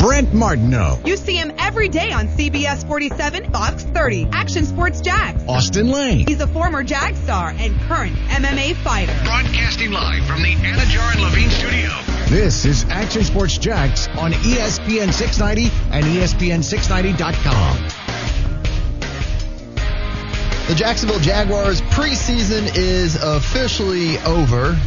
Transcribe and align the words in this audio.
Brent 0.00 0.32
Martineau. 0.32 0.98
You 1.04 1.18
see 1.18 1.36
him 1.36 1.52
every 1.58 1.90
day 1.90 2.10
on 2.10 2.26
CBS 2.28 2.86
47, 2.86 3.52
Fox 3.52 3.84
30, 3.84 4.28
Action 4.32 4.64
Sports 4.64 5.02
Jax. 5.02 5.44
Austin 5.46 5.90
Lane. 5.90 6.26
He's 6.26 6.40
a 6.40 6.46
former 6.46 6.82
Jag 6.82 7.14
star 7.16 7.50
and 7.58 7.78
current 7.82 8.16
MMA 8.28 8.76
fighter. 8.76 9.12
Broadcasting 9.24 9.90
live 9.90 10.24
from 10.24 10.42
the 10.42 10.54
Anajar 10.54 11.12
and 11.12 11.20
Levine 11.20 11.50
studio. 11.50 11.90
This 12.30 12.64
is 12.64 12.84
Action 12.84 13.24
Sports 13.24 13.58
Jax 13.58 14.08
on 14.16 14.32
ESPN 14.32 15.12
690 15.12 15.70
and 15.92 16.06
E 16.06 16.20
ESPN690.com. 16.20 17.76
The 20.68 20.74
Jacksonville 20.74 21.20
Jaguars 21.20 21.82
preseason 21.82 22.74
is 22.74 23.16
officially 23.22 24.18
over. 24.20 24.78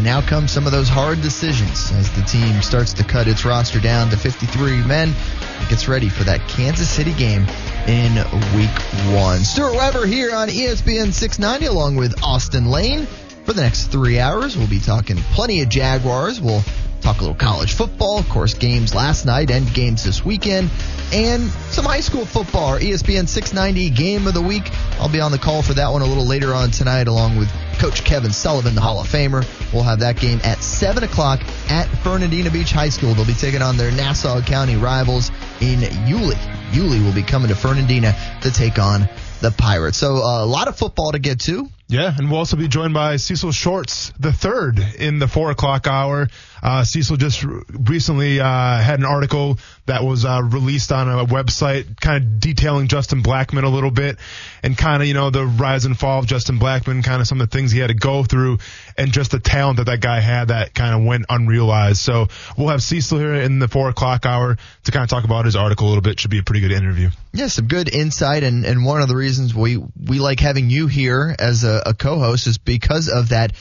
And 0.00 0.06
now 0.06 0.22
come 0.22 0.48
some 0.48 0.64
of 0.64 0.72
those 0.72 0.88
hard 0.88 1.20
decisions 1.20 1.92
as 1.92 2.10
the 2.12 2.22
team 2.22 2.62
starts 2.62 2.94
to 2.94 3.04
cut 3.04 3.28
its 3.28 3.44
roster 3.44 3.78
down 3.78 4.08
to 4.08 4.16
53 4.16 4.82
men 4.84 5.12
and 5.12 5.68
gets 5.68 5.88
ready 5.88 6.08
for 6.08 6.24
that 6.24 6.40
Kansas 6.48 6.88
City 6.88 7.12
game 7.12 7.46
in 7.86 8.14
week 8.56 8.70
one. 9.14 9.40
Stuart 9.40 9.74
Weber 9.74 10.06
here 10.06 10.34
on 10.34 10.48
ESPN 10.48 11.12
690 11.12 11.66
along 11.66 11.96
with 11.96 12.14
Austin 12.24 12.70
Lane. 12.70 13.04
For 13.44 13.52
the 13.52 13.60
next 13.60 13.88
three 13.88 14.18
hours, 14.18 14.56
we'll 14.56 14.68
be 14.68 14.80
talking 14.80 15.18
plenty 15.34 15.60
of 15.60 15.68
Jaguars. 15.68 16.40
We'll 16.40 16.64
talk 17.00 17.18
a 17.18 17.20
little 17.20 17.34
college 17.34 17.74
football, 17.74 18.18
of 18.18 18.28
course, 18.28 18.54
games 18.54 18.94
last 18.94 19.26
night 19.26 19.50
and 19.50 19.72
games 19.72 20.04
this 20.04 20.24
weekend, 20.24 20.70
and 21.12 21.48
some 21.70 21.84
high 21.84 22.00
school 22.00 22.24
football. 22.24 22.78
ESPN 22.78 23.28
690 23.28 23.90
game 23.90 24.26
of 24.26 24.34
the 24.34 24.42
week. 24.42 24.70
I'll 25.00 25.08
be 25.08 25.20
on 25.20 25.32
the 25.32 25.38
call 25.38 25.62
for 25.62 25.74
that 25.74 25.90
one 25.90 26.02
a 26.02 26.06
little 26.06 26.26
later 26.26 26.54
on 26.54 26.70
tonight, 26.70 27.08
along 27.08 27.36
with 27.36 27.50
Coach 27.78 28.04
Kevin 28.04 28.32
Sullivan, 28.32 28.74
the 28.74 28.80
Hall 28.80 29.00
of 29.00 29.08
Famer. 29.08 29.44
We'll 29.72 29.82
have 29.82 30.00
that 30.00 30.16
game 30.16 30.40
at 30.44 30.62
7 30.62 31.02
o'clock 31.02 31.40
at 31.70 31.86
Fernandina 32.02 32.50
Beach 32.50 32.72
High 32.72 32.90
School. 32.90 33.14
They'll 33.14 33.26
be 33.26 33.34
taking 33.34 33.62
on 33.62 33.76
their 33.76 33.90
Nassau 33.90 34.42
County 34.42 34.76
rivals 34.76 35.30
in 35.60 35.80
Yulee. 36.06 36.36
Yulee 36.72 37.02
will 37.02 37.14
be 37.14 37.22
coming 37.22 37.48
to 37.48 37.54
Fernandina 37.54 38.14
to 38.42 38.50
take 38.50 38.78
on 38.78 39.08
the 39.40 39.50
Pirates. 39.50 39.96
So 39.96 40.16
uh, 40.16 40.44
a 40.44 40.46
lot 40.46 40.68
of 40.68 40.76
football 40.76 41.12
to 41.12 41.18
get 41.18 41.40
to. 41.40 41.68
Yeah, 41.88 42.14
and 42.16 42.30
we'll 42.30 42.38
also 42.38 42.56
be 42.56 42.68
joined 42.68 42.94
by 42.94 43.16
Cecil 43.16 43.50
Shorts, 43.50 44.12
the 44.20 44.32
third 44.32 44.78
in 44.78 45.18
the 45.18 45.26
four 45.26 45.50
o'clock 45.50 45.88
hour. 45.88 46.28
Uh, 46.62 46.84
Cecil 46.84 47.16
just 47.16 47.44
recently 47.68 48.40
uh, 48.40 48.78
had 48.78 48.98
an 48.98 49.04
article 49.04 49.58
that 49.86 50.04
was 50.04 50.24
uh, 50.24 50.40
released 50.42 50.92
on 50.92 51.08
a 51.08 51.24
website, 51.24 52.00
kind 52.00 52.22
of 52.22 52.40
detailing 52.40 52.88
Justin 52.88 53.22
Blackmon 53.22 53.64
a 53.64 53.68
little 53.68 53.90
bit, 53.90 54.18
and 54.62 54.76
kind 54.76 55.02
of 55.02 55.08
you 55.08 55.14
know 55.14 55.30
the 55.30 55.44
rise 55.44 55.84
and 55.84 55.98
fall 55.98 56.20
of 56.20 56.26
Justin 56.26 56.58
Blackmon, 56.58 57.02
kind 57.02 57.20
of 57.20 57.26
some 57.26 57.40
of 57.40 57.50
the 57.50 57.56
things 57.56 57.72
he 57.72 57.78
had 57.78 57.88
to 57.88 57.94
go 57.94 58.24
through, 58.24 58.58
and 58.96 59.12
just 59.12 59.30
the 59.30 59.40
talent 59.40 59.78
that 59.78 59.86
that 59.86 60.00
guy 60.00 60.20
had 60.20 60.48
that 60.48 60.74
kind 60.74 60.94
of 60.94 61.06
went 61.06 61.26
unrealized. 61.28 61.98
So 61.98 62.28
we'll 62.56 62.68
have 62.68 62.82
Cecil 62.82 63.18
here 63.18 63.34
in 63.34 63.58
the 63.58 63.68
four 63.68 63.88
o'clock 63.88 64.26
hour 64.26 64.56
to 64.84 64.92
kind 64.92 65.02
of 65.02 65.08
talk 65.08 65.24
about 65.24 65.44
his 65.44 65.56
article 65.56 65.86
a 65.86 65.88
little 65.88 66.02
bit. 66.02 66.20
Should 66.20 66.30
be 66.30 66.38
a 66.38 66.42
pretty 66.42 66.60
good 66.60 66.72
interview. 66.72 67.10
Yeah, 67.32 67.46
some 67.46 67.68
good 67.68 67.92
insight, 67.92 68.42
and, 68.42 68.64
and 68.64 68.84
one 68.84 69.02
of 69.02 69.08
the 69.08 69.16
reasons 69.16 69.54
we 69.54 69.76
we 69.76 70.18
like 70.18 70.40
having 70.40 70.68
you 70.68 70.86
here 70.88 71.34
as 71.38 71.64
a, 71.64 71.82
a 71.86 71.94
co-host 71.94 72.46
is 72.46 72.58
because 72.58 73.08
of 73.08 73.30
that 73.30 73.52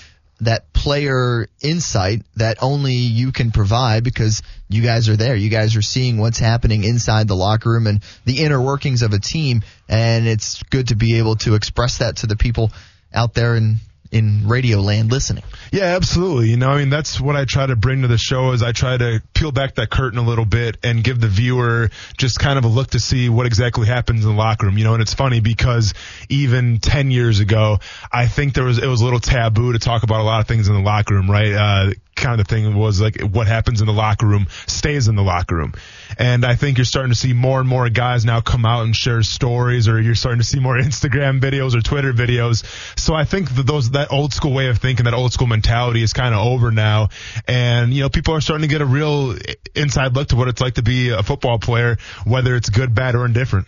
that 0.42 0.72
player 0.74 1.48
insight 1.62 2.24
that 2.36 2.58
only 2.62 2.94
you 2.94 3.32
can 3.32 3.52
provide 3.52 4.04
because 4.04 4.42
you 4.70 4.82
guys 4.82 5.10
are 5.10 5.18
there. 5.18 5.36
You 5.36 5.50
guys 5.50 5.76
are 5.76 5.82
seeing 5.82 6.18
what's 6.18 6.40
happening 6.40 6.84
inside 6.84 7.28
the 7.28 7.36
locker 7.36 7.70
room 7.70 7.88
and 7.88 8.02
the 8.26 8.44
inner 8.44 8.62
workings 8.62 9.02
of 9.02 9.14
a 9.14 9.20
team, 9.20 9.62
and 9.88 10.28
it's 10.28 10.64
good 10.64 10.90
to 10.90 10.96
be 10.96 11.18
able 11.18 11.36
to 11.38 11.56
express 11.56 11.98
that 11.98 12.18
to 12.18 12.28
the 12.28 12.38
people 12.38 12.72
out 13.14 13.34
there 13.34 13.56
in 13.56 13.78
in 14.12 14.48
radio 14.48 14.80
land 14.80 15.12
listening. 15.12 15.44
Yeah, 15.72 15.96
absolutely. 15.96 16.50
You 16.50 16.58
know, 16.58 16.70
I 16.70 16.80
mean, 16.80 16.90
that's 16.90 17.22
what 17.22 17.36
I 17.36 17.46
try 17.46 17.66
to 17.66 17.76
bring 17.76 18.02
to 18.02 18.08
the 18.08 18.18
show 18.18 18.52
is 18.54 18.64
I 18.64 18.72
try 18.72 18.98
to 18.98 19.22
peel 19.34 19.52
back 19.52 19.76
that 19.76 19.90
curtain 19.90 20.18
a 20.18 20.24
little 20.24 20.46
bit 20.46 20.78
and 20.84 21.04
give 21.04 21.20
the 21.20 21.28
viewer 21.28 21.90
just 22.18 22.40
kind 22.40 22.58
of 22.58 22.66
a 22.66 22.68
look 22.68 22.92
to 22.92 23.00
see 23.00 23.30
what 23.30 23.46
exactly 23.46 23.88
happens 23.88 24.26
in 24.26 24.32
the 24.32 24.38
locker 24.38 24.66
room. 24.66 24.78
You 24.78 24.84
know, 24.84 24.94
and 24.94 25.02
it's 25.02 25.14
funny 25.14 25.42
because 25.42 25.94
even 26.30 26.80
10 26.80 27.12
years 27.12 27.40
ago, 27.40 27.80
I 28.12 28.28
think 28.28 28.56
there 28.56 28.64
was, 28.64 28.80
it 28.80 28.88
was 28.88 29.02
a 29.02 29.04
little 29.04 29.20
taboo 29.20 29.74
to 29.74 29.80
talk 29.80 30.04
about 30.04 30.22
a 30.22 30.24
lot 30.24 30.42
of 30.42 30.48
things 30.48 30.68
in 30.68 30.74
the 30.74 30.82
locker 30.82 31.14
room, 31.14 31.30
right? 31.30 31.54
Uh, 31.54 31.92
kind 32.20 32.40
of 32.40 32.48
thing 32.48 32.76
was 32.76 33.02
like 33.02 33.22
what 33.22 33.48
happens 33.48 33.82
in 33.82 33.88
the 33.88 33.94
locker 33.94 34.26
room 34.28 34.48
stays 34.68 35.08
in 35.08 35.16
the 35.16 35.24
locker 35.24 35.56
room. 35.56 35.74
And 36.18 36.46
I 36.46 36.56
think 36.56 36.78
you're 36.78 36.86
starting 36.86 37.12
to 37.12 37.18
see 37.18 37.34
more 37.34 37.60
and 37.60 37.68
more 37.68 37.90
guys 37.90 38.26
now 38.26 38.42
come 38.42 38.66
out 38.66 38.84
and 38.84 38.96
share 38.96 39.24
stories 39.24 39.88
or 39.88 40.00
you're 40.02 40.16
starting 40.16 40.40
to 40.40 40.46
see 40.46 40.60
more 40.60 40.78
Instagram 40.80 41.40
videos 41.40 41.76
or 41.76 41.82
Twitter 41.82 42.14
videos. 42.14 42.64
So 43.00 43.14
I 43.16 43.24
think 43.26 43.56
that 43.56 43.66
those, 43.66 43.92
that 43.92 44.12
old 44.12 44.34
school 44.34 44.54
way 44.54 44.68
of 44.68 44.78
thinking, 44.78 45.06
that 45.06 45.14
old 45.14 45.34
school 45.34 45.48
mentality 45.48 46.04
is 46.04 46.14
kind 46.14 46.34
of 46.36 46.46
over 46.46 46.72
now. 46.72 47.10
And, 47.48 47.94
you 47.94 48.02
know, 48.02 48.10
people 48.10 48.36
are 48.36 48.42
starting 48.42 48.68
to 48.68 48.74
get 48.74 48.82
a 48.82 48.86
real 48.86 49.32
eh, 49.34 49.56
inside 49.76 50.16
look 50.16 50.30
to 50.30 50.36
what 50.36 50.48
it's 50.48 50.62
like 50.62 50.76
to 50.76 50.84
be 50.84 51.10
a 51.10 51.24
football 51.24 51.60
player, 51.60 51.98
whether 52.26 52.56
it's 52.56 52.70
good, 52.70 52.94
bad, 52.94 53.16
or 53.16 53.26
indifferent. 53.26 53.68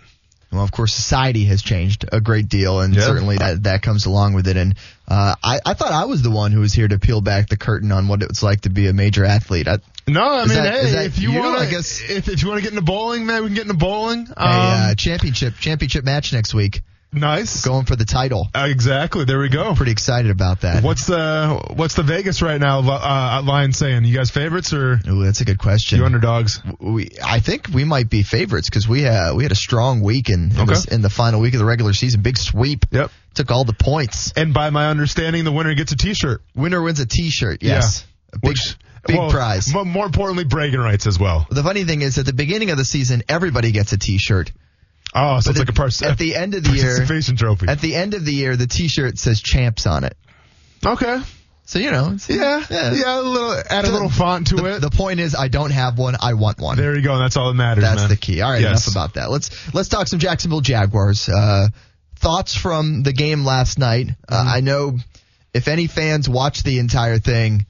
Well, 0.51 0.63
of 0.63 0.71
course, 0.71 0.93
society 0.93 1.45
has 1.45 1.61
changed 1.61 2.05
a 2.11 2.19
great 2.19 2.49
deal, 2.49 2.81
and 2.81 2.93
Yeah. 2.93 3.03
certainly 3.03 3.37
that 3.37 3.63
that 3.63 3.81
comes 3.81 4.05
along 4.05 4.33
with 4.33 4.49
it. 4.49 4.57
And 4.57 4.75
uh, 5.11 5.35
I, 5.43 5.59
I 5.65 5.73
thought 5.73 5.91
I 5.91 6.05
was 6.05 6.21
the 6.21 6.31
one 6.31 6.51
who 6.51 6.61
was 6.61 6.71
here 6.73 6.87
to 6.87 6.97
peel 6.97 7.19
back 7.21 7.49
the 7.49 7.57
curtain 7.57 7.91
on 7.91 8.07
what 8.07 8.23
it's 8.23 8.41
like 8.41 8.61
to 8.61 8.69
be 8.69 8.87
a 8.87 8.93
major 8.93 9.25
athlete. 9.25 9.67
I, 9.67 9.79
No, 10.07 10.21
I 10.23 10.45
mean, 10.45 10.55
that- 10.57 10.85
hey, 10.85 11.05
if 11.05 11.19
you, 11.19 11.31
you? 11.31 11.39
want 11.39 11.59
I 11.59 11.65
to, 11.65 11.71
guess- 11.71 12.01
if, 12.09 12.29
if 12.29 12.41
you 12.41 12.47
want 12.47 12.59
to 12.59 12.63
get 12.63 12.71
into 12.71 12.83
bowling, 12.85 13.25
man, 13.25 13.41
we 13.41 13.47
can 13.49 13.55
get 13.55 13.63
into 13.63 13.73
bowling. 13.77 14.27
Um, 14.29 14.35
a 14.37 14.91
uh, 14.91 14.95
championship 14.95 15.55
championship 15.59 16.05
match 16.05 16.31
next 16.31 16.53
week, 16.53 16.81
nice. 17.11 17.65
going 17.65 17.85
for 17.85 17.95
the 17.97 18.05
title. 18.05 18.47
Uh, 18.55 18.67
exactly. 18.69 19.25
There 19.25 19.39
we 19.39 19.49
go. 19.49 19.63
I'm 19.69 19.75
Pretty 19.75 19.91
excited 19.91 20.31
about 20.31 20.61
that. 20.61 20.81
What's 20.83 21.07
the 21.07 21.61
what's 21.75 21.95
the 21.95 22.03
Vegas 22.03 22.41
right 22.41 22.59
now 22.59 22.79
uh, 22.79 23.41
line 23.43 23.73
saying? 23.73 24.05
You 24.05 24.15
guys 24.15 24.31
favorites 24.31 24.71
or 24.73 24.99
Ooh, 25.07 25.23
that's 25.25 25.41
a 25.41 25.45
good 25.45 25.59
question. 25.59 25.99
you 25.99 26.05
underdogs? 26.05 26.61
we, 26.79 27.09
I 27.23 27.39
think 27.41 27.67
we 27.73 27.83
might 27.83 28.09
be 28.09 28.23
favorites 28.23 28.69
because 28.69 28.87
we 28.87 29.05
uh, 29.07 29.35
we 29.35 29.43
had 29.43 29.51
a 29.51 29.55
strong 29.55 30.01
week 30.01 30.29
in 30.29 30.51
in, 30.51 30.57
Okay. 30.61 30.65
this, 30.65 30.85
in 30.85 31.01
the 31.01 31.09
final 31.09 31.41
week 31.41 31.53
of 31.53 31.59
the 31.59 31.65
regular 31.65 31.91
season. 31.93 32.21
Big 32.21 32.37
sweep. 32.37 32.85
Yep. 32.91 33.11
Took 33.33 33.49
all 33.51 33.63
the 33.63 33.73
points. 33.73 34.33
And 34.35 34.53
by 34.53 34.69
my 34.71 34.89
understanding, 34.89 35.43
the 35.45 35.51
winner 35.51 35.73
gets 35.73 35.91
a 35.91 35.95
T-shirt. 35.95 36.41
Winner 36.55 36.81
wins 36.81 36.99
a 36.99 37.05
T-shirt. 37.05 37.63
Yes. 37.63 38.05
A 38.33 38.39
big 38.39 38.49
Which 38.49 38.75
big 39.07 39.17
well, 39.17 39.31
prize. 39.31 39.73
mo- 39.73 39.85
More 39.85 40.05
importantly, 40.05 40.43
bragging 40.43 40.79
rights 40.79 41.07
as 41.07 41.17
well. 41.17 41.47
The 41.49 41.63
funny 41.63 41.85
thing 41.85 42.01
is, 42.01 42.17
at 42.17 42.25
the 42.25 42.33
beginning 42.33 42.71
of 42.71 42.77
the 42.77 42.85
season, 42.85 43.23
everybody 43.29 43.71
gets 43.71 43.93
a 43.93 43.97
T-shirt. 43.97 44.51
Oh, 45.15 45.39
so 45.39 45.47
But 45.47 45.49
it's 45.51 45.59
like 45.59 45.69
at- 45.69 45.69
a 45.69 45.73
pers- 45.81 46.01
at 46.01 46.17
the 46.17 46.35
end 46.35 46.55
of 46.55 46.63
the 46.63 46.71
year- 46.71 47.05
trophy. 47.05 47.67
At 47.67 47.79
the 47.81 47.95
end 47.95 48.13
of 48.13 48.23
the 48.25 48.33
year, 48.33 48.55
the 48.55 48.67
T-shirt 48.67 49.17
says 49.17 49.41
"champs" 49.41 49.85
on 49.85 50.03
it. 50.03 50.15
okay. 50.85 51.21
So 51.65 51.79
you 51.79 51.91
know, 51.91 52.13
it's- 52.15 52.29
Yeah. 52.29 52.63
Yeah. 52.69 53.19
a 53.19 53.21
little 53.21 53.53
add 53.69 53.85
a 53.85 53.91
little 53.91 54.09
font 54.09 54.47
to 54.47 54.55
the, 54.55 54.65
it. 54.75 54.79
the 54.81 54.89
point 54.89 55.21
is, 55.21 55.35
I 55.35 55.47
don't 55.47 55.71
have 55.71 55.97
one. 55.97 56.17
I 56.19 56.33
want 56.33 56.59
one. 56.59 56.75
there 56.77 56.93
you 56.95 57.01
go. 57.01 57.17
That's 57.17 57.37
all 57.37 57.47
that 57.47 57.53
matters. 57.53 57.83
That's 57.83 58.01
man. 58.01 58.09
the 58.09 58.17
key. 58.17 58.41
All 58.41 58.51
right, 58.51 58.61
Yes. 58.61 58.85
enough 58.87 58.87
about 58.93 59.13
that. 59.13 59.31
Let's 59.31 59.49
let's 59.73 59.87
talk 59.87 60.07
some 60.09 60.19
Jacksonville 60.19 60.59
Jaguars. 60.61 61.29
Uh, 61.29 61.69
thoughts 62.21 62.55
from 62.55 63.03
the 63.03 63.13
game 63.13 63.43
last 63.43 63.77
night. 63.79 64.09
Uh, 64.29 64.35
Mm-hmm. 64.35 64.49
I 64.49 64.59
know 64.61 64.97
if 65.53 65.67
any 65.67 65.87
fans 65.87 66.29
watch 66.29 66.63
the 66.63 66.79
entire 66.79 67.17
thing, 67.19 67.65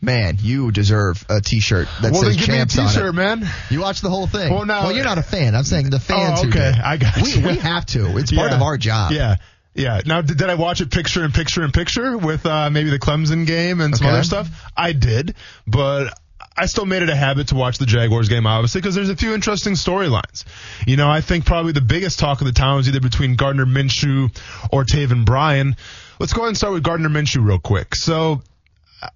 man, 0.00 0.38
you 0.40 0.70
deserve 0.72 1.24
a 1.28 1.40
T-shirt 1.40 1.88
that 2.02 2.12
Well, 2.12 2.22
says 2.22 2.36
then 2.36 2.38
give 2.44 2.48
me 2.48 2.54
a 2.60 2.66
"champs" 2.66 2.94
T-shirt, 2.94 3.14
man. 3.14 3.48
You 3.70 3.80
watch 3.80 4.00
the 4.00 4.10
whole 4.10 4.26
thing. 4.26 4.52
Well, 4.52 4.64
now- 4.64 4.82
well, 4.84 4.92
you're 4.94 5.04
not 5.04 5.18
a 5.18 5.22
fan. 5.22 5.54
I'm 5.54 5.64
saying 5.64 5.90
the 5.90 6.00
fans 6.00 6.40
Oh, 6.44 6.48
okay. 6.48 6.72
I 6.82 6.96
got 6.96 7.16
we, 7.20 7.32
you. 7.34 7.46
we 7.46 7.56
have 7.56 7.86
to. 7.86 8.16
It's 8.18 8.32
part 8.32 8.50
Yeah. 8.50 8.56
of 8.56 8.62
our 8.62 8.76
job. 8.78 9.12
Yeah. 9.12 9.36
Yeah. 9.74 10.00
Now, 10.06 10.22
did, 10.22 10.38
did 10.38 10.50
I 10.50 10.54
watch 10.54 10.80
it 10.80 10.90
picture 10.90 11.24
in 11.24 11.30
picture 11.32 11.62
in 11.62 11.70
picture 11.70 12.16
with 12.18 12.44
uh, 12.46 12.68
maybe 12.70 12.90
the 12.90 12.98
Clemson 12.98 13.46
game 13.46 13.80
and 13.80 13.96
some 13.96 14.06
Okay. 14.06 14.14
other 14.14 14.24
stuff? 14.24 14.48
I 14.76 14.92
did, 14.92 15.34
but 15.66 16.18
I 16.58 16.66
still 16.66 16.86
made 16.86 17.02
it 17.02 17.08
a 17.08 17.14
habit 17.14 17.48
to 17.48 17.54
watch 17.54 17.78
the 17.78 17.86
Jaguars 17.86 18.28
game, 18.28 18.46
obviously, 18.46 18.80
because 18.80 18.94
there's 18.94 19.10
a 19.10 19.16
few 19.16 19.32
interesting 19.32 19.74
storylines. 19.74 20.44
You 20.86 20.96
know, 20.96 21.08
I 21.08 21.20
think 21.20 21.46
probably 21.46 21.72
the 21.72 21.80
biggest 21.80 22.18
talk 22.18 22.40
of 22.40 22.46
the 22.46 22.52
town 22.52 22.76
was 22.76 22.88
either 22.88 23.00
between 23.00 23.36
Gardner 23.36 23.64
Minshew 23.64 24.36
or 24.72 24.84
Taven 24.84 25.24
Bryan. 25.24 25.76
Let's 26.18 26.32
go 26.32 26.40
ahead 26.40 26.48
and 26.48 26.56
start 26.56 26.72
with 26.72 26.82
Gardner 26.82 27.08
Minshew 27.08 27.44
real 27.44 27.60
quick. 27.60 27.94
So, 27.94 28.42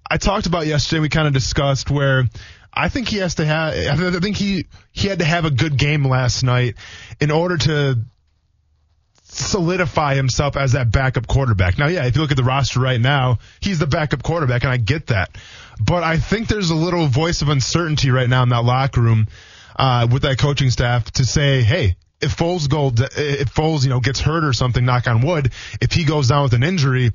I 0.09 0.19
talked 0.19 0.47
about 0.47 0.67
yesterday. 0.67 1.01
We 1.01 1.09
kind 1.09 1.27
of 1.27 1.35
discussed 1.35 1.91
where 1.91 2.25
I 2.73 2.89
think 2.89 3.09
he 3.09 3.19
has 3.19 3.35
to 3.37 3.45
have. 3.45 3.75
I 3.75 4.21
think 4.21 4.37
he 4.37 4.67
he 4.93 5.09
had 5.09 5.19
to 5.19 5.25
have 5.25 5.45
a 5.45 5.51
good 5.51 5.77
game 5.77 6.07
last 6.07 6.43
night 6.43 6.77
in 7.21 7.31
order 7.31 7.57
to 7.59 7.99
solidify 9.33 10.15
himself 10.15 10.57
as 10.57 10.73
that 10.73 10.93
backup 10.93 11.27
quarterback. 11.27 11.79
Now, 11.79 11.87
yeah, 11.87 12.07
if 12.07 12.15
you 12.15 12.23
look 12.23 12.31
at 12.31 12.37
the 12.37 12.45
roster 12.45 12.81
right 12.81 13.01
now, 13.01 13.39
he's 13.61 13.79
the 13.79 13.87
backup 13.87 14.23
quarterback, 14.23 14.63
and 14.63 14.73
I 14.73 14.77
get 14.77 15.09
that. 15.09 15.37
But 15.81 16.03
I 16.03 16.19
think 16.19 16.49
there's 16.49 16.71
a 16.71 16.75
little 16.75 17.07
voice 17.07 17.43
of 17.43 17.49
uncertainty 17.49 18.11
right 18.11 18.29
now 18.29 18.43
in 18.43 18.51
that 18.51 18.65
locker 18.65 19.01
room 19.01 19.27
uh, 19.75 20.07
with 20.11 20.23
that 20.23 20.39
coaching 20.39 20.71
staff 20.71 21.11
to 21.13 21.25
say, 21.25 21.63
hey. 21.63 21.97
If 22.25 22.37
Foles 22.37 22.71
go, 22.71 22.93
if 22.95 23.53
Foles, 23.53 23.83
you 23.83 23.91
know, 23.91 23.99
gets 23.99 24.21
hurt 24.21 24.45
or 24.45 24.53
something, 24.53 24.85
knock 24.85 25.09
on 25.09 25.23
wood, 25.23 25.53
if 25.81 25.91
he 25.91 26.05
goes 26.05 26.29
down 26.29 26.45
with 26.45 26.55
an 26.55 26.63
injury, 26.63 27.11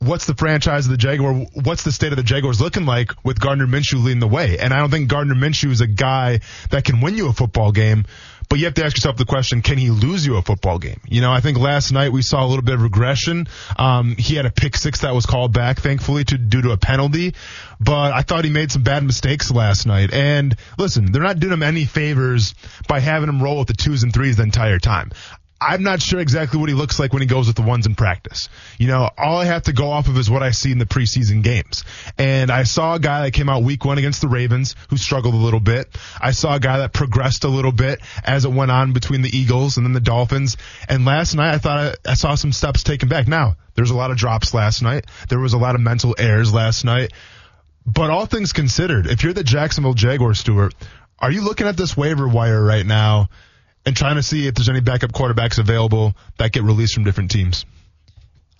what's 0.00 0.26
the 0.26 0.34
franchise 0.34 0.84
of 0.84 0.90
the 0.90 0.96
Jaguar? 0.96 1.32
What's 1.54 1.84
the 1.84 1.92
state 1.92 2.12
of 2.12 2.16
the 2.16 2.22
Jaguars 2.22 2.60
looking 2.60 2.84
like 2.84 3.12
with 3.24 3.40
Gardner 3.40 3.66
Minshew 3.66 4.04
leading 4.04 4.20
the 4.20 4.28
way? 4.28 4.58
And 4.58 4.74
I 4.74 4.80
don't 4.80 4.90
think 4.90 5.08
Gardner 5.08 5.34
Minshew 5.34 5.70
is 5.70 5.80
a 5.80 5.86
guy 5.86 6.40
that 6.70 6.84
can 6.84 7.00
win 7.00 7.16
you 7.16 7.28
a 7.28 7.32
football 7.32 7.72
game. 7.72 8.04
But 8.52 8.58
you 8.58 8.66
have 8.66 8.74
to 8.74 8.84
ask 8.84 8.94
yourself 8.98 9.16
the 9.16 9.24
question: 9.24 9.62
Can 9.62 9.78
he 9.78 9.88
lose 9.88 10.26
you 10.26 10.36
a 10.36 10.42
football 10.42 10.78
game? 10.78 11.00
You 11.08 11.22
know, 11.22 11.32
I 11.32 11.40
think 11.40 11.58
last 11.58 11.90
night 11.90 12.12
we 12.12 12.20
saw 12.20 12.44
a 12.44 12.46
little 12.46 12.62
bit 12.62 12.74
of 12.74 12.82
regression. 12.82 13.46
Um, 13.78 14.14
he 14.18 14.34
had 14.34 14.44
a 14.44 14.50
pick 14.50 14.76
six 14.76 15.00
that 15.00 15.14
was 15.14 15.24
called 15.24 15.54
back, 15.54 15.78
thankfully, 15.78 16.24
to 16.24 16.36
due 16.36 16.60
to 16.60 16.72
a 16.72 16.76
penalty. 16.76 17.34
But 17.80 18.12
I 18.12 18.20
thought 18.20 18.44
he 18.44 18.50
made 18.50 18.70
some 18.70 18.82
bad 18.82 19.04
mistakes 19.04 19.50
last 19.50 19.86
night. 19.86 20.12
And 20.12 20.54
listen, 20.76 21.12
they're 21.12 21.22
not 21.22 21.40
doing 21.40 21.54
him 21.54 21.62
any 21.62 21.86
favors 21.86 22.54
by 22.86 23.00
having 23.00 23.30
him 23.30 23.42
roll 23.42 23.60
with 23.60 23.68
the 23.68 23.74
twos 23.74 24.02
and 24.02 24.12
threes 24.12 24.36
the 24.36 24.42
entire 24.42 24.78
time. 24.78 25.12
I'm 25.68 25.82
not 25.82 26.02
sure 26.02 26.20
exactly 26.20 26.58
what 26.58 26.68
he 26.68 26.74
looks 26.74 26.98
like 26.98 27.12
when 27.12 27.22
he 27.22 27.28
goes 27.28 27.46
with 27.46 27.56
the 27.56 27.62
ones 27.62 27.86
in 27.86 27.94
practice. 27.94 28.48
You 28.78 28.88
know, 28.88 29.08
all 29.16 29.38
I 29.38 29.44
have 29.44 29.64
to 29.64 29.72
go 29.72 29.90
off 29.90 30.08
of 30.08 30.18
is 30.18 30.28
what 30.28 30.42
I 30.42 30.50
see 30.50 30.72
in 30.72 30.78
the 30.78 30.86
preseason 30.86 31.42
games. 31.42 31.84
And 32.18 32.50
I 32.50 32.64
saw 32.64 32.94
a 32.94 32.98
guy 32.98 33.22
that 33.22 33.30
came 33.30 33.48
out 33.48 33.62
week 33.62 33.84
one 33.84 33.98
against 33.98 34.20
the 34.20 34.28
Ravens 34.28 34.74
who 34.90 34.96
struggled 34.96 35.34
a 35.34 35.38
little 35.38 35.60
bit. 35.60 35.88
I 36.20 36.32
saw 36.32 36.56
a 36.56 36.60
guy 36.60 36.78
that 36.78 36.92
progressed 36.92 37.44
a 37.44 37.48
little 37.48 37.72
bit 37.72 38.00
as 38.24 38.44
it 38.44 38.50
went 38.50 38.70
on 38.70 38.92
between 38.92 39.22
the 39.22 39.36
Eagles 39.36 39.76
and 39.76 39.86
then 39.86 39.92
the 39.92 40.00
Dolphins. 40.00 40.56
And 40.88 41.04
last 41.04 41.34
night 41.34 41.54
I 41.54 41.58
thought 41.58 41.96
I, 42.06 42.10
I 42.10 42.14
saw 42.14 42.34
some 42.34 42.52
steps 42.52 42.82
taken 42.82 43.08
back. 43.08 43.28
Now, 43.28 43.56
there's 43.74 43.90
a 43.90 43.96
lot 43.96 44.10
of 44.10 44.16
drops 44.16 44.52
last 44.54 44.82
night. 44.82 45.06
There 45.28 45.38
was 45.38 45.52
a 45.52 45.58
lot 45.58 45.74
of 45.74 45.80
mental 45.80 46.14
errors 46.18 46.52
last 46.52 46.84
night. 46.84 47.12
But 47.86 48.10
all 48.10 48.26
things 48.26 48.52
considered, 48.52 49.06
if 49.06 49.22
you're 49.22 49.32
the 49.32 49.44
Jacksonville 49.44 49.94
Jaguars, 49.94 50.38
Stuart, 50.40 50.74
are 51.18 51.30
you 51.30 51.42
looking 51.42 51.66
at 51.66 51.76
this 51.76 51.96
waiver 51.96 52.28
wire 52.28 52.62
right 52.62 52.86
now 52.86 53.28
and 53.84 53.96
trying 53.96 54.16
to 54.16 54.22
see 54.22 54.46
if 54.46 54.54
there's 54.54 54.68
any 54.68 54.80
backup 54.80 55.12
quarterbacks 55.12 55.58
available 55.58 56.14
that 56.38 56.52
get 56.52 56.62
released 56.62 56.94
from 56.94 57.04
different 57.04 57.30
teams? 57.30 57.64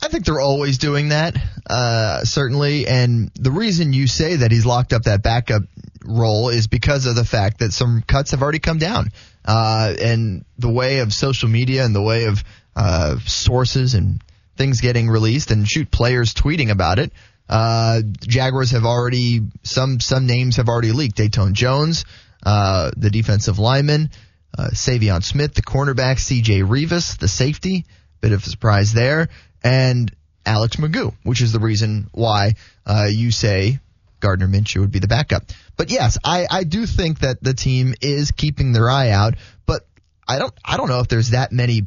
I 0.03 0.09
think 0.09 0.25
they're 0.25 0.41
always 0.41 0.79
doing 0.79 1.11
that, 1.11 1.37
uh, 1.71 2.25
certainly. 2.25 2.89
And 2.89 3.31
the 3.37 3.53
reason 3.53 3.93
you 3.93 4.09
say 4.09 4.37
that 4.37 4.51
he's 4.51 4.67
locked 4.67 4.93
up 4.93 5.05
that 5.05 5.23
backup 5.23 5.63
role 6.05 6.49
is 6.49 6.67
because 6.67 7.07
of 7.07 7.15
the 7.15 7.25
fact 7.25 7.61
that 7.61 7.73
some 7.73 8.03
cuts 8.05 8.33
have 8.33 8.43
already 8.43 8.59
come 8.59 8.79
down. 8.79 9.11
Uh, 9.45 9.95
and 10.01 10.45
the 10.59 10.69
way 10.69 10.99
of 10.99 11.13
social 11.13 11.49
media 11.49 11.85
and 11.85 11.95
the 11.95 12.03
way 12.03 12.25
of 12.25 12.43
uh, 12.75 13.17
sources 13.27 13.95
and 13.95 14.23
things 14.57 14.81
getting 14.81 15.09
released 15.09 15.51
and 15.51 15.69
shoot 15.69 15.91
players 15.91 16.35
tweeting 16.35 16.71
about 16.71 16.99
it. 16.99 17.13
Uh, 17.49 18.03
Jaguars 18.21 18.71
have 18.71 18.85
already 18.85 19.41
some 19.63 20.01
some 20.01 20.27
names 20.27 20.57
have 20.57 20.69
already 20.69 20.93
leaked. 20.93 21.17
Datone 21.17 21.53
Jones, 21.53 22.05
uh, 22.45 22.91
the 22.97 23.11
defensive 23.11 23.59
lineman, 23.59 24.11
uh, 24.57 24.69
Saivion 24.73 25.23
Smith, 25.23 25.55
the 25.55 25.63
cornerback, 25.63 26.19
C.J. 26.19 26.61
Reavis, 26.61 27.19
the 27.19 27.29
safety. 27.29 27.87
Bit 28.21 28.33
of 28.33 28.47
a 28.47 28.49
surprise 28.49 28.93
there, 28.93 29.29
and 29.65 30.15
Alex 30.47 30.77
McGough, 30.77 31.15
which 31.25 31.41
is 31.41 31.53
the 31.53 31.59
reason 31.59 32.09
why 32.13 32.55
uh, 32.87 33.09
you 33.11 33.33
say 33.33 33.81
Gardner 34.21 34.47
Minshew 34.47 34.81
would 34.81 34.93
be 34.93 35.01
the 35.01 35.09
backup. 35.09 35.43
But 35.77 35.91
yes, 35.91 36.19
I, 36.25 36.47
I 36.49 36.65
do 36.65 36.87
think 36.87 37.21
that 37.21 37.43
the 37.43 37.55
team 37.55 37.95
is 38.01 38.31
keeping 38.31 38.73
their 38.73 38.89
eye 38.89 39.11
out, 39.11 39.35
but 39.67 39.87
I 40.27 40.39
don't 40.39 40.55
I 40.65 40.77
don't 40.77 40.89
know 40.89 41.01
if 41.01 41.09
there's 41.09 41.31
that 41.31 41.53
many 41.53 41.87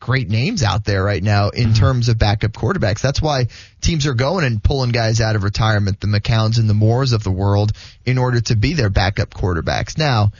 great 0.00 0.28
names 0.28 0.62
out 0.62 0.84
there 0.84 1.02
right 1.02 1.22
now 1.22 1.48
in 1.48 1.68
mm-hmm. 1.68 1.80
terms 1.80 2.08
of 2.08 2.18
backup 2.18 2.52
quarterbacks. 2.52 3.00
That's 3.00 3.22
why 3.22 3.46
teams 3.80 4.06
are 4.06 4.14
going 4.14 4.44
and 4.44 4.62
pulling 4.62 4.90
guys 4.90 5.20
out 5.20 5.36
of 5.36 5.44
retirement, 5.44 6.00
the 6.00 6.08
McCowns 6.08 6.58
and 6.58 6.68
the 6.68 6.74
Moores 6.74 7.12
of 7.12 7.22
the 7.22 7.30
world, 7.30 7.72
in 8.04 8.18
order 8.18 8.40
to 8.42 8.56
be 8.56 8.74
their 8.74 8.90
backup 8.90 9.30
quarterbacks. 9.30 9.96
Now, 9.96 10.32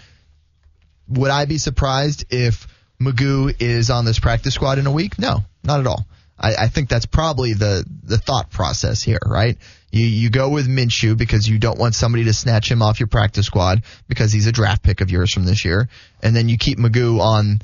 would 1.08 1.30
I 1.30 1.44
be 1.44 1.58
surprised 1.58 2.26
if 2.30 2.66
McGough 3.00 3.60
is 3.60 3.90
on 3.90 4.04
this 4.04 4.18
practice 4.18 4.54
squad 4.54 4.78
in 4.78 4.86
a 4.86 4.92
week? 4.92 5.18
No, 5.18 5.44
not 5.62 5.80
at 5.80 5.86
all. 5.86 6.06
I, 6.38 6.54
I 6.54 6.68
think 6.68 6.88
that's 6.88 7.06
probably 7.06 7.52
the 7.52 7.84
the 8.02 8.18
thought 8.18 8.50
process 8.50 9.02
here, 9.02 9.20
right? 9.24 9.56
You 9.90 10.04
you 10.04 10.30
go 10.30 10.48
with 10.48 10.68
Minshew 10.68 11.16
because 11.16 11.48
you 11.48 11.58
don't 11.58 11.78
want 11.78 11.94
somebody 11.94 12.24
to 12.24 12.32
snatch 12.32 12.70
him 12.70 12.82
off 12.82 12.98
your 12.98 13.06
practice 13.06 13.46
squad 13.46 13.82
because 14.08 14.32
he's 14.32 14.46
a 14.46 14.52
draft 14.52 14.82
pick 14.82 15.00
of 15.00 15.10
yours 15.10 15.32
from 15.32 15.44
this 15.44 15.64
year, 15.64 15.88
and 16.22 16.34
then 16.34 16.48
you 16.48 16.58
keep 16.58 16.78
McGough 16.78 17.20
on 17.20 17.60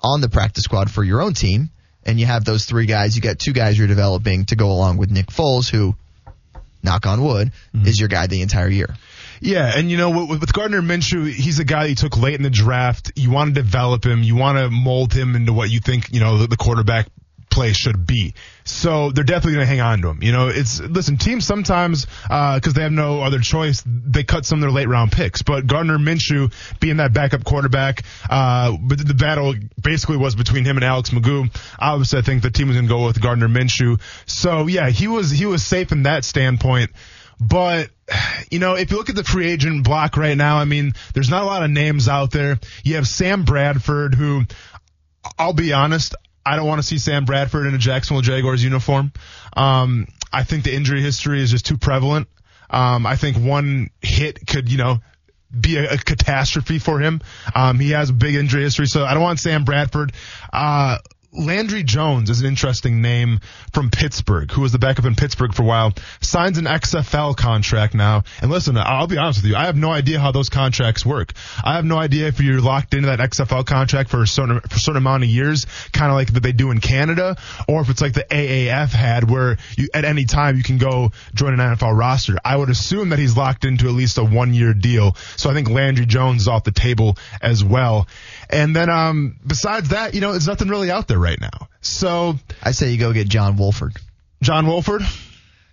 on 0.00 0.20
the 0.20 0.28
practice 0.28 0.64
squad 0.64 0.90
for 0.90 1.02
your 1.02 1.20
own 1.20 1.34
team, 1.34 1.70
and 2.04 2.20
you 2.20 2.26
have 2.26 2.44
those 2.44 2.64
three 2.64 2.86
guys. 2.86 3.16
You 3.16 3.22
got 3.22 3.38
two 3.38 3.52
guys 3.52 3.76
you're 3.76 3.88
developing 3.88 4.44
to 4.46 4.56
go 4.56 4.70
along 4.70 4.98
with 4.98 5.10
Nick 5.10 5.26
Foles, 5.26 5.68
who, 5.68 5.96
knock 6.82 7.06
on 7.06 7.24
wood, 7.24 7.52
mm-hmm. 7.74 7.86
is 7.86 7.98
your 7.98 8.08
guy 8.08 8.28
the 8.28 8.42
entire 8.42 8.68
year. 8.68 8.94
Yeah, 9.40 9.72
and 9.74 9.90
you 9.90 9.96
know, 9.96 10.26
with, 10.26 10.40
with 10.40 10.52
Gardner 10.52 10.82
Minshew, 10.82 11.30
he's 11.30 11.58
a 11.58 11.64
guy 11.64 11.86
you 11.86 11.94
took 11.94 12.16
late 12.16 12.34
in 12.34 12.42
the 12.42 12.50
draft. 12.50 13.12
You 13.16 13.30
want 13.30 13.54
to 13.54 13.60
develop 13.60 14.04
him. 14.04 14.22
You 14.22 14.36
want 14.36 14.58
to 14.58 14.70
mold 14.70 15.12
him 15.12 15.36
into 15.36 15.52
what 15.52 15.70
you 15.70 15.80
think, 15.80 16.12
you 16.12 16.20
know, 16.20 16.38
the, 16.38 16.46
the 16.46 16.56
quarterback 16.56 17.08
play 17.50 17.72
should 17.72 18.06
be. 18.06 18.34
So 18.64 19.10
they're 19.10 19.24
definitely 19.24 19.54
going 19.54 19.66
to 19.66 19.70
hang 19.70 19.80
on 19.80 20.02
to 20.02 20.08
him. 20.08 20.22
You 20.22 20.32
know, 20.32 20.48
it's 20.48 20.80
listen, 20.80 21.16
teams 21.16 21.46
sometimes 21.46 22.04
because 22.04 22.66
uh, 22.68 22.72
they 22.72 22.82
have 22.82 22.92
no 22.92 23.20
other 23.20 23.40
choice, 23.40 23.82
they 23.86 24.22
cut 24.22 24.44
some 24.44 24.58
of 24.58 24.60
their 24.60 24.70
late 24.70 24.88
round 24.88 25.10
picks. 25.10 25.42
But 25.42 25.66
Gardner 25.66 25.98
Minshew 25.98 26.52
being 26.78 26.98
that 26.98 27.12
backup 27.12 27.44
quarterback, 27.44 28.02
uh, 28.28 28.76
but 28.80 29.04
the 29.04 29.14
battle 29.14 29.54
basically 29.82 30.18
was 30.18 30.34
between 30.36 30.64
him 30.64 30.76
and 30.76 30.84
Alex 30.84 31.10
McGough. 31.10 31.50
Obviously, 31.78 32.18
I 32.18 32.22
think 32.22 32.42
the 32.42 32.50
team 32.50 32.68
was 32.68 32.76
going 32.76 32.86
to 32.86 32.92
go 32.92 33.06
with 33.06 33.20
Gardner 33.20 33.48
Minshew. 33.48 34.00
So 34.26 34.66
yeah, 34.66 34.90
he 34.90 35.08
was 35.08 35.30
he 35.30 35.46
was 35.46 35.64
safe 35.64 35.90
in 35.90 36.04
that 36.04 36.24
standpoint. 36.24 36.90
But, 37.40 37.90
you 38.50 38.58
know, 38.58 38.74
if 38.74 38.90
you 38.90 38.96
look 38.96 39.10
at 39.10 39.16
the 39.16 39.24
free 39.24 39.48
agent 39.48 39.84
block 39.84 40.16
right 40.16 40.36
now, 40.36 40.58
I 40.58 40.64
mean, 40.64 40.92
there's 41.14 41.30
not 41.30 41.42
a 41.42 41.46
lot 41.46 41.62
of 41.62 41.70
names 41.70 42.08
out 42.08 42.30
there. 42.30 42.58
You 42.84 42.96
have 42.96 43.06
Sam 43.06 43.44
Bradford, 43.44 44.14
who, 44.14 44.42
I'll 45.38 45.52
be 45.52 45.72
honest, 45.72 46.14
I 46.44 46.56
don't 46.56 46.66
want 46.66 46.80
to 46.80 46.86
see 46.86 46.98
Sam 46.98 47.24
Bradford 47.24 47.66
in 47.66 47.74
a 47.74 47.78
Jacksonville 47.78 48.22
Jaguars 48.22 48.64
uniform. 48.64 49.12
Um, 49.56 50.08
I 50.32 50.44
think 50.44 50.64
the 50.64 50.74
injury 50.74 51.02
history 51.02 51.42
is 51.42 51.50
just 51.50 51.66
too 51.66 51.76
prevalent. 51.76 52.28
Um, 52.70 53.06
I 53.06 53.16
think 53.16 53.36
one 53.36 53.90
hit 54.02 54.46
could, 54.46 54.70
you 54.70 54.78
know, 54.78 54.98
be 55.58 55.76
a, 55.76 55.94
a 55.94 55.98
catastrophe 55.98 56.78
for 56.78 57.00
him. 57.00 57.20
Um, 57.54 57.78
he 57.78 57.90
has 57.90 58.10
a 58.10 58.12
big 58.12 58.34
injury 58.34 58.62
history, 58.62 58.86
so 58.86 59.04
I 59.04 59.14
don't 59.14 59.22
want 59.22 59.40
Sam 59.40 59.64
Bradford. 59.64 60.12
Uh, 60.52 60.98
Landry 61.38 61.84
Jones 61.84 62.30
is 62.30 62.40
an 62.40 62.46
interesting 62.46 63.00
name 63.00 63.40
from 63.72 63.90
Pittsburgh, 63.90 64.50
who 64.50 64.62
was 64.62 64.72
the 64.72 64.78
backup 64.78 65.04
in 65.04 65.14
Pittsburgh 65.14 65.54
for 65.54 65.62
a 65.62 65.66
while, 65.66 65.92
signs 66.20 66.58
an 66.58 66.64
XFL 66.64 67.36
contract 67.36 67.94
now. 67.94 68.24
And 68.42 68.50
listen, 68.50 68.76
I'll 68.76 69.06
be 69.06 69.18
honest 69.18 69.42
with 69.42 69.52
you, 69.52 69.56
I 69.56 69.66
have 69.66 69.76
no 69.76 69.92
idea 69.92 70.18
how 70.18 70.32
those 70.32 70.48
contracts 70.48 71.06
work. 71.06 71.32
I 71.64 71.76
have 71.76 71.84
no 71.84 71.96
idea 71.96 72.26
if 72.26 72.40
you're 72.40 72.60
locked 72.60 72.92
into 72.92 73.06
that 73.06 73.20
XFL 73.20 73.64
contract 73.64 74.10
for 74.10 74.22
a 74.22 74.26
certain, 74.26 74.58
for 74.60 74.76
a 74.76 74.80
certain 74.80 74.98
amount 74.98 75.22
of 75.22 75.28
years, 75.28 75.66
kind 75.92 76.10
of 76.10 76.16
like 76.16 76.32
that 76.32 76.42
they 76.42 76.50
do 76.50 76.72
in 76.72 76.80
Canada, 76.80 77.36
or 77.68 77.82
if 77.82 77.88
it's 77.88 78.02
like 78.02 78.14
the 78.14 78.26
AAF 78.28 78.90
had 78.90 79.30
where 79.30 79.58
you, 79.76 79.88
at 79.94 80.04
any 80.04 80.24
time 80.24 80.56
you 80.56 80.64
can 80.64 80.78
go 80.78 81.12
join 81.34 81.58
an 81.58 81.60
NFL 81.60 81.96
roster. 81.96 82.36
I 82.44 82.56
would 82.56 82.68
assume 82.68 83.10
that 83.10 83.20
he's 83.20 83.36
locked 83.36 83.64
into 83.64 83.86
at 83.86 83.94
least 83.94 84.18
a 84.18 84.24
one 84.24 84.54
year 84.54 84.74
deal. 84.74 85.14
So 85.36 85.50
I 85.50 85.54
think 85.54 85.70
Landry 85.70 86.06
Jones 86.06 86.42
is 86.42 86.48
off 86.48 86.64
the 86.64 86.72
table 86.72 87.16
as 87.40 87.62
well. 87.62 88.08
And 88.50 88.74
then, 88.74 88.88
um, 88.88 89.36
besides 89.46 89.90
that, 89.90 90.14
you 90.14 90.20
know, 90.20 90.32
there's 90.32 90.46
nothing 90.46 90.68
really 90.68 90.90
out 90.90 91.08
there 91.08 91.18
right 91.18 91.40
now. 91.40 91.68
So 91.80 92.34
I 92.62 92.72
say 92.72 92.90
you 92.90 92.98
go 92.98 93.12
get 93.12 93.28
John 93.28 93.56
Wolford. 93.56 93.96
John 94.42 94.66
Wolford. 94.66 95.02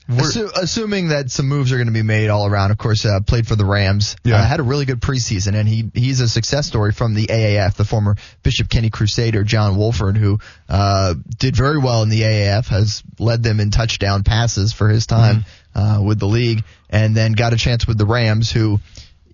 Assu- 0.07 0.51
assuming 0.55 1.07
that 1.07 1.31
some 1.31 1.47
moves 1.47 1.71
are 1.71 1.77
going 1.77 1.87
to 1.87 1.93
be 1.93 2.03
made 2.03 2.29
all 2.29 2.45
around. 2.45 2.69
Of 2.69 2.77
course, 2.77 3.05
uh, 3.05 3.21
played 3.21 3.47
for 3.47 3.55
the 3.55 3.65
Rams. 3.65 4.15
Yeah. 4.23 4.35
Uh, 4.35 4.45
had 4.45 4.59
a 4.59 4.63
really 4.63 4.85
good 4.85 5.01
preseason, 5.01 5.55
and 5.55 5.67
he 5.67 5.89
he's 5.95 6.19
a 6.19 6.29
success 6.29 6.67
story 6.67 6.91
from 6.91 7.15
the 7.15 7.25
AAF. 7.25 7.73
The 7.73 7.85
former 7.85 8.15
Bishop 8.43 8.69
Kenny 8.69 8.91
Crusader, 8.91 9.43
John 9.43 9.77
Wolford, 9.77 10.15
who 10.15 10.39
uh, 10.69 11.15
did 11.39 11.55
very 11.55 11.79
well 11.79 12.03
in 12.03 12.09
the 12.09 12.21
AAF, 12.21 12.67
has 12.67 13.01
led 13.17 13.41
them 13.41 13.59
in 13.59 13.71
touchdown 13.71 14.23
passes 14.23 14.73
for 14.73 14.89
his 14.89 15.07
time 15.07 15.43
mm-hmm. 15.75 15.79
uh, 15.79 16.01
with 16.01 16.19
the 16.19 16.27
league, 16.27 16.63
and 16.87 17.15
then 17.15 17.31
got 17.31 17.53
a 17.53 17.57
chance 17.57 17.87
with 17.87 17.97
the 17.97 18.05
Rams, 18.05 18.51
who, 18.51 18.79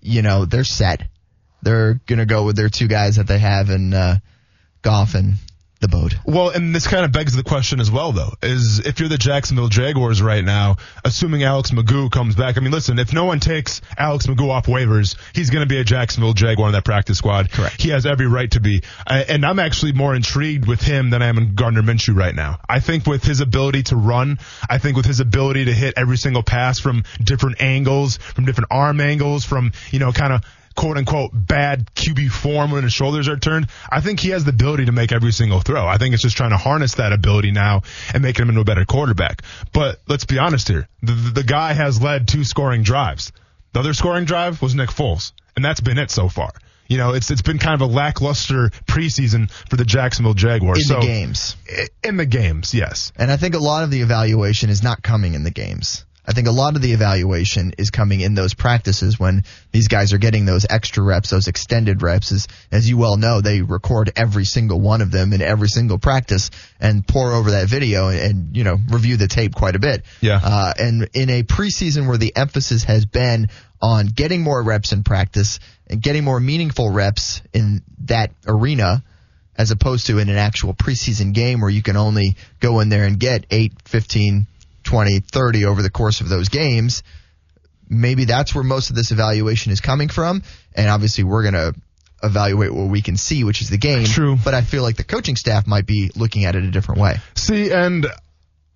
you 0.00 0.22
know, 0.22 0.46
they're 0.46 0.64
set. 0.64 1.02
They're 1.62 1.94
going 2.06 2.18
to 2.18 2.26
go 2.26 2.44
with 2.44 2.56
their 2.56 2.68
two 2.68 2.88
guys 2.88 3.16
that 3.16 3.26
they 3.26 3.38
have 3.38 3.70
in 3.70 3.94
uh, 3.94 4.18
Goff 4.82 5.14
and 5.14 5.34
the 5.82 5.88
boat. 5.88 6.14
Well, 6.24 6.50
and 6.50 6.74
this 6.74 6.86
kind 6.86 7.04
of 7.04 7.12
begs 7.12 7.34
the 7.34 7.42
question 7.42 7.80
as 7.80 7.90
well, 7.90 8.12
though, 8.12 8.32
is 8.40 8.78
if 8.78 9.00
you're 9.00 9.08
the 9.08 9.18
Jacksonville 9.18 9.68
Jaguars 9.68 10.22
right 10.22 10.44
now, 10.44 10.76
assuming 11.04 11.42
Alex 11.42 11.72
McGough 11.72 12.10
comes 12.10 12.36
back. 12.36 12.56
I 12.56 12.60
mean, 12.60 12.70
listen, 12.70 12.98
if 12.98 13.12
no 13.12 13.24
one 13.24 13.40
takes 13.40 13.82
Alex 13.98 14.26
McGough 14.26 14.50
off 14.50 14.66
waivers, 14.66 15.16
he's 15.34 15.50
going 15.50 15.66
to 15.66 15.68
be 15.68 15.78
a 15.78 15.84
Jacksonville 15.84 16.32
Jaguar 16.32 16.68
in 16.68 16.72
that 16.74 16.84
practice 16.84 17.18
squad. 17.18 17.50
Correct. 17.50 17.82
He 17.82 17.90
has 17.90 18.06
every 18.06 18.28
right 18.28 18.50
to 18.52 18.60
be. 18.60 18.82
And 19.06 19.44
I'm 19.44 19.58
actually 19.58 19.92
more 19.92 20.14
intrigued 20.14 20.66
with 20.66 20.80
him 20.80 21.10
than 21.10 21.20
I 21.20 21.26
am 21.26 21.36
in 21.36 21.54
Gardner 21.56 21.82
Minshew 21.82 22.16
right 22.16 22.34
now. 22.34 22.60
I 22.68 22.78
think 22.78 23.04
with 23.06 23.24
his 23.24 23.40
ability 23.40 23.82
to 23.84 23.96
run, 23.96 24.38
I 24.70 24.78
think 24.78 24.96
with 24.96 25.06
his 25.06 25.18
ability 25.18 25.64
to 25.64 25.72
hit 25.74 25.94
every 25.96 26.16
single 26.16 26.44
pass 26.44 26.78
from 26.78 27.02
different 27.22 27.60
angles, 27.60 28.18
from 28.18 28.46
different 28.46 28.68
arm 28.70 29.00
angles, 29.00 29.44
from, 29.44 29.72
you 29.90 29.98
know, 29.98 30.12
kind 30.12 30.32
of 30.32 30.42
quote 30.74 30.96
unquote 30.96 31.30
bad 31.32 31.92
QB 31.94 32.30
form 32.30 32.70
when 32.70 32.82
his 32.82 32.92
shoulders 32.92 33.28
are 33.28 33.36
turned. 33.36 33.68
I 33.90 34.00
think 34.00 34.20
he 34.20 34.30
has 34.30 34.44
the 34.44 34.50
ability 34.50 34.86
to 34.86 34.92
make 34.92 35.12
every 35.12 35.32
single 35.32 35.60
throw. 35.60 35.86
I 35.86 35.98
think 35.98 36.14
it's 36.14 36.22
just 36.22 36.36
trying 36.36 36.50
to 36.50 36.56
harness 36.56 36.94
that 36.96 37.12
ability 37.12 37.50
now 37.50 37.82
and 38.12 38.22
making 38.22 38.42
him 38.42 38.48
into 38.50 38.60
a 38.60 38.64
better 38.64 38.84
quarterback. 38.84 39.42
But 39.72 40.00
let's 40.08 40.24
be 40.24 40.38
honest 40.38 40.68
here. 40.68 40.88
The, 41.02 41.12
the 41.12 41.44
guy 41.44 41.72
has 41.72 42.00
led 42.00 42.28
two 42.28 42.44
scoring 42.44 42.82
drives. 42.82 43.32
The 43.72 43.80
other 43.80 43.94
scoring 43.94 44.24
drive 44.26 44.60
was 44.60 44.74
Nick 44.74 44.90
Foles, 44.90 45.32
and 45.56 45.64
that's 45.64 45.80
been 45.80 45.98
it 45.98 46.10
so 46.10 46.28
far. 46.28 46.52
You 46.88 46.98
know, 46.98 47.14
it's 47.14 47.30
it's 47.30 47.40
been 47.40 47.58
kind 47.58 47.74
of 47.74 47.80
a 47.80 47.90
lackluster 47.90 48.68
preseason 48.86 49.50
for 49.50 49.76
the 49.76 49.84
Jacksonville 49.84 50.34
Jaguars. 50.34 50.80
In 50.80 50.84
so, 50.84 51.00
the 51.00 51.06
games. 51.06 51.56
In 52.04 52.18
the 52.18 52.26
games, 52.26 52.74
yes. 52.74 53.12
And 53.16 53.30
I 53.30 53.38
think 53.38 53.54
a 53.54 53.58
lot 53.58 53.84
of 53.84 53.90
the 53.90 54.02
evaluation 54.02 54.68
is 54.68 54.82
not 54.82 55.02
coming 55.02 55.32
in 55.32 55.42
the 55.42 55.50
games. 55.50 56.04
I 56.24 56.32
think 56.32 56.46
a 56.46 56.52
lot 56.52 56.76
of 56.76 56.82
the 56.82 56.92
evaluation 56.92 57.72
is 57.78 57.90
coming 57.90 58.20
in 58.20 58.34
those 58.34 58.54
practices 58.54 59.18
when 59.18 59.42
these 59.72 59.88
guys 59.88 60.12
are 60.12 60.18
getting 60.18 60.44
those 60.44 60.64
extra 60.70 61.02
reps, 61.02 61.30
those 61.30 61.48
extended 61.48 62.00
reps. 62.00 62.30
As, 62.30 62.46
as 62.70 62.88
you 62.88 62.96
well 62.96 63.16
know, 63.16 63.40
they 63.40 63.60
record 63.60 64.12
every 64.14 64.44
single 64.44 64.80
one 64.80 65.02
of 65.02 65.10
them 65.10 65.32
in 65.32 65.42
every 65.42 65.68
single 65.68 65.98
practice 65.98 66.50
and 66.78 67.06
pour 67.06 67.32
over 67.32 67.52
that 67.52 67.68
video 67.68 68.08
and, 68.08 68.20
and 68.20 68.56
you 68.56 68.62
know, 68.62 68.76
review 68.88 69.16
the 69.16 69.26
tape 69.26 69.54
quite 69.54 69.74
a 69.74 69.80
bit. 69.80 70.04
Yeah. 70.20 70.40
Uh, 70.42 70.72
and 70.78 71.08
in 71.12 71.28
a 71.28 71.42
preseason 71.42 72.06
where 72.06 72.18
the 72.18 72.36
emphasis 72.36 72.84
has 72.84 73.04
been 73.04 73.48
on 73.80 74.06
getting 74.06 74.42
more 74.42 74.62
reps 74.62 74.92
in 74.92 75.02
practice 75.02 75.58
and 75.88 76.00
getting 76.00 76.22
more 76.22 76.38
meaningful 76.38 76.90
reps 76.90 77.42
in 77.52 77.82
that 78.04 78.30
arena, 78.46 79.02
as 79.58 79.72
opposed 79.72 80.06
to 80.06 80.18
in 80.18 80.28
an 80.28 80.36
actual 80.36 80.72
preseason 80.72 81.34
game 81.34 81.60
where 81.60 81.70
you 81.70 81.82
can 81.82 81.96
only 81.96 82.36
go 82.60 82.78
in 82.78 82.88
there 82.88 83.04
and 83.04 83.18
get 83.18 83.44
8, 83.50 83.72
15, 83.84 84.46
20, 84.92 85.20
30 85.20 85.64
over 85.64 85.80
the 85.80 85.88
course 85.88 86.20
of 86.20 86.28
those 86.28 86.50
games. 86.50 87.02
Maybe 87.88 88.26
that's 88.26 88.54
where 88.54 88.62
most 88.62 88.90
of 88.90 88.96
this 88.96 89.10
evaluation 89.10 89.72
is 89.72 89.80
coming 89.80 90.10
from. 90.10 90.42
And 90.74 90.90
obviously 90.90 91.24
we're 91.24 91.50
going 91.50 91.54
to 91.54 91.74
evaluate 92.22 92.74
what 92.74 92.90
we 92.90 93.00
can 93.00 93.16
see, 93.16 93.42
which 93.42 93.62
is 93.62 93.70
the 93.70 93.78
game. 93.78 94.04
True. 94.04 94.36
But 94.36 94.52
I 94.52 94.60
feel 94.60 94.82
like 94.82 94.98
the 94.98 95.04
coaching 95.04 95.36
staff 95.36 95.66
might 95.66 95.86
be 95.86 96.10
looking 96.14 96.44
at 96.44 96.56
it 96.56 96.64
a 96.64 96.70
different 96.70 97.00
way. 97.00 97.16
See, 97.36 97.72
and 97.72 98.06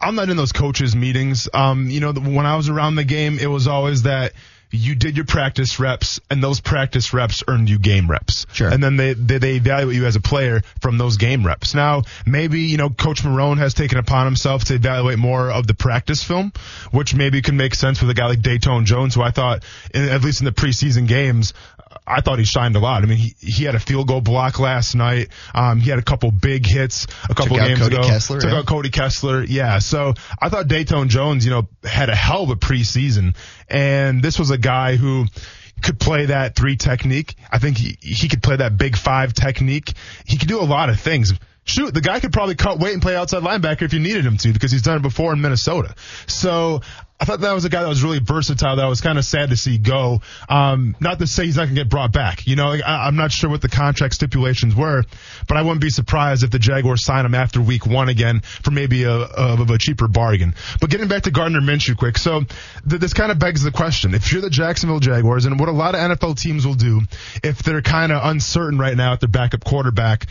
I'm 0.00 0.14
not 0.14 0.30
in 0.30 0.38
those 0.38 0.52
coaches 0.52 0.96
meetings. 0.96 1.50
Um, 1.52 1.90
you 1.90 2.00
know, 2.00 2.14
when 2.14 2.46
I 2.46 2.56
was 2.56 2.70
around 2.70 2.94
the 2.94 3.04
game, 3.04 3.38
it 3.38 3.48
was 3.48 3.68
always 3.68 4.04
that 4.04 4.32
you 4.70 4.94
did 4.94 5.16
your 5.16 5.24
practice 5.24 5.78
reps 5.78 6.20
and 6.30 6.42
those 6.42 6.60
practice 6.60 7.12
reps 7.12 7.42
earned 7.48 7.70
you 7.70 7.78
game 7.78 8.10
reps. 8.10 8.46
Sure. 8.52 8.68
And 8.68 8.82
then 8.82 8.96
they, 8.96 9.14
they, 9.14 9.38
they 9.38 9.54
evaluate 9.56 9.96
you 9.96 10.06
as 10.06 10.16
a 10.16 10.20
player 10.20 10.62
from 10.80 10.98
those 10.98 11.16
game 11.16 11.46
reps. 11.46 11.74
Now, 11.74 12.02
maybe, 12.26 12.62
you 12.62 12.76
know, 12.76 12.90
Coach 12.90 13.22
Marrone 13.22 13.58
has 13.58 13.74
taken 13.74 13.98
upon 13.98 14.26
himself 14.26 14.64
to 14.64 14.74
evaluate 14.74 15.18
more 15.18 15.50
of 15.50 15.66
the 15.66 15.74
practice 15.74 16.22
film, 16.22 16.52
which 16.90 17.14
maybe 17.14 17.42
can 17.42 17.56
make 17.56 17.74
sense 17.74 18.00
with 18.00 18.10
a 18.10 18.14
guy 18.14 18.26
like 18.26 18.40
Datone 18.40 18.84
Jones, 18.84 19.14
who 19.14 19.22
I 19.22 19.30
thought, 19.30 19.64
in, 19.94 20.08
at 20.08 20.22
least 20.22 20.40
in 20.40 20.44
the 20.44 20.52
preseason 20.52 21.06
games, 21.06 21.54
I 22.06 22.20
thought 22.20 22.38
he 22.38 22.44
shined 22.44 22.76
a 22.76 22.80
lot. 22.80 23.02
I 23.02 23.06
mean, 23.06 23.18
he, 23.18 23.34
he 23.38 23.64
had 23.64 23.74
a 23.74 23.80
field 23.80 24.08
goal 24.08 24.20
block 24.20 24.58
last 24.58 24.94
night. 24.94 25.28
Um, 25.54 25.80
he 25.80 25.90
had 25.90 25.98
a 25.98 26.02
couple 26.02 26.30
big 26.30 26.66
hits 26.66 27.06
a 27.28 27.34
couple 27.34 27.56
Took 27.56 27.60
out 27.60 27.68
games 27.68 27.80
Cody 27.80 27.96
ago. 27.96 28.08
Kessler, 28.08 28.40
Took 28.40 28.50
yeah. 28.50 28.58
out 28.58 28.66
Cody 28.66 28.90
Kessler. 28.90 29.44
Yeah. 29.44 29.78
So 29.78 30.14
I 30.40 30.48
thought 30.48 30.66
Datone 30.66 31.08
Jones, 31.08 31.44
you 31.44 31.50
know, 31.50 31.68
had 31.84 32.10
a 32.10 32.14
hell 32.14 32.44
of 32.44 32.50
a 32.50 32.56
preseason. 32.56 33.36
And 33.68 34.22
this 34.22 34.38
was 34.38 34.50
a 34.50 34.58
guy 34.58 34.96
who 34.96 35.26
could 35.82 36.00
play 36.00 36.26
that 36.26 36.56
three 36.56 36.76
technique. 36.76 37.34
I 37.50 37.58
think 37.58 37.78
he, 37.78 37.98
he 38.00 38.28
could 38.28 38.42
play 38.42 38.56
that 38.56 38.76
big 38.76 38.96
five 38.96 39.32
technique. 39.34 39.92
He 40.24 40.38
could 40.38 40.48
do 40.48 40.60
a 40.60 40.64
lot 40.64 40.88
of 40.88 41.00
things. 41.00 41.32
Shoot, 41.64 41.92
the 41.92 42.00
guy 42.00 42.20
could 42.20 42.32
probably 42.32 42.54
cut 42.54 42.78
weight 42.78 42.92
and 42.92 43.02
play 43.02 43.16
outside 43.16 43.42
linebacker 43.42 43.82
if 43.82 43.92
you 43.92 43.98
needed 43.98 44.24
him 44.24 44.36
to 44.36 44.52
because 44.52 44.70
he's 44.70 44.82
done 44.82 44.98
it 44.98 45.02
before 45.02 45.32
in 45.32 45.40
Minnesota. 45.40 45.96
So 46.28 46.82
I 47.18 47.24
thought 47.24 47.40
that 47.40 47.52
was 47.52 47.64
a 47.64 47.70
guy 47.70 47.82
that 47.82 47.88
was 47.88 48.04
really 48.04 48.18
versatile 48.18 48.76
that 48.76 48.84
I 48.84 48.88
was 48.88 49.00
kind 49.00 49.16
of 49.16 49.24
sad 49.24 49.48
to 49.48 49.56
see 49.56 49.78
go. 49.78 50.20
Um, 50.50 50.94
not 51.00 51.18
to 51.20 51.26
say 51.26 51.46
he's 51.46 51.56
not 51.56 51.64
going 51.64 51.74
to 51.74 51.80
get 51.80 51.88
brought 51.88 52.12
back. 52.12 52.46
You 52.46 52.56
know, 52.56 52.72
I, 52.72 53.06
I'm 53.06 53.16
not 53.16 53.32
sure 53.32 53.48
what 53.48 53.62
the 53.62 53.70
contract 53.70 54.14
stipulations 54.14 54.74
were, 54.74 55.02
but 55.48 55.56
I 55.56 55.62
wouldn't 55.62 55.80
be 55.80 55.88
surprised 55.88 56.44
if 56.44 56.50
the 56.50 56.58
Jaguars 56.58 57.02
sign 57.02 57.24
him 57.24 57.34
after 57.34 57.60
week 57.60 57.86
one 57.86 58.10
again 58.10 58.40
for 58.40 58.70
maybe 58.70 59.04
a, 59.04 59.12
of 59.12 59.70
a 59.70 59.78
cheaper 59.78 60.08
bargain. 60.08 60.54
But 60.80 60.90
getting 60.90 61.08
back 61.08 61.22
to 61.22 61.30
Gardner 61.30 61.60
Minshew 61.60 61.96
quick. 61.96 62.18
So 62.18 62.42
th- 62.88 63.00
this 63.00 63.14
kind 63.14 63.32
of 63.32 63.38
begs 63.38 63.62
the 63.62 63.72
question. 63.72 64.14
If 64.14 64.30
you're 64.30 64.42
the 64.42 64.50
Jacksonville 64.50 65.00
Jaguars 65.00 65.46
and 65.46 65.58
what 65.58 65.70
a 65.70 65.72
lot 65.72 65.94
of 65.94 66.00
NFL 66.00 66.38
teams 66.38 66.66
will 66.66 66.74
do 66.74 67.00
if 67.42 67.62
they're 67.62 67.80
kind 67.80 68.12
of 68.12 68.24
uncertain 68.24 68.78
right 68.78 68.96
now 68.96 69.14
at 69.14 69.20
their 69.20 69.28
backup 69.28 69.64
quarterback, 69.64 70.26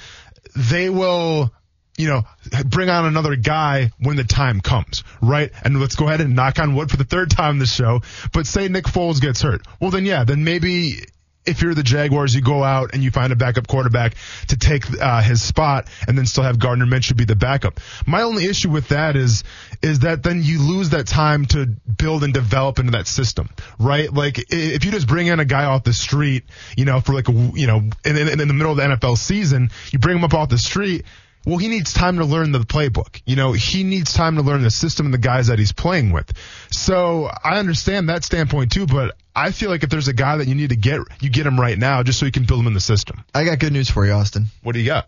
they 0.55 0.89
will 0.89 1.51
you 1.97 2.07
know, 2.07 2.23
bring 2.65 2.89
on 2.89 3.05
another 3.05 3.35
guy 3.35 3.91
when 3.99 4.17
the 4.17 4.23
time 4.23 4.59
comes, 4.59 5.03
right? 5.21 5.51
And 5.63 5.79
let's 5.79 5.95
go 5.95 6.07
ahead 6.07 6.21
and 6.21 6.35
knock 6.35 6.59
on 6.59 6.75
wood 6.75 6.91
for 6.91 6.97
the 6.97 7.05
third 7.05 7.31
time 7.31 7.59
this 7.59 7.73
show. 7.73 8.01
But 8.33 8.47
say 8.47 8.67
Nick 8.67 8.85
Foles 8.85 9.21
gets 9.21 9.41
hurt. 9.41 9.65
Well, 9.79 9.91
then 9.91 10.05
yeah, 10.05 10.23
then 10.25 10.43
maybe 10.43 11.05
if 11.45 11.61
you're 11.61 11.73
the 11.73 11.83
Jaguars, 11.83 12.33
you 12.33 12.41
go 12.41 12.63
out 12.63 12.93
and 12.93 13.03
you 13.03 13.11
find 13.11 13.31
a 13.31 13.35
backup 13.35 13.67
quarterback 13.67 14.15
to 14.47 14.57
take 14.57 14.83
uh, 14.99 15.21
his 15.21 15.41
spot, 15.41 15.87
and 16.07 16.17
then 16.17 16.25
still 16.25 16.43
have 16.43 16.59
Gardner 16.59 16.85
Minshew 16.85 17.15
be 17.15 17.25
the 17.25 17.35
backup. 17.35 17.79
My 18.05 18.23
only 18.23 18.45
issue 18.45 18.69
with 18.69 18.89
that 18.89 19.15
is 19.15 19.43
is 19.81 19.99
that 19.99 20.23
then 20.23 20.41
you 20.43 20.59
lose 20.59 20.89
that 20.89 21.07
time 21.07 21.45
to 21.47 21.65
build 21.65 22.23
and 22.23 22.33
develop 22.33 22.79
into 22.79 22.91
that 22.93 23.07
system, 23.07 23.49
right? 23.79 24.11
Like 24.11 24.39
if 24.49 24.85
you 24.85 24.91
just 24.91 25.07
bring 25.07 25.27
in 25.27 25.39
a 25.39 25.45
guy 25.45 25.65
off 25.65 25.83
the 25.83 25.93
street, 25.93 26.43
you 26.75 26.85
know, 26.85 26.99
for 26.99 27.13
like 27.13 27.29
a 27.29 27.31
you 27.31 27.67
know 27.67 27.77
in, 28.03 28.17
in, 28.17 28.41
in 28.41 28.47
the 28.47 28.53
middle 28.53 28.71
of 28.71 28.77
the 28.77 28.83
NFL 28.83 29.17
season, 29.17 29.69
you 29.91 29.99
bring 29.99 30.17
him 30.17 30.23
up 30.23 30.33
off 30.33 30.49
the 30.49 30.57
street. 30.57 31.05
Well, 31.45 31.57
he 31.57 31.67
needs 31.67 31.93
time 31.93 32.17
to 32.17 32.25
learn 32.25 32.51
the 32.51 32.59
playbook. 32.59 33.21
You 33.25 33.35
know, 33.35 33.53
he 33.53 33.83
needs 33.83 34.13
time 34.13 34.35
to 34.37 34.41
learn 34.41 34.63
the 34.63 34.71
system 34.71 35.05
and 35.05 35.13
the 35.13 35.19
guys 35.19 35.47
that 35.47 35.59
he's 35.59 35.71
playing 35.71 36.11
with. 36.11 36.33
So 36.71 37.29
I 37.43 37.59
understand 37.59 38.09
that 38.09 38.23
standpoint 38.23 38.71
too, 38.71 38.87
but 38.87 39.15
I 39.35 39.51
feel 39.51 39.69
like 39.69 39.83
if 39.83 39.89
there's 39.89 40.07
a 40.07 40.13
guy 40.13 40.37
that 40.37 40.47
you 40.47 40.55
need 40.55 40.69
to 40.69 40.75
get, 40.75 41.01
you 41.21 41.29
get 41.29 41.45
him 41.45 41.59
right 41.59 41.77
now 41.77 42.01
just 42.03 42.19
so 42.19 42.25
you 42.25 42.31
can 42.31 42.45
build 42.45 42.61
him 42.61 42.67
in 42.67 42.73
the 42.73 42.79
system. 42.79 43.23
I 43.33 43.43
got 43.43 43.59
good 43.59 43.73
news 43.73 43.89
for 43.89 44.05
you, 44.05 44.13
Austin. 44.13 44.45
What 44.63 44.73
do 44.73 44.79
you 44.79 44.85
got? 44.85 45.07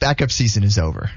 Backup 0.00 0.30
season 0.30 0.64
is 0.64 0.78
over. 0.78 1.10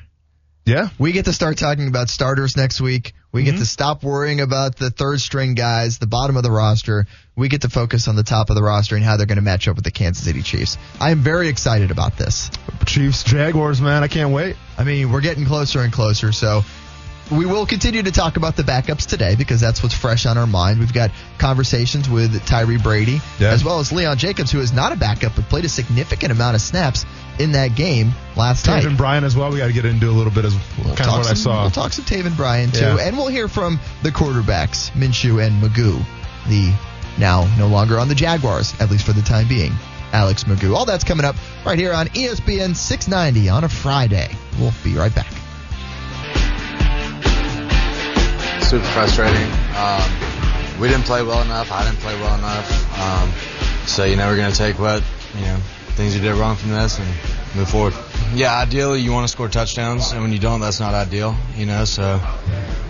Yeah. 0.66 0.90
We 0.98 1.12
get 1.12 1.26
to 1.26 1.34
start 1.34 1.58
talking 1.58 1.88
about 1.88 2.10
starters 2.10 2.56
next 2.56 2.80
week. 2.80 3.14
We 3.32 3.42
Mm-hmm. 3.44 3.52
get 3.52 3.60
to 3.60 3.66
stop 3.66 4.04
worrying 4.04 4.40
about 4.42 4.78
the 4.78 4.90
third 4.90 5.20
string 5.20 5.54
guys, 5.54 5.98
the 6.00 6.08
bottom 6.08 6.38
of 6.38 6.44
the 6.44 6.52
roster. 6.52 7.06
We 7.36 7.50
get 7.50 7.62
to 7.62 7.70
focus 7.70 8.08
on 8.08 8.16
the 8.16 8.24
top 8.24 8.50
of 8.50 8.56
the 8.56 8.64
roster 8.64 8.96
and 8.96 9.04
how 9.04 9.18
they're 9.18 9.26
going 9.28 9.36
to 9.38 9.44
match 9.44 9.68
up 9.68 9.76
with 9.76 9.84
the 9.86 9.92
Kansas 9.92 10.24
City 10.24 10.42
Chiefs. 10.42 10.78
I 11.00 11.12
am 11.12 11.20
very 11.20 11.50
excited 11.50 11.92
about 11.92 12.18
this. 12.18 12.50
Chiefs, 12.86 13.24
Jaguars, 13.24 13.80
man, 13.82 14.02
I 14.02 14.08
can't 14.08 14.32
wait. 14.34 14.56
I 14.78 14.84
mean, 14.84 15.12
we're 15.12 15.22
getting 15.22 15.46
closer 15.46 15.82
and 15.82 15.92
closer, 15.94 16.32
so 16.32 16.64
we 17.32 17.46
will 17.46 17.66
continue 17.66 18.04
to 18.04 18.12
talk 18.12 18.38
about 18.38 18.56
the 18.56 18.64
backups 18.64 19.06
today 19.06 19.36
because 19.36 19.60
that's 19.60 19.82
what's 19.84 19.96
fresh 19.96 20.26
on 20.26 20.38
our 20.38 20.48
mind. 20.48 20.80
We've 20.80 20.94
got 20.94 21.12
conversations 21.38 22.10
with 22.10 22.46
Tyre 22.46 22.78
Brady 22.80 23.20
Yeah. 23.40 23.50
as 23.50 23.64
well 23.64 23.80
as 23.80 23.92
Leon 23.92 24.18
Jacobs, 24.18 24.52
who 24.52 24.60
is 24.60 24.72
not 24.74 24.92
a 24.92 24.96
backup 24.96 25.36
but 25.36 25.50
played 25.50 25.66
a 25.66 25.70
significant 25.70 26.32
amount 26.32 26.56
of 26.56 26.62
snaps 26.62 27.06
in 27.40 27.52
that 27.54 27.76
game 27.76 28.14
last 28.36 28.66
night. 28.68 28.84
Taven 28.84 28.98
Bryan 28.98 29.24
as 29.24 29.36
well. 29.36 29.52
We 29.52 29.58
got 29.60 29.68
to 29.68 29.74
get 29.74 29.86
into 29.86 30.10
a 30.10 30.12
little 30.12 30.32
bit 30.32 30.46
as 30.46 30.54
We'll 30.84 30.96
kind 30.96 31.10
of 31.10 31.18
what 31.18 31.26
I 31.26 31.30
some- 31.30 31.36
saw. 31.36 31.62
We'll 31.64 31.72
talk 31.72 31.94
some 31.94 32.06
Taven 32.06 32.36
Bryan 32.36 32.72
too, 32.72 32.80
Yeah. 32.80 32.98
and 33.02 33.18
we'll 33.18 33.28
hear 33.28 33.48
from 33.48 33.80
the 34.04 34.12
quarterbacks 34.12 34.92
Minshew 34.92 35.46
and 35.46 35.62
McGough, 35.62 36.04
the 36.48 36.72
now 37.18 37.48
no 37.58 37.68
longer 37.68 38.00
on 38.00 38.08
the 38.10 38.16
Jaguars, 38.16 38.74
at 38.80 38.90
least 38.92 39.06
for 39.06 39.14
the 39.14 39.22
time 39.22 39.48
being. 39.48 39.74
Alex 40.14 40.46
McGough. 40.46 40.76
All 40.76 40.86
that's 40.86 41.04
coming 41.04 41.26
up 41.26 41.36
right 41.66 41.78
here 41.78 41.92
on 41.94 42.08
ESPN 42.10 42.74
690 42.76 43.50
on 43.50 43.64
a 43.66 43.70
Friday. 43.70 44.34
We'll 44.60 44.74
be 44.84 44.94
right 44.94 45.14
back. 45.14 45.28
Super 48.68 48.84
frustrating. 48.88 49.50
Um, 49.78 50.12
we 50.78 50.90
didn't 50.90 51.06
play 51.06 51.24
well 51.24 51.42
enough. 51.42 51.72
I 51.72 51.86
didn't 51.86 52.00
play 52.00 52.14
well 52.20 52.38
enough. 52.38 53.00
Um, 53.00 53.32
so 53.88 54.04
you 54.04 54.18
know 54.18 54.28
we're 54.28 54.36
gonna 54.36 54.54
take 54.54 54.78
what 54.78 55.02
you 55.36 55.42
know 55.46 55.56
things 55.96 56.14
you 56.14 56.22
did 56.22 56.36
wrong 56.36 56.58
from 56.58 56.72
this 56.72 57.00
and 57.00 57.08
move 57.56 57.70
forward. 57.70 57.94
Yeah, 58.34 58.58
ideally 58.58 59.00
you 59.00 59.14
want 59.14 59.24
to 59.24 59.32
score 59.32 59.48
touchdowns, 59.48 60.12
and 60.12 60.22
when 60.22 60.34
you 60.34 60.40
don't, 60.40 60.60
that's 60.60 60.82
not 60.82 60.94
ideal. 60.94 61.34
You 61.56 61.66
know, 61.66 61.86
so 61.86 62.20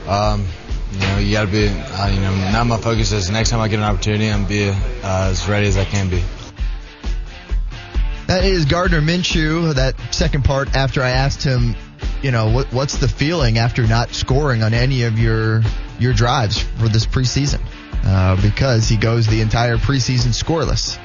um, 0.07 0.48
you 0.93 1.00
know 1.00 1.17
you 1.19 1.31
got 1.31 1.46
to 1.46 1.51
be. 1.51 1.67
Uh, 1.67 2.07
you 2.07 2.22
know, 2.22 2.34
now 2.51 2.63
my 2.63 2.77
focus 2.77 3.12
is 3.12 3.29
next 3.29 3.51
time 3.51 3.60
I 3.60 3.67
get 3.67 3.77
an 3.77 3.86
opportunity, 3.86 4.31
I'm 4.31 4.48
be 4.48 4.69
uh, 4.69 4.74
as 5.03 5.48
ready 5.48 5.67
as 5.67 5.77
I 5.77 5.86
can 5.86 6.10
be. 6.10 6.24
That 8.25 8.43
is 8.43 8.65
Gardner 8.65 9.01
Minshew. 9.01 9.75
That 9.75 9.93
second 10.12 10.43
part 10.43 10.75
after 10.75 11.03
I 11.03 11.12
asked 11.12 11.43
him, 11.43 11.75
you 12.22 12.32
know, 12.32 12.52
what, 12.52 12.72
what's 12.74 12.98
the 12.98 13.08
feeling 13.08 13.58
after 13.58 13.86
not 13.86 14.14
scoring 14.14 14.64
on 14.64 14.74
any 14.74 15.04
of 15.04 15.20
your 15.20 15.62
your 16.00 16.14
drives 16.14 16.60
for 16.60 16.88
this 16.90 17.06
preseason? 17.06 17.62
Uh, 18.04 18.40
because 18.42 18.88
he 18.88 18.98
goes 18.98 19.28
the 19.28 19.42
entire 19.42 19.78
preseason 19.78 20.30
scoreless. 20.30 20.98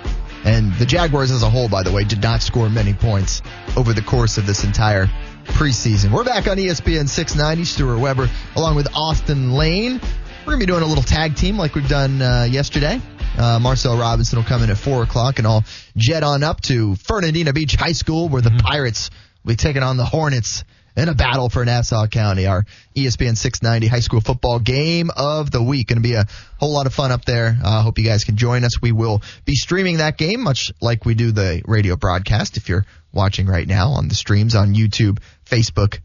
And 0.45 0.75
the 0.75 0.87
Jaguars 0.87 1.31
as 1.31 1.42
a 1.42 1.50
whole, 1.50 1.69
by 1.69 1.83
the 1.83 1.92
way, 1.92 2.04
did 2.04 2.23
not 2.23 2.42
score 2.42 2.69
many 2.69 2.95
points 2.95 3.42
over 3.76 3.92
the 3.92 4.02
course 4.02 4.38
of 4.38 4.47
this 4.47 4.64
entire 4.64 5.07
preseason. 5.45 6.12
We're 6.12 6.25
back 6.25 6.49
on 6.49 6.57
ESPN 6.57 7.09
690. 7.09 7.64
Stuart 7.64 7.99
Weber 7.99 8.28
along 8.57 8.76
with 8.76 8.88
Austin 8.95 9.52
Lane. 9.52 10.00
We're 10.40 10.57
going 10.57 10.61
to 10.61 10.66
be 10.66 10.73
doing 10.73 10.83
a 10.83 10.87
little 10.87 11.04
tag 11.04 11.37
team 11.37 11.57
like 11.57 11.75
we've 11.75 11.88
done 11.88 12.21
uh, 12.21 12.47
yesterday. 12.50 13.00
Uh, 13.38 13.59
Marcel 13.61 13.97
Robinson 13.97 14.38
will 14.38 14.45
come 14.45 14.62
in 14.62 14.71
at 14.71 14.76
4 14.76 15.04
o'clock 15.04 15.38
and 15.38 15.47
I'll 15.47 15.64
jet 15.97 16.23
on 16.23 16.42
up 16.42 16.61
to 16.62 16.97
Fernandina 16.97 17.52
Beach 17.52 17.75
High 17.76 17.92
School 17.92 18.28
where 18.28 18.42
the 18.42 18.50
Pirates 18.50 19.11
will 19.45 19.50
be 19.52 19.57
taking 19.57 19.83
on 19.83 19.97
the 19.97 20.04
Hornets 20.04 20.64
in 20.96 21.08
a 21.08 21.14
battle 21.14 21.49
for 21.49 21.64
Nassau 21.64 22.06
County. 22.06 22.46
Our 22.46 22.64
ESPN 22.94 23.37
690 23.37 23.87
high 23.87 24.00
school 24.00 24.20
football 24.20 24.58
game 24.58 25.11
of 25.16 25.50
the 25.50 25.62
week. 25.62 25.88
Going 25.88 25.96
to 25.96 26.02
be 26.02 26.14
a 26.14 26.26
whole 26.58 26.72
lot 26.72 26.87
of 26.87 26.94
fun 26.94 27.12
up 27.12 27.25
there. 27.25 27.56
I 27.64 27.78
uh, 27.78 27.82
hope 27.82 27.99
you 27.99 28.04
guys 28.04 28.25
can 28.25 28.37
join 28.37 28.64
us. 28.64 28.80
We 28.80 28.92
will 28.92 29.22
be 29.44 29.54
streaming 29.54 29.99
that 29.99 30.18
game 30.18 30.42
much 30.42 30.72
like 30.80 31.04
we 31.04 31.14
do 31.14 31.32
the 31.32 31.62
radio 31.66 31.96
broadcast. 31.96 32.56
If 32.56 32.68
you're 32.68 32.87
watching 33.12 33.46
right 33.46 33.66
now 33.66 33.90
on 33.90 34.08
the 34.08 34.14
streams 34.14 34.54
on 34.54 34.75
YouTube, 34.75 35.18
Facebook, 35.46 36.00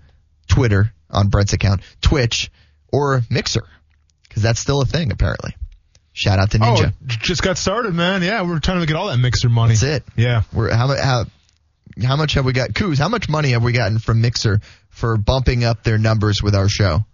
Twitter, 0.48 0.94
on 1.10 1.30
Brent's 1.30 1.54
account, 1.54 1.82
Twitch, 2.02 2.50
or 2.92 3.22
Mixer, 3.30 3.64
because 4.28 4.44
that's 4.44 4.60
still 4.60 4.82
a 4.82 4.86
thing 4.86 5.12
apparently. 5.12 5.56
Shout 6.14 6.40
out 6.40 6.50
to 6.52 6.58
Oh, 6.58 6.74
Ninja. 6.76 6.88
it 6.88 6.94
just 7.22 7.44
got 7.44 7.60
started, 7.60 7.94
man. 7.94 8.24
Yeah, 8.24 8.42
we're 8.42 8.60
trying 8.60 8.80
to 8.80 8.88
get 8.88 8.96
all 8.96 9.08
that 9.08 9.18
mixer 9.18 9.50
money. 9.50 9.76
That's 9.76 9.84
it. 9.84 10.04
Yeah. 10.16 10.42
We're 10.52 10.74
how 10.74 10.88
how 10.88 11.26
how 12.04 12.16
much 12.16 12.34
have 12.34 12.46
we 12.46 12.54
got? 12.54 12.74
Coos, 12.76 12.98
how 13.00 13.10
much 13.10 13.30
money 13.30 13.52
have 13.52 13.64
we 13.64 13.72
gotten 13.74 14.00
from 14.00 14.22
Mixer 14.22 14.62
for 14.90 15.18
bumping 15.18 15.64
up 15.64 15.84
their 15.84 15.98
numbers 15.98 16.42
with 16.44 16.56
our 16.56 16.70
show? 16.70 17.06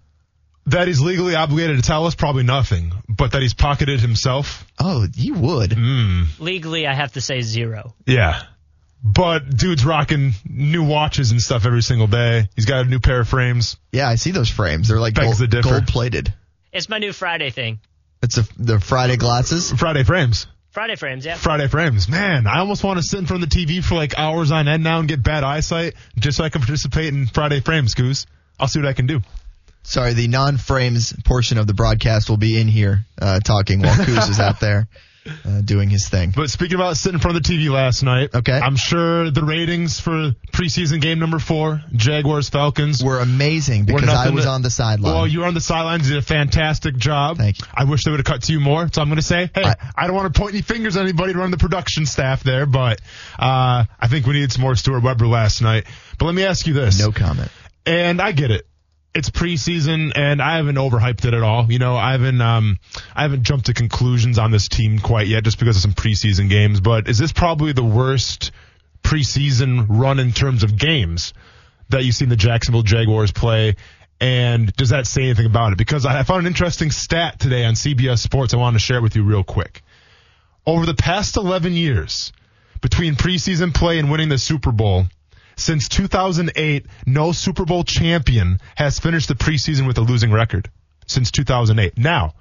That 0.68 0.88
he's 0.88 1.02
legally 1.02 1.36
obligated 1.36 1.76
to 1.78 1.84
tell 1.84 2.06
us, 2.06 2.16
probably 2.16 2.44
nothing. 2.44 2.94
But 3.10 3.34
that 3.34 3.42
he's 3.42 3.54
pocketed 3.54 4.00
himself, 4.00 4.66
Oh, 4.80 5.06
you 5.14 5.34
would. 5.34 5.72
Mm. 5.72 6.40
Legally, 6.40 6.88
I 6.88 6.94
have 6.94 7.14
to 7.14 7.22
say 7.22 7.42
zero. 7.42 7.94
yeah. 8.06 8.44
But 9.06 9.50
dude's 9.58 9.84
rocking 9.84 10.32
new 10.48 10.86
watches 10.86 11.32
and 11.32 11.42
stuff 11.42 11.66
every 11.66 11.82
single 11.84 12.08
day. 12.08 12.48
He's 12.56 12.64
got 12.64 12.86
a 12.86 12.90
new 12.90 13.00
pair 13.02 13.20
of 13.20 13.28
frames. 13.28 13.76
Yeah, 13.92 14.08
I 14.08 14.16
see 14.16 14.32
those 14.32 14.50
frames. 14.50 14.88
They're 14.88 14.98
like 14.98 15.14
Begs 15.16 15.26
gold, 15.26 15.38
to 15.40 15.48
differ. 15.48 15.70
gold 15.72 15.88
plated. 15.88 16.34
It's 16.72 16.88
my 16.88 17.00
new 17.00 17.12
Friday 17.12 17.50
thing. 17.50 17.80
It's 18.22 18.38
a, 18.38 18.46
the 18.58 18.80
Friday 18.80 19.18
glasses. 19.18 19.74
Friday 19.74 20.04
frames. 20.06 20.48
Friday 20.74 20.96
frames, 20.96 21.24
yeah. 21.24 21.36
Friday 21.36 21.68
frames. 21.68 22.10
Man, 22.10 22.48
I 22.48 22.58
almost 22.58 22.84
want 22.84 22.98
to 22.98 23.04
sit 23.04 23.20
in 23.20 23.28
front 23.28 23.44
of 23.44 23.50
the 23.52 23.56
TV 23.56 23.84
for 23.84 23.94
like 23.94 24.18
hours 24.18 24.52
on 24.52 24.68
end 24.68 24.84
now 24.84 24.98
and 24.98 25.08
get 25.08 25.22
bad 25.22 25.44
eyesight 25.44 25.94
just 26.18 26.38
so 26.38 26.44
I 26.44 26.50
can 26.50 26.62
participate 26.62 27.14
in 27.14 27.28
Friday 27.28 27.60
frames, 27.60 27.94
Goose. 27.94 28.26
I'll 28.60 28.68
see 28.68 28.80
what 28.80 28.88
I 28.88 28.94
can 28.94 29.06
do. 29.06 29.22
Sorry, 29.84 30.14
the 30.14 30.28
non-frames 30.28 31.14
portion 31.26 31.60
of 31.60 31.68
the 31.68 31.76
broadcast 31.76 32.28
will 32.28 32.38
be 32.38 32.60
in 32.60 32.68
here 32.68 33.06
uh, 33.22 33.40
talking 33.40 33.82
while 33.82 33.94
Kuz 33.94 34.30
is 34.30 34.40
out 34.40 34.60
there 34.62 34.88
uh, 35.46 35.62
doing 35.62 35.90
his 35.90 36.10
thing. 36.10 36.32
But 36.36 36.50
speaking 36.50 36.76
about 36.76 36.98
sitting 36.98 37.16
in 37.16 37.20
front 37.20 37.38
of 37.38 37.44
the 37.44 37.50
TV 37.50 37.70
last 37.70 38.04
night, 38.04 38.30
Okay. 38.34 38.52
I'm 38.54 38.76
sure 38.76 39.30
the 39.32 39.44
ratings 39.44 40.00
for 40.00 40.32
preseason 40.52 41.00
game 41.02 41.20
number 41.20 41.40
four, 41.40 41.82
Jaguars 41.94 42.50
Falcons, 42.50 43.04
Were 43.04 43.20
amazing 43.20 43.86
were 43.86 44.00
because 44.00 44.10
I 44.10 44.30
was 44.30 44.46
to- 44.46 44.52
on 44.52 44.62
the 44.62 44.70
sideline. 44.70 45.14
Well, 45.14 45.28
you 45.28 45.40
were 45.40 45.46
on 45.46 45.54
the 45.54 45.62
sidelines, 45.62 46.08
you 46.10 46.16
did 46.16 46.24
a 46.24 46.26
fantastic 46.26 46.98
job. 46.98 47.38
Thank 47.38 47.60
you. 47.60 47.66
I 47.74 47.86
wish 47.86 48.04
they 48.04 48.12
would 48.12 48.20
have 48.20 48.26
cut 48.26 48.44
to 48.44 48.52
you 48.52 48.60
more. 48.60 48.90
So 48.92 49.02
I'm 49.02 49.08
going 49.08 49.16
to 49.18 49.22
say, 49.22 49.50
hey, 49.56 49.64
I- 49.64 49.76
I, 49.96 50.08
don't 50.08 50.16
want 50.16 50.34
to 50.34 50.40
point 50.40 50.54
any 50.54 50.62
fingers 50.62 50.98
at 50.98 51.04
anybody 51.04 51.34
to 51.34 51.40
run 51.40 51.52
the 51.52 51.58
production 51.58 52.06
staff 52.06 52.44
there, 52.44 52.66
but 52.66 53.00
uh, 53.40 53.86
I 54.00 54.08
think 54.08 54.26
we 54.26 54.34
needed 54.34 54.52
some 54.52 54.62
more 54.62 54.76
Stuart 54.76 55.04
Weber 55.04 55.28
last 55.28 55.62
night. 55.62 55.86
But 56.18 56.26
let 56.26 56.36
me 56.36 56.44
ask 56.46 56.68
you 56.68 56.74
this. 56.74 57.00
no 57.00 57.12
comment. 57.12 57.50
And 57.86 58.22
I 58.22 58.32
get 58.32 58.52
it. 58.52 58.66
It's 59.16 59.30
preseason, 59.30 60.12
and 60.16 60.42
I 60.42 60.58
haven't 60.58 60.76
overhyped 60.76 61.26
it 61.26 61.36
at 61.36 61.44
all. 61.44 61.72
You 61.72 61.78
know, 61.78 61.96
I 61.96 62.14
haven't, 62.14 62.42
um, 62.42 62.80
I 63.16 63.22
haven't 63.22 63.44
jumped 63.44 63.68
to 63.68 63.74
conclusions 63.74 64.40
on 64.40 64.50
this 64.50 64.68
team 64.68 64.98
quite 64.98 65.28
yet, 65.28 65.44
just 65.44 65.60
because 65.60 65.76
of 65.76 65.84
some 65.84 65.94
preseason 65.94 66.50
games. 66.50 66.82
But 66.82 67.08
is 67.08 67.20
this 67.20 67.32
probably 67.32 67.74
the 67.74 67.84
worst 67.84 68.52
preseason 69.04 69.86
run 69.88 70.20
in 70.20 70.32
terms 70.32 70.64
of 70.64 70.78
games 70.78 71.34
that 71.90 72.04
you've 72.04 72.16
seen 72.16 72.30
the 72.30 72.36
Jacksonville 72.36 72.82
Jaguars 72.82 73.32
play? 73.32 73.76
And 74.20 74.74
does 74.76 74.90
that 74.90 75.06
say 75.06 75.24
anything 75.24 75.46
about 75.46 75.74
it? 75.74 75.78
Because 75.78 76.06
I 76.06 76.24
found 76.24 76.42
an 76.42 76.48
interesting 76.48 76.92
stat 76.92 77.40
today 77.40 77.66
on 77.66 77.74
CBS 77.74 78.20
Sports. 78.20 78.54
I 78.54 78.58
want 78.58 78.76
to 78.76 78.80
share 78.80 78.98
it 78.98 79.02
with 79.04 79.16
you 79.16 79.24
real 79.24 79.44
quick. 79.44 79.84
Over 80.66 80.86
the 80.86 80.94
past 80.94 81.36
11 81.36 81.74
years, 81.74 82.32
between 82.82 83.16
preseason 83.16 83.74
play 83.74 84.00
and 84.00 84.10
winning 84.10 84.30
the 84.30 84.38
Super 84.38 84.72
Bowl, 84.72 85.06
since 85.56 85.88
2008, 85.90 86.86
no 87.06 87.32
Super 87.32 87.66
Bowl 87.66 87.84
champion 87.84 88.60
has 88.76 89.00
finished 89.00 89.28
the 89.28 89.36
preseason 89.36 89.88
with 89.88 89.98
a 89.98 90.02
losing 90.02 90.32
record. 90.32 90.70
Since 91.06 91.32
2008. 91.32 91.98
Now, 91.98 92.34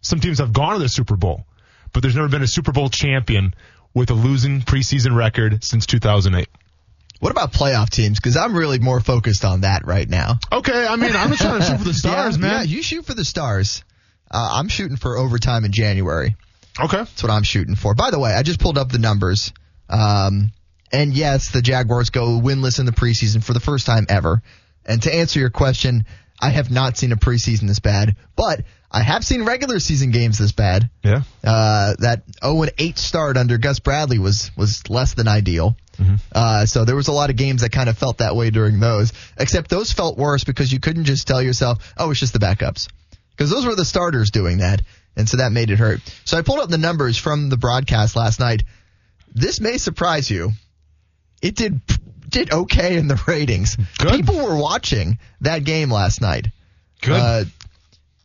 some 0.00 0.18
teams 0.18 0.38
have 0.38 0.52
gone 0.52 0.74
to 0.74 0.78
the 0.80 0.88
Super 0.88 1.16
Bowl, 1.16 1.46
but 1.92 2.02
there's 2.02 2.16
never 2.16 2.28
been 2.28 2.42
a 2.42 2.48
Super 2.48 2.72
Bowl 2.72 2.88
champion 2.88 3.54
with 3.94 4.10
a 4.10 4.14
losing 4.14 4.60
preseason 4.60 5.16
record 5.16 5.62
since 5.62 5.86
2008. 5.86 6.48
What 7.20 7.30
about 7.30 7.52
playoff 7.52 7.88
teams? 7.88 8.18
Because 8.18 8.36
I'm 8.36 8.54
really 8.54 8.78
more 8.78 9.00
focused 9.00 9.44
on 9.44 9.62
that 9.62 9.86
right 9.86 10.08
now. 10.08 10.38
Okay, 10.52 10.86
I 10.86 10.96
mean, 10.96 11.14
I'm 11.16 11.30
just 11.30 11.40
trying 11.42 11.60
to 11.60 11.66
shoot 11.66 11.78
for 11.78 11.84
the 11.84 11.94
stars, 12.04 12.36
yeah, 12.36 12.42
man. 12.42 12.52
Yeah, 12.52 12.62
you 12.64 12.82
shoot 12.82 13.06
for 13.06 13.14
the 13.14 13.24
stars. 13.24 13.84
Uh, 14.30 14.48
I'm 14.54 14.68
shooting 14.68 14.96
for 14.96 15.16
overtime 15.16 15.64
in 15.64 15.72
January. 15.72 16.34
okay. 16.78 16.98
That's 16.98 17.22
what 17.22 17.30
I'm 17.30 17.44
shooting 17.44 17.76
for. 17.76 17.94
By 17.94 18.10
the 18.10 18.18
way, 18.18 18.32
I 18.34 18.42
just 18.42 18.60
pulled 18.60 18.76
up 18.76 18.90
the 18.90 18.98
numbers. 18.98 19.52
Um, 19.88 20.50
and 20.92 21.12
yes, 21.12 21.50
the 21.50 21.62
Jaguars 21.62 22.10
go 22.10 22.40
winless 22.40 22.78
in 22.78 22.86
the 22.86 22.92
preseason 22.92 23.42
for 23.42 23.52
the 23.52 23.60
first 23.60 23.86
time 23.86 24.06
ever. 24.08 24.42
And 24.84 25.02
to 25.02 25.14
answer 25.14 25.40
your 25.40 25.50
question, 25.50 26.04
I 26.40 26.50
have 26.50 26.70
not 26.70 26.96
seen 26.96 27.12
a 27.12 27.16
preseason 27.16 27.66
this 27.66 27.80
bad, 27.80 28.16
but 28.36 28.62
I 28.90 29.02
have 29.02 29.24
seen 29.24 29.44
regular 29.44 29.80
season 29.80 30.10
games 30.10 30.38
this 30.38 30.52
bad. 30.52 30.88
Yeah. 31.02 31.22
Uh, 31.42 31.94
that 31.98 32.22
0 32.42 32.62
and 32.62 32.72
8 32.78 32.98
start 32.98 33.36
under 33.36 33.58
Gus 33.58 33.80
Bradley 33.80 34.18
was 34.18 34.50
was 34.56 34.88
less 34.88 35.14
than 35.14 35.28
ideal. 35.28 35.76
Uh, 36.32 36.66
so 36.66 36.84
there 36.84 36.94
was 36.94 37.08
a 37.08 37.12
lot 37.12 37.30
of 37.30 37.36
games 37.36 37.62
that 37.62 37.72
kind 37.72 37.88
of 37.88 37.96
felt 37.96 38.18
that 38.18 38.36
way 38.36 38.50
during 38.50 38.80
those. 38.80 39.12
Except 39.38 39.70
those 39.70 39.92
felt 39.92 40.18
worse 40.18 40.44
because 40.44 40.72
you 40.72 40.78
couldn't 40.78 41.04
just 41.04 41.26
tell 41.26 41.42
yourself, 41.42 41.94
"Oh, 41.96 42.10
it's 42.10 42.20
just 42.20 42.32
the 42.32 42.38
backups," 42.38 42.88
because 43.30 43.50
those 43.50 43.64
were 43.64 43.74
the 43.74 43.84
starters 43.84 44.30
doing 44.30 44.58
that, 44.58 44.82
and 45.16 45.28
so 45.28 45.38
that 45.38 45.52
made 45.52 45.70
it 45.70 45.78
hurt. 45.78 46.00
So 46.24 46.36
I 46.36 46.42
pulled 46.42 46.60
up 46.60 46.68
the 46.68 46.78
numbers 46.78 47.16
from 47.16 47.48
the 47.48 47.56
broadcast 47.56 48.14
last 48.14 48.40
night. 48.40 48.64
This 49.34 49.60
may 49.60 49.78
surprise 49.78 50.30
you. 50.30 50.52
It 51.42 51.56
did 51.56 51.80
did 52.28 52.52
okay 52.52 52.96
in 52.96 53.08
the 53.08 53.20
ratings. 53.26 53.76
Good. 53.98 54.12
People 54.12 54.36
were 54.36 54.56
watching 54.56 55.18
that 55.42 55.64
game 55.64 55.90
last 55.90 56.20
night. 56.20 56.48
Good. 57.00 57.12
Uh, 57.12 57.44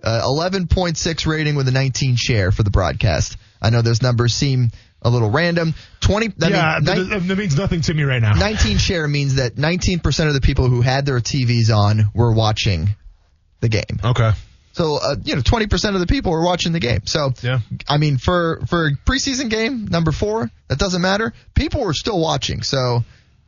uh, 0.04 0.22
11.6 0.24 1.28
rating 1.28 1.56
with 1.56 1.68
a 1.68 1.72
19 1.72 2.16
share 2.16 2.52
for 2.52 2.64
the 2.64 2.72
broadcast. 2.72 3.38
I 3.62 3.70
know 3.70 3.84
those 3.84 4.02
numbers 4.02 4.34
seem 4.34 4.72
a 5.02 5.10
little 5.10 5.30
random. 5.30 5.74
20. 6.02 6.28
I 6.28 6.48
yeah, 6.48 6.80
mean, 6.82 6.96
th- 7.10 7.24
that 7.24 7.36
means 7.38 7.56
nothing 7.56 7.82
to 7.82 7.94
me 7.94 8.04
right 8.04 8.22
now. 8.22 8.34
19 8.34 8.78
share 8.78 9.08
means 9.08 9.36
that 9.36 9.56
19% 9.56 10.28
of 10.28 10.34
the 10.34 10.42
people 10.42 10.68
who 10.68 10.82
had 10.82 11.06
their 11.06 11.20
TVs 11.20 11.76
on 11.76 12.12
were 12.14 12.34
watching 12.34 12.96
the 13.60 13.70
game. 13.70 14.00
Okay. 14.04 14.32
So, 14.74 14.98
uh, 15.02 15.16
you 15.24 15.36
know, 15.36 15.42
20% 15.42 15.94
of 15.94 16.00
the 16.00 16.08
people 16.08 16.32
were 16.32 16.44
watching 16.44 16.72
the 16.72 16.80
game. 16.80 17.02
So, 17.06 17.34
Yeah. 17.42 17.60
I 17.90 17.98
mean, 17.98 18.18
for, 18.18 18.62
for 18.68 18.88
a 18.88 18.92
preseason 18.92 19.50
game, 19.50 19.86
number 19.86 20.12
four, 20.12 20.50
that 20.70 20.80
doesn't 20.80 21.02
matter. 21.02 21.34
People 21.56 21.82
were 21.84 21.94
still 21.94 22.20
watching. 22.20 22.62
So, 22.64 23.04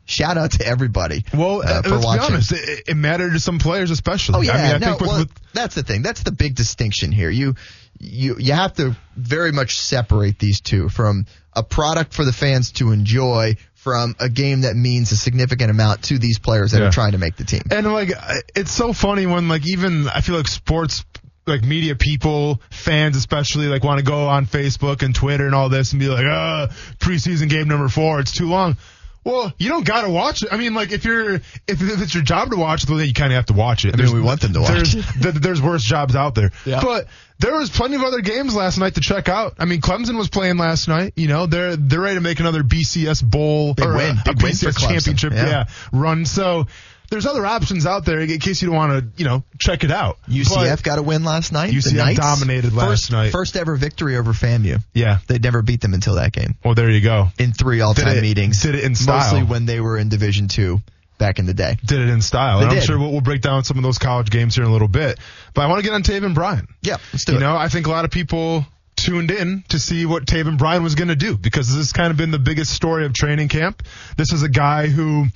shout 0.06 0.38
out 0.38 0.52
to 0.54 0.66
everybody. 0.68 1.24
Well, 1.34 1.62
uh, 1.62 1.66
uh, 1.66 1.82
for 1.84 1.90
let's 1.92 2.06
watching. 2.06 2.28
be 2.28 2.34
honest, 2.34 2.52
it, 2.52 2.84
it 2.90 2.98
mattered 2.98 3.32
to 3.34 3.40
some 3.40 3.58
players 3.60 3.90
especially. 3.90 4.36
Oh 4.36 4.42
yeah, 4.42 4.52
I 4.54 4.58
mean, 4.58 4.66
I 4.66 4.78
no, 4.80 4.86
think 4.88 5.00
with, 5.02 5.10
well, 5.10 5.20
with 5.20 5.32
that's 5.54 5.76
the 5.76 5.84
thing. 5.84 6.02
That's 6.02 6.24
the 6.24 6.32
big 6.34 6.56
distinction 6.56 7.12
here. 7.14 7.30
You 7.30 7.56
you 8.00 8.36
you 8.38 8.52
have 8.52 8.74
to 8.74 8.98
very 9.16 9.54
much 9.54 9.80
separate 9.80 10.40
these 10.40 10.60
two 10.60 10.90
from 10.90 11.26
a 11.54 11.64
product 11.64 12.14
for 12.14 12.26
the 12.26 12.34
fans 12.34 12.74
to 12.74 12.92
enjoy 12.92 13.56
from 13.76 14.16
a 14.20 14.28
game 14.30 14.62
that 14.62 14.76
means 14.76 15.12
a 15.12 15.18
significant 15.18 15.70
amount 15.70 16.04
to 16.04 16.18
these 16.18 16.40
players 16.40 16.72
that 16.72 16.82
Yeah. 16.82 16.88
are 16.88 16.92
trying 16.92 17.12
to 17.14 17.18
make 17.18 17.36
the 17.38 17.44
team. 17.44 17.62
And 17.70 17.92
like, 17.94 18.12
it's 18.56 18.72
so 18.72 18.92
funny 18.94 19.26
when 19.26 19.48
like 19.50 19.66
even 19.68 20.08
I 20.08 20.22
feel 20.22 20.36
like 20.36 20.48
sports, 20.48 21.04
like 21.46 21.64
media 21.64 21.96
people, 21.96 22.62
fans 22.70 23.18
especially, 23.18 23.68
like 23.68 23.84
want 23.84 24.00
to 24.00 24.06
go 24.06 24.28
on 24.28 24.46
Facebook 24.46 25.04
and 25.04 25.14
Twitter 25.14 25.46
and 25.46 25.56
all 25.56 25.70
this 25.70 25.92
and 25.92 26.00
be 26.00 26.08
like, 26.08 26.26
uh, 26.26 26.68
preseason 27.00 27.50
game 27.50 27.68
number 27.68 27.90
four, 27.90 28.20
it's 28.20 28.32
too 28.32 28.48
long. 28.48 28.78
Well, 29.26 29.54
you 29.58 29.70
don't 29.70 29.86
gotta 29.86 30.10
watch 30.10 30.44
it. 30.44 30.50
I 30.52 30.58
mean, 30.58 30.74
like 30.74 30.92
if 30.92 31.06
you're 31.06 31.36
if, 31.36 31.52
if 31.68 32.02
it's 32.02 32.14
your 32.14 32.24
job 32.24 32.52
to 32.52 32.58
watch 32.58 32.84
then 32.84 32.98
you 33.00 33.14
kind 33.14 33.32
of 33.32 33.38
have 33.38 33.46
to 33.48 33.54
watch 33.54 33.86
it. 33.86 33.94
I 33.94 34.04
mean, 34.04 34.14
we 34.14 34.22
want 34.22 34.42
them 34.42 34.54
to 34.54 34.60
watch 34.60 34.72
there's, 34.72 34.94
th- 35.22 35.36
there's 35.36 35.62
worse 35.62 35.82
jobs 35.82 36.16
out 36.16 36.36
there. 36.36 36.52
Yeah. 36.66 36.82
But 36.82 37.08
there 37.40 37.56
was 37.56 37.70
plenty 37.70 37.96
of 37.96 38.04
other 38.04 38.20
games 38.20 38.54
last 38.54 38.78
night 38.78 38.96
to 38.96 39.02
check 39.02 39.30
out. 39.30 39.56
I 39.60 39.66
mean, 39.66 39.80
Clemson 39.80 40.18
was 40.18 40.28
playing 40.28 40.58
last 40.58 40.90
night. 40.90 41.14
You 41.16 41.28
know, 41.28 41.46
they're 41.46 41.78
they're 41.78 42.02
ready 42.02 42.16
to 42.16 42.22
make 42.22 42.42
another 42.42 42.64
BCS 42.64 43.24
bowl 43.24 43.74
Big 43.74 43.86
or 43.86 43.96
win. 43.96 44.18
a, 44.18 44.32
a 44.32 44.34
BCS 44.34 44.78
championship. 44.78 45.32
Yeah. 45.32 45.48
yeah 45.48 45.64
run. 45.94 46.26
So 46.26 46.68
there's 47.10 47.26
other 47.26 47.46
options 47.46 47.86
out 47.86 48.06
there 48.06 48.20
in 48.20 48.40
case 48.40 48.62
you 48.62 48.68
don't 48.70 48.76
want 48.78 48.92
to, 48.92 49.22
you 49.22 49.26
know, 49.26 49.44
check 49.60 49.84
it 49.84 49.92
out. 49.92 50.18
UCF 50.28 50.78
But- 50.78 50.84
got 50.84 50.98
a 51.00 51.04
win 51.04 51.24
last 51.24 51.52
night. 51.52 51.72
UCF 51.74 52.16
dominated 52.16 52.74
last 52.74 52.88
first, 52.88 53.12
night. 53.12 53.32
First 53.32 53.56
ever 53.56 53.76
victory 53.76 54.18
over 54.18 54.34
FAMU. 54.34 54.80
yeah. 54.94 55.20
They'd 55.28 55.44
never 55.44 55.62
beat 55.62 55.82
them 55.82 55.94
until 55.94 56.16
that 56.16 56.32
game 56.32 56.56
Well, 56.64 56.74
there 56.76 56.90
you 56.90 57.02
go. 57.02 57.30
in 57.38 57.54
three 57.54 57.82
all-time 57.82 58.18
it- 58.18 58.22
meetings. 58.22 58.62
did 58.62 58.76
it 58.76 58.84
in 58.84 58.96
style. 58.96 59.20
Mostly 59.20 59.44
when 59.44 59.66
they 59.66 59.80
were 59.80 59.98
in 59.98 60.10
Division 60.10 60.48
Two 60.48 60.82
back 61.20 61.40
in 61.40 61.46
the 61.46 61.54
day. 61.54 61.78
Did 61.86 62.02
it 62.02 62.10
in 62.10 62.22
style. 62.22 62.58
They 62.60 62.64
and 62.66 62.72
I'm 62.72 62.78
did. 62.80 62.86
sure 62.86 62.98
we'll, 62.98 63.12
we'll 63.12 63.22
break 63.22 63.42
down 63.42 63.64
some 63.64 63.78
of 63.78 63.84
those 63.84 64.00
college 64.00 64.30
games 64.30 64.56
here 64.56 64.64
in 64.64 64.70
a 64.70 64.74
little 64.74 64.88
bit. 64.88 65.20
But 65.54 65.62
I 65.62 65.68
want 65.68 65.80
to 65.80 65.84
get 65.84 65.94
on 65.94 66.02
Taven 66.04 66.34
Bryan. 66.34 66.68
Yeah, 66.82 66.98
let's 67.14 67.26
do 67.26 67.34
you 67.34 67.38
it. 67.38 67.42
know, 67.42 67.56
I 67.56 67.70
think 67.70 67.86
a 67.88 67.92
lot 67.92 68.04
of 68.06 68.12
people 68.12 68.66
tuned 68.96 69.32
in 69.32 69.64
to 69.70 69.80
see 69.80 70.06
what 70.06 70.26
Taven 70.26 70.58
Bryan 70.58 70.84
was 70.84 70.96
going 70.96 71.08
to 71.10 71.16
do 71.16 71.38
because 71.38 71.68
this 71.68 71.78
has 71.78 71.94
kind 71.94 72.12
of 72.12 72.18
been 72.18 72.32
the 72.32 72.40
biggest 72.40 72.72
story 72.72 73.06
of 73.06 73.14
training 73.14 73.48
camp. 73.50 73.84
This 74.18 74.32
is 74.34 74.44
a 74.44 74.50
guy 74.50 74.88
who 74.88 75.28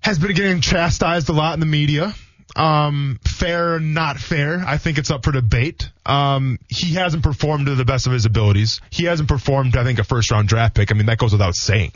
has 0.00 0.18
been 0.18 0.34
getting 0.34 0.60
chastised 0.60 1.28
a 1.28 1.32
lot 1.32 1.54
in 1.54 1.60
the 1.60 1.66
media. 1.66 2.14
Um, 2.56 3.20
fair, 3.24 3.76
or 3.76 3.80
not 3.80 4.18
fair. 4.18 4.62
I 4.66 4.76
think 4.76 4.98
it's 4.98 5.10
up 5.10 5.24
for 5.24 5.30
debate. 5.30 5.88
Um, 6.04 6.58
he 6.68 6.94
hasn't 6.94 7.22
performed 7.22 7.66
to 7.66 7.76
the 7.76 7.84
best 7.84 8.06
of 8.08 8.12
his 8.12 8.24
abilities. 8.24 8.80
He 8.90 9.04
hasn't 9.04 9.28
performed, 9.28 9.76
I 9.76 9.84
think, 9.84 10.00
a 10.00 10.04
first 10.04 10.30
round 10.30 10.48
draft 10.48 10.74
pick. 10.74 10.90
I 10.90 10.94
mean, 10.94 11.06
that 11.06 11.18
goes 11.18 11.32
without 11.32 11.54
saying. 11.54 11.92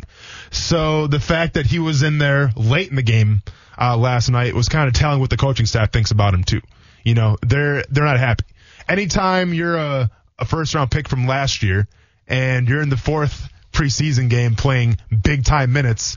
So 0.51 1.09
the 1.09 1.19
fact 1.19 1.55
that 1.55 1.67
he 1.67 1.81
was 1.81 2.03
in 2.03 2.19
there 2.19 2.53
late 2.57 2.88
in 2.88 2.97
the 2.97 3.03
game, 3.03 3.43
uh, 3.81 3.97
last 3.97 4.31
night 4.31 4.55
was 4.55 4.69
kind 4.69 4.87
of 4.87 4.95
telling 4.95 5.19
what 5.19 5.31
the 5.31 5.37
coaching 5.37 5.67
staff 5.67 5.93
thinks 5.93 6.12
about 6.12 6.35
him 6.35 6.45
too. 6.45 6.61
You 7.03 7.14
know, 7.14 7.37
they're, 7.43 7.83
they're 7.90 8.05
not 8.05 8.21
happy. 8.21 8.45
Anytime 8.88 9.53
you're 9.53 9.77
a, 9.77 10.11
a 10.38 10.45
first 10.45 10.75
round 10.75 10.90
pick 10.90 11.09
from 11.09 11.27
last 11.27 11.62
year 11.64 11.88
and 12.29 12.69
you're 12.69 12.81
in 12.81 12.90
the 12.90 12.97
fourth 12.97 13.49
preseason 13.73 14.31
game 14.31 14.55
playing 14.55 14.99
big 15.23 15.45
time 15.45 15.73
minutes, 15.73 16.17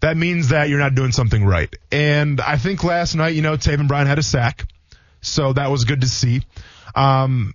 that 0.00 0.16
means 0.16 0.48
that 0.48 0.68
you're 0.68 0.78
not 0.78 0.94
doing 0.94 1.12
something 1.12 1.44
right. 1.44 1.74
And 1.90 2.40
I 2.40 2.56
think 2.56 2.84
last 2.84 3.14
night, 3.14 3.34
you 3.34 3.42
know, 3.42 3.56
Taven 3.56 3.88
Bryan 3.88 4.06
had 4.06 4.18
a 4.18 4.22
sack, 4.22 4.66
so 5.20 5.52
that 5.52 5.70
was 5.70 5.84
good 5.84 6.02
to 6.02 6.08
see. 6.08 6.42
Um, 6.94 7.54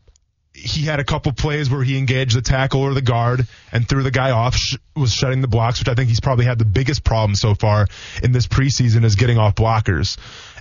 he 0.54 0.86
had 0.86 1.00
a 1.00 1.04
couple 1.04 1.32
plays 1.32 1.70
where 1.70 1.84
he 1.84 1.98
engaged 1.98 2.36
the 2.36 2.42
tackle 2.42 2.82
or 2.82 2.94
the 2.94 3.02
guard 3.02 3.48
and 3.72 3.88
threw 3.88 4.04
the 4.04 4.12
guy 4.12 4.32
off, 4.32 4.56
sh- 4.56 4.78
was 4.96 5.14
shutting 5.14 5.42
the 5.42 5.48
blocks, 5.48 5.80
which 5.80 5.88
I 5.88 5.96
think 5.96 6.10
he's 6.10 6.20
probably 6.20 6.46
had 6.46 6.60
the 6.60 6.66
biggest 6.66 7.04
problem 7.04 7.36
so 7.36 7.56
far 7.56 7.88
in 8.22 8.32
this 8.32 8.48
preseason 8.48 9.04
is 9.06 9.16
getting 9.16 9.38
off 9.38 9.56
blockers. 9.56 10.18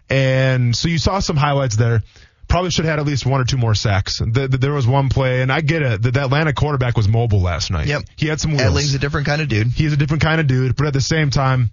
And 0.08 0.74
so 0.74 0.88
you 0.88 0.98
saw 0.98 1.18
some 1.18 1.36
highlights 1.36 1.76
there. 1.76 2.02
Probably 2.50 2.70
should 2.70 2.84
have 2.84 2.90
had 2.90 2.98
at 2.98 3.06
least 3.06 3.24
one 3.24 3.40
or 3.40 3.44
two 3.44 3.56
more 3.56 3.76
sacks. 3.76 4.18
The, 4.18 4.48
the, 4.48 4.58
there 4.58 4.72
was 4.72 4.86
one 4.86 5.08
play, 5.08 5.40
and 5.40 5.52
I 5.52 5.60
get 5.60 5.82
it. 5.82 6.02
The, 6.02 6.10
the 6.10 6.20
Atlanta 6.24 6.52
quarterback 6.52 6.96
was 6.96 7.08
mobile 7.08 7.40
last 7.40 7.70
night. 7.70 7.86
Yep. 7.86 8.02
He 8.16 8.26
had 8.26 8.40
some 8.40 8.50
wheels. 8.50 8.62
Etling's 8.62 8.94
a 8.94 8.98
different 8.98 9.28
kind 9.28 9.40
of 9.40 9.48
dude. 9.48 9.68
He's 9.68 9.92
a 9.92 9.96
different 9.96 10.22
kind 10.22 10.40
of 10.40 10.48
dude, 10.48 10.74
but 10.74 10.86
at 10.86 10.92
the 10.92 11.00
same 11.00 11.30
time, 11.30 11.70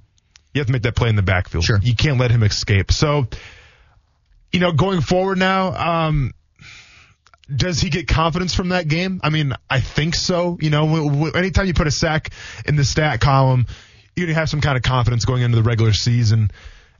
you 0.53 0.59
have 0.59 0.67
to 0.67 0.73
make 0.73 0.83
that 0.83 0.95
play 0.95 1.09
in 1.09 1.15
the 1.15 1.23
backfield. 1.23 1.63
Sure. 1.63 1.79
You 1.81 1.95
can't 1.95 2.19
let 2.19 2.29
him 2.29 2.43
escape. 2.43 2.91
So, 2.91 3.27
you 4.53 4.59
know, 4.59 4.71
going 4.71 5.01
forward 5.01 5.39
now, 5.39 5.73
um, 6.05 6.33
does 7.53 7.79
he 7.79 7.89
get 7.89 8.07
confidence 8.07 8.53
from 8.53 8.69
that 8.69 8.87
game? 8.87 9.19
I 9.23 9.29
mean, 9.29 9.53
I 9.69 9.79
think 9.79 10.13
so. 10.13 10.57
You 10.61 10.69
know, 10.69 10.85
w- 10.85 11.09
w- 11.09 11.33
anytime 11.33 11.65
you 11.65 11.73
put 11.73 11.87
a 11.87 11.91
sack 11.91 12.31
in 12.65 12.75
the 12.75 12.83
stat 12.83 13.19
column, 13.19 13.65
you're 14.15 14.27
gonna 14.27 14.37
have 14.37 14.49
some 14.49 14.61
kind 14.61 14.77
of 14.77 14.83
confidence 14.83 15.25
going 15.25 15.41
into 15.41 15.55
the 15.55 15.63
regular 15.63 15.93
season. 15.93 16.51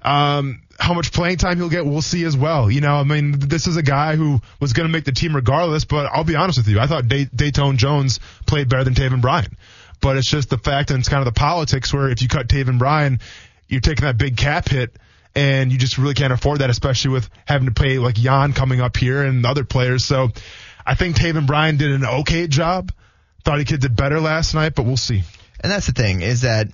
Um, 0.02 0.62
how 0.80 0.94
much 0.94 1.12
playing 1.12 1.38
time 1.38 1.58
he'll 1.58 1.70
get, 1.70 1.86
we'll 1.86 2.02
see 2.02 2.24
as 2.24 2.38
well. 2.38 2.70
You 2.70 2.82
know, 2.82 2.96
I 2.96 3.04
mean, 3.04 3.32
this 3.32 3.68
is 3.68 3.78
a 3.78 3.84
guy 3.84 4.16
who 4.16 4.40
was 4.60 4.74
going 4.74 4.88
to 4.88 4.94
make 4.94 5.06
the 5.06 5.12
team 5.12 5.36
regardless, 5.36 5.86
but 5.86 6.06
I'll 6.14 6.24
be 6.24 6.36
honest 6.36 6.60
with 6.60 6.68
you. 6.68 6.80
I 6.80 6.88
thought 6.88 7.08
Day- 7.08 7.26
Datone 7.26 7.78
Jones 7.78 8.20
played 8.46 8.70
better 8.70 8.84
than 8.84 8.94
Taven 8.94 9.22
Bryan. 9.22 9.58
But 10.00 10.18
it's 10.18 10.30
just 10.30 10.50
the 10.50 10.60
fact 10.60 10.92
and 10.92 11.00
it's 11.00 11.10
kind 11.10 11.26
of 11.26 11.34
the 11.34 11.38
politics 11.38 11.92
where 11.92 12.10
if 12.10 12.22
you 12.22 12.28
cut 12.28 12.48
Taven 12.48 12.78
Bryan, 12.78 13.20
you're 13.68 13.82
taking 13.82 14.06
that 14.06 14.18
big 14.18 14.38
cap 14.38 14.70
hit 14.70 14.96
and 15.36 15.72
you 15.72 15.78
just 15.78 15.98
really 15.98 16.14
can't 16.14 16.34
afford 16.34 16.60
that, 16.60 16.70
especially 16.70 17.12
with 17.12 17.30
having 17.46 17.68
to 17.68 17.74
pay 17.74 17.98
like 17.98 18.16
Jan 18.16 18.54
coming 18.54 18.80
up 18.80 18.96
here 18.98 19.24
and 19.24 19.46
other 19.46 19.64
players. 19.64 20.06
So 20.06 20.30
I 20.86 20.96
think 20.96 21.16
Taven 21.16 21.48
Bryan 21.48 21.78
did 21.78 21.92
an 21.92 22.06
okay 22.06 22.48
job. 22.48 22.92
Thought 23.44 23.60
he 23.60 23.66
could 23.66 23.82
did 23.82 23.96
better 23.96 24.20
last 24.20 24.54
night, 24.54 24.76
but 24.76 24.86
we'll 24.86 24.98
see. 24.98 25.24
And 25.60 25.72
that's 25.72 25.88
the 25.88 25.94
thing 25.94 26.22
is 26.22 26.42
that 26.42 26.68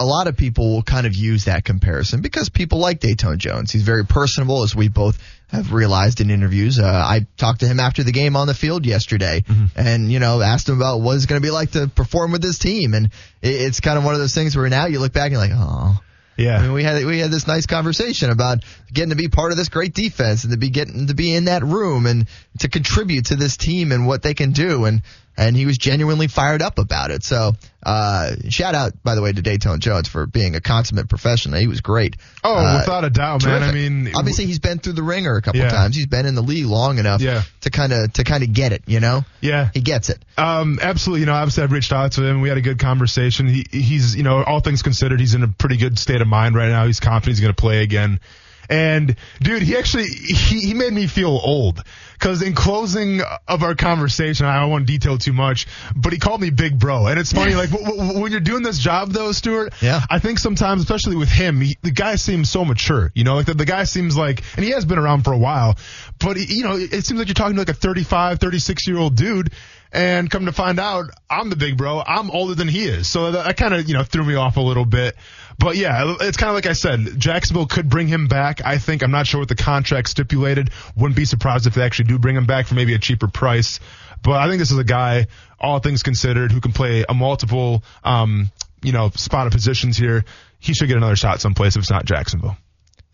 a 0.00 0.04
lot 0.04 0.28
of 0.28 0.36
people 0.36 0.72
will 0.72 0.82
kind 0.82 1.06
of 1.06 1.14
use 1.14 1.44
that 1.44 1.62
comparison 1.62 2.22
because 2.22 2.48
people 2.48 2.78
like 2.78 3.00
Datone 3.00 3.36
Jones. 3.36 3.70
He's 3.70 3.82
very 3.82 4.06
personable, 4.06 4.62
as 4.62 4.74
we 4.74 4.88
both 4.88 5.18
have 5.48 5.74
realized 5.74 6.22
in 6.22 6.30
interviews. 6.30 6.78
Uh, 6.78 6.86
I 6.86 7.26
talked 7.36 7.60
to 7.60 7.66
him 7.66 7.78
after 7.78 8.02
the 8.02 8.10
game 8.10 8.34
on 8.34 8.46
the 8.46 8.54
field 8.54 8.86
yesterday, 8.86 9.44
and 9.76 10.10
you 10.10 10.18
know 10.18 10.40
asked 10.40 10.70
him 10.70 10.76
about 10.76 11.02
what 11.02 11.16
it's 11.16 11.26
going 11.26 11.40
to 11.40 11.46
be 11.46 11.50
like 11.50 11.72
to 11.72 11.86
perform 11.88 12.32
with 12.32 12.40
this 12.40 12.58
team. 12.58 12.94
And 12.94 13.06
it, 13.42 13.48
it's 13.48 13.80
kind 13.80 13.98
of 13.98 14.04
one 14.04 14.14
of 14.14 14.20
those 14.20 14.34
things 14.34 14.56
where 14.56 14.70
now 14.70 14.86
you 14.86 15.00
look 15.00 15.12
back 15.12 15.24
and 15.26 15.32
you're 15.32 15.40
like, 15.42 15.52
oh. 15.54 16.00
Yeah. 16.36 16.56
I 16.56 16.62
mean, 16.62 16.72
we 16.72 16.82
had 16.82 17.04
we 17.04 17.18
had 17.18 17.30
this 17.30 17.46
nice 17.46 17.66
conversation 17.66 18.30
about 18.30 18.64
getting 18.90 19.10
to 19.10 19.16
be 19.16 19.28
part 19.28 19.52
of 19.52 19.58
this 19.58 19.68
great 19.68 19.92
defense 19.92 20.44
and 20.44 20.52
to 20.52 20.58
be 20.58 20.70
getting 20.70 21.08
to 21.08 21.14
be 21.14 21.34
in 21.34 21.44
that 21.44 21.62
room 21.62 22.06
and 22.06 22.26
to 22.60 22.70
contribute 22.70 23.26
to 23.26 23.36
this 23.36 23.58
team 23.58 23.92
and 23.92 24.06
what 24.06 24.22
they 24.22 24.32
can 24.32 24.52
do 24.52 24.86
and 24.86 25.02
and 25.36 25.56
he 25.56 25.64
was 25.66 25.78
genuinely 25.78 26.26
fired 26.26 26.60
up 26.62 26.78
about 26.78 27.10
it. 27.10 27.22
So 27.22 27.52
uh, 27.82 28.32
shout 28.50 28.74
out 28.74 28.92
by 29.02 29.14
the 29.14 29.22
way 29.22 29.32
to 29.32 29.40
Datone 29.42 29.78
Jones 29.78 30.06
for 30.08 30.26
being 30.26 30.54
a 30.54 30.60
consummate 30.60 31.08
professional. 31.08 31.58
He 31.58 31.66
was 31.66 31.80
great. 31.80 32.16
Oh, 32.44 32.54
Uh, 32.54 32.78
without 32.80 33.04
a 33.04 33.10
doubt, 33.10 33.44
man. 33.44 33.62
I 33.62 33.72
mean, 33.72 34.12
obviously 34.14 34.46
he's 34.46 34.58
been 34.58 34.78
through 34.78 34.92
the 34.94 35.02
ringer 35.02 35.36
a 35.36 35.42
couple 35.42 35.60
Yeah. 35.60 35.70
times. 35.70 35.96
He's 35.96 36.06
been 36.06 36.26
in 36.26 36.34
the 36.34 36.42
league 36.42 36.66
long 36.66 36.98
enough 36.98 37.20
Yeah. 37.22 37.42
to 37.62 37.70
kind 37.70 37.92
of 37.92 38.12
to 38.14 38.24
kind 38.24 38.42
of 38.42 38.52
get 38.52 38.72
it. 38.72 38.82
You 38.86 39.00
know, 39.00 39.24
yeah. 39.40 39.70
he 39.72 39.80
gets 39.80 40.10
it. 40.10 40.22
Um, 40.36 40.78
absolutely. 40.82 41.20
You 41.20 41.26
know, 41.26 41.34
obviously 41.34 41.62
I've 41.62 41.72
reached 41.72 41.92
out 41.92 42.12
to 42.12 42.24
him. 42.24 42.40
We 42.42 42.48
had 42.48 42.58
a 42.58 42.62
good 42.62 42.78
conversation. 42.78 43.48
He, 43.48 43.64
he's, 43.70 44.14
you 44.16 44.22
know, 44.22 44.42
all 44.42 44.60
things 44.60 44.82
considered, 44.82 45.20
he's 45.20 45.34
in 45.34 45.42
a 45.42 45.48
pretty 45.48 45.76
good 45.78 45.98
state 45.98 46.20
of 46.20 46.28
mind 46.28 46.54
right 46.54 46.68
now. 46.68 46.86
He's 46.86 47.00
confident 47.00 47.36
he's 47.36 47.40
going 47.40 47.54
to 47.54 47.60
play 47.60 47.82
again. 47.82 48.20
And 48.68 49.16
dude, 49.42 49.62
he 49.62 49.76
actually, 49.76 50.04
he, 50.06 50.60
he 50.60 50.74
made 50.74 50.92
me 50.92 51.08
feel 51.08 51.30
old. 51.30 51.82
Cause 52.20 52.42
in 52.42 52.54
closing 52.54 53.22
of 53.48 53.62
our 53.62 53.74
conversation, 53.74 54.44
I 54.46 54.60
don't 54.60 54.70
want 54.70 54.86
to 54.86 54.92
detail 54.92 55.16
too 55.18 55.32
much, 55.32 55.66
but 55.96 56.12
he 56.12 56.18
called 56.18 56.40
me 56.40 56.50
big 56.50 56.78
bro. 56.78 57.06
And 57.06 57.18
it's 57.18 57.32
funny, 57.32 57.54
like 57.54 57.70
w- 57.70 57.96
w- 57.96 58.20
when 58.20 58.30
you're 58.30 58.40
doing 58.42 58.62
this 58.62 58.78
job 58.78 59.10
though, 59.10 59.32
Stuart, 59.32 59.72
Yeah. 59.80 60.02
I 60.10 60.18
think 60.18 60.38
sometimes, 60.38 60.82
especially 60.82 61.16
with 61.16 61.30
him, 61.30 61.60
he, 61.62 61.78
the 61.82 61.90
guy 61.90 62.16
seems 62.16 62.50
so 62.50 62.64
mature, 62.64 63.10
you 63.14 63.24
know, 63.24 63.36
like 63.36 63.46
the, 63.46 63.54
the 63.54 63.64
guy 63.64 63.84
seems 63.84 64.16
like, 64.18 64.42
and 64.56 64.64
he 64.64 64.72
has 64.72 64.84
been 64.84 64.98
around 64.98 65.22
for 65.24 65.32
a 65.32 65.38
while, 65.38 65.78
but 66.18 66.36
he, 66.36 66.56
you 66.56 66.62
know, 66.64 66.76
it, 66.76 66.92
it 66.92 67.04
seems 67.06 67.18
like 67.18 67.28
you're 67.28 67.34
talking 67.34 67.54
to 67.54 67.60
like 67.60 67.70
a 67.70 67.74
35, 67.74 68.38
36 68.38 68.86
year 68.86 68.98
old 68.98 69.16
dude. 69.16 69.52
And 69.92 70.30
come 70.30 70.46
to 70.46 70.52
find 70.52 70.78
out, 70.78 71.10
I'm 71.28 71.50
the 71.50 71.56
big 71.56 71.76
bro. 71.76 72.00
I'm 72.00 72.30
older 72.30 72.54
than 72.54 72.68
he 72.68 72.84
is. 72.84 73.10
So 73.10 73.32
that, 73.32 73.44
that 73.44 73.56
kind 73.56 73.74
of, 73.74 73.88
you 73.88 73.94
know, 73.94 74.04
threw 74.04 74.24
me 74.24 74.36
off 74.36 74.56
a 74.56 74.60
little 74.60 74.84
bit. 74.84 75.16
But 75.58 75.76
yeah, 75.76 76.14
it's 76.20 76.36
kind 76.36 76.48
of 76.48 76.54
like 76.54 76.66
I 76.66 76.74
said, 76.74 77.18
Jacksonville 77.18 77.66
could 77.66 77.88
bring 77.88 78.06
him 78.06 78.28
back. 78.28 78.64
I 78.64 78.78
think, 78.78 79.02
I'm 79.02 79.10
not 79.10 79.26
sure 79.26 79.40
what 79.40 79.48
the 79.48 79.56
contract 79.56 80.08
stipulated. 80.08 80.70
Wouldn't 80.96 81.16
be 81.16 81.24
surprised 81.24 81.66
if 81.66 81.74
they 81.74 81.82
actually 81.82 82.06
do 82.06 82.18
bring 82.18 82.36
him 82.36 82.46
back 82.46 82.66
for 82.66 82.76
maybe 82.76 82.94
a 82.94 82.98
cheaper 82.98 83.26
price. 83.26 83.80
But 84.22 84.34
I 84.34 84.48
think 84.48 84.60
this 84.60 84.70
is 84.70 84.78
a 84.78 84.84
guy, 84.84 85.26
all 85.58 85.80
things 85.80 86.02
considered, 86.02 86.52
who 86.52 86.60
can 86.60 86.72
play 86.72 87.04
a 87.08 87.14
multiple, 87.14 87.82
um, 88.04 88.50
you 88.82 88.92
know, 88.92 89.10
spot 89.10 89.48
of 89.48 89.52
positions 89.52 89.96
here. 89.96 90.24
He 90.60 90.72
should 90.72 90.88
get 90.88 90.98
another 90.98 91.16
shot 91.16 91.40
someplace 91.40 91.74
if 91.74 91.80
it's 91.80 91.90
not 91.90 92.04
Jacksonville. 92.04 92.56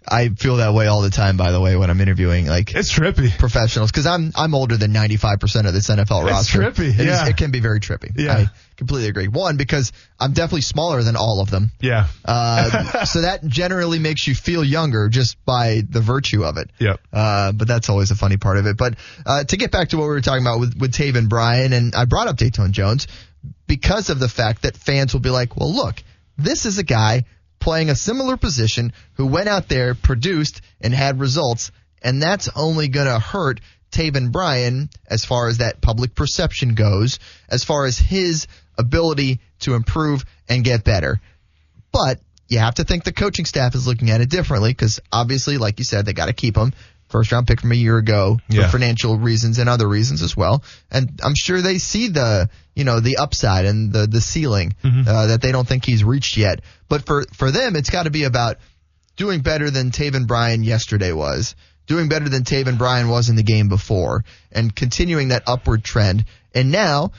I 0.08 0.28
feel 0.28 0.56
that 0.56 0.72
way 0.74 0.86
all 0.86 1.02
the 1.02 1.10
time. 1.10 1.36
By 1.36 1.50
the 1.52 1.60
way, 1.60 1.76
when 1.76 1.90
I'm 1.90 2.00
interviewing, 2.00 2.46
like 2.46 2.74
It's 2.74 2.92
trippy. 2.92 3.36
professionals 3.38 3.90
because 3.90 4.06
I'm 4.06 4.32
I'm 4.36 4.54
older 4.54 4.76
than 4.76 4.92
95% 4.92 5.66
of 5.66 5.72
this 5.74 5.88
NFL 5.88 6.24
roster. 6.24 6.62
It's 6.62 6.78
trippy, 6.78 6.88
It 6.90 7.00
is- 7.00 7.06
yeah. 7.06 7.26
it 7.28 7.36
can 7.36 7.50
be 7.50 7.60
very 7.60 7.80
trippy. 7.80 8.12
Yeah. 8.16 8.32
I 8.36 8.46
completely 8.76 9.08
agree. 9.08 9.28
One 9.28 9.56
because 9.56 9.92
I'm 10.20 10.32
definitely 10.32 10.60
smaller 10.60 11.02
than 11.02 11.16
all 11.16 11.40
of 11.40 11.50
them, 11.50 11.72
Yeah. 11.80 12.08
uh, 12.24 13.04
so 13.06 13.22
that 13.22 13.44
generally 13.46 13.98
makes 13.98 14.26
you 14.26 14.34
feel 14.34 14.62
younger 14.62 15.08
just 15.08 15.42
by 15.44 15.82
the 15.88 16.00
virtue 16.00 16.44
of 16.44 16.56
it. 16.58 16.70
Yep. 16.78 17.00
Uh, 17.12 17.52
but 17.52 17.66
that's 17.66 17.88
always 17.88 18.10
a 18.10 18.16
funny 18.16 18.36
part 18.36 18.58
of 18.58 18.66
it. 18.66 18.76
But 18.76 18.94
uh, 19.24 19.44
to 19.44 19.56
get 19.56 19.70
back 19.70 19.88
to 19.90 19.96
what 19.96 20.04
we 20.04 20.08
were 20.10 20.20
talking 20.20 20.42
about 20.44 20.60
with 20.60 20.76
with 20.78 20.92
Taven 20.92 21.28
Bryan, 21.28 21.72
and 21.72 21.94
I 21.94 22.04
brought 22.04 22.28
up 22.28 22.36
Datone 22.36 22.70
Jones 22.72 23.06
because 23.66 24.10
of 24.10 24.18
the 24.18 24.28
fact 24.28 24.62
that 24.62 24.76
fans 24.76 25.12
will 25.12 25.20
be 25.20 25.30
like, 25.30 25.56
well, 25.56 25.72
look, 25.72 26.02
this 26.38 26.66
is 26.66 26.78
a 26.78 26.84
guy 26.84 27.24
playing 27.66 27.90
a 27.90 27.96
similar 27.96 28.37
position 28.37 28.92
who 29.14 29.26
went 29.26 29.48
out 29.48 29.68
there, 29.68 29.96
produced, 29.96 30.61
and 30.81 30.94
had 30.94 31.18
results, 31.18 31.72
and 32.00 32.22
that's 32.22 32.48
only 32.55 32.87
going 32.87 33.09
to 33.09 33.18
hurt 33.18 33.61
Taven 33.90 34.31
Bryan 34.31 34.88
as 35.11 35.24
far 35.24 35.48
as 35.48 35.59
that 35.59 35.81
public 35.81 36.14
perception 36.14 36.76
goes, 36.76 37.18
as 37.48 37.64
far 37.64 37.85
as 37.85 37.98
his 37.98 38.46
ability 38.79 39.40
to 39.59 39.74
improve 39.74 40.24
and 40.48 40.62
get 40.62 40.85
better. 40.85 41.20
But 41.90 42.20
you 42.46 42.61
have 42.61 42.76
to 42.76 42.85
think 42.85 43.02
the 43.02 43.12
coaching 43.12 43.46
staff 43.46 43.74
is 43.74 43.85
looking 43.85 44.11
at 44.12 44.20
it 44.20 44.31
differently 44.31 44.70
because 44.70 45.00
obviously, 45.11 45.59
like 45.59 45.81
you 45.81 45.85
said, 45.85 46.07
they 46.07 46.12
got 46.12 46.26
to 46.26 46.33
keep 46.33 46.57
him. 46.57 46.72
First 47.09 47.33
round 47.33 47.48
pick 47.48 47.61
from 47.62 47.72
a 47.72 47.74
year 47.74 47.98
ago 47.98 48.38
Yeah. 48.48 48.66
for 48.66 48.79
financial 48.79 49.18
reasons 49.18 49.59
and 49.59 49.68
other 49.68 49.88
reasons 49.88 50.22
as 50.22 50.37
well. 50.37 50.62
And 50.88 51.18
I'm 51.20 51.35
sure 51.35 51.61
they 51.61 51.79
see 51.79 52.07
the, 52.11 52.48
you 52.76 52.84
know, 52.84 53.00
the 53.00 53.16
upside 53.16 53.64
and 53.64 53.92
the, 53.92 54.06
the 54.06 54.20
ceiling 54.20 54.74
uh, 55.08 55.26
that 55.28 55.40
they 55.40 55.50
don't 55.50 55.66
think 55.66 55.84
he's 55.84 56.04
reached 56.04 56.36
yet. 56.36 56.60
But 56.88 57.06
for, 57.06 57.24
for 57.34 57.50
them, 57.50 57.74
it's 57.74 57.90
got 57.90 58.04
to 58.04 58.10
be 58.10 58.24
about 58.24 58.58
doing 59.16 59.40
better 59.40 59.70
than 59.70 59.90
Taven 59.90 60.26
Bryan 60.26 60.62
yesterday 60.62 61.10
was, 61.10 61.56
doing 61.86 62.08
better 62.08 62.28
than 62.28 62.44
Taven 62.44 62.76
Bryan 62.76 63.08
was 63.08 63.30
in 63.30 63.36
the 63.36 63.42
game 63.42 63.68
before, 63.68 64.24
and 64.52 64.76
continuing 64.76 65.28
that 65.28 65.44
upward 65.46 65.82
trend. 65.82 66.26
And 66.54 66.70
now 66.70 67.12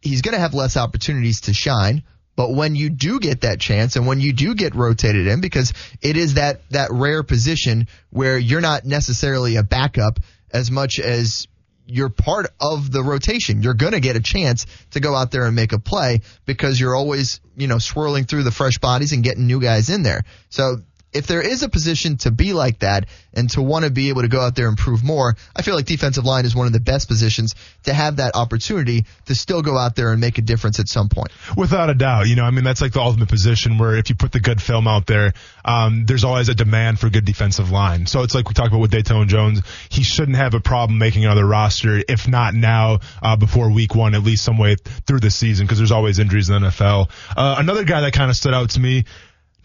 he's 0.00 0.22
going 0.22 0.34
to 0.34 0.40
have 0.40 0.54
less 0.54 0.78
opportunities 0.78 1.42
to 1.42 1.52
shine. 1.52 2.02
But 2.34 2.54
when 2.54 2.74
you 2.74 2.90
do 2.90 3.20
get 3.20 3.42
that 3.42 3.60
chance 3.60 3.96
and 3.96 4.06
when 4.06 4.20
you 4.20 4.32
do 4.32 4.54
get 4.54 4.74
rotated 4.74 5.26
in, 5.26 5.40
because 5.42 5.74
it 6.02 6.16
is 6.16 6.34
that, 6.34 6.62
that 6.70 6.88
rare 6.90 7.22
position 7.22 7.88
where 8.10 8.38
you're 8.38 8.60
not 8.60 8.84
necessarily 8.84 9.56
a 9.56 9.62
backup 9.62 10.20
as 10.50 10.70
much 10.70 11.00
as 11.00 11.46
you're 11.86 12.08
part 12.08 12.48
of 12.60 12.90
the 12.90 13.02
rotation. 13.02 13.62
You're 13.62 13.74
going 13.74 13.92
to 13.92 14.00
get 14.00 14.16
a 14.16 14.20
chance 14.20 14.66
to 14.90 15.00
go 15.00 15.14
out 15.14 15.30
there 15.30 15.46
and 15.46 15.54
make 15.54 15.72
a 15.72 15.78
play 15.78 16.20
because 16.44 16.78
you're 16.78 16.94
always, 16.94 17.40
you 17.56 17.66
know, 17.66 17.78
swirling 17.78 18.24
through 18.24 18.42
the 18.42 18.50
fresh 18.50 18.78
bodies 18.78 19.12
and 19.12 19.22
getting 19.22 19.46
new 19.46 19.60
guys 19.60 19.88
in 19.88 20.02
there. 20.02 20.24
So 20.50 20.78
if 21.12 21.26
there 21.26 21.40
is 21.40 21.62
a 21.62 21.68
position 21.68 22.16
to 22.18 22.30
be 22.30 22.52
like 22.52 22.80
that 22.80 23.06
and 23.32 23.48
to 23.50 23.62
want 23.62 23.84
to 23.84 23.90
be 23.90 24.08
able 24.10 24.22
to 24.22 24.28
go 24.28 24.40
out 24.40 24.54
there 24.54 24.68
and 24.68 24.76
prove 24.76 25.02
more, 25.02 25.36
I 25.54 25.62
feel 25.62 25.74
like 25.74 25.86
defensive 25.86 26.24
line 26.24 26.44
is 26.44 26.54
one 26.54 26.66
of 26.66 26.72
the 26.72 26.80
best 26.80 27.08
positions 27.08 27.54
to 27.84 27.94
have 27.94 28.16
that 28.16 28.36
opportunity 28.36 29.06
to 29.26 29.34
still 29.34 29.62
go 29.62 29.78
out 29.78 29.96
there 29.96 30.12
and 30.12 30.20
make 30.20 30.38
a 30.38 30.42
difference 30.42 30.78
at 30.78 30.88
some 30.88 31.08
point. 31.08 31.30
Without 31.56 31.90
a 31.90 31.94
doubt, 31.94 32.26
you 32.28 32.36
know, 32.36 32.44
I 32.44 32.50
mean, 32.50 32.64
that's 32.64 32.80
like 32.80 32.92
the 32.92 33.00
ultimate 33.00 33.28
position 33.28 33.78
where 33.78 33.96
if 33.96 34.10
you 34.10 34.16
put 34.16 34.32
the 34.32 34.40
good 34.40 34.60
film 34.60 34.86
out 34.86 35.06
there, 35.06 35.32
um, 35.64 36.04
there's 36.06 36.24
always 36.24 36.48
a 36.48 36.54
demand 36.54 36.98
for 36.98 37.08
good 37.08 37.24
defensive 37.24 37.70
line. 37.70 38.06
So 38.06 38.22
it's 38.22 38.34
like 38.34 38.48
we 38.48 38.54
talked 38.54 38.68
about 38.68 38.80
with 38.80 38.92
Datone 38.92 39.28
Jones. 39.28 39.62
He 39.88 40.02
shouldn't 40.02 40.36
have 40.36 40.54
a 40.54 40.60
problem 40.60 40.98
making 40.98 41.24
another 41.24 41.46
roster, 41.46 42.02
if 42.08 42.28
not 42.28 42.54
now, 42.54 43.00
uh, 43.22 43.36
before 43.36 43.70
week 43.70 43.94
one, 43.94 44.14
at 44.14 44.22
least 44.22 44.44
some 44.44 44.58
way 44.58 44.76
through 45.06 45.20
the 45.20 45.30
season, 45.30 45.66
because 45.66 45.78
there's 45.78 45.92
always 45.92 46.18
injuries 46.18 46.50
in 46.50 46.60
the 46.60 46.68
NFL. 46.68 47.10
Uh, 47.36 47.56
another 47.58 47.84
guy 47.84 48.02
that 48.02 48.12
kind 48.12 48.30
of 48.30 48.36
stood 48.36 48.54
out 48.54 48.70
to 48.70 48.80
me, 48.80 49.04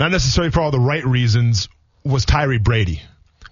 not 0.01 0.11
necessarily 0.11 0.49
for 0.49 0.61
all 0.61 0.71
the 0.71 0.79
right 0.79 1.05
reasons, 1.05 1.69
was 2.03 2.25
Tyre 2.25 2.57
Brady, 2.57 3.03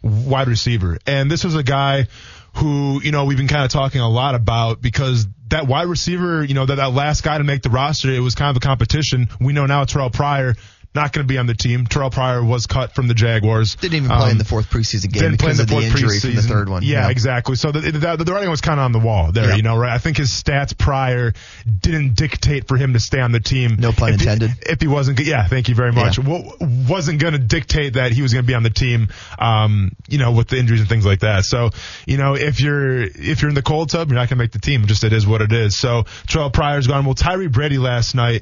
wide 0.02 0.48
receiver. 0.48 0.98
And 1.06 1.30
this 1.30 1.44
was 1.44 1.54
a 1.54 1.62
guy 1.62 2.08
who, 2.56 3.00
you 3.04 3.12
know, 3.12 3.26
we've 3.26 3.38
been 3.38 3.48
kind 3.48 3.66
of 3.66 3.70
talking 3.70 4.02
a 4.02 4.10
lot 4.10 4.34
about 4.34 4.82
because 4.82 5.28
that 5.50 5.68
wide 5.68 5.88
receiver, 5.88 6.44
you 6.44 6.56
know, 6.56 6.66
that, 6.66 6.76
that 6.76 6.92
last 6.92 7.24
guy 7.24 7.38
to 7.38 7.44
make 7.44 7.62
the 7.62 7.70
roster, 7.70 8.10
it 8.10 8.20
was 8.22 8.34
kind 8.34 8.50
of 8.50 8.58
a 8.58 8.66
competition. 8.66 9.30
We 9.40 9.54
know 9.54 9.68
now 9.68 9.86
Terrelle 9.86 10.12
Pryor 10.12 10.56
not 10.96 11.14
going 11.14 11.24
to 11.26 11.32
be 11.32 11.38
on 11.38 11.46
the 11.46 11.54
team. 11.54 11.86
Terrelle 11.86 12.12
Pryor 12.12 12.44
was 12.44 12.66
cut 12.66 12.94
from 12.96 13.08
the 13.08 13.14
Jaguars. 13.14 13.76
Didn't 13.76 13.94
even 13.98 14.10
play 14.10 14.18
Um, 14.26 14.30
in 14.32 14.38
the 14.40 14.44
fourth 14.44 14.72
preseason 14.72 15.12
game 15.14 15.22
didn't 15.22 15.38
play 15.40 15.52
in 15.52 15.58
because 15.58 15.58
the 15.58 15.64
of 15.64 15.70
the 15.70 15.76
fourth 15.76 15.92
from 16.22 16.32
the 16.32 16.38
preseason. 16.42 16.48
third 16.48 16.70
one. 16.70 16.82
Yeah, 16.84 17.10
exactly. 17.10 17.56
So 17.58 17.72
the, 17.72 17.80
the, 17.92 18.24
the 18.24 18.34
writing 18.34 18.50
was 18.50 18.62
kind 18.62 18.80
of 18.80 18.86
on 18.86 18.92
the 18.92 18.98
wall 19.00 19.32
there, 19.32 19.50
Yeah. 19.50 19.56
you 19.56 19.62
know, 19.62 19.78
right? 19.78 19.94
I 19.94 20.00
think 20.00 20.18
his 20.18 20.30
stats 20.32 20.76
prior 20.76 21.34
didn't 21.66 22.16
dictate 22.16 22.68
for 22.68 22.76
him 22.76 22.94
to 22.94 23.00
stay 23.00 23.20
on 23.20 23.32
the 23.32 23.40
team. 23.40 23.76
No 23.78 23.92
pun 23.92 24.10
If 24.14 24.22
he- 24.22 24.24
intended. 24.28 24.52
if 24.64 24.82
he 24.82 24.88
wasn't, 24.88 25.18
good. 25.18 25.28
yeah, 25.28 25.46
thank 25.48 25.70
you 25.70 25.76
very 25.76 25.92
much. 25.92 26.18
Yeah. 26.18 26.28
Wa- 26.28 26.54
wasn't 26.90 27.20
going 27.20 27.34
to 27.34 27.40
dictate 27.40 27.94
that 27.94 28.12
he 28.12 28.24
was 28.24 28.34
going 28.34 28.44
to 28.44 28.48
be 28.48 28.56
on 28.56 28.64
the 28.64 28.70
team, 28.72 29.10
um, 29.38 29.92
you 30.08 30.18
know, 30.18 30.32
with 30.32 30.48
the 30.48 30.58
injuries 30.58 30.80
and 30.80 30.90
things 30.90 31.06
like 31.06 31.20
that. 31.20 31.46
So, 31.46 31.70
you 32.08 32.18
know, 32.18 32.36
if 32.36 32.60
you're 32.62 33.02
if 33.04 33.42
you're 33.44 33.50
in 33.50 33.56
the 33.56 33.62
cold 33.62 33.90
tub, 33.92 34.10
you're 34.10 34.16
not 34.16 34.22
going 34.30 34.38
to 34.40 34.44
make 34.44 34.52
the 34.54 34.60
team. 34.60 34.88
Just 34.88 35.04
it 35.04 35.14
is 35.14 35.28
what 35.28 35.42
it 35.42 35.52
is. 35.52 35.78
So 35.78 36.04
Terrelle 36.28 36.52
Pryor's 36.52 36.88
gone. 36.88 37.06
Well, 37.06 37.14
Tyre 37.16 37.48
Brady 37.48 37.78
last 37.78 38.16
night, 38.16 38.42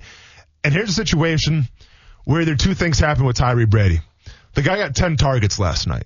and 0.64 0.74
here's 0.74 0.88
the 0.88 0.94
situation 0.94 1.68
where 2.28 2.44
there 2.44 2.56
two 2.56 2.74
things 2.74 3.00
happened 3.00 3.26
with 3.26 3.38
Tyre 3.38 3.66
Brady. 3.66 4.02
The 4.54 4.62
guy 4.62 4.76
got 4.76 4.94
10 4.94 5.16
targets 5.16 5.60
last 5.60 5.88
night. 5.88 6.04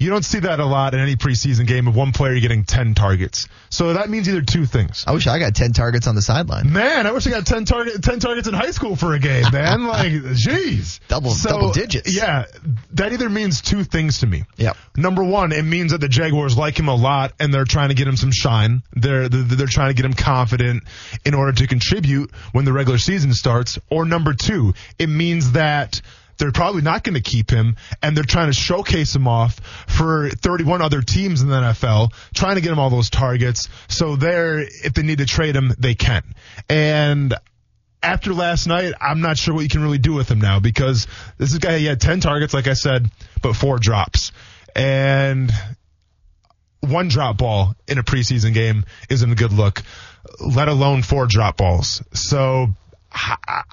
You 0.00 0.08
don't 0.08 0.24
see 0.24 0.40
that 0.40 0.60
a 0.60 0.64
lot 0.64 0.94
in 0.94 1.00
any 1.00 1.14
preseason 1.14 1.66
game 1.66 1.86
of 1.86 1.94
one 1.94 2.12
player 2.12 2.40
getting 2.40 2.64
10 2.64 2.94
targets. 2.94 3.46
So 3.68 3.92
that 3.92 4.08
means 4.08 4.30
either 4.30 4.40
two 4.40 4.64
things. 4.64 5.04
I 5.06 5.12
wish 5.12 5.26
I 5.26 5.38
got 5.38 5.54
10 5.54 5.74
targets 5.74 6.06
on 6.06 6.14
the 6.14 6.22
sideline. 6.22 6.72
Man, 6.72 7.06
I 7.06 7.12
wish 7.12 7.26
I 7.26 7.30
got 7.30 7.44
10 7.44 7.66
target 7.66 8.02
10 8.02 8.18
targets 8.18 8.48
in 8.48 8.54
high 8.54 8.70
school 8.70 8.96
for 8.96 9.12
a 9.12 9.18
game, 9.18 9.44
man. 9.52 9.86
like, 9.86 10.10
jeez. 10.10 11.00
Double- 11.08 11.34
double 11.42 11.72
digits. 11.72 12.16
Yeah, 12.16 12.46
that 12.92 13.12
either 13.12 13.28
means 13.28 13.60
two 13.60 13.84
things 13.84 14.20
to 14.20 14.26
me. 14.26 14.44
Yep. 14.56 14.78
Number 14.96 15.22
one, 15.22 15.52
it 15.52 15.66
means 15.66 15.92
that 15.92 16.00
the 16.00 16.08
Jaguars 16.08 16.56
like 16.56 16.78
him 16.78 16.88
a 16.88 16.94
lot 16.94 17.34
and 17.38 17.52
they're 17.52 17.66
trying 17.66 17.90
to 17.90 17.94
get 17.94 18.08
him 18.08 18.16
some 18.16 18.32
shine. 18.32 18.82
They're, 18.94 19.28
they're, 19.28 19.42
they're 19.42 19.66
trying 19.66 19.90
to 19.90 19.94
get 19.94 20.06
him 20.06 20.14
confident 20.14 20.84
in 21.26 21.34
order 21.34 21.52
to 21.52 21.66
contribute 21.66 22.30
when 22.52 22.64
the 22.64 22.72
regular 22.72 22.96
season 22.96 23.34
starts. 23.34 23.78
Or 23.90 24.06
number 24.06 24.32
two, 24.32 24.72
it 24.98 25.10
means 25.10 25.52
that 25.52 26.00
they're 26.40 26.52
probably 26.52 26.82
not 26.82 27.04
going 27.04 27.14
to 27.14 27.20
keep 27.20 27.50
him 27.50 27.76
and 28.02 28.16
they're 28.16 28.24
trying 28.24 28.48
to 28.48 28.52
showcase 28.52 29.14
him 29.14 29.28
off 29.28 29.60
for 29.86 30.30
31 30.30 30.80
other 30.82 31.02
teams 31.02 31.42
in 31.42 31.48
the 31.48 31.54
NFL, 31.54 32.12
trying 32.34 32.56
to 32.56 32.62
get 32.62 32.72
him 32.72 32.78
all 32.78 32.90
those 32.90 33.10
targets. 33.10 33.68
So 33.88 34.16
they're, 34.16 34.60
if 34.60 34.94
they 34.94 35.02
need 35.02 35.18
to 35.18 35.26
trade 35.26 35.54
him, 35.54 35.72
they 35.78 35.94
can. 35.94 36.22
And 36.68 37.34
after 38.02 38.32
last 38.32 38.66
night, 38.66 38.94
I'm 39.00 39.20
not 39.20 39.36
sure 39.36 39.54
what 39.54 39.62
you 39.62 39.68
can 39.68 39.82
really 39.82 39.98
do 39.98 40.14
with 40.14 40.30
him 40.30 40.40
now 40.40 40.60
because 40.60 41.06
this 41.36 41.52
is 41.52 41.58
guy, 41.58 41.78
he 41.78 41.84
had 41.84 42.00
10 42.00 42.20
targets, 42.20 42.54
like 42.54 42.66
I 42.66 42.72
said, 42.72 43.10
but 43.42 43.54
four 43.54 43.78
drops. 43.78 44.32
And 44.74 45.52
one 46.80 47.08
drop 47.08 47.36
ball 47.36 47.74
in 47.86 47.98
a 47.98 48.02
preseason 48.02 48.54
game 48.54 48.84
isn't 49.10 49.30
a 49.30 49.34
good 49.34 49.52
look, 49.52 49.82
let 50.40 50.68
alone 50.68 51.02
four 51.02 51.26
drop 51.26 51.58
balls. 51.58 52.02
So 52.14 52.68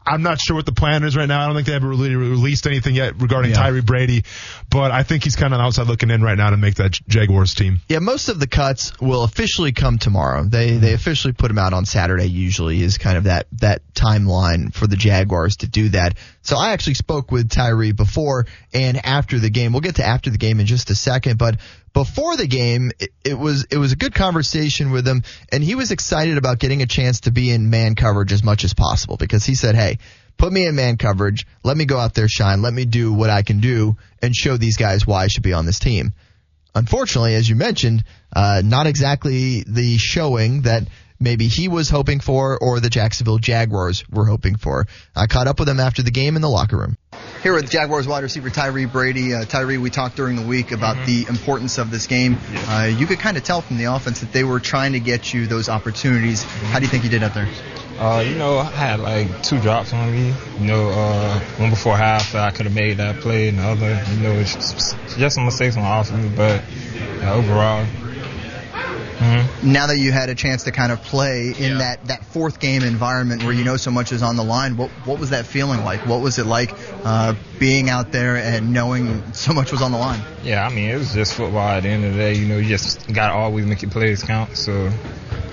I'm 0.06 0.24
not 0.24 0.40
sure 0.40 0.56
what 0.56 0.66
the 0.66 0.72
plan 0.72 1.04
is 1.04 1.16
right 1.16 1.28
now. 1.28 1.42
I 1.42 1.46
don't 1.46 1.56
think 1.56 1.68
they 1.68 1.74
haven't 1.74 1.90
really 1.90 2.16
released 2.16 2.66
anything 2.66 2.96
yet 2.96 3.22
regarding 3.22 3.52
Yeah. 3.52 3.58
Tyre 3.58 3.82
Brady, 3.82 4.24
but 4.70 4.92
I 4.92 5.04
think 5.04 5.24
he's 5.24 5.36
kind 5.36 5.54
of 5.54 5.60
outside 5.60 5.88
looking 5.88 6.10
in 6.10 6.22
right 6.22 6.38
now 6.38 6.50
to 6.50 6.58
make 6.58 6.76
that 6.76 7.00
Jaguars 7.08 7.54
team. 7.54 7.82
Yeah, 7.88 8.00
most 8.00 8.30
of 8.30 8.40
the 8.40 8.48
cuts 8.48 9.00
will 9.00 9.24
officially 9.24 9.74
come 9.74 9.98
tomorrow. 10.00 10.44
They 10.44 10.78
they 10.78 10.88
mm-hmm. 10.88 10.96
officially 10.96 11.34
put 11.34 11.50
them 11.50 11.60
out 11.60 11.74
on 11.74 11.86
Saturday. 11.86 12.26
Usually 12.26 12.82
is 12.82 12.98
kind 12.98 13.18
of 13.18 13.26
that 13.26 13.48
that 13.54 13.82
timeline 13.94 14.74
for 14.74 14.88
the 14.88 14.96
Jaguars 14.96 15.58
to 15.58 15.68
do 15.68 15.90
that. 15.90 16.18
So 16.42 16.58
I 16.58 16.72
actually 16.72 16.96
spoke 16.96 17.32
with 17.32 17.50
Tyre 17.50 17.94
before 17.94 18.48
and 18.74 19.06
after 19.06 19.38
the 19.38 19.50
game. 19.50 19.72
We'll 19.72 19.82
get 19.82 19.96
to 19.96 20.06
after 20.06 20.30
the 20.30 20.38
game 20.38 20.60
in 20.60 20.66
just 20.66 20.90
a 20.90 20.96
second, 20.96 21.38
but 21.38 21.58
before 21.98 22.38
the 22.38 22.46
game, 22.46 22.92
it, 23.00 23.10
it 23.24 23.34
was 23.34 23.66
it 23.72 23.78
was 23.78 23.92
a 23.92 23.96
good 23.96 24.14
conversation 24.14 24.92
with 24.92 25.08
him, 25.08 25.24
and 25.52 25.64
he 25.64 25.74
was 25.74 25.90
excited 25.90 26.38
about 26.38 26.60
getting 26.60 26.84
a 26.84 26.86
chance 26.86 27.22
to 27.22 27.32
be 27.32 27.50
in 27.50 27.72
man 27.72 27.96
coverage 27.96 28.32
as 28.32 28.44
much 28.44 28.64
as 28.64 28.76
possible 28.76 29.18
because 29.18 29.44
he 29.44 29.56
said, 29.56 29.76
"Hey." 29.76 29.98
Put 30.38 30.54
me 30.54 30.68
in 30.68 30.76
man 30.76 30.98
coverage. 30.98 31.48
Let 31.64 31.76
me 31.76 31.86
go 31.86 31.98
out 31.98 32.14
there, 32.14 32.28
shine. 32.28 32.62
Let 32.62 32.72
me 32.72 32.86
do 32.86 33.12
what 33.12 33.32
I 33.32 33.42
can 33.42 33.60
do 33.60 33.98
and 34.22 34.36
show 34.36 34.56
these 34.56 34.78
guys 34.78 35.08
why 35.08 35.24
I 35.24 35.28
should 35.30 35.42
be 35.42 35.54
on 35.54 35.66
this 35.66 35.80
team 35.80 36.14
unfortunately, 36.78 37.34
as 37.36 37.50
you 37.50 37.56
mentioned, 37.56 38.04
uh, 38.32 38.62
not 38.64 38.88
exactly 38.88 39.64
the 39.68 39.98
showing 39.98 40.62
that 40.62 40.84
maybe 41.20 41.48
he 41.48 41.68
was 41.68 41.90
hoping 41.90 42.20
for 42.20 42.58
or 42.58 42.80
the 42.80 42.90
Jacksonville 42.90 43.38
Jaguars 43.38 44.08
were 44.10 44.26
hoping 44.26 44.56
for. 44.56 44.86
I 45.16 45.28
caught 45.28 45.48
up 45.48 45.60
with 45.60 45.70
him 45.70 45.80
after 45.80 46.04
the 46.04 46.12
game 46.12 46.36
in 46.36 46.42
the 46.42 46.50
locker 46.50 46.78
room. 46.78 46.98
Here 47.44 47.54
with 47.54 47.70
Jaguars 47.70 48.08
wide 48.08 48.24
receiver 48.24 48.50
Tyre 48.50 48.88
Brady. 48.88 49.34
Uh, 49.34 49.46
Tyre, 49.46 49.80
we 49.80 49.90
talked 49.90 50.16
during 50.16 50.36
the 50.36 50.46
week 50.46 50.72
about 50.72 51.06
the 51.06 51.26
importance 51.30 51.78
of 51.78 51.92
this 51.92 52.08
game. 52.08 52.38
Uh, 52.68 52.92
you 52.98 53.06
could 53.06 53.20
kind 53.20 53.38
of 53.38 53.44
tell 53.44 53.62
from 53.62 53.78
the 53.78 53.86
offense 53.86 54.20
that 54.22 54.32
they 54.32 54.44
were 54.44 54.60
trying 54.60 54.94
to 54.94 55.00
get 55.00 55.34
you 55.34 55.48
those 55.48 55.70
opportunities. 55.70 56.44
How 56.44 56.80
do 56.80 56.86
you 56.86 56.90
think 56.90 57.04
you 57.04 57.10
did 57.10 57.24
out 57.24 57.34
there? 57.34 57.48
Uh, 58.00 58.24
you 58.28 58.36
know, 58.36 58.60
I 58.60 58.66
had 58.66 59.00
like 59.00 59.42
two 59.42 59.60
drops 59.60 59.92
on 59.92 60.12
me. 60.12 60.34
You 60.60 60.68
know, 60.68 60.90
uh, 60.90 61.40
one 61.58 61.72
before 61.72 61.98
half 61.98 62.34
that 62.34 62.44
I 62.44 62.52
could 62.52 62.68
have 62.68 62.76
made 62.76 62.98
that 62.98 63.22
play, 63.22 63.50
and 63.50 63.58
the 63.58 63.64
other, 63.64 64.04
you 64.14 64.22
know, 64.22 64.34
it's 64.34 64.54
just, 64.54 64.98
just 65.18 65.36
some 65.36 65.46
mistakes 65.46 65.78
on 65.78 66.00
offense, 66.00 66.32
but 66.36 66.64
uh, 67.24 67.34
overall, 67.34 67.86
hmm 69.20 69.48
now 69.64 69.88
that 69.88 69.98
you 69.98 70.12
had 70.12 70.30
a 70.30 70.36
chance 70.36 70.64
to 70.66 70.72
kind 70.72 70.92
of 70.92 71.02
play 71.02 71.54
in 71.58 71.80
that, 71.80 72.06
that 72.06 72.24
fourth 72.26 72.60
game 72.60 72.84
environment 72.84 73.44
where 73.44 73.54
you 73.54 73.64
know 73.64 73.76
so 73.76 73.90
much 73.90 74.12
is 74.12 74.22
on 74.22 74.36
the 74.36 74.44
line, 74.44 74.78
what 74.78 74.90
what 75.06 75.20
was 75.20 75.32
that 75.32 75.46
feeling 75.46 75.84
like? 75.84 76.06
What 76.06 76.22
was 76.22 76.38
it 76.38 76.46
like 76.46 76.76
uh, 77.04 77.34
being 77.60 77.90
out 77.90 78.12
there 78.12 78.38
and 78.38 78.72
knowing 78.72 79.34
so 79.34 79.54
much 79.54 79.72
was 79.72 79.82
on 79.82 79.92
the 79.92 79.98
line? 79.98 80.20
yeah, 80.44 80.66
I 80.66 80.70
mean, 80.70 80.90
it 80.90 80.98
was 80.98 81.14
just 81.14 81.34
football 81.34 81.68
at 81.68 81.82
the 81.84 81.90
end 81.90 82.06
of 82.06 82.14
the 82.14 82.20
day. 82.20 82.36
You 82.36 82.48
know, 82.48 82.58
you 82.58 82.70
just 82.70 83.12
got 83.12 83.30
to 83.30 83.34
always 83.34 83.66
make 83.66 83.82
your 83.82 83.92
plays 83.92 84.24
count. 84.24 84.56
So, 84.56 84.90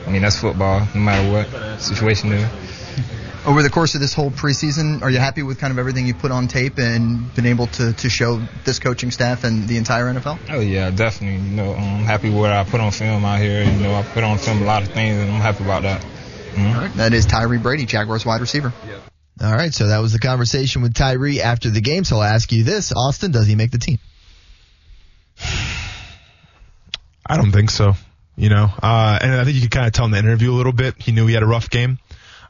I 0.06 0.10
mean, 0.10 0.22
that's 0.22 0.38
football, 0.38 0.86
no 0.94 1.00
matter 1.00 1.30
what 1.30 1.80
situation 1.80 2.32
it 2.32 2.40
is. 2.40 2.73
Over 3.46 3.62
the 3.62 3.68
course 3.68 3.94
of 3.94 4.00
this 4.00 4.14
whole 4.14 4.30
preseason, 4.30 5.02
are 5.02 5.10
you 5.10 5.18
happy 5.18 5.42
with 5.42 5.58
kind 5.58 5.70
of 5.70 5.78
everything 5.78 6.06
you 6.06 6.14
put 6.14 6.30
on 6.30 6.48
tape 6.48 6.78
and 6.78 7.32
been 7.34 7.44
able 7.44 7.66
to, 7.66 7.92
to 7.92 8.08
show 8.08 8.40
this 8.64 8.78
coaching 8.78 9.10
staff 9.10 9.44
and 9.44 9.68
the 9.68 9.76
entire 9.76 10.06
NFL? 10.06 10.38
Oh 10.48 10.60
yeah, 10.60 10.90
definitely. 10.90 11.46
You 11.46 11.54
know, 11.56 11.74
I'm 11.74 12.04
happy 12.04 12.30
with 12.30 12.38
what 12.38 12.52
I 12.52 12.64
put 12.64 12.80
on 12.80 12.90
film 12.90 13.22
out 13.22 13.40
here. 13.40 13.62
You 13.62 13.80
know, 13.80 13.94
I 13.94 14.02
put 14.02 14.24
on 14.24 14.38
film 14.38 14.62
a 14.62 14.64
lot 14.64 14.82
of 14.82 14.88
things, 14.88 15.20
and 15.20 15.30
I'm 15.30 15.42
happy 15.42 15.62
about 15.62 15.82
that. 15.82 16.02
Mhm. 16.54 16.94
That 16.94 17.12
is 17.12 17.26
Tyre 17.26 17.58
Brady, 17.58 17.84
Jaguars 17.84 18.24
wide 18.24 18.40
receiver. 18.40 18.72
All 19.42 19.52
right, 19.52 19.74
so 19.74 19.88
that 19.88 19.98
was 19.98 20.12
the 20.12 20.20
conversation 20.20 20.80
with 20.80 20.94
Tyre 20.94 21.42
after 21.42 21.68
the 21.68 21.82
game. 21.82 22.04
So 22.04 22.16
I'll 22.16 22.22
ask 22.22 22.50
you 22.50 22.64
this: 22.64 22.92
Austin, 22.96 23.30
does 23.30 23.46
he 23.46 23.56
make 23.56 23.72
the 23.72 23.78
team? 23.78 23.98
I 27.26 27.36
don't 27.36 27.52
think 27.52 27.70
so. 27.70 27.94
You 28.36 28.48
know, 28.48 28.70
uh, 28.82 29.18
and 29.20 29.32
I 29.34 29.44
think 29.44 29.56
you 29.56 29.62
could 29.62 29.70
kind 29.70 29.86
of 29.86 29.92
tell 29.92 30.06
in 30.06 30.12
the 30.12 30.18
interview 30.18 30.50
a 30.50 30.56
little 30.56 30.72
bit. 30.72 30.94
He 30.98 31.12
knew 31.12 31.26
he 31.26 31.34
had 31.34 31.42
a 31.42 31.46
rough 31.46 31.68
game. 31.68 31.98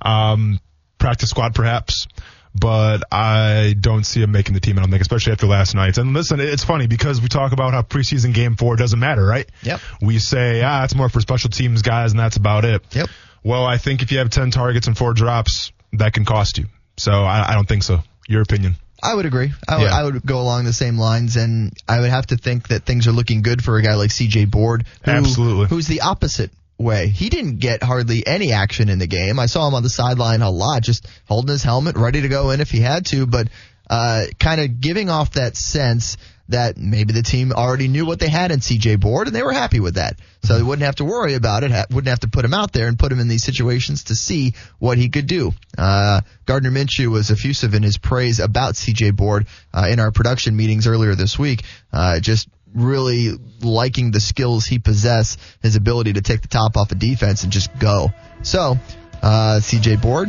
Um, 0.00 0.60
practice 1.04 1.28
squad 1.28 1.54
perhaps, 1.54 2.06
but 2.54 3.02
I 3.12 3.74
don't 3.78 4.04
see 4.04 4.22
him 4.22 4.32
making 4.32 4.54
the 4.54 4.60
team. 4.60 4.78
I 4.78 4.80
don't 4.80 4.90
think, 4.90 5.02
especially 5.02 5.32
after 5.32 5.46
last 5.46 5.74
night. 5.74 5.98
And 5.98 6.14
listen, 6.14 6.40
it's 6.40 6.64
funny 6.64 6.86
because 6.86 7.20
we 7.20 7.28
talk 7.28 7.52
about 7.52 7.74
how 7.74 7.82
preseason 7.82 8.32
game 8.32 8.56
four 8.56 8.76
doesn't 8.76 8.98
matter, 8.98 9.22
right? 9.22 9.46
Yep. 9.62 9.80
We 10.00 10.18
say, 10.18 10.62
ah, 10.62 10.84
it's 10.84 10.94
more 10.94 11.10
for 11.10 11.20
special 11.20 11.50
teams 11.50 11.82
guys 11.82 12.12
and 12.12 12.18
that's 12.18 12.38
about 12.38 12.64
it. 12.64 12.82
Yep. 12.92 13.10
Well, 13.42 13.66
I 13.66 13.76
think 13.76 14.00
if 14.00 14.12
you 14.12 14.18
have 14.18 14.30
10 14.30 14.50
targets 14.50 14.86
and 14.86 14.96
four 14.96 15.12
drops, 15.12 15.72
that 15.92 16.14
can 16.14 16.24
cost 16.24 16.56
you. 16.56 16.66
So 16.96 17.12
I, 17.12 17.50
I 17.50 17.54
don't 17.54 17.68
think 17.68 17.82
so. 17.82 17.98
Your 18.26 18.40
opinion. 18.40 18.76
I 19.02 19.14
would 19.14 19.26
agree. 19.26 19.52
I 19.68 19.76
would, 19.76 19.84
Yeah. 19.84 19.98
I 19.98 20.04
would 20.04 20.24
go 20.24 20.40
along 20.40 20.64
the 20.64 20.72
same 20.72 20.96
lines, 20.96 21.36
and 21.36 21.76
I 21.86 22.00
would 22.00 22.08
have 22.08 22.28
to 22.28 22.38
think 22.38 22.68
that 22.68 22.86
things 22.86 23.06
are 23.06 23.12
looking 23.12 23.42
good 23.42 23.62
for 23.62 23.76
a 23.76 23.82
guy 23.82 23.96
like 23.96 24.10
C.J. 24.10 24.46
Board, 24.46 24.86
who, 25.04 25.10
Absolutely. 25.10 25.66
who's 25.66 25.86
the 25.86 26.00
opposite 26.00 26.50
way. 26.78 27.08
He 27.08 27.28
didn't 27.28 27.58
get 27.58 27.82
hardly 27.82 28.26
any 28.26 28.52
action 28.52 28.88
in 28.88 28.98
the 28.98 29.06
game. 29.06 29.38
I 29.38 29.46
saw 29.46 29.68
him 29.68 29.74
on 29.74 29.82
the 29.82 29.90
sideline 29.90 30.42
a 30.42 30.50
lot, 30.50 30.82
just 30.82 31.06
holding 31.26 31.52
his 31.52 31.62
helmet, 31.62 31.96
ready 31.96 32.22
to 32.22 32.28
go 32.28 32.50
in 32.50 32.60
if 32.60 32.70
he 32.70 32.80
had 32.80 33.06
to, 33.06 33.26
but 33.26 33.48
uh, 33.88 34.24
kind 34.38 34.60
of 34.60 34.80
giving 34.80 35.10
off 35.10 35.32
that 35.32 35.56
sense 35.56 36.16
that 36.48 36.76
maybe 36.76 37.12
the 37.12 37.22
team 37.22 37.52
already 37.52 37.88
knew 37.88 38.04
what 38.04 38.18
they 38.18 38.28
had 38.28 38.50
in 38.50 38.60
C.J. 38.60 38.96
Board, 38.96 39.26
and 39.26 39.36
they 39.36 39.42
were 39.42 39.52
happy 39.52 39.80
with 39.80 39.94
that. 39.94 40.18
So 40.42 40.56
they 40.56 40.62
wouldn't 40.62 40.84
have 40.84 40.96
to 40.96 41.04
worry 41.04 41.34
about 41.34 41.64
it, 41.64 41.70
wouldn't 41.90 42.08
have 42.08 42.20
to 42.20 42.28
put 42.28 42.44
him 42.44 42.52
out 42.52 42.72
there 42.72 42.86
and 42.86 42.98
put 42.98 43.10
him 43.10 43.18
in 43.18 43.28
these 43.28 43.44
situations 43.44 44.04
to 44.04 44.14
see 44.14 44.52
what 44.78 44.98
he 44.98 45.08
could 45.08 45.26
do. 45.26 45.52
Uh, 45.78 46.20
Gardner 46.44 46.70
Minshew 46.70 47.10
was 47.10 47.30
effusive 47.30 47.72
in 47.72 47.82
his 47.82 47.96
praise 47.96 48.40
about 48.40 48.76
C.J. 48.76 49.12
Board 49.12 49.46
uh, 49.72 49.86
in 49.90 50.00
our 50.00 50.10
production 50.10 50.54
meetings 50.54 50.86
earlier 50.86 51.14
this 51.14 51.38
week. 51.38 51.62
Uh, 51.92 52.20
just 52.20 52.48
really 52.74 53.30
liking 53.62 54.10
the 54.10 54.20
skills 54.20 54.66
he 54.66 54.78
possessed, 54.78 55.40
his 55.62 55.76
ability 55.76 56.14
to 56.14 56.22
take 56.22 56.42
the 56.42 56.48
top 56.48 56.76
off 56.76 56.90
a 56.92 56.94
defense 56.94 57.44
and 57.44 57.52
just 57.52 57.76
go. 57.78 58.12
So, 58.42 58.76
uh, 59.22 59.60
C.J. 59.60 59.96
Board, 59.96 60.28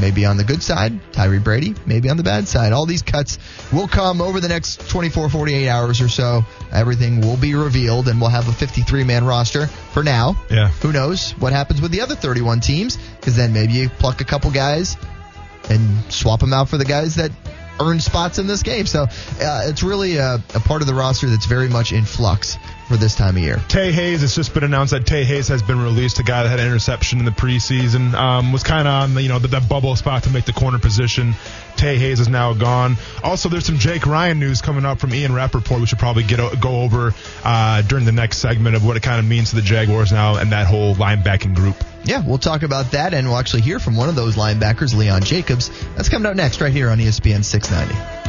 maybe 0.00 0.24
on 0.24 0.36
the 0.36 0.44
good 0.44 0.62
side, 0.62 0.92
Tyre 1.12 1.40
Brady, 1.40 1.74
maybe 1.86 2.08
on 2.08 2.16
the 2.16 2.22
bad 2.22 2.46
side. 2.46 2.72
All 2.72 2.86
these 2.86 3.02
cuts 3.02 3.38
will 3.72 3.88
come 3.88 4.20
over 4.20 4.40
the 4.40 4.48
next 4.48 4.88
24, 4.88 5.30
48 5.30 5.68
hours 5.68 6.00
or 6.00 6.08
so. 6.08 6.42
Everything 6.72 7.20
will 7.20 7.36
be 7.36 7.54
revealed 7.54 8.08
and 8.08 8.20
we'll 8.20 8.30
have 8.30 8.48
a 8.48 8.52
53 8.52 9.04
man 9.04 9.24
roster 9.24 9.66
for 9.66 10.02
now. 10.02 10.36
Yeah. 10.50 10.68
Who 10.68 10.92
knows 10.92 11.32
what 11.32 11.52
happens 11.52 11.80
with 11.80 11.90
the 11.90 12.00
other 12.00 12.14
31 12.14 12.60
teams? 12.60 12.96
Because 13.16 13.36
then 13.36 13.52
maybe 13.52 13.72
you 13.72 13.88
pluck 13.88 14.20
a 14.20 14.24
couple 14.24 14.50
guys 14.50 14.96
and 15.68 16.12
swap 16.12 16.40
them 16.40 16.52
out 16.52 16.68
for 16.68 16.76
the 16.76 16.84
guys 16.84 17.16
that 17.16 17.30
earned 17.80 18.02
spots 18.02 18.38
in 18.38 18.46
this 18.46 18.62
game. 18.62 18.86
So 18.86 19.02
uh, 19.04 19.62
it's 19.66 19.82
really 19.82 20.16
a, 20.16 20.34
a 20.54 20.60
part 20.60 20.82
of 20.82 20.88
the 20.88 20.94
roster 20.94 21.28
that's 21.28 21.46
very 21.46 21.68
much 21.68 21.92
in 21.92 22.04
flux 22.04 22.58
for 22.88 22.96
this 22.96 23.14
time 23.14 23.36
of 23.36 23.42
year. 23.42 23.56
Tay 23.68 23.90
Hayes, 23.90 24.22
it's 24.22 24.34
just 24.34 24.52
been 24.52 24.64
announced 24.64 24.92
that 24.92 25.06
Tay 25.06 25.24
Hayes 25.24 25.48
has 25.48 25.62
been 25.62 25.80
released. 25.80 26.18
A 26.18 26.22
guy 26.22 26.42
that 26.42 26.48
had 26.50 26.60
an 26.60 26.66
interception 26.66 27.18
in 27.18 27.24
the 27.24 27.30
preseason 27.30 28.12
um, 28.14 28.52
was 28.52 28.62
kind 28.62 28.86
of 28.86 28.92
on 28.92 29.14
the 29.14 29.22
you 29.22 29.28
know 29.28 29.38
the, 29.38 29.48
the 29.48 29.60
bubble 29.60 29.96
spot 29.96 30.24
to 30.24 30.30
make 30.30 30.44
the 30.44 30.52
corner 30.52 30.78
position. 30.78 31.34
Tay 31.76 31.96
Hayes 31.96 32.20
is 32.20 32.28
now 32.28 32.52
gone. 32.52 32.96
Also, 33.24 33.48
there's 33.48 33.64
some 33.64 33.78
Jake 33.78 34.06
Ryan 34.06 34.38
news 34.38 34.60
coming 34.60 34.84
up 34.84 35.00
from 35.00 35.14
Ian 35.14 35.34
Rapoport. 35.34 35.80
We 35.80 35.86
should 35.86 35.98
probably 35.98 36.24
get 36.24 36.38
go 36.60 36.82
over 36.82 37.14
uh, 37.44 37.82
during 37.82 38.04
the 38.04 38.12
next 38.12 38.38
segment 38.38 38.76
of 38.76 38.84
what 38.84 38.96
it 38.96 39.02
kind 39.02 39.18
of 39.18 39.26
means 39.26 39.50
to 39.50 39.56
the 39.56 39.62
Jaguars 39.62 40.12
now 40.12 40.36
and 40.36 40.52
that 40.52 40.66
whole 40.66 40.94
linebacking 40.94 41.54
group. 41.54 41.76
Yeah, 42.04 42.22
we'll 42.26 42.38
talk 42.38 42.62
about 42.62 42.92
that, 42.92 43.14
and 43.14 43.28
we'll 43.28 43.38
actually 43.38 43.62
hear 43.62 43.78
from 43.78 43.96
one 43.96 44.08
of 44.08 44.16
those 44.16 44.36
linebackers, 44.36 44.94
Leon 44.94 45.22
Jacobs. 45.22 45.70
That's 45.94 46.08
coming 46.08 46.26
up 46.26 46.34
next, 46.34 46.60
right 46.60 46.72
here 46.72 46.90
on 46.90 46.98
ESPN 46.98 47.44
690. 47.44 48.22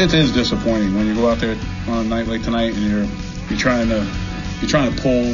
It 0.00 0.12
is 0.12 0.32
disappointing 0.32 0.94
when 0.94 1.06
you 1.06 1.14
go 1.14 1.28
out 1.28 1.38
there 1.38 1.56
on 1.88 2.04
a 2.04 2.08
night 2.08 2.26
like 2.26 2.42
tonight 2.42 2.74
and 2.74 2.82
you're 2.82 3.06
you're 3.48 3.58
trying 3.58 3.88
to 3.88 4.06
you're 4.60 4.68
trying 4.68 4.94
to 4.94 5.00
pull, 5.00 5.24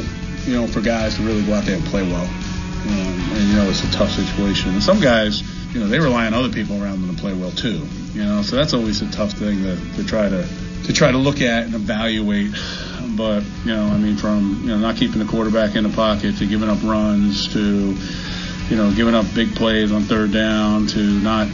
you 0.45 0.55
know, 0.55 0.67
for 0.67 0.79
guys 0.79 1.17
to 1.17 1.21
really 1.23 1.45
go 1.45 1.53
out 1.53 1.65
there 1.65 1.75
and 1.75 1.85
play 1.85 2.01
well. 2.01 2.23
Um, 2.23 2.89
and 2.89 3.49
you 3.49 3.55
know 3.55 3.69
it's 3.69 3.83
a 3.83 3.91
tough 3.91 4.11
situation. 4.11 4.71
And 4.71 4.81
some 4.81 5.01
guys, 5.01 5.41
you 5.73 5.81
know, 5.81 5.87
they 5.87 5.99
rely 5.99 6.27
on 6.27 6.33
other 6.33 6.49
people 6.49 6.81
around 6.81 7.01
them 7.01 7.13
to 7.13 7.21
play 7.21 7.33
well 7.33 7.51
too. 7.51 7.85
You 8.13 8.23
know, 8.23 8.41
so 8.41 8.55
that's 8.55 8.73
always 8.73 9.01
a 9.01 9.11
tough 9.11 9.33
thing 9.33 9.63
to, 9.63 9.75
to 9.97 10.03
try 10.05 10.29
to 10.29 10.47
to 10.85 10.93
try 10.93 11.11
to 11.11 11.17
look 11.17 11.41
at 11.41 11.63
and 11.63 11.75
evaluate. 11.75 12.51
But 13.15 13.43
you 13.65 13.73
know, 13.73 13.85
I 13.85 13.97
mean, 13.97 14.17
from 14.17 14.61
you 14.63 14.69
know 14.69 14.77
not 14.77 14.95
keeping 14.95 15.19
the 15.19 15.25
quarterback 15.25 15.75
in 15.75 15.83
the 15.83 15.89
pocket 15.89 16.37
to 16.37 16.47
giving 16.47 16.69
up 16.69 16.81
runs 16.83 17.51
to 17.53 17.95
you 18.69 18.75
know 18.75 18.91
giving 18.93 19.13
up 19.13 19.25
big 19.35 19.55
plays 19.55 19.91
on 19.91 20.03
third 20.03 20.31
down 20.31 20.87
to 20.87 20.99
not 20.99 21.47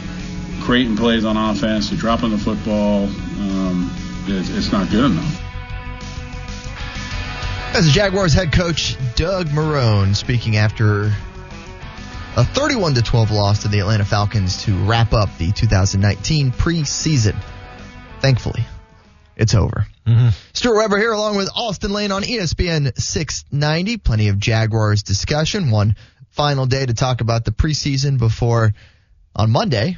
creating 0.62 0.96
plays 0.96 1.24
on 1.24 1.36
offense 1.36 1.88
to 1.88 1.96
dropping 1.96 2.30
the 2.30 2.38
football, 2.38 3.04
um, 3.04 3.90
it, 4.26 4.48
it's 4.56 4.72
not 4.72 4.90
good 4.90 5.04
enough. 5.04 5.42
As 7.74 7.86
the 7.86 7.92
Jaguars 7.92 8.34
head 8.34 8.52
coach 8.52 8.96
Doug 9.14 9.48
Marrone 9.48 10.14
speaking 10.14 10.56
after 10.56 11.12
a 12.36 12.44
31 12.44 12.94
to 12.94 13.02
12 13.02 13.30
loss 13.30 13.62
to 13.62 13.68
the 13.68 13.80
Atlanta 13.80 14.04
Falcons 14.04 14.64
to 14.64 14.74
wrap 14.84 15.12
up 15.12 15.36
the 15.38 15.52
2019 15.52 16.52
preseason. 16.52 17.36
Thankfully, 18.20 18.64
it's 19.40 19.54
over. 19.54 19.86
Mm-hmm. 20.06 20.28
Stuart 20.52 20.76
Weber 20.76 20.98
here 20.98 21.12
along 21.12 21.36
with 21.36 21.48
Austin 21.54 21.92
Lane 21.92 22.12
on 22.12 22.22
ESPN 22.22 22.96
690. 22.96 23.96
Plenty 23.98 24.28
of 24.28 24.38
Jaguars 24.38 25.02
discussion. 25.02 25.70
One 25.70 25.96
final 26.30 26.66
day 26.66 26.86
to 26.86 26.94
talk 26.94 27.20
about 27.20 27.44
the 27.44 27.50
preseason 27.50 28.18
before 28.18 28.72
on 29.34 29.50
Monday 29.50 29.96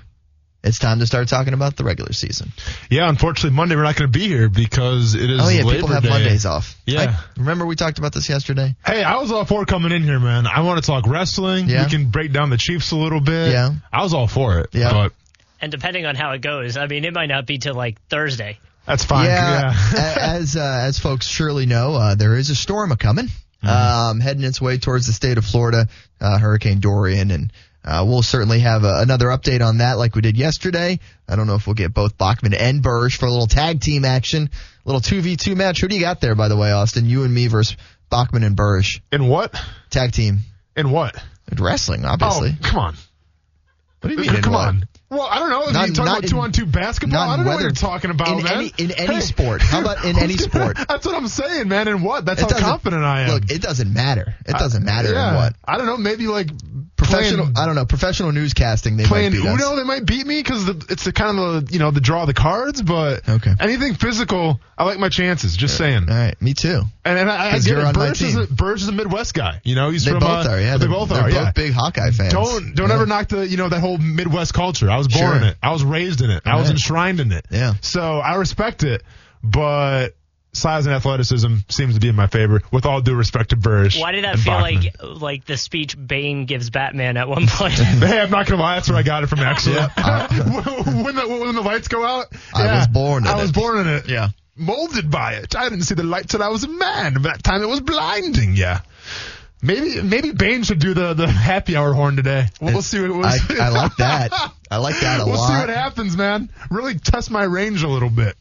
it's 0.64 0.78
time 0.78 1.00
to 1.00 1.07
start 1.07 1.26
talking 1.28 1.55
about 1.55 1.76
the 1.76 1.83
regular 1.83 2.12
season. 2.12 2.52
Yeah, 2.88 3.09
unfortunately, 3.09 3.57
Monday 3.57 3.74
we're 3.74 3.83
not 3.83 3.96
going 3.96 4.11
to 4.11 4.16
be 4.18 4.28
here 4.28 4.48
because 4.48 5.14
it 5.14 5.28
is. 5.28 5.40
Oh 5.42 5.48
yeah, 5.48 5.64
Labor 5.64 5.72
people 5.72 5.88
have 5.88 6.05
Day. 6.05 6.09
Mondays 6.09 6.46
off. 6.46 6.76
Yeah. 6.87 7.16
I- 7.18 7.40
remember 7.40 7.66
we 7.66 7.74
talked 7.74 7.98
about 7.98 8.12
this 8.12 8.28
yesterday? 8.28 8.76
Hey, 8.87 9.02
I 9.02 9.16
was 9.16 9.33
all 9.33 9.44
for 9.44 9.64
coming 9.64 9.90
in 9.90 10.02
here, 10.02 10.20
man. 10.20 10.46
I 10.46 10.61
want 10.61 10.81
to 10.83 10.87
talk 10.87 11.07
wrestling. 11.09 11.68
Yeah. 11.68 11.85
We 11.85 11.90
can 11.90 12.11
break 12.11 12.33
down 12.33 12.50
the 12.50 12.57
Chiefs 12.57 12.92
a 12.92 12.96
little 12.96 13.20
bit. 13.20 13.50
Yeah. 13.52 13.72
I 13.92 14.02
was 14.05 14.14
all 14.14 14.28
for 14.28 14.61
it. 14.61 14.68
Yeah. 14.72 14.92
But 14.92 15.12
And 15.61 15.72
depending 15.72 16.07
on 16.07 16.14
how 16.14 16.31
it 16.33 16.42
goes, 16.42 16.76
I 16.76 16.87
mean, 16.87 17.05
it 17.05 17.12
might 17.12 17.26
not 17.26 17.44
be 17.44 17.59
till 17.59 17.74
like 17.74 18.00
Thursday. 18.09 18.59
That's 18.87 19.05
fine. 19.05 19.27
Yeah, 19.27 19.73
Yeah. 19.95 20.16
as 20.21 20.57
uh, 20.57 20.61
as 20.87 20.99
folks 20.99 21.27
surely 21.27 21.66
know, 21.66 21.95
uh, 21.95 22.14
there 22.14 22.37
is 22.37 22.51
a 22.51 22.55
storm 22.55 22.92
a 22.92 22.97
coming, 22.97 23.29
um, 23.62 24.21
heading 24.21 24.45
its 24.45 24.61
way 24.61 24.79
towards 24.79 25.07
the 25.07 25.12
state 25.12 25.38
of 25.38 25.45
Florida, 25.45 25.88
uh, 26.21 26.38
Hurricane 26.38 26.81
Dorian, 26.81 27.31
and 27.31 27.53
uh, 27.85 28.05
we'll 28.07 28.23
certainly 28.23 28.61
have 28.61 28.85
a, 28.85 29.01
another 29.01 29.27
update 29.27 29.61
on 29.64 29.79
that, 29.79 29.99
like 29.99 30.14
we 30.14 30.21
did 30.21 30.37
yesterday. 30.37 30.99
I 31.29 31.37
don't 31.37 31.47
know 31.47 31.55
if 31.57 31.66
we'll 31.66 31.75
get 31.75 31.92
both 31.95 32.16
Bachman 32.18 32.55
and 32.55 32.83
Burge 32.83 33.16
for 33.16 33.27
a 33.27 33.31
little 33.31 33.47
tag 33.49 33.81
team 33.81 34.05
action, 34.05 34.51
a 34.85 34.88
little 34.88 35.01
two 35.01 35.21
v 35.21 35.37
two 35.37 35.57
match. 35.57 35.81
Who 35.81 35.88
do 35.88 35.95
you 35.95 36.01
got 36.01 36.21
there, 36.21 36.35
by 36.35 36.49
the 36.49 36.57
way, 36.57 36.73
Austin? 36.73 37.07
You 37.07 37.25
and 37.25 37.33
me 37.35 37.47
versus 37.49 37.77
Bachman 38.11 38.42
and 38.45 38.55
Burge, 38.57 39.01
In 39.11 39.27
what? 39.27 39.55
tag 39.90 40.12
team 40.12 40.40
In 40.77 40.90
what? 40.90 41.16
In 41.51 41.62
wrestling, 41.62 42.05
obviously. 42.05 42.51
Oh, 42.53 42.68
come 42.68 42.79
on. 42.79 42.95
what 44.01 44.09
do 44.09 44.14
you 44.14 44.21
mean? 44.21 44.37
in 44.37 44.42
come 44.42 44.55
on. 44.55 44.85
Well, 45.12 45.29
I 45.31 45.38
don't 45.38 45.51
know. 45.51 45.66
Not- 45.70 45.88
you 45.88 45.94
talking 45.94 46.11
about 46.12 46.22
in- 46.25 46.31
two 46.31 46.38
on 46.40 46.53
two 46.53 46.66
basketball, 46.66 47.20
I 47.31 47.37
don't 47.37 47.44
know 47.44 47.53
what 47.53 47.61
you're 47.62 47.70
talking 47.72 48.11
about, 48.11 48.29
in 48.29 48.42
man. 48.44 48.53
any- 48.55 48.72
in 48.79 48.90
any 48.92 49.14
Hey. 49.16 49.20
sport. 49.20 49.61
How 49.62 49.81
about 49.83 50.05
in 50.05 50.18
any 50.27 50.37
sport? 50.37 50.79
That's 50.88 51.05
what 51.07 51.14
I'm 51.14 51.29
saying, 51.29 51.68
man. 51.68 51.87
In 51.88 52.03
what? 52.03 52.25
That's 52.25 52.40
It 52.42 52.51
how 52.51 52.59
confident 52.59 53.05
I 53.05 53.22
am. 53.22 53.31
Look, 53.31 53.51
it 53.51 53.61
doesn't 53.62 53.92
matter. 53.92 54.35
It 54.46 54.57
doesn't 54.57 54.85
matter 54.85 55.12
yeah. 55.12 55.31
in 55.31 55.35
what. 55.37 55.55
I 55.64 55.77
don't 55.77 55.87
know. 55.87 55.96
Maybe 55.98 56.27
like 56.27 56.48
Professional, 56.96 57.46
playing- 57.46 57.57
I 57.59 57.66
don't 57.66 57.75
know. 57.75 57.85
Professional 57.85 58.31
newscasting, 58.31 58.96
they 58.96 59.05
playing 59.05 59.33
might 59.33 59.42
beat 59.42 59.48
us. 59.48 59.61
Uno, 59.61 59.77
they 59.77 59.83
might 59.85 60.07
beat 60.07 60.25
me 60.25 60.38
because 60.40 60.68
it's 60.88 61.03
the 61.05 61.12
kind 61.12 61.37
of 61.38 61.66
the 61.66 61.72
you 61.72 61.79
know 61.81 61.90
the 61.90 62.01
draw 62.01 62.20
of 62.22 62.27
the 62.29 62.35
cards. 62.35 62.81
But 62.81 63.29
Okay. 63.29 63.53
anything 63.59 63.94
physical, 63.96 64.61
I 64.79 64.85
like 64.85 64.98
my 65.01 65.09
chances. 65.09 65.57
Just 65.57 65.77
saying. 65.77 66.07
All 66.09 66.14
right, 66.16 66.40
me 66.40 66.55
too. 66.55 66.83
And, 67.05 67.18
and 67.18 67.29
I, 67.29 67.48
I 67.55 67.59
get 67.59 67.77
it. 67.77 67.94
Burge 67.94 68.22
is, 68.22 68.37
a, 68.37 68.46
Burge 68.46 68.83
is 68.83 68.88
a 68.88 68.92
Midwest 68.92 69.35
guy. 69.35 69.61
You 69.64 69.75
know, 69.75 69.90
he's 69.90 70.05
They 70.05 70.12
from. 70.12 70.20
both 70.20 70.46
uh, 70.46 70.51
are, 70.51 70.61
yeah. 70.61 70.72
They 70.77 70.87
They're- 70.87 70.88
both 70.88 71.09
they're 71.09 71.18
are. 71.18 71.25
both 71.25 71.33
yeah. 71.35 71.51
big 71.53 71.72
Hawkeye 71.72 72.12
fans. 72.12 72.33
Don't 72.33 72.77
don't 72.77 72.88
Yeah. 72.88 72.94
ever 72.94 73.07
knock 73.07 73.29
the 73.29 73.46
you 73.48 73.57
know 73.57 73.68
that 73.68 73.81
whole 73.81 73.98
Midwest 73.98 74.55
culture. 74.55 74.88
I 74.88 74.96
was 75.06 75.08
born 75.08 75.24
Sure. 75.32 75.36
in 75.36 75.42
it. 75.44 75.56
I 75.62 75.70
was 75.72 75.84
raised 75.84 76.20
in 76.22 76.30
it. 76.30 76.42
I 76.46 76.56
was 76.56 76.64
Right. 76.66 76.72
enshrined 76.72 77.20
in 77.20 77.32
it. 77.32 77.44
Yeah. 77.50 77.74
So 77.80 78.18
I 78.18 78.34
respect 78.36 78.82
it, 78.84 79.02
but 79.42 80.14
size 80.54 80.84
and 80.86 80.94
athleticism 80.94 81.56
seems 81.70 81.94
to 81.94 82.00
be 82.00 82.08
in 82.08 82.14
my 82.14 82.26
favor. 82.26 82.60
With 82.70 82.84
all 82.86 83.00
due 83.00 83.14
respect 83.14 83.50
to 83.50 83.56
Burge. 83.56 83.98
Why 83.98 84.12
did 84.12 84.24
that 84.24 84.38
feel 84.38 84.54
Bachman. 84.60 84.82
like 84.82 85.20
like 85.22 85.44
the 85.46 85.56
speech 85.56 85.96
Bane 85.98 86.44
gives 86.46 86.70
Batman 86.70 87.16
at 87.16 87.28
one 87.28 87.46
point? 87.46 87.72
Hey, 87.78 88.20
I'm 88.20 88.30
not 88.30 88.46
gonna 88.46 88.60
lie. 88.60 88.74
That's 88.76 88.88
where 88.90 88.98
I 88.98 89.02
got 89.02 89.22
it 89.24 89.28
from. 89.28 89.40
Actually, 89.40 89.76
Yeah, 89.76 89.88
when 91.02 91.14
the 91.16 91.26
when 91.28 91.54
the 91.54 91.62
lights 91.62 91.88
go 91.88 92.04
out, 92.04 92.26
I 92.54 92.64
yeah, 92.64 92.78
was 92.78 92.86
born 92.88 93.24
in 93.24 93.30
it. 93.30 93.32
I 93.32 93.40
was 93.40 93.52
born 93.52 93.78
in 93.78 93.88
it. 93.88 94.08
Yeah. 94.08 94.28
molded 94.54 95.10
by 95.10 95.32
it. 95.34 95.56
I 95.56 95.68
didn't 95.70 95.84
see 95.84 95.94
the 95.94 96.02
light 96.02 96.28
till 96.28 96.42
I 96.42 96.48
was 96.48 96.62
a 96.64 96.68
man. 96.68 97.14
But 97.14 97.22
that 97.22 97.42
time 97.42 97.62
it 97.62 97.68
was 97.68 97.80
blinding. 97.80 98.54
Yeah. 98.54 98.80
Maybe 99.64 100.03
maybe 100.03 100.33
Bane 100.33 100.64
should 100.64 100.81
do 100.81 100.92
the, 100.92 101.14
the 101.14 101.29
happy 101.29 101.77
hour 101.77 101.92
horn 101.94 102.16
today. 102.16 102.46
We'll, 102.61 102.72
we'll 102.75 102.83
see 102.83 103.01
what 103.01 103.11
we'll 103.11 103.25
I, 103.25 103.37
see. 103.37 103.61
I 103.61 103.68
like 103.68 103.96
that. 103.96 104.33
I 104.70 104.79
like 104.79 104.98
that 105.01 105.20
a 105.20 105.25
lot. 105.25 105.29
we'll 105.31 105.46
see 105.46 105.53
what 105.53 105.68
happens, 105.68 106.16
man. 106.16 106.51
Really 106.70 106.98
test 106.98 107.31
my 107.31 107.44
range 107.44 107.85
a 107.85 107.88
little 107.88 108.11
bit. 108.11 108.37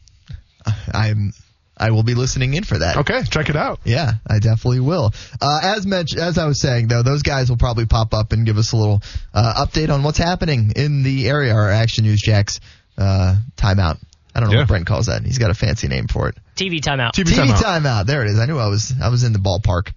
I'm. 0.92 1.32
I 1.74 1.90
will 1.90 2.02
be 2.02 2.14
listening 2.14 2.54
in 2.54 2.64
for 2.64 2.78
that. 2.78 2.98
Okay, 2.98 3.22
check 3.24 3.48
it 3.48 3.56
out. 3.56 3.80
Yeah, 3.84 4.12
I 4.26 4.38
definitely 4.40 4.80
will. 4.80 5.12
Uh, 5.40 5.60
as 5.62 5.86
mentioned, 5.86 6.20
as 6.20 6.38
I 6.38 6.46
was 6.46 6.60
saying 6.60 6.88
though, 6.88 7.02
those 7.02 7.22
guys 7.22 7.48
will 7.50 7.56
probably 7.56 7.86
pop 7.86 8.14
up 8.14 8.32
and 8.32 8.44
give 8.44 8.58
us 8.58 8.72
a 8.72 8.76
little 8.76 9.00
uh, 9.32 9.64
update 9.66 9.90
on 9.90 10.02
what's 10.02 10.18
happening 10.18 10.72
in 10.76 11.02
the 11.02 11.28
area. 11.28 11.54
Our 11.54 11.70
Action 11.70 12.04
News 12.04 12.20
Jax 12.20 12.60
uh, 12.98 13.36
timeout. 13.56 13.98
I 14.34 14.40
don't 14.40 14.48
know 14.50 14.54
Yeah. 14.54 14.60
what 14.62 14.68
Brent 14.68 14.86
calls 14.86 15.06
that. 15.06 15.24
He's 15.24 15.38
got 15.38 15.50
a 15.50 15.54
fancy 15.54 15.88
name 15.88 16.06
for 16.08 16.28
it. 16.28 16.36
TV 16.56 16.80
timeout. 16.80 17.12
TV, 17.12 17.32
TV 17.32 17.46
timeout. 17.46 17.62
timeout. 17.62 18.06
There 18.06 18.22
it 18.22 18.30
is. 18.30 18.38
I 18.38 18.46
knew 18.46 18.58
I 18.58 18.66
was 18.68 18.92
I 19.00 19.08
was 19.08 19.24
in 19.24 19.32
the 19.32 19.38
ballpark. 19.38 19.92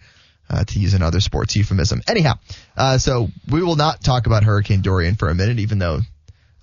Uh, 0.47 0.63
to 0.63 0.77
use 0.79 0.93
another 0.93 1.19
sports 1.21 1.55
euphemism. 1.55 2.01
Anyhow, 2.07 2.33
uh, 2.77 2.99
so 2.99 3.29
we 3.51 3.63
will 3.63 3.75
not 3.75 4.03
talk 4.03 4.27
about 4.27 4.43
Hurricane 4.43 4.81
Dorian 4.81 5.15
for 5.15 5.29
a 5.29 5.33
minute, 5.35 5.57
even 5.57 5.79
though 5.79 6.01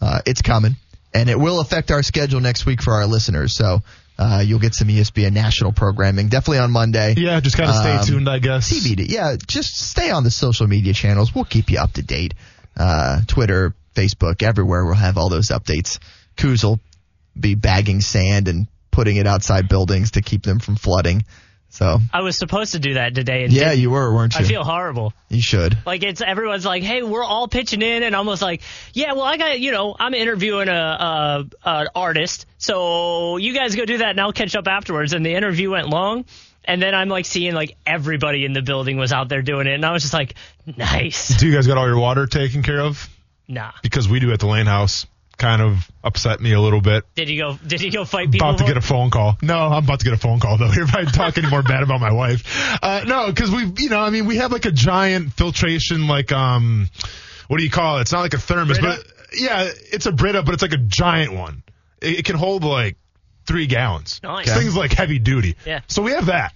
uh, 0.00 0.20
it's 0.24 0.40
coming, 0.40 0.76
and 1.12 1.28
it 1.28 1.36
will 1.38 1.58
affect 1.58 1.90
our 1.90 2.04
schedule 2.04 2.38
next 2.40 2.64
week 2.64 2.80
for 2.80 2.92
our 2.92 3.06
listeners. 3.06 3.52
So 3.52 3.80
uh, 4.18 4.40
you'll 4.46 4.60
get 4.60 4.74
some 4.74 4.86
ESPN 4.86 5.32
national 5.32 5.72
programming 5.72 6.28
definitely 6.28 6.58
on 6.60 6.70
Monday. 6.70 7.14
Yeah, 7.16 7.40
just 7.40 7.56
kind 7.56 7.70
of 7.70 7.74
stay 7.76 7.90
Um, 7.96 8.06
tuned, 8.06 8.28
I 8.28 8.38
guess. 8.38 8.70
TBD. 8.72 9.08
Yeah, 9.08 9.34
just 9.48 9.76
stay 9.76 10.10
on 10.10 10.22
the 10.22 10.30
social 10.30 10.68
media 10.68 10.92
channels. 10.92 11.34
We'll 11.34 11.44
keep 11.44 11.68
you 11.68 11.78
up 11.80 11.92
to 11.94 12.02
date. 12.02 12.34
Uh, 12.76 13.22
Twitter, 13.26 13.74
Facebook, 13.96 14.44
everywhere. 14.44 14.84
We'll 14.84 14.94
have 14.94 15.18
all 15.18 15.28
those 15.28 15.48
updates. 15.48 15.98
Kuz 16.36 16.62
will 16.62 16.78
be 17.38 17.56
bagging 17.56 18.00
sand 18.00 18.46
and 18.46 18.68
putting 18.92 19.16
it 19.16 19.26
outside 19.26 19.68
buildings 19.68 20.12
to 20.12 20.22
keep 20.22 20.44
them 20.44 20.60
from 20.60 20.76
flooding. 20.76 21.24
So 21.72 21.98
I 22.12 22.20
was 22.20 22.36
supposed 22.36 22.72
to 22.72 22.78
do 22.78 22.94
that 22.94 23.14
today, 23.14 23.44
and 23.44 23.52
yeah, 23.52 23.70
didn't. 23.70 23.80
you 23.80 23.90
were, 23.90 24.14
weren't 24.14 24.34
you? 24.34 24.44
I 24.44 24.48
feel 24.48 24.62
horrible. 24.62 25.14
you 25.30 25.40
should. 25.40 25.78
Like 25.86 26.02
it's 26.02 26.20
everyone's 26.20 26.66
like, 26.66 26.82
hey, 26.82 27.02
we're 27.02 27.24
all 27.24 27.48
pitching 27.48 27.80
in, 27.80 28.02
and 28.02 28.14
almost 28.14 28.42
like, 28.42 28.60
yeah, 28.92 29.14
well, 29.14 29.22
I 29.22 29.38
got 29.38 29.58
you 29.58 29.72
know, 29.72 29.96
I'm 29.98 30.12
interviewing 30.12 30.68
a, 30.68 30.72
a 30.72 31.44
an 31.64 31.88
artist, 31.94 32.44
so 32.58 33.38
you 33.38 33.54
guys 33.54 33.74
go 33.74 33.86
do 33.86 33.98
that, 33.98 34.10
and 34.10 34.20
I'll 34.20 34.34
catch 34.34 34.54
up 34.54 34.68
afterwards. 34.68 35.14
And 35.14 35.24
the 35.24 35.34
interview 35.34 35.70
went 35.70 35.88
long, 35.88 36.26
and 36.66 36.82
then 36.82 36.94
I'm 36.94 37.08
like 37.08 37.24
seeing 37.24 37.54
like 37.54 37.74
everybody 37.86 38.44
in 38.44 38.52
the 38.52 38.62
building 38.62 38.98
was 38.98 39.10
out 39.10 39.30
there 39.30 39.40
doing 39.40 39.66
it, 39.66 39.72
and 39.72 39.86
I 39.86 39.92
was 39.92 40.02
just 40.02 40.14
like, 40.14 40.34
nice, 40.76 41.28
Do 41.38 41.46
you 41.46 41.54
guys 41.54 41.66
got 41.66 41.78
all 41.78 41.86
your 41.86 41.98
water 41.98 42.26
taken 42.26 42.62
care 42.62 42.80
of? 42.80 43.08
nah. 43.48 43.72
Because 43.82 44.08
we 44.08 44.20
do 44.20 44.30
at 44.32 44.40
the 44.40 44.46
Lane 44.46 44.66
House. 44.66 45.06
Kind 45.42 45.60
of 45.60 45.90
upset 46.04 46.40
me 46.40 46.52
a 46.52 46.60
little 46.60 46.80
bit. 46.80 47.02
Did 47.16 47.28
you 47.28 47.36
go? 47.36 47.58
Did 47.66 47.82
you 47.82 47.90
go 47.90 48.04
fight 48.04 48.30
people? 48.30 48.48
about 48.48 48.60
to 48.60 48.64
get 48.64 48.76
a 48.76 48.80
phone 48.80 49.10
call. 49.10 49.36
No, 49.42 49.58
I'm 49.58 49.82
about 49.82 49.98
to 49.98 50.04
get 50.04 50.14
a 50.14 50.16
phone 50.16 50.38
call 50.38 50.56
though. 50.56 50.70
If 50.72 50.94
I 50.94 51.02
talk 51.02 51.36
any 51.36 51.50
more 51.50 51.64
bad 51.64 51.82
about 51.82 52.00
my 52.00 52.12
wife, 52.12 52.78
uh, 52.80 53.02
no, 53.04 53.26
because 53.26 53.50
we, 53.50 53.64
you 53.78 53.90
know, 53.90 53.98
I 53.98 54.10
mean, 54.10 54.26
we 54.26 54.36
have 54.36 54.52
like 54.52 54.66
a 54.66 54.70
giant 54.70 55.32
filtration, 55.32 56.06
like 56.06 56.30
um, 56.30 56.88
what 57.48 57.58
do 57.58 57.64
you 57.64 57.70
call 57.70 57.98
it? 57.98 58.02
It's 58.02 58.12
not 58.12 58.20
like 58.20 58.34
a 58.34 58.38
thermos, 58.38 58.78
Brita? 58.78 59.02
but 59.04 59.36
yeah, 59.36 59.68
it's 59.90 60.06
a 60.06 60.12
Brita, 60.12 60.44
but 60.44 60.54
it's 60.54 60.62
like 60.62 60.74
a 60.74 60.78
giant 60.78 61.32
one. 61.32 61.64
It, 62.00 62.20
it 62.20 62.24
can 62.24 62.36
hold 62.36 62.62
like 62.62 62.96
three 63.44 63.66
gallons. 63.66 64.20
Nice. 64.22 64.46
Thing's 64.46 64.76
like 64.76 64.92
heavy 64.92 65.18
duty. 65.18 65.56
Yeah. 65.66 65.80
So 65.88 66.02
we 66.02 66.12
have 66.12 66.26
that. 66.26 66.52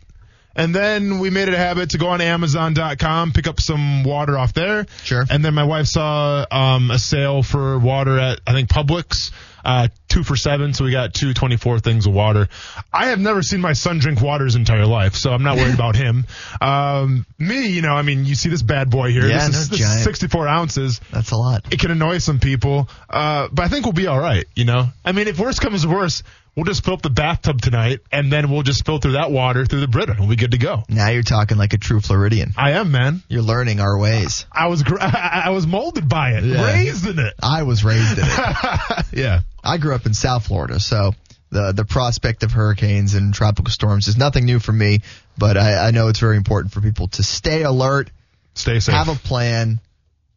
And 0.57 0.75
then 0.75 1.19
we 1.19 1.31
made 1.31 1.49
it 1.49 1.55
a 1.55 1.59
habit 1.59 1.91
to 1.91 1.99
go 1.99 2.09
on 2.09 2.21
Amazon.com, 2.21 3.33
pick 3.33 3.47
up 3.47 3.61
some 3.61 4.05
water 4.05 4.39
off 4.39 4.55
there. 4.55 4.87
Sure. 5.05 5.25
And 5.31 5.45
then 5.45 5.55
my 5.55 5.65
wife 5.65 5.87
saw 5.87 6.47
um, 6.51 6.91
a 6.91 6.99
sale 6.99 7.43
for 7.43 7.79
water 7.79 8.19
at 8.19 8.41
I 8.47 8.53
think 8.53 8.71
Publix, 8.71 9.33
uh, 9.67 9.89
two 10.09 10.25
for 10.25 10.35
seven. 10.35 10.73
So 10.73 10.85
we 10.85 10.93
got 10.93 11.13
two 11.13 11.35
24 11.35 11.81
things 11.81 12.07
of 12.07 12.15
water. 12.15 12.49
I 12.91 13.09
have 13.09 13.21
never 13.21 13.43
seen 13.43 13.61
my 13.61 13.75
son 13.75 13.99
drink 13.99 14.23
water 14.23 14.47
his 14.47 14.55
entire 14.55 14.87
life, 14.87 15.15
so 15.15 15.31
I'm 15.31 15.43
not 15.43 15.57
worried 15.57 15.75
about 15.75 15.95
him. 15.95 16.27
Um, 16.59 17.27
me, 17.39 17.69
you 17.69 17.83
know, 17.83 17.93
I 17.93 18.03
mean, 18.03 18.25
you 18.25 18.35
see 18.35 18.49
this 18.49 18.63
bad 18.63 18.91
boy 18.91 19.11
here. 19.11 19.27
Yeah, 19.27 19.47
this, 19.47 19.57
is, 19.57 19.71
no, 19.71 19.77
this 19.77 19.87
giant. 19.87 20.05
64 20.05 20.49
ounces. 20.49 21.01
That's 21.13 21.31
a 21.33 21.37
lot. 21.37 21.73
It 21.73 21.81
can 21.81 21.91
annoy 21.91 22.19
some 22.19 22.41
people, 22.41 22.89
uh, 23.11 23.49
but 23.53 23.65
I 23.65 23.69
think 23.69 23.85
we'll 23.85 23.93
be 23.93 24.07
all 24.07 24.19
right. 24.19 24.47
You 24.55 24.65
know, 24.65 24.87
I 25.05 25.13
mean, 25.13 25.29
if 25.29 25.39
worse 25.39 25.59
comes 25.59 25.83
to 25.83 25.89
worse, 25.89 26.23
we'll 26.57 26.65
just 26.65 26.85
fill 26.85 26.95
up 26.95 27.03
the 27.03 27.11
bathtub 27.11 27.61
tonight, 27.61 28.01
and 28.11 28.33
then 28.33 28.51
we'll 28.51 28.63
just 28.63 28.85
filter 28.85 29.13
that 29.13 29.31
water 29.31 29.67
through 29.67 29.81
the 29.81 29.89
Brita, 29.89 30.13
and 30.13 30.21
we'll 30.21 30.31
be 30.31 30.37
good 30.37 30.53
to 30.53 30.59
go. 30.59 30.83
Now 30.89 31.11
you're 31.11 31.23
talking 31.23 31.59
like 31.59 31.73
a 31.75 31.79
true 31.79 32.01
Floridian. 32.01 32.55
I 32.57 32.73
am, 32.73 32.91
man. 32.91 33.23
You're 33.29 33.43
learning 33.43 33.79
our 33.81 33.97
ways. 33.99 34.47
I 34.51 34.67
was 34.69 34.83
gr- 34.83 34.99
I 35.01 35.51
was 35.51 35.67
molded 35.67 36.09
by 36.09 36.31
it, 36.33 36.45
Yeah. 36.45 36.65
raised 36.67 37.07
in 37.07 37.19
it. 37.19 37.35
I 37.43 37.63
was 37.65 37.85
raised 37.85 38.19
in 38.19 38.25
it. 38.27 39.05
yeah. 39.13 39.41
I 39.63 39.79
grew 39.79 39.95
up 39.95 40.07
in 40.07 40.15
South 40.15 40.47
Florida, 40.47 40.81
so 40.81 41.13
the 41.51 41.73
the 41.73 41.85
prospect 41.85 42.43
of 42.43 42.53
hurricanes 42.53 43.15
and 43.15 43.33
tropical 43.35 43.71
storms 43.71 44.09
is 44.09 44.17
nothing 44.17 44.45
new 44.47 44.59
for 44.59 44.73
me. 44.73 45.01
But 45.39 45.57
I, 45.57 45.89
I 45.89 45.91
know 45.91 46.09
it's 46.09 46.19
very 46.21 46.37
important 46.37 46.73
for 46.73 46.81
people 46.81 47.09
to 47.09 47.23
stay 47.23 47.63
alert, 47.63 48.11
stay 48.55 48.81
safe, 48.81 48.95
have 48.95 49.09
a 49.09 49.15
plan, 49.15 49.79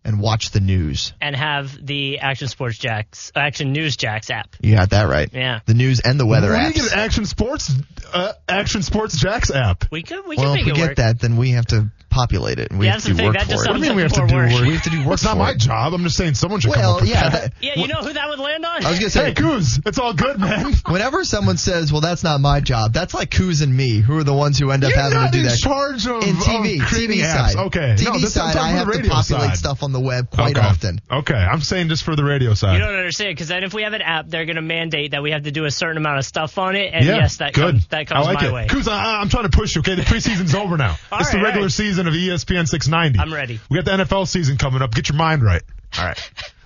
and 0.10 0.20
watch 0.20 0.52
the 0.52 0.60
news. 0.60 1.14
and 1.22 1.36
have 1.36 1.72
the 1.86 2.20
Action 2.20 2.48
Sports 2.50 2.78
Jax, 2.78 3.32
Action 3.36 3.72
News 3.72 3.96
Jax 3.96 4.30
app. 4.30 4.56
You 4.62 4.76
got 4.76 4.90
that 4.90 5.04
right. 5.08 5.30
Yeah. 5.32 5.60
The 5.66 5.74
news 5.74 6.02
and 6.02 6.20
the 6.20 6.26
weather 6.26 6.50
Where 6.50 6.60
do 6.60 6.64
you 6.66 6.72
apps. 6.72 6.76
get 6.90 6.94
an 6.94 7.00
Action 7.00 7.26
Sports 7.26 7.72
uh, 8.14 8.34
Action 8.48 8.82
Sports 8.82 9.18
Jax 9.20 9.52
app? 9.52 9.86
We 9.92 10.04
could 10.04 10.26
we 10.28 10.36
well, 10.36 10.54
could 10.54 10.60
if 10.62 10.66
we 10.66 10.72
it 10.72 10.76
get 10.76 10.88
work. 10.90 10.96
that, 10.98 11.20
then 11.22 11.38
we 11.38 11.52
have 11.52 11.68
to 11.68 11.90
populate 12.10 12.58
it, 12.58 12.72
and 12.72 12.80
we 12.80 12.88
Yeah, 12.88 12.94
have 12.94 13.04
to 13.04 13.14
do 13.14 13.24
work 13.24 13.34
That 13.36 13.48
just 13.48 13.64
for 13.66 13.70
it. 13.70 13.72
What 13.72 13.78
do 13.78 13.84
you 13.84 13.90
mean 13.90 13.96
we 13.98 14.02
have 14.02 14.14
to 14.14 14.26
do 14.28 14.36
work? 14.36 14.52
work. 14.52 14.62
We 14.64 14.74
have 14.74 14.84
to 14.84 14.90
do 14.90 15.04
work 15.06 15.14
it's 15.14 15.24
not 15.24 15.34
for 15.34 15.38
my 15.38 15.52
it. 15.52 15.60
job. 15.60 15.94
I'm 15.94 16.02
just 16.04 16.18
saying 16.18 16.34
someone 16.34 16.60
should 16.60 16.72
Well, 16.72 16.96
come 17.00 17.04
up 17.04 17.08
yeah, 17.10 17.22
prepared. 17.30 17.52
that- 17.52 17.54
Yeah, 17.62 17.74
you 17.80 17.88
know 17.88 18.02
who 18.02 18.12
that 18.14 18.30
would 18.30 18.40
land 18.40 18.66
on? 18.66 18.84
I 18.84 18.90
was 18.90 18.98
gonna 19.00 19.12
say, 19.12 19.26
Hey, 19.26 19.30
say. 19.30 19.34
Coos, 19.36 19.80
it's 19.86 20.00
all 20.00 20.14
good, 20.14 20.40
man. 20.40 20.74
Whenever 20.88 21.24
someone 21.24 21.58
says, 21.58 21.92
"Well, 21.92 22.02
that's 22.02 22.24
not 22.24 22.42
my 22.42 22.62
job," 22.62 22.94
that's 22.94 23.14
like 23.14 23.30
Coos 23.30 23.62
and 23.62 23.76
me, 23.76 24.00
who 24.00 24.18
are 24.18 24.24
the 24.24 24.34
ones 24.34 24.58
who 24.58 24.72
end 24.72 24.84
up 24.84 24.90
You're 24.90 25.00
having 25.00 25.18
not 25.20 25.28
to 25.28 25.32
do 25.34 25.40
in 25.40 25.46
that. 25.46 25.60
charge 25.60 26.08
of, 26.08 26.24
in 26.24 26.36
TV, 26.36 26.82
of 26.82 26.88
creating 26.88 27.20
TV 27.20 27.24
apps. 27.24 27.50
side. 27.52 27.56
Okay, 27.68 27.96
TV 28.00 28.06
no, 28.06 28.14
this, 28.20 28.36
I'm 28.38 28.54
side, 28.54 28.58
I 28.58 28.70
have 28.70 28.92
to 28.92 29.08
populate 29.08 29.50
side. 29.50 29.58
stuff 29.58 29.84
on 29.84 29.92
the 29.94 29.99
web 30.00 30.30
quite 30.30 30.58
okay. 30.58 30.66
often. 30.66 31.02
Okay, 31.12 31.34
I'm 31.36 31.62
saying 31.62 31.90
just 31.90 32.04
for 32.04 32.16
the 32.16 32.24
radio 32.24 32.54
side. 32.54 32.74
You 32.74 32.80
don't 32.80 32.96
understand 32.96 33.36
because 33.36 33.48
then 33.48 33.64
if 33.64 33.74
we 33.74 33.84
have 33.84 33.94
an 33.94 34.02
app, 34.02 34.28
they're 34.28 34.46
going 34.46 34.56
to 34.56 34.62
mandate 34.62 35.12
that 35.12 35.24
we 35.24 35.32
have 35.32 35.44
to 35.44 35.52
do 35.52 35.66
a 35.66 35.72
certain 35.72 35.98
amount 35.98 36.20
of 36.20 36.26
stuff 36.26 36.58
on 36.58 36.76
it, 36.76 36.94
and 36.94 37.06
yeah, 37.06 37.18
yes, 37.18 37.38
that 37.38 37.54
good. 37.54 37.74
comes 37.74 37.88
that 37.88 38.08
comes 38.08 38.28
I 38.28 38.32
like 38.32 38.42
my 38.42 38.48
it. 38.48 38.54
way. 38.54 38.68
Coos, 38.68 38.88
I, 38.88 39.22
I'm 39.22 39.30
trying 39.30 39.50
to 39.50 39.58
push 39.58 39.76
you. 39.76 39.80
Okay, 39.80 39.96
the 39.96 40.04
preseason's 40.04 40.56
over 40.56 40.78
now. 40.78 40.98
All 41.12 41.20
it's 41.20 41.32
the 41.32 41.38
regular 41.38 41.58
all 41.58 41.64
right. 41.64 41.72
season 41.72 42.08
of 42.08 42.14
ESPN 42.14 42.68
690. 42.68 43.20
I'm 43.20 43.34
ready. 43.34 43.60
We 43.70 43.82
got 43.82 43.86
the 43.86 44.04
NFL 44.04 44.28
season 44.28 44.58
coming 44.58 44.82
up. 44.82 44.94
Get 44.94 45.10
your 45.10 45.18
mind 45.18 45.44
right. 45.44 45.64
All 45.98 46.06
right, 46.06 46.32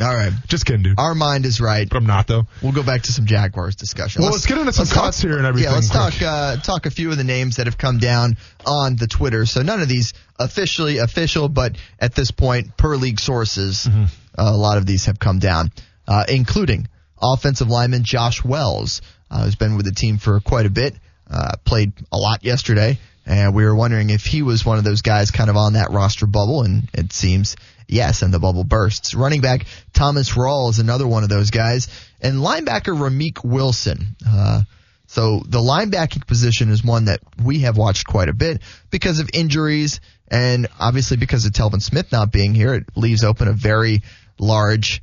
All 0.00 0.12
right, 0.12 0.32
just 0.48 0.66
kidding, 0.66 0.82
dude. 0.82 0.98
our 0.98 1.14
mind 1.14 1.46
is 1.46 1.60
right. 1.60 1.88
But 1.88 1.98
I'm 1.98 2.06
not 2.06 2.26
though. 2.26 2.46
We'll 2.62 2.72
go 2.72 2.82
back 2.82 3.02
to 3.02 3.12
some 3.12 3.26
Jaguars 3.26 3.76
discussion. 3.76 4.22
Well, 4.22 4.32
let's 4.32 4.44
get 4.44 4.58
into 4.58 4.72
some 4.72 4.82
let's 4.86 4.92
cuts 4.92 5.22
here 5.22 5.36
and 5.36 5.46
everything 5.46 5.70
Yeah, 5.70 5.76
let's 5.76 5.88
quick. 5.88 6.14
talk 6.14 6.22
uh, 6.22 6.56
talk 6.56 6.86
a 6.86 6.90
few 6.90 7.12
of 7.12 7.16
the 7.16 7.22
names 7.22 7.56
that 7.56 7.66
have 7.68 7.78
come 7.78 7.98
down 7.98 8.36
on 8.66 8.96
the 8.96 9.06
Twitter. 9.06 9.46
So 9.46 9.62
none 9.62 9.80
of 9.80 9.86
these 9.88 10.12
officially 10.36 10.98
official, 10.98 11.48
but 11.48 11.76
at 12.00 12.12
this 12.16 12.32
point, 12.32 12.76
per 12.76 12.96
league 12.96 13.20
sources, 13.20 13.84
Mm-hmm. 13.88 14.04
uh, 14.36 14.52
a 14.52 14.56
lot 14.56 14.78
of 14.78 14.86
these 14.86 15.06
have 15.06 15.20
come 15.20 15.38
down, 15.38 15.70
uh, 16.08 16.24
including 16.28 16.88
offensive 17.22 17.68
lineman 17.68 18.02
Josh 18.02 18.42
Wells, 18.44 19.00
uh, 19.30 19.44
who's 19.44 19.54
been 19.54 19.76
with 19.76 19.86
the 19.86 19.92
team 19.92 20.18
for 20.18 20.40
quite 20.40 20.66
a 20.66 20.70
bit, 20.70 20.94
uh, 21.30 21.52
played 21.64 21.92
a 22.10 22.16
lot 22.16 22.42
yesterday, 22.44 22.98
and 23.26 23.54
we 23.54 23.64
were 23.64 23.76
wondering 23.76 24.10
if 24.10 24.24
he 24.26 24.42
was 24.42 24.66
one 24.66 24.76
of 24.78 24.82
those 24.84 25.02
guys 25.02 25.30
kind 25.30 25.48
of 25.50 25.56
on 25.56 25.74
that 25.74 25.92
roster 25.92 26.26
bubble, 26.26 26.62
and 26.64 26.88
it 26.92 27.12
seems 27.12 27.54
yes, 27.88 28.22
and 28.22 28.32
the 28.32 28.38
bubble 28.38 28.64
bursts. 28.64 29.14
Running 29.14 29.40
back 29.40 29.66
Thomas 29.92 30.30
Rawls 30.30 30.70
is 30.70 30.78
another 30.78 31.06
one 31.06 31.22
of 31.22 31.28
those 31.28 31.50
guys, 31.50 31.88
and 32.20 32.36
linebacker 32.36 32.96
Ramik 32.96 33.44
Wilson. 33.44 34.16
Uh, 34.26 34.62
so 35.06 35.42
the 35.46 35.58
linebacking 35.58 36.26
position 36.26 36.70
is 36.70 36.82
one 36.82 37.04
that 37.04 37.20
we 37.42 37.60
have 37.60 37.76
watched 37.76 38.06
quite 38.06 38.28
a 38.28 38.34
bit 38.34 38.62
because 38.90 39.20
of 39.20 39.30
injuries 39.32 40.00
and 40.28 40.66
obviously 40.80 41.16
because 41.16 41.44
of 41.46 41.52
Telvin 41.52 41.82
Smith 41.82 42.10
not 42.10 42.32
being 42.32 42.54
here, 42.54 42.74
it 42.74 42.84
leaves 42.96 43.22
open 43.24 43.48
a 43.48 43.52
very 43.52 44.02
large 44.38 45.02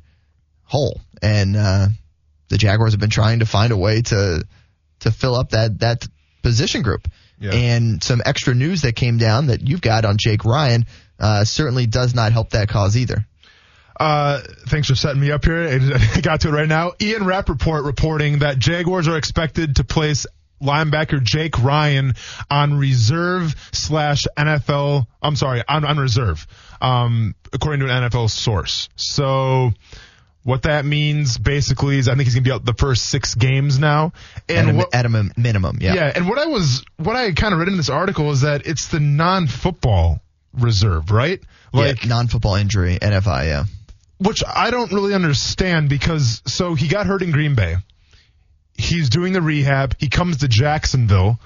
hole. 0.64 1.00
And 1.22 1.56
uh, 1.56 1.88
the 2.48 2.58
Jaguars 2.58 2.92
have 2.92 3.00
been 3.00 3.10
trying 3.10 3.38
to 3.38 3.46
find 3.46 3.72
a 3.72 3.76
way 3.76 4.02
to 4.02 4.44
to 5.00 5.10
fill 5.10 5.34
up 5.34 5.50
that 5.50 5.78
that 5.80 6.06
position 6.42 6.82
group. 6.82 7.08
Yeah. 7.38 7.52
And 7.52 8.02
some 8.02 8.22
extra 8.24 8.54
news 8.54 8.82
that 8.82 8.94
came 8.94 9.18
down 9.18 9.46
that 9.46 9.66
you've 9.66 9.80
got 9.80 10.04
on 10.04 10.16
Jake 10.18 10.44
Ryan 10.44 10.86
uh, 11.22 11.44
certainly 11.44 11.86
does 11.86 12.14
not 12.14 12.32
help 12.32 12.50
that 12.50 12.68
cause 12.68 12.96
either. 12.96 13.24
Uh, 13.98 14.40
thanks 14.66 14.88
for 14.88 14.96
setting 14.96 15.20
me 15.20 15.30
up 15.30 15.44
here. 15.44 15.68
I 16.16 16.20
got 16.20 16.40
to 16.40 16.48
it 16.48 16.52
right 16.52 16.68
now. 16.68 16.92
Ian 17.00 17.24
Rapoport 17.24 17.84
reporting 17.84 18.40
that 18.40 18.58
Jaguars 18.58 19.06
are 19.06 19.16
expected 19.16 19.76
to 19.76 19.84
place 19.84 20.26
linebacker 20.60 21.22
Jake 21.22 21.62
Ryan 21.62 22.14
on 22.50 22.74
reserve 22.74 23.54
slash 23.72 24.26
NFL. 24.36 25.06
I'm 25.22 25.36
sorry, 25.36 25.62
on, 25.68 25.84
on 25.84 25.98
reserve, 25.98 26.46
um, 26.80 27.34
according 27.52 27.86
to 27.86 27.92
an 27.92 28.10
NFL 28.10 28.30
source. 28.30 28.88
So 28.96 29.72
what 30.42 30.62
that 30.62 30.84
means 30.84 31.38
basically 31.38 31.98
is 31.98 32.08
I 32.08 32.14
think 32.14 32.24
he's 32.24 32.34
going 32.34 32.44
to 32.44 32.48
be 32.48 32.52
out 32.52 32.64
the 32.64 32.74
first 32.74 33.08
six 33.08 33.36
games 33.36 33.78
now. 33.78 34.12
And 34.48 34.68
at, 34.68 34.74
a, 34.74 34.78
what, 34.78 34.94
at 34.94 35.06
a 35.06 35.30
minimum, 35.36 35.78
yeah. 35.80 35.94
yeah, 35.94 36.12
and 36.14 36.28
what 36.28 36.38
I 36.38 36.46
was, 36.46 36.84
what 36.96 37.14
I 37.14 37.32
kind 37.32 37.52
of 37.52 37.60
read 37.60 37.68
in 37.68 37.76
this 37.76 37.90
article 37.90 38.32
is 38.32 38.40
that 38.40 38.66
it's 38.66 38.88
the 38.88 38.98
non-football 39.00 40.20
reserve, 40.54 41.10
right? 41.10 41.40
Like 41.72 42.06
non-football 42.06 42.56
injury, 42.56 42.98
NFI, 43.00 43.46
yeah. 43.46 43.64
which 44.18 44.42
I 44.46 44.70
don't 44.70 44.92
really 44.92 45.14
understand 45.14 45.88
because 45.88 46.42
so 46.46 46.74
he 46.74 46.88
got 46.88 47.06
hurt 47.06 47.22
in 47.22 47.30
Green 47.30 47.54
Bay. 47.54 47.76
He's 48.74 49.08
doing 49.08 49.32
the 49.32 49.42
rehab. 49.42 49.96
He 49.98 50.08
comes 50.08 50.38
to 50.38 50.48
Jacksonville. 50.48 51.40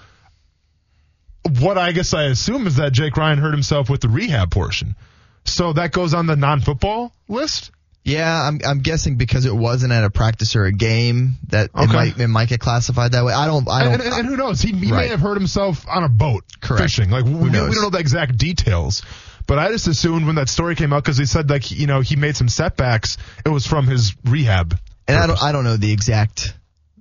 What 1.60 1.78
I 1.78 1.92
guess 1.92 2.12
I 2.12 2.24
assume 2.24 2.66
is 2.66 2.76
that 2.76 2.92
Jake 2.92 3.16
Ryan 3.16 3.38
hurt 3.38 3.52
himself 3.52 3.88
with 3.88 4.00
the 4.00 4.08
rehab 4.08 4.50
portion. 4.50 4.96
So 5.44 5.72
that 5.74 5.92
goes 5.92 6.12
on 6.12 6.26
the 6.26 6.34
non-football 6.34 7.12
list. 7.28 7.70
Yeah, 8.06 8.32
I'm 8.40 8.60
I'm 8.64 8.78
guessing 8.80 9.16
because 9.16 9.46
it 9.46 9.54
wasn't 9.54 9.92
at 9.92 10.04
a 10.04 10.10
practice 10.10 10.54
or 10.54 10.64
a 10.64 10.72
game 10.72 11.34
that 11.48 11.70
it 11.74 11.88
might 11.88 12.18
it 12.20 12.28
might 12.28 12.48
get 12.48 12.60
classified 12.60 13.12
that 13.12 13.24
way. 13.24 13.32
I 13.32 13.46
don't 13.46 13.68
I 13.68 13.82
don't 13.84 13.94
And, 13.94 14.02
and, 14.02 14.14
and 14.14 14.26
who 14.26 14.36
knows? 14.36 14.60
He, 14.60 14.70
he 14.72 14.92
Right. 14.92 15.02
may 15.02 15.08
have 15.08 15.18
hurt 15.20 15.36
himself 15.36 15.84
on 15.88 16.04
a 16.04 16.08
boat 16.08 16.44
Correct. 16.60 16.82
fishing. 16.84 17.10
Like 17.10 17.24
we, 17.24 17.34
we 17.34 17.50
don't 17.50 17.74
know 17.74 17.90
the 17.90 17.98
exact 17.98 18.38
details. 18.38 19.02
But 19.48 19.58
I 19.58 19.68
just 19.72 19.88
assumed 19.88 20.24
when 20.26 20.36
that 20.36 20.48
story 20.48 20.76
came 20.76 20.92
out 20.92 21.02
because 21.02 21.18
he 21.18 21.26
said 21.26 21.50
like 21.50 21.70
you 21.72 21.88
know 21.88 22.00
he 22.00 22.14
made 22.16 22.36
some 22.36 22.48
setbacks. 22.48 23.18
It 23.44 23.48
was 23.48 23.66
from 23.66 23.88
his 23.88 24.14
rehab. 24.24 24.78
and 25.08 25.16
I 25.18 25.26
don't 25.26 25.42
I 25.42 25.50
don't 25.52 25.64
know 25.64 25.76
the 25.76 25.92
exact 25.92 26.54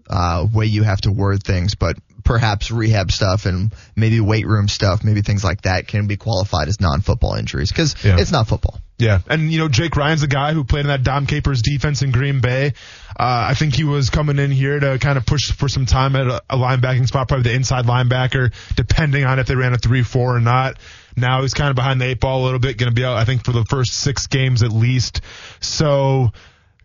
uh, 0.10 0.48
way 0.52 0.66
you 0.66 0.82
have 0.84 1.02
to 1.02 1.12
word 1.12 1.44
things, 1.44 1.76
but 1.76 1.98
perhaps 2.24 2.72
rehab 2.72 3.12
stuff 3.12 3.46
and 3.46 3.72
maybe 3.96 4.20
weight 4.20 4.48
room 4.48 4.68
stuff, 4.68 5.04
maybe 5.04 5.22
things 5.22 5.44
like 5.44 5.62
that 5.64 5.88
can 5.88 6.08
be 6.08 6.18
qualified 6.18 6.68
as 6.68 6.82
non-football 6.82 7.36
injuries 7.36 7.70
because 7.72 7.96
Yeah. 8.04 8.18
it's 8.20 8.32
not 8.32 8.48
football. 8.48 8.80
Yeah, 8.98 9.20
and 9.28 9.52
you 9.52 9.60
know 9.60 9.68
Jake 9.68 9.98
Ryan's 9.98 10.24
a 10.24 10.28
guy 10.28 10.54
who 10.54 10.64
played 10.64 10.82
in 10.82 10.88
that 10.88 11.04
Dom 11.04 11.26
Capers 11.26 11.62
defense 11.62 12.02
in 12.02 12.12
Green 12.12 12.40
Bay. 12.40 12.74
Uh, 13.10 13.48
I 13.50 13.54
think 13.54 13.76
he 13.76 13.84
was 13.84 14.10
coming 14.10 14.40
in 14.40 14.52
here 14.52 14.80
to 14.80 14.98
kind 15.00 15.18
of 15.18 15.26
push 15.26 15.52
for 15.52 15.68
some 15.68 15.86
time 15.86 16.16
at 16.16 16.28
a, 16.28 16.42
a 16.50 16.58
linebacking 16.58 17.08
spot, 17.08 17.28
probably 17.28 17.44
the 17.44 17.56
inside 17.56 17.86
linebacker, 17.86 18.54
depending 18.76 19.26
on 19.26 19.40
if 19.40 19.48
they 19.48 19.56
ran 19.56 19.74
a 19.74 19.78
three-four 19.78 20.38
or 20.38 20.40
not. 20.40 20.78
Now 21.18 21.42
he's 21.42 21.54
kind 21.54 21.70
of 21.70 21.76
behind 21.76 22.00
the 22.00 22.06
eight 22.06 22.22
ball 22.22 22.44
a 22.44 22.46
little 22.46 22.60
bit, 22.60 22.78
going 22.78 22.90
to 22.90 22.96
be 22.96 23.04
out 23.04 23.18
I 23.18 23.26
think 23.26 23.44
for 23.44 23.52
the 23.52 23.66
first 23.66 23.94
six 23.94 24.28
games 24.28 24.64
at 24.64 24.72
least. 24.72 25.22
So 25.60 26.32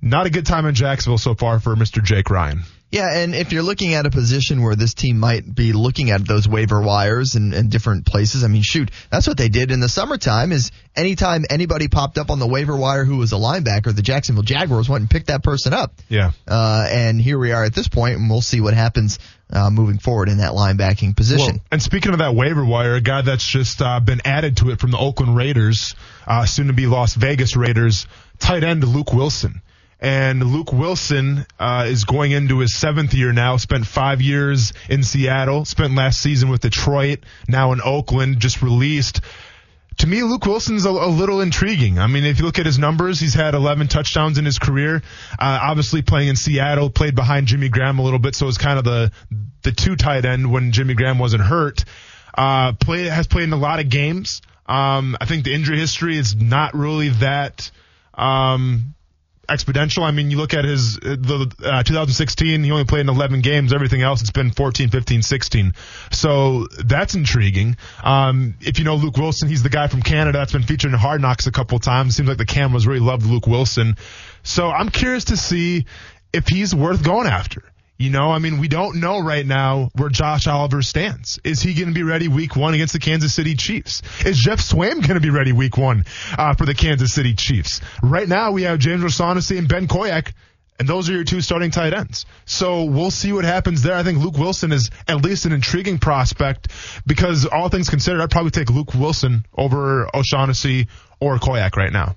not 0.03 0.27
a 0.27 0.31
good 0.31 0.47
time 0.47 0.67
in 0.67 0.75
Jacksonville 0.75 1.19
so 1.19 1.35
far 1.35 1.61
for 1.61 1.77
Mr. 1.77 2.03
Jake 2.03 2.31
Ryan. 2.31 2.63
Yeah, 2.91 3.19
and 3.19 3.37
if 3.37 3.53
you're 3.53 3.63
looking 3.63 3.95
at 3.95 4.05
a 4.05 4.11
position 4.11 4.63
where 4.63 4.75
this 4.75 4.95
team 4.95 5.19
might 5.19 5.55
be 5.55 5.73
looking 5.73 6.11
at 6.11 6.27
those 6.27 6.49
waiver 6.49 6.81
wires 6.81 7.37
and, 7.37 7.55
and 7.55 7.71
different 7.71 8.05
places, 8.05 8.43
I 8.43 8.49
mean, 8.49 8.63
shoot, 8.63 8.91
that's 9.11 9.29
what 9.29 9.37
they 9.37 9.49
did 9.49 9.71
in 9.71 9.79
the 9.79 9.89
summertime. 9.89 10.51
Is 10.51 10.73
anytime 10.97 11.45
anybody 11.49 11.87
popped 11.87 12.19
up 12.19 12.31
on 12.31 12.41
the 12.41 12.49
waiver 12.49 12.77
wire 12.77 13.05
who 13.05 13.19
was 13.19 13.33
a 13.33 13.37
linebacker, 13.37 13.95
the 13.95 14.03
Jacksonville 14.03 14.43
Jaguars 14.43 14.89
went 14.89 15.03
and 15.03 15.11
picked 15.11 15.29
that 15.29 15.45
person 15.45 15.73
up. 15.73 15.93
Yeah. 16.09 16.33
Uh, 16.49 16.87
and 16.91 17.21
here 17.21 17.39
we 17.39 17.53
are 17.53 17.65
at 17.65 17.75
this 17.75 17.87
point, 17.87 18.17
and 18.17 18.29
we'll 18.29 18.41
see 18.41 18.61
what 18.61 18.75
happens 18.75 19.21
uh, 19.53 19.71
moving 19.71 19.99
forward 19.99 20.29
in 20.29 20.39
that 20.39 20.53
linebacking 20.53 21.17
position. 21.17 21.55
Well, 21.55 21.65
and 21.71 21.81
speaking 21.81 22.13
of 22.13 22.19
that 22.19 22.35
waiver 22.35 22.65
wire, 22.65 22.95
a 22.95 23.01
guy 23.01 23.23
that's 23.23 23.47
just 23.47 23.81
uh, 23.81 24.01
been 24.01 24.21
added 24.25 24.57
to 24.59 24.71
it 24.71 24.81
from 24.81 24.91
the 24.91 24.99
Oakland 24.99 25.37
Raiders, 25.37 25.95
uh, 26.27 26.45
soon 26.45 26.67
to 26.67 26.73
be 26.73 26.87
Las 26.87 27.15
Vegas 27.15 27.57
Raiders, 27.57 28.09
tight 28.41 28.65
end 28.65 28.83
Luke 28.83 29.13
Wilson. 29.13 29.63
And 30.01 30.43
Luke 30.43 30.73
Wilson 30.73 31.45
uh, 31.59 31.85
is 31.87 32.05
going 32.05 32.33
into 32.33 32.61
his 32.61 32.75
seventh 32.75 33.13
year 33.13 33.33
now. 33.33 33.59
Spent 33.59 33.87
five 33.87 34.23
years 34.23 34.73
in 34.89 35.03
Seattle. 35.03 35.67
Spent 35.67 35.95
last 35.95 36.21
season 36.21 36.49
with 36.49 36.63
Detroit. 36.63 37.21
Now 37.47 37.73
in 37.73 37.81
Oakland. 37.85 38.41
Just 38.41 38.63
released. 38.63 39.21
To 39.99 40.07
me, 40.07 40.23
Luke 40.23 40.47
Wilson's 40.47 40.87
a, 40.87 40.91
a 40.91 41.11
little 41.11 41.43
intriguing. 41.43 41.99
I 41.99 42.07
mean, 42.07 42.25
if 42.25 42.39
you 42.39 42.47
look 42.47 42.59
at 42.59 42.65
his 42.65 42.79
numbers, 42.79 43.21
he's 43.21 43.35
had 43.35 43.55
11 43.55 43.89
touchdowns 43.89 44.39
in 44.39 44.47
his 44.47 44.59
career. 44.59 45.03
Uh, 45.39 45.59
obviously, 45.63 46.01
playing 46.01 46.29
in 46.29 46.37
Seattle, 46.37 46.89
played 46.89 47.15
behind 47.15 47.49
Jimmy 47.49 47.69
Graham 47.69 47.99
a 47.99 48.03
little 48.03 48.19
bit, 48.19 48.35
so 48.35 48.47
it 48.47 48.49
was 48.49 48.59
kind 48.59 48.79
of 48.79 48.85
the 48.85 49.13
the 49.63 49.73
two 49.73 49.97
tight 49.97 50.25
end 50.25 50.51
when 50.51 50.73
Jimmy 50.73 50.95
Graham 50.95 51.19
wasn't 51.19 51.43
hurt. 51.43 51.85
Uh, 52.35 52.73
play 52.73 53.05
has 53.05 53.27
played 53.27 53.45
in 53.45 53.53
a 53.53 53.59
lot 53.59 53.81
of 53.81 53.91
games. 53.91 54.41
Um, 54.65 55.19
I 55.21 55.27
think 55.27 55.45
the 55.45 55.53
injury 55.53 55.79
history 55.79 56.17
is 56.17 56.35
not 56.35 56.75
really 56.75 57.11
that 57.11 57.71
um, 58.15 58.95
exponential. 59.51 60.03
I 60.03 60.13
mean, 60.13 60.31
you 60.31 60.37
look 60.37 60.55
at 60.55 60.65
his 60.65 60.97
the 60.97 61.53
uh, 61.63 61.83
2016, 61.83 62.63
he 62.63 62.71
only 62.71 62.85
played 62.85 63.01
in 63.01 63.09
11 63.09 63.41
games. 63.41 63.73
Everything 63.73 64.03
else, 64.03 64.21
it's 64.21 64.31
been 64.31 64.51
14, 64.51 64.89
15, 64.89 65.23
16. 65.23 65.75
So 66.13 66.67
that's 66.85 67.15
intriguing. 67.15 67.77
Um, 68.03 68.55
if 68.61 68.79
you 68.79 68.85
know 68.85 68.97
Luke 68.97 69.17
Wilson, 69.17 69.49
he's 69.49 69.63
the 69.63 69.69
guy 69.69 69.89
from 69.89 70.03
Canada 70.03 70.39
that's 70.39 70.53
been 70.53 70.63
featured 70.63 70.93
in 70.93 70.99
Hard 70.99 71.21
Knocks 71.21 71.47
a 71.47 71.53
couple 71.53 71.79
times. 71.79 72.17
Seems 72.17 72.29
like 72.29 72.39
the 72.39 72.47
cameras 72.47 72.87
really 72.87 73.01
loved 73.01 73.27
Luke 73.27 73.47
Wilson. 73.47 73.97
So 74.43 74.71
I'm 74.71 74.89
curious 74.89 75.25
to 75.27 75.37
see 75.37 75.87
if 76.33 76.49
he's 76.49 76.75
worth 76.75 77.03
going 77.03 77.27
after. 77.27 77.63
You 78.01 78.09
know, 78.09 78.31
I 78.31 78.39
mean, 78.39 78.61
we 78.61 78.69
don't 78.69 78.99
know 78.99 79.21
right 79.21 79.45
now 79.45 79.91
where 79.95 80.09
Josh 80.09 80.47
Oliver 80.47 80.81
stands. 80.81 81.39
Is 81.45 81.61
he 81.61 81.75
going 81.75 81.89
to 81.89 81.95
be 81.95 82.03
ready 82.03 82.29
week 82.29 82.57
one 82.57 82.73
against 82.73 82.95
the 82.95 82.99
Kansas 82.99 83.35
City 83.35 83.57
Chiefs? 83.57 84.01
Is 84.25 84.39
Geoff 84.39 84.59
Swaim 84.59 85.07
going 85.07 85.17
to 85.17 85.21
be 85.21 85.29
ready 85.29 85.53
week 85.53 85.77
one 85.77 86.07
uh, 86.39 86.55
for 86.55 86.65
the 86.65 86.73
Kansas 86.73 87.13
City 87.13 87.35
Chiefs? 87.35 87.83
Right 88.03 88.27
now, 88.27 88.53
we 88.53 88.63
have 88.63 88.79
James 88.79 89.05
O'Shaughnessy 89.05 89.59
and 89.59 89.69
Ben 89.69 89.87
Koyack, 89.87 90.33
and 90.79 90.89
those 90.89 91.11
are 91.11 91.13
your 91.13 91.25
two 91.25 91.43
starting 91.43 91.71
tight 91.71 91.93
ends. 91.93 92.25
So 92.47 92.85
we'll 92.85 93.11
see 93.11 93.35
what 93.35 93.45
happens 93.45 93.83
there. 93.83 93.97
I 93.97 94.03
think 94.03 94.19
Luke 94.19 94.39
Wilson 94.39 94.73
is 94.73 94.89
at 95.07 95.23
least 95.23 95.45
an 95.45 95.53
intriguing 95.53 95.99
prospect 95.99 96.69
because 97.05 97.45
all 97.45 97.69
things 97.69 97.91
considered, 97.91 98.23
I'd 98.23 98.31
probably 98.31 98.51
take 98.51 98.71
Luke 98.71 98.95
Wilson 98.95 99.45
over 99.55 100.09
O'Shaughnessy 100.17 100.89
or 101.21 101.37
Koyack 101.37 101.77
right 101.77 101.93
now. 101.93 102.17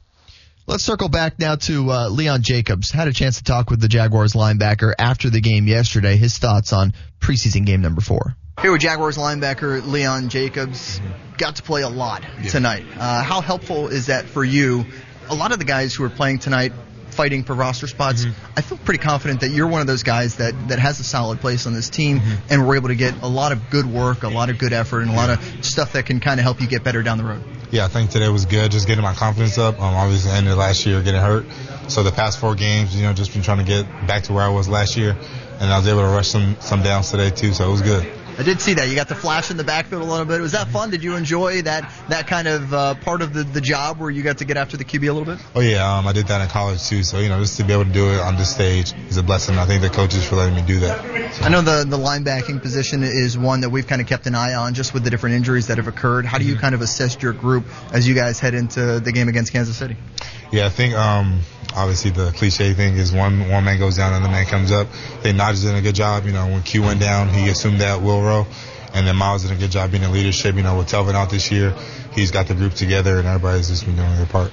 Let's 0.66 0.84
circle 0.86 1.10
back 1.10 1.40
now 1.40 1.56
to 1.56 1.92
uh, 1.92 2.10
Leon 2.10 2.42
Jacobs. 2.42 2.90
Had 2.90 3.10
a 3.10 3.14
chance 3.14 3.38
to 3.38 3.44
talk 3.44 3.70
with 3.70 3.82
the 3.82 3.90
Jaguars 3.90 4.32
linebacker 4.32 4.94
after 4.98 5.30
the 5.30 5.42
game 5.42 5.68
yesterday. 5.68 6.16
His 6.16 6.38
thoughts 6.38 6.72
on 6.72 6.94
preseason 7.20 7.66
game 7.66 7.82
number 7.82 8.00
four. 8.00 8.38
Here 8.62 8.72
with 8.72 8.80
Jaguars 8.80 9.18
linebacker 9.18 9.86
Leon 9.86 10.30
Jacobs. 10.30 11.02
Got 11.38 11.58
to 11.58 11.64
play 11.64 11.82
a 11.82 11.90
lot 11.90 12.24
yeah. 12.42 12.50
tonight. 12.50 12.86
Uh, 12.98 13.24
how 13.24 13.42
helpful 13.42 13.90
is 13.90 14.06
that 14.06 14.26
for 14.26 14.44
you? 14.44 14.86
A 15.30 15.36
lot 15.36 15.52
of 15.52 15.60
the 15.60 15.66
guys 15.66 15.94
who 15.96 16.06
are 16.06 16.10
playing 16.10 16.40
tonight 16.40 16.72
fighting 17.14 17.44
for 17.44 17.54
roster 17.54 17.88
spots. 17.88 18.26
Mm-hmm. 18.26 18.54
I 18.58 18.62
feel 18.62 18.78
pretty 18.78 19.00
confident 19.00 19.42
that 19.42 19.50
you're 19.50 19.68
one 19.68 19.82
of 19.82 19.88
those 19.88 20.04
guys 20.04 20.38
that, 20.38 20.54
that 20.70 20.80
has 20.80 21.00
a 21.00 21.04
solid 21.04 21.40
place 21.40 21.66
on 21.68 21.74
this 21.74 21.90
team, 21.90 22.20
mm-hmm. 22.20 22.48
and 22.50 22.68
we're 22.68 22.76
able 22.76 22.90
to 22.90 22.96
get 22.96 23.22
a 23.22 23.28
lot 23.28 23.52
of 23.52 23.70
good 23.70 23.86
work, 23.86 24.24
a 24.24 24.30
lot 24.30 24.50
of 24.50 24.58
good 24.58 24.74
effort, 24.74 25.02
and 25.02 25.12
a 25.12 25.16
lot 25.16 25.30
of 25.30 25.66
stuff 25.66 25.94
that 25.94 26.06
can 26.06 26.20
kind 26.20 26.40
of 26.40 26.44
help 26.44 26.62
you 26.62 26.68
get 26.68 26.84
better 26.84 27.04
down 27.04 27.18
the 27.18 27.24
road. 27.24 27.44
Yeah, 27.72 27.86
I 27.86 27.88
think 27.88 28.12
today 28.12 28.30
was 28.30 28.46
good, 28.46 28.72
just 28.72 28.88
getting 28.88 29.04
my 29.04 29.14
confidence 29.14 29.58
up. 29.58 29.80
Um, 29.80 29.94
obviously, 29.96 30.32
ended 30.32 30.56
last 30.56 30.86
year 30.86 31.02
getting 31.02 31.22
hurt, 31.22 31.46
so 31.88 32.04
the 32.04 32.12
past 32.12 32.40
four 32.40 32.56
games, 32.56 32.96
you 32.96 33.04
know, 33.04 33.14
just 33.14 33.34
been 33.34 33.42
trying 33.42 33.60
to 33.60 33.64
get 33.64 33.86
back 34.08 34.24
to 34.24 34.34
where 34.34 34.44
I 34.44 34.50
was 34.50 34.68
last 34.68 34.98
year, 34.98 35.18
and 35.60 35.72
I 35.72 35.78
was 35.78 35.88
able 35.88 36.02
to 36.02 36.08
rush 36.08 36.28
some 36.28 36.58
some 36.60 36.84
downs 36.84 37.12
today 37.12 37.30
too, 37.30 37.54
so 37.54 37.68
it 37.68 37.72
was 37.72 37.82
good. 37.82 38.23
I 38.38 38.44
did 38.44 38.62
see 38.62 38.74
that. 38.76 38.90
You 38.90 38.96
got 38.96 39.08
the 39.08 39.16
flash 39.16 39.52
in 39.52 39.58
the 39.58 39.64
backfield 39.64 40.02
a 40.02 40.06
little 40.06 40.26
bit. 40.26 40.42
Was 40.42 40.54
that 40.54 40.68
fun? 40.70 40.90
Did 40.90 41.04
you 41.04 41.16
enjoy 41.16 41.62
that 41.64 41.92
that 42.10 42.28
kind 42.28 42.48
of 42.48 42.74
uh, 42.74 42.96
part 42.96 43.22
of 43.22 43.34
the, 43.34 43.44
the 43.44 43.62
job 43.62 44.00
where 44.00 44.10
you 44.10 44.24
got 44.24 44.40
to 44.40 44.46
get 44.46 44.58
after 44.58 44.78
the 44.78 44.86
QB 44.86 45.10
a 45.10 45.14
little 45.14 45.26
bit? 45.26 45.44
Oh 45.56 45.62
yeah, 45.62 45.98
um, 45.98 46.08
I 46.08 46.14
did 46.14 46.28
that 46.28 46.42
in 46.42 46.50
college 46.50 46.84
too. 46.84 47.04
So 47.04 47.20
you 47.20 47.30
know, 47.30 47.40
just 47.40 47.58
to 47.58 47.64
be 47.64 47.74
able 47.74 47.86
to 47.86 47.92
do 47.92 48.12
it 48.12 48.20
on 48.20 48.36
this 48.36 48.54
stage 48.54 48.94
is 49.10 49.18
a 49.18 49.24
blessing. 49.24 49.58
I 49.58 49.66
think 49.66 49.82
the 49.82 49.90
coaches 49.90 50.28
for 50.28 50.36
letting 50.36 50.56
me 50.56 50.64
do 50.64 50.80
that. 50.80 51.34
So. 51.36 51.44
I 51.44 51.50
know 51.50 51.62
the 51.62 51.86
the 51.88 51.98
linebacking 51.98 52.62
position 52.62 53.04
is 53.04 53.38
one 53.38 53.62
that 53.62 53.70
we've 53.70 53.88
kind 53.88 54.02
of 54.02 54.08
kept 54.08 54.26
an 54.28 54.36
eye 54.36 54.56
on, 54.56 54.74
just 54.74 54.94
with 54.94 55.04
the 55.04 55.10
different 55.10 55.36
injuries 55.36 55.68
that 55.68 55.78
have 55.78 55.88
occurred. 55.88 56.26
How 56.26 56.38
do 56.38 56.46
you 56.46 56.54
mm-hmm. 56.54 56.62
kind 56.62 56.76
of 56.76 56.82
assess 56.82 57.22
your 57.22 57.34
group 57.34 57.66
as 57.92 58.08
you 58.08 58.16
guys 58.16 58.40
head 58.40 58.54
into 58.56 59.00
the 59.00 59.12
game 59.12 59.28
against 59.28 59.52
Kansas 59.52 59.78
City? 59.78 59.96
Yeah, 60.52 60.66
I 60.66 60.70
think 60.70 60.96
um, 60.96 61.42
obviously 61.76 62.12
the 62.12 62.32
cliche 62.32 62.74
thing 62.74 62.96
is 62.96 63.12
one 63.12 63.50
one 63.50 63.64
man 63.64 63.80
goes 63.80 63.98
down, 63.98 64.14
and 64.14 64.24
the 64.24 64.30
man 64.30 64.46
comes 64.46 64.72
up. 64.72 64.88
They 65.22 65.34
Najee 65.34 65.64
did 65.64 65.76
a 65.76 65.82
good 65.82 65.96
job. 65.96 66.26
You 66.26 66.32
know, 66.32 66.48
when 66.48 66.64
Q 66.64 66.84
went 66.84 67.00
down, 67.00 67.30
he 67.30 67.50
assumed 67.50 67.82
that 67.82 68.02
Will 68.02 68.22
row. 68.22 68.46
And 68.94 69.08
then 69.08 69.16
Myles 69.16 69.42
did 69.42 69.52
a 69.52 69.56
good 69.56 69.72
job 69.72 69.90
being 69.92 70.04
in 70.04 70.12
leadership. 70.12 70.56
You 70.56 70.62
know, 70.62 70.78
with 70.78 70.88
Telvin 70.88 71.16
out 71.16 71.32
this 71.32 71.52
year, 71.52 71.74
he's 72.14 72.30
got 72.30 72.48
the 72.48 72.54
group 72.54 72.74
together, 72.74 73.18
and 73.18 73.28
everybody's 73.28 73.70
just 73.70 73.86
been 73.86 73.96
doing 73.96 74.16
their 74.18 74.28
part 74.28 74.52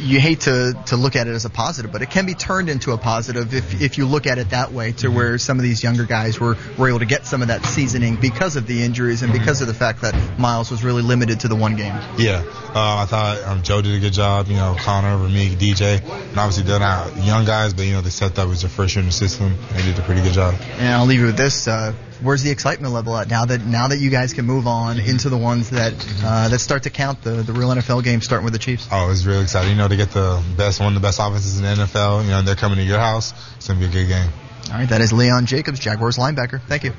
you 0.00 0.20
hate 0.20 0.40
to, 0.40 0.74
to 0.86 0.96
look 0.96 1.16
at 1.16 1.26
it 1.26 1.30
as 1.30 1.44
a 1.44 1.50
positive, 1.50 1.92
but 1.92 2.02
it 2.02 2.10
can 2.10 2.26
be 2.26 2.34
turned 2.34 2.68
into 2.68 2.92
a 2.92 2.98
positive 2.98 3.54
if, 3.54 3.80
if 3.80 3.98
you 3.98 4.06
look 4.06 4.26
at 4.26 4.38
it 4.38 4.50
that 4.50 4.72
way 4.72 4.92
to 4.92 5.06
mm-hmm. 5.06 5.16
where 5.16 5.38
some 5.38 5.58
of 5.58 5.62
these 5.62 5.82
younger 5.82 6.04
guys 6.04 6.38
were, 6.38 6.56
were 6.78 6.88
able 6.88 7.00
to 7.00 7.06
get 7.06 7.26
some 7.26 7.42
of 7.42 7.48
that 7.48 7.64
seasoning 7.64 8.16
because 8.16 8.56
of 8.56 8.66
the 8.66 8.82
injuries 8.82 9.22
and 9.22 9.32
mm-hmm. 9.32 9.40
because 9.40 9.60
of 9.60 9.66
the 9.66 9.74
fact 9.74 10.02
that 10.02 10.14
Myles 10.38 10.70
was 10.70 10.84
really 10.84 11.02
limited 11.02 11.40
to 11.40 11.48
the 11.48 11.56
one 11.56 11.76
game. 11.76 11.94
Yeah, 12.16 12.44
uh, 12.74 13.02
I 13.02 13.06
thought 13.06 13.42
um, 13.44 13.62
Joe 13.62 13.82
did 13.82 13.94
a 13.94 14.00
good 14.00 14.12
job, 14.12 14.48
you 14.48 14.56
know, 14.56 14.76
Connor, 14.78 15.16
Ramik, 15.16 15.56
DJ, 15.56 16.02
and 16.02 16.38
obviously 16.38 16.64
they're 16.64 16.78
not 16.78 17.16
young 17.24 17.44
guys, 17.44 17.74
but, 17.74 17.84
you 17.84 17.92
know, 17.92 18.00
they 18.00 18.10
stepped 18.10 18.38
up 18.38 18.48
as 18.48 18.62
their 18.62 18.70
first 18.70 18.94
year 18.94 19.00
in 19.00 19.06
the 19.06 19.12
system 19.12 19.46
and 19.46 19.78
they 19.78 19.82
did 19.82 19.98
a 19.98 20.02
pretty 20.02 20.22
good 20.22 20.32
job. 20.32 20.54
And 20.78 20.94
I'll 20.94 21.06
leave 21.06 21.20
you 21.20 21.26
with 21.26 21.36
this. 21.36 21.68
Uh, 21.68 21.94
where's 22.22 22.42
the 22.42 22.50
excitement 22.50 22.92
level 22.92 23.16
at 23.16 23.28
now 23.28 23.44
that 23.44 23.64
now 23.64 23.88
that 23.88 23.98
you 23.98 24.10
guys 24.10 24.32
can 24.32 24.46
move 24.46 24.66
on 24.66 24.96
mm-hmm. 24.96 25.10
into 25.10 25.28
the 25.28 25.36
ones 25.36 25.70
that 25.70 25.94
uh, 26.24 26.48
that 26.48 26.58
start 26.58 26.84
to 26.84 26.90
count 26.90 27.22
the 27.22 27.42
the 27.42 27.52
real 27.52 27.68
NFL 27.68 28.04
games 28.04 28.24
starting 28.24 28.44
with 28.44 28.52
the 28.52 28.58
Chiefs? 28.58 28.88
Oh, 28.90 29.10
it's 29.10 29.24
really 29.24 29.42
exciting. 29.42 29.72
You 29.72 29.76
know, 29.76 29.88
to 29.88 29.96
get 29.96 30.10
the 30.10 30.42
best 30.56 30.80
one 30.80 30.88
of 30.88 30.94
the 30.94 31.06
best 31.06 31.18
offenses 31.20 31.58
in 31.58 31.64
the 31.64 31.84
NFL. 31.84 32.24
You 32.24 32.30
know, 32.30 32.42
they're 32.42 32.54
coming 32.54 32.78
to 32.78 32.84
your 32.84 32.98
house. 32.98 33.32
It's 33.56 33.68
gonna 33.68 33.80
be 33.80 33.86
a 33.86 33.90
good 33.90 34.08
game. 34.08 34.30
All 34.70 34.78
right, 34.78 34.88
that 34.88 35.00
is 35.00 35.12
Leon 35.12 35.46
Jacobs, 35.46 35.80
Jaguars 35.80 36.16
linebacker. 36.16 36.60
Thank 36.62 36.84
you. 36.84 36.92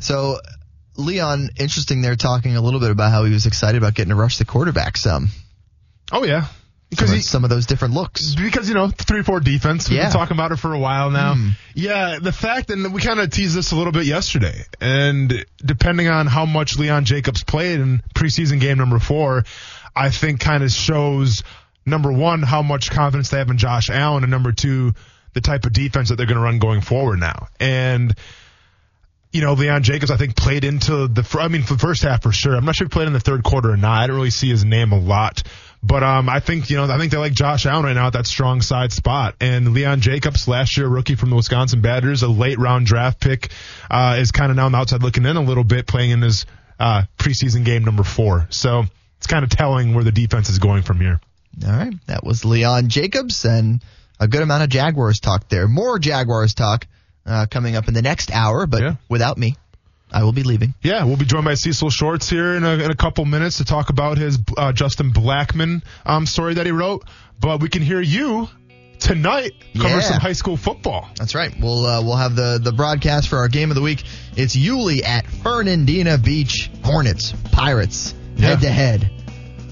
So, 0.00 0.38
Leon, 0.96 1.48
interesting 1.58 2.02
there 2.02 2.14
talking 2.14 2.56
a 2.56 2.60
little 2.60 2.80
bit 2.80 2.90
about 2.90 3.10
how 3.10 3.24
he 3.24 3.32
was 3.32 3.46
excited 3.46 3.78
about 3.78 3.94
getting 3.94 4.10
to 4.10 4.14
rush 4.14 4.38
the 4.38 4.44
quarterback 4.44 4.96
some. 4.96 5.28
Oh 6.12 6.24
yeah, 6.24 6.46
because 6.90 7.10
some, 7.10 7.20
some, 7.20 7.44
of 7.44 7.50
those 7.50 7.66
different 7.66 7.94
looks. 7.94 8.34
Because 8.34 8.68
you 8.68 8.74
know 8.74 8.88
three 8.88 9.22
four 9.22 9.40
defense. 9.40 9.88
We've 9.88 9.98
yeah. 9.98 10.04
been 10.04 10.12
talking 10.12 10.36
about 10.36 10.52
it 10.52 10.56
for 10.56 10.72
a 10.72 10.78
while 10.78 11.10
now. 11.10 11.34
Mm. 11.34 11.50
Yeah, 11.74 12.18
the 12.20 12.32
fact 12.32 12.70
and 12.70 12.92
we 12.92 13.00
kind 13.00 13.20
of 13.20 13.30
teased 13.30 13.56
this 13.56 13.72
a 13.72 13.76
little 13.76 13.92
bit 13.92 14.06
yesterday, 14.06 14.64
and 14.80 15.44
depending 15.64 16.08
on 16.08 16.26
how 16.26 16.46
much 16.46 16.78
Leon 16.78 17.04
Jacobs 17.04 17.44
played 17.44 17.80
in 17.80 18.02
preseason 18.14 18.60
game 18.60 18.78
number 18.78 18.98
four, 18.98 19.44
I 19.94 20.10
think 20.10 20.40
kind 20.40 20.62
of 20.62 20.70
shows 20.70 21.42
number 21.84 22.12
one 22.12 22.42
how 22.42 22.62
much 22.62 22.90
confidence 22.90 23.30
they 23.30 23.38
have 23.38 23.50
in 23.50 23.58
Josh 23.58 23.90
Allen, 23.90 24.24
and 24.24 24.30
number 24.30 24.52
two 24.52 24.94
the 25.34 25.40
type 25.42 25.66
of 25.66 25.72
defense 25.72 26.08
that 26.08 26.16
they're 26.16 26.26
going 26.26 26.38
to 26.38 26.42
run 26.42 26.58
going 26.58 26.80
forward 26.80 27.20
now. 27.20 27.48
And 27.60 28.14
you 29.32 29.42
know, 29.42 29.52
Leon 29.52 29.82
Jacobs, 29.82 30.10
I 30.10 30.16
think, 30.16 30.36
played 30.36 30.64
into 30.64 31.06
the, 31.06 31.38
I 31.38 31.48
mean, 31.48 31.62
for 31.62 31.74
the 31.74 31.78
first 31.78 32.02
half 32.02 32.22
for 32.22 32.32
sure. 32.32 32.54
I'm 32.54 32.64
not 32.64 32.76
sure 32.76 32.86
he 32.86 32.88
played 32.88 33.08
in 33.08 33.12
the 33.12 33.20
third 33.20 33.44
quarter 33.44 33.70
or 33.70 33.76
not. 33.76 33.98
I 33.98 34.02
didn't 34.04 34.16
really 34.16 34.30
see 34.30 34.48
his 34.48 34.64
name 34.64 34.92
a 34.92 34.98
lot. 34.98 35.42
But 35.82 36.02
um, 36.02 36.28
I 36.28 36.40
think 36.40 36.70
you 36.70 36.76
know 36.76 36.84
I 36.84 36.98
think 36.98 37.12
they 37.12 37.18
like 37.18 37.32
Josh 37.32 37.64
Allen 37.66 37.84
right 37.84 37.92
now 37.92 38.08
at 38.08 38.14
that 38.14 38.26
strong 38.26 38.62
side 38.62 38.92
spot. 38.92 39.36
And 39.40 39.72
Leon 39.72 40.00
Jacobs, 40.00 40.48
last 40.48 40.76
year 40.76 40.88
rookie 40.88 41.14
from 41.14 41.30
the 41.30 41.36
Wisconsin 41.36 41.80
Badgers, 41.80 42.22
a 42.22 42.28
late 42.28 42.58
round 42.58 42.86
draft 42.86 43.20
pick, 43.20 43.50
uh, 43.90 44.16
is 44.18 44.32
kind 44.32 44.50
of 44.50 44.56
now 44.56 44.66
on 44.66 44.72
the 44.72 44.78
outside 44.78 45.02
looking 45.02 45.24
in 45.24 45.36
a 45.36 45.42
little 45.42 45.64
bit, 45.64 45.86
playing 45.86 46.10
in 46.10 46.22
his 46.22 46.46
uh, 46.80 47.04
preseason 47.16 47.64
game 47.64 47.84
number 47.84 48.02
four. 48.02 48.46
So 48.50 48.84
it's 49.18 49.26
kind 49.26 49.44
of 49.44 49.50
telling 49.50 49.94
where 49.94 50.04
the 50.04 50.12
defense 50.12 50.48
is 50.48 50.58
going 50.58 50.82
from 50.82 51.00
here. 51.00 51.20
All 51.64 51.72
right, 51.72 51.94
that 52.06 52.24
was 52.24 52.44
Leon 52.44 52.88
Jacobs 52.88 53.44
and 53.44 53.82
a 54.20 54.28
good 54.28 54.42
amount 54.42 54.64
of 54.64 54.68
Jaguars 54.68 55.20
talk 55.20 55.48
there. 55.48 55.68
More 55.68 55.98
Jaguars 55.98 56.54
talk 56.54 56.86
uh, 57.24 57.46
coming 57.50 57.76
up 57.76 57.88
in 57.88 57.94
the 57.94 58.02
next 58.02 58.32
hour, 58.32 58.66
but 58.66 58.82
yeah. 58.82 58.94
without 59.08 59.38
me. 59.38 59.56
I 60.12 60.24
will 60.24 60.32
be 60.32 60.42
leaving. 60.42 60.74
Yeah, 60.82 61.04
we'll 61.04 61.16
be 61.16 61.24
joined 61.24 61.44
by 61.44 61.54
Cecil 61.54 61.90
Shorts 61.90 62.30
here 62.30 62.54
in 62.54 62.64
a, 62.64 62.72
in 62.72 62.90
a 62.90 62.96
couple 62.96 63.24
minutes 63.24 63.58
to 63.58 63.64
talk 63.64 63.90
about 63.90 64.18
his 64.18 64.38
uh, 64.56 64.72
Justin 64.72 65.12
Blackmon 65.12 65.82
um, 66.06 66.26
story 66.26 66.54
that 66.54 66.66
he 66.66 66.72
wrote. 66.72 67.04
But 67.40 67.60
we 67.60 67.68
can 67.68 67.82
hear 67.82 68.00
you 68.00 68.48
tonight 68.98 69.52
cover 69.74 69.88
yeah. 69.88 70.00
some 70.00 70.20
high 70.20 70.32
school 70.32 70.56
football. 70.56 71.08
That's 71.16 71.34
right. 71.34 71.54
We'll 71.60 71.86
uh, 71.86 72.02
we'll 72.02 72.16
have 72.16 72.34
the 72.34 72.58
the 72.62 72.72
broadcast 72.72 73.28
for 73.28 73.38
our 73.38 73.48
game 73.48 73.70
of 73.70 73.74
the 73.74 73.82
week. 73.82 74.02
It's 74.36 74.56
Yulee 74.56 75.02
at 75.04 75.26
Fernandina 75.26 76.18
Beach. 76.18 76.70
Hornets, 76.82 77.32
Pirates, 77.52 78.14
head 78.38 78.60
to 78.60 78.70
head. 78.70 79.10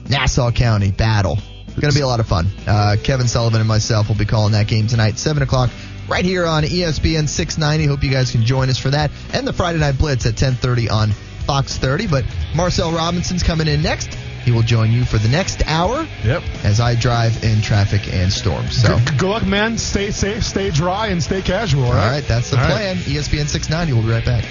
Nassau 0.09 0.53
County 0.53 0.93
battle. 0.93 1.39
It's 1.67 1.83
going 1.83 1.93
to 1.93 1.99
be 1.99 2.03
a 2.03 2.07
lot 2.07 2.21
of 2.21 2.27
fun. 2.27 2.47
Uh, 2.67 2.97
Kevin 3.03 3.29
Sullivan 3.29 3.61
and 3.61 3.69
myself 3.69 4.09
will 4.09 4.17
be 4.17 4.25
calling 4.25 4.53
that 4.53 4.67
game 4.67 4.87
tonight, 4.87 5.19
7 5.19 5.43
o'clock 5.43 5.69
right 6.09 6.25
here 6.25 6.47
on 6.47 6.63
ESPN 6.63 7.29
690. 7.29 7.87
Hope 7.87 8.03
you 8.03 8.11
guys 8.11 8.31
can 8.31 8.43
join 8.43 8.69
us 8.71 8.79
for 8.79 8.91
that 8.91 9.11
and 9.33 9.47
the 9.47 9.53
Friday 9.53 9.79
Night 9.79 9.99
Blitz 9.99 10.27
at 10.27 10.37
10:30 10.37 10.91
on 10.91 11.11
Fox 11.47 11.77
30. 11.77 12.07
But 12.07 12.25
Marcel 12.55 12.93
Robinson's 12.93 13.43
coming 13.43 13.69
in 13.69 13.83
next. 13.83 14.15
He 14.45 14.53
will 14.53 14.63
join 14.63 14.93
you 14.93 15.05
for 15.05 15.19
the 15.19 15.29
next 15.29 15.67
hour. 15.67 16.07
Yep. 16.25 16.43
As 16.63 16.81
I 16.81 16.95
drive 16.95 17.43
in 17.43 17.63
traffic 17.63 18.13
and 18.13 18.33
storms. 18.33 18.81
So 18.81 18.99
good, 18.99 19.19
good 19.19 19.29
luck, 19.29 19.47
man. 19.47 19.77
Stay 19.77 20.13
safe, 20.13 20.45
stay 20.45 20.71
dry, 20.71 21.09
and 21.09 21.23
stay 21.23 21.43
casual. 21.43 21.85
All 21.85 21.93
right. 21.93 22.05
All 22.05 22.11
right 22.13 22.25
that's 22.25 22.51
the 22.51 22.61
all 22.61 22.67
plan. 22.67 22.97
Right. 22.97 23.07
ESPN 23.07 23.49
690. 23.49 23.93
We'll 23.93 24.03
be 24.03 24.11
right 24.11 24.25
back. 24.25 24.45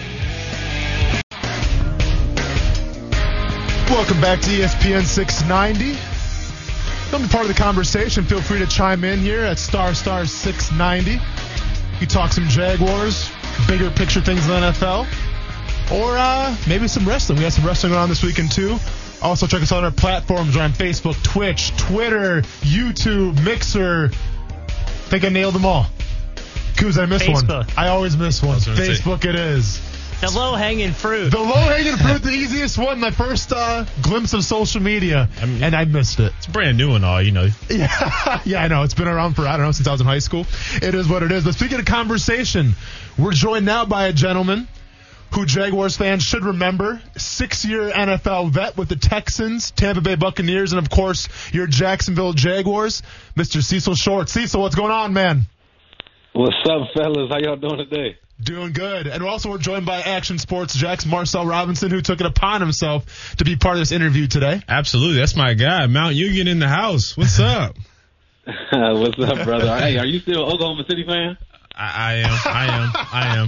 Welcome 3.89 4.19
back 4.19 4.41
to 4.41 4.49
ESPN 4.49 5.05
690. 5.05 5.97
Don't 7.11 7.21
be 7.21 7.27
part 7.29 7.45
of 7.45 7.47
the 7.47 7.61
conversation. 7.61 8.25
Feel 8.25 8.41
free 8.41 8.59
to 8.59 8.67
chime 8.67 9.05
in 9.05 9.19
here 9.19 9.41
at 9.41 9.57
star 9.57 9.93
star 9.93 10.25
690. 10.25 11.21
You 11.99 12.07
talk 12.07 12.33
some 12.33 12.47
Jaguars, 12.47 13.31
bigger 13.67 13.89
picture 13.89 14.21
things 14.21 14.45
in 14.45 14.51
the 14.51 14.71
NFL, 14.71 15.07
or 15.91 16.17
uh, 16.17 16.55
maybe 16.67 16.87
some 16.87 17.07
wrestling. 17.07 17.37
We 17.37 17.43
got 17.43 17.53
some 17.53 17.65
wrestling 17.65 17.93
on 17.93 18.09
this 18.09 18.21
weekend 18.23 18.51
too. 18.51 18.77
Also, 19.21 19.47
check 19.47 19.61
us 19.61 19.71
out 19.71 19.79
on 19.79 19.85
our 19.85 19.91
platforms. 19.91 20.55
We're 20.55 20.63
on 20.63 20.71
Facebook, 20.71 21.21
Twitch, 21.23 21.75
Twitter, 21.77 22.41
YouTube, 22.61 23.41
Mixer. 23.43 24.11
I 24.11 25.07
think 25.07 25.23
I 25.23 25.29
nailed 25.29 25.55
them 25.55 25.65
all. 25.65 25.87
Coos, 26.77 26.97
I 26.97 27.05
missed 27.05 27.25
Facebook. 27.25 27.67
one. 27.67 27.77
I 27.77 27.87
always 27.87 28.17
miss 28.17 28.43
one. 28.43 28.57
Facebook 28.57 29.23
it 29.25 29.35
is. 29.35 29.79
The 30.21 30.31
low 30.33 30.55
hanging 30.55 30.93
fruit. 30.93 31.29
The 31.29 31.39
low 31.39 31.53
hanging 31.53 31.97
fruit, 31.97 32.23
the 32.23 32.31
easiest 32.31 32.77
one. 32.77 32.99
My 32.99 33.11
first 33.11 33.51
uh, 33.51 33.85
glimpse 34.01 34.33
of 34.33 34.43
social 34.43 34.81
media, 34.81 35.29
and 35.41 35.75
I 35.75 35.85
missed 35.85 36.19
it. 36.19 36.33
It's 36.37 36.47
brand 36.47 36.77
new 36.77 36.95
and 36.95 37.03
all, 37.05 37.21
you 37.21 37.31
know. 37.31 37.47
Yeah, 37.69 38.41
yeah, 38.45 38.63
I 38.63 38.67
know. 38.69 38.83
It's 38.83 38.93
been 38.93 39.07
around 39.07 39.35
for 39.35 39.45
I 39.45 39.57
don't 39.57 39.65
know 39.65 39.71
since 39.71 39.87
I 39.87 39.91
was 39.91 40.01
in 40.01 40.07
high 40.07 40.19
school. 40.19 40.45
It 40.81 40.95
is 40.95 41.07
what 41.07 41.21
it 41.23 41.31
is. 41.31 41.43
But 41.43 41.55
speaking 41.55 41.79
of 41.79 41.85
conversation, 41.85 42.73
we're 43.19 43.33
joined 43.33 43.65
now 43.65 43.85
by 43.85 44.07
a 44.07 44.13
gentleman 44.13 44.67
who 45.33 45.45
Jaguars 45.45 45.97
fans 45.97 46.23
should 46.23 46.45
remember. 46.45 47.01
Six-year 47.17 47.91
NFL 47.91 48.51
vet 48.51 48.77
with 48.77 48.87
the 48.87 48.95
Texans, 48.95 49.71
Tampa 49.71 50.01
Bay 50.01 50.15
Buccaneers, 50.15 50.71
and 50.71 50.79
of 50.79 50.89
course 50.89 51.27
your 51.53 51.67
Jacksonville 51.67 52.33
Jaguars, 52.33 53.03
Mr. 53.35 53.61
Cecil 53.61 53.95
Short. 53.95 54.29
Cecil, 54.29 54.61
what's 54.61 54.75
going 54.75 54.91
on, 54.91 55.11
man? 55.13 55.41
What's 56.33 56.55
up, 56.69 56.87
fellas? 56.95 57.29
How 57.29 57.39
y'all 57.39 57.57
doing 57.57 57.77
today? 57.77 58.17
Doing 58.41 58.73
good. 58.73 59.07
And 59.07 59.23
also 59.23 59.49
we're 59.49 59.57
joined 59.57 59.85
by 59.85 60.01
Action 60.01 60.37
Sports 60.39 60.75
Jax's 60.75 61.05
Marcel 61.05 61.45
Robinson, 61.45 61.89
who 61.89 62.01
took 62.01 62.19
it 62.19 62.25
upon 62.25 62.59
himself 62.59 63.35
to 63.37 63.45
be 63.45 63.55
part 63.55 63.75
of 63.75 63.79
this 63.79 63.93
interview 63.93 64.27
today. 64.27 64.61
Absolutely. 64.67 65.19
That's 65.19 65.37
my 65.37 65.53
guy. 65.53 65.87
Mount 65.87 66.15
Union 66.15 66.47
in 66.47 66.59
the 66.59 66.67
house. 66.67 67.15
What's 67.15 67.39
up? 67.39 67.77
What's 68.45 69.19
up, 69.19 69.45
brother? 69.45 69.77
Hey, 69.79 69.97
are 69.97 70.05
you 70.05 70.19
still 70.19 70.45
an 70.45 70.53
Oklahoma 70.53 70.83
City 70.87 71.05
fan? 71.05 71.37
I, 71.77 71.91
I 71.95 72.13
am. 72.15 72.39
I 72.45 72.65
am. 72.67 72.91
I 73.11 73.37
am. 73.37 73.47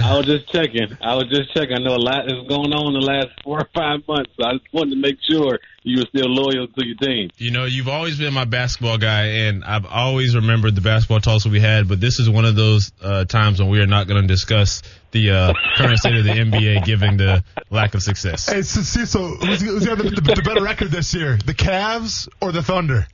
I 0.02 0.16
was 0.16 0.26
just 0.26 0.50
checking. 0.50 0.96
I 1.02 1.14
was 1.14 1.28
just 1.28 1.52
checking. 1.52 1.76
I 1.76 1.80
know 1.80 1.94
a 1.94 2.00
lot 2.00 2.26
is 2.26 2.48
going 2.48 2.72
on 2.72 2.94
in 2.94 3.00
the 3.00 3.06
last 3.06 3.28
four 3.42 3.60
or 3.60 3.68
five 3.74 4.00
months, 4.08 4.30
so 4.38 4.46
I 4.46 4.52
just 4.52 4.72
wanted 4.72 4.94
to 4.94 5.00
make 5.00 5.18
sure 5.28 5.58
you 5.82 5.98
were 5.98 6.06
still 6.08 6.28
loyal 6.28 6.66
to 6.66 6.86
your 6.86 6.96
team. 6.96 7.30
You 7.36 7.50
know, 7.50 7.66
you've 7.66 7.88
always 7.88 8.18
been 8.18 8.32
my 8.32 8.46
basketball 8.46 8.96
guy, 8.96 9.24
and 9.46 9.62
I've 9.62 9.84
always 9.84 10.34
remembered 10.34 10.74
the 10.74 10.80
basketball 10.80 11.20
talks 11.20 11.44
we 11.44 11.60
had. 11.60 11.86
But 11.86 12.00
this 12.00 12.18
is 12.18 12.30
one 12.30 12.46
of 12.46 12.56
those 12.56 12.92
uh, 13.02 13.26
times 13.26 13.60
when 13.60 13.68
we 13.68 13.80
are 13.80 13.86
not 13.86 14.08
going 14.08 14.22
to 14.22 14.28
discuss 14.28 14.82
the 15.10 15.30
uh, 15.30 15.52
current 15.76 15.98
state 15.98 16.16
of 16.16 16.24
the 16.24 16.32
NBA, 16.32 16.84
given 16.86 17.18
the 17.18 17.44
lack 17.68 17.94
of 17.94 18.02
success. 18.02 18.50
Hey, 18.50 18.62
Cecil, 18.62 19.36
who's, 19.36 19.60
who's 19.60 19.86
got 19.86 19.98
the, 19.98 20.04
the, 20.04 20.20
the 20.20 20.42
better 20.42 20.62
record 20.62 20.90
this 20.90 21.12
year, 21.12 21.36
the 21.44 21.54
Cavs 21.54 22.28
or 22.40 22.52
the 22.52 22.62
Thunder? 22.62 23.06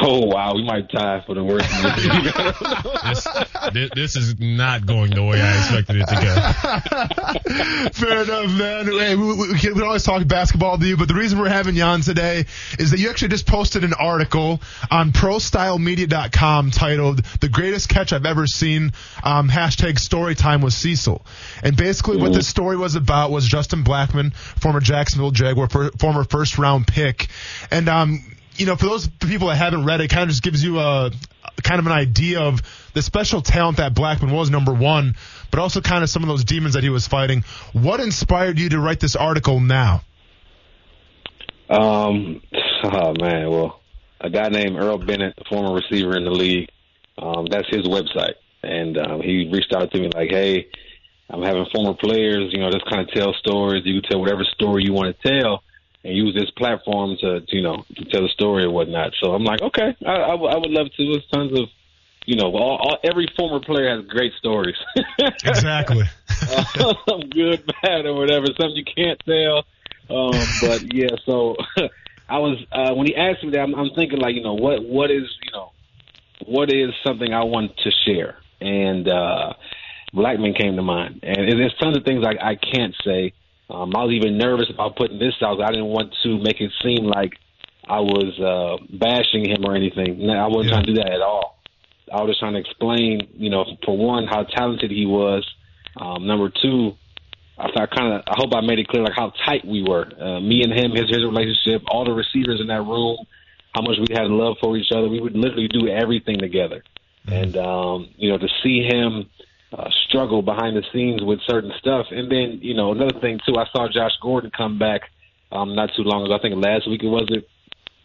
Oh 0.00 0.26
wow, 0.26 0.54
we 0.54 0.64
might 0.64 0.88
tie 0.90 1.22
for 1.24 1.34
the 1.34 1.44
worst. 1.44 1.68
this, 3.72 3.90
this 3.94 4.16
is 4.16 4.40
not 4.40 4.86
going 4.86 5.10
the 5.10 5.22
way 5.22 5.40
I 5.40 5.56
expected 5.58 5.98
it 6.00 6.08
to 6.08 6.16
go. 6.16 6.34
Fair 7.92 8.22
enough, 8.22 8.50
man. 8.58 8.86
Hey, 8.86 9.14
we, 9.14 9.34
we, 9.34 9.52
we, 9.52 9.58
can, 9.58 9.80
always 9.82 10.02
talk 10.02 10.26
basketball 10.26 10.78
to 10.78 10.84
you, 10.84 10.96
but 10.96 11.06
the 11.06 11.14
reason 11.14 11.38
we're 11.38 11.48
having 11.48 11.76
you 11.76 11.84
on 11.84 12.00
today 12.00 12.46
is 12.78 12.90
that 12.90 12.98
you 12.98 13.08
actually 13.08 13.28
just 13.28 13.46
posted 13.46 13.84
an 13.84 13.94
article 13.94 14.60
on 14.90 15.12
ProStyleMedia.com 15.12 16.72
titled 16.72 17.24
"The 17.40 17.48
Greatest 17.48 17.88
Catch 17.88 18.12
I've 18.12 18.26
Ever 18.26 18.48
Seen." 18.48 18.92
Um, 19.22 19.48
hashtag 19.48 20.00
Story 20.00 20.34
Time 20.34 20.60
with 20.60 20.72
Cecil, 20.72 21.24
and 21.62 21.76
basically 21.76 22.16
mm-hmm. 22.16 22.24
what 22.24 22.32
this 22.32 22.48
story 22.48 22.76
was 22.76 22.96
about 22.96 23.30
was 23.30 23.46
Justin 23.46 23.84
Blackmon, 23.84 24.34
former 24.34 24.80
Jacksonville 24.80 25.30
Jaguar, 25.30 25.68
former 25.68 26.24
first 26.24 26.58
round 26.58 26.88
pick, 26.88 27.28
and 27.70 27.88
um 27.88 28.24
you 28.58 28.66
know, 28.66 28.76
for 28.76 28.86
those 28.86 29.08
people 29.08 29.48
that 29.48 29.56
haven't 29.56 29.84
read 29.84 30.00
it, 30.00 30.08
kind 30.08 30.24
of 30.24 30.30
just 30.30 30.42
gives 30.42 30.62
you 30.62 30.80
a 30.80 31.10
kind 31.62 31.78
of 31.78 31.86
an 31.86 31.92
idea 31.92 32.40
of 32.40 32.60
the 32.92 33.02
special 33.02 33.40
talent 33.40 33.78
that 33.78 33.94
Blackmon 33.94 34.32
was, 34.32 34.50
number 34.50 34.74
one, 34.74 35.14
but 35.50 35.60
also 35.60 35.80
kind 35.80 36.02
of 36.02 36.10
some 36.10 36.22
of 36.22 36.28
those 36.28 36.44
demons 36.44 36.74
that 36.74 36.82
he 36.82 36.90
was 36.90 37.06
fighting. 37.06 37.44
What 37.72 38.00
inspired 38.00 38.58
you 38.58 38.68
to 38.70 38.80
write 38.80 39.00
this 39.00 39.16
article 39.16 39.60
now? 39.60 40.02
Um, 41.70 42.42
oh 42.84 43.14
man, 43.20 43.48
well, 43.50 43.80
a 44.20 44.28
guy 44.28 44.48
named 44.48 44.76
Earl 44.76 44.98
Bennett, 44.98 45.34
a 45.38 45.44
former 45.48 45.74
receiver 45.74 46.16
in 46.16 46.24
the 46.24 46.30
league, 46.30 46.68
um, 47.16 47.46
that's 47.50 47.68
his 47.68 47.86
website, 47.86 48.34
and 48.62 48.98
um, 48.98 49.20
he 49.20 49.48
reached 49.52 49.72
out 49.74 49.90
to 49.92 50.00
me 50.00 50.10
like, 50.14 50.30
hey. 50.30 50.68
I'm 51.30 51.42
having 51.42 51.66
former 51.74 51.92
players, 51.92 52.54
you 52.54 52.60
know, 52.60 52.70
just 52.70 52.88
kind 52.88 53.02
of 53.02 53.14
tell 53.14 53.34
stories. 53.34 53.82
You 53.84 54.00
can 54.00 54.10
tell 54.10 54.20
whatever 54.20 54.44
story 54.44 54.84
you 54.84 54.94
want 54.94 55.14
to 55.14 55.40
tell 55.42 55.62
and 56.04 56.16
use 56.16 56.34
this 56.34 56.50
platform 56.50 57.16
to, 57.20 57.40
to 57.40 57.56
you 57.56 57.62
know 57.62 57.84
to 57.96 58.04
tell 58.06 58.22
the 58.22 58.28
story 58.28 58.64
or 58.64 58.70
whatnot. 58.70 59.12
So 59.22 59.32
I'm 59.32 59.44
like, 59.44 59.62
okay, 59.62 59.96
I, 60.06 60.12
I, 60.12 60.30
w- 60.30 60.50
I 60.50 60.56
would 60.56 60.70
love 60.70 60.88
to. 60.96 61.04
There's 61.04 61.26
tons 61.32 61.58
of 61.58 61.68
you 62.28 62.36
know, 62.36 62.52
all, 62.52 62.76
all, 62.76 62.98
every 63.02 63.26
former 63.38 63.58
player 63.58 63.96
has 63.96 64.06
great 64.06 64.34
stories. 64.38 64.76
exactly. 65.44 66.04
uh, 66.52 66.64
good, 67.30 67.64
bad, 67.82 68.04
or 68.04 68.14
whatever. 68.14 68.48
Something 68.48 68.76
you 68.76 68.84
can't 68.84 69.18
tell. 69.24 69.64
Um, 70.14 70.38
but 70.60 70.94
yeah, 70.94 71.16
so 71.24 71.56
I 72.28 72.38
was 72.38 72.58
uh, 72.70 72.94
when 72.94 73.06
he 73.06 73.16
asked 73.16 73.42
me 73.42 73.50
that, 73.52 73.60
I'm, 73.60 73.74
I'm 73.74 73.90
thinking 73.96 74.18
like, 74.18 74.34
you 74.34 74.42
know, 74.42 74.54
what 74.54 74.84
what 74.84 75.10
is 75.10 75.24
you 75.42 75.52
know, 75.52 75.72
what 76.44 76.70
is 76.70 76.90
something 77.02 77.32
I 77.32 77.44
want 77.44 77.76
to 77.78 77.90
share, 78.06 78.36
and 78.60 79.08
uh, 79.08 79.54
Blackmon 80.14 80.58
came 80.58 80.76
to 80.76 80.82
mind, 80.82 81.20
and 81.22 81.48
there's 81.58 81.74
tons 81.80 81.96
of 81.96 82.04
things 82.04 82.24
I, 82.26 82.50
I 82.50 82.56
can't 82.56 82.94
say. 83.04 83.32
Um, 83.70 83.94
I 83.94 84.04
was 84.04 84.12
even 84.12 84.38
nervous 84.38 84.70
about 84.70 84.96
putting 84.96 85.18
this 85.18 85.34
out. 85.42 85.60
I 85.60 85.68
didn't 85.68 85.86
want 85.86 86.14
to 86.22 86.38
make 86.38 86.60
it 86.60 86.72
seem 86.82 87.04
like 87.04 87.32
I 87.86 88.00
was 88.00 88.32
uh, 88.40 88.82
bashing 88.96 89.48
him 89.48 89.64
or 89.64 89.76
anything. 89.76 90.28
I 90.30 90.46
wasn't 90.46 90.66
yeah. 90.66 90.70
trying 90.70 90.84
to 90.84 90.94
do 90.94 91.00
that 91.02 91.12
at 91.12 91.20
all. 91.20 91.58
I 92.12 92.22
was 92.22 92.30
just 92.30 92.40
trying 92.40 92.54
to 92.54 92.60
explain, 92.60 93.28
you 93.34 93.50
know, 93.50 93.64
for 93.84 93.96
one, 93.96 94.26
how 94.26 94.44
talented 94.44 94.90
he 94.90 95.04
was. 95.04 95.46
Um, 96.00 96.26
number 96.26 96.50
two, 96.50 96.92
I 97.58 97.70
thought 97.72 97.90
kind 97.90 98.14
of, 98.14 98.22
I 98.26 98.34
hope 98.36 98.54
I 98.54 98.60
made 98.60 98.78
it 98.78 98.88
clear 98.88 99.02
like 99.02 99.16
how 99.16 99.32
tight 99.44 99.66
we 99.66 99.82
were. 99.82 100.06
Uh, 100.18 100.40
me 100.40 100.62
and 100.62 100.72
him, 100.72 100.92
his 100.92 101.10
his 101.10 101.24
relationship, 101.24 101.82
all 101.90 102.04
the 102.04 102.12
receivers 102.12 102.60
in 102.60 102.68
that 102.68 102.82
room, 102.82 103.18
how 103.74 103.82
much 103.82 103.96
we 103.98 104.14
had 104.14 104.28
love 104.28 104.56
for 104.60 104.76
each 104.76 104.92
other. 104.92 105.08
We 105.08 105.20
would 105.20 105.36
literally 105.36 105.68
do 105.68 105.88
everything 105.88 106.38
together. 106.38 106.82
Mm-hmm. 107.26 107.32
And 107.32 107.56
um, 107.56 108.08
you 108.16 108.30
know, 108.30 108.38
to 108.38 108.48
see 108.62 108.86
him 108.88 109.28
uh, 109.72 109.90
struggle 110.08 110.42
behind 110.42 110.76
the 110.76 110.84
scenes 110.92 111.22
with 111.22 111.40
certain 111.46 111.72
stuff. 111.78 112.06
And 112.10 112.30
then, 112.30 112.60
you 112.62 112.74
know, 112.74 112.92
another 112.92 113.18
thing 113.20 113.38
too, 113.46 113.56
I 113.58 113.66
saw 113.72 113.88
Josh 113.88 114.12
Gordon 114.22 114.50
come 114.56 114.78
back 114.78 115.02
um, 115.52 115.74
not 115.74 115.90
too 115.96 116.02
long 116.02 116.24
ago. 116.24 116.34
I 116.34 116.40
think 116.40 116.54
last 116.62 116.88
week 116.88 117.02
it 117.02 117.08
was 117.08 117.26
it, 117.28 117.48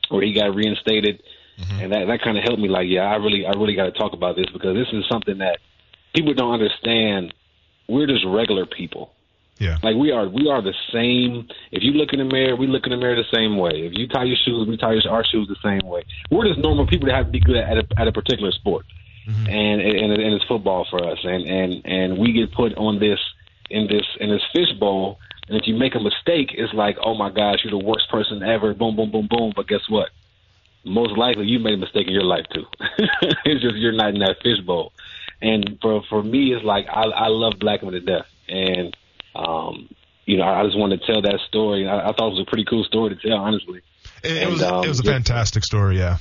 where 0.10 0.24
he 0.24 0.34
got 0.34 0.54
reinstated, 0.54 1.24
mm-hmm. 1.60 1.80
and 1.80 1.94
that 1.94 2.06
that 2.08 2.22
kind 2.22 2.38
of 2.38 2.44
helped 2.44 2.62
me. 2.62 2.68
Like, 2.68 2.88
yeah, 2.88 3.04
I 3.04 3.16
really, 3.16 3.46
I 3.46 3.52
really 3.52 3.76
got 3.76 3.86
to 3.86 3.92
talk 3.92 4.14
about 4.14 4.36
this 4.36 4.48
because 4.52 4.76
this 4.76 4.88
is 4.92 5.06
something 5.10 5.38
that 5.40 5.60
people 6.14 6.34
don't 6.34 6.54
understand. 6.54 7.34
We're 7.88 8.08
just 8.08 8.26
regular 8.26 8.66
people. 8.66 9.12
Yeah. 9.60 9.78
Like 9.84 9.96
we 9.96 10.12
are, 10.12 10.28
we 10.28 10.50
are 10.50 10.62
the 10.62 10.74
same. 10.92 11.48
If 11.72 11.84
you 11.84 11.92
look 11.92 12.12
in 12.12 12.20
the 12.20 12.26
mirror, 12.26 12.56
we 12.56 12.68
look 12.68 12.86
in 12.86 12.92
the 12.92 12.98
mirror 12.98 13.16
the 13.16 13.38
same 13.38 13.58
way. 13.58 13.86
If 13.86 13.94
you 13.96 14.08
tie 14.08 14.24
your 14.24 14.36
shoes, 14.44 14.68
we 14.68 14.78
tie 14.78 14.98
our 15.10 15.24
shoes 15.24 15.48
the 15.48 15.56
same 15.64 15.88
way. 15.88 16.04
We're 16.32 16.48
just 16.48 16.60
normal 16.60 16.88
people 16.88 17.08
that 17.08 17.16
have 17.16 17.28
to 17.28 17.32
be 17.32 17.40
good 17.40 17.58
at 17.58 17.78
a, 17.78 17.86
at 17.98 18.08
a 18.08 18.12
particular 18.12 18.52
sport 18.52 18.86
mm-hmm. 19.28 19.48
and, 19.48 19.82
and 19.82 20.12
and 20.12 20.34
it's 20.34 20.46
football 20.46 20.86
for 20.90 21.04
us, 21.06 21.20
and 21.24 21.46
and 21.46 21.86
and 21.86 22.18
we 22.18 22.34
get 22.34 22.54
put 22.54 22.74
on 22.76 23.00
this 23.00 23.20
in 23.70 23.88
this 23.88 24.06
in 24.20 24.30
this 24.30 24.42
fishbowl. 24.54 25.20
And 25.48 25.60
if 25.60 25.68
you 25.68 25.76
make 25.76 25.94
a 25.94 26.00
mistake, 26.00 26.52
it's 26.54 26.74
like, 26.74 26.96
oh 27.04 27.16
my 27.16 27.30
gosh, 27.30 27.60
you're 27.64 27.78
the 27.78 27.86
worst 27.86 28.10
person 28.10 28.42
ever. 28.42 28.74
Boom, 28.74 28.96
boom, 28.96 29.12
boom, 29.12 29.28
boom. 29.30 29.52
But 29.54 29.68
guess 29.68 29.82
what? 29.90 30.10
Most 30.86 31.18
likely, 31.18 31.46
you 31.46 31.60
made 31.60 31.74
a 31.74 31.78
mistake 31.78 32.08
in 32.08 32.14
your 32.14 32.24
life 32.24 32.46
too. 32.54 32.64
it's 33.46 33.62
just 33.62 33.76
you're 33.76 33.92
not 33.92 34.14
in 34.14 34.20
that 34.20 34.38
fishbowl. 34.42 34.94
And 35.42 35.78
for 35.82 36.02
for 36.10 36.24
me, 36.24 36.54
it's 36.54 36.64
like 36.64 36.86
I, 36.90 37.04
I 37.04 37.28
love 37.28 37.54
Blackmon 37.54 37.92
to 37.92 38.00
death, 38.00 38.28
and 38.48 38.96
um, 39.36 39.90
you 40.26 40.38
know, 40.38 40.44
I 40.44 40.64
just 40.64 40.78
wanted 40.78 41.02
to 41.02 41.06
tell 41.12 41.22
that 41.22 41.40
story. 41.48 41.88
I, 41.88 42.10
I 42.10 42.14
thought 42.14 42.28
it 42.28 42.38
was 42.38 42.46
a 42.48 42.50
pretty 42.50 42.66
cool 42.66 42.84
story 42.84 43.16
to 43.16 43.28
tell, 43.28 43.38
honestly. 43.38 43.82
It, 44.24 44.44
and, 44.44 44.52
was 44.54 44.64
um, 44.64 44.84
it 44.84 44.88
was 44.88 45.00
a 45.00 45.04
fantastic 45.04 45.64
story, 45.64 45.98
yeah. 45.98 46.18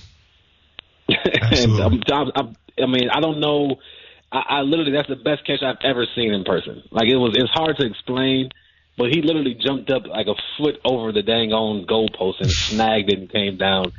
Absolutely. 1.08 1.82
and 1.82 2.04
I'm, 2.12 2.32
I'm, 2.34 2.56
I 2.80 2.86
mean, 2.86 3.10
I 3.12 3.20
don't 3.20 3.40
know. 3.40 3.76
I, 4.30 4.42
I 4.48 4.60
literally 4.60 4.92
that's 4.92 5.08
the 5.08 5.16
best 5.16 5.46
catch 5.46 5.62
I've 5.62 5.76
ever 5.84 6.06
seen 6.14 6.32
in 6.32 6.44
person. 6.44 6.82
Like 6.90 7.08
it 7.08 7.16
was, 7.16 7.34
it's 7.36 7.50
hard 7.50 7.76
to 7.78 7.86
explain, 7.86 8.50
but 8.96 9.10
he 9.10 9.22
literally 9.22 9.54
jumped 9.54 9.90
up 9.90 10.06
like 10.06 10.26
a 10.26 10.34
foot 10.58 10.76
over 10.84 11.12
the 11.12 11.22
dang 11.22 11.52
on 11.52 11.86
goalpost 11.86 12.40
and 12.40 12.50
snagged 12.50 13.12
it 13.12 13.18
and 13.18 13.30
came 13.30 13.56
down 13.56 13.92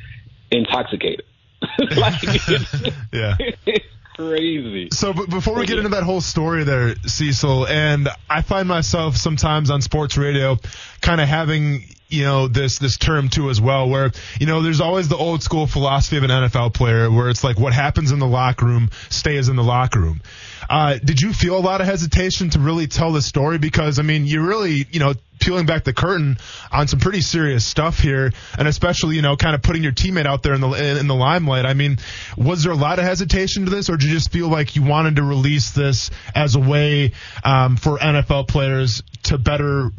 intoxicated. 0.51 1.25
like, 1.97 2.21
yeah. 3.13 3.37
crazy. 4.15 4.89
So 4.91 5.13
b- 5.13 5.25
before 5.27 5.55
we 5.55 5.65
get 5.65 5.77
into 5.77 5.89
that 5.89 6.03
whole 6.03 6.21
story 6.21 6.63
there, 6.63 6.95
Cecil, 7.07 7.67
and 7.67 8.09
I 8.29 8.41
find 8.41 8.67
myself 8.67 9.17
sometimes 9.17 9.69
on 9.69 9.81
sports 9.81 10.17
radio 10.17 10.57
kind 11.01 11.19
of 11.19 11.27
having 11.27 11.85
you 12.13 12.23
know 12.23 12.47
this 12.47 12.77
this 12.77 12.97
term 12.97 13.27
too 13.27 13.49
as 13.49 13.59
well 13.59 13.89
where 13.89 14.11
you 14.39 14.45
know 14.45 14.61
there's 14.61 14.81
always 14.81 15.07
the 15.07 15.17
old 15.17 15.41
school 15.41 15.65
philosophy 15.65 16.17
of 16.17 16.23
an 16.23 16.29
NFL 16.29 16.73
player 16.73 17.09
where 17.09 17.29
it's 17.29 17.43
like 17.43 17.57
what 17.57 17.73
happens 17.73 18.11
in 18.11 18.19
the 18.19 18.27
locker 18.27 18.65
room 18.65 18.91
stays 19.09 19.49
in 19.49 19.55
the 19.55 19.63
locker 19.63 19.99
room. 19.99 20.21
Uh, 20.69 20.97
did 21.03 21.21
you 21.21 21.33
feel 21.33 21.57
a 21.57 21.59
lot 21.59 21.81
of 21.81 21.87
hesitation 21.87 22.51
to 22.51 22.59
really 22.59 22.87
tell 22.87 23.11
the 23.11 23.21
story 23.21 23.57
because 23.57 23.97
I 23.97 24.03
mean 24.03 24.25
you 24.27 24.45
really 24.45 24.85
you 24.91 24.99
know 24.99 25.13
peeling 25.39 25.65
back 25.65 25.83
the 25.83 25.93
curtain 25.93 26.37
on 26.71 26.87
some 26.87 26.99
pretty 26.99 27.21
serious 27.21 27.65
stuff 27.65 27.99
here 27.99 28.31
and 28.57 28.67
especially 28.67 29.15
you 29.15 29.23
know 29.23 29.35
kind 29.35 29.55
of 29.55 29.63
putting 29.63 29.81
your 29.81 29.91
teammate 29.91 30.27
out 30.27 30.43
there 30.43 30.53
in 30.53 30.61
the 30.61 30.99
in 30.99 31.07
the 31.07 31.15
limelight. 31.15 31.65
I 31.65 31.73
mean 31.73 31.97
was 32.37 32.63
there 32.63 32.71
a 32.71 32.77
lot 32.77 32.99
of 32.99 33.05
hesitation 33.05 33.65
to 33.65 33.71
this 33.71 33.89
or 33.89 33.97
did 33.97 34.07
you 34.07 34.13
just 34.13 34.31
feel 34.31 34.49
like 34.49 34.75
you 34.75 34.83
wanted 34.83 35.15
to 35.15 35.23
release 35.23 35.71
this 35.71 36.11
as 36.35 36.55
a 36.55 36.59
way 36.59 37.13
um, 37.43 37.75
for 37.75 37.97
NFL 37.97 38.47
players 38.47 39.01
to 39.23 39.39
better 39.39 39.91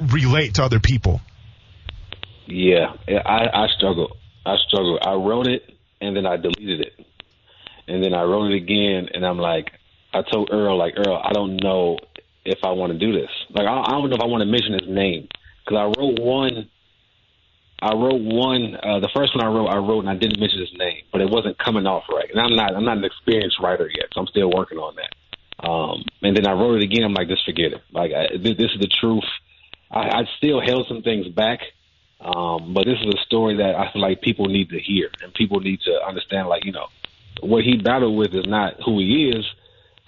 relate 0.00 0.54
to 0.54 0.64
other 0.64 0.80
people? 0.80 1.20
Yeah, 2.46 2.92
I, 3.08 3.48
I 3.52 3.66
struggled. 3.76 4.16
I 4.44 4.56
struggled. 4.66 5.00
I 5.02 5.14
wrote 5.14 5.46
it 5.46 5.62
and 6.00 6.16
then 6.16 6.26
I 6.26 6.36
deleted 6.36 6.80
it, 6.80 7.06
and 7.86 8.02
then 8.02 8.12
I 8.12 8.22
wrote 8.22 8.50
it 8.50 8.56
again, 8.56 9.08
and 9.14 9.24
I'm 9.24 9.38
like, 9.38 9.70
I 10.12 10.22
told 10.22 10.50
Earl, 10.52 10.76
like 10.76 10.94
Earl, 10.96 11.20
I 11.22 11.32
don't 11.32 11.56
know 11.56 11.96
if 12.44 12.58
I 12.64 12.72
want 12.72 12.92
to 12.92 12.98
do 12.98 13.12
this. 13.12 13.30
Like 13.50 13.66
I, 13.66 13.82
I 13.82 13.90
don't 13.92 14.10
know 14.10 14.16
if 14.16 14.22
I 14.22 14.26
want 14.26 14.42
to 14.42 14.50
mention 14.50 14.72
his 14.72 14.88
name 14.88 15.28
because 15.64 15.78
I 15.78 15.84
wrote 15.84 16.18
one. 16.20 16.68
I 17.80 17.94
wrote 17.94 18.20
one. 18.20 18.76
Uh, 18.76 19.00
the 19.00 19.10
first 19.14 19.34
one 19.34 19.44
I 19.44 19.48
wrote, 19.48 19.68
I 19.68 19.78
wrote, 19.78 20.00
and 20.00 20.10
I 20.10 20.16
didn't 20.16 20.38
mention 20.38 20.60
his 20.60 20.72
name, 20.76 21.02
but 21.10 21.20
it 21.20 21.30
wasn't 21.30 21.58
coming 21.58 21.86
off 21.86 22.04
right. 22.10 22.30
And 22.30 22.40
I'm 22.40 22.54
not. 22.54 22.74
I'm 22.74 22.84
not 22.84 22.98
an 22.98 23.04
experienced 23.04 23.58
writer 23.60 23.88
yet, 23.88 24.06
so 24.12 24.20
I'm 24.20 24.26
still 24.26 24.50
working 24.50 24.78
on 24.78 24.96
that. 24.96 25.68
Um, 25.68 26.02
and 26.22 26.36
then 26.36 26.46
I 26.46 26.52
wrote 26.52 26.76
it 26.76 26.84
again. 26.84 27.04
I'm 27.04 27.14
like, 27.14 27.28
just 27.28 27.44
forget 27.44 27.72
it. 27.72 27.82
Like 27.92 28.12
I, 28.12 28.36
this, 28.36 28.56
this 28.56 28.70
is 28.74 28.80
the 28.80 28.90
truth. 29.00 29.24
I, 29.90 30.00
I 30.00 30.22
still 30.38 30.60
held 30.60 30.86
some 30.88 31.02
things 31.02 31.28
back, 31.28 31.60
um, 32.22 32.72
but 32.72 32.84
this 32.84 32.98
is 33.00 33.14
a 33.14 33.24
story 33.24 33.56
that 33.56 33.74
I 33.74 33.92
feel 33.92 34.00
like 34.00 34.20
people 34.20 34.46
need 34.46 34.70
to 34.70 34.78
hear, 34.78 35.10
and 35.22 35.34
people 35.34 35.60
need 35.60 35.80
to 35.82 36.00
understand. 36.06 36.48
Like 36.48 36.64
you 36.64 36.72
know, 36.72 36.86
what 37.40 37.64
he 37.64 37.76
battled 37.76 38.16
with 38.16 38.32
is 38.34 38.46
not 38.46 38.74
who 38.84 38.98
he 39.00 39.32
is, 39.34 39.44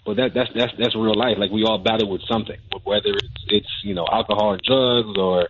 but 0.05 0.17
that 0.19 0.33
that's 0.33 0.51
that's 0.55 0.73
that's 0.79 0.95
real 0.95 1.17
life. 1.17 1.39
Like 1.39 1.51
we 1.51 1.65
all 1.65 1.79
battle 1.79 2.09
with 2.09 2.23
something, 2.23 2.59
whether 2.85 3.11
it's 3.11 3.45
it's 3.49 3.71
you 3.83 3.95
know 3.95 4.07
alcohol 4.11 4.53
and 4.53 4.63
drugs 4.63 5.19
or 5.19 5.49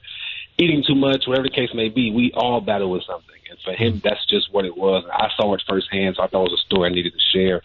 eating 0.56 0.82
too 0.86 0.94
much, 0.94 1.26
whatever 1.26 1.48
the 1.48 1.54
case 1.54 1.70
may 1.74 1.90
be. 1.90 2.10
We 2.10 2.32
all 2.32 2.62
battle 2.62 2.90
with 2.90 3.02
something, 3.04 3.36
and 3.50 3.58
for 3.60 3.72
him, 3.72 4.00
that's 4.02 4.24
just 4.26 4.50
what 4.50 4.64
it 4.64 4.76
was. 4.76 5.04
I 5.12 5.28
saw 5.36 5.52
it 5.54 5.62
firsthand, 5.68 6.16
so 6.16 6.22
I 6.22 6.28
thought 6.28 6.46
it 6.46 6.50
was 6.52 6.62
a 6.64 6.66
story 6.66 6.88
I 6.88 6.94
needed 6.94 7.12
to 7.12 7.38
share. 7.38 7.62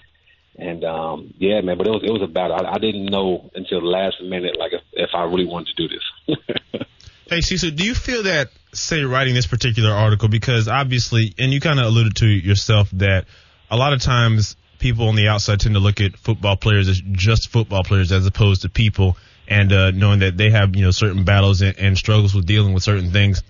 And 0.58 0.84
um, 0.84 1.34
yeah, 1.38 1.62
man, 1.62 1.78
but 1.78 1.88
it 1.88 1.91
was 1.91 2.04
it 2.04 2.12
was 2.12 2.22
a 2.22 2.28
battle. 2.28 2.58
I, 2.60 2.74
I 2.74 2.78
didn't 2.80 3.06
know 3.06 3.50
until 3.56 3.80
the 3.80 3.88
last 3.88 4.22
minute, 4.22 4.60
like 4.60 4.74
if, 4.74 4.82
if 4.91 5.10
I 5.14 5.24
really 5.24 5.45
wanted 5.45 5.74
to 5.74 5.88
do 5.88 5.95
this. 5.95 6.39
Hey, 7.30 7.41
Cecil, 7.41 7.70
do 7.70 7.86
you 7.86 7.93
feel 7.93 8.24
that, 8.24 8.50
say, 8.74 9.03
writing 9.03 9.34
this 9.34 9.47
particular 9.47 9.91
article, 9.91 10.28
because 10.28 10.67
obviously, 10.67 11.34
and 11.38 11.51
you 11.51 11.59
kind 11.59 11.80
of 11.80 11.86
alluded 11.86 12.15
to 12.17 12.28
yourself 12.28 12.89
that 12.91 13.26
a 13.70 13.78
lot 13.78 13.93
of 13.93 14.01
times 14.01 14.55
people 14.80 15.09
on 15.09 15.15
the 15.15 15.28
outside 15.28 15.59
tend 15.59 15.76
to 15.76 15.80
look 15.80 16.01
at 16.01 16.17
football 16.17 16.55
players 16.55 16.88
as 16.88 17.01
just 17.11 17.49
football 17.49 17.84
players 17.84 18.11
as 18.11 18.26
opposed 18.26 18.61
to 18.61 18.70
people 18.70 19.17
and 19.47 19.74
uh, 19.74 19.91
knowing 19.91 20.20
that 20.20 20.38
they 20.38 20.51
have, 20.51 20.76
you 20.76 20.84
know, 20.84 20.91
certain 20.91 21.24
battles 21.24 21.61
and, 21.61 21.78
and 21.80 21.97
struggles 21.97 22.34
with 22.34 22.45
dealing 22.45 22.74
with 22.74 22.84
certain 22.84 23.11
things 23.11 23.43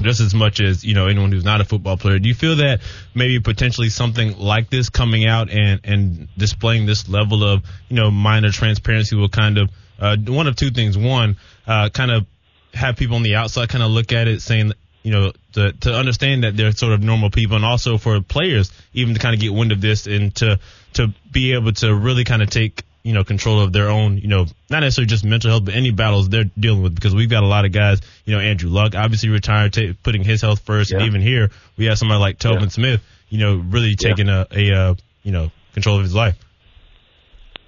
just 0.00 0.20
as 0.20 0.34
much 0.34 0.60
as 0.60 0.84
you 0.84 0.92
know 0.92 1.06
anyone 1.06 1.30
who's 1.30 1.44
not 1.44 1.60
a 1.60 1.64
football 1.64 1.96
player. 1.96 2.18
Do 2.18 2.28
you 2.28 2.34
feel 2.34 2.56
that 2.56 2.80
maybe 3.14 3.38
potentially 3.40 3.90
something 3.90 4.36
like 4.38 4.68
this 4.68 4.88
coming 4.88 5.24
out 5.24 5.50
and 5.50 5.80
and 5.84 6.28
displaying 6.36 6.86
this 6.86 7.08
level 7.08 7.44
of 7.44 7.62
you 7.88 7.96
know 7.96 8.10
minor 8.10 8.50
transparency 8.50 9.14
will 9.14 9.28
kind 9.28 9.58
of 9.58 9.70
uh, 9.98 10.16
one 10.26 10.46
of 10.46 10.56
two 10.56 10.70
things. 10.70 10.98
One, 10.98 11.36
uh, 11.66 11.88
kind 11.90 12.10
of 12.10 12.26
have 12.74 12.96
people 12.96 13.16
on 13.16 13.22
the 13.22 13.36
outside 13.36 13.68
kind 13.68 13.82
of 13.82 13.90
look 13.90 14.12
at 14.12 14.28
it 14.28 14.42
saying 14.42 14.72
you 15.02 15.12
know 15.12 15.32
to 15.52 15.72
to 15.72 15.94
understand 15.94 16.44
that 16.44 16.56
they're 16.56 16.72
sort 16.72 16.92
of 16.92 17.02
normal 17.02 17.30
people, 17.30 17.56
and 17.56 17.64
also 17.64 17.98
for 17.98 18.20
players 18.20 18.72
even 18.92 19.14
to 19.14 19.20
kind 19.20 19.34
of 19.34 19.40
get 19.40 19.52
wind 19.52 19.72
of 19.72 19.80
this 19.80 20.06
and 20.06 20.34
to 20.36 20.58
to 20.94 21.14
be 21.30 21.52
able 21.52 21.72
to 21.72 21.94
really 21.94 22.24
kind 22.24 22.42
of 22.42 22.50
take 22.50 22.84
you 23.04 23.12
know, 23.12 23.22
control 23.22 23.60
of 23.60 23.72
their 23.72 23.90
own, 23.90 24.16
you 24.16 24.28
know, 24.28 24.46
not 24.70 24.80
necessarily 24.80 25.06
just 25.06 25.24
mental 25.24 25.50
health, 25.50 25.66
but 25.66 25.74
any 25.74 25.90
battles 25.90 26.30
they're 26.30 26.50
dealing 26.58 26.82
with 26.82 26.94
because 26.94 27.14
we've 27.14 27.28
got 27.28 27.42
a 27.42 27.46
lot 27.46 27.66
of 27.66 27.70
guys, 27.72 28.00
you 28.24 28.34
know, 28.34 28.40
Andrew 28.40 28.70
Luck 28.70 28.94
obviously 28.94 29.28
retired, 29.28 29.74
t- 29.74 29.92
putting 30.02 30.24
his 30.24 30.40
health 30.40 30.60
first. 30.60 30.90
Yeah. 30.90 30.98
And 30.98 31.06
even 31.06 31.20
here, 31.20 31.50
we 31.76 31.84
have 31.84 31.98
somebody 31.98 32.18
like 32.18 32.38
Telvin 32.38 32.62
Yeah. 32.62 32.68
Smith, 32.68 33.02
you 33.28 33.38
know, 33.38 33.56
really 33.56 33.94
taking 33.94 34.30
a, 34.30 34.46
a, 34.50 34.72
uh, 34.72 34.94
you 35.22 35.32
know, 35.32 35.50
control 35.74 35.98
of 35.98 36.02
his 36.02 36.14
life. 36.14 36.36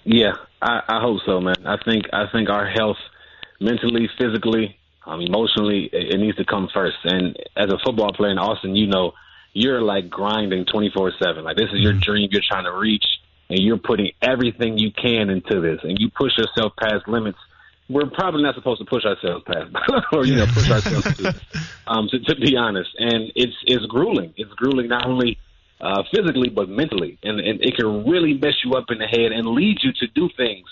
Yeah, 0.04 0.36
I, 0.62 0.80
I 0.88 1.00
hope 1.00 1.20
so, 1.26 1.38
man. 1.40 1.56
I 1.66 1.76
think 1.84 2.06
I 2.14 2.26
think 2.32 2.48
our 2.48 2.66
health, 2.66 2.96
mentally, 3.60 4.08
physically, 4.16 4.75
um, 5.06 5.20
emotionally, 5.20 5.88
it, 5.92 6.18
needs 6.18 6.36
to 6.36 6.44
come 6.44 6.68
first. 6.74 6.96
And 7.04 7.36
as 7.56 7.66
a 7.66 7.78
football 7.84 8.12
player 8.12 8.32
in 8.32 8.38
Austin, 8.38 8.74
you 8.74 8.88
know, 8.88 9.12
you're 9.52 9.80
like 9.80 10.10
grinding 10.10 10.66
24 10.66 11.12
seven. 11.22 11.44
Like 11.44 11.56
this 11.56 11.70
is 11.72 11.80
your 11.80 11.92
dream. 11.94 12.28
You're 12.30 12.42
trying 12.46 12.64
to 12.64 12.72
reach, 12.72 13.04
and 13.48 13.58
you're 13.58 13.78
putting 13.78 14.10
everything 14.20 14.76
you 14.76 14.90
can 14.92 15.30
into 15.30 15.60
this, 15.60 15.78
and 15.82 15.96
you 15.98 16.10
push 16.10 16.32
yourself 16.36 16.72
past 16.78 17.08
limits. 17.08 17.38
We're 17.88 18.10
probably 18.10 18.42
not 18.42 18.56
supposed 18.56 18.80
to 18.80 18.84
push 18.84 19.04
ourselves 19.04 19.44
past, 19.46 19.70
or 20.12 20.26
you 20.26 20.34
know, 20.34 20.46
push 20.46 20.70
ourselves 20.70 21.16
to, 21.16 21.34
um, 21.86 22.08
to, 22.10 22.18
to 22.18 22.34
be 22.34 22.56
honest. 22.56 22.90
And 22.98 23.32
it's 23.34 23.56
it's 23.64 23.86
grueling. 23.86 24.34
It's 24.36 24.52
grueling 24.54 24.88
not 24.88 25.06
only 25.06 25.38
uh, 25.80 26.02
physically 26.12 26.48
but 26.48 26.68
mentally, 26.68 27.16
and, 27.22 27.38
and 27.38 27.60
it 27.62 27.76
can 27.76 28.04
really 28.04 28.34
mess 28.34 28.54
you 28.64 28.72
up 28.72 28.86
in 28.90 28.98
the 28.98 29.06
head 29.06 29.30
and 29.32 29.46
lead 29.46 29.78
you 29.82 29.92
to 30.00 30.06
do 30.08 30.28
things 30.36 30.66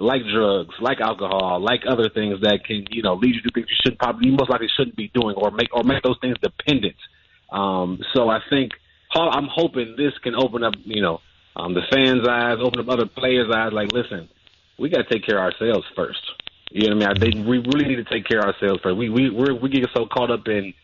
like 0.00 0.22
drugs, 0.32 0.74
like 0.80 1.00
alcohol, 1.00 1.60
like 1.60 1.82
other 1.88 2.08
things 2.08 2.40
that 2.42 2.64
can 2.64 2.86
you 2.90 3.02
know 3.02 3.14
lead 3.14 3.34
you 3.34 3.42
to 3.42 3.50
things 3.54 3.66
you 3.68 3.76
should 3.84 3.98
probably 3.98 4.30
you 4.30 4.36
most 4.36 4.50
likely 4.50 4.68
shouldn't 4.76 4.96
be 4.96 5.10
doing, 5.14 5.36
or 5.36 5.50
make 5.50 5.74
or 5.74 5.84
make 5.84 6.02
those 6.02 6.18
things 6.20 6.36
dependent. 6.42 6.96
Um, 7.52 8.00
so 8.14 8.28
I 8.28 8.40
think 8.50 8.72
I'm 9.14 9.48
hoping 9.50 9.94
this 9.96 10.12
can 10.22 10.34
open 10.34 10.64
up 10.64 10.74
you 10.84 11.02
know 11.02 11.20
um, 11.56 11.74
the 11.74 11.82
fans' 11.90 12.26
eyes, 12.28 12.58
open 12.60 12.80
up 12.80 12.88
other 12.88 13.06
players' 13.06 13.50
eyes. 13.54 13.72
Like, 13.72 13.92
listen, 13.92 14.28
we 14.78 14.88
got 14.88 15.06
to 15.06 15.12
take 15.12 15.24
care 15.24 15.38
of 15.38 15.52
ourselves 15.52 15.86
first. 15.94 16.20
You 16.70 16.88
know 16.88 16.96
what 16.96 17.04
I 17.04 17.08
mean? 17.08 17.16
I 17.16 17.20
think 17.20 17.46
we 17.46 17.58
really 17.58 17.86
need 17.86 18.04
to 18.04 18.04
take 18.04 18.26
care 18.26 18.40
of 18.40 18.46
ourselves 18.46 18.80
first. 18.82 18.96
We 18.96 19.08
we 19.08 19.30
we're, 19.30 19.54
we 19.54 19.68
get 19.68 19.88
so 19.94 20.06
caught 20.06 20.30
up 20.30 20.48
in 20.48 20.74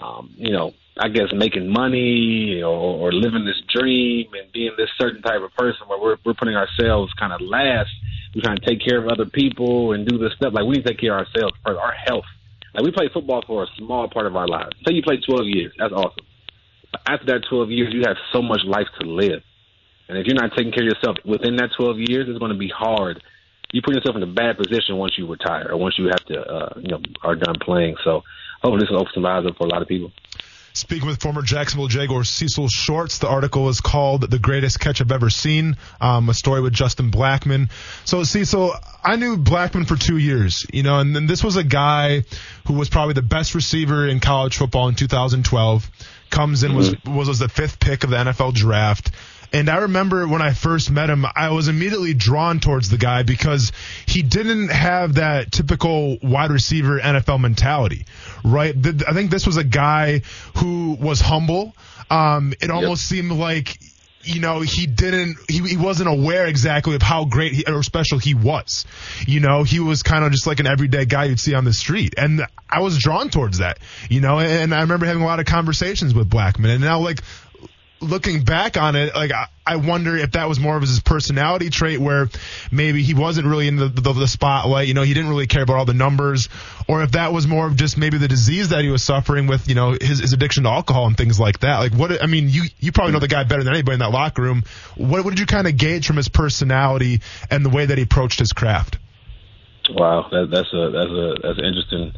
um, 0.00 0.34
you 0.36 0.52
know, 0.52 0.72
I 0.98 1.08
guess 1.08 1.28
making 1.32 1.72
money 1.72 2.62
or, 2.62 2.68
or 2.68 3.12
living 3.12 3.44
this 3.44 3.60
dream 3.74 4.28
and 4.34 4.52
being 4.52 4.72
this 4.76 4.88
certain 4.98 5.22
type 5.22 5.40
of 5.42 5.54
person 5.54 5.88
where 5.88 6.00
we're 6.00 6.16
we're 6.24 6.34
putting 6.34 6.56
ourselves 6.56 7.12
kind 7.18 7.32
of 7.32 7.40
last. 7.40 7.90
We're 8.34 8.42
trying 8.42 8.58
to 8.58 8.66
take 8.66 8.80
care 8.84 8.98
of 8.98 9.08
other 9.08 9.26
people 9.26 9.92
and 9.92 10.06
do 10.06 10.18
this 10.18 10.32
stuff. 10.34 10.52
Like 10.54 10.64
we 10.64 10.76
need 10.76 10.84
to 10.84 10.90
take 10.90 11.00
care 11.00 11.18
of 11.18 11.26
ourselves 11.26 11.54
first. 11.64 11.78
Our 11.78 11.92
health. 11.92 12.24
Like 12.74 12.84
we 12.84 12.92
play 12.92 13.08
football 13.12 13.42
for 13.46 13.64
a 13.64 13.66
small 13.76 14.08
part 14.08 14.26
of 14.26 14.36
our 14.36 14.46
lives. 14.46 14.76
Say 14.86 14.94
you 14.94 15.02
play 15.02 15.18
12 15.18 15.46
years, 15.46 15.72
that's 15.78 15.92
awesome. 15.92 16.24
But 16.92 17.02
after 17.06 17.26
that 17.26 17.42
12 17.48 17.70
years, 17.70 17.92
you 17.92 18.02
have 18.06 18.16
so 18.32 18.42
much 18.42 18.60
life 18.64 18.86
to 19.00 19.06
live. 19.06 19.42
And 20.08 20.18
if 20.18 20.26
you're 20.26 20.34
not 20.34 20.52
taking 20.56 20.72
care 20.72 20.82
of 20.82 20.94
yourself 20.94 21.16
within 21.24 21.56
that 21.56 21.70
12 21.76 21.98
years, 21.98 22.28
it's 22.28 22.38
going 22.38 22.52
to 22.52 22.58
be 22.58 22.68
hard. 22.68 23.22
You 23.72 23.82
put 23.82 23.94
yourself 23.94 24.16
in 24.16 24.22
a 24.22 24.26
bad 24.26 24.58
position 24.58 24.96
once 24.96 25.16
you 25.16 25.26
retire 25.26 25.68
or 25.70 25.76
once 25.76 25.98
you 25.98 26.06
have 26.06 26.24
to, 26.26 26.40
uh, 26.40 26.80
you 26.80 26.88
know, 26.88 27.00
are 27.22 27.36
done 27.36 27.54
playing. 27.60 27.96
So 28.02 28.22
hopefully 28.62 28.80
this 28.80 28.90
will 28.90 29.00
open 29.00 29.12
some 29.14 29.26
eyes 29.26 29.46
up 29.46 29.56
for 29.56 29.66
a 29.66 29.70
lot 29.70 29.82
of 29.82 29.88
people. 29.88 30.12
Speaking 30.72 31.08
with 31.08 31.20
former 31.20 31.42
Jacksonville 31.42 31.88
Jaguars 31.88 32.30
Cecil 32.30 32.68
Shorts, 32.68 33.18
the 33.18 33.28
article 33.28 33.68
is 33.68 33.80
called 33.80 34.30
"The 34.30 34.38
Greatest 34.38 34.78
Catch 34.78 35.00
I've 35.00 35.10
Ever 35.10 35.28
Seen," 35.28 35.76
um, 36.00 36.28
a 36.28 36.34
story 36.34 36.60
with 36.60 36.72
Justin 36.72 37.10
Blackmon. 37.10 37.70
So 38.04 38.22
Cecil, 38.22 38.74
I 39.02 39.16
knew 39.16 39.36
Blackmon 39.36 39.86
for 39.86 39.96
two 39.96 40.16
years, 40.16 40.66
you 40.72 40.84
know, 40.84 41.00
and 41.00 41.14
then 41.14 41.26
this 41.26 41.42
was 41.42 41.56
a 41.56 41.64
guy 41.64 42.22
who 42.66 42.74
was 42.74 42.88
probably 42.88 43.14
the 43.14 43.22
best 43.22 43.54
receiver 43.56 44.06
in 44.06 44.20
college 44.20 44.56
football 44.56 44.88
in 44.88 44.94
2012. 44.94 45.90
Comes 46.30 46.62
in 46.62 46.74
was 46.76 46.94
was, 47.04 47.28
was 47.28 47.38
the 47.40 47.48
fifth 47.48 47.80
pick 47.80 48.04
of 48.04 48.10
the 48.10 48.16
NFL 48.16 48.54
draft. 48.54 49.10
And 49.52 49.68
I 49.68 49.78
remember 49.78 50.28
when 50.28 50.42
I 50.42 50.52
first 50.52 50.90
met 50.90 51.10
him, 51.10 51.26
I 51.34 51.50
was 51.50 51.68
immediately 51.68 52.14
drawn 52.14 52.60
towards 52.60 52.88
the 52.88 52.98
guy 52.98 53.24
because 53.24 53.72
he 54.06 54.22
didn't 54.22 54.68
have 54.68 55.14
that 55.14 55.50
typical 55.50 56.18
wide 56.22 56.50
receiver 56.50 57.00
NFL 57.00 57.40
mentality, 57.40 58.06
right? 58.44 58.74
I 58.76 59.12
think 59.12 59.30
this 59.30 59.46
was 59.46 59.56
a 59.56 59.64
guy 59.64 60.22
who 60.58 60.96
was 61.00 61.20
humble. 61.20 61.74
Um, 62.10 62.54
it 62.60 62.70
almost 62.70 63.06
seemed 63.06 63.32
like, 63.32 63.78
you 64.22 64.40
know, 64.40 64.60
he 64.60 64.86
didn't, 64.86 65.38
he, 65.48 65.60
he 65.60 65.76
wasn't 65.76 66.08
aware 66.08 66.46
exactly 66.46 66.94
of 66.94 67.02
how 67.02 67.24
great 67.24 67.52
he, 67.52 67.64
or 67.66 67.82
special 67.82 68.18
he 68.18 68.34
was. 68.34 68.84
You 69.26 69.40
know, 69.40 69.64
he 69.64 69.80
was 69.80 70.02
kind 70.02 70.24
of 70.24 70.30
just 70.30 70.46
like 70.46 70.60
an 70.60 70.66
everyday 70.66 71.06
guy 71.06 71.24
you'd 71.24 71.40
see 71.40 71.54
on 71.54 71.64
the 71.64 71.72
street. 71.72 72.14
And 72.16 72.46
I 72.68 72.80
was 72.80 72.98
drawn 72.98 73.30
towards 73.30 73.58
that, 73.58 73.78
you 74.08 74.20
know, 74.20 74.38
and 74.38 74.74
I 74.74 74.82
remember 74.82 75.06
having 75.06 75.22
a 75.22 75.26
lot 75.26 75.40
of 75.40 75.46
conversations 75.46 76.14
with 76.14 76.28
Blackmon. 76.28 76.68
And 76.68 76.80
now, 76.82 77.00
like, 77.00 77.22
looking 78.00 78.42
back 78.44 78.76
on 78.76 78.96
it, 78.96 79.14
like 79.14 79.32
I, 79.32 79.46
I 79.66 79.76
wonder 79.76 80.16
if 80.16 80.32
that 80.32 80.48
was 80.48 80.58
more 80.58 80.76
of 80.76 80.82
his 80.82 81.00
personality 81.00 81.70
trait, 81.70 82.00
where 82.00 82.28
maybe 82.70 83.02
he 83.02 83.14
wasn't 83.14 83.46
really 83.46 83.68
in 83.68 83.76
the, 83.76 83.88
the 83.88 84.12
the 84.12 84.26
spotlight. 84.26 84.88
You 84.88 84.94
know, 84.94 85.02
he 85.02 85.14
didn't 85.14 85.30
really 85.30 85.46
care 85.46 85.62
about 85.62 85.76
all 85.76 85.84
the 85.84 85.94
numbers, 85.94 86.48
or 86.88 87.02
if 87.02 87.12
that 87.12 87.32
was 87.32 87.46
more 87.46 87.66
of 87.66 87.76
just 87.76 87.96
maybe 87.98 88.18
the 88.18 88.28
disease 88.28 88.70
that 88.70 88.82
he 88.82 88.90
was 88.90 89.02
suffering 89.02 89.46
with. 89.46 89.68
You 89.68 89.74
know, 89.74 89.92
his, 89.92 90.20
his 90.20 90.32
addiction 90.32 90.64
to 90.64 90.70
alcohol 90.70 91.06
and 91.06 91.16
things 91.16 91.38
like 91.38 91.60
that. 91.60 91.78
Like 91.78 91.92
what? 91.92 92.22
I 92.22 92.26
mean, 92.26 92.48
you 92.48 92.64
you 92.78 92.92
probably 92.92 93.12
know 93.12 93.20
the 93.20 93.28
guy 93.28 93.44
better 93.44 93.62
than 93.62 93.74
anybody 93.74 93.94
in 93.94 94.00
that 94.00 94.10
locker 94.10 94.42
room. 94.42 94.64
What, 94.96 95.24
what 95.24 95.30
did 95.30 95.38
you 95.38 95.46
kind 95.46 95.66
of 95.66 95.76
gauge 95.76 96.06
from 96.06 96.16
his 96.16 96.28
personality 96.28 97.20
and 97.50 97.64
the 97.64 97.70
way 97.70 97.86
that 97.86 97.98
he 97.98 98.04
approached 98.04 98.38
his 98.38 98.52
craft? 98.52 98.98
Wow, 99.90 100.28
that, 100.30 100.48
that's 100.50 100.72
a 100.72 100.90
that's 100.90 101.10
a 101.10 101.34
that's 101.42 101.58
an 101.58 101.64
interesting 101.64 102.12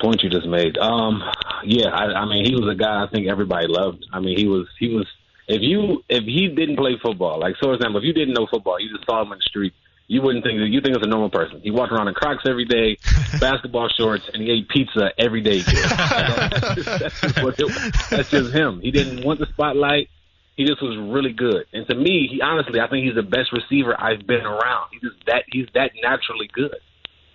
point 0.00 0.22
you 0.22 0.30
just 0.30 0.46
made. 0.46 0.78
Um, 0.78 1.22
yeah, 1.64 1.88
I, 1.88 2.22
I 2.22 2.24
mean, 2.26 2.44
he 2.44 2.54
was 2.54 2.68
a 2.70 2.76
guy 2.76 3.04
I 3.04 3.06
think 3.08 3.28
everybody 3.28 3.66
loved. 3.68 4.06
I 4.12 4.20
mean, 4.20 4.36
he 4.36 4.46
was 4.46 4.66
he 4.78 4.94
was 4.94 5.06
if 5.48 5.62
you 5.62 6.02
if 6.08 6.24
he 6.24 6.48
didn't 6.48 6.76
play 6.76 6.96
football, 7.02 7.40
like 7.40 7.56
so 7.60 7.68
for 7.68 7.74
example, 7.74 7.98
if 8.00 8.04
you 8.04 8.12
didn't 8.12 8.34
know 8.34 8.46
football, 8.50 8.80
you 8.80 8.90
just 8.94 9.06
saw 9.06 9.22
him 9.22 9.32
in 9.32 9.38
the 9.38 9.42
street, 9.42 9.74
you 10.10 10.22
wouldn't 10.22 10.44
think 10.44 10.58
that 10.58 10.68
you 10.68 10.80
think 10.80 10.96
it's 10.96 11.04
a 11.04 11.08
normal 11.08 11.30
person. 11.30 11.60
He 11.62 11.70
walked 11.70 11.92
around 11.92 12.08
in 12.08 12.14
Crocs 12.14 12.42
every 12.44 12.64
day, 12.64 12.98
basketball 13.40 13.88
shorts, 13.96 14.28
and 14.32 14.42
he 14.42 14.50
ate 14.50 14.68
pizza 14.68 15.10
every 15.18 15.40
day. 15.40 15.60
that's, 15.60 16.74
just, 16.74 16.98
that's, 16.98 17.20
just 17.20 17.42
what 17.42 17.54
it, 17.58 17.94
that's 18.10 18.30
just 18.30 18.52
him. 18.52 18.80
He 18.80 18.90
didn't 18.90 19.24
want 19.24 19.38
the 19.38 19.46
spotlight. 19.46 20.10
He 20.56 20.66
just 20.66 20.82
was 20.82 20.96
really 20.98 21.32
good. 21.32 21.64
And 21.72 21.86
to 21.86 21.94
me, 21.94 22.28
he 22.30 22.42
honestly, 22.42 22.80
I 22.80 22.88
think 22.88 23.06
he's 23.06 23.14
the 23.14 23.22
best 23.22 23.52
receiver 23.52 23.94
I've 23.98 24.26
been 24.26 24.44
around. 24.44 24.90
He's 24.92 25.00
just 25.00 25.26
that 25.26 25.44
he's 25.46 25.66
that 25.74 25.92
naturally 26.02 26.50
good. 26.52 26.76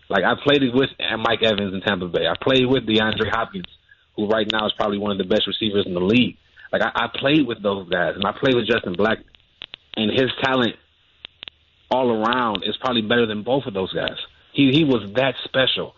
Like 0.09 0.23
I 0.23 0.33
played 0.41 0.61
with 0.73 0.89
Mike 1.17 1.41
Evans 1.43 1.73
in 1.73 1.81
Tampa 1.81 2.07
Bay. 2.07 2.27
I 2.27 2.35
played 2.41 2.65
with 2.65 2.85
DeAndre 2.85 3.29
Hopkins, 3.29 3.65
who 4.15 4.27
right 4.27 4.47
now 4.51 4.65
is 4.67 4.73
probably 4.73 4.97
one 4.97 5.11
of 5.11 5.17
the 5.17 5.23
best 5.23 5.47
receivers 5.47 5.85
in 5.85 5.93
the 5.93 5.99
league. 5.99 6.37
Like 6.71 6.81
I, 6.81 7.05
I 7.05 7.07
played 7.13 7.47
with 7.47 7.61
those 7.61 7.89
guys, 7.89 8.13
and 8.15 8.25
I 8.25 8.31
played 8.37 8.55
with 8.55 8.67
Justin 8.67 8.93
Black, 8.93 9.17
and 9.95 10.11
his 10.11 10.29
talent 10.43 10.75
all 11.89 12.11
around 12.11 12.63
is 12.65 12.75
probably 12.77 13.01
better 13.01 13.25
than 13.25 13.43
both 13.43 13.65
of 13.65 13.73
those 13.73 13.93
guys. 13.93 14.17
He 14.53 14.71
he 14.71 14.83
was 14.83 15.11
that 15.15 15.35
special. 15.43 15.95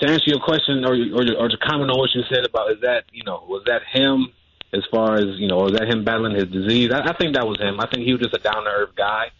To 0.00 0.10
answer 0.10 0.24
your 0.26 0.40
question 0.40 0.84
or 0.84 0.94
or, 0.94 1.44
or 1.44 1.48
to 1.48 1.56
comment 1.58 1.90
on 1.90 1.98
what 1.98 2.10
you 2.14 2.22
said 2.28 2.44
about 2.44 2.70
is 2.72 2.80
that 2.82 3.04
you 3.12 3.24
know 3.24 3.44
was 3.46 3.62
that 3.66 3.82
him 3.92 4.32
as 4.72 4.82
far 4.90 5.14
as 5.14 5.38
you 5.38 5.48
know 5.48 5.58
was 5.58 5.72
that 5.72 5.88
him 5.88 6.04
battling 6.04 6.34
his 6.34 6.50
disease? 6.50 6.90
I, 6.92 7.00
I 7.10 7.16
think 7.16 7.34
that 7.34 7.46
was 7.46 7.60
him. 7.60 7.78
I 7.80 7.86
think 7.86 8.04
he 8.04 8.12
was 8.12 8.22
just 8.22 8.34
a 8.34 8.38
down 8.38 8.64
to 8.64 8.70
earth 8.70 8.96
guy. 8.96 9.30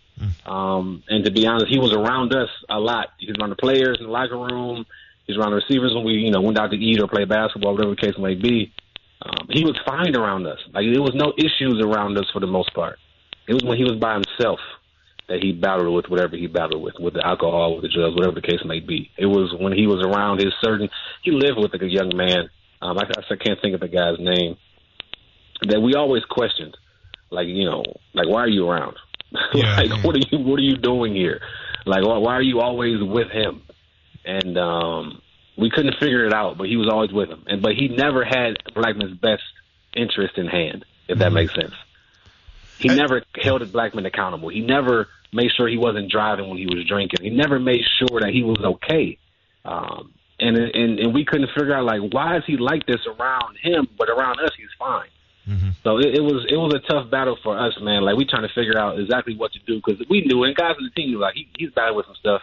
Um, 0.46 1.02
and 1.08 1.24
to 1.24 1.32
be 1.32 1.46
honest, 1.46 1.66
he 1.68 1.78
was 1.78 1.92
around 1.92 2.34
us 2.34 2.48
a 2.68 2.78
lot. 2.78 3.08
He 3.18 3.26
was 3.26 3.36
around 3.40 3.50
the 3.50 3.56
players 3.56 3.98
in 3.98 4.06
the 4.06 4.12
locker 4.12 4.36
room. 4.36 4.84
He 5.26 5.32
was 5.32 5.38
around 5.38 5.50
the 5.50 5.62
receivers 5.66 5.92
when 5.94 6.04
we, 6.04 6.14
you 6.14 6.30
know, 6.30 6.40
went 6.40 6.58
out 6.58 6.70
to 6.70 6.76
eat 6.76 7.00
or 7.00 7.08
play 7.08 7.24
basketball, 7.24 7.72
whatever 7.72 7.94
the 7.94 8.00
case 8.00 8.14
may 8.18 8.34
be. 8.34 8.72
Um, 9.22 9.48
he 9.50 9.64
was 9.64 9.76
fine 9.86 10.14
around 10.14 10.46
us. 10.46 10.58
Like 10.72 10.84
there 10.92 11.02
was 11.02 11.14
no 11.14 11.32
issues 11.38 11.82
around 11.82 12.18
us 12.18 12.26
for 12.32 12.40
the 12.40 12.46
most 12.46 12.74
part. 12.74 12.98
It 13.48 13.54
was 13.54 13.64
when 13.64 13.78
he 13.78 13.84
was 13.84 13.96
by 13.96 14.14
himself 14.14 14.60
that 15.28 15.42
he 15.42 15.52
battled 15.52 15.94
with 15.94 16.06
whatever 16.08 16.36
he 16.36 16.46
battled 16.46 16.82
with, 16.82 16.94
with 17.00 17.14
the 17.14 17.26
alcohol, 17.26 17.74
with 17.74 17.82
the 17.82 17.88
drugs, 17.88 18.14
whatever 18.14 18.34
the 18.34 18.46
case 18.46 18.60
may 18.64 18.80
be. 18.80 19.10
It 19.16 19.26
was 19.26 19.54
when 19.58 19.72
he 19.72 19.86
was 19.86 20.04
around 20.04 20.40
his 20.40 20.52
certain. 20.62 20.88
He 21.22 21.30
lived 21.30 21.58
with 21.58 21.72
a 21.80 21.86
young 21.86 22.14
man. 22.14 22.50
Um, 22.82 22.98
I, 22.98 23.02
I 23.02 23.36
can't 23.36 23.58
think 23.60 23.74
of 23.74 23.80
the 23.80 23.88
guy's 23.88 24.18
name. 24.18 24.56
That 25.62 25.80
we 25.80 25.94
always 25.94 26.24
questioned, 26.28 26.76
like 27.30 27.46
you 27.46 27.64
know, 27.64 27.82
like 28.12 28.28
why 28.28 28.40
are 28.40 28.48
you 28.48 28.68
around? 28.68 28.96
like 29.54 30.04
what 30.04 30.14
are 30.16 30.20
you 30.30 30.38
what 30.38 30.58
are 30.58 30.62
you 30.62 30.76
doing 30.76 31.14
here? 31.14 31.40
Like 31.86 32.04
why, 32.04 32.18
why 32.18 32.34
are 32.34 32.42
you 32.42 32.60
always 32.60 33.02
with 33.02 33.30
him? 33.30 33.62
And 34.24 34.56
um, 34.56 35.22
we 35.56 35.70
couldn't 35.70 35.96
figure 35.98 36.24
it 36.24 36.32
out, 36.32 36.56
but 36.56 36.68
he 36.68 36.76
was 36.76 36.88
always 36.90 37.12
with 37.12 37.28
him. 37.28 37.44
And 37.46 37.62
but 37.62 37.72
he 37.72 37.88
never 37.88 38.24
had 38.24 38.56
Blackmon's 38.74 39.18
best 39.18 39.42
interest 39.94 40.38
in 40.38 40.46
hand, 40.46 40.84
if 41.08 41.18
that 41.18 41.32
makes 41.32 41.54
sense. 41.54 41.74
He 42.78 42.88
never 42.88 43.22
held 43.40 43.62
Blackmon 43.62 44.06
accountable. 44.06 44.48
He 44.48 44.60
never 44.60 45.08
made 45.32 45.50
sure 45.56 45.68
he 45.68 45.78
wasn't 45.78 46.10
driving 46.10 46.48
when 46.48 46.58
he 46.58 46.66
was 46.66 46.84
drinking. 46.86 47.20
He 47.22 47.30
never 47.30 47.58
made 47.58 47.82
sure 47.98 48.20
that 48.20 48.30
he 48.30 48.42
was 48.42 48.58
okay. 48.64 49.18
Um, 49.64 50.12
and 50.38 50.56
and 50.56 50.98
and 50.98 51.14
we 51.14 51.24
couldn't 51.24 51.50
figure 51.56 51.74
out 51.74 51.84
like 51.84 52.00
why 52.12 52.36
is 52.36 52.44
he 52.46 52.56
like 52.56 52.86
this 52.86 53.00
around 53.06 53.56
him, 53.58 53.88
but 53.98 54.08
around 54.08 54.40
us 54.40 54.50
he's 54.56 54.68
fine. 54.78 55.08
So 55.82 55.98
it, 55.98 56.16
it 56.16 56.22
was 56.22 56.46
it 56.48 56.56
was 56.56 56.72
a 56.74 56.80
tough 56.80 57.10
battle 57.10 57.36
for 57.42 57.58
us, 57.58 57.74
man. 57.80 58.02
Like 58.02 58.16
we 58.16 58.24
trying 58.24 58.48
to 58.48 58.54
figure 58.54 58.78
out 58.78 58.98
exactly 58.98 59.36
what 59.36 59.52
to 59.52 59.58
do 59.66 59.76
because 59.76 60.04
we 60.08 60.24
knew, 60.24 60.44
and 60.44 60.56
guys 60.56 60.74
on 60.78 60.84
the 60.84 60.90
team, 60.90 61.18
like 61.18 61.34
he, 61.34 61.48
he's 61.58 61.70
battling 61.70 61.96
with 61.96 62.06
some 62.06 62.16
stuff, 62.16 62.42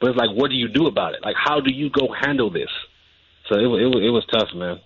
but 0.00 0.10
it's 0.10 0.18
like, 0.18 0.30
what 0.30 0.50
do 0.50 0.56
you 0.56 0.68
do 0.68 0.86
about 0.86 1.14
it? 1.14 1.20
Like, 1.24 1.36
how 1.36 1.60
do 1.60 1.72
you 1.72 1.90
go 1.90 2.08
handle 2.12 2.50
this? 2.50 2.70
So 3.48 3.58
it 3.58 3.66
was 3.66 3.80
it 3.82 3.86
was, 3.86 4.04
it 4.04 4.10
was 4.10 4.26
tough, 4.30 4.54
man. 4.54 4.80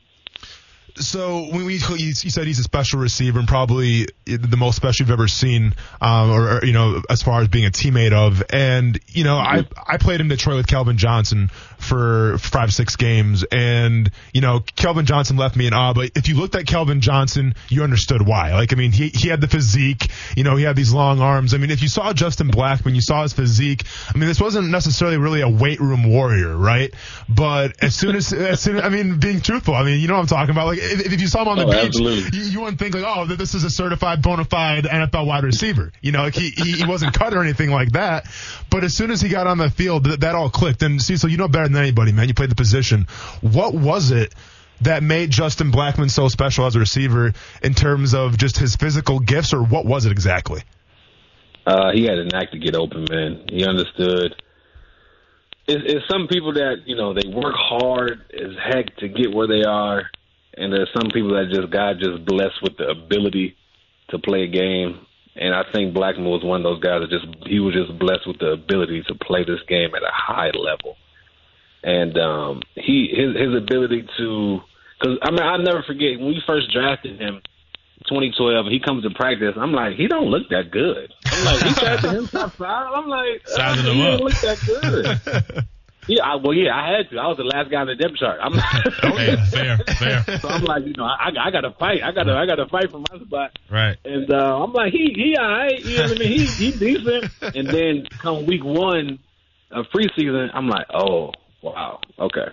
So 0.96 1.44
when 1.50 1.64
we 1.64 1.74
you, 1.74 2.06
you 2.06 2.12
said 2.12 2.46
he's 2.46 2.58
a 2.58 2.62
special 2.62 3.00
receiver 3.00 3.38
and 3.38 3.48
probably 3.48 4.06
the 4.26 4.56
most 4.58 4.76
special 4.76 5.04
you've 5.04 5.12
ever 5.12 5.26
seen, 5.26 5.74
um, 6.00 6.30
or, 6.30 6.58
or 6.58 6.64
you 6.64 6.72
know 6.72 7.02
as 7.08 7.22
far 7.22 7.40
as 7.40 7.48
being 7.48 7.64
a 7.64 7.70
teammate 7.70 8.12
of, 8.12 8.42
and 8.50 8.98
you 9.08 9.24
know 9.24 9.36
I 9.36 9.66
I 9.86 9.96
played 9.96 10.20
in 10.20 10.28
Detroit 10.28 10.56
with 10.56 10.66
Calvin 10.66 10.98
Johnson 10.98 11.50
for 11.82 12.38
five 12.38 12.72
six 12.72 12.96
games, 12.96 13.44
and 13.50 14.10
you 14.32 14.40
know 14.40 14.60
Calvin 14.76 15.06
Johnson 15.06 15.36
left 15.36 15.56
me 15.56 15.66
in 15.66 15.72
awe. 15.72 15.92
But 15.94 16.12
if 16.14 16.28
you 16.28 16.36
looked 16.36 16.54
at 16.54 16.66
Calvin 16.66 17.00
Johnson, 17.00 17.54
you 17.68 17.82
understood 17.82 18.22
why. 18.26 18.54
Like 18.54 18.72
I 18.72 18.76
mean 18.76 18.92
he 18.92 19.08
he 19.08 19.28
had 19.28 19.40
the 19.40 19.48
physique, 19.48 20.08
you 20.36 20.44
know 20.44 20.56
he 20.56 20.64
had 20.64 20.76
these 20.76 20.92
long 20.92 21.20
arms. 21.20 21.54
I 21.54 21.58
mean 21.58 21.70
if 21.70 21.82
you 21.82 21.88
saw 21.88 22.12
Justin 22.12 22.50
Blackmon, 22.50 22.94
you 22.94 23.00
saw 23.02 23.22
his 23.22 23.32
physique. 23.32 23.84
I 24.14 24.18
mean 24.18 24.28
this 24.28 24.40
wasn't 24.40 24.68
necessarily 24.70 25.16
really 25.16 25.40
a 25.40 25.48
weight 25.48 25.80
room 25.80 26.04
warrior, 26.08 26.56
right? 26.56 26.94
But 27.28 27.82
as 27.82 27.94
soon 27.94 28.16
as 28.16 28.32
as 28.32 28.60
soon 28.60 28.80
I 28.80 28.88
mean 28.88 29.18
being 29.18 29.40
truthful, 29.40 29.74
I 29.74 29.82
mean 29.82 30.00
you 30.00 30.08
know 30.08 30.14
what 30.14 30.20
I'm 30.20 30.26
talking 30.26 30.50
about. 30.50 30.66
Like 30.66 30.78
if, 30.80 31.12
if 31.12 31.20
you 31.20 31.26
saw 31.26 31.42
him 31.42 31.48
on 31.48 31.58
the 31.58 31.62
Oh, 31.62 31.70
beach, 31.70 31.86
absolutely. 31.86 32.38
you, 32.38 32.44
you 32.44 32.60
wouldn't 32.60 32.78
think 32.78 32.94
like, 32.94 33.04
oh, 33.06 33.24
this 33.24 33.54
is 33.54 33.64
a 33.64 33.70
certified 33.70 34.20
bona 34.20 34.44
fide 34.44 34.84
NFL 34.84 35.26
wide 35.26 35.44
receiver. 35.44 35.92
You 36.02 36.12
know, 36.12 36.22
like 36.22 36.34
he, 36.34 36.50
he, 36.50 36.72
he 36.72 36.84
wasn't 36.84 37.14
cut 37.14 37.32
or 37.34 37.40
anything 37.42 37.70
like 37.70 37.92
that. 37.92 38.26
But 38.68 38.84
as 38.84 38.94
soon 38.94 39.10
as 39.10 39.20
he 39.20 39.28
got 39.28 39.46
on 39.46 39.58
the 39.58 39.70
field, 39.70 40.04
that, 40.04 40.20
that 40.20 40.34
all 40.34 40.50
clicked. 40.50 40.82
And 40.82 41.00
Cecil, 41.00 41.30
you 41.30 41.36
know 41.36 41.48
better 41.48 41.68
than 41.72 41.82
anybody, 41.82 42.12
man. 42.12 42.28
You 42.28 42.34
played 42.34 42.50
the 42.50 42.56
position. 42.56 43.06
What 43.40 43.74
was 43.74 44.10
it 44.10 44.34
that 44.82 45.02
made 45.02 45.30
Justin 45.30 45.70
Blackmon 45.70 46.10
so 46.10 46.28
special 46.28 46.66
as 46.66 46.76
a 46.76 46.80
receiver 46.80 47.32
in 47.62 47.74
terms 47.74 48.14
of 48.14 48.36
just 48.36 48.58
his 48.58 48.76
physical 48.76 49.20
gifts, 49.20 49.52
or 49.52 49.62
what 49.62 49.84
was 49.84 50.06
it 50.06 50.12
exactly? 50.12 50.62
Uh, 51.66 51.92
he 51.92 52.04
had 52.04 52.18
a 52.18 52.24
knack 52.24 52.50
to 52.50 52.58
get 52.58 52.74
open, 52.74 53.06
man. 53.08 53.44
He 53.48 53.64
understood. 53.64 54.34
It's, 55.68 55.82
it's 55.86 56.08
some 56.10 56.26
people 56.26 56.54
that 56.54 56.82
you 56.86 56.96
know 56.96 57.14
they 57.14 57.28
work 57.28 57.54
hard 57.56 58.20
as 58.34 58.56
heck 58.62 58.96
to 58.96 59.08
get 59.08 59.32
where 59.32 59.46
they 59.46 59.62
are, 59.62 60.10
and 60.56 60.72
there's 60.72 60.90
some 60.92 61.10
people 61.14 61.34
that 61.34 61.50
just 61.54 61.70
God 61.70 61.98
just 62.00 62.24
blessed 62.24 62.60
with 62.62 62.76
the 62.78 62.88
ability 62.88 63.56
to 64.10 64.18
play 64.18 64.42
a 64.42 64.48
game. 64.48 65.06
And 65.34 65.54
I 65.54 65.62
think 65.72 65.94
Blackmon 65.94 66.28
was 66.28 66.44
one 66.44 66.60
of 66.60 66.64
those 66.64 66.82
guys 66.82 67.00
that 67.00 67.10
just 67.10 67.48
he 67.48 67.60
was 67.60 67.74
just 67.74 67.96
blessed 67.98 68.26
with 68.26 68.38
the 68.38 68.52
ability 68.52 69.04
to 69.08 69.14
play 69.14 69.44
this 69.44 69.62
game 69.68 69.94
at 69.94 70.02
a 70.02 70.12
high 70.12 70.50
level. 70.50 70.96
And 71.82 72.16
um, 72.18 72.62
he 72.74 73.08
his 73.10 73.34
his 73.36 73.54
ability 73.56 74.06
to 74.18 74.60
because 75.00 75.18
I 75.22 75.30
mean 75.30 75.42
I'll 75.42 75.58
never 75.58 75.82
forget 75.82 76.18
when 76.18 76.28
we 76.28 76.42
first 76.46 76.72
drafted 76.72 77.20
him, 77.20 77.40
2012. 78.08 78.66
He 78.66 78.78
comes 78.80 79.02
to 79.02 79.10
practice. 79.10 79.54
I'm 79.56 79.72
like 79.72 79.96
he 79.96 80.06
don't 80.06 80.28
look 80.28 80.48
that 80.50 80.70
good. 80.70 81.12
I'm 81.26 81.44
like 81.44 81.62
he 81.62 81.74
drafted 81.74 82.12
him 82.12 82.26
top 82.28 82.52
five. 82.52 82.92
I'm 82.94 83.08
like 83.08 83.46
Sizing 83.46 83.86
uh, 83.86 83.90
him 83.90 83.96
he 83.96 84.02
up. 84.06 84.18
don't 84.18 84.24
look 84.28 84.40
that 84.40 84.58
good. 84.64 85.64
Yeah, 86.08 86.24
I, 86.24 86.34
well, 86.34 86.52
yeah, 86.52 86.74
I 86.74 86.96
had 86.96 87.10
to. 87.10 87.18
I 87.18 87.28
was 87.28 87.36
the 87.36 87.44
last 87.44 87.70
guy 87.70 87.76
on 87.80 87.86
the 87.86 87.94
depth 87.94 88.16
chart. 88.16 88.40
I'm 88.42 88.52
Hey, 89.16 89.36
fair, 89.50 89.78
fair. 90.24 90.38
so 90.40 90.48
I'm 90.48 90.64
like, 90.64 90.84
you 90.84 90.94
know, 90.94 91.04
I, 91.04 91.30
I 91.40 91.50
got 91.52 91.60
to 91.60 91.70
fight. 91.78 92.02
I 92.02 92.10
got 92.10 92.24
to, 92.24 92.32
I 92.34 92.44
got 92.44 92.56
to 92.56 92.66
fight 92.66 92.90
for 92.90 92.98
my 92.98 93.24
spot. 93.24 93.56
Right. 93.70 93.96
And 94.04 94.28
uh, 94.32 94.64
I'm 94.64 94.72
like, 94.72 94.92
he, 94.92 95.12
he, 95.14 95.36
all 95.38 95.48
right. 95.48 95.78
You 95.78 95.98
know 95.98 96.02
what 96.02 96.16
I 96.16 96.18
mean? 96.18 96.38
He, 96.40 96.46
he 96.46 96.72
decent. 96.72 97.30
And 97.54 97.68
then 97.68 98.06
come 98.20 98.46
week 98.46 98.64
one 98.64 99.20
of 99.70 99.86
preseason, 99.94 100.50
I'm 100.52 100.66
like, 100.68 100.86
oh, 100.92 101.30
wow, 101.62 102.00
okay. 102.18 102.48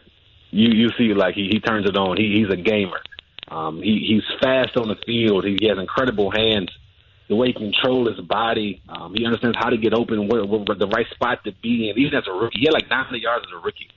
You, 0.52 0.70
you 0.70 0.90
see, 0.98 1.14
like 1.14 1.36
he, 1.36 1.50
he 1.52 1.60
turns 1.60 1.88
it 1.88 1.96
on. 1.96 2.18
He, 2.18 2.42
he's 2.42 2.52
a 2.52 2.58
gamer. 2.58 3.02
Um, 3.48 3.82
he, 3.82 4.06
he's 4.08 4.40
fast 4.42 4.78
on 4.78 4.88
the 4.88 4.98
field. 5.06 5.46
He, 5.46 5.58
he 5.60 5.68
has 5.68 5.78
incredible 5.78 6.32
hands. 6.32 6.70
The 7.28 7.36
way 7.36 7.48
he 7.48 7.54
controls 7.54 8.10
his 8.10 8.26
body, 8.26 8.82
um, 8.90 9.14
he 9.14 9.26
understands 9.26 9.58
how 9.60 9.70
to 9.70 9.78
get 9.78 9.94
open, 9.94 10.28
where, 10.28 10.44
where, 10.46 10.62
where 10.62 10.78
the 10.78 10.88
right 10.88 11.06
spot 11.14 11.44
to 11.46 11.52
be 11.62 11.90
in. 11.90 11.98
Even 11.98 12.18
as 12.18 12.26
a 12.28 12.32
rookie, 12.32 12.60
he 12.60 12.66
had 12.66 12.74
like 12.74 12.90
900 12.90 13.22
yards 13.22 13.46
as 13.46 13.54
a 13.54 13.64
rookie. 13.64 13.90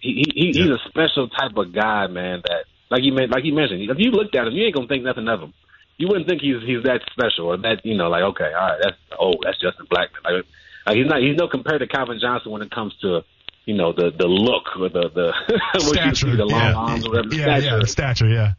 He, 0.00 0.24
he, 0.26 0.32
he 0.34 0.46
he's 0.50 0.70
a 0.70 0.82
special 0.88 1.28
type 1.28 1.56
of 1.56 1.72
guy, 1.72 2.08
man. 2.08 2.42
That 2.42 2.66
like 2.90 3.04
you 3.04 3.12
meant, 3.12 3.30
like 3.30 3.44
you 3.44 3.54
mentioned, 3.54 3.88
if 3.88 3.98
you 3.98 4.10
looked 4.10 4.34
at 4.34 4.48
him, 4.48 4.54
you 4.54 4.66
ain't 4.66 4.74
gonna 4.74 4.88
think 4.88 5.04
nothing 5.04 5.28
of 5.28 5.40
him. 5.40 5.54
You 5.96 6.08
wouldn't 6.08 6.28
think 6.28 6.42
he's 6.42 6.58
he's 6.66 6.82
that 6.82 7.02
special 7.12 7.54
or 7.54 7.56
that 7.58 7.86
you 7.86 7.96
know, 7.96 8.08
like 8.10 8.24
okay, 8.34 8.50
all 8.50 8.66
right, 8.66 8.80
that's 8.82 8.96
oh, 9.18 9.34
that's 9.44 9.60
Justin 9.62 9.86
Blackmon. 9.86 10.24
Like, 10.24 10.44
like 10.84 10.96
he's 10.96 11.06
not 11.06 11.22
he's 11.22 11.36
no 11.38 11.46
compared 11.46 11.80
to 11.80 11.86
Calvin 11.86 12.18
Johnson 12.20 12.50
when 12.50 12.62
it 12.62 12.72
comes 12.72 12.92
to 13.02 13.22
you 13.64 13.74
know 13.74 13.92
the 13.92 14.10
the 14.16 14.26
look 14.26 14.76
or 14.78 14.88
the 14.88 15.08
the 15.14 15.32
what 15.86 16.04
you 16.04 16.14
see, 16.14 16.36
the 16.36 16.44
long 16.44 16.60
yeah. 16.60 16.74
arms 16.74 17.06
or 17.06 17.10
whatever. 17.10 17.34
yeah, 17.34 17.58
stature. 17.58 17.78
yeah, 17.78 17.84
stature, 17.84 18.28
yeah. 18.28 18.52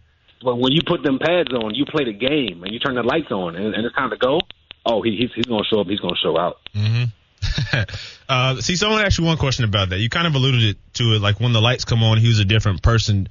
But 0.44 0.58
when 0.58 0.74
you 0.74 0.82
put 0.86 1.04
them 1.04 1.20
pads 1.20 1.54
on, 1.54 1.74
you 1.74 1.86
play 1.86 2.06
the 2.06 2.14
game 2.14 2.64
and 2.64 2.74
you 2.74 2.80
turn 2.80 2.96
the 2.96 3.04
lights 3.04 3.32
on, 3.32 3.56
and, 3.56 3.74
and 3.74 3.86
it's 3.86 3.96
time 3.96 4.10
to 4.10 4.18
go. 4.18 4.40
Oh, 4.86 5.02
he, 5.02 5.16
he's 5.16 5.32
he's 5.34 5.46
gonna 5.46 5.64
show 5.64 5.82
up. 5.82 5.88
He's 5.88 6.00
gonna 6.00 6.16
show 6.22 6.38
out. 6.38 6.58
uh, 8.30 8.62
see, 8.62 8.76
someone 8.76 9.06
asked 9.06 9.18
you 9.18 9.26
one 9.26 9.38
question 9.38 9.66
about 9.66 9.90
that. 9.90 10.00
You 10.00 10.10
kind 10.10 10.28
of 10.28 10.36
alluded 10.36 10.78
to 10.94 11.04
it, 11.16 11.22
like 11.22 11.40
when 11.40 11.54
the 11.54 11.62
lights 11.62 11.86
come 11.86 12.04
on, 12.04 12.18
he 12.18 12.28
was 12.28 12.40
a 12.40 12.46
different 12.46 12.82
person. 12.82 13.28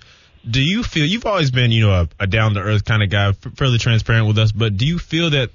Do 0.49 0.61
you 0.61 0.83
feel 0.83 1.07
you've 1.07 1.27
always 1.27 1.51
been, 1.51 1.71
you 1.71 1.87
know, 1.87 1.93
a, 1.93 2.09
a 2.21 2.27
down 2.27 2.55
to 2.55 2.61
earth 2.61 2.85
kind 2.85 3.03
of 3.03 3.11
guy, 3.11 3.29
f- 3.29 3.37
fairly 3.57 3.79
transparent 3.79 4.27
with 4.27 4.39
us, 4.39 4.51
but 4.51 4.77
do 4.77 4.87
you 4.87 4.99
feel 4.99 5.31
that 5.31 5.51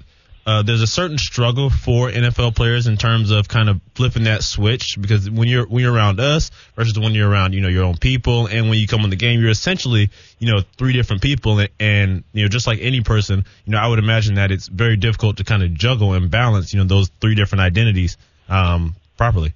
uh, 0.48 0.62
there's 0.62 0.80
a 0.80 0.86
certain 0.86 1.18
struggle 1.18 1.68
for 1.68 2.08
NFL 2.08 2.56
players 2.56 2.86
in 2.86 2.96
terms 2.96 3.30
of 3.30 3.48
kind 3.48 3.68
of 3.68 3.82
flipping 3.94 4.24
that 4.24 4.42
switch 4.42 4.96
because 4.98 5.28
when 5.28 5.46
you're 5.46 5.66
when 5.66 5.82
you're 5.82 5.92
around 5.92 6.20
us 6.20 6.50
versus 6.74 6.98
when 6.98 7.12
you're 7.12 7.28
around 7.28 7.52
you 7.52 7.60
know 7.60 7.68
your 7.68 7.84
own 7.84 7.98
people 7.98 8.46
and 8.46 8.70
when 8.70 8.78
you 8.78 8.86
come 8.86 9.02
in 9.04 9.10
the 9.10 9.16
game 9.16 9.40
you're 9.40 9.50
essentially 9.50 10.08
you 10.38 10.50
know 10.50 10.62
three 10.78 10.94
different 10.94 11.20
people 11.20 11.58
and, 11.58 11.68
and 11.78 12.24
you 12.32 12.44
know 12.44 12.48
just 12.48 12.66
like 12.66 12.78
any 12.80 13.02
person 13.02 13.44
you 13.66 13.72
know 13.72 13.78
I 13.78 13.88
would 13.88 13.98
imagine 13.98 14.36
that 14.36 14.50
it's 14.50 14.68
very 14.68 14.96
difficult 14.96 15.36
to 15.36 15.44
kind 15.44 15.62
of 15.62 15.74
juggle 15.74 16.14
and 16.14 16.30
balance 16.30 16.72
you 16.72 16.80
know 16.80 16.86
those 16.86 17.10
three 17.20 17.34
different 17.34 17.60
identities 17.60 18.16
um, 18.48 18.94
properly. 19.18 19.52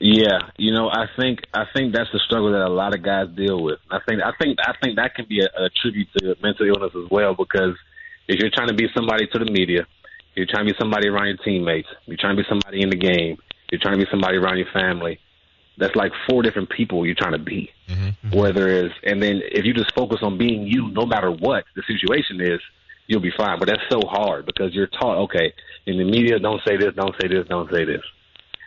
Yeah, 0.00 0.48
you 0.56 0.72
know, 0.72 0.88
I 0.88 1.04
think 1.20 1.40
I 1.52 1.64
think 1.76 1.94
that's 1.94 2.10
the 2.14 2.20
struggle 2.26 2.52
that 2.52 2.62
a 2.62 2.72
lot 2.72 2.94
of 2.94 3.02
guys 3.02 3.28
deal 3.36 3.62
with. 3.62 3.78
I 3.90 3.98
think 4.08 4.22
I 4.22 4.32
think 4.40 4.58
I 4.66 4.72
think 4.82 4.96
that 4.96 5.14
can 5.14 5.26
be 5.28 5.40
a, 5.40 5.64
a 5.64 5.68
tribute 5.68 6.08
to 6.16 6.34
mental 6.42 6.66
illness 6.66 6.92
as 6.96 7.10
well 7.10 7.34
because 7.34 7.76
if 8.32 8.40
you're 8.40 8.50
trying 8.50 8.68
to 8.68 8.74
be 8.74 8.88
somebody 8.94 9.26
to 9.26 9.38
the 9.38 9.50
media, 9.50 9.86
you're 10.34 10.46
trying 10.46 10.66
to 10.66 10.72
be 10.72 10.78
somebody 10.78 11.08
around 11.08 11.26
your 11.26 11.36
teammates, 11.38 11.88
you're 12.06 12.16
trying 12.16 12.36
to 12.36 12.42
be 12.42 12.48
somebody 12.48 12.82
in 12.82 12.90
the 12.90 12.96
game, 12.96 13.36
you're 13.70 13.80
trying 13.80 13.98
to 13.98 14.04
be 14.04 14.10
somebody 14.10 14.36
around 14.36 14.58
your 14.58 14.70
family. 14.72 15.18
That's 15.78 15.94
like 15.96 16.12
four 16.28 16.42
different 16.42 16.70
people 16.70 17.06
you're 17.06 17.14
trying 17.14 17.32
to 17.32 17.38
be. 17.38 17.70
Mm-hmm. 17.88 18.04
Mm-hmm. 18.04 18.38
Whether 18.38 18.68
it's 18.68 18.94
and 19.02 19.22
then 19.22 19.40
if 19.44 19.64
you 19.64 19.72
just 19.72 19.94
focus 19.94 20.20
on 20.22 20.38
being 20.38 20.66
you, 20.66 20.88
no 20.90 21.06
matter 21.06 21.30
what 21.30 21.64
the 21.74 21.82
situation 21.86 22.40
is, 22.40 22.60
you'll 23.06 23.22
be 23.22 23.32
fine. 23.36 23.58
But 23.58 23.68
that's 23.68 23.82
so 23.90 24.00
hard 24.06 24.46
because 24.46 24.74
you're 24.74 24.86
taught, 24.86 25.18
okay, 25.24 25.52
in 25.86 25.98
the 25.98 26.04
media, 26.04 26.38
don't 26.38 26.60
say 26.66 26.76
this, 26.76 26.94
don't 26.94 27.14
say 27.20 27.28
this, 27.28 27.46
don't 27.48 27.70
say 27.70 27.84
this. 27.84 28.02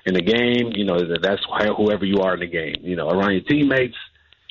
In 0.05 0.13
the 0.13 0.21
game, 0.21 0.71
you 0.75 0.85
know, 0.85 0.99
that's 1.21 1.41
whoever 1.77 2.05
you 2.05 2.19
are 2.21 2.35
in 2.35 2.41
the 2.41 2.47
game. 2.47 2.75
You 2.81 2.95
know, 2.95 3.09
around 3.09 3.33
your 3.33 3.41
teammates, 3.41 3.97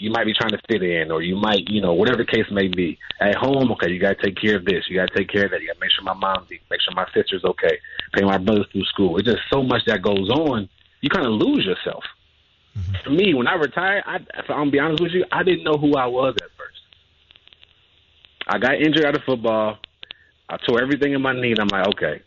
you 0.05 0.11
might 0.11 0.27
be 0.27 0.35
trying 0.35 0.53
to 0.53 0.61
fit 0.69 0.83
in, 0.83 1.11
or 1.11 1.23
you 1.23 1.35
might, 1.35 1.67
you 1.69 1.81
know, 1.81 1.95
whatever 1.95 2.19
the 2.19 2.31
case 2.31 2.45
may 2.51 2.69
be. 2.69 2.99
At 3.21 3.37
home, 3.37 3.73
okay, 3.73 3.91
you 3.91 3.99
got 3.99 4.19
to 4.19 4.23
take 4.23 4.37
care 4.37 4.57
of 4.57 4.65
this, 4.67 4.85
you 4.89 4.97
got 4.97 5.09
to 5.09 5.19
take 5.19 5.31
care 5.31 5.47
of 5.47 5.51
that, 5.51 5.63
you 5.63 5.69
got 5.69 5.75
to 5.75 5.81
make 5.81 5.91
sure 5.91 6.05
my 6.05 6.13
mom's 6.13 6.51
make 6.51 6.81
sure 6.83 6.95
my 6.95 7.07
sister's 7.15 7.43
okay, 7.45 7.79
pay 8.13 8.23
my 8.23 8.37
brothers 8.37 8.67
through 8.71 8.85
school. 8.85 9.17
It's 9.17 9.27
just 9.27 9.43
so 9.51 9.63
much 9.63 9.83
that 9.87 10.03
goes 10.03 10.29
on. 10.29 10.69
you 11.01 11.09
kind 11.09 11.27
of 11.27 11.33
lose 11.33 11.65
yourself. 11.65 12.05
Mm-hmm. 12.77 12.93
For 13.05 13.11
me, 13.11 13.35
when 13.35 13.47
I 13.47 13.55
retired, 13.55 14.05
I, 14.07 14.17
if 14.17 14.51
I'm 14.51 14.57
gonna 14.57 14.71
be 14.71 14.79
honest 14.79 15.03
with 15.03 15.13
you, 15.13 15.25
I 15.33 15.43
didn't 15.43 15.65
know 15.65 15.79
who 15.79 15.95
I 15.95 16.07
was 16.07 16.35
at 16.37 16.49
first. 16.59 16.81
I 18.47 18.59
got 18.59 18.75
injured 18.75 19.07
out 19.07 19.17
of 19.17 19.23
football. 19.25 19.79
I 20.49 20.59
tore 20.69 20.83
everything 20.83 21.15
in 21.15 21.23
my 21.23 21.33
knee, 21.33 21.53
and 21.53 21.61
I'm 21.61 21.69
like, 21.69 21.89
okay. 21.95 22.23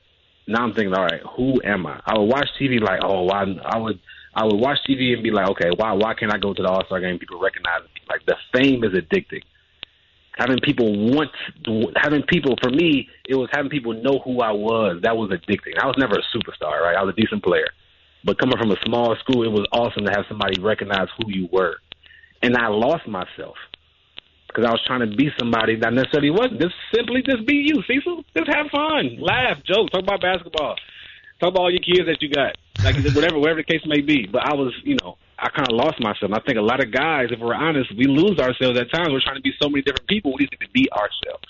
Now 0.47 0.63
I'm 0.63 0.73
thinking, 0.73 0.93
all 0.93 1.03
right, 1.03 1.21
who 1.35 1.61
am 1.63 1.85
I? 1.85 2.01
I 2.05 2.17
would 2.17 2.25
watch 2.25 2.47
TV 2.59 2.81
like, 2.81 3.01
oh, 3.03 3.23
why? 3.23 3.43
I 3.65 3.77
would, 3.77 3.99
I 4.37 4.45
would 4.45 4.61
watch 4.61 4.77
TV 4.87 5.13
and 5.13 5.23
be 5.23 5.31
like, 5.31 5.49
okay, 5.49 5.71
why? 5.77 5.93
Why 5.93 6.13
can't 6.13 6.31
I 6.31 6.37
go 6.37 6.53
to 6.53 6.61
the 6.61 6.69
All 6.69 6.85
Star 6.85 7.01
game? 7.01 7.17
People 7.17 7.41
recognize 7.41 7.81
me. 7.81 8.01
Like 8.07 8.23
the 8.27 8.35
fame 8.53 8.83
is 8.83 8.91
addicting. 8.93 9.41
Having 10.37 10.59
people 10.61 10.85
want, 11.09 11.31
having 11.95 12.21
people 12.21 12.53
for 12.61 12.69
me, 12.69 13.09
it 13.27 13.33
was 13.33 13.49
having 13.51 13.71
people 13.71 13.93
know 13.93 14.21
who 14.23 14.41
I 14.41 14.51
was. 14.51 15.01
That 15.01 15.17
was 15.17 15.31
addicting. 15.31 15.81
I 15.81 15.87
was 15.87 15.95
never 15.97 16.13
a 16.13 16.37
superstar, 16.37 16.79
right? 16.79 16.95
I 16.95 17.01
was 17.01 17.15
a 17.17 17.19
decent 17.19 17.43
player, 17.43 17.65
but 18.23 18.37
coming 18.37 18.59
from 18.59 18.69
a 18.69 18.77
small 18.85 19.15
school, 19.21 19.41
it 19.41 19.51
was 19.51 19.65
awesome 19.71 20.05
to 20.05 20.11
have 20.11 20.25
somebody 20.29 20.61
recognize 20.61 21.07
who 21.17 21.31
you 21.33 21.49
were. 21.51 21.77
And 22.43 22.55
I 22.55 22.67
lost 22.67 23.07
myself 23.07 23.57
because 24.45 24.65
I 24.65 24.69
was 24.69 24.83
trying 24.85 25.01
to 25.09 25.15
be 25.17 25.31
somebody 25.39 25.77
that 25.81 25.91
necessarily 25.91 26.29
wasn't. 26.29 26.61
Just 26.61 26.75
simply 26.93 27.23
just 27.25 27.47
be 27.47 27.55
you, 27.55 27.81
Cecil. 27.87 28.23
Just 28.37 28.53
have 28.53 28.67
fun, 28.69 29.17
laugh, 29.19 29.57
joke, 29.65 29.89
talk 29.89 30.03
about 30.03 30.21
basketball, 30.21 30.75
talk 31.39 31.49
about 31.49 31.61
all 31.61 31.71
your 31.71 31.81
kids 31.81 32.05
that 32.05 32.21
you 32.21 32.29
got, 32.29 32.53
like 32.87 33.15
whatever, 33.15 33.37
whatever 33.39 33.59
the 33.59 33.67
case 33.67 33.81
may 33.85 34.01
be. 34.01 34.27
But 34.31 34.47
I 34.47 34.53
was, 34.53 34.73
you 34.83 34.97
know, 35.01 35.17
I 35.37 35.49
kind 35.49 35.67
of 35.67 35.75
lost 35.75 35.99
myself. 35.99 36.31
And 36.31 36.35
I 36.35 36.39
think 36.39 36.57
a 36.57 36.61
lot 36.61 36.83
of 36.83 36.91
guys, 36.91 37.27
if 37.31 37.39
we're 37.39 37.53
honest, 37.53 37.91
we 37.95 38.05
lose 38.05 38.39
ourselves 38.39 38.79
at 38.79 38.91
times. 38.91 39.09
We're 39.11 39.21
trying 39.21 39.35
to 39.35 39.41
be 39.41 39.53
so 39.61 39.69
many 39.69 39.81
different 39.81 40.07
people. 40.07 40.33
We 40.37 40.47
need 40.47 40.57
to 40.59 40.69
be 40.71 40.89
ourselves. 40.91 41.47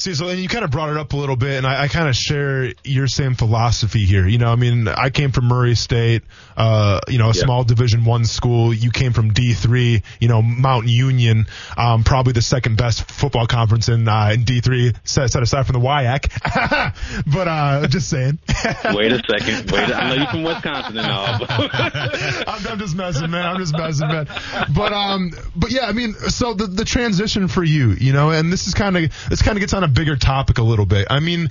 See, 0.00 0.14
so 0.14 0.28
and 0.28 0.40
you 0.40 0.48
kind 0.48 0.64
of 0.64 0.70
brought 0.70 0.88
it 0.88 0.96
up 0.96 1.12
a 1.12 1.16
little 1.18 1.36
bit, 1.36 1.58
and 1.58 1.66
I, 1.66 1.82
I 1.82 1.88
kind 1.88 2.08
of 2.08 2.16
share 2.16 2.72
your 2.84 3.06
same 3.06 3.34
philosophy 3.34 4.06
here. 4.06 4.26
You 4.26 4.38
know, 4.38 4.50
I 4.50 4.56
mean, 4.56 4.88
I 4.88 5.10
came 5.10 5.30
from 5.30 5.44
Murray 5.44 5.74
State, 5.74 6.22
uh, 6.56 7.00
you 7.06 7.18
know, 7.18 7.26
a 7.26 7.34
Yeah. 7.34 7.42
small 7.44 7.64
Division 7.64 8.06
One 8.06 8.24
school. 8.24 8.72
You 8.72 8.92
came 8.92 9.12
from 9.12 9.34
D 9.34 9.52
three, 9.52 10.02
you 10.18 10.28
know, 10.28 10.40
Mountain 10.40 10.88
Union, 10.88 11.44
um, 11.76 12.02
probably 12.02 12.32
the 12.32 12.40
second 12.40 12.78
best 12.78 13.10
football 13.10 13.46
conference 13.46 13.90
in 13.90 14.08
uh, 14.08 14.30
in 14.32 14.44
D 14.44 14.62
three, 14.62 14.94
set, 15.04 15.30
set 15.30 15.42
aside 15.42 15.66
from 15.66 15.74
the 15.74 15.86
WIAC. 15.86 16.30
but 17.34 17.46
uh, 17.46 17.86
just 17.86 18.08
saying. 18.08 18.38
Wait 18.94 19.12
a 19.12 19.20
second. 19.28 19.70
Wait. 19.70 19.90
A, 19.90 19.94
I 19.96 20.08
know 20.08 20.14
you're 20.14 20.26
from 20.28 20.44
Wisconsin 20.44 20.96
and 20.96 21.12
all. 21.12 21.40
I'm, 22.48 22.66
I'm 22.68 22.78
just 22.78 22.96
messing, 22.96 23.30
man. 23.30 23.44
I'm 23.44 23.58
just 23.58 23.74
messing, 23.74 24.08
man. 24.08 24.26
But 24.74 24.94
um, 24.94 25.32
but 25.54 25.70
yeah, 25.70 25.84
I 25.84 25.92
mean, 25.92 26.14
so 26.14 26.54
the 26.54 26.68
the 26.68 26.86
transition 26.86 27.48
for 27.48 27.62
you, 27.62 27.90
you 27.90 28.14
know, 28.14 28.30
and 28.30 28.50
this 28.50 28.66
is 28.66 28.72
kind 28.72 28.96
of 28.96 29.12
this 29.28 29.42
kind 29.42 29.58
of 29.58 29.60
gets 29.60 29.74
on 29.74 29.84
a 29.84 29.89
bigger 29.90 30.16
topic 30.16 30.58
a 30.58 30.62
little 30.62 30.86
bit. 30.86 31.06
I 31.10 31.20
mean. 31.20 31.48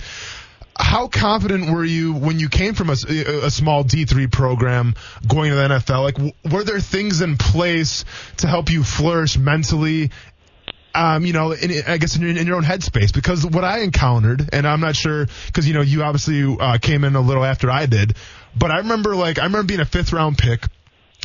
How 0.82 1.08
confident 1.08 1.70
were 1.70 1.84
you 1.84 2.14
when 2.14 2.38
you 2.38 2.48
came 2.48 2.72
from 2.72 2.88
a, 2.88 2.94
a, 2.94 3.50
small 3.50 3.84
D3 3.84 4.32
program 4.32 4.94
going 5.28 5.50
to 5.50 5.56
the 5.56 5.68
NFL? 5.68 6.02
Like, 6.02 6.34
were 6.50 6.64
there 6.64 6.80
things 6.80 7.20
in 7.20 7.36
place 7.36 8.06
to 8.38 8.46
help 8.46 8.70
you 8.70 8.82
flourish 8.82 9.36
mentally 9.36 10.10
um, 10.94 11.24
you 11.24 11.32
know, 11.32 11.52
in, 11.52 11.70
I 11.86 11.98
guess 11.98 12.16
in 12.16 12.22
your, 12.22 12.30
in 12.30 12.46
your 12.46 12.56
own 12.56 12.64
headspace 12.64 13.12
because 13.12 13.46
what 13.46 13.64
I 13.64 13.80
encountered, 13.80 14.50
and 14.52 14.66
I'm 14.66 14.80
not 14.80 14.96
sure 14.96 15.26
because 15.46 15.66
you 15.68 15.74
know 15.74 15.82
you 15.82 16.02
obviously 16.02 16.56
uh, 16.58 16.78
came 16.78 17.04
in 17.04 17.14
a 17.14 17.20
little 17.20 17.44
after 17.44 17.70
I 17.70 17.86
did, 17.86 18.16
but 18.56 18.70
I 18.70 18.78
remember 18.78 19.14
like 19.14 19.38
I 19.38 19.44
remember 19.44 19.66
being 19.66 19.80
a 19.80 19.84
fifth 19.84 20.12
round 20.12 20.38
pick. 20.38 20.64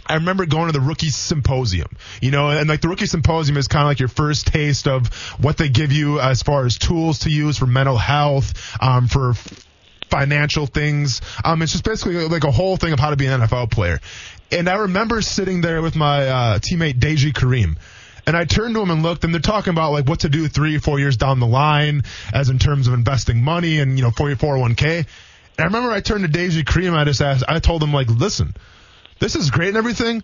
I 0.08 0.16
remember 0.16 0.46
going 0.46 0.68
to 0.68 0.72
the 0.72 0.82
rookie 0.82 1.10
symposium, 1.10 1.88
you 2.22 2.32
know, 2.32 2.50
and 2.50 2.70
like 2.70 2.82
the 2.82 2.90
rookie 2.90 3.08
symposium 3.08 3.58
is 3.58 3.68
kind 3.68 3.84
of 3.84 3.88
like 3.88 4.00
your 4.00 4.10
first 4.10 4.48
taste 4.48 4.88
of 4.88 5.08
what 5.40 5.58
they 5.58 5.70
give 5.70 5.92
you 5.92 6.20
as 6.20 6.44
far 6.44 6.66
as 6.66 6.78
tools 6.78 7.20
to 7.20 7.30
use 7.30 7.58
for 7.58 7.66
mental 7.66 7.98
health, 7.98 8.54
um, 8.82 9.08
for 9.08 9.34
financial 10.10 10.68
things. 10.68 11.22
Um, 11.44 11.62
it's 11.62 11.72
just 11.72 11.84
basically 11.84 12.28
like 12.28 12.44
a 12.44 12.52
whole 12.52 12.78
thing 12.78 12.94
of 12.94 13.00
how 13.00 13.10
to 13.10 13.16
be 13.16 13.26
an 13.26 13.42
NFL 13.42 13.72
player. 13.72 14.00
And 14.52 14.70
I 14.70 14.76
remember 14.76 15.22
sitting 15.22 15.62
there 15.62 15.82
with 15.82 15.96
my 15.96 16.28
uh, 16.28 16.60
teammate 16.60 17.00
Deji 17.00 17.34
Karim. 17.34 17.78
And 18.28 18.36
I 18.36 18.46
turned 18.46 18.74
to 18.74 18.82
him 18.82 18.90
and 18.90 19.04
looked, 19.04 19.24
and 19.24 19.34
they're 19.34 19.42
talking 19.42 19.72
about 19.72 19.92
like 19.92 20.08
what 20.08 20.22
to 20.22 20.30
do 20.30 20.48
three, 20.48 20.80
four 20.80 21.00
years 21.00 21.16
down 21.16 21.40
the 21.40 21.46
line, 21.46 22.04
as 22.34 22.50
in 22.50 22.58
terms 22.58 22.88
of 22.88 22.96
investing 22.96 23.44
money 23.44 23.80
and 23.80 23.98
you 23.98 24.04
know 24.04 24.10
for 24.10 24.30
your 24.30 24.38
401k. 24.38 24.98
And 24.98 25.06
I 25.60 25.64
remember 25.64 25.92
I 25.92 26.00
turned 26.02 26.24
to 26.24 26.40
Deji 26.40 26.66
Karim. 26.66 26.96
I 26.96 27.04
just 27.04 27.22
asked, 27.22 27.44
I 27.48 27.60
told 27.60 27.84
him 27.84 27.94
like, 27.94 28.10
listen, 28.10 28.56
this 29.20 29.36
is 29.36 29.52
great 29.52 29.70
and 29.70 29.78
everything. 29.78 30.24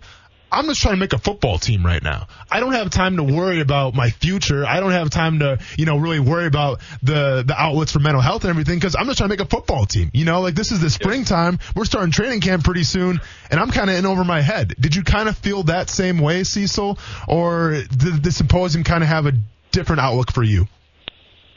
I'm 0.52 0.66
just 0.66 0.82
trying 0.82 0.94
to 0.94 1.00
make 1.00 1.14
a 1.14 1.18
football 1.18 1.56
team 1.56 1.84
right 1.84 2.02
now. 2.02 2.26
I 2.50 2.60
don't 2.60 2.74
have 2.74 2.90
time 2.90 3.16
to 3.16 3.22
worry 3.22 3.60
about 3.60 3.94
my 3.94 4.10
future. 4.10 4.66
I 4.66 4.80
don't 4.80 4.90
have 4.90 5.08
time 5.08 5.38
to, 5.38 5.58
you 5.78 5.86
know, 5.86 5.96
really 5.96 6.20
worry 6.20 6.46
about 6.46 6.80
the 7.02 7.42
the 7.46 7.54
outlets 7.56 7.92
for 7.92 8.00
mental 8.00 8.20
health 8.20 8.44
and 8.44 8.50
everything 8.50 8.76
because 8.76 8.94
I'm 8.94 9.06
just 9.06 9.16
trying 9.16 9.30
to 9.30 9.32
make 9.32 9.40
a 9.40 9.48
football 9.48 9.86
team. 9.86 10.10
You 10.12 10.26
know, 10.26 10.42
like 10.42 10.54
this 10.54 10.70
is 10.70 10.80
the 10.80 10.90
springtime. 10.90 11.58
We're 11.74 11.86
starting 11.86 12.12
training 12.12 12.42
camp 12.42 12.64
pretty 12.64 12.84
soon, 12.84 13.18
and 13.50 13.58
I'm 13.58 13.70
kind 13.70 13.88
of 13.88 13.96
in 13.96 14.04
over 14.04 14.24
my 14.24 14.42
head. 14.42 14.74
Did 14.78 14.94
you 14.94 15.02
kind 15.02 15.26
of 15.26 15.38
feel 15.38 15.62
that 15.64 15.88
same 15.88 16.18
way, 16.18 16.44
Cecil, 16.44 16.98
or 17.26 17.70
did 17.70 18.22
the 18.22 18.30
symposium 18.30 18.84
kind 18.84 19.02
of 19.02 19.08
have 19.08 19.24
a 19.24 19.32
different 19.70 20.02
outlook 20.02 20.32
for 20.32 20.42
you? 20.42 20.68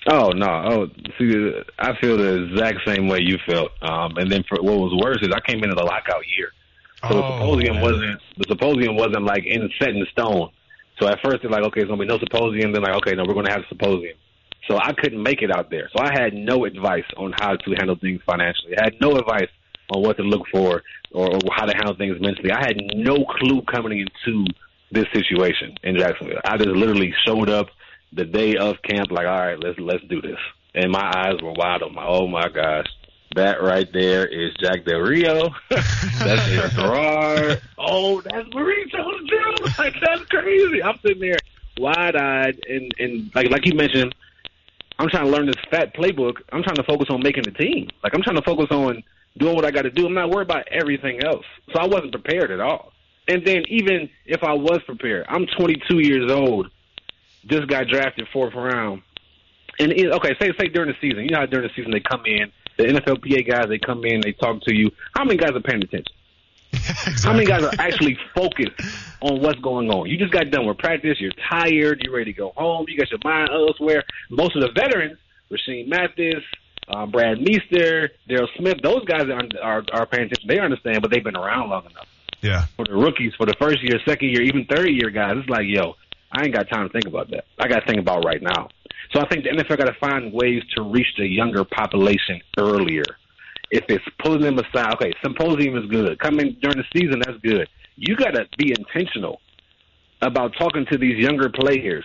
Oh 0.08 0.30
no! 0.30 0.48
Oh, 0.48 0.88
see, 1.20 1.52
I 1.80 2.00
feel 2.00 2.16
the 2.16 2.46
exact 2.46 2.88
same 2.88 3.10
way 3.10 3.20
you 3.22 3.40
felt. 3.46 3.72
Um, 3.82 4.16
and 4.16 4.32
then 4.32 4.44
for 4.48 4.62
what 4.62 4.78
was 4.78 4.98
worse 5.04 5.18
is 5.22 5.34
I 5.36 5.42
came 5.46 5.64
into 5.64 5.76
the 5.76 5.84
lockout 5.84 6.24
year, 6.38 6.52
so 7.08 7.14
the 7.16 7.24
Oh, 7.24 7.40
symposium 7.40 7.76
man. 7.76 7.84
wasn't 7.84 8.22
the 8.38 8.46
symposium 8.48 8.96
wasn't 8.96 9.24
like 9.24 9.46
in 9.46 9.70
set 9.80 9.90
in 9.90 10.06
stone. 10.12 10.50
So 11.00 11.08
at 11.08 11.20
first 11.24 11.40
they're 11.42 11.52
like, 11.52 11.64
okay, 11.64 11.82
it's 11.82 11.90
gonna 11.90 12.02
be 12.02 12.08
no 12.08 12.18
symposium. 12.20 12.72
Then 12.74 12.84
like, 12.84 12.96
okay, 12.98 13.14
no, 13.16 13.24
we're 13.28 13.34
gonna 13.34 13.52
have 13.52 13.62
a 13.62 13.68
symposium. 13.70 14.18
So 14.68 14.78
I 14.78 14.94
couldn't 14.94 15.22
make 15.22 15.42
it 15.42 15.52
out 15.56 15.70
there. 15.70 15.90
So 15.96 16.04
I 16.04 16.12
had 16.14 16.34
no 16.34 16.66
advice 16.66 17.06
on 17.18 17.34
how 17.40 17.56
to 17.56 17.72
handle 17.78 17.96
things 18.02 18.22
financially. 18.26 18.78
I 18.80 18.86
had 18.86 18.96
no 19.00 19.12
advice 19.16 19.50
on 19.94 20.02
what 20.02 20.18
to 20.18 20.24
look 20.24 20.48
for 20.52 20.82
or, 21.12 21.28
or 21.36 21.40
how 21.56 21.66
to 21.66 21.74
handle 21.76 21.96
things 21.96 22.18
mentally. 22.20 22.52
I 22.52 22.62
had 22.66 22.78
no 22.96 23.24
clue 23.26 23.62
coming 23.72 24.00
into 24.00 24.46
this 24.92 25.06
situation 25.14 25.76
in 25.84 25.98
Jacksonville. 25.98 26.40
I 26.46 26.58
just 26.58 26.70
literally 26.70 27.14
showed 27.26 27.50
up 27.50 27.68
the 28.14 28.26
day 28.26 28.56
of 28.56 28.76
camp, 28.84 29.12
like, 29.12 29.28
all 29.28 29.40
right, 29.40 29.60
let's 29.60 29.78
let's 29.80 30.04
do 30.10 30.22
this. 30.22 30.40
And 30.74 30.92
my 30.92 31.12
eyes 31.16 31.36
were 31.44 31.52
wide 31.54 31.82
open. 31.84 31.98
Oh 32.00 32.28
my 32.28 32.48
gosh, 32.50 32.88
that 33.36 33.62
right 33.62 33.92
there 33.94 34.26
is 34.26 34.54
Jack 34.56 34.86
Del 34.86 35.00
Rio. 35.00 35.50
that's 35.70 36.50
Eric 36.50 36.72
Gerard. 36.74 37.62
Oh, 37.78 38.22
that's 38.22 38.48
Maurice 38.54 38.92
Jones. 38.92 39.78
Like 39.78 39.96
that's 40.02 40.26
crazy. 40.26 40.82
I'm 40.82 40.98
sitting 41.00 41.22
there 41.22 41.38
wide 41.78 42.16
eyed 42.16 42.60
and 42.68 42.94
and 43.00 43.32
like 43.36 43.50
like 43.50 43.66
you 43.66 43.74
mentioned, 43.76 44.16
I'm 44.98 45.10
trying 45.10 45.26
to 45.26 45.32
learn 45.32 45.46
this 45.46 45.56
fat 45.70 45.94
playbook. 45.96 46.38
I'm 46.52 46.64
trying 46.64 46.78
to 46.78 46.84
focus 46.84 47.08
on 47.10 47.22
making 47.22 47.44
the 47.44 47.52
team. 47.52 47.90
Like 48.04 48.14
I'm 48.16 48.22
trying 48.22 48.38
to 48.38 48.42
focus 48.42 48.68
on 48.72 49.04
doing 49.38 49.56
what 49.56 49.66
I 49.66 49.72
got 49.72 49.84
to 49.84 49.92
do. 49.92 50.06
I'm 50.08 50.14
not 50.14 50.30
worried 50.30 50.48
about 50.48 50.68
everything 50.70 51.24
else. 51.24 51.46
So 51.74 51.80
I 51.80 51.88
wasn't 51.88 52.12
prepared 52.12 52.52
at 52.52 52.60
all. 52.60 52.94
And 53.28 53.46
then 53.46 53.64
even 53.68 54.10
if 54.26 54.44
I 54.44 54.54
was 54.54 54.82
prepared, 54.86 55.26
I'm 55.28 55.46
22 55.58 56.00
years 56.00 56.32
old. 56.32 56.70
Just 57.48 57.68
got 57.68 57.88
drafted 57.88 58.28
fourth 58.32 58.54
round. 58.54 59.02
And 59.80 59.92
it, 59.92 60.12
okay, 60.14 60.36
say 60.40 60.52
say 60.60 60.70
during 60.70 60.90
the 60.90 60.96
season, 61.02 61.24
you 61.24 61.32
know 61.32 61.40
how 61.40 61.46
during 61.46 61.68
the 61.68 61.74
season 61.76 61.92
they 61.92 62.00
come 62.00 62.26
in, 62.26 62.52
the 62.78 62.84
NFLPA 62.84 63.48
guys 63.48 63.66
they 63.68 63.78
come 63.80 64.04
in, 64.06 64.22
they 64.22 64.34
talk 64.34 64.62
to 64.64 64.76
you. 64.76 64.92
How 65.16 65.24
many 65.24 65.38
guys 65.38 65.52
are 65.52 65.62
paying 65.62 65.84
attention? 65.84 66.14
How 67.24 67.34
many 67.34 67.46
guys 67.46 67.64
are 67.64 67.74
actually 67.80 68.18
focused 68.36 68.80
on 69.22 69.42
what's 69.42 69.60
going 69.60 69.90
on? 69.90 70.10
You 70.10 70.18
just 70.18 70.32
got 70.32 70.50
done 70.52 70.66
with 70.66 70.78
practice. 70.78 71.20
You're 71.20 71.32
tired. 71.50 72.02
You're 72.04 72.14
ready 72.14 72.34
to 72.34 72.38
go 72.38 72.54
home. 72.56 72.86
You 72.88 72.98
got 72.98 73.10
your 73.10 73.20
mind 73.24 73.50
elsewhere. 73.52 74.04
Most 74.30 74.56
of 74.56 74.62
the 74.62 74.72
veterans, 74.76 75.18
Rashean 75.52 75.88
Mathis, 75.88 76.44
uh, 76.88 77.06
Brad 77.06 77.40
Meester, 77.42 78.12
Daryl 78.30 78.48
Smith, 78.58 78.78
those 78.84 79.06
guys 79.06 79.24
are, 79.24 79.42
are 79.62 79.84
are 79.94 80.06
paying 80.06 80.26
attention. 80.26 80.48
They 80.48 80.60
understand, 80.60 81.02
but 81.02 81.12
they've 81.12 81.24
been 81.24 81.36
around 81.36 81.70
long 81.70 81.86
enough. 81.86 82.08
Yeah. 82.42 82.66
For 82.76 82.86
the 82.86 82.94
rookies, 82.94 83.34
for 83.36 83.46
the 83.46 83.56
first 83.60 83.82
year, 83.82 84.00
second 84.06 84.30
year, 84.30 84.44
even 84.44 84.66
third 84.66 84.90
year 84.90 85.10
guys, 85.10 85.38
it's 85.38 85.50
like, 85.50 85.66
yo, 85.66 85.96
I 86.36 86.44
ain't 86.44 86.54
got 86.54 86.70
time 86.70 86.88
to 86.88 86.92
think 86.92 87.06
about 87.06 87.32
that. 87.32 87.46
I 87.60 87.68
got 87.68 87.80
to 87.80 87.86
think 87.86 88.00
about 88.00 88.26
right 88.26 88.42
now. 88.42 88.70
So 89.14 89.22
I 89.22 89.28
think 89.28 89.44
the 89.44 89.52
NFL 89.52 89.78
got 89.78 89.86
to 89.86 90.00
find 90.00 90.34
ways 90.34 90.62
to 90.76 90.82
reach 90.82 91.08
the 91.18 91.28
younger 91.28 91.64
population 91.64 92.42
earlier. 92.58 93.06
If 93.72 93.86
it's 93.90 94.04
pulling 94.20 94.42
them 94.42 94.60
aside, 94.60 94.94
okay, 94.96 95.14
symposium 95.24 95.78
is 95.78 95.86
good. 95.90 96.20
Coming 96.20 96.58
during 96.62 96.78
the 96.78 96.84
season, 96.94 97.22
that's 97.26 97.38
good. 97.42 97.68
You 97.96 98.16
got 98.16 98.32
to 98.32 98.46
be 98.58 98.74
intentional 98.78 99.40
about 100.22 100.54
talking 100.58 100.86
to 100.92 100.98
these 100.98 101.18
younger 101.18 101.50
players. 101.50 102.04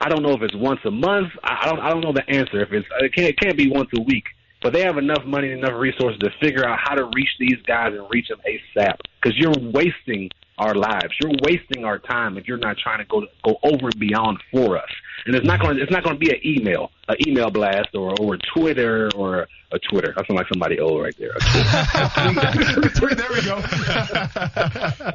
I 0.00 0.08
don't 0.08 0.22
know 0.22 0.32
if 0.32 0.42
it's 0.42 0.54
once 0.56 0.80
a 0.84 0.90
month. 0.90 1.28
I 1.42 1.66
don't. 1.66 1.80
I 1.80 1.90
don't 1.90 2.00
know 2.00 2.12
the 2.12 2.28
answer. 2.28 2.62
If 2.62 2.72
it's 2.72 2.86
it 3.00 3.14
can't 3.14 3.28
it 3.28 3.38
can't 3.38 3.56
be 3.56 3.70
once 3.70 3.90
a 3.96 4.02
week. 4.02 4.24
But 4.62 4.72
they 4.72 4.80
have 4.80 4.96
enough 4.96 5.24
money 5.26 5.52
and 5.52 5.62
enough 5.62 5.78
resources 5.78 6.18
to 6.20 6.30
figure 6.40 6.66
out 6.66 6.78
how 6.82 6.94
to 6.94 7.04
reach 7.14 7.28
these 7.38 7.60
guys 7.66 7.92
and 7.92 8.06
reach 8.10 8.28
them 8.28 8.40
ASAP. 8.46 8.96
Because 9.20 9.38
you're 9.38 9.52
wasting 9.72 10.30
our 10.58 10.74
lives. 10.74 11.12
You're 11.20 11.32
wasting 11.42 11.84
our 11.84 11.98
time 11.98 12.38
if 12.38 12.46
you're 12.46 12.58
not 12.58 12.76
trying 12.78 12.98
to 12.98 13.04
go 13.04 13.26
go 13.44 13.56
over 13.62 13.86
and 13.86 13.98
beyond 13.98 14.38
for 14.52 14.76
us. 14.78 14.88
And 15.26 15.34
it's 15.34 15.46
not 15.46 15.60
going. 15.60 15.76
to 15.76 15.82
It's 15.82 15.90
not 15.92 16.04
going 16.04 16.16
to 16.16 16.20
be 16.20 16.30
an 16.30 16.40
email, 16.44 16.90
an 17.08 17.16
email 17.26 17.50
blast, 17.50 17.94
or 17.94 18.14
or 18.20 18.36
Twitter, 18.54 19.10
or 19.16 19.46
a 19.72 19.78
Twitter. 19.90 20.12
I 20.16 20.24
sound 20.26 20.36
like 20.38 20.46
somebody 20.52 20.78
old 20.80 21.02
right 21.02 21.16
there. 21.18 21.32
Twitter. 22.94 23.14
there 23.14 23.32
we 23.32 23.42
go. 23.42 23.56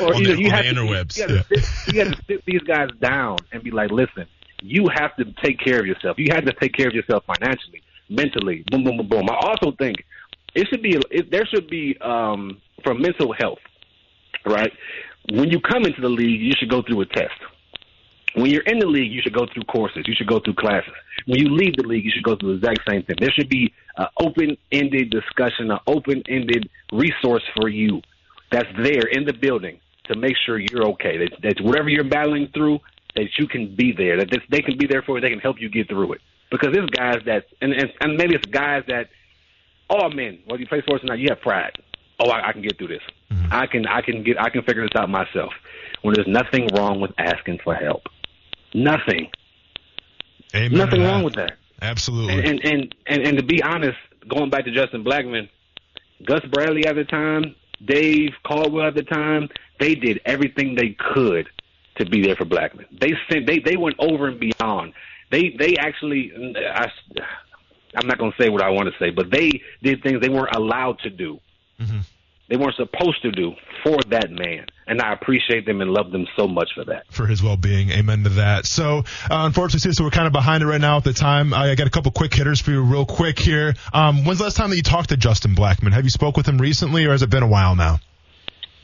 or 0.00 0.14
On 0.14 0.22
you, 0.22 0.28
know, 0.28 0.34
the- 0.36 0.42
you 0.42 0.48
on 0.48 0.54
have 0.54 0.64
the 0.64 0.74
to, 0.74 0.80
interwebs. 0.80 1.18
You 1.18 1.26
got 1.26 1.48
to 1.48 1.60
sit, 1.60 1.94
you 1.94 2.04
got 2.04 2.16
to 2.16 2.22
sit 2.26 2.44
these 2.44 2.60
guys 2.62 2.88
down 3.00 3.38
and 3.52 3.62
be 3.62 3.70
like, 3.70 3.90
listen, 3.90 4.26
you 4.62 4.86
have 4.94 5.14
to 5.16 5.24
take 5.44 5.58
care 5.58 5.80
of 5.80 5.86
yourself. 5.86 6.18
You 6.18 6.28
have 6.32 6.44
to 6.44 6.52
take 6.52 6.74
care 6.74 6.88
of 6.88 6.94
yourself 6.94 7.24
financially, 7.26 7.82
mentally. 8.08 8.64
Boom, 8.70 8.84
boom, 8.84 8.96
boom, 8.98 9.08
boom. 9.08 9.26
I 9.30 9.34
also 9.48 9.72
think 9.76 9.96
it 10.54 10.68
should 10.68 10.82
be 10.82 10.98
it, 11.10 11.30
there 11.30 11.46
should 11.46 11.68
be 11.68 11.96
um, 12.00 12.60
for 12.84 12.94
mental 12.94 13.32
health, 13.32 13.58
right? 14.46 14.72
When 15.30 15.50
you 15.50 15.60
come 15.60 15.84
into 15.84 16.00
the 16.00 16.08
league, 16.08 16.40
you 16.40 16.52
should 16.58 16.70
go 16.70 16.82
through 16.82 17.00
a 17.00 17.06
test. 17.06 17.34
When 18.34 18.50
you're 18.50 18.62
in 18.62 18.78
the 18.78 18.86
league, 18.86 19.10
you 19.10 19.22
should 19.22 19.32
go 19.32 19.46
through 19.52 19.64
courses. 19.64 20.04
You 20.06 20.14
should 20.14 20.26
go 20.26 20.40
through 20.40 20.54
classes. 20.54 20.92
When 21.26 21.40
you 21.40 21.48
leave 21.48 21.76
the 21.76 21.86
league, 21.86 22.04
you 22.04 22.10
should 22.10 22.22
go 22.22 22.36
through 22.36 22.58
the 22.58 22.68
exact 22.68 22.88
same 22.88 23.02
thing. 23.02 23.16
There 23.18 23.30
should 23.30 23.48
be 23.48 23.72
an 23.96 24.06
open-ended 24.20 25.10
discussion, 25.10 25.70
an 25.70 25.78
open-ended 25.86 26.68
resource 26.92 27.42
for 27.56 27.68
you 27.68 28.02
that's 28.52 28.68
there 28.76 29.08
in 29.10 29.24
the 29.24 29.32
building 29.32 29.80
to 30.04 30.16
make 30.16 30.36
sure 30.44 30.58
you're 30.58 30.86
okay. 30.88 31.16
That, 31.16 31.42
that 31.42 31.64
whatever 31.64 31.88
you're 31.88 32.04
battling 32.04 32.48
through, 32.54 32.78
that 33.16 33.26
you 33.38 33.48
can 33.48 33.74
be 33.74 33.92
there. 33.92 34.18
That 34.18 34.30
this, 34.30 34.42
they 34.50 34.60
can 34.60 34.76
be 34.76 34.86
there 34.86 35.02
for 35.02 35.16
you. 35.16 35.22
They 35.22 35.30
can 35.30 35.40
help 35.40 35.60
you 35.60 35.68
get 35.68 35.88
through 35.88 36.12
it. 36.12 36.20
Because 36.50 36.74
there's 36.74 36.90
guys 36.90 37.22
that, 37.24 37.46
and, 37.60 37.72
and, 37.72 37.90
and 38.00 38.16
maybe 38.16 38.34
it's 38.34 38.46
guys 38.46 38.84
that, 38.88 39.08
oh 39.88 40.10
men, 40.10 40.40
whether 40.44 40.60
you 40.60 40.66
play 40.66 40.82
sports 40.82 41.02
or 41.02 41.06
not, 41.06 41.18
you 41.18 41.28
have 41.30 41.40
pride. 41.40 41.72
Oh, 42.18 42.30
I, 42.30 42.48
I 42.48 42.52
can 42.52 42.62
get 42.62 42.78
through 42.78 42.88
this. 42.88 43.02
I 43.50 43.66
can, 43.66 43.86
I 43.86 44.00
can 44.00 44.22
get, 44.22 44.40
I 44.40 44.48
can 44.50 44.62
figure 44.62 44.82
this 44.82 44.92
out 44.96 45.10
myself. 45.10 45.52
When 46.02 46.14
there's 46.14 46.26
nothing 46.26 46.68
wrong 46.74 47.00
with 47.00 47.12
asking 47.18 47.58
for 47.62 47.74
help. 47.74 48.02
Nothing. 48.74 49.30
Amen 50.54 50.78
Nothing 50.78 51.02
wrong 51.02 51.22
with 51.22 51.34
that. 51.34 51.52
Absolutely. 51.82 52.34
And, 52.34 52.46
and 52.46 52.64
and 52.64 52.94
and 53.06 53.26
and 53.26 53.38
to 53.38 53.44
be 53.44 53.62
honest, 53.62 53.98
going 54.28 54.50
back 54.50 54.64
to 54.64 54.70
Justin 54.72 55.04
Blackmon, 55.04 55.48
Gus 56.24 56.44
Bradley 56.52 56.86
at 56.86 56.94
the 56.94 57.04
time, 57.04 57.54
Dave 57.84 58.30
Caldwell 58.44 58.86
at 58.86 58.94
the 58.94 59.02
time, 59.02 59.48
they 59.78 59.94
did 59.94 60.20
everything 60.24 60.74
they 60.74 60.96
could 61.14 61.48
to 61.96 62.06
be 62.06 62.22
there 62.22 62.36
for 62.36 62.44
Blackmon. 62.44 62.86
They 62.98 63.12
sent 63.30 63.46
they 63.46 63.58
they 63.58 63.76
went 63.76 63.96
over 63.98 64.28
and 64.28 64.40
beyond. 64.40 64.94
They 65.30 65.54
they 65.58 65.76
actually 65.76 66.32
I 66.74 66.86
I'm 67.94 68.06
not 68.06 68.18
going 68.18 68.32
to 68.32 68.42
say 68.42 68.48
what 68.48 68.62
I 68.62 68.70
want 68.70 68.88
to 68.88 68.98
say, 68.98 69.10
but 69.10 69.30
they 69.30 69.62
did 69.82 70.02
things 70.02 70.20
they 70.20 70.28
weren't 70.28 70.54
allowed 70.54 70.98
to 71.00 71.10
do. 71.10 71.40
They 72.48 72.56
weren't 72.56 72.76
supposed 72.76 73.22
to 73.22 73.32
do 73.32 73.54
for 73.82 73.98
that 74.10 74.30
man, 74.30 74.66
and 74.86 75.02
I 75.02 75.12
appreciate 75.12 75.66
them 75.66 75.80
and 75.80 75.90
love 75.90 76.12
them 76.12 76.26
so 76.36 76.46
much 76.46 76.68
for 76.76 76.84
that. 76.84 77.04
for 77.10 77.26
his 77.26 77.42
well-being. 77.42 77.90
Amen 77.90 78.22
to 78.22 78.28
that. 78.30 78.66
So, 78.66 78.98
uh, 78.98 79.02
unfortunately, 79.30 79.90
so 79.92 80.04
we're 80.04 80.10
kind 80.10 80.28
of 80.28 80.32
behind 80.32 80.62
it 80.62 80.66
right 80.66 80.80
now 80.80 80.98
at 80.98 81.04
the 81.04 81.12
time. 81.12 81.52
I 81.52 81.74
got 81.74 81.88
a 81.88 81.90
couple 81.90 82.12
quick 82.12 82.32
hitters 82.32 82.60
for 82.60 82.70
you, 82.70 82.82
real 82.82 83.04
quick 83.04 83.40
here. 83.40 83.74
Um, 83.92 84.24
when's 84.24 84.38
the 84.38 84.44
last 84.44 84.56
time 84.56 84.70
that 84.70 84.76
you 84.76 84.82
talked 84.82 85.08
to 85.08 85.16
Justin 85.16 85.56
Blackmon? 85.56 85.92
Have 85.92 86.04
you 86.04 86.10
spoke 86.10 86.36
with 86.36 86.46
him 86.46 86.58
recently, 86.58 87.04
or 87.04 87.10
has 87.10 87.22
it 87.22 87.30
been 87.30 87.42
a 87.42 87.48
while 87.48 87.74
now? 87.74 87.98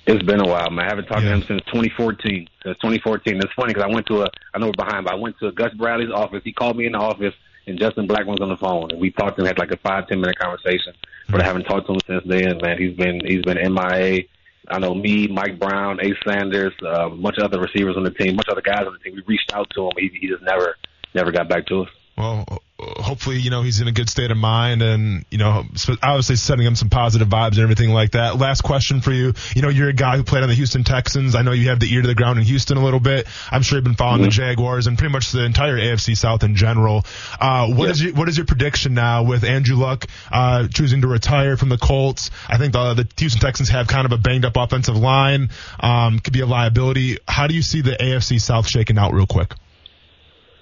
It's 0.06 0.24
been 0.24 0.40
a 0.40 0.48
while, 0.48 0.68
man. 0.70 0.86
I 0.86 0.88
haven't 0.88 1.04
talked 1.06 1.20
to 1.20 1.28
him 1.28 1.44
since 1.46 1.62
2014. 1.66 2.48
Since 2.64 2.76
2014. 2.78 3.36
It's 3.36 3.52
funny 3.54 3.72
because 3.72 3.84
I 3.88 3.94
went 3.94 4.06
to 4.08 4.22
a, 4.22 4.26
I 4.52 4.58
know 4.58 4.66
we're 4.66 4.84
behind, 4.84 5.04
but 5.04 5.12
I 5.12 5.16
went 5.16 5.38
to 5.38 5.52
Gus 5.52 5.72
Bradley's 5.74 6.10
office. 6.12 6.40
He 6.42 6.52
called 6.52 6.76
me 6.76 6.86
in 6.86 6.92
the 6.92 6.98
office, 6.98 7.34
and 7.66 7.78
Justin 7.78 8.06
was 8.06 8.38
on 8.40 8.48
the 8.48 8.56
phone, 8.56 8.90
and 8.90 9.00
we 9.00 9.10
talked 9.10 9.38
and 9.38 9.46
had 9.46 9.58
like 9.58 9.70
a 9.70 9.76
five 9.78 10.08
ten 10.08 10.20
minute 10.20 10.38
conversation. 10.38 10.94
But 11.28 11.40
I 11.40 11.44
haven't 11.44 11.64
talked 11.64 11.86
to 11.86 11.94
him 11.94 12.00
since 12.06 12.22
then, 12.26 12.58
man. 12.62 12.78
He's 12.78 12.96
been 12.96 13.20
he's 13.24 13.42
been 13.42 13.58
MIA. 13.72 14.24
I 14.68 14.78
know 14.78 14.94
me, 14.94 15.26
Mike 15.28 15.58
Brown, 15.58 15.98
Ace 16.00 16.16
Sanders, 16.26 16.72
uh, 16.86 17.08
bunch 17.08 17.38
of 17.38 17.44
other 17.44 17.60
receivers 17.60 17.96
on 17.96 18.04
the 18.04 18.10
team, 18.10 18.36
bunch 18.36 18.48
of 18.48 18.52
other 18.52 18.62
guys 18.62 18.86
on 18.86 18.92
the 18.92 18.98
team. 18.98 19.14
We 19.14 19.22
reached 19.26 19.52
out 19.52 19.68
to 19.74 19.86
him. 19.86 19.92
He, 19.96 20.10
he 20.20 20.28
just 20.28 20.42
never 20.42 20.76
never 21.14 21.32
got 21.32 21.48
back 21.48 21.66
to 21.66 21.82
us. 21.82 21.88
Well, 22.16 22.44
hopefully, 22.82 23.38
you 23.38 23.50
know, 23.50 23.62
he's 23.62 23.80
in 23.80 23.88
a 23.88 23.92
good 23.92 24.08
state 24.08 24.30
of 24.30 24.36
mind 24.36 24.82
and, 24.82 25.24
you 25.30 25.38
know, 25.38 25.64
obviously 26.02 26.36
sending 26.36 26.66
him 26.66 26.74
some 26.74 26.90
positive 26.90 27.28
vibes 27.28 27.52
and 27.52 27.60
everything 27.60 27.90
like 27.90 28.12
that. 28.12 28.38
Last 28.38 28.62
question 28.62 29.00
for 29.00 29.12
you. 29.12 29.32
You 29.54 29.62
know, 29.62 29.68
you're 29.68 29.88
a 29.88 29.94
guy 29.94 30.16
who 30.16 30.24
played 30.24 30.42
on 30.42 30.48
the 30.48 30.54
Houston 30.54 30.84
Texans. 30.84 31.34
I 31.34 31.42
know 31.42 31.52
you 31.52 31.68
have 31.68 31.80
the 31.80 31.92
ear 31.92 32.02
to 32.02 32.08
the 32.08 32.14
ground 32.14 32.38
in 32.38 32.44
Houston 32.44 32.76
a 32.76 32.84
little 32.84 33.00
bit. 33.00 33.26
I'm 33.50 33.62
sure 33.62 33.78
you've 33.78 33.84
been 33.84 33.94
following 33.94 34.22
the 34.22 34.28
Jaguars 34.28 34.86
and 34.86 34.98
pretty 34.98 35.12
much 35.12 35.32
the 35.32 35.44
entire 35.44 35.76
AFC 35.76 36.16
South 36.16 36.42
in 36.42 36.56
general. 36.56 37.04
Uh, 37.40 37.68
what 37.68 37.90
is 37.90 38.02
your, 38.02 38.14
what 38.14 38.28
is 38.28 38.36
your 38.36 38.46
prediction 38.46 38.94
now 38.94 39.22
with 39.22 39.44
Andrew 39.44 39.76
Luck, 39.76 40.06
uh, 40.30 40.68
choosing 40.68 41.02
to 41.02 41.08
retire 41.08 41.56
from 41.56 41.68
the 41.68 41.78
Colts? 41.78 42.30
I 42.48 42.58
think 42.58 42.72
the, 42.72 42.94
the 42.94 43.08
Houston 43.18 43.40
Texans 43.40 43.68
have 43.68 43.86
kind 43.86 44.06
of 44.06 44.12
a 44.12 44.18
banged 44.18 44.44
up 44.44 44.56
offensive 44.56 44.96
line, 44.96 45.50
um, 45.80 46.18
could 46.18 46.32
be 46.32 46.40
a 46.40 46.46
liability. 46.46 47.18
How 47.28 47.46
do 47.46 47.54
you 47.54 47.62
see 47.62 47.80
the 47.80 47.92
AFC 47.92 48.40
South 48.40 48.68
shaking 48.68 48.98
out 48.98 49.12
real 49.12 49.26
quick? 49.26 49.54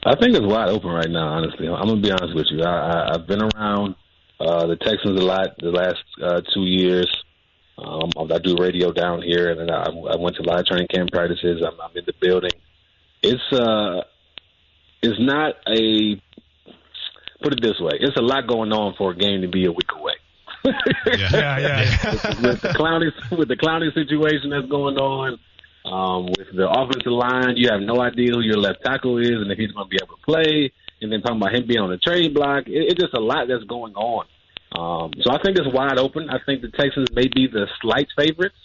I 0.05 0.16
think 0.16 0.34
it's 0.34 0.46
wide 0.46 0.70
open 0.70 0.90
right 0.90 1.11
now. 1.11 1.28
Honestly, 1.28 1.68
I'm 1.68 1.86
gonna 1.86 2.01
be 2.01 2.11
honest 2.11 2.34
with 2.34 2.46
you. 2.51 2.62
I, 2.62 2.70
I, 2.70 3.14
I've 3.14 3.26
been 3.26 3.42
around 3.42 3.96
uh, 4.40 4.66
the 4.66 4.76
Texans 4.76 5.20
a 5.20 5.24
lot 5.24 5.51
the 5.59 5.70
last 5.70 6.03
uh, 6.22 6.40
two 6.55 6.62
years. 6.62 7.09
Um, 7.76 8.11
I 8.16 8.38
do 8.38 8.57
radio 8.59 8.92
down 8.92 9.22
here, 9.22 9.51
and 9.51 9.61
then 9.61 9.70
I, 9.70 9.84
I 9.84 10.16
went 10.16 10.36
to 10.36 10.42
a 10.42 10.48
lot 10.48 10.61
of 10.61 10.66
training 10.66 10.88
camp 10.88 11.11
practices. 11.12 11.62
I'm, 11.66 11.78
I'm 11.80 11.96
in 11.96 12.05
the 12.07 12.14
building. 12.20 12.51
It's 13.22 13.53
uh, 13.53 14.03
it's 15.03 15.18
not 15.18 15.55
a 15.66 16.20
put 17.42 17.53
it 17.53 17.62
this 17.62 17.78
way. 17.80 17.98
It's 18.01 18.16
a 18.16 18.22
lot 18.22 18.46
going 18.46 18.72
on 18.72 18.94
for 18.96 19.12
a 19.12 19.16
game 19.16 19.42
to 19.42 19.48
be 19.48 19.66
a 19.66 19.72
week 19.72 19.90
away. 19.94 20.14
yeah, 20.64 21.59
yeah, 21.59 21.80
with 22.42 22.61
the 22.61 22.72
clowning 22.74 23.12
with 23.30 23.48
the 23.48 23.57
clowning 23.57 23.90
situation 23.92 24.51
that's 24.51 24.68
going 24.68 24.96
on, 24.96 25.38
um, 25.85 26.26
with 26.26 26.53
the 26.55 26.68
offensive 26.68 27.12
line, 27.12 27.57
you 27.57 27.68
have 27.70 27.81
no 27.81 28.01
idea 28.01 28.33
who 28.33 28.41
your 28.41 28.59
left 28.59 28.85
tackle 28.85 29.18
is 29.18 29.41
and 29.41 29.51
if 29.51 29.59
he's 29.59 29.72
going 29.72 29.87
to 29.87 29.91
be 29.91 29.99
able 30.03 30.16
to 30.16 30.22
play. 30.22 30.72
And 31.01 31.11
then 31.11 31.22
talking 31.22 31.39
about 31.39 31.55
him 31.55 31.66
being 31.66 31.81
on 31.81 31.91
the 31.91 31.97
trade 31.97 32.35
block, 32.35 32.66
it, 32.66 32.93
it's 32.93 33.01
just 33.01 33.14
a 33.14 33.20
lot 33.20 33.49
that's 33.49 33.64
going 33.64 33.95
on. 33.95 34.26
Um, 34.72 35.12
so 35.22 35.33
I 35.33 35.43
think 35.43 35.59
it's 35.59 35.72
wide 35.72 35.99
open. 35.99 36.28
I 36.31 36.39
think 36.45 36.62
the 36.62 36.70
Texans 36.70 37.09
may 37.12 37.26
be 37.26 37.49
the 37.49 37.66
slight 37.81 38.09
favorites, 38.16 38.59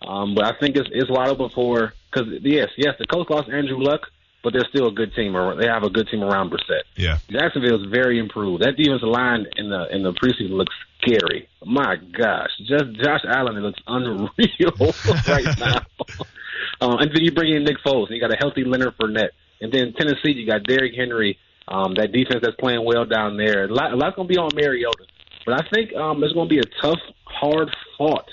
um, 0.00 0.34
but 0.34 0.44
I 0.44 0.52
think 0.58 0.76
it's 0.76 0.88
it's 0.90 1.10
wide 1.10 1.28
open 1.28 1.50
for 1.50 1.92
because 2.10 2.32
yes, 2.42 2.68
yes, 2.78 2.94
the 2.98 3.06
coach 3.06 3.28
lost 3.28 3.50
Andrew 3.50 3.78
Luck, 3.78 4.06
but 4.42 4.54
they're 4.54 4.66
still 4.70 4.88
a 4.88 4.92
good 4.92 5.12
team. 5.14 5.36
Or 5.36 5.56
they 5.56 5.66
have 5.66 5.82
a 5.82 5.90
good 5.90 6.08
team 6.08 6.22
around 6.22 6.50
Brissett. 6.50 6.84
Yeah. 6.96 7.18
Jacksonville 7.28 7.84
is 7.84 7.90
very 7.90 8.18
improved. 8.18 8.62
That 8.62 8.76
defensive 8.76 9.08
line 9.08 9.46
in 9.56 9.68
the 9.68 9.94
in 9.94 10.02
the 10.02 10.12
preseason 10.12 10.52
looks 10.52 10.74
scary. 11.02 11.48
My 11.64 11.96
gosh, 11.96 12.50
just 12.66 12.92
Josh 13.02 13.20
Allen 13.28 13.60
looks 13.60 13.80
unreal 13.86 14.94
right 15.28 15.58
now. 15.58 15.82
um, 16.80 16.98
and 16.98 17.10
then 17.14 17.22
you 17.22 17.32
bring 17.32 17.54
in 17.54 17.64
Nick 17.64 17.76
Foles, 17.84 18.06
and 18.06 18.16
you 18.16 18.20
got 18.20 18.32
a 18.32 18.38
healthy 18.38 18.64
Leonard 18.64 18.96
Fournette, 18.98 19.30
and 19.60 19.72
then 19.72 19.92
Tennessee 19.96 20.32
you 20.32 20.46
got 20.46 20.64
Derrick 20.64 20.94
Henry. 20.96 21.38
Um, 21.68 21.94
that 21.94 22.10
defense 22.10 22.40
that's 22.42 22.56
playing 22.56 22.84
well 22.84 23.04
down 23.04 23.36
there. 23.36 23.66
A 23.66 23.72
lot, 23.72 23.92
a 23.92 23.96
lot's 23.96 24.16
going 24.16 24.26
to 24.26 24.34
be 24.34 24.38
on 24.38 24.50
Mariota, 24.56 25.04
but 25.46 25.54
I 25.54 25.68
think 25.72 25.94
um, 25.94 26.24
it's 26.24 26.32
going 26.32 26.48
to 26.48 26.52
be 26.52 26.58
a 26.58 26.82
tough, 26.82 26.98
hard 27.24 27.68
fought 27.96 28.28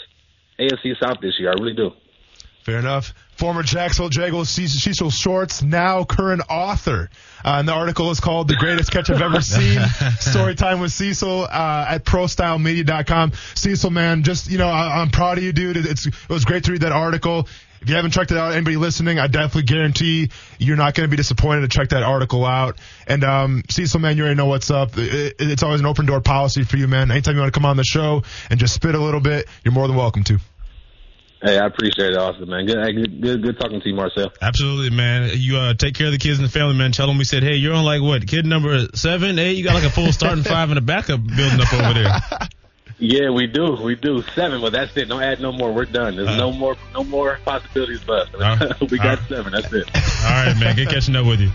AFC 0.60 1.00
South 1.00 1.18
this 1.22 1.36
year. 1.40 1.52
I 1.52 1.54
really 1.54 1.76
do. 1.76 1.92
Fair 2.68 2.80
enough. 2.80 3.14
Former 3.38 3.64
Jacksonville 3.64 4.10
Jaguars 4.10 4.50
Cecil 4.50 5.10
Shorts, 5.10 5.64
now 5.64 6.04
current 6.04 6.42
author. 6.50 7.10
Uh, 7.46 7.60
and 7.60 7.68
the 7.68 7.72
article 7.72 8.12
is 8.12 8.20
called 8.20 8.50
The 8.50 8.58
Greatest 8.58 8.92
Catch 8.92 9.10
I've 9.10 9.22
Ever 9.22 9.40
Seen. 9.40 9.80
Story 10.20 10.54
time 10.54 10.82
with 10.82 10.92
Cecil 10.92 11.44
uh, 11.44 11.86
at 11.88 12.04
ProStyleMedia.com. 12.04 13.32
Cecil, 13.56 13.90
man, 13.92 14.24
just, 14.24 14.50
you 14.50 14.58
know, 14.58 14.68
I, 14.68 15.00
I'm 15.00 15.12
proud 15.12 15.38
of 15.38 15.46
you, 15.46 15.54
dude. 15.54 15.78
It, 15.78 15.86
it's, 15.86 16.08
it 16.08 16.30
was 16.30 16.44
great 16.44 16.66
to 16.66 16.74
read 16.74 16.82
that 16.82 16.92
article. 16.92 17.48
If 17.82 17.90
you 17.90 17.96
haven't 17.96 18.12
checked 18.12 18.32
it 18.32 18.38
out, 18.38 18.54
anybody 18.54 18.78
listening, 18.78 19.20
I 19.20 19.28
definitely 19.28 19.64
guarantee 19.64 20.30
you're 20.60 20.78
not 20.78 20.96
going 20.96 21.08
to 21.08 21.12
be 21.12 21.18
disappointed 21.18 21.62
to 21.62 21.68
check 21.68 21.90
that 21.90 22.04
article 22.04 22.46
out. 22.46 22.78
And 23.08 23.24
um, 23.24 23.64
Cecil, 23.70 24.00
man, 24.00 24.18
you 24.18 24.24
already 24.24 24.38
know 24.38 24.46
what's 24.46 24.72
up. 24.72 24.98
It, 24.98 25.14
it, 25.14 25.36
it's 25.40 25.64
always 25.64 25.80
an 25.80 25.86
open 25.86 26.06
door 26.06 26.22
policy 26.22 26.64
for 26.64 26.78
you, 26.78 26.88
man. 26.88 27.12
Anytime 27.12 27.36
you 27.36 27.42
want 27.42 27.54
to 27.54 27.58
come 27.58 27.66
on 27.66 27.78
the 27.78 27.84
show 27.84 28.24
and 28.50 28.60
just 28.60 28.74
spit 28.74 28.96
a 28.96 29.00
little 29.00 29.22
bit, 29.22 29.48
you're 29.64 29.74
more 29.74 29.88
than 29.88 29.96
welcome 29.96 30.24
to. 30.26 30.40
Hey, 31.42 31.60
I 31.60 31.68
appreciate 31.68 32.12
it, 32.12 32.18
Austin, 32.18 32.50
man. 32.50 32.66
Good, 32.66 32.96
good, 32.96 33.22
good, 33.22 33.44
good 33.44 33.60
talking 33.60 33.80
to 33.80 33.88
you, 33.88 33.96
Marcel. 33.96 34.32
Absolutely, 34.42 34.90
man. 34.90 35.30
You 35.36 35.58
uh, 35.58 35.74
take 35.76 35.94
care 35.94 36.08
of 36.08 36.12
the 36.12 36.18
kids 36.18 36.40
and 36.40 36.48
the 36.48 36.52
family, 36.52 36.76
man. 36.76 36.92
Tell 36.92 37.06
them 37.06 37.20
we 37.20 37.26
said, 37.26 37.44
hey, 37.44 37.56
you're 37.56 37.76
on 37.76 37.86
like 37.86 38.02
what, 38.02 38.28
kid 38.28 38.46
number 38.48 38.88
seven, 38.96 39.38
eight? 39.38 39.52
You 39.52 39.64
got 39.64 39.76
like 39.76 39.84
a 39.84 39.92
full 39.92 40.12
starting 40.12 40.44
five 40.46 40.70
and 40.70 40.80
a 40.80 40.82
backup 40.82 41.20
building 41.24 41.62
up 41.62 41.72
over 41.74 41.94
there. 41.94 42.20
Yeah, 43.00 43.30
we 43.30 43.46
do. 43.46 43.76
We 43.76 43.96
do 43.96 44.24
seven, 44.34 44.60
but 44.60 44.72
that's 44.72 44.96
it. 44.98 45.06
Don't 45.08 45.22
add 45.22 45.40
no 45.40 45.52
more. 45.52 45.72
We're 45.72 45.86
done. 45.86 46.16
There's 46.16 46.30
Uh, 46.30 46.38
no 46.38 46.52
more, 46.52 46.76
no 46.94 47.04
more 47.04 47.40
possibilities 47.46 48.08
left. 48.08 48.34
Uh, 48.34 48.74
we 48.90 48.98
got 48.98 49.20
uh. 49.20 49.28
seven. 49.28 49.54
That's 49.54 49.72
it. 49.72 49.88
All 50.26 50.32
right, 50.32 50.56
man. 50.60 50.76
Good 50.76 50.90
catching 50.90 51.16
up 51.16 51.26
with 51.28 51.40
you. 51.42 51.52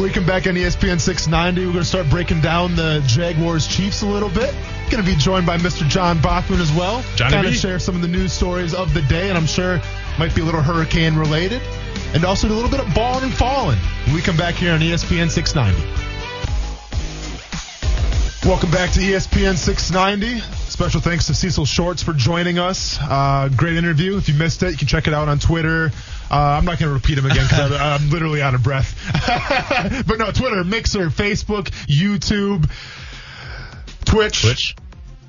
We 0.00 0.10
come 0.10 0.26
back 0.26 0.46
on 0.48 0.54
ESPN 0.54 0.98
690. 1.00 1.66
We're 1.66 1.72
going 1.72 1.82
to 1.84 1.88
start 1.88 2.08
breaking 2.10 2.40
down 2.40 2.74
the 2.74 3.00
Jaguars 3.06 3.68
Chiefs 3.68 4.02
a 4.02 4.06
little 4.06 4.28
bit. 4.30 4.52
Going 4.90 5.04
to 5.04 5.08
be 5.08 5.14
joined 5.14 5.46
by 5.46 5.56
Mr. 5.56 5.88
John 5.88 6.20
Bachman 6.20 6.60
as 6.60 6.72
well. 6.72 7.04
Johnny 7.14 7.32
kind 7.34 7.46
of 7.46 7.52
B. 7.52 7.58
share 7.58 7.78
some 7.78 7.94
of 7.94 8.02
the 8.02 8.08
news 8.08 8.32
stories 8.32 8.74
of 8.74 8.92
the 8.92 9.02
day, 9.02 9.28
and 9.28 9.38
I'm 9.38 9.46
sure 9.46 9.80
might 10.18 10.34
be 10.34 10.40
a 10.40 10.44
little 10.44 10.62
hurricane 10.62 11.14
related, 11.14 11.62
and 12.12 12.24
also 12.24 12.48
a 12.48 12.50
little 12.50 12.70
bit 12.70 12.80
of 12.80 12.92
balling 12.92 13.22
and 13.24 13.32
falling. 13.32 13.78
When 14.06 14.16
we 14.16 14.20
come 14.22 14.36
back 14.36 14.54
here 14.54 14.72
on 14.72 14.80
ESPN 14.80 15.30
690. 15.30 16.13
Welcome 18.46 18.70
back 18.70 18.90
to 18.90 19.00
ESPN 19.00 19.56
690. 19.56 20.40
Special 20.68 21.00
thanks 21.00 21.28
to 21.28 21.34
Cecil 21.34 21.64
Shorts 21.64 22.02
for 22.02 22.12
joining 22.12 22.58
us. 22.58 22.98
Uh, 23.00 23.48
great 23.56 23.78
interview. 23.78 24.18
If 24.18 24.28
you 24.28 24.34
missed 24.34 24.62
it, 24.62 24.72
you 24.72 24.76
can 24.76 24.86
check 24.86 25.06
it 25.06 25.14
out 25.14 25.28
on 25.28 25.38
Twitter. 25.38 25.90
Uh, 26.30 26.34
I'm 26.34 26.66
not 26.66 26.78
going 26.78 26.90
to 26.90 26.92
repeat 26.92 27.14
them 27.14 27.24
again 27.24 27.46
because 27.48 27.72
I'm, 27.72 28.02
I'm 28.02 28.10
literally 28.10 28.42
out 28.42 28.54
of 28.54 28.62
breath. 28.62 28.94
but 30.06 30.18
no, 30.18 30.30
Twitter, 30.30 30.62
Mixer, 30.62 31.08
Facebook, 31.08 31.70
YouTube, 31.86 32.70
Twitch, 34.04 34.42
Twitch, 34.42 34.76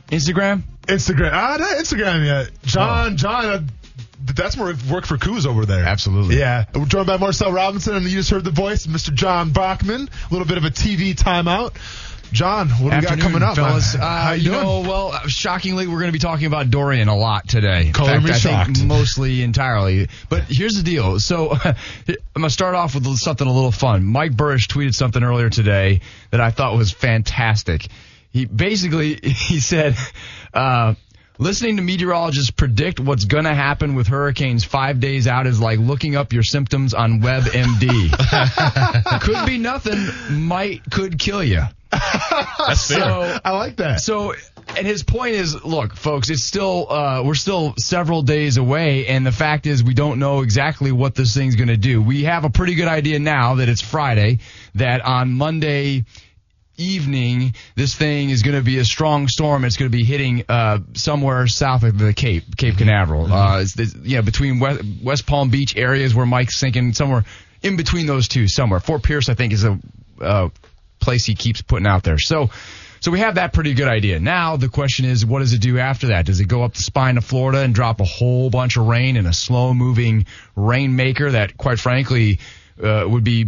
Instagram, 0.10 0.64
Instagram. 0.82 1.30
Ah, 1.32 1.56
not 1.58 1.78
Instagram 1.78 2.26
yet. 2.26 2.52
John, 2.64 3.16
John, 3.16 3.46
uh, 3.46 3.62
that's 4.34 4.58
more 4.58 4.74
work 4.92 5.06
for 5.06 5.18
Coos 5.18 5.46
over 5.46 5.66
there. 5.66 5.86
Absolutely. 5.86 6.38
Yeah. 6.38 6.66
We're 6.74 6.86
joined 6.86 7.08
by 7.08 7.18
Marcel 7.18 7.52
Robinson, 7.52 7.96
and 7.96 8.06
you 8.06 8.12
just 8.12 8.30
heard 8.30 8.44
the 8.44 8.52
voice, 8.52 8.86
of 8.86 8.92
Mr. 8.92 9.14
John 9.14 9.52
Bachman. 9.52 10.10
A 10.10 10.34
little 10.34 10.48
bit 10.48 10.58
of 10.58 10.66
a 10.66 10.70
TV 10.70 11.16
timeout. 11.16 11.76
John, 12.36 12.68
what 12.68 12.92
do 12.92 12.98
we 12.98 13.02
got 13.02 13.20
coming 13.20 13.42
up, 13.42 13.56
fellas? 13.56 13.96
Uh, 13.96 14.00
How 14.00 14.32
you 14.34 14.44
you 14.44 14.52
doing? 14.52 14.64
know, 14.64 14.82
well, 14.82 15.12
uh, 15.14 15.28
shockingly, 15.28 15.88
we're 15.88 16.00
going 16.00 16.10
to 16.10 16.12
be 16.12 16.20
talking 16.20 16.48
about 16.48 16.70
Dorian 16.70 17.08
a 17.08 17.16
lot 17.16 17.48
today. 17.48 17.92
Color 17.94 18.16
fact, 18.16 18.24
me 18.26 18.32
I 18.32 18.38
shocked. 18.38 18.84
mostly 18.84 19.42
entirely. 19.42 20.10
But 20.28 20.44
here's 20.50 20.76
the 20.76 20.84
deal. 20.84 21.18
So 21.22 21.52
I'm 21.64 21.76
going 22.06 22.44
to 22.44 22.50
start 22.50 22.76
off 22.76 22.94
with 22.94 23.06
something 23.18 23.48
a 23.48 23.52
little 23.52 23.72
fun. 23.72 24.04
Mike 24.04 24.34
Buresh 24.34 24.68
tweeted 24.68 24.94
something 24.94 25.24
earlier 25.24 25.50
today 25.50 26.02
that 26.32 26.42
I 26.42 26.52
thought 26.52 26.76
was 26.76 26.92
fantastic. 26.92 27.88
He 28.32 28.44
basically 28.44 29.16
he 29.24 29.62
said. 29.62 29.96
Uh, 30.54 30.96
Listening 31.38 31.76
to 31.76 31.84
meteorologists 31.84 32.50
predict 32.50 33.00
what's 33.00 33.26
going 33.26 33.44
to 33.44 33.54
happen 33.54 33.96
with 33.96 34.08
hurricanes 34.08 34.64
five 34.64 35.02
days 35.02 35.28
out 35.28 35.48
is 35.48 35.60
like 35.60 35.80
looking 35.80 36.16
up 36.16 36.32
your 36.32 36.44
symptoms 36.44 36.94
on 36.94 37.20
WebMD. 37.20 38.12
could 39.22 39.46
be 39.46 39.58
nothing, 39.58 40.08
might, 40.30 40.90
could 40.90 41.20
kill 41.20 41.44
you. 41.44 41.64
That's 41.92 42.88
fair. 42.88 43.00
So, 43.00 43.40
I 43.44 43.52
like 43.52 43.76
that. 43.78 44.00
So, 44.00 44.34
and 44.78 44.88
his 44.88 45.04
point 45.04 45.36
is, 45.36 45.64
look, 45.64 45.96
folks, 45.96 46.30
it's 46.30 46.44
still 46.44 46.92
uh, 46.92 47.24
we're 47.24 47.36
still 47.36 47.74
several 47.78 48.22
days 48.22 48.58
away, 48.58 49.08
and 49.08 49.26
the 49.26 49.32
fact 49.32 49.68
is 49.68 49.84
we 49.84 49.94
don't 49.94 50.20
know 50.20 50.42
exactly 50.42 50.92
what 50.92 51.16
this 51.16 51.34
thing's 51.34 51.56
going 51.56 51.68
to 51.68 51.78
do. 51.78 52.02
We 52.02 52.24
have 52.24 52.46
a 52.46 52.50
pretty 52.50 52.76
good 52.76 52.88
idea 52.88 53.20
now 53.20 53.56
that 53.56 53.70
it's 53.70 53.82
Friday, 53.82 54.40
that 54.76 55.02
on 55.02 55.34
Monday 55.34 56.06
evening 56.78 57.54
this 57.76 57.96
thing 57.96 58.30
is 58.30 58.42
going 58.42 58.58
to 58.58 58.64
be 58.64 58.78
a 58.80 58.86
strong 58.86 59.28
storm. 59.28 59.66
It's 59.66 59.78
going 59.78 59.92
to 59.92 59.98
be 59.98 60.04
hitting 60.04 60.44
uh, 60.50 60.80
somewhere 60.94 61.48
south 61.48 61.84
of 61.84 61.98
the 61.98 62.14
Cape, 62.14 62.58
Cape 62.58 62.78
Canaveral. 62.78 63.32
Uh, 63.32 63.62
it's, 63.62 63.80
it's, 63.80 63.96
you 63.96 64.18
know, 64.18 64.22
between 64.22 64.60
West, 64.60 64.82
West 65.04 65.26
Palm 65.26 65.50
Beach 65.50 65.76
areas 65.76 66.14
where 66.14 66.26
Mike's 66.26 66.60
sinking, 66.60 66.94
somewhere 66.94 67.26
in 67.62 67.78
between 67.78 68.06
those 68.06 68.28
two, 68.28 68.48
somewhere. 68.48 68.80
Fort 68.80 69.04
Pierce, 69.04 69.30
I 69.30 69.34
think, 69.34 69.54
is 69.54 69.64
a 69.64 69.80
uh, 70.22 70.50
place 71.00 71.26
he 71.26 71.36
keeps 71.36 71.62
putting 71.62 71.88
out 71.88 72.04
there. 72.04 72.20
So. 72.20 72.50
So 73.02 73.12
we 73.12 73.20
have 73.20 73.36
that 73.36 73.54
pretty 73.54 73.76
good 73.76 73.88
idea. 73.88 74.20
Now 74.20 74.58
the 74.58 74.70
question 74.70 75.06
is, 75.06 75.24
what 75.24 75.40
does 75.40 75.54
it 75.54 75.62
do 75.62 75.78
after 75.78 76.08
that? 76.08 76.26
Does 76.26 76.40
it 76.40 76.46
go 76.46 76.64
up 76.64 76.74
the 76.74 76.82
spine 76.82 77.18
of 77.18 77.26
Florida 77.26 77.60
and 77.60 77.76
drop 77.76 78.00
a 78.00 78.04
whole 78.04 78.50
bunch 78.50 78.78
of 78.78 78.88
rain 78.88 79.16
in 79.16 79.28
a 79.28 79.34
slow-moving 79.34 80.26
rainmaker 80.56 81.30
that, 81.30 81.56
quite 81.56 81.78
frankly, 81.78 82.40
uh, 82.82 83.06
would 83.08 83.24
be 83.24 83.46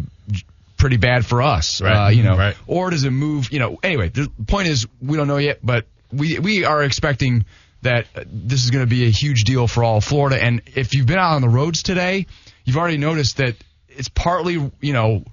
pretty 0.77 0.97
bad 0.97 1.25
for 1.25 1.41
us? 1.41 1.81
Right. 1.81 2.07
Uh, 2.07 2.09
you 2.09 2.23
know, 2.23 2.37
Right. 2.37 2.55
or 2.67 2.89
does 2.89 3.03
it 3.03 3.11
move? 3.11 3.51
You 3.51 3.59
know, 3.59 3.79
anyway, 3.83 4.09
the 4.09 4.29
point 4.47 4.67
is, 4.67 4.87
we 5.01 5.17
don't 5.17 5.27
know 5.27 5.37
yet, 5.37 5.59
but 5.63 5.85
we 6.11 6.39
we 6.39 6.63
are 6.65 6.83
expecting 6.83 7.45
that 7.81 8.07
this 8.25 8.63
is 8.63 8.71
going 8.71 8.83
to 8.83 8.89
be 8.89 9.05
a 9.05 9.09
huge 9.09 9.43
deal 9.43 9.67
for 9.67 9.83
all 9.83 9.97
of 9.97 10.03
Florida. 10.03 10.41
And 10.41 10.61
if 10.75 10.93
you've 10.93 11.05
been 11.05 11.19
out 11.19 11.35
on 11.35 11.41
the 11.41 11.49
roads 11.49 11.83
today, 11.83 12.25
you've 12.65 12.77
already 12.77 12.97
noticed 12.97 13.37
that 13.37 13.55
it's 13.89 14.09
partly, 14.09 14.53
you 14.81 14.93
know. 14.93 15.23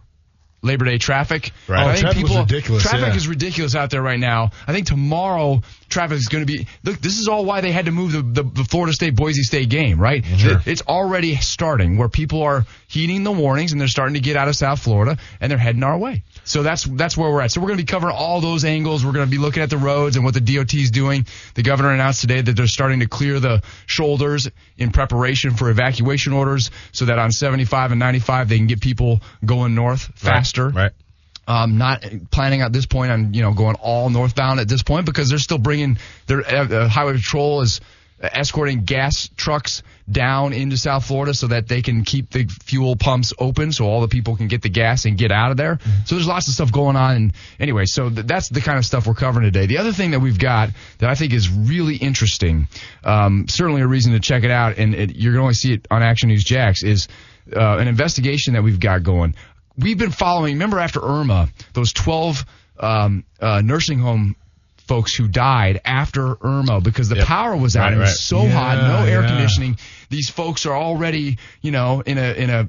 Labor 0.65 0.85
Day 0.87 0.99
traffic. 0.99 1.53
Right. 1.69 1.81
I 1.81 1.85
Oh, 1.85 1.89
think 1.93 2.01
traffic 2.01 2.23
was 2.23 2.31
people, 2.33 2.43
ridiculous, 2.45 2.83
Traffic 2.83 3.09
yeah. 3.09 3.15
is 3.17 3.29
ridiculous 3.29 3.75
out 3.77 3.91
there 3.91 4.03
right 4.03 4.19
now. 4.19 4.51
I 4.67 4.73
think 4.73 4.87
tomorrow 4.87 5.63
traffic 5.89 6.17
is 6.17 6.29
going 6.29 6.47
to 6.47 6.53
be. 6.53 6.67
Look, 6.83 7.01
this 7.01 7.19
is 7.19 7.29
all 7.29 7.45
why 7.45 7.61
they 7.61 7.71
had 7.73 7.85
to 7.87 7.93
move 7.93 8.13
the, 8.13 8.43
the, 8.43 8.49
the 8.49 8.65
Florida 8.65 8.93
State 8.93 9.15
Boise 9.15 9.43
State 9.43 9.69
game, 9.69 10.01
right? 10.01 10.23
Mm-hmm. 10.23 10.37
Sure. 10.37 10.57
It- 10.59 10.67
it's 10.67 10.83
already 10.83 11.37
starting 11.37 11.99
where 11.99 12.09
people 12.09 12.43
are 12.43 12.65
heeding 12.89 13.23
the 13.25 13.33
warnings 13.33 13.73
and 13.73 13.81
they're 13.81 13.89
starting 13.89 14.15
to 14.15 14.21
get 14.21 14.37
out 14.37 14.49
of 14.49 14.57
South 14.57 14.81
Florida 14.83 15.19
and 15.41 15.51
they're 15.51 15.59
heading 15.59 15.83
our 15.85 15.97
way. 15.99 16.23
So 16.45 16.63
that's 16.63 16.85
that's 16.85 17.17
where 17.17 17.31
we're 17.31 17.41
at. 17.41 17.53
So 17.53 17.61
we're 17.61 17.69
going 17.69 17.79
to 17.79 17.85
be 17.85 17.91
covering 17.91 18.15
all 18.15 18.41
those 18.41 18.65
angles. 18.65 19.05
We're 19.05 19.13
going 19.13 19.27
to 19.27 19.31
be 19.31 19.39
looking 19.39 19.63
at 19.63 19.71
the 19.71 19.79
roads 19.79 20.17
and 20.17 20.25
what 20.25 20.35
the 20.35 20.41
DOT 20.41 20.75
is 20.75 20.91
doing. 20.91 21.27
The 21.55 21.63
governor 21.63 21.91
announced 21.91 22.21
today 22.21 22.41
that 22.41 22.53
they're 22.53 22.67
starting 22.67 23.01
to 23.01 23.09
clear 23.09 23.41
the 23.41 23.63
shoulders 23.87 24.49
in 24.77 24.91
preparation 24.91 25.55
for 25.55 25.71
evacuation 25.71 26.33
orders, 26.33 26.71
so 26.93 27.07
that 27.07 27.19
on 27.19 27.33
75 27.33 27.93
and 27.93 27.99
95 27.99 28.49
they 28.49 28.59
can 28.59 28.67
get 28.67 28.81
people 28.81 29.21
going 29.45 29.75
north 29.75 30.13
faster. 30.17 30.69
Right. 30.69 30.93
Um, 31.47 31.77
not 31.77 32.05
planning 32.31 32.63
at 32.63 32.73
this 32.73 32.87
point 32.87 33.13
on 33.13 33.35
you 33.35 33.43
know 33.43 33.53
going 33.53 33.77
all 33.77 34.09
northbound 34.11 34.61
at 34.61 34.69
this 34.69 34.83
point 34.83 35.07
because 35.07 35.29
they're 35.29 35.39
still 35.39 35.59
bringing 35.59 35.99
their 36.27 36.41
uh, 36.41 36.69
uh, 36.69 36.89
highway 36.89 37.15
patrol 37.15 37.61
is 37.61 37.81
escorting 38.21 38.85
gas 38.85 39.29
trucks 39.37 39.83
down 40.11 40.53
into 40.53 40.77
South 40.77 41.07
Florida 41.07 41.33
so 41.33 41.47
that 41.47 41.67
they 41.67 41.81
can 41.81 42.05
keep 42.05 42.31
the 42.31 42.45
fuel 42.45 42.97
pumps 42.97 43.33
open 43.39 43.73
so 43.73 43.87
all 43.87 44.01
the 44.03 44.09
people 44.09 44.37
can 44.37 44.49
get 44.49 44.63
the 44.63 44.69
gas 44.69 45.07
and 45.07 45.17
get 45.17 45.33
out 45.33 45.51
of 45.51 45.57
there. 45.57 45.79
So 46.05 46.15
there's 46.15 46.27
lots 46.27 46.49
of 46.49 46.55
stuff 46.55 46.71
going 46.73 46.97
on. 46.97 47.17
And 47.17 47.33
anyway, 47.59 47.87
so 47.87 48.11
th- 48.11 48.27
that's 48.27 48.49
the 48.49 48.61
kind 48.61 48.79
of 48.79 48.85
stuff 48.85 49.07
we're 49.07 49.15
covering 49.15 49.45
today. 49.45 49.67
The 49.67 49.79
other 49.79 49.93
thing 49.93 50.11
that 50.11 50.21
we've 50.21 50.39
got 50.39 50.71
that 50.99 51.09
I 51.09 51.15
think 51.15 51.33
is 51.33 51.49
really 51.49 51.97
interesting, 51.97 52.69
um, 53.03 53.47
certainly 53.49 53.81
a 53.81 53.87
reason 53.87 54.13
to 54.13 54.21
check 54.21 54.45
it 54.45 54.51
out, 54.51 54.77
and 54.77 54.95
it, 54.95 55.17
you're 55.17 55.33
going 55.33 55.41
to 55.41 55.45
only 55.45 55.55
see 55.55 55.73
it 55.73 55.87
on 55.91 56.03
Action 56.03 56.29
News 56.29 56.45
Jax, 56.45 56.83
is 56.83 57.09
uh, 57.55 57.79
an 57.79 57.89
investigation 57.89 58.55
that 58.55 58.63
we've 58.63 58.81
got 58.81 59.03
going. 59.03 59.35
We've 59.77 59.99
been 59.99 60.13
following, 60.13 60.55
remember 60.55 60.79
after 60.79 61.01
Irma, 61.03 61.49
those 61.73 61.93
12 61.93 62.45
um, 62.79 63.25
uh, 63.41 63.63
nursing 63.65 63.99
home 63.99 64.37
folks 64.87 65.15
who 65.15 65.29
died 65.29 65.81
after 65.85 66.37
Irma 66.45 66.81
because 66.81 67.09
the 67.09 67.17
Yep. 67.17 67.27
power 67.27 67.57
was 67.57 67.77
out. 67.77 67.85
Right, 67.85 67.93
it 67.95 67.99
was 67.99 68.09
right. 68.11 68.17
so 68.17 68.49
hot, 68.49 68.77
no 68.79 69.07
air 69.11 69.23
yeah. 69.23 69.29
conditioning. 69.29 69.79
These 70.11 70.31
folks 70.31 70.67
are 70.67 70.77
already, 70.77 71.39
you 71.63 71.71
know, 71.71 72.01
in 72.01 72.19
a 72.19 72.33
in 72.33 72.51
a 72.51 72.69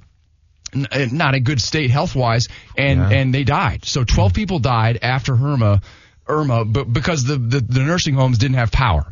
n- 0.74 0.88
uh, 0.92 1.08
not 1.12 1.36
a 1.36 1.40
good 1.40 1.62
state 1.62 1.90
health 1.92 2.16
wise, 2.16 2.48
and 2.78 3.00
Yeah. 3.00 3.10
and 3.18 3.34
they 3.34 3.44
died. 3.44 3.86
So 3.86 4.04
12 4.04 4.34
people 4.34 4.60
died 4.60 5.00
after 5.02 5.34
Irma, 5.34 5.82
Irma, 6.28 6.66
but 6.66 6.92
because 6.92 7.24
the, 7.24 7.38
the 7.38 7.60
the 7.60 7.82
nursing 7.82 8.16
homes 8.16 8.38
didn't 8.38 8.58
have 8.58 8.72
power. 8.72 9.06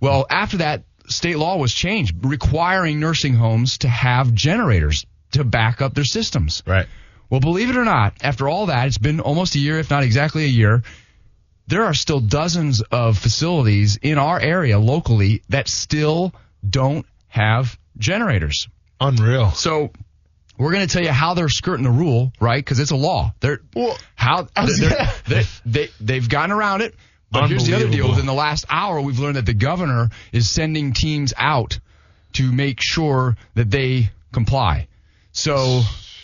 Well, 0.00 0.26
after 0.30 0.58
that, 0.58 0.84
state 1.08 1.38
law 1.38 1.56
was 1.56 1.72
changed, 1.72 2.14
requiring 2.24 3.00
nursing 3.00 3.34
homes 3.34 3.78
to 3.78 3.88
have 3.88 4.32
generators 4.34 5.06
to 5.32 5.44
back 5.44 5.80
up 5.80 5.94
their 5.94 6.04
systems. 6.04 6.62
Right. 6.66 6.86
Well, 7.30 7.40
believe 7.40 7.70
it 7.70 7.76
or 7.76 7.84
not, 7.84 8.14
after 8.22 8.46
all 8.48 8.66
that, 8.66 8.86
it's 8.88 8.98
been 8.98 9.20
almost 9.20 9.54
a 9.54 9.58
year, 9.58 9.78
if 9.78 9.88
not 9.90 10.02
exactly 10.02 10.44
a 10.44 10.48
year. 10.48 10.82
There 11.66 11.84
are 11.84 11.94
still 11.94 12.20
dozens 12.20 12.82
of 12.82 13.18
facilities 13.18 13.96
in 13.96 14.18
our 14.18 14.38
area 14.40 14.78
locally 14.78 15.42
that 15.48 15.68
still 15.68 16.34
don't 16.68 17.06
have 17.28 17.78
generators. 17.96 18.68
Unreal. 19.00 19.50
So 19.52 19.90
we're 20.58 20.72
going 20.72 20.86
to 20.86 20.92
tell 20.92 21.02
you 21.02 21.10
how 21.10 21.34
they're 21.34 21.48
skirting 21.48 21.84
the 21.84 21.90
rule, 21.90 22.32
right? 22.40 22.62
Because 22.62 22.78
it's 22.78 22.90
a 22.90 22.96
law. 22.96 23.34
They're 23.40 23.60
Well, 23.74 23.96
how 24.14 24.48
they're, 24.54 24.90
yeah. 24.90 25.12
they, 25.26 25.42
they 25.64 25.88
they've 26.00 26.28
gotten 26.28 26.52
around 26.52 26.82
it. 26.82 26.94
But 27.30 27.48
here's 27.48 27.66
the 27.66 27.74
other 27.74 27.88
deal: 27.88 28.10
within 28.10 28.26
the 28.26 28.34
last 28.34 28.66
hour, 28.68 29.00
we've 29.00 29.18
learned 29.18 29.36
that 29.36 29.46
the 29.46 29.54
governor 29.54 30.10
is 30.32 30.50
sending 30.50 30.92
teams 30.92 31.32
out 31.36 31.78
to 32.34 32.52
make 32.52 32.78
sure 32.80 33.36
that 33.54 33.70
they 33.70 34.10
comply. 34.32 34.88
So 35.32 35.82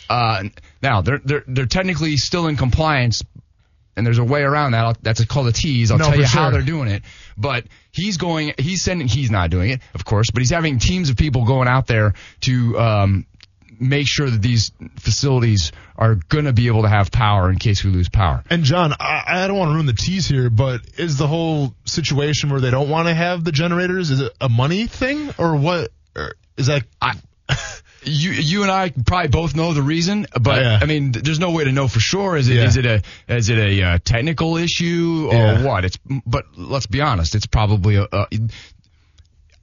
uh, 0.09 0.43
now 0.83 1.01
they're 1.01 1.19
they're 1.23 1.43
they're 1.47 1.65
technically 1.65 2.17
still 2.17 2.47
in 2.47 2.57
compliance, 2.57 3.23
and 3.99 4.07
there's 4.07 4.17
a 4.17 4.23
way 4.23 4.41
around 4.41 4.71
that. 4.71 4.85
I'll, 4.85 4.95
that's 5.01 5.23
called 5.25 5.47
a 5.47 5.51
tease. 5.51 5.91
I'll 5.91 5.97
No, 5.97 6.05
tell 6.05 6.17
you 6.17 6.25
how 6.25 6.49
they're 6.49 6.61
doing 6.61 6.87
it. 6.87 7.03
But 7.37 7.65
he's 7.91 8.17
going. 8.17 8.53
He's 8.57 8.81
sending. 8.81 9.07
He's 9.07 9.29
not 9.29 9.49
doing 9.51 9.69
it, 9.69 9.81
of 9.93 10.05
course. 10.05 10.31
But 10.31 10.39
he's 10.39 10.49
having 10.49 10.79
teams 10.79 11.09
of 11.09 11.17
people 11.17 11.45
going 11.45 11.67
out 11.67 11.85
there 11.85 12.13
to 12.41 12.79
um, 12.79 13.25
make 13.79 14.07
sure 14.07 14.29
that 14.29 14.41
these 14.41 14.71
facilities 14.97 15.71
are 15.97 16.15
going 16.15 16.45
to 16.45 16.53
be 16.53 16.67
able 16.67 16.83
to 16.83 16.89
have 16.89 17.11
power 17.11 17.49
in 17.49 17.57
case 17.59 17.83
we 17.83 17.91
lose 17.91 18.09
power. 18.09 18.43
And 18.49 18.63
John, 18.63 18.93
I, 18.99 19.23
I 19.27 19.47
don't 19.47 19.57
want 19.57 19.69
to 19.69 19.73
ruin 19.73 19.85
the 19.85 19.93
tease 19.93 20.27
here, 20.27 20.49
but 20.49 20.81
is 20.97 21.17
the 21.17 21.27
whole 21.27 21.73
situation 21.85 22.49
where 22.49 22.61
they 22.61 22.71
don't 22.71 22.89
want 22.89 23.07
to 23.07 23.13
have 23.13 23.43
the 23.43 23.51
generators 23.51 24.09
is 24.09 24.21
it 24.21 24.33
a 24.41 24.49
money 24.49 24.87
thing 24.87 25.29
or 25.37 25.55
what? 25.55 25.91
Or 26.15 26.33
is 26.57 26.67
that? 26.67 26.83
I, 27.01 27.13
you 28.03 28.31
you 28.31 28.61
and 28.63 28.71
I 28.71 28.91
probably 29.05 29.27
both 29.29 29.55
know 29.55 29.73
the 29.73 29.81
reason, 29.81 30.25
but 30.39 30.57
Oh, 30.59 30.61
yeah. 30.61 30.79
I 30.81 30.85
mean, 30.85 31.11
there's 31.11 31.39
no 31.39 31.51
way 31.51 31.63
to 31.65 31.71
know 31.71 31.87
for 31.87 31.99
sure. 31.99 32.35
Is 32.37 32.47
it 32.49 32.57
is 32.57 32.75
Yeah. 32.77 32.93
it 32.95 33.03
a 33.29 33.35
is 33.35 33.49
it 33.49 33.57
a 33.57 33.83
uh, 33.83 33.97
technical 34.03 34.57
issue 34.57 35.29
or 35.31 35.35
Yeah. 35.35 35.63
what? 35.63 35.85
It's 35.85 35.97
but 36.25 36.45
let's 36.57 36.85
be 36.87 37.01
honest, 37.01 37.35
it's 37.35 37.45
probably 37.47 37.95
a. 37.97 38.07
a 38.11 38.27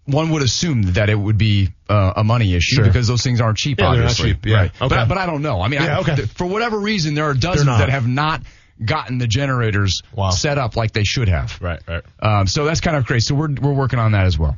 one 0.04 0.30
would 0.30 0.42
assume 0.42 0.82
that 0.92 1.10
it 1.10 1.16
would 1.18 1.36
be 1.36 1.70
uh, 1.88 2.12
a 2.16 2.22
money 2.24 2.54
issue 2.54 2.76
Sure. 2.76 2.84
because 2.84 3.08
those 3.08 3.22
things 3.22 3.40
aren't 3.40 3.58
cheap, 3.58 3.80
Yeah, 3.80 3.86
they're 3.90 4.02
not 4.02 4.10
obviously. 4.10 4.34
cheap, 4.34 4.46
yeah. 4.46 4.56
Right. 4.56 4.70
Okay. 4.82 4.88
But, 4.94 5.08
but 5.08 5.18
I 5.18 5.26
don't 5.26 5.42
know. 5.42 5.60
I 5.60 5.66
mean, 5.68 5.80
I, 5.82 5.98
okay. 5.98 6.14
th- 6.14 6.28
for 6.28 6.46
whatever 6.46 6.78
reason, 6.78 7.14
there 7.14 7.24
are 7.24 7.34
dozens 7.34 7.66
that 7.66 7.88
have 7.88 8.06
not 8.06 8.42
gotten 8.84 9.18
the 9.18 9.26
generators 9.26 10.02
Wow. 10.14 10.30
set 10.30 10.58
up 10.58 10.76
like 10.76 10.92
they 10.92 11.02
should 11.02 11.28
have. 11.28 11.58
Right. 11.60 11.80
Right. 11.88 12.04
Um, 12.20 12.46
so 12.46 12.64
that's 12.66 12.80
kind 12.80 12.96
of 12.96 13.04
crazy. 13.06 13.22
So 13.26 13.34
we're 13.34 13.52
we're 13.52 13.72
working 13.72 13.98
on 13.98 14.12
that 14.12 14.26
as 14.26 14.38
well. 14.38 14.56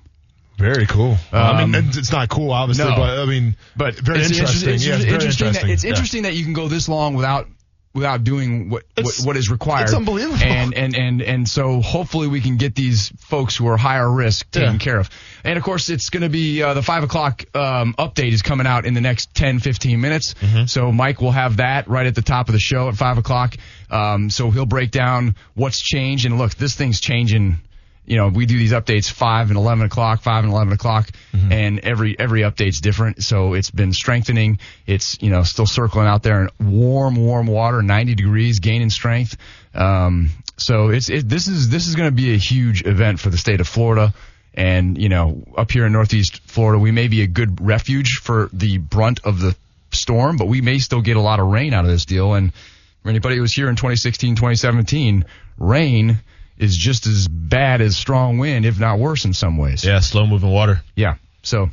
Very 0.59 0.87
cool. 0.87 1.17
I 1.33 1.65
mean, 1.65 1.75
Um, 1.75 1.91
it's 1.95 2.11
not 2.13 2.29
cool, 2.29 2.51
obviously, 2.51 2.85
no. 2.85 2.97
but 2.97 3.19
I 3.21 3.25
mean, 3.27 3.57
But 3.77 3.95
very 3.99 4.21
it's 4.21 4.31
interesting. 4.33 4.75
It's, 4.75 4.85
yeah, 4.85 4.95
it's 4.97 5.05
interesting 5.05 5.47
interesting. 5.47 5.69
That, 5.69 5.73
it's 5.73 5.85
Yeah. 5.85 5.91
interesting 5.91 6.23
that 6.25 6.35
you 6.35 6.45
can 6.45 6.53
go 6.53 6.67
this 6.69 6.89
long 6.89 7.15
without 7.15 7.47
without 7.95 8.23
doing 8.23 8.69
what 8.69 8.85
what, 9.01 9.15
what 9.25 9.37
is 9.37 9.51
required. 9.51 9.85
it's 9.85 9.95
unbelievable. 9.95 10.37
And 10.43 10.75
and 10.75 10.95
and 10.97 11.23
and 11.23 11.49
so 11.49 11.81
hopefully 11.81 12.29
we 12.29 12.41
can 12.41 12.57
get 12.57 12.75
these 12.75 13.13
folks 13.19 13.57
who 13.57 13.67
are 13.69 13.77
higher 13.77 14.09
risk 14.11 14.51
taken 14.51 14.75
Yeah. 14.75 14.79
care 14.79 14.99
of. 14.99 15.09
And 15.45 15.57
of 15.57 15.65
course, 15.65 15.89
it's 15.89 16.11
going 16.11 16.23
to 16.23 16.29
be 16.29 16.63
uh, 16.63 16.75
the 16.75 16.83
five 16.83 17.03
o'clock 17.03 17.45
um, 17.55 17.95
update 17.99 18.33
is 18.33 18.43
coming 18.43 18.67
out 18.67 18.85
in 18.85 18.95
the 18.95 19.01
next 19.01 19.35
10, 19.35 19.61
15 19.61 20.01
minutes. 20.01 20.35
Mm-hmm. 20.35 20.67
So 20.67 20.93
Mike 20.93 21.21
will 21.21 21.33
have 21.33 21.57
that 21.59 21.89
right 21.89 22.07
at 22.07 22.15
the 22.15 22.23
top 22.23 22.49
of 22.49 22.53
the 22.53 22.59
show 22.61 22.89
at 22.89 22.97
five 22.97 23.17
o'clock. 23.17 23.57
Um, 23.91 24.29
so 24.29 24.51
he'll 24.51 24.67
break 24.67 24.91
down 24.91 25.37
what's 25.55 25.81
changed. 25.81 26.27
And 26.27 26.37
look, 26.37 26.55
this 26.57 26.75
thing's 26.75 27.01
changing 27.01 27.59
you 28.09 28.17
know, 28.17 28.29
we 28.29 28.47
do 28.47 28.57
these 28.59 28.73
updates 28.73 29.11
five 29.11 29.49
and 29.49 29.57
eleven 29.57 29.85
o'clock, 29.87 30.23
five 30.23 30.43
and 30.45 30.53
eleven 30.53 30.73
o'clock, 30.73 31.11
Mm-hmm. 31.35 31.53
and 31.53 31.79
every 31.81 32.19
every 32.19 32.41
update's 32.41 32.81
different. 32.81 33.23
So 33.23 33.53
it's 33.55 33.71
been 33.71 33.93
strengthening. 33.93 34.59
It's 34.87 35.19
you 35.21 35.31
know 35.31 35.43
still 35.43 35.67
circling 35.67 36.07
out 36.07 36.23
there 36.23 36.43
in 36.43 36.49
warm, 36.59 37.17
warm 37.17 37.47
water, 37.47 37.83
90 37.83 38.15
degrees, 38.15 38.59
gaining 38.61 38.91
strength. 38.91 39.37
Um, 39.75 40.31
so 40.57 40.89
it's 40.89 41.09
it, 41.11 41.29
this 41.29 41.47
is 41.49 41.69
this 41.69 41.87
is 41.87 41.95
going 41.95 42.09
to 42.09 42.17
be 42.17 42.33
a 42.35 42.39
huge 42.39 42.85
event 42.85 43.21
for 43.21 43.31
the 43.31 43.37
state 43.39 43.61
of 43.61 43.69
Florida. 43.69 44.13
And 44.55 45.01
you 45.01 45.09
know, 45.09 45.45
up 45.57 45.71
here 45.71 45.87
in 45.87 45.93
Northeast 45.93 46.41
Florida, 46.47 46.79
we 46.81 46.91
may 46.91 47.07
be 47.09 47.23
a 47.23 47.27
good 47.29 47.61
refuge 47.61 48.21
for 48.23 48.49
the 48.53 48.79
brunt 48.79 49.21
of 49.25 49.39
the 49.41 49.55
storm, 49.93 50.37
but 50.37 50.47
we 50.49 50.61
may 50.61 50.79
still 50.79 51.01
get 51.03 51.17
a 51.17 51.21
lot 51.21 51.39
of 51.41 51.47
rain 51.47 51.73
out 51.75 51.85
of 51.85 51.91
this 51.91 52.05
deal. 52.07 52.35
And 52.35 52.53
for 53.03 53.11
anybody 53.11 53.37
who 53.37 53.43
was 53.43 53.53
here 53.53 53.69
in 53.69 53.77
2016, 53.77 54.35
2017, 54.35 55.25
rain 55.59 56.19
is 56.59 56.77
just 56.77 57.07
as 57.07 57.29
bad 57.29 57.81
as 57.81 57.97
strong 57.97 58.39
wind, 58.39 58.67
if 58.67 58.79
not 58.79 58.99
worse 58.99 59.25
in 59.25 59.33
some 59.33 59.57
ways. 59.57 59.85
Yeah, 59.85 60.01
slow 60.01 60.27
moving 60.27 60.51
water. 60.51 60.83
Yeah. 60.97 61.17
So 61.43 61.71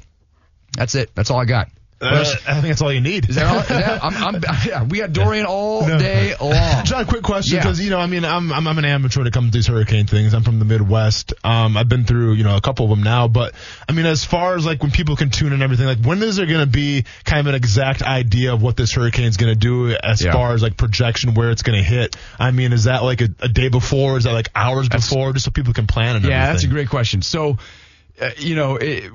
that's 0.78 0.96
it. 0.96 1.12
That's 1.16 1.32
all 1.32 1.40
I 1.40 1.46
got. 1.46 1.70
Uh, 2.02 2.26
I 2.46 2.56
think 2.56 2.66
that's 2.68 2.82
all 2.82 2.92
you 2.92 3.00
need. 3.00 3.30
Is 3.30 3.36
that 3.36 3.46
all? 3.48 3.60
Is 3.62 3.68
that, 3.70 4.04
I'm, 4.04 4.36
I'm, 4.36 4.44
yeah, 4.68 4.84
we 4.84 4.98
got 5.00 5.14
Dorian 5.14 5.46
all 5.46 5.88
No. 5.88 5.98
day 5.98 6.36
long. 6.42 6.84
John, 6.84 7.06
quick 7.06 7.24
question 7.24 7.56
Yeah. 7.56 7.64
because 7.64 7.80
you 7.80 7.90
know, 7.90 8.00
I 8.00 8.06
mean, 8.06 8.26
I'm, 8.26 8.52
I'm 8.52 8.68
I'm 8.68 8.78
an 8.78 8.84
amateur 8.84 9.22
when 9.22 9.28
it 9.28 9.34
comes 9.34 9.52
to 9.52 9.58
these 9.58 9.68
hurricane 9.68 10.06
things. 10.06 10.34
I'm 10.34 10.44
from 10.44 10.60
the 10.60 10.66
Midwest. 10.66 11.34
Um, 11.46 11.78
I've 11.78 11.88
been 11.88 12.04
through 12.04 12.34
you 12.34 12.44
know 12.44 12.58
a 12.58 12.62
couple 12.62 12.84
of 12.84 12.90
them 12.90 13.02
now, 13.02 13.30
but 13.30 13.56
I 13.88 13.94
mean, 13.94 14.06
as 14.06 14.26
far 14.26 14.56
as 14.58 14.66
like 14.66 14.82
when 14.84 14.92
people 14.92 15.16
can 15.16 15.30
tune 15.30 15.54
and 15.54 15.64
everything, 15.64 15.86
like 15.86 16.00
when 16.04 16.22
is 16.22 16.36
there 16.36 16.46
going 16.46 16.60
to 16.66 16.72
be 16.72 17.06
kind 17.24 17.40
of 17.40 17.48
an 17.48 17.56
exact 17.56 18.02
idea 18.02 18.54
of 18.54 18.62
what 18.62 18.76
this 18.76 18.94
hurricane's 18.94 19.38
going 19.38 19.54
to 19.54 19.60
do 19.60 19.96
as 19.96 20.22
Yeah. 20.22 20.34
far 20.34 20.54
as 20.54 20.62
like 20.62 20.76
projection 20.76 21.34
where 21.34 21.50
it's 21.50 21.64
going 21.64 21.78
to 21.82 21.84
hit? 21.84 22.18
I 22.38 22.52
mean, 22.52 22.74
is 22.74 22.84
that 22.84 23.04
like 23.04 23.22
a, 23.22 23.30
a 23.40 23.48
day 23.48 23.70
before? 23.70 24.18
Is 24.18 24.26
that 24.26 24.34
like 24.34 24.50
hours 24.54 24.90
before, 24.90 25.32
just 25.32 25.46
so 25.46 25.52
people 25.52 25.72
can 25.72 25.88
plan 25.88 26.18
and 26.18 26.26
Yeah, 26.26 26.32
everything? 26.42 26.54
that's 26.56 26.64
a 26.66 26.68
great 26.68 26.90
question. 26.90 27.22
So, 27.22 27.58
uh, 28.22 28.30
you 28.38 28.56
know, 28.56 28.76
it, 28.76 29.12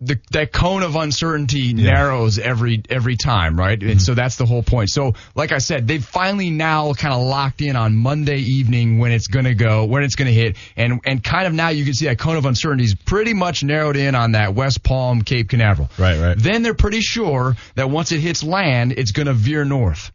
the, 0.00 0.18
that 0.32 0.52
cone 0.52 0.82
of 0.82 0.96
uncertainty 0.96 1.72
narrows 1.72 2.38
every 2.38 2.82
every 2.90 3.16
time, 3.16 3.58
right? 3.58 3.80
And 3.80 3.92
mm-hmm. 3.92 3.98
so 3.98 4.14
that's 4.14 4.36
the 4.36 4.46
whole 4.46 4.62
point. 4.62 4.90
So, 4.90 5.14
like 5.34 5.52
I 5.52 5.58
said, 5.58 5.86
they've 5.86 6.04
finally 6.04 6.50
now 6.50 6.92
kind 6.94 7.14
of 7.14 7.22
locked 7.22 7.62
in 7.62 7.76
on 7.76 7.94
Monday 7.94 8.38
evening 8.38 8.98
when 8.98 9.12
it's 9.12 9.28
going 9.28 9.44
to 9.44 9.54
go, 9.54 9.84
when 9.84 10.02
it's 10.02 10.16
going 10.16 10.26
to 10.26 10.34
hit, 10.34 10.56
and 10.76 11.00
and 11.04 11.22
kind 11.22 11.46
of 11.46 11.52
now 11.52 11.68
you 11.68 11.84
can 11.84 11.94
see 11.94 12.06
that 12.06 12.18
cone 12.18 12.36
of 12.36 12.44
uncertainty 12.44 12.84
is 12.84 12.94
pretty 12.94 13.34
much 13.34 13.62
narrowed 13.62 13.96
in 13.96 14.14
on 14.14 14.32
that 14.32 14.54
West 14.54 14.82
Palm, 14.82 15.22
Cape 15.22 15.48
Canaveral. 15.48 15.88
Right, 15.98 16.18
right. 16.18 16.36
Then 16.36 16.62
they're 16.62 16.74
pretty 16.74 17.00
sure 17.00 17.56
that 17.76 17.88
once 17.88 18.12
it 18.12 18.20
hits 18.20 18.42
land, 18.42 18.92
it's 18.92 19.12
going 19.12 19.26
to 19.26 19.34
veer 19.34 19.64
north. 19.64 20.12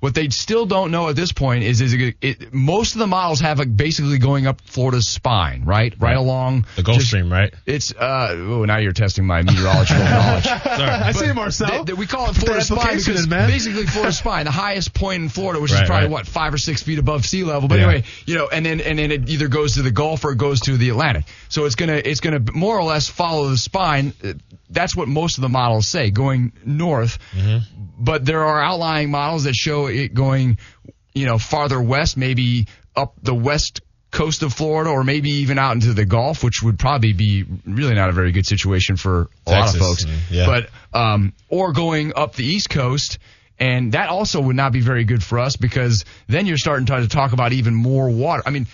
What 0.00 0.14
they 0.14 0.28
still 0.28 0.66
don't 0.66 0.90
know 0.90 1.08
at 1.08 1.16
this 1.16 1.32
point 1.32 1.64
is 1.64 1.80
is 1.80 1.94
it, 1.94 2.16
it, 2.20 2.52
most 2.52 2.92
of 2.94 2.98
the 2.98 3.06
models 3.06 3.40
have 3.40 3.60
it 3.60 3.74
basically 3.76 4.18
going 4.18 4.46
up 4.46 4.60
Florida's 4.60 5.08
spine, 5.08 5.64
right, 5.64 5.92
right, 5.98 6.10
Right. 6.10 6.16
along 6.16 6.66
The 6.76 6.82
Gulf 6.82 6.98
just- 6.98 7.08
Stream, 7.08 7.32
right? 7.32 7.52
It's 7.64 7.92
uh 7.94 8.28
oh 8.36 8.64
now 8.66 8.76
you're 8.76 8.92
testing 8.92 9.24
my 9.26 9.42
meteorological 9.42 10.04
knowledge. 10.04 10.46
I 10.46 11.12
But 11.12 11.16
see 11.16 11.32
Marcel. 11.32 11.68
th- 11.70 11.86
th- 11.86 11.98
we 11.98 12.06
call 12.06 12.24
it 12.30 12.34
Put 12.36 12.46
that 12.48 12.64
Florida 12.64 12.64
spine 12.64 12.98
because 12.98 13.24
in, 13.24 13.30
man. 13.30 13.48
basically 13.48 13.86
Florida 13.86 14.12
spine, 14.12 14.44
the 14.44 14.50
highest 14.50 14.92
point 14.92 15.22
in 15.22 15.28
Florida, 15.30 15.60
which 15.60 15.72
Right, 15.72 15.82
is 15.82 15.88
probably 15.88 16.06
right. 16.08 16.12
what 16.12 16.26
five 16.26 16.52
or 16.52 16.58
six 16.58 16.82
feet 16.82 16.98
above 16.98 17.24
sea 17.24 17.44
level. 17.44 17.68
But 17.68 17.78
Yeah. 17.78 17.86
anyway, 17.86 18.04
you 18.26 18.34
know, 18.36 18.48
and 18.48 18.66
then 18.66 18.80
and 18.82 18.98
then 18.98 19.10
it 19.12 19.30
either 19.30 19.48
goes 19.48 19.74
to 19.74 19.82
the 19.82 19.90
Gulf 19.90 20.24
or 20.24 20.32
it 20.32 20.38
goes 20.38 20.60
to 20.62 20.76
the 20.76 20.90
Atlantic. 20.90 21.24
So 21.48 21.64
it's 21.64 21.74
gonna 21.74 22.00
it's 22.04 22.20
gonna 22.20 22.40
more 22.52 22.78
or 22.78 22.84
less 22.84 23.08
follow 23.08 23.48
the 23.48 23.56
spine. 23.56 24.12
Uh, 24.22 24.34
That's 24.70 24.96
what 24.96 25.06
most 25.08 25.38
of 25.38 25.42
the 25.42 25.48
models 25.48 25.86
say, 25.86 26.10
going 26.10 26.52
north. 26.64 27.18
But 27.96 28.24
there 28.24 28.42
are 28.44 28.60
outlying 28.60 29.10
models 29.10 29.44
that 29.44 29.53
show 29.54 29.86
it 29.86 30.14
going, 30.14 30.58
you 31.14 31.26
know, 31.26 31.38
farther 31.38 31.80
west, 31.80 32.16
maybe 32.16 32.66
up 32.96 33.14
the 33.22 33.34
west 33.34 33.80
coast 34.10 34.42
of 34.42 34.52
Florida, 34.52 34.90
or 34.90 35.02
maybe 35.02 35.30
even 35.30 35.58
out 35.58 35.72
into 35.72 35.92
the 35.92 36.04
Gulf, 36.04 36.44
which 36.44 36.62
would 36.62 36.78
probably 36.78 37.12
be 37.12 37.44
really 37.66 37.94
not 37.94 38.08
a 38.08 38.12
very 38.12 38.32
good 38.32 38.46
situation 38.46 38.96
for 38.96 39.28
a 39.46 39.50
lot 39.50 39.74
of 39.74 39.80
folks. 39.80 40.06
yeah. 40.30 40.46
But 40.46 40.70
um, 40.98 41.32
or 41.48 41.72
going 41.72 42.12
up 42.14 42.34
the 42.34 42.44
east 42.44 42.70
coast. 42.70 43.18
And 43.56 43.92
that 43.92 44.08
also 44.08 44.40
would 44.40 44.56
not 44.56 44.72
be 44.72 44.80
very 44.80 45.04
good 45.04 45.22
for 45.22 45.38
us 45.38 45.54
because 45.54 46.04
then 46.26 46.46
you're 46.46 46.58
starting 46.58 46.86
to 46.86 47.06
talk 47.06 47.32
about 47.32 47.52
even 47.52 47.72
more 47.72 48.10
water. 48.10 48.42
I 48.44 48.50
mean, 48.50 48.66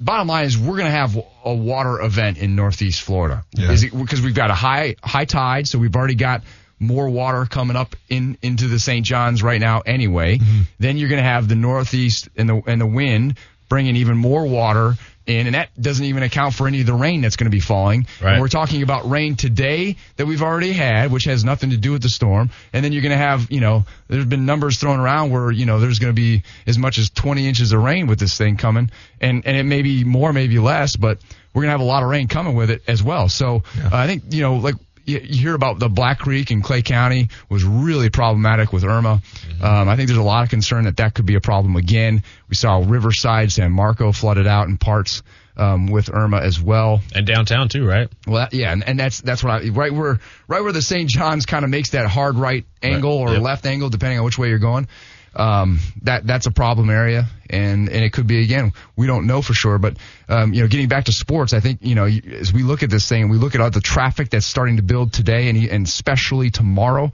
bottom 0.00 0.28
line 0.28 0.44
is 0.44 0.58
we're 0.58 0.76
going 0.76 0.90
to 0.90 0.90
have 0.90 1.18
a 1.44 1.54
water 1.54 2.00
event 2.00 2.38
in 2.38 2.54
Northeast 2.54 3.00
Florida. 3.00 3.44
Yeah. 3.52 3.74
Because 3.92 4.20
we've 4.20 4.34
got 4.34 4.50
a 4.50 4.54
high 4.54 4.96
high 5.02 5.24
tide, 5.24 5.66
so 5.66 5.78
we've 5.78 5.96
already 5.96 6.16
got 6.16 6.42
more 6.80 7.08
water 7.08 7.46
coming 7.46 7.76
up 7.76 7.96
in 8.08 8.38
into 8.42 8.68
the 8.68 8.78
St. 8.78 9.04
Johns 9.04 9.42
right 9.42 9.60
now 9.60 9.80
anyway. 9.80 10.38
Then 10.78 10.96
you're 10.96 11.08
going 11.08 11.22
to 11.22 11.28
have 11.28 11.48
the 11.48 11.56
Northeast 11.56 12.28
and 12.36 12.48
the 12.48 12.62
and 12.66 12.80
the 12.80 12.86
wind 12.86 13.38
bringing 13.68 13.96
even 13.96 14.16
more 14.16 14.46
water 14.46 14.94
in, 15.28 15.46
and 15.46 15.54
that 15.54 15.68
doesn't 15.80 16.04
even 16.04 16.22
account 16.22 16.54
for 16.54 16.66
any 16.66 16.80
of 16.80 16.86
the 16.86 16.94
rain 16.94 17.20
that's 17.20 17.36
going 17.36 17.46
to 17.46 17.54
be 17.54 17.60
falling. 17.60 18.06
Right. 18.20 18.32
And 18.32 18.40
we're 18.40 18.48
talking 18.48 18.82
about 18.82 19.08
rain 19.08 19.36
today 19.36 19.96
that 20.16 20.26
we've 20.26 20.42
already 20.42 20.72
had, 20.72 21.12
which 21.12 21.24
has 21.24 21.44
nothing 21.44 21.70
to 21.70 21.76
do 21.76 21.92
with 21.92 22.02
the 22.02 22.08
storm. 22.08 22.50
And 22.72 22.84
then 22.84 22.92
you're 22.92 23.02
going 23.02 23.12
to 23.12 23.18
have, 23.18 23.50
you 23.50 23.60
know, 23.60 23.84
there's 24.08 24.24
been 24.24 24.46
numbers 24.46 24.78
thrown 24.78 24.98
around 24.98 25.30
where, 25.30 25.50
you 25.50 25.66
know, 25.66 25.80
there's 25.80 25.98
going 25.98 26.14
to 26.14 26.20
be 26.20 26.42
as 26.66 26.78
much 26.78 26.98
as 26.98 27.10
20 27.10 27.46
inches 27.46 27.72
of 27.72 27.82
rain 27.82 28.06
with 28.06 28.18
this 28.18 28.38
thing 28.38 28.56
coming. 28.56 28.90
And, 29.20 29.46
and 29.46 29.56
it 29.56 29.64
may 29.64 29.82
be 29.82 30.02
more, 30.02 30.32
maybe 30.32 30.58
less, 30.58 30.96
but 30.96 31.18
we're 31.52 31.62
going 31.62 31.68
to 31.68 31.72
have 31.72 31.80
a 31.80 31.84
lot 31.84 32.02
of 32.02 32.08
rain 32.08 32.28
coming 32.28 32.54
with 32.54 32.70
it 32.70 32.82
as 32.88 33.02
well. 33.02 33.28
So 33.28 33.62
uh, 33.78 33.90
I 33.92 34.06
think, 34.06 34.24
you 34.30 34.40
know, 34.40 34.56
like, 34.56 34.76
you 35.08 35.20
you 35.22 35.40
hear 35.40 35.54
about 35.54 35.78
the 35.78 35.88
Black 35.88 36.18
Creek 36.18 36.50
in 36.50 36.62
Clay 36.62 36.82
County 36.82 37.28
was 37.48 37.64
really 37.64 38.10
problematic 38.10 38.72
with 38.72 38.84
Irma. 38.84 39.22
Um, 39.60 39.88
I 39.88 39.96
think 39.96 40.08
there's 40.08 40.18
a 40.18 40.22
lot 40.22 40.44
of 40.44 40.50
concern 40.50 40.84
that 40.84 40.98
that 40.98 41.14
could 41.14 41.26
be 41.26 41.34
a 41.34 41.40
problem 41.40 41.76
again. 41.76 42.22
We 42.48 42.54
saw 42.54 42.84
Riverside, 42.86 43.50
San 43.50 43.72
Marco 43.72 44.12
flooded 44.12 44.46
out 44.46 44.68
in 44.68 44.76
parts 44.76 45.22
um, 45.56 45.88
with 45.88 46.08
Irma 46.12 46.38
as 46.38 46.60
well. 46.60 47.00
And 47.14 47.26
downtown 47.26 47.68
too, 47.68 47.86
right? 47.86 48.08
Well, 48.26 48.36
that, 48.36 48.54
yeah, 48.54 48.72
and, 48.72 48.86
and 48.86 48.98
that's 48.98 49.20
that's 49.20 49.42
what 49.42 49.62
I 49.62 49.68
right 49.70 49.92
where 49.92 50.20
right 50.46 50.62
where 50.62 50.72
the 50.72 50.82
St. 50.82 51.08
John's 51.08 51.46
kind 51.46 51.64
of 51.64 51.70
makes 51.70 51.90
that 51.90 52.06
hard 52.06 52.36
right 52.36 52.64
angle 52.82 53.12
or 53.12 53.32
yep. 53.32 53.42
left 53.42 53.66
angle, 53.66 53.90
depending 53.90 54.18
on 54.18 54.24
which 54.24 54.38
way 54.38 54.48
you're 54.48 54.58
going. 54.58 54.88
Um, 55.34 55.78
that 56.02 56.26
that's 56.26 56.46
a 56.46 56.50
problem 56.50 56.90
area, 56.90 57.26
and 57.50 57.88
and 57.88 58.04
it 58.04 58.12
could 58.12 58.26
be 58.26 58.42
again. 58.42 58.72
We 58.96 59.06
don't 59.06 59.26
know 59.26 59.42
for 59.42 59.54
sure, 59.54 59.78
but 59.78 59.96
um, 60.28 60.52
you 60.52 60.62
know, 60.62 60.68
getting 60.68 60.88
back 60.88 61.04
to 61.04 61.12
sports, 61.12 61.52
I 61.52 61.60
think 61.60 61.80
you 61.82 61.94
know 61.94 62.06
as 62.06 62.52
we 62.52 62.62
look 62.62 62.82
at 62.82 62.90
this 62.90 63.08
thing, 63.08 63.28
we 63.28 63.38
look 63.38 63.54
at 63.54 63.60
all 63.60 63.70
the 63.70 63.80
traffic 63.80 64.30
that's 64.30 64.46
starting 64.46 64.76
to 64.76 64.82
build 64.82 65.12
today, 65.12 65.48
and 65.48 65.58
and 65.68 65.86
especially 65.86 66.50
tomorrow. 66.50 67.12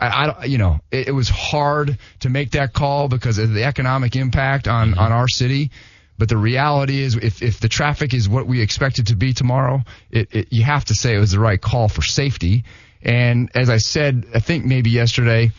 I, 0.00 0.06
I 0.06 0.44
you 0.44 0.58
know, 0.58 0.80
it, 0.90 1.08
it 1.08 1.12
was 1.12 1.28
hard 1.28 1.98
to 2.20 2.28
make 2.28 2.52
that 2.52 2.72
call 2.72 3.08
because 3.08 3.38
of 3.38 3.52
the 3.52 3.64
economic 3.64 4.16
impact 4.16 4.68
on 4.68 4.96
on 4.98 5.12
our 5.12 5.28
city. 5.28 5.70
But 6.18 6.28
the 6.28 6.36
reality 6.36 7.00
is, 7.00 7.14
if, 7.14 7.42
if 7.42 7.60
the 7.60 7.68
traffic 7.68 8.12
is 8.12 8.28
what 8.28 8.46
we 8.46 8.60
expect 8.60 8.98
it 8.98 9.06
to 9.06 9.16
be 9.16 9.32
tomorrow, 9.32 9.84
it, 10.10 10.28
it, 10.34 10.52
you 10.52 10.64
have 10.64 10.84
to 10.86 10.94
say 10.94 11.14
it 11.14 11.20
was 11.20 11.30
the 11.30 11.38
right 11.38 11.60
call 11.60 11.88
for 11.88 12.02
safety. 12.02 12.64
And 13.02 13.50
as 13.54 13.70
I 13.70 13.76
said, 13.76 14.26
I 14.34 14.40
think 14.40 14.64
maybe 14.64 14.90
yesterday, 14.90 15.52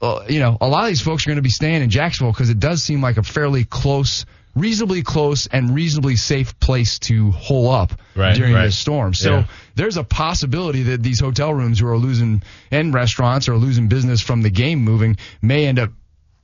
Uh, 0.00 0.24
you 0.28 0.40
know, 0.40 0.58
a 0.60 0.68
lot 0.68 0.84
of 0.84 0.88
these 0.88 1.00
folks 1.00 1.26
are 1.26 1.30
going 1.30 1.36
to 1.36 1.42
be 1.42 1.48
staying 1.50 1.82
in 1.82 1.90
Jacksonville 1.90 2.32
because 2.32 2.50
it 2.50 2.60
does 2.60 2.82
seem 2.82 3.00
like 3.00 3.16
a 3.16 3.22
fairly 3.22 3.64
close, 3.64 4.26
reasonably 4.54 5.02
close, 5.02 5.46
and 5.46 5.74
reasonably 5.74 6.16
safe 6.16 6.58
place 6.60 6.98
to 7.00 7.30
hole 7.30 7.70
up 7.70 7.92
Right, 8.14 8.36
during 8.36 8.52
right. 8.54 8.66
this 8.66 8.76
storm. 8.76 9.14
So 9.14 9.30
Yeah. 9.38 9.44
there's 9.76 9.96
a 9.96 10.04
possibility 10.04 10.82
that 10.84 11.02
these 11.02 11.20
hotel 11.20 11.54
rooms 11.54 11.80
who 11.80 11.86
are 11.86 11.96
losing 11.98 12.42
and 12.70 12.92
restaurants 12.92 13.48
are 13.48 13.56
losing 13.56 13.88
business 13.88 14.20
from 14.20 14.42
the 14.42 14.50
game 14.50 14.80
moving 14.80 15.16
may 15.40 15.66
end 15.66 15.78
up 15.78 15.90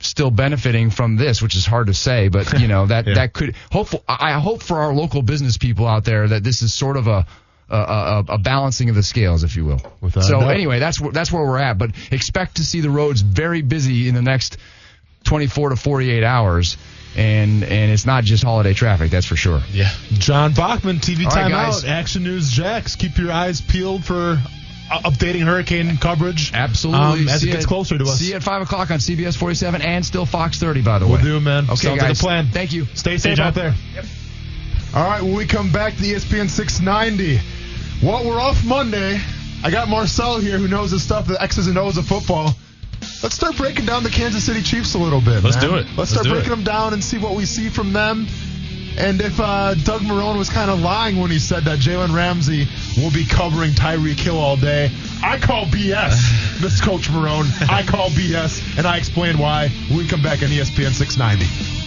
still 0.03 0.31
benefiting 0.31 0.89
from 0.89 1.17
this, 1.17 1.43
which 1.43 1.55
is 1.55 1.67
hard 1.67 1.89
to 1.89 1.93
say, 1.95 2.29
but 2.29 2.59
you 2.59 2.67
know 2.69 2.87
that 2.87 3.07
Yeah. 3.07 3.15
that 3.17 3.35
could 3.35 3.55
hopeful. 3.71 4.03
I 4.09 4.33
I 4.33 4.41
hope 4.41 4.63
for 4.63 4.79
our 4.81 4.95
local 4.95 5.21
business 5.21 5.59
people 5.59 5.87
out 5.87 6.05
there 6.07 6.27
that 6.29 6.43
this 6.43 6.63
is 6.63 6.73
sort 6.73 6.97
of 6.97 7.07
a 7.07 7.27
a, 7.71 8.25
a, 8.29 8.35
a 8.35 8.39
balancing 8.39 8.89
of 8.91 8.95
the 8.97 9.03
scales, 9.03 9.45
if 9.45 9.57
you 9.57 9.65
will. 9.65 9.81
Without 10.01 10.25
so 10.25 10.41
anyway, 10.49 10.79
that's 10.79 11.01
where 11.01 11.13
that's 11.13 11.31
where 11.33 11.43
we're 11.45 11.59
at. 11.59 11.79
But 11.79 11.91
expect 12.11 12.57
to 12.57 12.65
see 12.65 12.81
the 12.81 12.91
roads 12.91 13.21
very 13.21 13.63
busy 13.63 14.09
in 14.09 14.15
the 14.15 14.23
next 14.23 14.57
24 15.25 15.71
to 15.71 15.77
48 15.77 16.25
hours, 16.25 16.77
and 17.17 17.63
and 17.63 17.91
it's 17.93 18.07
not 18.07 18.25
just 18.25 18.43
holiday 18.43 18.75
traffic, 18.75 19.11
that's 19.11 19.27
for 19.27 19.37
sure. 19.37 19.61
Yeah. 19.73 19.91
John 20.13 20.53
Bachman, 20.55 20.97
TV 20.97 21.25
All 21.27 21.31
right, 21.31 21.47
timeout, 21.51 21.51
guys. 21.51 21.85
Action 21.85 22.23
News 22.25 22.51
Jax. 22.51 22.97
Keep 22.97 23.19
your 23.19 23.31
eyes 23.33 23.61
peeled 23.61 24.05
for 24.05 24.41
uh, 24.91 25.01
updating 25.03 25.45
hurricane 25.45 25.97
coverage. 25.99 26.53
Absolutely. 26.53 27.23
Um, 27.23 27.29
as 27.29 27.43
See 27.43 27.49
it 27.49 27.53
gets 27.53 27.63
you- 27.63 27.69
closer 27.69 27.99
to 27.99 28.05
us. 28.05 28.19
See 28.19 28.31
you 28.31 28.35
at 28.37 28.43
five 28.43 28.63
o'clock 28.63 28.91
on 28.91 28.99
CBS 28.99 29.37
47 29.37 29.83
and 29.83 30.05
still 30.05 30.27
Fox 30.27 30.59
30, 30.59 30.83
by 30.83 30.99
the 30.99 31.07
way. 31.07 31.13
We'll 31.13 31.23
do, 31.23 31.41
man. 31.41 31.65
Okay, 31.65 31.75
Sounds 31.77 32.01
guys. 32.01 32.09
like 32.11 32.17
a 32.19 32.21
plan. 32.21 32.47
Thank 32.49 32.73
you. 32.73 32.87
Stay 32.95 33.19
See 33.19 33.31
safe 33.31 33.39
out 33.39 33.55
there. 33.55 33.75
Yep. 33.95 34.05
All 34.93 35.05
right, 35.05 35.23
when 35.23 35.35
we 35.37 35.47
come 35.47 35.71
back 35.71 35.95
to 35.95 36.01
the 36.03 36.15
ESPN 36.15 36.49
690, 36.49 37.39
well, 38.03 38.27
we're 38.27 38.41
off 38.41 38.65
Monday. 38.65 39.21
I 39.63 39.71
got 39.71 39.89
Marcel 39.89 40.39
here 40.39 40.59
who 40.59 40.69
knows 40.69 40.91
the 40.91 40.99
stuff, 40.99 41.27
the 41.27 41.41
X's 41.43 41.67
and 41.67 41.77
O's 41.77 41.99
of 41.99 42.07
football. 42.07 42.55
Let's 43.23 43.35
start 43.35 43.57
breaking 43.57 43.85
down 43.85 44.03
the 44.03 44.11
Kansas 44.11 44.45
City 44.45 44.63
Chiefs 44.63 44.95
a 44.95 44.99
little 44.99 45.21
bit. 45.21 45.45
Let's 45.45 45.57
man. 45.57 45.71
do 45.71 45.77
it. 45.77 45.87
Let's, 45.89 45.99
Let's 45.99 46.11
start 46.13 46.27
breaking 46.27 46.53
it. 46.53 46.57
them 46.57 46.65
down 46.65 46.95
and 46.95 47.05
see 47.05 47.19
what 47.19 47.35
we 47.35 47.45
see 47.45 47.69
from 47.69 47.93
them. 47.93 48.27
And 48.97 49.21
if 49.21 49.39
uh, 49.39 49.75
Doug 49.75 50.03
Marrone 50.03 50.39
was 50.39 50.49
kind 50.51 50.71
of 50.71 50.81
lying 50.81 51.21
when 51.21 51.31
he 51.31 51.39
said 51.39 51.65
that 51.65 51.79
Jalen 51.79 52.15
Ramsey 52.15 52.67
will 52.97 53.13
be 53.13 53.25
covering 53.25 53.73
Tyreek 53.73 54.19
Hill 54.19 54.37
all 54.37 54.57
day, 54.57 54.91
I 55.23 55.39
call 55.39 55.67
BS, 55.67 56.61
Miss 56.63 56.81
Coach 56.81 57.09
Marrone. 57.09 57.47
I 57.71 57.83
call 57.83 58.09
BS, 58.11 58.79
and 58.79 58.87
I 58.87 58.97
explain 58.97 59.39
why 59.39 59.69
when 59.89 59.99
we 59.99 60.09
come 60.09 60.23
back 60.23 60.43
on 60.43 60.49
ESPN 60.49 60.93
690. 60.93 61.80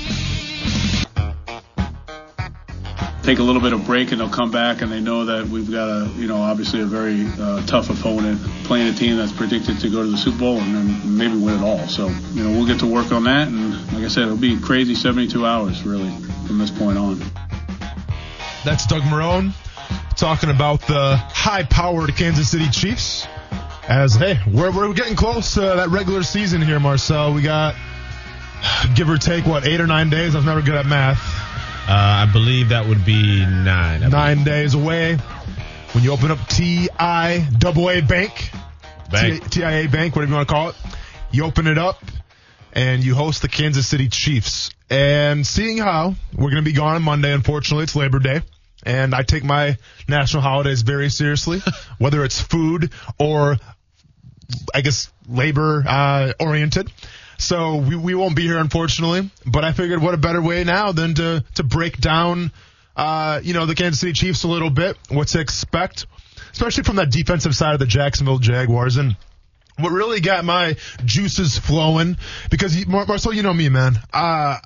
Take 3.24 3.40
a 3.40 3.44
little 3.44 3.62
bit 3.62 3.72
of 3.72 3.86
break 3.86 4.12
and 4.12 4.20
they'll 4.20 4.30
come 4.30 4.52
back 4.52 4.82
and 4.82 4.92
they 4.92 5.00
know 5.00 5.26
that 5.26 5.48
we've 5.48 5.72
got 5.72 5.88
a 5.88 6.10
you 6.16 6.28
know 6.28 6.38
obviously 6.38 6.82
a 6.82 6.86
very 6.86 7.26
uh, 7.40 7.66
tough 7.66 7.90
opponent 7.90 8.40
playing 8.66 8.94
a 8.94 8.94
team 8.94 9.16
that's 9.16 9.32
predicted 9.32 9.80
to 9.80 9.90
go 9.90 10.04
to 10.04 10.10
the 10.10 10.18
Super 10.18 10.40
Bowl 10.40 10.60
and 10.60 10.76
then 10.76 11.18
maybe 11.18 11.36
win 11.38 11.56
it 11.56 11.64
all. 11.64 11.88
So 11.88 12.10
you 12.34 12.44
know 12.44 12.52
we'll 12.52 12.68
get 12.68 12.80
to 12.80 12.86
work 12.86 13.12
on 13.12 13.24
that 13.24 13.48
and 13.48 13.74
like 13.94 14.04
I 14.04 14.08
said 14.10 14.24
it'll 14.24 14.38
be 14.38 14.60
crazy 14.60 14.94
72 14.94 15.46
hours 15.46 15.84
really 15.84 16.12
from 16.48 16.58
this 16.58 16.70
point 16.70 16.98
on. 16.98 17.20
That's 18.66 18.86
Doug 18.86 19.04
Marrone 19.04 19.54
talking 20.16 20.50
about 20.50 20.82
the 20.82 21.18
high-powered 21.18 22.16
Kansas 22.16 22.50
City 22.50 22.70
Chiefs. 22.70 23.28
As 23.88 24.16
hey, 24.16 24.40
we're 24.48 24.72
we're 24.72 24.94
getting 24.94 25.16
close 25.16 25.56
to 25.56 25.60
that 25.62 25.90
regular 25.90 26.24
season 26.24 26.62
here, 26.62 26.80
Marcel. 26.80 27.34
We 27.34 27.42
got 27.42 27.76
give 28.96 29.10
or 29.10 29.18
take 29.18 29.46
what 29.46 29.68
eight 29.68 29.82
or 29.82 29.88
nine 29.88 30.10
days. 30.10 30.36
I'm 30.36 30.46
never 30.46 30.62
good 30.62 30.76
at 30.76 30.86
math. 30.86 31.53
Uh, 31.86 32.26
I 32.28 32.30
believe 32.32 32.70
that 32.70 32.88
would 32.88 33.04
be 33.04 33.46
nine. 33.46 34.04
I 34.04 34.08
Nine 34.08 34.44
days 34.46 34.74
away. 34.74 35.16
When 35.92 36.04
you 36.04 36.14
open 36.14 36.32
up 36.32 36.40
TI 36.48 37.46
double 37.58 37.86
Bank, 37.86 38.52
Bank. 39.12 39.44
T- 39.50 39.60
TIA 39.60 39.90
Bank, 39.90 40.16
whatever 40.16 40.32
you 40.32 40.36
want 40.38 40.48
to 40.48 40.54
call 40.54 40.70
it, 40.70 40.76
you 41.32 41.44
open 41.44 41.68
it 41.68 41.78
up 41.78 42.02
and 42.72 43.04
you 43.04 43.16
host 43.16 43.42
the 43.42 43.50
Kansas 43.50 43.86
City 43.86 44.08
Chiefs. 44.08 44.72
And 44.90 45.46
seeing 45.46 45.78
how 45.78 46.16
we're 46.34 46.52
going 46.52 46.64
to 46.64 46.70
be 46.70 46.74
gone 46.74 46.96
on 46.96 47.04
Monday, 47.04 47.34
unfortunately, 47.34 47.84
it's 47.84 47.96
Labor 47.96 48.20
Day. 48.20 48.42
And 48.86 49.14
I 49.14 49.24
take 49.24 49.44
my 49.44 49.78
national 50.08 50.42
holidays 50.42 50.84
very 50.84 51.10
seriously, 51.10 51.60
whether 51.98 52.24
it's 52.24 52.40
food 52.40 52.92
or, 53.20 53.58
I 54.74 54.82
guess, 54.82 55.12
labor 55.28 55.84
uh, 55.86 56.34
oriented. 56.40 56.92
So 57.44 57.76
we, 57.76 57.96
we 57.96 58.16
won't 58.16 58.36
be 58.36 58.44
here, 58.44 58.58
unfortunately. 58.58 59.30
But 59.46 59.66
I 59.66 59.74
figured 59.74 60.02
what 60.02 60.14
a 60.14 60.18
better 60.18 60.42
way 60.42 60.64
now 60.64 60.92
than 60.92 61.14
to, 61.16 61.44
to 61.56 61.64
break 61.64 61.98
down, 61.98 62.52
uh, 62.96 63.42
you 63.44 63.54
know, 63.54 63.66
the 63.66 63.76
Kansas 63.76 64.00
City 64.00 64.14
Chiefs 64.14 64.44
a 64.44 64.48
little 64.48 64.70
bit, 64.70 64.98
what 65.10 65.28
to 65.30 65.40
expect, 65.40 66.08
especially 66.52 66.84
from 66.84 66.96
that 66.96 67.12
defensive 67.12 67.56
side 67.56 67.74
of 67.74 67.80
the 67.80 67.86
Jacksonville 67.86 68.40
Jaguars. 68.40 68.98
And 68.98 69.18
what 69.78 69.92
really 69.92 70.22
got 70.22 70.46
my 70.46 70.78
juices 71.04 71.58
flowing, 71.58 72.18
because 72.50 72.88
Mar- 72.88 73.06
Marcel, 73.06 73.34
you 73.34 73.44
know 73.44 73.54
me, 73.54 73.70
man. 73.70 74.00
Uh, 74.14 74.60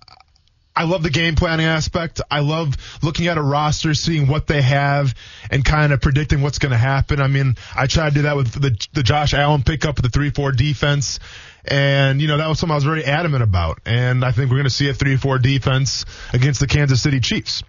I 0.75 0.83
love 0.83 1.01
the 1.01 1.09
game 1.09 1.33
planning 1.33 1.65
aspect. 1.65 2.21
I 2.29 2.41
love 2.41 2.77
looking 3.01 3.25
at 3.25 3.39
a 3.39 3.41
roster, 3.41 3.95
seeing 3.95 4.27
what 4.27 4.45
they 4.45 4.61
have, 4.61 5.15
and 5.49 5.65
kind 5.65 5.91
of 5.91 6.01
predicting 6.01 6.43
what's 6.43 6.59
going 6.59 6.71
to 6.71 6.77
happen. 6.77 7.19
I 7.19 7.25
mean, 7.25 7.55
I 7.75 7.87
tried 7.87 8.09
to 8.09 8.15
do 8.15 8.21
that 8.23 8.35
with 8.35 8.51
the 8.53 8.87
the 8.93 9.01
Josh 9.01 9.33
Allen 9.33 9.63
pickup 9.63 9.95
the 9.95 10.09
three 10.09 10.29
four 10.29 10.51
defense, 10.51 11.19
and 11.65 12.21
you 12.21 12.27
know 12.27 12.37
that 12.37 12.47
was 12.47 12.59
something 12.59 12.73
I 12.73 12.75
was 12.75 12.83
very 12.83 13.05
adamant 13.05 13.43
about. 13.43 13.79
And 13.85 14.23
I 14.23 14.31
think 14.31 14.49
we're 14.49 14.57
going 14.57 14.65
to 14.65 14.69
see 14.69 14.89
a 14.89 14.93
three 14.93 15.17
four 15.17 15.39
defense 15.39 16.05
against 16.33 16.59
the 16.59 16.67
Kansas 16.67 17.01
City 17.01 17.19
Chiefs. 17.19 17.63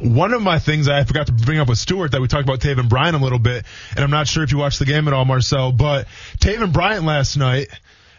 One 0.00 0.32
of 0.32 0.42
my 0.42 0.58
things 0.58 0.88
I 0.88 1.04
forgot 1.04 1.28
to 1.28 1.32
bring 1.32 1.60
up 1.60 1.68
with 1.68 1.78
Stewart 1.78 2.12
that 2.12 2.20
we 2.20 2.26
talked 2.26 2.44
about 2.44 2.60
Taven 2.60 2.88
Bryan 2.88 3.14
a 3.14 3.18
little 3.18 3.38
bit, 3.38 3.64
and 3.94 4.00
I'm 4.00 4.10
not 4.10 4.26
sure 4.26 4.42
if 4.42 4.50
you 4.50 4.58
watched 4.58 4.80
the 4.80 4.86
game 4.86 5.06
at 5.06 5.14
all, 5.14 5.24
Marcel, 5.24 5.70
but 5.70 6.08
Taven 6.38 6.72
Bryant 6.72 7.04
last 7.04 7.36
night, 7.36 7.68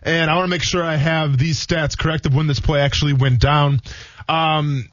and 0.01 0.31
I 0.31 0.35
want 0.35 0.45
to 0.45 0.49
make 0.49 0.63
sure 0.63 0.83
I 0.83 0.95
have 0.95 1.37
these 1.37 1.65
stats 1.65 1.97
correct 1.97 2.25
of 2.25 2.33
when 2.33 2.47
this 2.47 2.59
play 2.59 2.79
actually 2.79 3.13
went 3.13 3.41
down. 3.41 3.81
Um, 4.29 4.89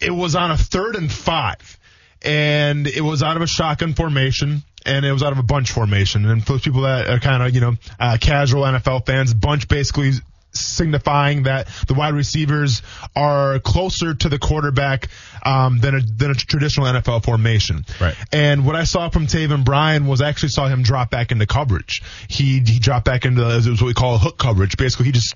it 0.00 0.10
was 0.10 0.34
on 0.34 0.50
a 0.50 0.56
third 0.56 0.96
and 0.96 1.12
five, 1.12 1.78
and 2.22 2.86
it 2.86 3.02
was 3.02 3.22
out 3.22 3.36
of 3.36 3.42
a 3.42 3.46
shotgun 3.46 3.92
formation. 3.92 4.62
And 4.84 5.04
it 5.04 5.12
was 5.12 5.22
out 5.22 5.32
of 5.32 5.38
a 5.38 5.42
bunch 5.42 5.70
formation. 5.70 6.26
And 6.26 6.44
for 6.44 6.54
those 6.54 6.62
people 6.62 6.82
that 6.82 7.08
are 7.08 7.18
kind 7.18 7.42
of, 7.42 7.54
you 7.54 7.60
know, 7.60 7.74
uh, 8.00 8.18
casual 8.20 8.62
NFL 8.62 9.06
fans, 9.06 9.32
bunch 9.34 9.68
basically 9.68 10.12
signifying 10.52 11.44
that 11.44 11.66
the 11.86 11.94
wide 11.94 12.14
receivers 12.14 12.82
are 13.16 13.58
closer 13.58 14.14
to 14.14 14.28
the 14.28 14.38
quarterback 14.38 15.08
um, 15.44 15.78
than 15.78 15.94
a 15.94 16.00
than 16.00 16.30
a 16.30 16.34
traditional 16.34 16.86
NFL 16.86 17.24
formation. 17.24 17.84
Right. 18.00 18.14
And 18.32 18.66
what 18.66 18.76
I 18.76 18.84
saw 18.84 19.08
from 19.08 19.26
Taven 19.26 19.64
Bryan 19.64 20.06
was 20.06 20.20
I 20.20 20.28
actually 20.28 20.50
saw 20.50 20.68
him 20.68 20.82
drop 20.82 21.10
back 21.10 21.32
into 21.32 21.46
coverage. 21.46 22.02
He 22.28 22.60
he 22.60 22.78
dropped 22.78 23.04
back 23.04 23.24
into 23.24 23.42
it 23.42 23.66
was 23.66 23.80
what 23.80 23.86
we 23.86 23.94
call 23.94 24.14
a 24.14 24.18
hook 24.18 24.38
coverage. 24.38 24.76
Basically, 24.76 25.06
he 25.06 25.12
just 25.12 25.34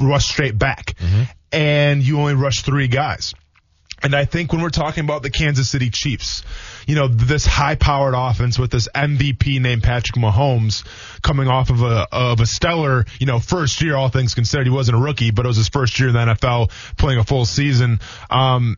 rushed 0.00 0.28
straight 0.28 0.58
back, 0.58 0.94
and 1.52 2.02
you 2.02 2.18
only 2.18 2.34
rush 2.34 2.62
three 2.62 2.88
guys. 2.88 3.34
And 4.02 4.14
I 4.14 4.24
think 4.24 4.52
when 4.52 4.60
we're 4.60 4.70
talking 4.70 5.04
about 5.04 5.22
the 5.22 5.30
Kansas 5.30 5.70
City 5.70 5.90
Chiefs, 5.90 6.42
you 6.86 6.94
know, 6.94 7.08
this 7.08 7.46
high 7.46 7.74
powered 7.74 8.14
offense 8.14 8.58
with 8.58 8.70
this 8.70 8.88
MVP 8.94 9.60
named 9.60 9.82
Patrick 9.82 10.16
Mahomes 10.16 10.84
coming 11.22 11.48
off 11.48 11.70
of 11.70 11.82
a, 11.82 12.06
of 12.12 12.40
a 12.40 12.46
stellar, 12.46 13.06
you 13.18 13.26
know, 13.26 13.38
first 13.38 13.80
year, 13.80 13.96
all 13.96 14.08
things 14.08 14.34
considered. 14.34 14.66
He 14.66 14.72
wasn't 14.72 14.98
a 14.98 15.00
rookie, 15.00 15.30
but 15.30 15.46
it 15.46 15.48
was 15.48 15.56
his 15.56 15.68
first 15.68 15.98
year 15.98 16.08
in 16.08 16.14
the 16.14 16.34
NFL 16.34 16.70
playing 16.96 17.18
a 17.18 17.24
full 17.24 17.46
season. 17.46 18.00
Um, 18.30 18.76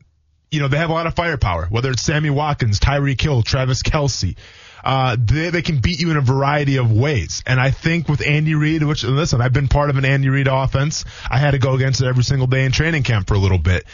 you 0.51 0.61
know, 0.61 0.69
they 0.69 0.77
have 0.77 0.91
a 0.91 0.93
lot 0.93 1.07
of 1.07 1.15
firepower, 1.15 1.67
whether 1.67 1.91
it's 1.91 2.03
Sammy 2.03 2.31
Watkins, 2.31 2.79
Tyreek 2.79 3.21
Hill, 3.21 3.43
Travis 3.43 3.83
Kelce. 3.83 4.37
Uh, 4.85 5.17
they, 5.19 5.51
they 5.51 5.63
can 5.63 5.81
beat 5.81 6.01
you 6.01 6.13
in 6.13 6.17
a 6.17 6.21
variety 6.21 6.77
of 6.77 6.93
ways. 6.93 7.43
And 7.45 7.59
I 7.59 7.73
think 7.73 8.09
with 8.09 8.25
Andy 8.25 8.55
Reid, 8.55 8.85
which, 8.85 9.03
listen, 9.03 9.41
I've 9.41 9.53
been 9.53 9.67
part 9.67 9.91
of 9.91 9.97
an 9.97 10.05
Andy 10.05 10.29
Reid 10.29 10.47
offense. 10.47 11.05
I 11.29 11.39
had 11.39 11.51
to 11.53 11.59
go 11.59 11.75
against 11.75 12.01
it 12.01 12.07
every 12.07 12.23
single 12.23 12.47
day 12.47 12.65
in 12.65 12.71
training 12.71 13.03
camp 13.03 13.27
for 13.27 13.35
a 13.35 13.39
little 13.39 13.59
bit 13.59 13.85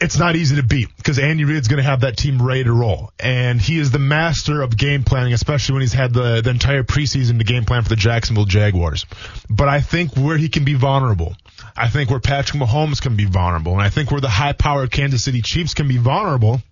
it's 0.00 0.18
not 0.18 0.34
easy 0.34 0.56
to 0.56 0.62
beat 0.62 0.88
because 0.96 1.18
Andy 1.18 1.44
Reid's 1.44 1.68
going 1.68 1.82
to 1.82 1.88
have 1.88 2.00
that 2.00 2.16
team 2.16 2.40
ready 2.40 2.64
to 2.64 2.72
roll. 2.72 3.12
And 3.20 3.60
he 3.60 3.78
is 3.78 3.90
the 3.90 3.98
master 3.98 4.62
of 4.62 4.76
game 4.76 5.04
planning, 5.04 5.34
especially 5.34 5.74
when 5.74 5.82
he's 5.82 5.92
had 5.92 6.14
the, 6.14 6.40
the 6.40 6.50
entire 6.50 6.82
preseason 6.82 7.38
to 7.38 7.44
game 7.44 7.64
plan 7.66 7.82
for 7.82 7.90
the 7.90 7.96
Jacksonville 7.96 8.46
Jaguars. 8.46 9.04
But 9.50 9.68
I 9.68 9.80
think 9.80 10.16
where 10.16 10.38
he 10.38 10.48
can 10.48 10.64
be 10.64 10.74
vulnerable, 10.74 11.36
I 11.76 11.88
think 11.88 12.10
where 12.10 12.20
Patrick 12.20 12.60
Mahomes 12.60 13.02
can 13.02 13.16
be 13.16 13.26
vulnerable, 13.26 13.72
and 13.72 13.82
I 13.82 13.90
think 13.90 14.10
where 14.10 14.20
the 14.20 14.30
high 14.30 14.54
powered 14.54 14.90
Kansas 14.90 15.22
City 15.22 15.42
Chiefs 15.42 15.74
can 15.74 15.86
be 15.86 15.98
vulnerable 15.98 16.62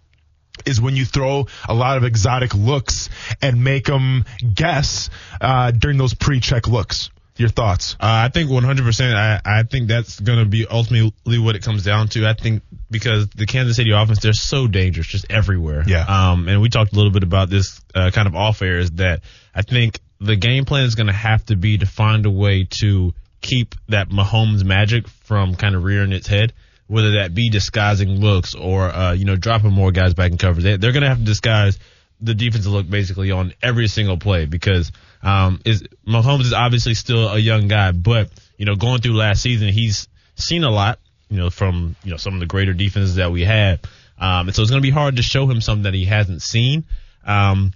is 0.65 0.81
when 0.81 0.97
you 0.97 1.05
throw 1.05 1.47
a 1.69 1.75
lot 1.75 1.99
of 1.99 2.05
exotic 2.05 2.55
looks 2.55 3.11
and 3.43 3.63
make 3.63 3.85
them 3.85 4.25
guess 4.55 5.11
uh, 5.41 5.71
during 5.71 5.99
those 5.99 6.15
pre-check 6.15 6.67
looks. 6.67 7.11
Your 7.37 7.49
thoughts? 7.49 7.95
Uh, 7.95 8.27
I 8.27 8.31
think 8.31 8.51
100%. 8.51 9.15
I, 9.15 9.41
I 9.45 9.63
think 9.63 9.87
that's 9.87 10.19
going 10.19 10.41
to 10.41 10.45
be 10.45 10.67
ultimately 10.67 11.39
what 11.39 11.55
it 11.55 11.63
comes 11.63 11.85
down 11.85 12.09
to. 12.09 12.27
I 12.27 12.35
think 12.35 12.65
because 12.91 13.29
the 13.29 13.47
Kansas 13.47 13.77
City 13.77 13.91
offense, 13.93 14.21
they're 14.21 14.33
so 14.33 14.67
dangerous 14.67 15.07
just 15.07 15.27
everywhere. 15.31 15.85
Yeah. 15.87 16.05
Um, 16.05 16.49
and 16.49 16.61
we 16.61 16.69
talked 16.69 16.93
a 16.93 16.97
little 16.97 17.13
bit 17.13 17.23
about 17.23 17.51
this 17.51 17.81
uh, 17.95 18.11
kind 18.11 18.27
of 18.27 18.35
off 18.35 18.63
air 18.63 18.79
is 18.79 18.93
that 18.93 19.21
I 19.55 19.63
think 19.63 20.01
the 20.21 20.37
game 20.37 20.65
plan 20.65 20.85
is 20.85 20.95
going 20.95 21.07
to 21.07 21.13
have 21.13 21.45
to 21.47 21.57
be 21.57 21.79
to 21.79 21.87
find 21.87 22.27
a 22.27 22.31
way 22.31 22.67
to 22.81 23.15
keep 23.41 23.75
that 23.89 24.09
Mahomes 24.09 24.65
magic 24.65 25.07
from 25.09 25.55
kind 25.55 25.75
of 25.75 25.85
rearing 25.85 26.13
its 26.13 26.27
head. 26.27 26.53
Whether 26.87 27.19
that 27.19 27.35
be 27.35 27.51
disguising 27.51 28.19
looks 28.19 28.55
or, 28.55 28.89
uh, 28.89 29.13
you 29.13 29.27
know, 29.27 29.37
dropping 29.37 29.73
more 29.73 29.93
guys 29.93 30.15
back 30.15 30.31
in 30.31 30.39
coverage. 30.39 30.65
They, 30.65 30.79
they're 30.79 30.93
going 30.93 31.03
to 31.03 31.09
have 31.11 31.19
to 31.19 31.25
disguise 31.25 31.79
the 32.21 32.35
defensive 32.35 32.73
look 32.73 32.89
basically 32.89 33.31
on 33.31 33.53
every 33.63 33.89
single 33.89 34.17
play 34.17 34.47
because 34.47 34.91
um, 35.23 35.61
is 35.65 35.85
Mahomes 36.07 36.43
is 36.43 36.53
obviously 36.53 36.95
still 36.95 37.29
a 37.29 37.39
young 37.39 37.69
guy, 37.69 37.93
but 37.93 38.31
you 38.57 38.67
know 38.67 38.75
going 38.75 39.01
through 39.01 39.15
last 39.15 39.43
season 39.43 39.69
he's 39.69 40.09
seen 40.35 40.65
a 40.65 40.71
lot, 40.71 40.99
you 41.29 41.37
know 41.37 41.51
from 41.51 41.97
you 42.05 42.11
know 42.11 42.17
some 42.17 42.35
of 42.35 42.41
the 42.41 42.47
greater 42.47 42.73
defenses 42.73 43.17
that 43.17 43.31
we 43.31 43.45
had, 43.45 43.81
um, 44.19 44.49
and 44.49 44.55
so 44.55 44.63
it's 44.63 44.71
going 44.71 44.83
to 44.83 44.87
be 44.87 44.91
hard 44.91 45.17
to 45.17 45.23
show 45.23 45.47
him 45.47 45.61
something 45.61 45.85
that 45.85 45.95
he 45.95 46.05
hasn't 46.05 46.43
seen. 46.43 46.85
Um, 47.25 47.73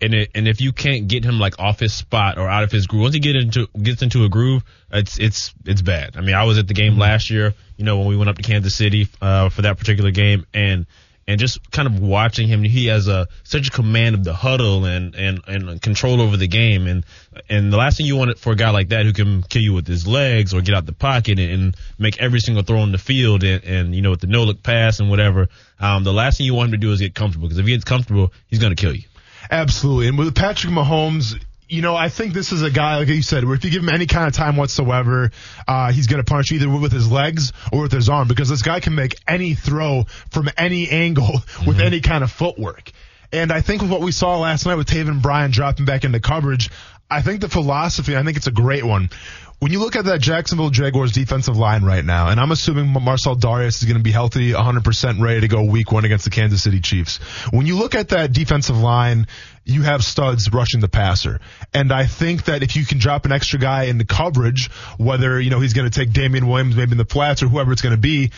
and 0.00 0.14
it, 0.14 0.30
and 0.34 0.46
if 0.46 0.60
you 0.60 0.72
can't 0.72 1.08
get 1.08 1.24
him 1.24 1.38
like 1.38 1.58
off 1.58 1.80
his 1.80 1.92
spot 1.92 2.38
or 2.38 2.48
out 2.48 2.62
of 2.62 2.70
his 2.70 2.86
groove, 2.86 3.02
once 3.02 3.14
he 3.14 3.20
get 3.20 3.36
into 3.36 3.66
gets 3.82 4.02
into 4.02 4.24
a 4.24 4.28
groove, 4.28 4.62
it's 4.92 5.18
it's 5.18 5.52
it's 5.64 5.82
bad. 5.82 6.16
I 6.16 6.20
mean, 6.20 6.34
I 6.34 6.44
was 6.44 6.58
at 6.58 6.68
the 6.68 6.74
game 6.74 6.98
last 6.98 7.30
year, 7.30 7.54
you 7.76 7.84
know, 7.84 7.98
when 7.98 8.06
we 8.06 8.16
went 8.16 8.30
up 8.30 8.36
to 8.36 8.42
Kansas 8.42 8.74
City 8.74 9.08
uh, 9.20 9.48
for 9.48 9.62
that 9.62 9.78
particular 9.78 10.10
game, 10.10 10.46
and 10.54 10.86
and 11.26 11.38
just 11.38 11.70
kind 11.70 11.86
of 11.86 12.00
watching 12.00 12.48
him, 12.48 12.62
he 12.62 12.86
has 12.86 13.06
a 13.06 13.28
such 13.44 13.68
a 13.68 13.70
command 13.70 14.14
of 14.14 14.24
the 14.24 14.34
huddle 14.34 14.84
and 14.84 15.14
and 15.14 15.40
and 15.46 15.80
control 15.80 16.20
over 16.20 16.36
the 16.36 16.48
game, 16.48 16.86
and 16.86 17.04
and 17.48 17.72
the 17.72 17.76
last 17.76 17.96
thing 17.96 18.06
you 18.06 18.16
want 18.16 18.38
for 18.38 18.52
a 18.52 18.56
guy 18.56 18.70
like 18.70 18.88
that 18.88 19.06
who 19.06 19.12
can 19.12 19.42
kill 19.42 19.62
you 19.62 19.74
with 19.74 19.86
his 19.86 20.06
legs 20.06 20.52
or 20.52 20.60
get 20.60 20.74
out 20.74 20.86
the 20.86 20.92
pocket 20.92 21.38
and, 21.38 21.52
and 21.52 21.76
make 21.98 22.20
every 22.20 22.40
single 22.40 22.62
throw 22.62 22.80
on 22.80 22.92
the 22.92 22.98
field, 22.98 23.44
and, 23.44 23.64
and 23.64 23.94
you 23.94 24.02
know 24.02 24.10
with 24.10 24.20
the 24.20 24.26
no 24.26 24.44
look 24.44 24.62
pass 24.62 25.00
and 25.00 25.10
whatever, 25.10 25.48
um, 25.78 26.04
the 26.04 26.12
last 26.12 26.38
thing 26.38 26.46
you 26.46 26.54
want 26.54 26.68
him 26.68 26.72
to 26.72 26.78
do 26.78 26.92
is 26.92 27.00
get 27.00 27.14
comfortable 27.14 27.48
because 27.48 27.58
if 27.58 27.66
he 27.66 27.72
gets 27.72 27.84
comfortable, 27.84 28.32
he's 28.48 28.58
gonna 28.58 28.74
kill 28.74 28.94
you. 28.94 29.04
Absolutely. 29.50 30.08
And 30.08 30.18
with 30.18 30.34
Patrick 30.34 30.72
Mahomes, 30.72 31.40
you 31.70 31.82
know, 31.82 31.94
I 31.94 32.08
think 32.08 32.34
this 32.34 32.50
is 32.50 32.62
a 32.62 32.70
guy, 32.70 32.96
like 32.96 33.08
you 33.08 33.22
said, 33.22 33.44
where 33.44 33.54
if 33.54 33.64
you 33.64 33.70
give 33.70 33.82
him 33.82 33.90
any 33.90 34.06
kind 34.06 34.26
of 34.26 34.32
time 34.32 34.56
whatsoever, 34.56 35.30
uh, 35.68 35.92
he's 35.92 36.08
going 36.08 36.22
to 36.22 36.28
punch 36.28 36.50
either 36.50 36.68
with 36.68 36.90
his 36.90 37.10
legs 37.10 37.52
or 37.72 37.82
with 37.82 37.92
his 37.92 38.08
arm 38.08 38.26
because 38.26 38.48
this 38.48 38.62
guy 38.62 38.80
can 38.80 38.96
make 38.96 39.14
any 39.28 39.54
throw 39.54 40.04
from 40.30 40.50
any 40.58 40.90
angle 40.90 41.42
with 41.66 41.80
any 41.80 42.00
kind 42.00 42.24
of 42.24 42.30
footwork. 42.32 42.90
And 43.32 43.52
I 43.52 43.60
think 43.60 43.82
with 43.82 43.90
what 43.90 44.00
we 44.00 44.10
saw 44.10 44.40
last 44.40 44.66
night 44.66 44.74
with 44.74 44.88
Taven 44.88 45.22
Bryan 45.22 45.52
dropping 45.52 45.84
back 45.84 46.04
into 46.04 46.18
coverage, 46.18 46.70
I 47.08 47.22
think 47.22 47.40
the 47.40 47.48
philosophy, 47.48 48.16
I 48.16 48.24
think 48.24 48.36
it's 48.36 48.48
a 48.48 48.52
great 48.52 48.84
one. 48.84 49.10
when 49.60 49.70
you 49.70 49.78
look 49.78 49.94
at 49.94 50.06
that 50.06 50.20
Jacksonville 50.20 50.70
Jaguars 50.70 51.12
defensive 51.12 51.56
line 51.56 51.84
right 51.84 52.04
now, 52.04 52.28
and 52.28 52.40
I'm 52.40 52.50
assuming 52.50 52.88
Marcell 52.88 53.36
Dareus 53.36 53.80
is 53.80 53.84
going 53.84 53.96
to 53.98 54.02
be 54.02 54.10
healthy, 54.10 54.52
100% 54.52 55.20
ready 55.20 55.40
to 55.42 55.48
go 55.48 55.62
week 55.62 55.92
one 55.92 56.04
against 56.04 56.24
the 56.24 56.30
Kansas 56.30 56.62
City 56.62 56.80
Chiefs. 56.80 57.18
When 57.52 57.66
you 57.66 57.76
look 57.76 57.94
at 57.94 58.08
that 58.08 58.32
defensive 58.32 58.78
line, 58.78 59.26
you 59.70 59.82
have 59.82 60.04
studs 60.04 60.52
rushing 60.52 60.80
the 60.80 60.88
passer. 60.88 61.40
And 61.72 61.92
I 61.92 62.06
think 62.06 62.44
that 62.44 62.62
if 62.62 62.76
you 62.76 62.84
can 62.84 62.98
drop 62.98 63.24
an 63.24 63.32
extra 63.32 63.58
guy 63.58 63.84
in 63.84 63.98
the 63.98 64.04
coverage, 64.04 64.70
whether, 64.98 65.40
you 65.40 65.50
know, 65.50 65.60
he's 65.60 65.72
going 65.72 65.88
to 65.88 65.96
take 65.96 66.12
Damien 66.12 66.46
Williams 66.46 66.76
maybe 66.76 66.92
in 66.92 66.98
the 66.98 67.04
flats 67.04 67.42
or 67.42 67.48
whoever 67.48 67.72
it's 67.72 67.82
going 67.82 67.94
to 67.94 68.00
be, 68.00 68.32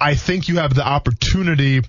I 0.00 0.14
think 0.14 0.48
you 0.48 0.56
have 0.56 0.74
the 0.74 0.86
opportunity 0.86 1.82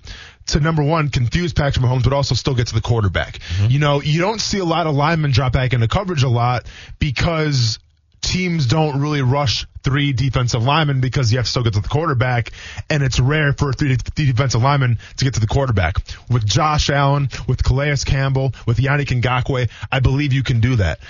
to 0.46 0.60
number 0.60 0.82
one, 0.82 1.08
confuse 1.08 1.52
Patrick 1.52 1.84
Mahomes, 1.84 2.04
but 2.04 2.12
also 2.12 2.34
still 2.34 2.54
get 2.54 2.68
to 2.68 2.74
the 2.74 2.80
quarterback. 2.80 3.38
Mm-hmm. 3.38 3.70
You 3.70 3.78
know, 3.78 4.00
you 4.00 4.20
don't 4.20 4.40
see 4.40 4.58
a 4.58 4.64
lot 4.64 4.86
of 4.86 4.94
linemen 4.94 5.30
drop 5.30 5.52
back 5.52 5.72
into 5.72 5.88
coverage 5.88 6.22
a 6.22 6.28
lot 6.28 6.66
because 6.98 7.78
teams 8.20 8.66
don't 8.66 9.00
really 9.00 9.22
rush 9.22 9.66
three 9.82 10.12
defensive 10.12 10.62
linemen 10.62 11.00
because 11.00 11.32
you 11.32 11.38
have 11.38 11.46
to 11.46 11.50
still 11.50 11.62
get 11.62 11.74
to 11.74 11.80
the 11.80 11.88
quarterback, 11.88 12.52
and 12.88 13.02
it's 13.02 13.18
rare 13.18 13.52
for 13.52 13.72
three, 13.72 13.96
three 13.96 14.26
defensive 14.26 14.62
linemen 14.62 14.98
to 15.16 15.24
get 15.24 15.34
to 15.34 15.40
the 15.40 15.46
quarterback. 15.46 15.96
With 16.30 16.46
Josh 16.46 16.90
Allen, 16.90 17.28
with 17.46 17.62
Calais 17.62 17.96
Campbell, 18.04 18.52
with 18.66 18.78
Yannick 18.78 19.20
Ngakoue, 19.20 19.70
I 19.90 20.00
believe 20.00 20.32
you 20.32 20.42
can 20.42 20.60
do 20.60 20.76
that. 20.76 21.00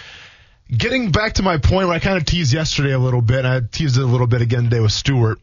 Getting 0.71 1.11
back 1.11 1.35
to 1.35 1.43
my 1.43 1.59
point 1.59 1.89
where 1.89 1.97
I 1.97 1.99
kind 1.99 2.17
of 2.17 2.25
teased 2.25 2.53
yesterday 2.53 2.93
a 2.93 2.99
little 2.99 3.23
bit, 3.23 3.45
I 3.45 3.61
teased 3.61 3.97
it 3.97 4.03
a 4.03 4.07
little 4.07 4.29
bit 4.29 4.41
again 4.41 4.65
today 4.65 4.81
with 4.81 4.93
Stewart. 4.93 5.41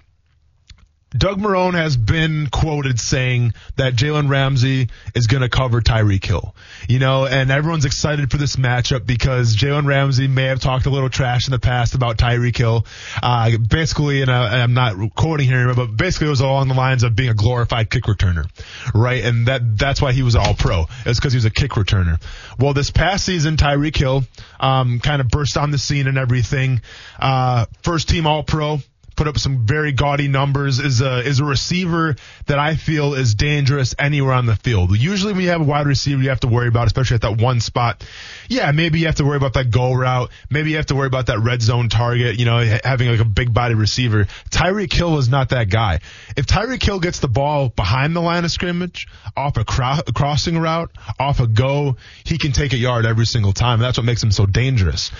Doug 1.11 1.39
Marrone 1.39 1.73
has 1.73 1.95
been 1.95 2.47
quoted 2.47 2.99
saying 2.99 3.53
that 3.77 3.95
Jalen 3.95 4.29
Ramsey 4.29 4.89
is 5.15 5.27
going 5.27 5.41
to 5.41 5.47
cover 5.47 5.79
Tyreek 5.79 6.25
Hill. 6.25 6.53
You 6.89 6.99
know, 6.99 7.25
and 7.25 7.49
everyone's 7.49 7.85
excited 7.85 8.29
for 8.29 8.35
this 8.35 8.57
matchup 8.57 9.05
because 9.05 9.55
Jalen 9.55 9.85
Ramsey 9.85 10.27
may 10.27 10.43
have 10.43 10.59
talked 10.59 10.85
a 10.85 10.89
little 10.89 11.09
trash 11.09 11.47
in 11.47 11.51
the 11.51 11.59
past 11.59 11.95
about 11.95 12.17
Tyreek 12.17 12.57
Hill. 12.57 12.85
Uh, 13.23 13.57
basically, 13.57 14.21
and 14.21 14.29
I, 14.29 14.61
I'm 14.61 14.73
not 14.73 15.15
quoting 15.15 15.47
here, 15.47 15.73
but 15.73 15.95
basically 15.95 16.27
it 16.27 16.31
was 16.31 16.41
along 16.41 16.67
the 16.67 16.73
lines 16.73 17.03
of 17.03 17.15
being 17.15 17.29
a 17.29 17.33
glorified 17.33 17.89
kick 17.89 18.03
returner, 18.03 18.49
right? 18.93 19.23
And 19.23 19.47
that 19.47 19.77
that's 19.77 20.01
why 20.01 20.11
he 20.11 20.23
was 20.23 20.35
all 20.35 20.55
pro. 20.55 20.87
It's 21.05 21.19
because 21.19 21.31
he 21.31 21.37
was 21.37 21.45
a 21.45 21.51
kick 21.51 21.71
returner. 21.71 22.21
Well, 22.59 22.73
this 22.73 22.91
past 22.91 23.25
season, 23.25 23.55
Tyreek 23.55 23.95
Hill 23.95 24.23
um, 24.59 24.99
kind 24.99 25.21
of 25.21 25.29
burst 25.29 25.55
on 25.55 25.71
the 25.71 25.77
scene 25.77 26.07
and 26.07 26.17
everything. 26.17 26.81
Uh, 27.17 27.65
first 27.81 28.09
team 28.09 28.27
all 28.27 28.43
pro 28.43 28.79
put 29.17 29.27
up 29.27 29.37
some 29.37 29.65
very 29.65 29.91
gaudy 29.91 30.27
numbers, 30.27 30.79
is 30.79 31.01
a 31.01 31.19
is 31.19 31.39
a 31.39 31.43
receiver 31.43 32.15
that 32.45 32.59
I 32.59 32.75
feel 32.75 33.15
is 33.15 33.35
dangerous 33.35 33.95
anywhere 33.99 34.33
on 34.33 34.45
the 34.45 34.55
field. 34.55 34.97
Usually 34.97 35.33
when 35.33 35.41
you 35.41 35.49
have 35.49 35.61
a 35.61 35.65
wide 35.65 35.87
receiver 35.87 36.21
you 36.21 36.29
have 36.29 36.39
to 36.41 36.47
worry 36.47 36.67
about, 36.67 36.87
especially 36.87 37.15
at 37.15 37.21
that 37.21 37.41
one 37.41 37.59
spot. 37.59 38.05
Yeah, 38.47 38.71
maybe 38.71 38.99
you 38.99 39.07
have 39.07 39.15
to 39.15 39.25
worry 39.25 39.37
about 39.37 39.53
that 39.53 39.71
go 39.71 39.93
route. 39.93 40.29
Maybe 40.49 40.69
you 40.69 40.77
have 40.77 40.85
to 40.87 40.95
worry 40.95 41.07
about 41.07 41.25
that 41.25 41.39
red 41.39 41.61
zone 41.61 41.89
target, 41.89 42.39
you 42.39 42.45
know, 42.45 42.59
having 42.83 43.09
like 43.09 43.19
a 43.19 43.25
big 43.25 43.53
body 43.53 43.73
receiver. 43.73 44.25
Tyreek 44.49 44.93
Hill 44.93 45.17
is 45.17 45.27
not 45.27 45.49
that 45.49 45.69
guy. 45.69 45.99
If 46.37 46.45
Tyreek 46.45 46.83
Hill 46.83 46.99
gets 46.99 47.19
the 47.19 47.27
ball 47.27 47.69
behind 47.69 48.15
the 48.15 48.21
line 48.21 48.45
of 48.45 48.51
scrimmage, 48.51 49.07
off 49.35 49.57
a 49.57 49.65
cro- 49.65 50.01
crossing 50.15 50.59
route, 50.59 50.91
off 51.19 51.39
a 51.39 51.47
go, 51.47 51.97
he 52.23 52.37
can 52.37 52.51
take 52.51 52.73
a 52.73 52.77
yard 52.77 53.05
every 53.05 53.25
single 53.25 53.53
time. 53.53 53.79
That's 53.79 53.97
what 53.97 54.05
makes 54.05 54.23
him 54.23 54.31
so 54.31 54.45
dangerous. 54.45 55.11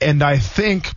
And 0.00 0.22
I 0.22 0.38
think, 0.38 0.90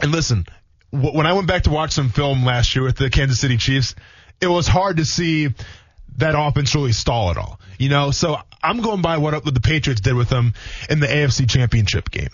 and 0.00 0.12
listen, 0.12 0.46
when 0.90 1.26
I 1.26 1.32
went 1.34 1.46
back 1.46 1.64
to 1.64 1.70
watch 1.70 1.92
some 1.92 2.10
film 2.10 2.44
last 2.44 2.74
year 2.74 2.84
with 2.84 2.96
the 2.96 3.10
Kansas 3.10 3.40
City 3.40 3.56
Chiefs, 3.56 3.94
it 4.40 4.46
was 4.46 4.66
hard 4.66 4.98
to 4.98 5.04
see 5.04 5.48
that 6.16 6.34
offense 6.36 6.74
really 6.74 6.92
stall 6.92 7.30
at 7.30 7.36
all. 7.36 7.60
You 7.78 7.88
know, 7.88 8.10
so 8.10 8.36
I'm 8.62 8.80
going 8.82 9.02
by 9.02 9.18
what, 9.18 9.44
the 9.44 9.60
Patriots 9.60 10.00
did 10.00 10.14
with 10.14 10.28
them 10.28 10.54
in 10.90 10.98
the 10.98 11.06
AFC 11.06 11.48
Championship 11.48 12.10
game. 12.10 12.30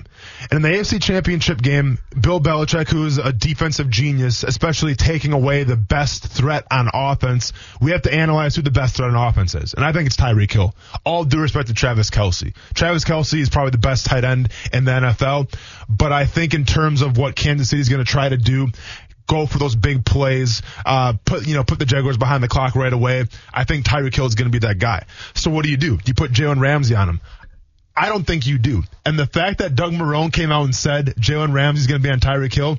And 0.50 0.52
in 0.52 0.62
the 0.62 0.68
AFC 0.68 1.02
Championship 1.02 1.60
game, 1.60 1.98
Bill 2.18 2.40
Belichick, 2.40 2.88
who's 2.88 3.18
a 3.18 3.32
defensive 3.32 3.90
genius, 3.90 4.42
especially 4.42 4.94
taking 4.94 5.32
away 5.32 5.64
the 5.64 5.76
best 5.76 6.26
threat 6.26 6.66
on 6.70 6.88
offense, 6.92 7.52
we 7.80 7.90
have 7.90 8.02
to 8.02 8.14
analyze 8.14 8.56
who 8.56 8.62
the 8.62 8.70
best 8.70 8.96
threat 8.96 9.10
on 9.10 9.16
offense 9.16 9.54
is. 9.54 9.74
And 9.74 9.84
I 9.84 9.92
think 9.92 10.06
it's 10.06 10.16
Tyreek 10.16 10.50
Hill. 10.50 10.74
All 11.04 11.24
due 11.24 11.40
respect 11.40 11.68
to 11.68 11.74
Travis 11.74 12.08
Kelce. 12.08 12.54
Travis 12.72 13.04
Kelce 13.04 13.38
is 13.38 13.50
probably 13.50 13.72
the 13.72 13.78
best 13.78 14.06
tight 14.06 14.24
end 14.24 14.48
in 14.72 14.84
the 14.84 14.92
NFL. 14.92 15.54
But 15.88 16.12
I 16.12 16.24
think 16.24 16.54
in 16.54 16.64
terms 16.64 17.02
of 17.02 17.18
what 17.18 17.36
Kansas 17.36 17.68
City 17.68 17.80
is 17.80 17.90
going 17.90 18.04
to 18.04 18.10
try 18.10 18.30
to 18.30 18.38
do, 18.38 18.68
go 19.26 19.46
for 19.46 19.58
those 19.58 19.74
big 19.74 20.04
plays, 20.04 20.62
uh, 20.84 21.14
put, 21.24 21.46
you 21.46 21.54
know, 21.54 21.64
put 21.64 21.78
the 21.78 21.86
Jaguars 21.86 22.16
behind 22.16 22.42
the 22.42 22.48
clock 22.48 22.74
right 22.74 22.92
away. 22.92 23.24
I 23.52 23.64
think 23.64 23.84
Tyreek 23.84 24.14
Hill 24.14 24.26
is 24.26 24.34
going 24.34 24.50
to 24.50 24.58
be 24.58 24.66
that 24.66 24.78
guy. 24.78 25.06
So 25.34 25.50
what 25.50 25.64
do 25.64 25.70
you 25.70 25.76
do? 25.76 25.96
Do 25.96 26.02
you 26.06 26.14
put 26.14 26.32
Jalen 26.32 26.60
Ramsey 26.60 26.94
on 26.94 27.08
him. 27.08 27.20
I 27.96 28.08
don't 28.08 28.26
think 28.26 28.46
you 28.46 28.58
do. 28.58 28.82
And 29.06 29.18
the 29.18 29.26
fact 29.26 29.58
that 29.58 29.76
Doug 29.76 29.92
Marrone 29.92 30.32
came 30.32 30.50
out 30.50 30.64
and 30.64 30.74
said 30.74 31.14
Jalen 31.18 31.52
Ramsey 31.52 31.82
is 31.82 31.86
going 31.86 32.02
to 32.02 32.06
be 32.06 32.12
on 32.12 32.18
Tyreek 32.18 32.52
Hill, 32.52 32.78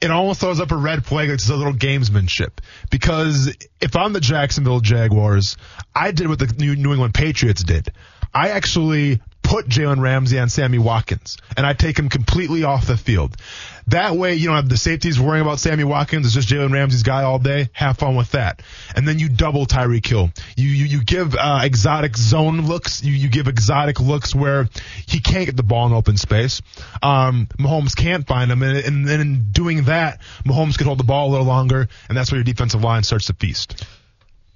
it 0.00 0.10
almost 0.10 0.40
throws 0.40 0.58
up 0.58 0.72
a 0.72 0.76
red 0.76 1.04
flag. 1.04 1.28
It's 1.28 1.48
a 1.48 1.54
little 1.54 1.74
gamesmanship. 1.74 2.50
Because 2.90 3.54
if 3.80 3.94
I'm 3.94 4.12
the 4.12 4.20
Jacksonville 4.20 4.80
Jaguars, 4.80 5.56
I 5.94 6.12
did 6.12 6.28
what 6.28 6.38
the 6.38 6.46
New 6.58 6.92
England 6.92 7.14
Patriots 7.14 7.62
did. 7.62 7.92
I 8.34 8.50
actually 8.50 9.20
put 9.42 9.68
Jalen 9.68 10.00
Ramsey 10.00 10.38
on 10.38 10.48
Sammy 10.48 10.78
Watkins, 10.78 11.36
and 11.56 11.66
I 11.66 11.72
take 11.72 11.98
him 11.98 12.08
completely 12.08 12.64
off 12.64 12.86
the 12.86 12.96
field. 12.96 13.36
That 13.88 14.14
way, 14.14 14.34
you 14.34 14.46
don't 14.46 14.56
have 14.56 14.68
the 14.68 14.76
safeties 14.76 15.18
worrying 15.18 15.44
about 15.44 15.58
Sammy 15.58 15.82
Watkins. 15.82 16.24
It's 16.24 16.34
just 16.34 16.48
Jalen 16.48 16.72
Ramsey's 16.72 17.02
guy 17.02 17.24
all 17.24 17.40
day. 17.40 17.68
Have 17.72 17.98
fun 17.98 18.14
with 18.14 18.30
that. 18.32 18.62
And 18.94 19.08
then 19.08 19.18
you 19.18 19.28
double 19.28 19.66
Tyreek 19.66 20.06
Hill. 20.06 20.30
You, 20.56 20.68
you, 20.68 20.84
you 20.84 21.04
give, 21.04 21.34
uh, 21.34 21.60
exotic 21.64 22.16
zone 22.16 22.66
looks. 22.66 23.02
You, 23.02 23.12
you 23.12 23.28
give 23.28 23.48
exotic 23.48 23.98
looks 23.98 24.34
where 24.34 24.68
he 25.06 25.20
can't 25.20 25.46
get 25.46 25.56
the 25.56 25.64
ball 25.64 25.88
in 25.88 25.92
open 25.92 26.16
space. 26.16 26.62
Um, 27.02 27.48
Mahomes 27.58 27.96
can't 27.96 28.24
find 28.24 28.52
him. 28.52 28.62
And, 28.62 28.78
and 28.78 29.08
then 29.08 29.20
in 29.20 29.50
doing 29.50 29.84
that, 29.84 30.20
Mahomes 30.44 30.78
can 30.78 30.86
hold 30.86 31.00
the 31.00 31.04
ball 31.04 31.28
a 31.28 31.32
little 31.32 31.46
longer. 31.46 31.88
And 32.08 32.16
that's 32.16 32.30
where 32.30 32.38
your 32.38 32.44
defensive 32.44 32.84
line 32.84 33.02
starts 33.02 33.26
to 33.26 33.34
feast. 33.34 33.84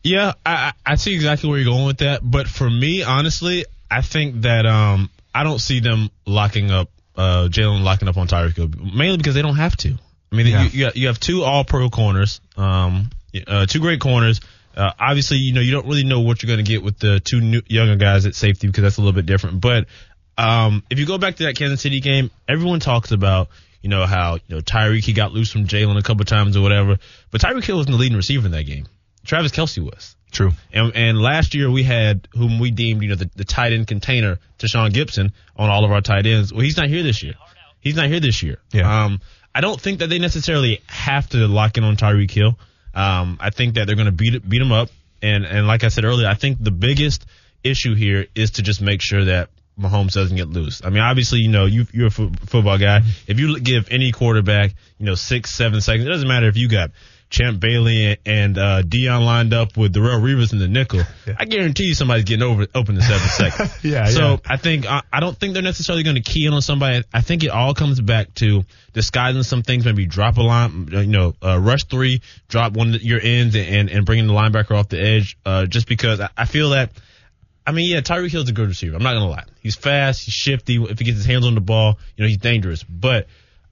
Yeah, 0.04 0.34
I, 0.46 0.72
I 0.84 0.94
see 0.94 1.12
exactly 1.14 1.50
where 1.50 1.58
you're 1.58 1.72
going 1.72 1.86
with 1.86 1.98
that. 1.98 2.20
But 2.22 2.46
for 2.46 2.70
me, 2.70 3.02
honestly, 3.02 3.64
I 3.90 4.02
think 4.02 4.42
that 4.42 4.66
um, 4.66 5.10
I 5.34 5.44
don't 5.44 5.60
see 5.60 5.80
them 5.80 6.10
locking 6.26 6.70
up 6.70 6.90
uh, 7.16 7.48
Jalen 7.48 7.82
locking 7.82 8.08
up 8.08 8.16
on 8.16 8.28
Tyreek 8.28 8.56
Hill, 8.56 8.68
mainly 8.94 9.16
because 9.16 9.34
they 9.34 9.42
don't 9.42 9.56
have 9.56 9.76
to. 9.78 9.96
I 10.32 10.36
mean, 10.36 10.46
yeah. 10.46 10.68
you, 10.70 10.90
you 10.94 11.06
have 11.06 11.18
two 11.18 11.42
All 11.44 11.64
Pro 11.64 11.88
corners, 11.88 12.40
um, 12.56 13.10
uh, 13.46 13.66
two 13.66 13.80
great 13.80 14.00
corners. 14.00 14.40
Uh, 14.76 14.92
obviously, 14.98 15.38
you 15.38 15.54
know 15.54 15.60
you 15.60 15.72
don't 15.72 15.86
really 15.86 16.04
know 16.04 16.20
what 16.20 16.42
you're 16.42 16.48
going 16.48 16.64
to 16.64 16.70
get 16.70 16.82
with 16.82 16.98
the 16.98 17.20
two 17.20 17.40
new, 17.40 17.62
younger 17.66 17.96
guys 17.96 18.26
at 18.26 18.34
safety 18.34 18.66
because 18.66 18.82
that's 18.82 18.98
a 18.98 19.00
little 19.00 19.14
bit 19.14 19.24
different. 19.24 19.60
But 19.60 19.86
um, 20.36 20.82
if 20.90 20.98
you 20.98 21.06
go 21.06 21.16
back 21.16 21.36
to 21.36 21.44
that 21.44 21.56
Kansas 21.56 21.80
City 21.80 22.00
game, 22.00 22.30
everyone 22.46 22.80
talks 22.80 23.12
about 23.12 23.48
you 23.80 23.88
know 23.88 24.04
how 24.04 24.34
you 24.34 24.56
know 24.56 24.60
Tyreek 24.60 25.04
he 25.04 25.14
got 25.14 25.32
loose 25.32 25.50
from 25.50 25.66
Jalen 25.66 25.98
a 25.98 26.02
couple 26.02 26.24
times 26.26 26.56
or 26.56 26.60
whatever, 26.60 26.98
but 27.30 27.40
Tyreek 27.40 27.64
Hill 27.64 27.76
wasn't 27.76 27.92
the 27.92 27.98
leading 27.98 28.16
receiver 28.16 28.44
in 28.44 28.52
that 28.52 28.64
game. 28.64 28.86
Travis 29.24 29.52
Kelce 29.52 29.82
was. 29.82 30.14
True. 30.36 30.52
And, 30.70 30.94
and 30.94 31.18
last 31.18 31.54
year 31.54 31.70
we 31.70 31.82
had 31.82 32.28
whom 32.32 32.58
we 32.58 32.70
deemed, 32.70 33.02
you 33.02 33.08
know, 33.08 33.14
the, 33.14 33.30
the 33.34 33.44
tight 33.44 33.72
end 33.72 33.86
container 33.86 34.38
Tashaun 34.58 34.90
Gipson 34.90 35.32
on 35.56 35.70
all 35.70 35.86
of 35.86 35.90
our 35.90 36.02
tight 36.02 36.26
ends. 36.26 36.52
Well, 36.52 36.60
he's 36.60 36.76
not 36.76 36.88
here 36.88 37.02
this 37.02 37.22
year. 37.22 37.34
He's 37.80 37.96
not 37.96 38.08
here 38.08 38.20
this 38.20 38.42
year. 38.42 38.58
Yeah. 38.70 39.04
Um, 39.04 39.22
I 39.54 39.62
don't 39.62 39.80
think 39.80 40.00
that 40.00 40.08
they 40.08 40.18
necessarily 40.18 40.82
have 40.88 41.26
to 41.30 41.48
lock 41.48 41.78
in 41.78 41.84
on 41.84 41.96
Tyreek 41.96 42.30
Hill. 42.30 42.58
Um, 42.94 43.38
I 43.40 43.48
think 43.48 43.76
that 43.76 43.86
they're 43.86 43.96
going 43.96 44.06
to 44.06 44.12
beat 44.12 44.46
beat 44.46 44.60
him 44.60 44.72
up. 44.72 44.90
And 45.22 45.46
and 45.46 45.66
like 45.66 45.84
I 45.84 45.88
said 45.88 46.04
earlier, 46.04 46.28
I 46.28 46.34
think 46.34 46.62
the 46.62 46.70
biggest 46.70 47.24
issue 47.64 47.94
here 47.94 48.26
is 48.34 48.50
to 48.52 48.62
just 48.62 48.82
make 48.82 49.00
sure 49.00 49.24
that 49.24 49.48
Mahomes 49.80 50.12
doesn't 50.12 50.36
get 50.36 50.48
loose. 50.48 50.82
I 50.84 50.90
mean, 50.90 51.02
obviously, 51.02 51.38
you 51.38 51.48
know, 51.48 51.64
you, 51.64 51.86
you're 51.92 52.08
a 52.08 52.10
football 52.10 52.78
guy. 52.78 53.00
If 53.26 53.40
you 53.40 53.58
give 53.60 53.88
any 53.90 54.12
quarterback, 54.12 54.74
you 54.98 55.06
know, 55.06 55.14
six, 55.14 55.50
seven 55.50 55.80
seconds, 55.80 56.06
it 56.06 56.10
doesn't 56.10 56.28
matter 56.28 56.48
if 56.48 56.56
you 56.58 56.68
got 56.68 56.90
Champ 57.28 57.59
Bailey 57.59 58.16
and 58.24 58.57
uh, 58.57 58.82
Deion 58.82 59.24
lined 59.24 59.53
up 59.53 59.77
with 59.77 59.93
Darrelle 59.94 60.23
Revis 60.23 60.53
in 60.53 60.61
the 60.61 60.69
nickel, 60.69 61.03
yeah. 61.27 61.35
I 61.39 61.44
guarantee 61.44 61.85
you 61.85 61.94
somebody's 61.94 62.24
getting 62.24 62.44
over 62.44 62.66
open 62.74 62.94
in 62.94 63.03
seven 63.03 63.28
seconds. 63.28 63.85
yeah. 63.85 64.07
So 64.07 64.31
yeah. 64.31 64.36
I 64.47 64.57
think 64.57 64.86
I, 64.86 65.03
I 65.12 65.20
don't 65.20 65.36
think 65.36 65.55
they're 65.55 65.62
necessarily 65.62 66.05
going 66.05 66.16
to 66.16 66.23
key 66.23 66.47
in 66.47 66.53
on 66.53 66.62
somebody. 66.62 67.05
I 67.12 67.23
think 67.23 67.43
it 67.43 67.51
all 67.51 67.74
comes 67.74 68.01
back 68.01 68.32
to 68.35 68.65
disguising 68.93 69.43
some 69.43 69.62
things. 69.62 69.85
Maybe 69.85 70.07
drop 70.07 70.36
a 70.36 70.43
line, 70.43 70.89
you 70.90 71.07
know, 71.07 71.35
uh, 71.44 71.59
rush 71.59 71.85
three, 71.85 72.23
drop 72.48 72.74
one 72.74 72.94
of 72.94 73.03
your 73.03 73.20
ends, 73.20 73.57
and 73.57 73.90
and 73.90 74.07
bringing 74.07 74.28
the 74.28 74.35
linebacker 74.35 74.78
off 74.78 74.89
the 74.89 75.01
edge. 75.01 75.36
Uh, 75.44 75.66
just 75.66 75.89
because 75.89 76.20
I, 76.20 76.28
I 76.36 76.44
feel 76.44 76.70
that. 76.70 76.93
I 77.69 77.73
mean, 77.73 77.90
yeah, 77.90 78.01
Tyreek 78.01 78.31
Hill's 78.31 78.48
a 78.48 78.53
good 78.53 78.69
receiver. 78.69 78.94
I'm 78.94 79.03
not 79.03 79.15
gonna 79.15 79.28
lie. 79.28 79.43
He's 79.61 79.74
fast. 79.74 80.24
He's 80.24 80.35
shifty. 80.35 80.81
If 80.81 81.01
he 81.01 81.05
gets 81.05 81.16
his 81.16 81.27
hands 81.27 81.44
on 81.44 81.57
the 81.57 81.61
ball, 81.61 81.98
you 82.16 82.23
know, 82.23 82.28
he's 82.28 82.39
dangerous. 82.39 82.85
But 82.85 83.27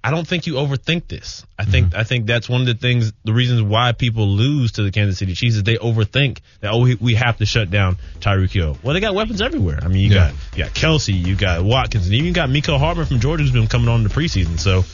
I 0.04 0.10
don't 0.10 0.28
think 0.28 0.46
you 0.46 0.54
overthink 0.54 1.08
this. 1.08 1.46
I 1.58 1.64
think 1.64 1.88
mm-hmm. 1.88 1.98
I 1.98 2.04
think 2.04 2.26
that's 2.26 2.46
one 2.46 2.60
of 2.60 2.66
the 2.66 2.74
things, 2.74 3.14
the 3.24 3.32
reasons 3.32 3.62
why 3.62 3.92
people 3.92 4.28
lose 4.28 4.72
to 4.72 4.82
the 4.82 4.90
Kansas 4.90 5.16
City 5.18 5.32
Chiefs 5.32 5.56
is 5.56 5.62
they 5.62 5.76
overthink 5.76 6.40
that 6.60 6.72
oh 6.72 6.80
we, 6.80 6.94
we 6.96 7.14
have 7.14 7.38
to 7.38 7.46
shut 7.46 7.70
down 7.70 7.96
Tyreek 8.20 8.52
Hill. 8.52 8.76
Well, 8.82 8.92
they 8.92 9.00
got 9.00 9.14
weapons 9.14 9.40
everywhere. 9.40 9.78
I 9.80 9.88
mean, 9.88 10.00
you 10.00 10.10
yeah. 10.10 10.28
got 10.28 10.58
you 10.58 10.64
got 10.64 10.74
Kelce, 10.74 11.26
you 11.26 11.34
got 11.36 11.64
Watkins, 11.64 12.04
and 12.04 12.14
even 12.16 12.34
got 12.34 12.50
Mecole 12.50 12.78
Hardman 12.78 13.06
from 13.06 13.20
Georgia 13.20 13.44
who's 13.44 13.52
been 13.52 13.66
coming 13.66 13.88
on 13.88 14.02
in 14.02 14.04
the 14.06 14.12
preseason. 14.12 14.60
So 14.60 14.84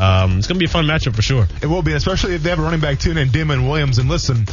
um, 0.00 0.38
it's 0.38 0.46
gonna 0.46 0.60
be 0.60 0.66
a 0.66 0.68
fun 0.68 0.84
matchup 0.84 1.16
for 1.16 1.22
sure. 1.22 1.48
It 1.60 1.66
will 1.66 1.82
be, 1.82 1.94
especially 1.94 2.36
if 2.36 2.44
they 2.44 2.50
have 2.50 2.60
a 2.60 2.62
running 2.62 2.80
back 2.80 3.00
too 3.00 3.12
named 3.12 3.32
Damon 3.32 3.66
Williams. 3.66 3.98
And 3.98 4.08
listen, 4.08 4.46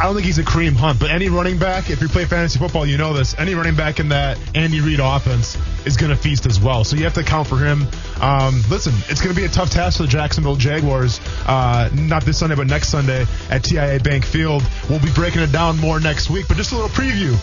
I 0.00 0.04
don't 0.04 0.14
think 0.14 0.26
he's 0.26 0.38
a 0.38 0.44
Kareem 0.44 0.74
Hunt, 0.74 1.00
but 1.00 1.10
any 1.10 1.28
running 1.28 1.58
back, 1.58 1.90
if 1.90 2.00
you 2.00 2.06
play 2.06 2.24
fantasy 2.24 2.60
football, 2.60 2.86
you 2.86 2.96
know 2.96 3.12
this. 3.14 3.36
Any 3.36 3.56
running 3.56 3.74
back 3.74 3.98
in 3.98 4.10
that 4.10 4.38
Andy 4.54 4.80
Reid 4.80 5.00
offense 5.00 5.58
is 5.86 5.96
going 5.96 6.10
to 6.10 6.16
feast 6.16 6.46
as 6.46 6.60
well. 6.60 6.84
So 6.84 6.94
you 6.94 7.02
have 7.02 7.14
to 7.14 7.20
account 7.20 7.48
for 7.48 7.56
him. 7.56 7.84
Um, 8.20 8.62
listen, 8.70 8.92
it's 9.08 9.20
going 9.20 9.34
to 9.34 9.40
be 9.40 9.44
a 9.44 9.48
tough 9.48 9.70
task 9.70 9.96
for 9.96 10.04
the 10.04 10.08
Jacksonville 10.08 10.54
Jaguars. 10.54 11.20
Uh, 11.46 11.90
not 11.92 12.22
this 12.22 12.38
Sunday, 12.38 12.54
but 12.54 12.68
next 12.68 12.90
Sunday 12.90 13.26
at 13.50 13.64
TIA 13.64 13.98
Bank 13.98 14.24
Field. 14.24 14.62
We'll 14.88 15.00
be 15.00 15.12
breaking 15.12 15.42
it 15.42 15.50
down 15.50 15.76
more 15.78 15.98
next 15.98 16.30
week, 16.30 16.46
but 16.46 16.56
just 16.56 16.70
a 16.70 16.76
little 16.76 16.90
preview 16.90 17.34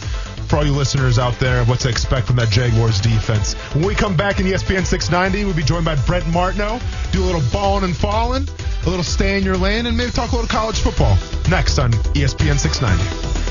for 0.47 0.57
all 0.57 0.65
you 0.65 0.73
listeners 0.73 1.17
out 1.19 1.33
there 1.39 1.63
what 1.65 1.79
to 1.81 1.89
expect 1.89 2.27
from 2.27 2.35
that 2.37 2.49
Jaguars 2.49 2.99
defense. 2.99 3.53
When 3.73 3.85
we 3.85 3.95
come 3.95 4.15
back 4.15 4.39
in 4.39 4.45
ESPN 4.45 4.85
690, 4.85 5.45
we'll 5.45 5.55
be 5.55 5.63
joined 5.63 5.85
by 5.85 5.95
Brent 6.05 6.27
Martineau. 6.27 6.79
Do 7.11 7.23
a 7.23 7.25
little 7.25 7.41
balling 7.51 7.83
and 7.83 7.95
falling, 7.95 8.47
a 8.85 8.89
little 8.89 9.03
stay 9.03 9.37
in 9.37 9.43
your 9.43 9.57
lane, 9.57 9.85
and 9.85 9.97
maybe 9.97 10.11
talk 10.11 10.31
a 10.31 10.35
little 10.35 10.49
college 10.49 10.79
football 10.79 11.17
next 11.49 11.79
on 11.79 11.91
ESPN 12.13 12.59
690. 12.59 13.45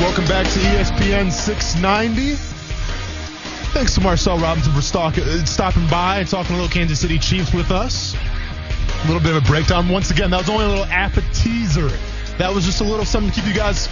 Welcome 0.00 0.24
back 0.26 0.46
to 0.46 0.58
ESPN 0.60 1.32
690. 1.32 2.36
Thanks 3.72 3.94
to 3.94 4.00
Marcel 4.00 4.38
Robinson 4.38 4.72
for 4.72 4.82
stopping 4.82 5.88
by 5.88 6.18
and 6.20 6.28
talking 6.28 6.54
a 6.54 6.58
little 6.58 6.72
Kansas 6.72 7.00
City 7.00 7.18
Chiefs 7.18 7.52
with 7.52 7.72
us. 7.72 8.14
A 9.04 9.06
little 9.06 9.22
bit 9.22 9.36
of 9.36 9.44
a 9.44 9.46
breakdown. 9.46 9.88
Once 9.90 10.10
again, 10.10 10.30
that 10.30 10.38
was 10.38 10.48
only 10.48 10.64
a 10.64 10.68
little 10.68 10.86
appetizer. 10.86 11.88
That 12.38 12.54
was 12.54 12.64
just 12.64 12.80
a 12.80 12.84
little 12.84 13.04
something 13.04 13.30
to 13.30 13.40
keep 13.40 13.46
you 13.46 13.54
guys 13.54 13.88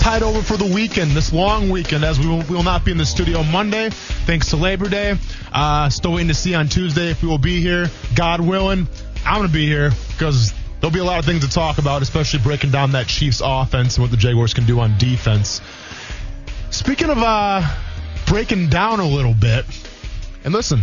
tied 0.00 0.22
over 0.22 0.42
for 0.42 0.56
the 0.56 0.64
weekend, 0.64 1.12
this 1.12 1.32
long 1.32 1.68
weekend, 1.68 2.04
as 2.04 2.18
we 2.18 2.26
will, 2.26 2.42
we 2.42 2.56
will 2.56 2.62
not 2.62 2.84
be 2.84 2.90
in 2.90 2.96
the 2.96 3.06
studio 3.06 3.42
Monday, 3.44 3.90
thanks 3.90 4.50
to 4.50 4.56
Labor 4.56 4.88
Day. 4.88 5.14
Uh, 5.52 5.88
still 5.90 6.12
waiting 6.12 6.28
to 6.28 6.34
see 6.34 6.54
on 6.54 6.68
Tuesday 6.68 7.10
if 7.10 7.22
we 7.22 7.28
will 7.28 7.38
be 7.38 7.60
here. 7.60 7.90
God 8.14 8.40
willing, 8.40 8.88
I'm 9.24 9.36
going 9.36 9.46
to 9.46 9.52
be 9.52 9.66
here 9.66 9.90
because 10.08 10.52
there'll 10.80 10.92
be 10.92 11.00
a 11.00 11.04
lot 11.04 11.18
of 11.18 11.26
things 11.26 11.46
to 11.46 11.52
talk 11.52 11.78
about, 11.78 12.02
especially 12.02 12.40
breaking 12.40 12.70
down 12.70 12.92
that 12.92 13.06
Chiefs 13.06 13.42
offense 13.44 13.96
and 13.96 14.02
what 14.02 14.10
the 14.10 14.16
Jaguars 14.16 14.54
can 14.54 14.64
do 14.64 14.80
on 14.80 14.96
defense. 14.98 15.60
Speaking 16.70 17.10
of 17.10 17.18
uh, 17.18 17.62
breaking 18.26 18.68
down 18.68 19.00
a 19.00 19.06
little 19.06 19.34
bit, 19.34 19.64
and 20.44 20.54
listen, 20.54 20.80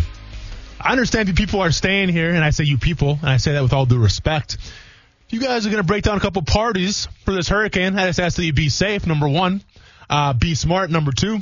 I 0.87 0.91
understand 0.91 1.27
you 1.27 1.33
people 1.33 1.59
are 1.59 1.71
staying 1.73 2.07
here, 2.07 2.29
and 2.29 2.41
I 2.45 2.51
say 2.51 2.63
you 2.63 2.77
people, 2.77 3.19
and 3.19 3.29
I 3.29 3.35
say 3.35 3.51
that 3.51 3.61
with 3.61 3.73
all 3.73 3.85
due 3.85 3.97
respect. 3.97 4.57
You 5.27 5.41
guys 5.41 5.65
are 5.65 5.69
going 5.69 5.83
to 5.83 5.85
break 5.85 6.03
down 6.03 6.15
a 6.15 6.21
couple 6.21 6.41
parties 6.43 7.09
for 7.25 7.33
this 7.33 7.49
hurricane. 7.49 7.99
I 7.99 8.07
just 8.07 8.21
ask 8.21 8.37
that 8.37 8.45
you 8.45 8.53
be 8.53 8.69
safe, 8.69 9.05
number 9.05 9.27
one. 9.27 9.61
Uh, 10.09 10.31
be 10.31 10.55
smart, 10.55 10.89
number 10.89 11.11
two. 11.11 11.39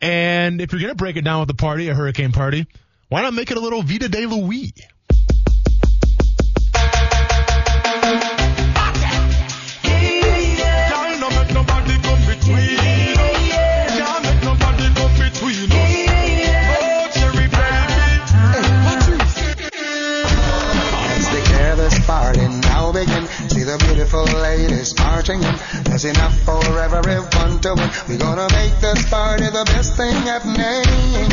And 0.00 0.60
if 0.60 0.70
you're 0.70 0.80
going 0.80 0.92
to 0.92 0.96
break 0.96 1.16
it 1.16 1.22
down 1.22 1.40
with 1.40 1.50
a 1.50 1.54
party, 1.54 1.88
a 1.88 1.94
hurricane 1.94 2.30
party, 2.30 2.68
why 3.08 3.22
not 3.22 3.34
make 3.34 3.50
it 3.50 3.56
a 3.56 3.60
little 3.60 3.82
Vita 3.82 4.08
de 4.08 4.24
Louis? 4.24 4.72
The 23.78 23.84
beautiful 23.84 24.24
ladies 24.24 24.96
marching 24.98 25.42
in. 25.42 25.54
There's 25.84 26.04
enough 26.04 26.34
for 26.40 26.60
everyone 26.78 27.60
to 27.60 27.74
win. 27.74 27.90
We're 28.08 28.18
gonna 28.18 28.48
make 28.52 28.74
this 28.80 29.08
party 29.10 29.44
the 29.44 29.64
best 29.66 29.96
thing 29.96 30.14
happening. 30.24 31.28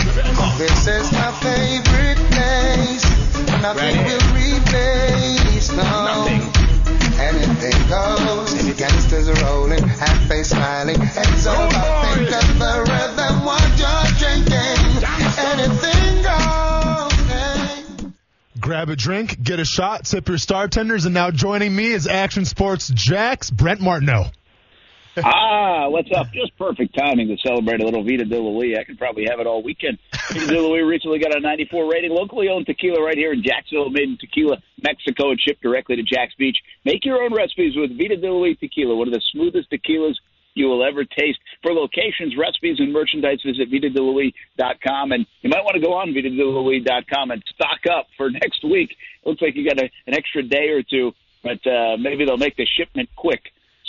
This 0.57 0.87
is 0.87 1.11
my 1.11 1.31
favorite 1.43 2.21
place. 2.31 3.03
Nothing 3.61 3.97
will 4.07 4.27
replace, 4.35 5.71
no. 5.71 6.27
Anything 7.19 7.79
goes. 7.87 8.53
Gangsters 8.73 9.29
are 9.29 9.45
rolling, 9.45 9.87
half 9.87 10.19
face 10.27 10.49
smiling. 10.49 10.99
Heads 10.99 11.47
over, 11.47 11.69
think 11.69 12.31
of 12.31 12.59
the 12.59 12.73
rhythm 12.89 13.45
what 13.45 13.63
you're 13.79 14.09
drinking. 14.19 14.83
Anything. 15.37 15.92
Grab 18.63 18.87
a 18.87 18.95
drink, 18.95 19.43
get 19.43 19.59
a 19.59 19.65
shot, 19.65 20.07
sip 20.07 20.29
your 20.29 20.37
star 20.37 20.69
tenders, 20.69 21.03
and 21.03 21.13
now 21.13 21.29
joining 21.31 21.75
me 21.75 21.91
is 21.91 22.07
Action 22.07 22.45
Sports 22.45 22.89
Jax's 22.89 23.51
Brent 23.51 23.81
Martineau. 23.81 24.31
ah, 25.21 25.89
what's 25.89 26.07
up? 26.15 26.27
Just 26.31 26.57
perfect 26.57 26.97
timing 26.97 27.27
to 27.27 27.35
celebrate 27.45 27.81
a 27.81 27.83
little 27.83 28.05
Vita 28.05 28.23
de 28.23 28.39
Louis. 28.39 28.77
I 28.79 28.85
could 28.85 28.97
probably 28.97 29.25
have 29.29 29.41
it 29.41 29.47
all 29.47 29.63
weekend. 29.63 29.99
Vita 30.31 30.81
recently 30.87 31.19
got 31.19 31.35
a 31.35 31.41
94 31.41 31.91
rating. 31.91 32.11
Locally 32.11 32.47
owned 32.47 32.65
tequila 32.65 33.03
right 33.03 33.17
here 33.17 33.33
in 33.33 33.43
Jacksonville, 33.43 33.89
made 33.89 34.07
in 34.07 34.17
Tequila, 34.17 34.55
Mexico, 34.81 35.31
and 35.31 35.41
shipped 35.41 35.61
directly 35.61 35.97
to 35.97 36.03
Jax 36.03 36.31
Beach. 36.39 36.57
Make 36.85 37.03
your 37.03 37.21
own 37.21 37.33
recipes 37.35 37.75
with 37.75 37.91
Vita 37.97 38.15
de 38.15 38.31
Louis 38.31 38.55
tequila, 38.55 38.95
one 38.95 39.09
of 39.09 39.13
the 39.13 39.21
smoothest 39.33 39.71
tequilas 39.71 40.15
you 40.53 40.67
will 40.67 40.83
ever 40.83 41.03
taste. 41.03 41.39
For 41.61 41.73
locations, 41.73 42.35
recipes, 42.37 42.79
and 42.79 42.93
merchandise, 42.93 43.39
visit 43.45 43.71
VitaDeLuis.com. 43.71 45.11
And 45.11 45.25
you 45.41 45.49
might 45.49 45.63
want 45.63 45.75
to 45.75 45.81
go 45.81 45.93
on 45.93 46.13
VitaDeLuis.com 46.13 47.31
and 47.31 47.43
stock 47.53 47.79
up 47.91 48.07
for 48.17 48.29
next 48.43 48.63
week. 48.63 48.91
It 48.91 49.27
looks 49.27 49.41
like 49.41 49.55
you 49.55 49.67
got 49.67 49.79
a, 49.79 49.89
an 50.07 50.13
extra 50.13 50.43
day 50.43 50.69
or 50.69 50.83
two, 50.83 51.13
but 51.43 51.65
uh, 51.67 51.97
maybe 51.97 52.25
they'll 52.25 52.37
make 52.37 52.55
the 52.55 52.67
shipment 52.77 53.09
quick 53.15 53.41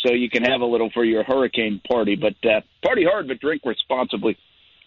so 0.05 0.13
you 0.13 0.29
can 0.29 0.45
have 0.45 0.61
a 0.61 0.67
little 0.67 0.91
for 0.91 1.05
your 1.05 1.25
hurricane 1.25 1.81
party. 1.89 2.17
But 2.17 2.35
uh, 2.49 2.61
party 2.83 3.05
hard, 3.05 3.29
but 3.29 3.41
drink 3.41 3.63
responsibly 3.65 4.37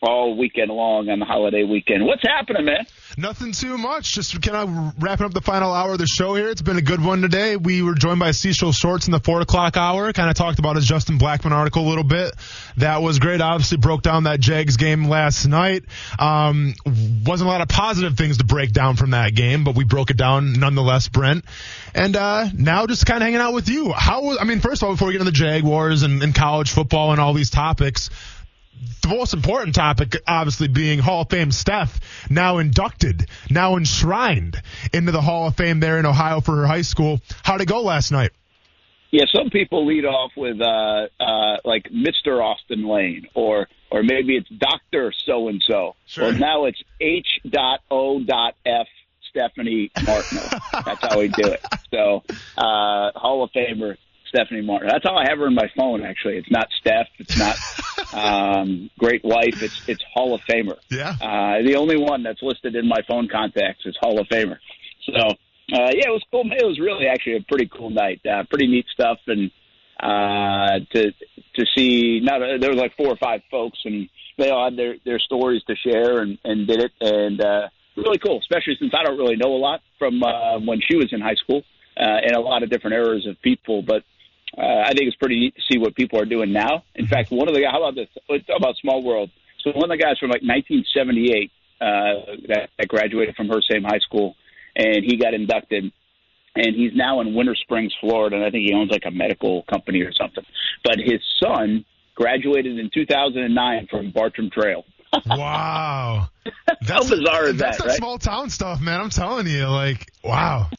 all 0.02 0.38
weekend 0.38 0.70
long 0.70 1.10
on 1.10 1.20
the 1.20 1.26
holiday 1.26 1.64
weekend. 1.64 2.06
What's 2.06 2.22
happening, 2.22 2.66
man? 2.66 2.86
Nothing 3.18 3.52
too 3.52 3.78
much. 3.78 4.14
Just 4.14 4.40
kind 4.42 4.58
of 4.58 5.02
wrapping 5.02 5.26
up 5.26 5.34
the 5.34 5.42
final 5.42 5.74
hour 5.74 5.94
of 5.94 5.98
the 5.98 6.06
show 6.06 6.36
here. 6.36 6.50
It's 6.50 6.62
been 6.62 6.78
a 6.78 6.84
good 6.84 7.04
one 7.04 7.22
today. 7.22 7.58
We 7.58 7.82
were 7.82 7.96
joined 7.96 8.20
by 8.20 8.32
Cecil 8.32 8.74
Shorts 8.74 9.08
in 9.08 9.12
the 9.12 9.20
four 9.20 9.42
o'clock 9.42 9.76
hour. 9.76 10.14
Kind 10.14 10.30
of 10.30 10.36
talked 10.36 10.60
about 10.60 10.76
his 10.76 10.86
Justin 10.86 11.18
Blackmon 11.18 11.52
article 11.52 11.86
a 11.86 11.90
little 11.90 12.04
bit. 12.04 12.32
That 12.78 13.02
was 13.02 13.18
great. 13.18 13.42
Obviously 13.42 13.78
broke 13.78 14.04
down 14.04 14.26
that 14.26 14.40
Jags 14.40 14.78
game 14.78 15.06
last 15.06 15.48
night. 15.48 15.84
Um, 16.20 16.76
wasn't 16.86 17.48
a 17.48 17.52
lot 17.52 17.62
of 17.62 17.68
positive 17.68 18.16
things 18.16 18.38
to 18.38 18.44
break 18.44 18.74
down 18.74 18.98
from 18.98 19.12
that 19.12 19.34
game, 19.34 19.64
but 19.64 19.76
we 19.76 19.84
broke 19.84 20.12
it 20.12 20.18
down 20.18 20.54
nonetheless, 20.54 21.08
Brent. 21.08 21.44
And 21.96 22.16
uh, 22.16 22.50
now 22.54 22.86
just 22.86 23.08
kind 23.08 23.18
of 23.18 23.24
hanging 23.24 23.40
out 23.40 23.54
with 23.54 23.68
you. 23.68 23.94
How? 23.94 24.38
I 24.38 24.44
mean, 24.44 24.60
first 24.60 24.84
of 24.84 24.88
all, 24.88 24.94
before 24.94 25.08
we 25.08 25.14
get 25.14 25.22
into 25.22 25.32
the 25.32 25.38
Jaguars 25.38 26.04
and, 26.04 26.22
and 26.22 26.36
college 26.36 26.72
football 26.72 27.12
and 27.12 27.20
all 27.20 27.34
these 27.34 27.50
topics 27.50 28.12
the 29.02 29.08
most 29.10 29.34
important 29.34 29.76
topic, 29.76 30.18
obviously, 30.28 30.68
being 30.68 31.00
Hall 31.00 31.22
of 31.22 31.30
Fame 31.30 31.52
Steph, 31.52 32.00
now 32.30 32.58
inducted, 32.58 33.28
now 33.50 33.78
enshrined 33.78 34.62
into 34.94 35.12
the 35.12 35.22
Hall 35.22 35.48
of 35.48 35.56
Fame 35.56 35.80
there 35.80 36.00
in 36.00 36.06
Ohio 36.06 36.42
for 36.42 36.58
her 36.58 36.68
high 36.68 36.82
school. 36.82 37.22
How'd 37.44 37.62
it 37.62 37.68
go 37.68 37.82
last 37.82 38.12
night? 38.12 38.32
Yeah, 39.12 39.24
some 39.34 39.50
people 39.50 39.86
lead 39.86 40.06
off 40.06 40.32
with 40.36 40.60
uh, 40.60 41.08
uh, 41.20 41.58
like 41.64 41.90
Mr. 41.90 42.44
Austin 42.44 42.86
Lane, 42.86 43.28
or 43.34 43.68
or 43.90 44.04
maybe 44.04 44.36
it's 44.36 44.50
Doctor 44.50 45.14
So 45.26 45.48
and 45.48 45.64
So. 45.66 45.96
Well, 46.18 46.34
now 46.34 46.66
it's 46.66 46.82
H. 47.00 47.28
Dot 47.50 47.80
O. 47.90 48.22
Dot 48.22 48.56
F. 48.66 48.88
Stephanie 49.30 49.92
Martineau. 50.06 50.42
That's 50.86 51.02
how 51.02 51.20
we 51.20 51.28
do 51.28 51.48
it. 51.48 51.64
So 51.94 52.24
uh, 52.58 53.12
Hall 53.16 53.44
of 53.44 53.52
Famer 53.52 53.98
Stephanie 54.30 54.62
Martin. 54.62 54.90
That's 54.90 55.04
how 55.04 55.16
I 55.16 55.26
have 55.30 55.40
her 55.40 55.48
in 55.48 55.56
my 55.56 55.70
phone. 55.76 56.04
Actually, 56.04 56.38
it's 56.38 56.52
not 56.52 56.68
Steph. 56.80 57.08
It's 57.18 57.38
not 57.38 57.58
um, 58.14 58.90
Great 59.00 59.24
Wife. 59.24 59.62
It's 59.62 59.88
it's 59.88 60.04
Hall 60.14 60.34
of 60.34 60.42
Famer. 60.50 60.78
Yeah. 60.90 61.16
Uh, 61.22 61.64
the 61.66 61.76
only 61.78 61.98
one 61.98 62.24
that's 62.24 62.42
listed 62.42 62.76
in 62.76 62.88
my 62.88 63.02
phone 63.08 63.28
contacts 63.28 63.86
is 63.86 63.96
Hall 64.00 64.20
of 64.20 64.28
Famer. 64.28 64.58
So 65.06 65.36
uh, 65.74 65.92
yeah, 65.94 66.08
it 66.08 66.12
was 66.12 66.24
cool. 66.32 66.44
It 66.46 66.66
was 66.66 66.80
really 66.80 67.08
actually 67.08 67.38
a 67.38 67.42
pretty 67.42 67.70
cool 67.76 67.90
night. 67.90 68.22
Uh, 68.26 68.44
pretty 68.50 68.68
neat 68.68 68.86
stuff, 68.94 69.20
and 69.28 69.52
uh, 70.00 70.80
to 70.94 71.12
to 71.56 71.66
see 71.76 72.22
not 72.22 72.40
there 72.40 72.70
was 72.70 72.80
like 72.80 72.96
four 72.96 73.08
or 73.08 73.18
five 73.18 73.42
folks, 73.52 73.80
and 73.84 74.10
they 74.38 74.50
all 74.50 74.66
had 74.66 74.78
their 74.78 74.96
their 75.04 75.20
stories 75.20 75.62
to 75.68 75.76
share, 75.76 76.20
and 76.20 76.38
and 76.46 76.68
did 76.68 76.82
it, 76.82 76.92
and 77.02 77.44
uh, 77.44 77.68
really 77.98 78.18
cool. 78.18 78.40
Especially 78.40 78.78
since 78.80 78.94
I 78.98 79.04
don't 79.04 79.18
really 79.18 79.36
know 79.36 79.54
a 79.54 79.60
lot 79.60 79.82
from 80.00 80.24
uh, 80.24 80.60
when 80.60 80.80
she 80.80 80.96
was 80.96 81.12
in 81.12 81.20
high 81.20 81.36
school, 81.36 81.64
uh, 82.00 82.04
and 82.24 82.32
a 82.32 82.40
lot 82.40 82.64
of 82.64 82.70
different 82.70 82.96
eras 82.96 83.28
of 83.28 83.42
people, 83.42 83.82
but. 83.82 84.04
Uh, 84.56 84.62
I 84.62 84.94
think 84.94 85.08
it's 85.08 85.18
pretty 85.18 85.40
neat 85.40 85.56
to 85.56 85.62
see 85.72 85.78
what 85.78 85.96
people 85.96 86.20
are 86.20 86.26
doing 86.26 86.52
now. 86.54 86.84
In 86.96 87.08
fact, 87.08 87.32
one 87.32 87.48
of 87.48 87.56
the 87.56 87.64
how 87.70 87.84
about 87.84 87.96
this? 87.96 88.08
Let's 88.30 88.46
talk 88.46 88.58
about 88.58 88.76
small 88.78 89.04
world. 89.04 89.30
So 89.64 89.72
one 89.72 89.92
of 89.92 89.98
the 89.98 90.04
guys 90.04 90.18
from 90.20 90.30
like 90.30 90.42
1978 90.42 91.52
uh, 91.80 91.86
that, 92.48 92.70
that 92.78 92.88
graduated 92.88 93.36
from 93.36 93.50
her 93.50 93.62
same 93.62 93.84
high 93.84 94.00
school, 94.00 94.36
and 94.76 95.04
he 95.04 95.18
got 95.18 95.34
inducted, 95.34 95.92
and 96.56 96.76
he's 96.76 96.92
now 96.96 97.22
in 97.22 97.34
Winter 97.36 97.56
Springs, 97.56 97.94
Florida, 98.00 98.36
and 98.38 98.46
I 98.46 98.50
think 98.50 98.68
he 98.68 98.74
owns 98.74 98.92
like 98.92 99.04
a 99.06 99.12
medical 99.12 99.64
company 99.64 100.02
or 100.02 100.14
something. 100.14 100.44
But 100.84 100.98
his 100.98 101.22
son 101.44 101.86
graduated 102.16 102.80
in 102.80 102.90
2009 102.94 103.88
from 103.90 104.12
Bartram 104.12 104.50
Trail. 104.50 104.84
Wow. 105.26 106.30
How 106.86 107.02
bizarre 107.02 107.46
is 107.48 107.58
That's 107.58 107.78
that, 107.78 107.84
that 107.84 107.90
right? 107.90 107.98
small 107.98 108.18
town 108.18 108.50
stuff, 108.50 108.82
man. 108.82 109.00
I'm 109.00 109.10
telling 109.10 109.48
you, 109.48 109.66
like, 109.68 110.12
wow. 110.24 110.70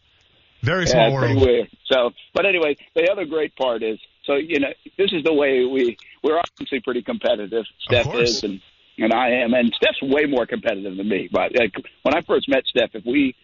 Very 0.62 0.86
small 0.86 1.12
world. 1.12 1.40
weird. 1.40 1.68
So, 1.90 2.10
but 2.34 2.46
anyway, 2.46 2.76
the 2.94 3.10
other 3.10 3.24
great 3.24 3.54
part 3.56 3.82
is, 3.82 3.98
so 4.24 4.34
you 4.34 4.60
know, 4.60 4.68
this 4.96 5.12
is 5.12 5.22
the 5.24 5.32
way 5.32 5.64
we 5.64 5.96
we're 6.22 6.38
obviously 6.38 6.80
pretty 6.80 7.02
competitive. 7.02 7.64
Steph 7.80 8.14
is, 8.14 8.42
and 8.42 8.60
and 8.98 9.12
I 9.12 9.42
am, 9.42 9.54
and 9.54 9.72
Steph's 9.74 10.02
way 10.02 10.24
more 10.26 10.46
competitive 10.46 10.96
than 10.96 11.08
me. 11.08 11.28
But 11.30 11.52
like 11.56 11.74
when 12.02 12.14
I 12.14 12.22
first 12.22 12.48
met 12.48 12.64
Steph, 12.66 12.90
if 12.94 13.04
we 13.06 13.34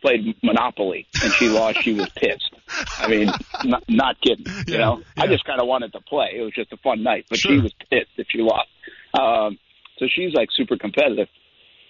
played 0.00 0.34
Monopoly 0.42 1.06
and 1.22 1.32
she 1.34 1.48
lost, 1.48 1.82
she 1.82 1.92
was 1.92 2.08
pissed. 2.10 2.54
I 2.98 3.08
mean, 3.08 3.30
not, 3.64 3.84
not 3.88 4.20
kidding. 4.20 4.46
You 4.66 4.78
know, 4.78 5.02
I 5.18 5.26
just 5.26 5.44
kind 5.44 5.60
of 5.60 5.66
wanted 5.66 5.92
to 5.92 6.00
play. 6.00 6.30
It 6.36 6.42
was 6.42 6.52
just 6.54 6.72
a 6.72 6.76
fun 6.78 7.02
night, 7.02 7.26
but 7.28 7.38
she 7.38 7.58
was 7.58 7.72
pissed 7.90 8.10
if 8.16 8.26
she 8.30 8.38
lost. 8.38 8.68
Um, 9.12 9.58
so 9.98 10.06
she's 10.08 10.32
like 10.32 10.48
super 10.52 10.76
competitive. 10.78 11.28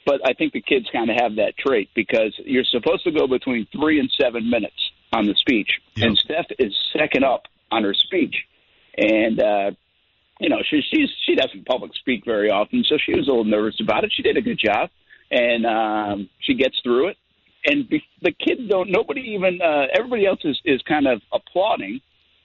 But 0.05 0.21
I 0.27 0.33
think 0.33 0.53
the 0.53 0.61
kids 0.61 0.87
kind 0.93 1.11
of 1.11 1.17
have 1.21 1.37
that 1.37 1.57
trait 1.57 1.91
because 1.95 2.35
you're 2.45 2.65
supposed 2.65 3.05
to 3.05 3.13
go 3.13 3.27
between 3.27 3.67
three 3.73 4.01
and 4.01 4.11
seven 4.21 4.51
minutes 4.51 4.91
on 5.13 5.27
the 5.27 5.35
speech, 5.35 5.71
and 5.97 6.17
Steph 6.19 6.47
is 6.59 6.75
second 6.97 7.25
up 7.25 7.47
on 7.71 7.85
her 7.85 7.95
speech, 7.95 8.35
and 8.97 9.41
uh, 9.41 9.71
you 10.41 10.49
know 10.49 10.59
she 10.69 10.83
she's 10.91 11.09
she 11.25 11.35
doesn't 11.35 11.67
public 11.67 11.95
speak 11.95 12.25
very 12.25 12.51
often, 12.51 12.85
so 12.85 12.97
she 12.99 13.15
was 13.15 13.29
a 13.29 13.31
little 13.31 13.45
nervous 13.45 13.81
about 13.81 14.05
it. 14.05 14.13
She 14.15 14.23
did 14.23 14.37
a 14.37 14.43
good 14.43 14.59
job, 14.59 14.91
and 15.31 15.67
um, 15.67 16.29
she 16.41 16.55
gets 16.55 16.79
through 16.83 17.09
it. 17.09 17.17
And 17.65 17.89
be, 17.89 18.03
the 18.23 18.33
kids 18.33 18.63
don't. 18.69 18.91
Nobody 18.91 19.21
even. 19.37 19.61
Uh, 19.63 19.87
everybody 19.97 20.27
else 20.27 20.41
is 20.45 20.61
is 20.65 20.83
kind 20.83 21.07
of 21.07 21.23
applauding, 21.33 22.01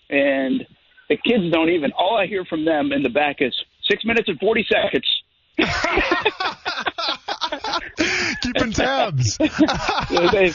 and 0.10 0.66
the 1.10 1.18
kids 1.18 1.52
don't 1.52 1.70
even. 1.70 1.92
All 1.94 2.18
I 2.18 2.28
hear 2.28 2.46
from 2.46 2.66
them 2.66 2.92
in 2.92 3.02
the 3.02 3.10
back 3.10 3.38
is 3.40 3.56
six 3.90 4.06
minutes 4.06 4.30
and 4.30 4.40
forty 4.40 4.66
seconds. 4.70 5.24
Keeping 8.42 8.72
tabs. 8.72 9.38
So 10.10 10.28
they- 10.32 10.54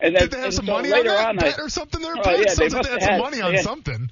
and 0.00 0.16
then, 0.16 0.22
Did 0.22 0.30
they 0.32 0.36
have 0.38 0.44
and 0.46 0.54
some 0.54 0.66
so 0.66 0.72
money 0.72 0.92
on 0.92 1.06
on, 1.06 1.36
that 1.36 1.58
I- 1.58 1.62
or 1.62 1.68
something 1.68 2.00
there? 2.02 2.14
Oh, 2.16 2.30
yeah, 2.30 2.54
they 2.54 2.68
must 2.68 2.82
they 2.82 2.90
had 2.90 3.02
have 3.02 3.02
some 3.02 3.18
money 3.18 3.40
on 3.40 3.54
had- 3.54 3.62
something. 3.62 4.10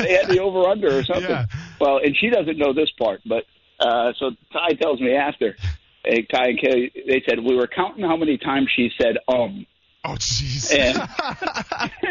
they 0.00 0.12
had 0.14 0.28
the 0.28 0.40
over 0.40 0.68
under 0.68 0.98
or 0.98 1.04
something. 1.04 1.30
Yeah. 1.30 1.46
Well, 1.80 1.98
and 1.98 2.16
she 2.16 2.30
doesn't 2.30 2.58
know 2.58 2.72
this 2.72 2.90
part, 2.98 3.20
but 3.24 3.44
uh, 3.78 4.12
so 4.18 4.30
Ty 4.52 4.74
tells 4.80 5.00
me 5.00 5.14
after. 5.14 5.56
Hey, 6.04 6.22
Ty 6.30 6.48
and 6.48 6.60
Kelly, 6.60 6.92
they 7.06 7.22
said 7.28 7.38
we 7.38 7.54
were 7.56 7.68
counting 7.68 8.04
how 8.04 8.16
many 8.16 8.36
times 8.38 8.68
she 8.74 8.90
said 9.00 9.16
um. 9.28 9.66
Oh 10.04 10.16
jeez. 10.16 10.70
And, 10.76 10.98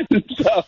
and 0.09 0.23
so 0.37 0.63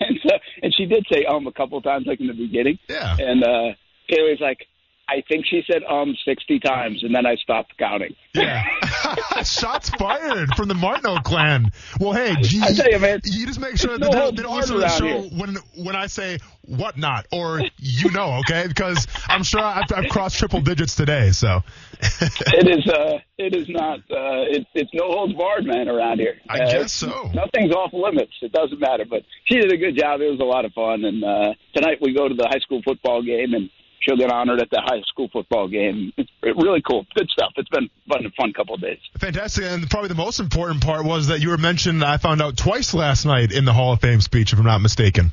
and 0.00 0.18
so 0.26 0.34
and 0.62 0.74
she 0.74 0.86
did 0.86 1.06
say 1.12 1.24
um 1.24 1.46
a 1.46 1.52
couple 1.52 1.78
of 1.78 1.84
times 1.84 2.06
like 2.06 2.18
in 2.20 2.26
the 2.26 2.32
beginning. 2.32 2.78
Yeah. 2.88 3.14
And 3.18 3.44
uh 3.44 3.74
Kaylee's 4.10 4.40
like, 4.40 4.66
I 5.08 5.22
think 5.28 5.44
she 5.46 5.62
said 5.70 5.82
um 5.84 6.14
sixty 6.24 6.58
times, 6.58 7.02
and 7.02 7.14
then 7.14 7.26
I 7.26 7.34
stopped 7.36 7.76
counting. 7.78 8.14
Yeah. 8.34 8.64
Shots 9.44 9.90
fired 9.90 10.48
from 10.56 10.68
the 10.68 10.74
Martineau 10.74 11.18
clan. 11.18 11.70
Well, 12.00 12.12
hey, 12.12 12.34
gee, 12.40 12.60
I 12.62 12.72
tell 12.72 12.90
you, 12.90 12.98
man, 12.98 13.20
you 13.24 13.46
just 13.46 13.60
make 13.60 13.76
sure 13.76 13.98
that 13.98 14.10
no 14.12 14.30
they, 14.30 14.36
they 14.36 14.42
don't 14.42 14.56
listen 14.56 14.76
to 14.76 14.80
the 14.80 14.88
show 14.88 15.22
when 15.36 15.56
when 15.76 15.94
I 15.94 16.06
say 16.06 16.38
what 16.66 16.96
not 16.96 17.26
or 17.30 17.60
you 17.78 18.10
know, 18.12 18.40
okay? 18.40 18.66
Because 18.66 19.06
I'm 19.28 19.42
sure 19.42 19.60
I've, 19.60 19.84
I've 19.94 20.08
crossed 20.08 20.38
triple 20.38 20.62
digits 20.62 20.94
today. 20.94 21.30
So 21.32 21.60
it 22.00 22.68
is 22.68 22.86
uh 22.92 23.18
it 23.38 23.54
is 23.54 23.68
not 23.68 23.98
uh 24.10 24.48
it, 24.48 24.66
it's 24.74 24.90
no 24.94 25.06
holds 25.12 25.34
barred 25.34 25.64
man 25.66 25.88
around 25.88 26.18
here. 26.18 26.36
I 26.48 26.60
Uh, 26.60 26.70
guess 26.72 26.92
so. 26.92 27.30
Nothing's 27.34 27.72
off 27.74 27.92
limits. 27.92 28.32
It 28.40 28.52
doesn't 28.52 28.80
matter. 28.80 29.04
But 29.08 29.22
she 29.44 29.56
did 29.56 29.70
a 29.72 29.76
good 29.76 29.96
job. 29.98 30.20
It 30.20 30.30
was 30.30 30.40
a 30.40 30.44
lot 30.44 30.64
of 30.64 30.72
fun. 30.72 31.04
And 31.04 31.22
uh 31.22 31.52
tonight 31.74 31.98
we 32.00 32.14
go 32.14 32.28
to 32.28 32.34
the 32.34 32.48
high 32.50 32.60
school 32.60 32.80
football 32.82 33.22
game 33.22 33.52
and 33.54 33.68
she'll 34.04 34.16
get 34.16 34.30
honored 34.30 34.60
at 34.60 34.70
the 34.70 34.80
high 34.84 35.00
school 35.06 35.28
football 35.32 35.68
game. 35.68 36.12
It's 36.16 36.30
really 36.42 36.82
cool. 36.82 37.06
Good 37.14 37.28
stuff. 37.30 37.52
It's 37.56 37.68
been 37.68 37.88
fun 38.08 38.24
a 38.26 38.30
fun 38.30 38.52
couple 38.52 38.74
of 38.74 38.80
days. 38.80 38.98
fantastic. 39.18 39.64
And 39.64 39.88
probably 39.88 40.08
the 40.08 40.14
most 40.14 40.40
important 40.40 40.82
part 40.82 41.04
was 41.04 41.28
that 41.28 41.40
you 41.40 41.50
were 41.50 41.58
mentioned. 41.58 42.04
I 42.04 42.16
found 42.18 42.42
out 42.42 42.56
twice 42.56 42.94
last 42.94 43.24
night 43.24 43.52
in 43.52 43.64
the 43.64 43.72
Hall 43.72 43.92
of 43.92 44.00
Fame 44.00 44.20
speech, 44.20 44.52
if 44.52 44.58
I'm 44.58 44.64
not 44.64 44.80
mistaken. 44.80 45.32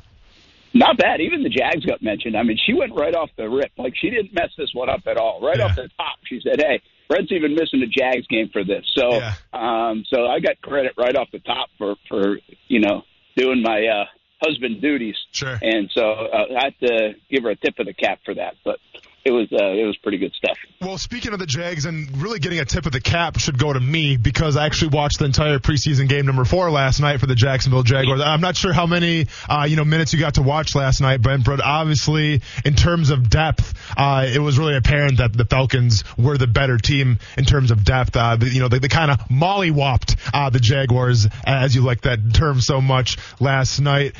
Not 0.74 0.96
bad. 0.96 1.20
Even 1.20 1.42
the 1.42 1.50
Jags 1.50 1.84
got 1.84 2.02
mentioned. 2.02 2.36
I 2.36 2.42
mean, 2.44 2.58
she 2.64 2.72
went 2.72 2.94
right 2.94 3.14
off 3.14 3.28
the 3.36 3.48
rip. 3.48 3.72
Like 3.76 3.94
she 4.00 4.08
didn't 4.08 4.32
mess 4.32 4.50
this 4.56 4.70
one 4.72 4.88
up 4.88 5.02
at 5.06 5.18
all. 5.18 5.40
Right 5.42 5.60
off 5.60 5.76
the 5.76 5.88
top, 5.98 6.16
she 6.24 6.40
said, 6.42 6.60
"Hey, 6.60 6.80
Fred's 7.08 7.30
even 7.30 7.54
missing 7.54 7.82
a 7.82 7.86
Jags 7.86 8.26
game 8.26 8.48
for 8.50 8.64
this." 8.64 8.82
So, 8.94 9.20
um, 9.52 10.04
so 10.08 10.26
I 10.26 10.40
got 10.40 10.62
credit 10.62 10.92
right 10.96 11.14
off 11.14 11.28
the 11.30 11.40
top 11.40 11.68
for 11.76 11.96
for 12.08 12.38
you 12.68 12.80
know 12.80 13.02
doing 13.36 13.62
my 13.62 13.84
uh, 13.86 14.04
husband 14.42 14.80
duties. 14.80 15.16
Sure. 15.30 15.58
And 15.62 15.90
so 15.94 16.02
uh, 16.02 16.46
I 16.58 16.64
have 16.64 16.78
to 16.80 17.14
give 17.30 17.44
her 17.44 17.50
a 17.50 17.56
tip 17.56 17.78
of 17.78 17.86
the 17.86 17.94
cap 17.94 18.20
for 18.24 18.34
that. 18.34 18.54
But 18.64 18.78
it 19.24 19.30
was 19.30 19.48
uh, 19.52 19.64
it 19.72 19.84
was 19.86 19.96
pretty 19.98 20.18
good 20.18 20.32
stuff. 20.34 20.56
Well, 20.80 20.98
speaking 20.98 21.32
of 21.32 21.38
the 21.38 21.46
Jags 21.46 21.84
and 21.84 22.20
really 22.20 22.38
getting 22.40 22.58
a 22.58 22.64
tip 22.64 22.86
of 22.86 22.92
the 22.92 23.00
cap 23.00 23.38
should 23.38 23.58
go 23.58 23.72
to 23.72 23.78
me 23.80 24.16
because 24.16 24.56
I 24.56 24.66
actually 24.66 24.88
watched 24.96 25.18
the 25.20 25.24
entire 25.26 25.58
preseason 25.58 26.08
game 26.08 26.26
number 26.26 26.44
four 26.44 26.70
last 26.70 27.00
night 27.00 27.20
for 27.20 27.26
the 27.26 27.34
Jacksonville 27.36 27.84
Jaguars. 27.84 28.20
I'm 28.20 28.40
not 28.40 28.56
sure 28.56 28.72
how 28.72 28.86
many, 28.86 29.26
uh, 29.48 29.66
you 29.68 29.76
know, 29.76 29.84
minutes 29.84 30.12
you 30.12 30.18
got 30.18 30.34
to 30.34 30.42
watch 30.42 30.74
last 30.74 31.00
night, 31.00 31.22
Brent, 31.22 31.44
but 31.44 31.60
obviously 31.60 32.42
in 32.64 32.74
terms 32.74 33.10
of 33.10 33.30
depth, 33.30 33.74
uh, 33.96 34.26
it 34.32 34.40
was 34.40 34.58
really 34.58 34.76
apparent 34.76 35.18
that 35.18 35.32
the 35.32 35.44
Falcons 35.44 36.02
were 36.18 36.36
the 36.36 36.46
better 36.48 36.78
team 36.78 37.18
in 37.38 37.44
terms 37.44 37.70
of 37.70 37.84
depth. 37.84 38.16
Uh, 38.16 38.36
the- 38.36 38.48
you 38.48 38.60
know, 38.60 38.68
they, 38.68 38.78
they 38.80 38.88
kind 38.88 39.10
of 39.10 39.18
mollywopped, 39.28 40.16
uh, 40.34 40.50
the 40.50 40.60
Jaguars, 40.60 41.26
as 41.44 41.74
you 41.74 41.82
like 41.82 42.02
that 42.02 42.34
term 42.34 42.60
so 42.60 42.80
much 42.80 43.18
last 43.40 43.80
night. 43.80 44.14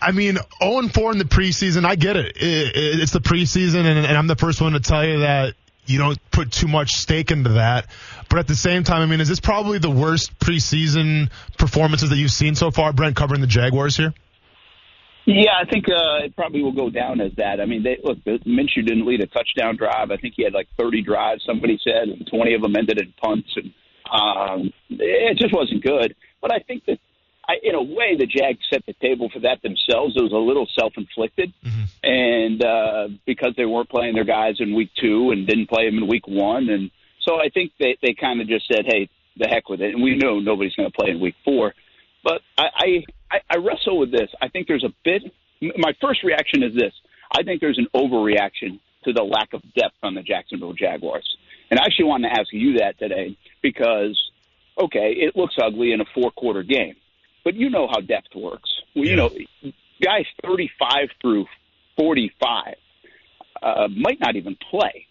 I 0.00 0.12
mean, 0.12 0.38
0 0.62 0.88
4 0.88 1.12
in 1.12 1.18
the 1.18 1.24
preseason, 1.24 1.84
I 1.84 1.94
get 1.94 2.16
it. 2.16 2.36
it, 2.36 2.76
it 2.76 3.00
it's 3.00 3.12
the 3.12 3.20
preseason, 3.20 3.84
and, 3.84 3.98
and 4.06 4.16
I'm 4.16 4.26
the 4.26 4.36
first 4.36 4.60
one 4.60 4.72
to 4.72 4.80
tell 4.80 5.04
you 5.04 5.20
that 5.20 5.54
you 5.86 5.98
don't 5.98 6.18
put 6.30 6.52
too 6.52 6.68
much 6.68 6.92
stake 6.92 7.30
into 7.30 7.50
that. 7.50 7.86
But 8.28 8.38
at 8.38 8.46
the 8.46 8.54
same 8.54 8.84
time, 8.84 9.02
I 9.02 9.06
mean, 9.06 9.20
is 9.20 9.28
this 9.28 9.40
probably 9.40 9.78
the 9.78 9.90
worst 9.90 10.38
preseason 10.38 11.30
performances 11.58 12.10
that 12.10 12.16
you've 12.16 12.30
seen 12.30 12.54
so 12.54 12.70
far, 12.70 12.92
Brent, 12.92 13.16
covering 13.16 13.40
the 13.40 13.46
Jaguars 13.46 13.96
here? 13.96 14.14
Yeah, 15.26 15.52
I 15.60 15.68
think 15.68 15.84
uh, 15.88 16.24
it 16.24 16.34
probably 16.34 16.62
will 16.62 16.72
go 16.72 16.90
down 16.90 17.20
as 17.20 17.32
that. 17.36 17.60
I 17.60 17.66
mean, 17.66 17.82
they, 17.82 17.98
look, 18.02 18.18
Minshew 18.24 18.86
didn't 18.86 19.06
lead 19.06 19.20
a 19.20 19.26
touchdown 19.26 19.76
drive. 19.76 20.10
I 20.10 20.16
think 20.16 20.34
he 20.36 20.44
had 20.44 20.54
like 20.54 20.68
30 20.78 21.02
drives. 21.02 21.42
Somebody 21.46 21.78
said, 21.84 22.08
and 22.08 22.26
20 22.26 22.54
of 22.54 22.62
them 22.62 22.74
ended 22.76 22.98
in 22.98 23.12
punts, 23.20 23.50
and 23.56 23.72
um, 24.10 24.72
it 24.88 25.36
just 25.38 25.52
wasn't 25.52 25.84
good. 25.84 26.14
But 26.40 26.52
I 26.52 26.60
think 26.60 26.86
that, 26.86 26.98
I, 27.50 27.54
in 27.62 27.74
a 27.74 27.82
way, 27.82 28.10
the 28.22 28.26
Jags 28.36 28.64
set 28.72 28.82
the 28.86 28.96
table 29.06 29.28
for 29.32 29.40
that 29.40 29.58
themselves. 29.62 30.10
It 30.16 30.22
was 30.28 30.32
a 30.32 30.46
little 30.50 30.68
self-inflicted, 30.78 31.48
and 32.02 32.58
uh, 32.64 33.08
because 33.26 33.52
they 33.56 33.66
weren't 33.72 33.90
playing 33.96 34.14
their 34.14 34.28
guys 34.38 34.56
in 34.60 34.74
week 34.74 34.90
two 35.02 35.30
and 35.32 35.46
didn't 35.46 35.68
play 35.68 35.84
them 35.88 35.98
in 35.98 36.06
week 36.06 36.26
one, 36.28 36.68
and 36.68 36.90
so 37.26 37.30
I 37.36 37.48
think 37.54 37.72
they 37.78 37.92
they 38.04 38.14
kind 38.14 38.40
of 38.40 38.46
just 38.48 38.66
said, 38.72 38.84
"Hey, 38.86 39.08
the 39.36 39.48
heck 39.48 39.68
with 39.68 39.80
it." 39.80 39.94
And 39.94 40.02
we 40.02 40.16
know 40.16 40.38
nobody's 40.38 40.74
going 40.74 40.90
to 40.90 40.96
play 40.96 41.10
in 41.10 41.20
week 41.20 41.36
four. 41.44 41.74
But 42.22 42.40
I, 42.56 42.66
I 42.86 42.88
I 43.30 43.38
I 43.54 43.56
wrestle 43.56 43.98
with 43.98 44.12
this. 44.12 44.30
I 44.40 44.48
think 44.48 44.68
there's 44.68 44.84
a 44.84 44.94
bit. 45.04 45.22
My 45.76 45.92
first 46.00 46.22
reaction 46.22 46.62
is 46.62 46.74
this: 46.74 46.92
I 47.36 47.42
think 47.42 47.60
there's 47.60 47.78
an 47.78 47.88
overreaction 47.94 48.80
to 49.04 49.12
the 49.12 49.22
lack 49.22 49.52
of 49.52 49.62
depth 49.74 49.96
on 50.02 50.14
the 50.14 50.22
Jacksonville 50.22 50.74
Jaguars. 50.74 51.28
And 51.70 51.78
I 51.78 51.84
actually 51.84 52.06
wanted 52.06 52.28
to 52.28 52.40
ask 52.40 52.48
you 52.52 52.78
that 52.78 52.98
today 52.98 53.36
because, 53.62 54.18
okay, 54.80 55.14
it 55.16 55.36
looks 55.36 55.54
ugly 55.62 55.92
in 55.92 56.00
a 56.00 56.04
four-quarter 56.14 56.64
game, 56.64 56.96
but 57.44 57.54
you 57.54 57.70
know 57.70 57.88
how 57.88 58.00
depth 58.00 58.34
works. 58.34 58.70
Well, 58.94 59.04
you 59.04 59.16
know, 59.16 59.30
guys 60.02 60.24
35 60.44 61.08
through 61.20 61.46
45 61.98 62.74
uh, 63.62 63.88
might 63.88 64.20
not 64.20 64.36
even 64.36 64.56
play. 64.70 65.06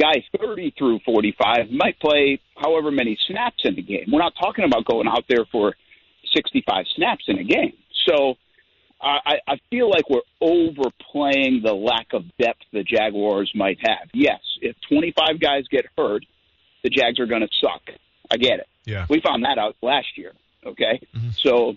Guys 0.00 0.22
30 0.40 0.74
through 0.76 1.00
45 1.04 1.70
might 1.70 1.98
play 2.00 2.40
however 2.56 2.90
many 2.90 3.16
snaps 3.28 3.62
in 3.64 3.76
the 3.76 3.82
game. 3.82 4.06
We're 4.12 4.18
not 4.18 4.34
talking 4.40 4.64
about 4.64 4.84
going 4.84 5.06
out 5.06 5.24
there 5.28 5.44
for 5.52 5.74
65 6.34 6.86
snaps 6.96 7.24
in 7.28 7.38
a 7.38 7.44
game. 7.44 7.74
So 8.08 8.34
I, 9.00 9.36
I 9.46 9.56
feel 9.70 9.90
like 9.90 10.08
we're 10.08 10.20
overplaying 10.40 11.60
the 11.62 11.74
lack 11.74 12.12
of 12.12 12.24
depth 12.38 12.62
the 12.72 12.82
Jaguars 12.82 13.52
might 13.54 13.78
have. 13.86 14.08
Yes, 14.12 14.40
if 14.60 14.76
25 14.88 15.40
guys 15.40 15.64
get 15.70 15.84
hurt, 15.96 16.24
the 16.82 16.90
Jags 16.90 17.20
are 17.20 17.26
going 17.26 17.42
to 17.42 17.48
suck. 17.60 17.82
I 18.30 18.36
get 18.36 18.60
it. 18.60 18.68
Yeah. 18.86 19.06
We 19.08 19.20
found 19.20 19.44
that 19.44 19.58
out 19.58 19.76
last 19.82 20.16
year. 20.16 20.32
Okay. 20.64 21.00
So, 21.36 21.76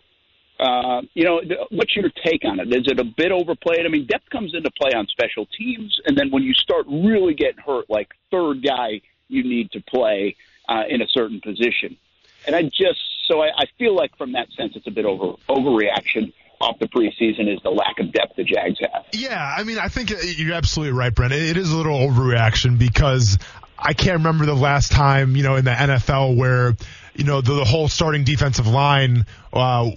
uh, 0.59 1.01
you 1.13 1.23
know, 1.23 1.41
what's 1.69 1.95
your 1.95 2.09
take 2.25 2.43
on 2.45 2.59
it? 2.59 2.73
Is 2.73 2.87
it 2.87 2.99
a 2.99 3.03
bit 3.03 3.31
overplayed? 3.31 3.85
I 3.85 3.89
mean, 3.89 4.05
depth 4.05 4.29
comes 4.29 4.53
into 4.53 4.71
play 4.71 4.91
on 4.95 5.07
special 5.07 5.45
teams, 5.45 5.99
and 6.05 6.17
then 6.17 6.31
when 6.31 6.43
you 6.43 6.53
start 6.53 6.85
really 6.87 7.33
getting 7.33 7.61
hurt, 7.65 7.89
like 7.89 8.09
third 8.31 8.63
guy 8.63 9.01
you 9.27 9.43
need 9.43 9.71
to 9.71 9.81
play 9.81 10.35
uh, 10.69 10.83
in 10.89 11.01
a 11.01 11.07
certain 11.07 11.41
position. 11.41 11.97
And 12.45 12.55
I 12.55 12.63
just 12.63 12.99
so 13.27 13.41
I, 13.41 13.47
I 13.57 13.65
feel 13.77 13.95
like 13.95 14.17
from 14.17 14.33
that 14.33 14.47
sense, 14.53 14.75
it's 14.75 14.87
a 14.87 14.91
bit 14.91 15.05
over 15.05 15.37
overreaction 15.49 16.33
off 16.59 16.79
the 16.79 16.87
preseason 16.87 17.53
is 17.53 17.61
the 17.63 17.69
lack 17.69 17.99
of 17.99 18.11
depth 18.11 18.35
the 18.35 18.43
Jags 18.43 18.79
have. 18.79 19.05
Yeah, 19.11 19.55
I 19.57 19.63
mean, 19.63 19.77
I 19.77 19.89
think 19.89 20.11
you're 20.37 20.55
absolutely 20.55 20.93
right, 20.93 21.13
Brent. 21.13 21.33
It 21.33 21.55
is 21.55 21.71
a 21.71 21.77
little 21.77 21.99
overreaction 21.99 22.79
because 22.79 23.37
I 23.77 23.93
can't 23.93 24.17
remember 24.17 24.45
the 24.45 24.55
last 24.55 24.91
time, 24.91 25.35
you 25.35 25.43
know, 25.43 25.55
in 25.55 25.65
the 25.65 25.71
NFL 25.71 26.35
where, 26.35 26.75
you 27.17 27.23
know, 27.23 27.41
the, 27.41 27.55
the 27.55 27.65
whole 27.65 27.87
starting 27.87 28.23
defensive 28.23 28.67
line 28.67 29.25
uh, 29.51 29.91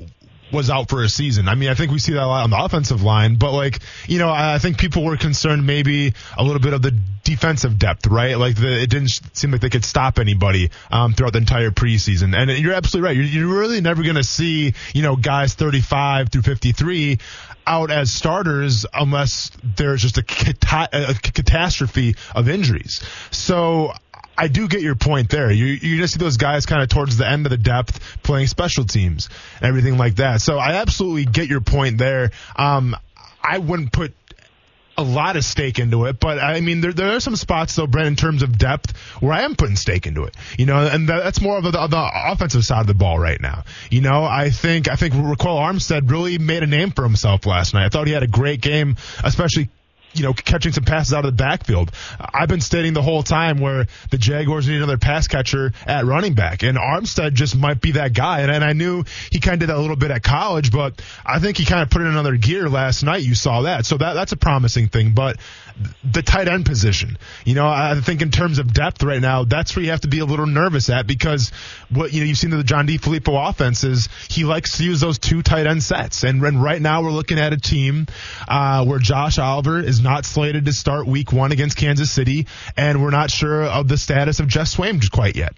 was 0.53 0.71
out 0.71 0.89
for 0.89 1.03
a 1.03 1.09
season. 1.09 1.49
I 1.49 1.55
mean, 1.55 1.69
I 1.69 1.75
think 1.75 1.93
we 1.93 1.99
see 1.99 2.13
that 2.15 2.23
a 2.23 2.27
lot 2.27 2.45
on 2.45 2.51
the 2.51 2.59
offensive 2.61 3.03
line, 3.03 3.37
but 3.37 3.53
like, 3.53 3.81
you 4.07 4.19
know, 4.19 4.31
I 4.31 4.59
think 4.59 4.79
people 4.79 5.05
were 5.05 5.17
concerned 5.17 5.67
maybe 5.67 6.15
a 6.37 6.43
little 6.43 6.61
bit 6.61 6.73
of 6.73 6.83
the 6.83 6.97
defensive 7.23 7.79
depth, 7.79 8.07
right? 8.07 8.37
Like 8.37 8.57
the, 8.57 8.83
it 8.83 8.91
didn't 8.91 9.11
seem 9.35 9.53
like 9.53 9.61
they 9.61 9.71
could 9.71 9.85
stop 9.85 10.19
anybody 10.19 10.71
um, 10.91 11.13
throughout 11.13 11.35
the 11.35 11.39
entire 11.39 11.71
preseason. 11.71 12.37
And 12.37 12.51
you're 12.51 12.75
absolutely 12.75 13.07
right. 13.07 13.17
You're, 13.17 13.27
you're 13.47 13.61
really 13.61 13.81
never 13.81 14.03
going 14.03 14.17
to 14.17 14.25
see, 14.25 14.75
you 14.95 15.03
know, 15.03 15.15
guys 15.15 15.55
35 15.55 16.31
through 16.31 16.43
53 16.43 17.19
out 17.67 17.91
as 17.91 18.11
starters 18.11 18.87
unless 18.93 19.53
there's 19.63 20.03
just 20.03 20.19
a, 20.19 20.25
a 20.93 21.15
catastrophe 21.15 22.17
of 22.35 22.49
injuries. 22.49 23.03
So 23.31 23.93
I 24.41 24.49
do 24.49 24.69
get 24.69 24.81
your 24.81 24.95
point 24.95 25.29
there. 25.29 25.51
You 25.51 25.67
you 25.67 25.99
just 25.99 26.15
see 26.15 26.19
those 26.19 26.39
guys 26.39 26.65
kind 26.65 26.83
of 26.83 26.89
towards 26.89 27.19
the 27.19 27.29
end 27.29 27.45
of 27.45 27.51
the 27.51 27.59
depth 27.59 28.01
playing 28.23 28.47
special 28.47 28.85
teams 28.85 29.29
and 29.57 29.69
everything 29.69 29.99
like 29.99 30.17
that. 30.17 30.41
So 30.41 30.57
I 30.57 30.77
absolutely 30.77 31.27
get 31.27 31.49
your 31.49 31.61
point 31.61 31.99
there. 31.99 32.31
Um, 32.57 32.97
I 33.43 33.59
wouldn't 33.59 33.93
put 33.93 34.15
a 34.97 35.03
lot 35.03 35.37
of 35.37 35.45
stake 35.45 35.79
into 35.79 36.07
it, 36.07 36.19
but 36.21 36.39
I 36.39 36.61
mean, 36.61 36.81
there, 36.81 36.93
there 36.93 37.17
are 37.17 37.21
some 37.21 37.37
spots 37.37 37.77
though, 37.77 37.87
Brent, 37.87 38.09
in 38.09 38.17
terms 38.17 38.43
of 38.43 38.57
depth 38.57 38.97
where 39.21 39.33
I 39.33 39.43
am 39.43 39.57
putting 39.57 39.77
stake 39.77 40.07
into 40.07 40.25
it. 40.25 40.35
You 40.59 40.65
know, 40.65 40.87
and 40.87 41.09
that, 41.11 41.23
that's 41.23 41.43
more 41.43 41.59
of 41.59 41.65
the, 41.65 41.73
the 41.73 42.11
offensive 42.33 42.65
side 42.65 42.81
of 42.81 42.87
the 42.87 42.95
ball 42.95 43.19
right 43.19 43.41
now. 43.41 43.65
You 43.91 44.01
know, 44.01 44.25
I 44.25 44.49
think 44.49 44.89
I 44.89 44.97
think 44.97 45.13
Ryquell 45.13 45.61
Armstead 45.61 46.11
really 46.11 46.39
made 46.39 46.63
a 46.63 46.67
name 46.67 46.93
for 46.93 47.05
himself 47.05 47.45
last 47.45 47.75
night. 47.75 47.85
I 47.85 47.89
thought 47.91 48.07
he 48.07 48.15
had 48.15 48.23
a 48.23 48.29
great 48.29 48.63
game, 48.63 48.97
especially 49.23 49.69
you 50.13 50.23
know, 50.23 50.33
catching 50.33 50.73
some 50.73 50.85
passes 50.85 51.13
out 51.13 51.25
of 51.25 51.37
the 51.37 51.37
backfield. 51.37 51.93
I've 52.19 52.49
been 52.49 52.61
stating 52.61 52.93
the 52.93 53.03
whole 53.03 53.23
time 53.23 53.59
where 53.59 53.87
the 54.11 54.19
Jaguars 54.19 54.69
need 54.69 54.77
another 54.77 54.99
pass 54.99 55.29
catcher 55.29 55.73
at 55.87 56.05
running 56.05 56.35
back, 56.35 56.63
and 56.63 56.77
Armstead 56.77 57.35
just 57.35 57.57
might 57.57 57.81
be 57.81 57.93
that 57.93 58.13
guy. 58.13 58.41
And, 58.41 58.51
and 58.51 58.65
I 58.65 58.73
knew 58.73 59.05
he 59.31 59.41
kind 59.41 59.55
of 59.55 59.61
did 59.61 59.69
that 59.69 59.77
a 59.77 59.81
little 59.81 59.97
bit 59.97 60.11
at 60.11 60.23
college, 60.23 60.73
but 60.73 61.01
I 61.25 61.39
think 61.39 61.57
he 61.57 61.65
kind 61.65 61.83
of 61.83 61.91
put 61.91 62.03
in 62.03 62.09
another 62.09 62.37
gear 62.37 62.69
last 62.69 63.03
night. 63.03 63.23
You 63.23 63.35
saw 63.35 63.63
that, 63.63 63.87
so 63.87 63.97
that 63.99 64.15
that's 64.15 64.33
a 64.33 64.37
promising 64.37 64.89
thing. 64.89 65.13
But 65.13 65.39
the 66.05 66.23
tight 66.23 66.49
end 66.49 66.67
position, 66.67 67.19
you 67.45 67.55
know, 67.55 67.67
I 67.67 68.01
think 68.01 68.23
in 68.23 68.31
terms 68.31 68.59
of 68.59 68.73
depth 68.73 69.03
right 69.03 69.21
now, 69.21 69.45
that's 69.45 69.75
where 69.75 69.85
you 69.85 69.91
have 69.91 70.03
to 70.03 70.09
be 70.09 70.19
a 70.19 70.25
little 70.25 70.47
nervous 70.47 70.91
at 70.91 71.07
because 71.07 71.51
what 71.89 72.13
you 72.13 72.21
know 72.21 72.27
you've 72.27 72.39
seen 72.39 72.51
the 72.51 72.63
John 72.63 72.87
DeFilippo 72.87 73.49
offense 73.49 73.85
is 73.85 74.09
he 74.29 74.45
likes 74.45 74.79
to 74.79 74.85
use 74.85 75.01
those 75.01 75.19
two 75.19 75.43
tight 75.43 75.67
end 75.67 75.83
sets, 75.83 76.25
and, 76.25 76.43
and 76.43 76.63
right 76.63 76.81
now 76.81 77.03
we're 77.03 77.13
looking 77.13 77.39
at 77.39 77.53
a 77.53 77.59
team 77.59 78.07
uh, 78.49 78.85
where 78.85 78.99
Josh 78.99 79.39
Oliver 79.39 79.81
is 79.81 80.01
not 80.01 80.25
slated 80.25 80.67
to 80.67 80.73
start 80.73 81.07
week 81.07 81.33
one 81.33 81.53
against 81.53 81.77
Kansas 81.77 82.11
City, 82.11 82.47
and 82.77 83.03
we're 83.03 83.11
not 83.11 83.31
sure 83.31 83.65
of 83.65 83.89
the 83.89 83.97
status 83.97 84.41
of 84.41 84.49
Geoff 84.49 84.67
Swaim 84.67 85.01
quite 85.11 85.37
yet. 85.37 85.55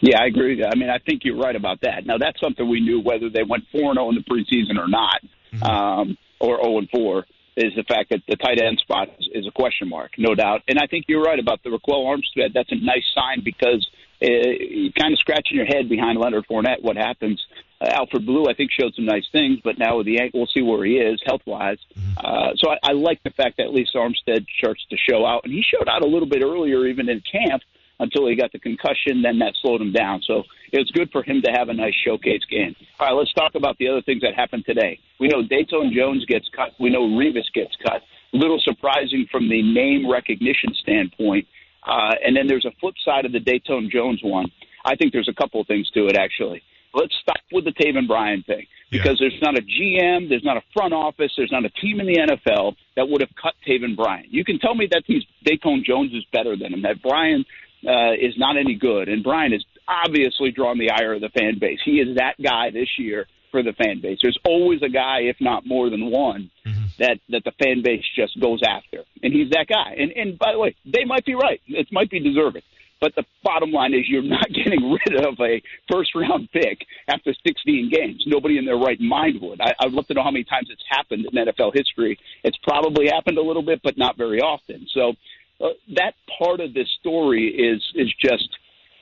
Yeah, 0.00 0.20
I 0.20 0.26
agree. 0.26 0.62
I 0.62 0.76
mean, 0.76 0.90
I 0.90 0.98
think 0.98 1.22
you're 1.24 1.38
right 1.38 1.56
about 1.56 1.80
that. 1.80 2.04
Now, 2.04 2.18
that's 2.18 2.38
something 2.38 2.68
we 2.68 2.80
knew 2.80 3.00
whether 3.00 3.30
they 3.30 3.42
went 3.42 3.64
4 3.72 3.94
0 3.94 4.10
in 4.10 4.16
the 4.16 4.22
preseason 4.22 4.78
or 4.78 4.86
not, 4.86 5.20
mm-hmm. 5.52 5.62
um, 5.62 6.18
or 6.40 6.62
0 6.62 6.82
4, 6.92 7.24
is 7.56 7.72
the 7.76 7.84
fact 7.84 8.10
that 8.10 8.20
the 8.28 8.36
tight 8.36 8.60
end 8.60 8.78
spot 8.78 9.08
is, 9.18 9.28
is 9.32 9.46
a 9.46 9.50
question 9.50 9.88
mark, 9.88 10.12
no 10.18 10.34
doubt. 10.34 10.62
And 10.68 10.78
I 10.78 10.86
think 10.86 11.06
you're 11.08 11.22
right 11.22 11.38
about 11.38 11.62
the 11.62 11.70
Ryquell 11.70 12.04
Armstead. 12.04 12.52
That's 12.54 12.72
a 12.72 12.76
nice 12.76 13.04
sign 13.14 13.42
because 13.44 13.86
uh, 14.22 14.26
you're 14.26 14.92
kind 14.92 15.12
of 15.12 15.18
scratching 15.18 15.56
your 15.56 15.66
head 15.66 15.88
behind 15.88 16.18
Leonard 16.18 16.46
Fournette. 16.50 16.82
What 16.82 16.96
happens? 16.96 17.44
Uh, 17.80 17.86
Alfred 17.90 18.24
Blue, 18.24 18.46
I 18.48 18.54
think, 18.54 18.70
showed 18.70 18.94
some 18.94 19.04
nice 19.04 19.26
things, 19.32 19.58
but 19.62 19.78
now 19.78 19.98
with 19.98 20.06
the 20.06 20.20
ankle, 20.20 20.40
we'll 20.40 20.46
see 20.46 20.62
where 20.62 20.84
he 20.84 20.94
is 20.94 21.20
health 21.26 21.42
wise. 21.46 21.78
Uh, 22.16 22.50
so 22.56 22.70
I, 22.70 22.90
I 22.90 22.92
like 22.92 23.22
the 23.22 23.30
fact 23.30 23.56
that 23.58 23.64
at 23.64 23.74
least 23.74 23.94
Armstead 23.94 24.46
starts 24.58 24.84
to 24.90 24.96
show 24.96 25.26
out, 25.26 25.42
and 25.44 25.52
he 25.52 25.62
showed 25.62 25.88
out 25.88 26.02
a 26.02 26.06
little 26.06 26.28
bit 26.28 26.42
earlier, 26.42 26.86
even 26.86 27.08
in 27.08 27.20
camp, 27.20 27.62
until 28.00 28.26
he 28.28 28.36
got 28.36 28.52
the 28.52 28.58
concussion. 28.58 29.22
Then 29.22 29.38
that 29.38 29.54
slowed 29.62 29.80
him 29.80 29.92
down. 29.92 30.22
So 30.26 30.44
it 30.72 30.78
was 30.78 30.90
good 30.92 31.10
for 31.10 31.22
him 31.22 31.42
to 31.42 31.50
have 31.50 31.68
a 31.68 31.74
nice 31.74 31.94
showcase 32.04 32.42
game. 32.50 32.74
All 32.98 33.08
right, 33.08 33.12
let's 33.14 33.32
talk 33.32 33.54
about 33.54 33.78
the 33.78 33.88
other 33.88 34.02
things 34.02 34.22
that 34.22 34.34
happened 34.34 34.64
today. 34.66 34.98
We 35.20 35.28
know 35.28 35.42
Datone 35.42 35.92
Jones 35.92 36.24
gets 36.26 36.48
cut. 36.54 36.72
We 36.80 36.90
know 36.90 37.02
Reavis 37.02 37.52
gets 37.54 37.74
cut. 37.82 38.02
A 38.32 38.36
little 38.36 38.60
surprising 38.60 39.26
from 39.30 39.48
the 39.48 39.62
name 39.62 40.10
recognition 40.10 40.74
standpoint. 40.82 41.46
Uh, 41.86 42.14
and 42.24 42.36
then 42.36 42.46
there's 42.46 42.64
a 42.64 42.72
flip 42.80 42.94
side 43.04 43.24
of 43.24 43.32
the 43.32 43.40
Datone 43.40 43.90
Jones 43.90 44.20
one. 44.22 44.50
I 44.84 44.96
think 44.96 45.12
there's 45.12 45.28
a 45.28 45.34
couple 45.34 45.60
of 45.60 45.66
things 45.66 45.88
to 45.90 46.06
it 46.06 46.16
actually. 46.16 46.62
Let's 46.94 47.14
stop 47.20 47.38
with 47.50 47.64
the 47.64 47.72
Taven 47.72 48.06
Bryan 48.06 48.44
thing 48.46 48.66
because 48.90 49.18
yeah. 49.20 49.28
there's 49.28 49.42
not 49.42 49.58
a 49.58 49.62
GM, 49.62 50.28
there's 50.28 50.44
not 50.44 50.56
a 50.56 50.62
front 50.72 50.94
office, 50.94 51.32
there's 51.36 51.50
not 51.50 51.64
a 51.64 51.70
team 51.70 51.98
in 51.98 52.06
the 52.06 52.18
NFL 52.18 52.76
that 52.96 53.08
would 53.08 53.20
have 53.20 53.30
cut 53.40 53.54
Taven 53.66 53.96
Bryan. 53.96 54.26
You 54.30 54.44
can 54.44 54.60
tell 54.60 54.74
me 54.74 54.86
that 54.92 55.02
he's 55.04 55.24
Datone 55.44 55.82
Jones 55.84 56.12
is 56.14 56.24
better 56.32 56.56
than 56.56 56.72
him, 56.72 56.82
that 56.82 57.02
Bryan 57.02 57.44
uh, 57.86 58.12
is 58.12 58.34
not 58.36 58.56
any 58.56 58.74
good, 58.74 59.08
and 59.08 59.22
Bryan 59.22 59.52
has 59.52 59.64
obviously 59.88 60.50
drawn 60.50 60.78
the 60.78 60.90
ire 60.90 61.14
of 61.14 61.20
the 61.20 61.28
fan 61.28 61.58
base. 61.60 61.78
He 61.84 62.00
is 62.00 62.16
that 62.16 62.34
guy 62.42 62.70
this 62.70 62.88
year 62.98 63.26
for 63.50 63.62
the 63.62 63.72
fan 63.72 64.00
base. 64.00 64.18
There's 64.22 64.38
always 64.44 64.82
a 64.82 64.88
guy, 64.88 65.20
if 65.22 65.36
not 65.40 65.66
more 65.66 65.90
than 65.90 66.10
one, 66.10 66.50
mm-hmm. 66.66 66.86
that 66.98 67.20
that 67.28 67.44
the 67.44 67.52
fan 67.62 67.82
base 67.84 68.04
just 68.16 68.40
goes 68.40 68.60
after, 68.66 69.04
and 69.22 69.32
he's 69.32 69.50
that 69.50 69.66
guy. 69.68 69.94
And 69.98 70.12
and 70.12 70.38
by 70.38 70.52
the 70.52 70.58
way, 70.58 70.74
they 70.84 71.04
might 71.04 71.24
be 71.24 71.34
right. 71.34 71.60
It 71.68 71.88
might 71.92 72.10
be 72.10 72.20
deserving. 72.20 72.62
But 73.00 73.14
the 73.16 73.24
bottom 73.42 73.70
line 73.70 73.92
is 73.92 74.08
you're 74.08 74.22
not 74.22 74.48
getting 74.64 74.90
rid 74.90 75.24
of 75.26 75.34
a 75.38 75.60
first 75.92 76.14
round 76.14 76.48
pick 76.52 76.78
after 77.06 77.34
16 77.46 77.90
games. 77.92 78.24
Nobody 78.26 78.56
in 78.56 78.64
their 78.64 78.78
right 78.78 79.00
mind 79.00 79.40
would. 79.42 79.60
I, 79.60 79.74
I'd 79.78 79.92
love 79.92 80.06
to 80.06 80.14
know 80.14 80.22
how 80.22 80.30
many 80.30 80.44
times 80.44 80.68
it's 80.70 80.82
happened 80.88 81.26
in 81.30 81.46
NFL 81.46 81.72
history. 81.74 82.18
It's 82.42 82.56
probably 82.62 83.06
happened 83.12 83.38
a 83.38 83.42
little 83.42 83.62
bit, 83.62 83.80
but 83.84 83.98
not 83.98 84.16
very 84.16 84.40
often. 84.40 84.86
So 84.94 85.12
uh, 85.60 85.68
that 85.94 86.14
part 86.38 86.60
of 86.60 86.74
this 86.74 86.88
story 87.00 87.48
is 87.48 87.82
is 87.94 88.12
just 88.20 88.48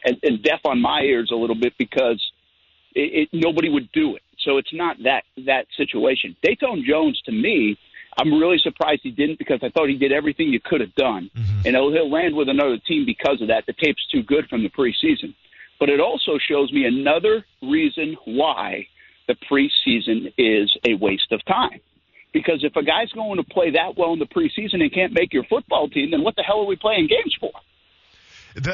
and, 0.04 0.16
and 0.22 0.42
deaf 0.42 0.60
on 0.64 0.80
my 0.80 1.00
ears 1.00 1.30
a 1.32 1.36
little 1.36 1.56
bit 1.56 1.74
because 1.78 2.20
it, 2.94 3.22
it, 3.22 3.28
nobody 3.32 3.68
would 3.68 3.90
do 3.92 4.16
it. 4.16 4.22
So 4.44 4.58
it's 4.58 4.72
not 4.72 4.96
that 5.04 5.22
that 5.46 5.66
situation. 5.76 6.36
Datone 6.44 6.84
Jones 6.84 7.20
to 7.26 7.32
me, 7.32 7.78
I'm 8.18 8.32
really 8.34 8.58
surprised 8.58 9.00
he 9.02 9.10
didn't 9.10 9.38
because 9.38 9.60
I 9.62 9.70
thought 9.70 9.88
he 9.88 9.96
did 9.96 10.12
everything 10.12 10.48
you 10.48 10.60
could 10.60 10.80
have 10.80 10.94
done, 10.94 11.30
mm-hmm. 11.36 11.66
and 11.66 11.76
he'll, 11.76 11.92
he'll 11.92 12.10
land 12.10 12.34
with 12.34 12.48
another 12.48 12.78
team 12.86 13.06
because 13.06 13.40
of 13.40 13.48
that. 13.48 13.64
The 13.66 13.74
tape's 13.74 14.06
too 14.10 14.22
good 14.22 14.48
from 14.48 14.62
the 14.62 14.70
preseason, 14.70 15.34
but 15.78 15.88
it 15.88 16.00
also 16.00 16.38
shows 16.38 16.72
me 16.72 16.84
another 16.84 17.44
reason 17.62 18.16
why 18.24 18.86
the 19.28 19.36
preseason 19.50 20.32
is 20.36 20.76
a 20.84 20.94
waste 20.94 21.30
of 21.30 21.44
time. 21.44 21.80
Because 22.32 22.64
if 22.64 22.74
a 22.76 22.82
guy's 22.82 23.10
going 23.12 23.36
to 23.36 23.44
play 23.44 23.72
that 23.72 23.96
well 23.96 24.12
in 24.12 24.18
the 24.18 24.26
preseason 24.26 24.80
and 24.80 24.92
can't 24.92 25.12
make 25.12 25.32
your 25.32 25.44
football 25.44 25.88
team, 25.88 26.10
then 26.10 26.22
what 26.22 26.36
the 26.36 26.42
hell 26.42 26.60
are 26.60 26.66
we 26.66 26.76
playing 26.76 27.08
games 27.08 27.36
for? 27.38 27.50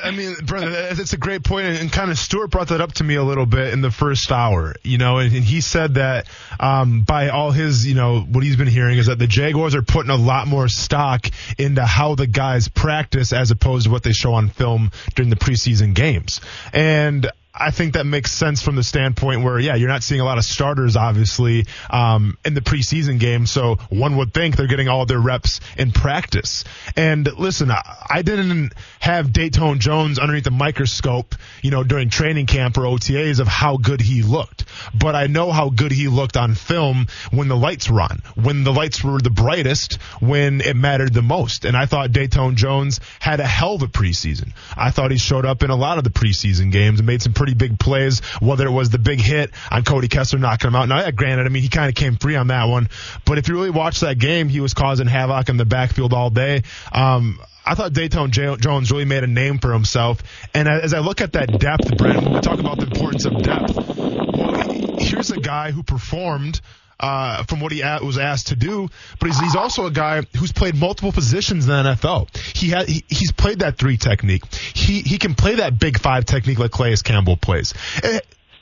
I 0.03 0.11
mean, 0.11 0.35
brother, 0.45 0.71
that's 0.95 1.13
a 1.13 1.19
great 1.19 1.45
point, 1.45 1.67
and 1.67 1.93
kind 1.93 2.11
of 2.11 2.19
Stuart 2.19 2.49
brought 2.49 2.69
that 2.69 2.81
up 2.81 2.95
to 2.95 3.05
me 3.05 3.15
a 3.15 3.23
little 3.23 3.47
bit 3.47 3.73
in 3.73 3.81
the 3.81 3.93
first 3.93 4.33
hour, 4.33 4.75
you 4.83 4.99
know, 4.99 5.19
and 5.19 5.31
he 5.31 5.61
said 5.61 5.95
that 5.95 6.27
um, 6.59 7.03
by 7.03 7.29
all 7.29 7.53
his, 7.53 7.87
you 7.87 7.95
know, 7.95 8.21
what 8.21 8.43
he's 8.43 8.57
been 8.57 8.67
hearing 8.67 8.99
is 8.99 9.07
that 9.07 9.21
the 9.21 9.29
Jaguars 9.29 9.77
are 9.77 9.83
putting 9.83 10.11
a 10.11 10.17
lot 10.17 10.49
more 10.49 10.67
stock 10.67 11.27
into 11.59 11.85
how 11.85 12.17
the 12.17 12.27
guys 12.27 12.67
practice 12.69 13.33
as 13.33 13.53
opposed 13.53 13.87
to 13.87 13.93
what 13.93 14.03
they 14.03 14.13
show 14.13 14.35
on 14.35 14.49
film 14.49 14.91
during 15.15 15.31
the 15.31 15.37
preseason 15.37 15.95
games, 15.95 16.41
and 16.73 17.31
I 17.59 17.71
think 17.71 17.95
that 17.95 18.07
makes 18.07 18.31
sense 18.33 18.63
from 18.63 18.77
the 18.77 18.83
standpoint 18.83 19.43
where, 19.43 19.59
yeah, 19.59 19.75
you're 19.75 19.89
not 19.89 20.03
seeing 20.03 20.21
a 20.21 20.25
lot 20.25 20.39
of 20.39 20.45
starters, 20.45 20.97
obviously, 20.97 21.67
um, 21.91 22.39
in 22.45 22.55
the 22.55 22.61
preseason 22.61 23.19
game. 23.19 23.47
So 23.47 23.77
one 23.91 24.17
would 24.17 24.33
think 24.33 24.57
they're 24.57 24.67
getting 24.67 24.89
all 24.89 25.07
their 25.07 25.19
reps 25.19 25.61
in 25.77 25.93
practice. 25.93 26.65
And 26.97 27.27
listen, 27.39 27.71
I, 27.71 27.83
I 28.09 28.23
didn't 28.23 28.73
have 29.01 29.29
Datone 29.29 29.79
Jones 29.79 30.19
underneath 30.19 30.45
the 30.45 30.51
microscope, 30.51 31.35
you 31.63 31.71
know, 31.71 31.83
during 31.83 32.11
training 32.11 32.47
camp 32.47 32.79
or 32.79 32.83
OTAs 32.83 33.41
of 33.41 33.49
how 33.49 33.77
good 33.77 34.01
he 34.01 34.23
looked. 34.23 34.65
But 34.95 35.15
I 35.15 35.27
know 35.27 35.51
how 35.51 35.71
good 35.71 35.93
he 35.93 36.09
looked 36.09 36.37
on 36.37 36.55
film 36.55 37.07
when 37.31 37.49
the 37.49 37.57
lights 37.57 37.91
were 37.91 38.01
on, 38.01 38.23
when 38.35 38.65
the 38.65 38.73
lights 38.73 39.03
were 39.03 39.19
the 39.21 39.31
brightest, 39.31 39.95
when 40.21 40.61
it 40.61 40.77
mattered 40.77 41.13
the 41.13 41.23
most. 41.23 41.65
And 41.65 41.77
I 41.77 41.87
thought 41.87 42.11
Datone 42.11 42.55
Jones 42.55 43.01
had 43.21 43.41
a 43.41 43.47
hell 43.47 43.75
of 43.75 43.83
a 43.83 43.89
preseason. 43.89 44.53
I 44.77 44.91
thought 44.91 45.11
he 45.11 45.19
showed 45.19 45.45
up 45.45 45.63
in 45.63 45.71
a 45.71 45.77
lot 45.77 45.99
of 45.99 46.05
the 46.05 46.11
preseason 46.11 46.71
games 46.71 47.01
and 47.01 47.07
made 47.07 47.23
some 47.23 47.33
pretty 47.33 47.48
big 47.55 47.79
plays, 47.79 48.20
whether 48.41 48.66
it 48.66 48.70
was 48.70 48.91
the 48.91 48.99
big 48.99 49.20
hit 49.20 49.51
on 49.70 49.85
Cody 49.85 50.09
Kessler 50.09 50.39
knocking 50.39 50.69
him 50.69 50.77
out. 50.77 50.89
Now, 50.89 51.11
granted, 51.11 51.47
I 51.47 51.49
mean, 51.49 51.62
he 51.62 51.69
kind 51.69 51.89
of 51.89 51.95
came 51.95 52.16
free 52.16 52.37
on 52.37 52.49
that 52.49 52.65
one, 52.65 52.89
but 53.25 53.39
if 53.39 53.49
you 53.49 53.55
really 53.55 53.70
watch 53.70 54.01
that 54.01 54.19
game, 54.19 54.49
he 54.49 54.61
was 54.61 54.75
causing 54.75 55.07
havoc 55.07 55.49
in 55.49 55.57
the 55.57 55.65
backfield 55.65 56.12
all 56.12 56.31
day. 56.31 56.62
Um, 56.93 57.39
I 57.69 57.75
thought 57.75 57.93
Datone 57.93 58.31
Jones 58.61 58.91
really 58.91 59.05
made 59.05 59.25
a 59.25 59.27
name 59.27 59.59
for 59.59 59.75
himself. 59.75 60.23
And 60.55 60.66
as 60.69 60.95
I 60.95 61.01
look 61.01 61.20
at 61.20 61.35
that 61.35 61.59
depth, 61.59 61.99
Brent, 61.99 62.23
when 62.23 62.33
we 62.33 62.41
talk 62.41 62.59
about 62.61 62.79
the 62.79 62.87
importance 62.87 63.27
of 63.27 63.43
depth, 63.43 63.77
well, 63.77 64.97
here's 64.99 65.31
a 65.31 65.39
guy 65.39 65.70
who 65.70 65.83
performed 65.83 66.62
uh, 67.01 67.45
from 67.45 67.61
what 67.61 67.73
he 67.73 67.83
was 68.03 68.19
asked 68.19 68.49
to 68.49 68.57
do. 68.57 68.89
But 69.19 69.27
he's, 69.27 69.41
he's 69.41 69.57
also 69.57 69.87
a 69.87 69.91
guy 69.91 70.23
who's 70.37 70.53
played 70.53 70.77
multiple 70.77 71.12
positions 71.12 71.69
in 71.69 71.70
the 71.70 71.91
NFL. 71.91 72.35
He 72.57 72.70
had 72.70 72.89
he, 72.89 73.05
he's 73.09 73.33
played 73.33 73.61
that 73.61 73.79
three 73.79 73.97
technique. 73.97 74.45
He 74.53 75.01
he 75.01 75.19
can 75.19 75.35
play 75.35 75.57
that 75.57 75.79
big 75.79 75.99
five 75.99 76.25
technique 76.25 76.59
like 76.59 76.73
Calais 76.73 76.97
Campbell 77.05 77.37
plays. 77.37 77.75
Eh, 78.03 78.20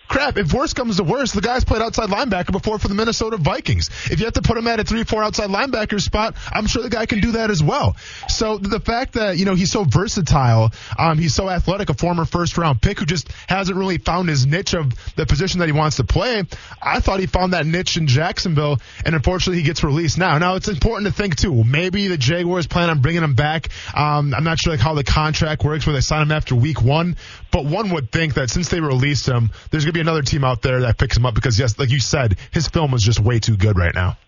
crap, 0.09 0.37
if 0.37 0.53
worse 0.53 0.73
comes 0.73 0.97
to 0.97 1.05
worse, 1.05 1.33
the 1.33 1.41
guy's 1.41 1.65
played 1.65 1.83
outside 1.83 2.09
linebacker 2.09 2.53
before 2.53 2.79
for 2.79 2.89
the 2.89 2.95
Minnesota 2.95 3.37
Vikings. 3.37 3.91
If 4.11 4.21
you 4.21 4.27
have 4.27 4.35
to 4.35 4.43
put 4.43 4.57
him 4.57 4.67
at 4.67 4.81
a 4.81 4.85
3-4 4.85 5.25
outside 5.25 5.51
linebacker 5.51 6.01
spot, 6.01 6.37
I'm 6.53 6.67
sure 6.67 6.83
the 6.83 6.91
guy 6.91 7.07
can 7.07 7.21
do 7.21 7.33
that 7.33 7.51
as 7.51 7.63
well. 7.63 7.97
So 8.29 8.59
the 8.59 8.81
fact 8.81 9.15
that, 9.15 9.37
you 9.37 9.45
know, 9.45 9.55
he's 9.55 9.73
so 9.73 9.85
versatile, 9.85 10.71
um, 10.99 11.19
he's 11.19 11.35
so 11.35 11.51
athletic, 11.51 11.91
a 11.91 11.95
former 11.95 12.25
first 12.25 12.57
round 12.57 12.81
pick 12.81 13.01
who 13.01 13.07
just 13.07 13.31
hasn't 13.49 13.77
really 13.77 13.99
found 13.99 14.29
his 14.29 14.47
niche 14.47 14.75
of 14.75 14.93
the 15.17 15.27
position 15.27 15.61
that 15.61 15.67
he 15.67 15.73
wants 15.73 15.97
to 15.97 16.05
play. 16.05 16.43
I 16.81 17.01
thought 17.01 17.21
he 17.21 17.27
found 17.27 17.53
that 17.53 17.67
niche 17.67 17.97
in 17.97 18.07
Jacksonville, 18.07 18.79
and 19.05 19.15
unfortunately 19.15 19.59
he 19.61 19.67
gets 19.67 19.83
released 19.83 20.19
now. 20.19 20.39
Now 20.39 20.55
it's 20.55 20.69
important 20.69 21.07
to 21.07 21.13
think 21.13 21.37
too, 21.37 21.65
maybe 21.65 22.09
the 22.09 22.17
Jaguars 22.17 22.67
plan 22.67 22.91
on 22.91 23.01
bringing 23.01 23.23
him 23.23 23.35
back. 23.35 23.69
Um, 23.95 24.35
I'm 24.35 24.45
not 24.45 24.59
sure 24.59 24.73
like 24.73 24.81
how 24.81 24.95
the 24.95 25.05
contract 25.05 25.65
works 25.65 25.87
where 25.87 25.95
they 25.95 26.01
sign 26.01 26.23
him 26.23 26.33
after 26.33 26.55
week 26.55 26.83
one, 26.83 27.17
but 27.51 27.65
one 27.65 27.91
would 27.91 28.13
think 28.13 28.35
that 28.35 28.51
since 28.51 28.69
they 28.69 28.81
released 28.81 29.27
him, 29.27 29.51
there's 29.71 29.85
going 29.85 29.95
to 29.95 29.96
be 29.97 30.01
another 30.01 30.23
team 30.23 30.45
out 30.45 30.63
there 30.63 30.81
that 30.83 30.99
picks 30.99 31.17
him 31.17 31.25
up 31.25 31.35
because, 31.35 31.59
yes, 31.59 31.79
like 31.79 31.91
you 31.91 32.01
said, 32.01 32.37
his 32.53 32.69
film 32.69 32.93
is 32.95 33.03
just 33.03 33.19
way 33.19 33.39
too 33.39 33.57
good 33.57 33.79
right 33.79 33.95
now. 33.95 34.19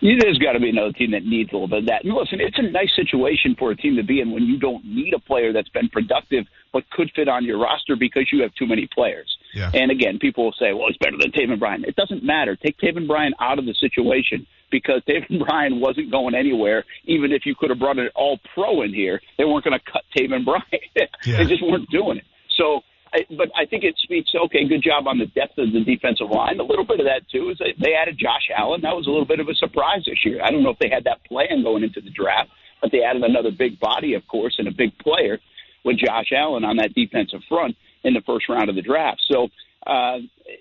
there's 0.00 0.38
got 0.38 0.52
to 0.52 0.60
be 0.60 0.70
another 0.70 0.92
team 0.92 1.10
that 1.10 1.24
needs 1.24 1.50
a 1.52 1.54
little 1.54 1.68
bit 1.68 1.80
of 1.80 1.86
that. 1.86 2.04
And 2.04 2.14
listen, 2.14 2.40
it's 2.40 2.58
a 2.58 2.62
nice 2.62 2.90
situation 2.96 3.54
for 3.58 3.70
a 3.70 3.76
team 3.76 3.96
to 3.96 4.02
be 4.02 4.20
in 4.20 4.32
when 4.32 4.44
you 4.44 4.58
don't 4.58 4.84
need 4.84 5.12
a 5.12 5.18
player 5.18 5.52
that's 5.52 5.68
been 5.68 5.88
productive 5.90 6.46
but 6.72 6.88
could 6.90 7.10
fit 7.14 7.28
on 7.28 7.44
your 7.44 7.58
roster 7.58 7.96
because 7.96 8.28
you 8.32 8.42
have 8.42 8.54
too 8.54 8.66
many 8.66 8.88
players. 8.94 9.36
Yeah. 9.52 9.70
And 9.74 9.90
again, 9.90 10.18
people 10.18 10.44
will 10.44 10.54
say, 10.58 10.72
well, 10.72 10.86
it's 10.88 10.98
better 10.98 11.16
than 11.20 11.32
Taven 11.32 11.58
Bryan. 11.58 11.84
It 11.84 11.96
doesn't 11.96 12.24
matter. 12.24 12.56
Take 12.56 12.78
Taven 12.78 13.06
Bryan 13.06 13.34
out 13.40 13.58
of 13.58 13.66
the 13.66 13.74
situation 13.74 14.46
because 14.70 15.02
Taven 15.08 15.44
Bryan 15.44 15.80
wasn't 15.80 16.10
going 16.10 16.34
anywhere. 16.34 16.84
Even 17.04 17.32
if 17.32 17.44
you 17.44 17.54
could 17.54 17.70
have 17.70 17.78
brought 17.78 17.98
an 17.98 18.08
all 18.14 18.38
pro 18.54 18.82
in 18.82 18.94
here, 18.94 19.20
they 19.36 19.44
weren't 19.44 19.64
going 19.64 19.78
to 19.78 19.92
cut 19.92 20.02
Taven 20.16 20.44
Bryan. 20.44 20.62
they 21.26 21.44
just 21.44 21.62
weren't 21.62 21.90
doing 21.90 22.18
it. 22.18 22.24
So 22.56 22.82
I, 23.12 23.26
but 23.36 23.50
I 23.56 23.66
think 23.66 23.84
it 23.84 23.96
speaks. 23.98 24.30
Okay, 24.34 24.66
good 24.68 24.82
job 24.82 25.08
on 25.08 25.18
the 25.18 25.26
depth 25.26 25.58
of 25.58 25.72
the 25.72 25.82
defensive 25.82 26.30
line. 26.30 26.60
A 26.60 26.62
little 26.62 26.84
bit 26.84 27.00
of 27.00 27.06
that 27.06 27.28
too 27.30 27.50
is 27.50 27.58
they, 27.58 27.74
they 27.78 27.94
added 27.94 28.18
Josh 28.18 28.50
Allen. 28.56 28.80
That 28.82 28.94
was 28.94 29.06
a 29.06 29.10
little 29.10 29.26
bit 29.26 29.40
of 29.40 29.48
a 29.48 29.54
surprise 29.54 30.04
this 30.06 30.24
year. 30.24 30.42
I 30.42 30.50
don't 30.50 30.62
know 30.62 30.70
if 30.70 30.78
they 30.78 30.90
had 30.90 31.04
that 31.04 31.24
plan 31.24 31.62
going 31.62 31.82
into 31.82 32.00
the 32.00 32.10
draft, 32.10 32.50
but 32.80 32.92
they 32.92 33.02
added 33.02 33.22
another 33.24 33.50
big 33.50 33.80
body, 33.80 34.14
of 34.14 34.26
course, 34.28 34.56
and 34.58 34.68
a 34.68 34.72
big 34.72 34.96
player 34.98 35.38
with 35.84 35.98
Josh 35.98 36.30
Allen 36.36 36.64
on 36.64 36.76
that 36.76 36.94
defensive 36.94 37.40
front 37.48 37.76
in 38.04 38.14
the 38.14 38.22
first 38.22 38.48
round 38.48 38.68
of 38.68 38.76
the 38.76 38.82
draft. 38.82 39.20
So 39.30 39.48
uh, 39.86 40.18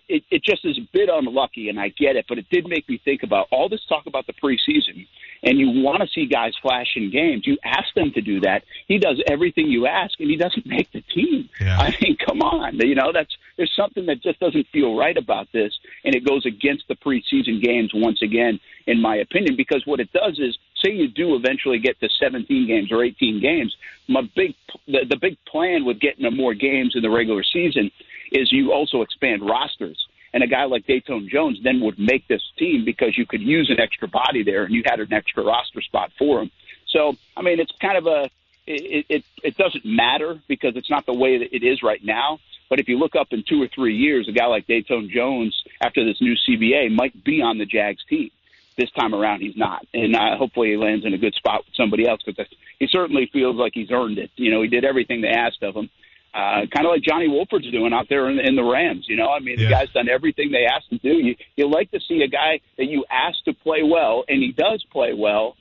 it, 0.07 0.23
it 0.31 0.43
just 0.43 0.63
is 0.63 0.77
a 0.77 0.87
bit 0.93 1.09
unlucky, 1.11 1.67
and 1.67 1.79
I 1.79 1.89
get 1.89 2.15
it, 2.15 2.25
but 2.29 2.37
it 2.37 2.45
did 2.49 2.67
make 2.67 2.87
me 2.87 3.01
think 3.03 3.23
about 3.23 3.47
all 3.51 3.67
this 3.67 3.83
talk 3.89 4.05
about 4.05 4.27
the 4.27 4.33
preseason, 4.33 5.07
and 5.43 5.59
you 5.59 5.83
want 5.83 6.01
to 6.01 6.07
see 6.07 6.25
guys 6.25 6.53
flash 6.61 6.87
in 6.95 7.11
games. 7.11 7.45
You 7.45 7.57
ask 7.65 7.93
them 7.95 8.11
to 8.13 8.21
do 8.21 8.39
that. 8.41 8.63
He 8.87 8.97
does 8.97 9.21
everything 9.27 9.67
you 9.67 9.87
ask, 9.87 10.19
and 10.19 10.29
he 10.29 10.37
doesn't 10.37 10.65
make 10.65 10.91
the 10.91 11.01
team. 11.01 11.49
I 11.79 11.97
mean, 12.01 12.17
come 12.25 12.41
on, 12.41 12.77
you 12.77 12.95
know 12.95 13.11
that's 13.13 13.35
there's 13.57 13.73
something 13.75 14.05
that 14.05 14.21
just 14.21 14.39
doesn't 14.39 14.67
feel 14.71 14.95
right 14.95 15.17
about 15.17 15.51
this, 15.51 15.77
and 16.05 16.15
it 16.15 16.25
goes 16.25 16.45
against 16.45 16.87
the 16.87 16.95
preseason 16.95 17.61
games 17.61 17.91
once 17.93 18.21
again, 18.21 18.59
in 18.87 19.01
my 19.01 19.17
opinion, 19.17 19.57
because 19.57 19.85
what 19.85 19.99
it 19.99 20.13
does 20.13 20.39
is 20.39 20.57
say 20.81 20.91
you 20.91 21.09
do 21.09 21.35
eventually 21.35 21.79
get 21.79 21.99
to 21.99 22.07
17 22.21 22.67
games 22.67 22.89
or 22.91 23.03
18 23.03 23.41
games. 23.41 23.75
My 24.07 24.21
big 24.33 24.55
the, 24.87 24.99
the 25.09 25.17
big 25.17 25.37
plan 25.45 25.83
with 25.83 25.99
getting 25.99 26.23
to 26.23 26.31
more 26.31 26.53
games 26.53 26.93
in 26.95 27.01
the 27.01 27.09
regular 27.09 27.43
season 27.43 27.91
is 28.31 28.51
you 28.51 28.71
also 28.71 29.01
expand 29.01 29.47
rosters. 29.47 29.97
And 30.33 30.43
a 30.43 30.47
guy 30.47 30.65
like 30.65 30.85
Datone 30.85 31.27
Jones 31.27 31.59
then 31.63 31.81
would 31.81 31.97
make 31.97 32.27
this 32.27 32.43
team 32.57 32.85
because 32.85 33.17
you 33.17 33.25
could 33.25 33.41
use 33.41 33.69
an 33.71 33.79
extra 33.79 34.07
body 34.07 34.43
there 34.43 34.63
and 34.63 34.73
you 34.73 34.83
had 34.85 34.99
an 34.99 35.11
extra 35.11 35.43
roster 35.43 35.81
spot 35.81 36.11
for 36.19 36.41
him. 36.41 36.51
So, 36.87 37.15
I 37.35 37.41
mean, 37.41 37.59
it's 37.59 37.71
kind 37.81 37.97
of 37.97 38.05
a, 38.05 38.29
it, 38.67 39.05
it, 39.09 39.23
it 39.43 39.57
doesn't 39.57 39.85
matter 39.85 40.39
because 40.47 40.75
it's 40.75 40.89
not 40.89 41.05
the 41.05 41.13
way 41.13 41.39
that 41.39 41.55
it 41.55 41.63
is 41.63 41.81
right 41.81 42.03
now. 42.03 42.39
But 42.69 42.79
if 42.79 42.87
you 42.87 42.99
look 42.99 43.15
up 43.15 43.27
in 43.31 43.43
two 43.47 43.61
or 43.61 43.67
three 43.73 43.95
years, 43.95 44.27
a 44.27 44.31
guy 44.31 44.45
like 44.45 44.67
Datone 44.67 45.09
Jones, 45.09 45.55
after 45.81 46.05
this 46.05 46.21
new 46.21 46.35
CBA, 46.47 46.93
might 46.93 47.23
be 47.23 47.41
on 47.41 47.57
the 47.57 47.65
Jags 47.65 48.03
team. 48.07 48.29
This 48.77 48.91
time 48.91 49.13
around, 49.13 49.41
he's 49.41 49.57
not, 49.57 49.85
and 49.93 50.15
uh, 50.15 50.37
hopefully 50.37 50.69
he 50.69 50.77
lands 50.77 51.05
in 51.05 51.13
a 51.13 51.17
good 51.17 51.33
spot 51.33 51.65
with 51.65 51.75
somebody 51.75 52.07
else 52.07 52.21
because 52.25 52.47
he 52.79 52.87
certainly 52.87 53.29
feels 53.33 53.57
like 53.57 53.73
he's 53.75 53.91
earned 53.91 54.17
it. 54.17 54.31
You 54.37 54.51
know, 54.51 54.61
he 54.61 54.69
did 54.69 54.85
everything 54.85 55.19
they 55.19 55.27
asked 55.27 55.61
of 55.63 55.75
him, 55.75 55.89
uh, 56.33 56.65
kind 56.73 56.85
of 56.85 56.91
like 56.91 57.01
Johnny 57.01 57.27
Wolford's 57.27 57.69
doing 57.71 57.91
out 57.93 58.07
there 58.09 58.29
in, 58.29 58.39
in 58.39 58.55
the 58.55 58.63
Rams. 58.63 59.05
You 59.07 59.17
know, 59.17 59.29
I 59.29 59.39
mean, 59.39 59.57
the 59.57 59.69
guy's 59.69 59.89
done 59.91 60.07
everything 60.09 60.51
they 60.51 60.65
asked 60.65 60.91
him 60.91 60.99
to 60.99 61.13
do. 61.13 61.17
You 61.17 61.35
you 61.55 61.69
like 61.69 61.91
to 61.91 61.99
see 62.07 62.21
a 62.21 62.27
guy 62.27 62.59
that 62.77 62.85
you 62.85 63.05
ask 63.09 63.37
to 63.45 63.53
play 63.53 63.81
well, 63.83 64.23
and 64.27 64.41
he 64.41 64.51
does 64.51 64.85
play 64.91 65.13
well, 65.13 65.55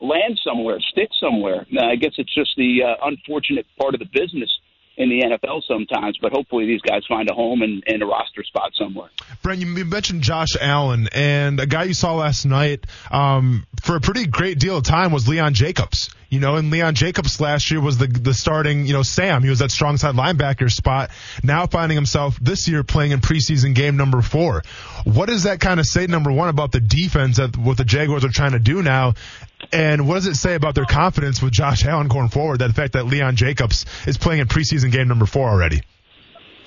land 0.00 0.40
somewhere, 0.44 0.78
stick 0.92 1.10
somewhere. 1.20 1.66
Uh, 1.76 1.84
I 1.84 1.96
guess 1.96 2.12
it's 2.16 2.34
just 2.34 2.50
the 2.56 2.82
uh, 2.84 3.06
unfortunate 3.06 3.66
part 3.78 3.94
of 3.94 4.00
the 4.00 4.06
business 4.12 4.50
in 4.98 5.08
the 5.08 5.22
NFL 5.22 5.62
sometimes, 5.66 6.18
but 6.20 6.32
hopefully 6.32 6.66
these 6.66 6.82
guys 6.82 7.02
find 7.08 7.30
a 7.30 7.34
home 7.34 7.62
and, 7.62 7.82
and 7.86 8.02
a 8.02 8.06
roster 8.06 8.42
spot 8.42 8.72
somewhere. 8.74 9.08
Brent, 9.42 9.60
you 9.60 9.66
mentioned 9.84 10.22
Josh 10.22 10.56
Allen, 10.60 11.08
and 11.12 11.60
a 11.60 11.66
guy 11.66 11.84
you 11.84 11.94
saw 11.94 12.14
last 12.14 12.44
night 12.44 12.84
um, 13.10 13.64
for 13.80 13.94
a 13.94 14.00
pretty 14.00 14.26
great 14.26 14.58
deal 14.58 14.76
of 14.76 14.82
time 14.82 15.12
was 15.12 15.28
Leon 15.28 15.54
Jacobs. 15.54 16.10
You 16.30 16.40
know, 16.40 16.56
and 16.56 16.70
Leon 16.70 16.94
Jacobs 16.94 17.40
last 17.40 17.70
year 17.70 17.80
was 17.80 17.96
the 17.96 18.06
the 18.06 18.34
starting, 18.34 18.84
you 18.84 18.92
know, 18.92 19.02
Sam. 19.02 19.42
He 19.42 19.48
was 19.48 19.60
that 19.60 19.70
strong 19.70 19.96
side 19.96 20.14
linebacker 20.14 20.70
spot. 20.70 21.08
Now 21.42 21.66
finding 21.66 21.96
himself 21.96 22.38
this 22.38 22.68
year 22.68 22.84
playing 22.84 23.12
in 23.12 23.20
preseason 23.20 23.74
game 23.74 23.96
number 23.96 24.20
four. 24.20 24.62
What 25.04 25.30
does 25.30 25.44
that 25.44 25.58
kind 25.58 25.80
of 25.80 25.86
say, 25.86 26.06
number 26.06 26.30
one, 26.30 26.50
about 26.50 26.70
the 26.70 26.80
defense 26.80 27.38
that 27.38 27.56
what 27.56 27.78
the 27.78 27.84
Jaguars 27.84 28.26
are 28.26 28.30
trying 28.30 28.52
to 28.52 28.58
do 28.58 28.82
now? 28.82 29.14
And 29.72 30.08
what 30.08 30.14
does 30.14 30.26
it 30.26 30.36
say 30.36 30.54
about 30.54 30.74
their 30.74 30.84
confidence 30.84 31.42
with 31.42 31.52
Josh 31.52 31.84
Allen 31.84 32.08
going 32.08 32.28
forward? 32.28 32.60
That 32.60 32.68
the 32.68 32.74
fact 32.74 32.92
that 32.94 33.06
Leon 33.06 33.36
Jacobs 33.36 33.86
is 34.06 34.16
playing 34.16 34.40
in 34.40 34.46
preseason 34.46 34.92
game 34.92 35.08
number 35.08 35.26
four 35.26 35.48
already. 35.48 35.82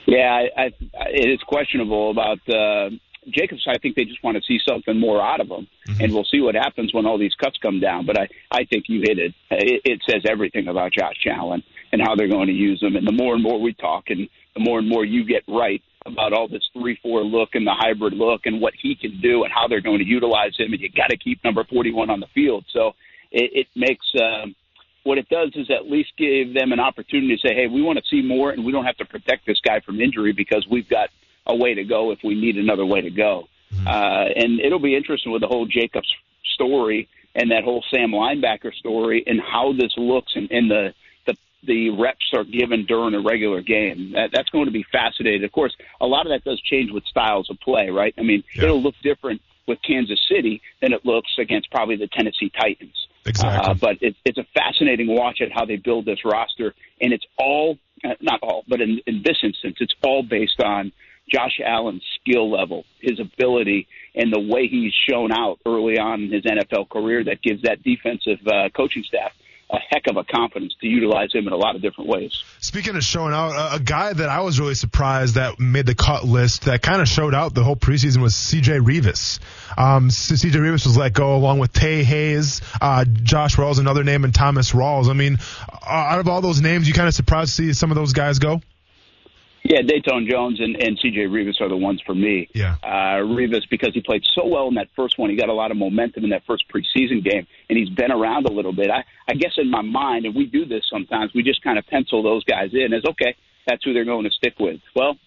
Yeah, 0.05 0.45
I, 0.57 0.61
I, 0.61 0.69
it 1.09 1.29
is 1.29 1.39
questionable 1.47 2.11
about 2.11 2.39
uh, 2.49 2.89
Jacobs. 3.29 3.65
I 3.67 3.77
think 3.77 3.95
they 3.95 4.03
just 4.03 4.23
want 4.23 4.37
to 4.37 4.43
see 4.43 4.59
something 4.67 4.99
more 4.99 5.21
out 5.21 5.39
of 5.39 5.47
him, 5.47 5.67
and 5.99 6.13
we'll 6.13 6.25
see 6.25 6.41
what 6.41 6.55
happens 6.55 6.93
when 6.93 7.05
all 7.05 7.17
these 7.17 7.35
cuts 7.35 7.57
come 7.61 7.79
down. 7.79 8.05
But 8.05 8.19
I, 8.19 8.27
I 8.51 8.65
think 8.65 8.85
you 8.87 9.01
hit 9.01 9.19
it. 9.19 9.33
it. 9.51 9.81
It 9.85 10.01
says 10.09 10.23
everything 10.29 10.67
about 10.67 10.91
Josh 10.91 11.25
Allen 11.25 11.63
and 11.91 12.01
how 12.01 12.15
they're 12.15 12.29
going 12.29 12.47
to 12.47 12.53
use 12.53 12.81
him. 12.81 12.95
And 12.95 13.07
the 13.07 13.11
more 13.11 13.33
and 13.33 13.43
more 13.43 13.59
we 13.59 13.73
talk, 13.73 14.05
and 14.09 14.27
the 14.55 14.59
more 14.59 14.79
and 14.79 14.89
more 14.89 15.05
you 15.05 15.23
get 15.23 15.43
right 15.47 15.81
about 16.05 16.33
all 16.33 16.47
this 16.47 16.67
three-four 16.73 17.23
look 17.23 17.49
and 17.53 17.65
the 17.65 17.75
hybrid 17.77 18.13
look 18.13 18.41
and 18.45 18.59
what 18.59 18.73
he 18.81 18.95
can 18.95 19.19
do 19.21 19.43
and 19.43 19.53
how 19.53 19.67
they're 19.67 19.81
going 19.81 19.99
to 19.99 20.05
utilize 20.05 20.55
him, 20.57 20.73
and 20.73 20.81
you 20.81 20.89
got 20.89 21.09
to 21.09 21.17
keep 21.17 21.43
number 21.43 21.63
41 21.63 22.09
on 22.09 22.19
the 22.19 22.27
field. 22.33 22.65
So 22.71 22.93
it, 23.31 23.51
it 23.53 23.67
makes. 23.75 24.05
Um, 24.21 24.55
what 25.03 25.17
it 25.17 25.27
does 25.29 25.51
is 25.55 25.71
at 25.71 25.89
least 25.89 26.11
give 26.15 26.53
them 26.53 26.71
an 26.71 26.79
opportunity 26.79 27.35
to 27.35 27.47
say, 27.47 27.55
hey, 27.55 27.65
we 27.65 27.81
want 27.81 27.97
to 27.97 28.05
see 28.07 28.21
more, 28.21 28.51
and 28.51 28.63
we 28.63 28.71
don't 28.71 28.85
have 28.85 28.97
to 28.97 29.05
protect 29.05 29.47
this 29.47 29.59
guy 29.65 29.79
from 29.79 29.99
injury 29.99 30.31
because 30.31 30.67
we've 30.69 30.87
got 30.87 31.09
a 31.47 31.55
way 31.55 31.73
to 31.73 31.83
go 31.83 32.11
if 32.11 32.19
we 32.23 32.35
need 32.39 32.55
another 32.55 32.85
way 32.85 33.01
to 33.01 33.09
go. 33.09 33.47
Uh, 33.87 34.25
and 34.35 34.59
it'll 34.59 34.79
be 34.79 34.95
interesting 34.95 35.31
with 35.31 35.41
the 35.41 35.47
whole 35.47 35.65
Jacobs 35.65 36.07
story 36.53 37.07
and 37.35 37.51
that 37.51 37.63
whole 37.63 37.83
Sam 37.89 38.11
linebacker 38.11 38.73
story 38.73 39.23
and 39.25 39.39
how 39.41 39.73
this 39.73 39.93
looks 39.97 40.33
and, 40.35 40.51
and 40.51 40.69
the, 40.69 40.93
the 41.63 41.89
reps 41.91 42.31
are 42.33 42.43
given 42.43 42.85
during 42.85 43.13
a 43.13 43.21
regular 43.21 43.61
game. 43.61 44.13
That, 44.13 44.31
that's 44.33 44.49
going 44.49 44.65
to 44.65 44.71
be 44.71 44.85
fascinating. 44.91 45.43
Of 45.43 45.51
course, 45.51 45.75
a 45.99 46.05
lot 46.05 46.25
of 46.25 46.31
that 46.31 46.43
does 46.43 46.61
change 46.61 46.91
with 46.91 47.03
styles 47.05 47.49
of 47.49 47.59
play, 47.59 47.89
right? 47.89 48.13
I 48.17 48.23
mean, 48.23 48.43
it'll 48.55 48.81
look 48.81 48.95
different 49.03 49.41
with 49.67 49.79
Kansas 49.81 50.19
City 50.27 50.61
than 50.81 50.93
it 50.93 51.05
looks 51.05 51.31
against 51.39 51.71
probably 51.71 51.95
the 51.95 52.07
Tennessee 52.07 52.49
Titans. 52.49 53.07
Exactly. 53.25 53.71
Uh, 53.71 53.73
but 53.75 53.97
it, 54.01 54.15
it's 54.25 54.37
a 54.37 54.45
fascinating 54.55 55.07
watch 55.07 55.41
at 55.41 55.51
how 55.51 55.65
they 55.65 55.75
build 55.75 56.05
this 56.05 56.25
roster, 56.25 56.73
and 56.99 57.13
it's 57.13 57.25
all 57.37 57.77
uh, 58.03 58.15
not 58.19 58.39
all, 58.41 58.63
but 58.67 58.81
in, 58.81 58.99
in 59.05 59.21
this 59.23 59.37
instance, 59.43 59.77
it's 59.79 59.93
all 60.03 60.23
based 60.23 60.59
on 60.59 60.91
Josh 61.31 61.61
Allen's 61.63 62.03
skill 62.19 62.51
level, 62.51 62.83
his 62.99 63.19
ability, 63.19 63.87
and 64.15 64.33
the 64.33 64.39
way 64.39 64.67
he's 64.67 64.93
shown 65.07 65.31
out 65.31 65.59
early 65.65 65.99
on 65.99 66.23
in 66.23 66.31
his 66.31 66.43
NFL 66.43 66.89
career 66.89 67.23
that 67.23 67.41
gives 67.41 67.61
that 67.61 67.83
defensive 67.83 68.39
uh, 68.47 68.69
coaching 68.69 69.03
staff 69.03 69.33
a 69.71 69.77
heck 69.89 70.07
of 70.07 70.17
a 70.17 70.23
confidence 70.23 70.75
to 70.81 70.87
utilize 70.87 71.33
him 71.33 71.47
in 71.47 71.53
a 71.53 71.57
lot 71.57 71.75
of 71.75 71.81
different 71.81 72.09
ways. 72.09 72.43
Speaking 72.59 72.95
of 72.95 73.03
showing 73.03 73.33
out, 73.33 73.75
a, 73.75 73.79
guy 73.79 74.11
that 74.11 74.29
I 74.29 74.41
was 74.41 74.59
really 74.59 74.75
surprised 74.75 75.35
that 75.35 75.59
made 75.59 75.85
the 75.85 75.95
cut 75.95 76.25
list 76.25 76.65
that 76.65 76.81
kind 76.81 77.01
of 77.01 77.07
showed 77.07 77.33
out 77.33 77.53
the 77.53 77.63
whole 77.63 77.75
preseason 77.75 78.21
was 78.21 78.35
C.J. 78.35 78.79
Reavis. 78.79 79.39
Um, 79.77 80.09
C.J. 80.11 80.59
Reavis 80.59 80.85
was 80.85 80.97
let 80.97 81.13
go 81.13 81.35
along 81.35 81.59
with 81.59 81.71
Tae 81.71 82.03
Hayes, 82.03 82.61
uh, 82.81 83.05
Josh 83.05 83.55
Rawls, 83.55 83.79
another 83.79 84.03
name, 84.03 84.23
and 84.25 84.35
Thomas 84.35 84.71
Rawls. 84.71 85.09
I 85.09 85.13
mean, 85.13 85.37
uh, 85.71 85.89
out 85.89 86.19
of 86.19 86.27
all 86.27 86.41
those 86.41 86.61
names, 86.61 86.87
you 86.87 86.93
kind 86.93 87.07
of 87.07 87.13
surprised 87.13 87.55
to 87.55 87.67
see 87.67 87.73
some 87.73 87.91
of 87.91 87.95
those 87.95 88.13
guys 88.13 88.39
go? 88.39 88.61
Yeah, 89.63 89.81
Datone 89.81 90.27
Jones 90.27 90.59
and, 90.59 90.75
and 90.75 90.97
C.J. 91.01 91.27
Reavis 91.27 91.61
are 91.61 91.69
the 91.69 91.77
ones 91.77 92.01
for 92.05 92.15
me. 92.15 92.49
Yeah. 92.53 92.77
Uh, 92.81 93.21
Reavis, 93.21 93.61
because 93.69 93.93
he 93.93 94.01
played 94.01 94.23
so 94.35 94.47
well 94.47 94.67
in 94.67 94.73
that 94.75 94.87
first 94.95 95.19
one, 95.19 95.29
he 95.29 95.35
got 95.35 95.49
a 95.49 95.53
lot 95.53 95.69
of 95.69 95.77
momentum 95.77 96.23
in 96.23 96.31
that 96.31 96.43
first 96.47 96.65
preseason 96.67 97.23
game, 97.23 97.45
and 97.69 97.77
he's 97.77 97.89
been 97.89 98.11
around 98.11 98.47
a 98.47 98.51
little 98.51 98.73
bit. 98.73 98.89
I, 98.89 99.03
I 99.29 99.35
guess 99.35 99.53
in 99.57 99.69
my 99.69 99.81
mind, 99.81 100.25
and 100.25 100.35
we 100.35 100.47
do 100.47 100.65
this 100.65 100.83
sometimes, 100.91 101.31
we 101.35 101.43
just 101.43 101.63
kind 101.63 101.77
of 101.77 101.85
pencil 101.85 102.23
those 102.23 102.43
guys 102.43 102.71
in 102.73 102.91
as, 102.93 103.03
okay, 103.07 103.35
that's 103.67 103.83
who 103.83 103.93
they're 103.93 104.05
going 104.05 104.25
to 104.25 104.31
stick 104.31 104.55
with. 104.59 104.79
Well, 104.95 105.17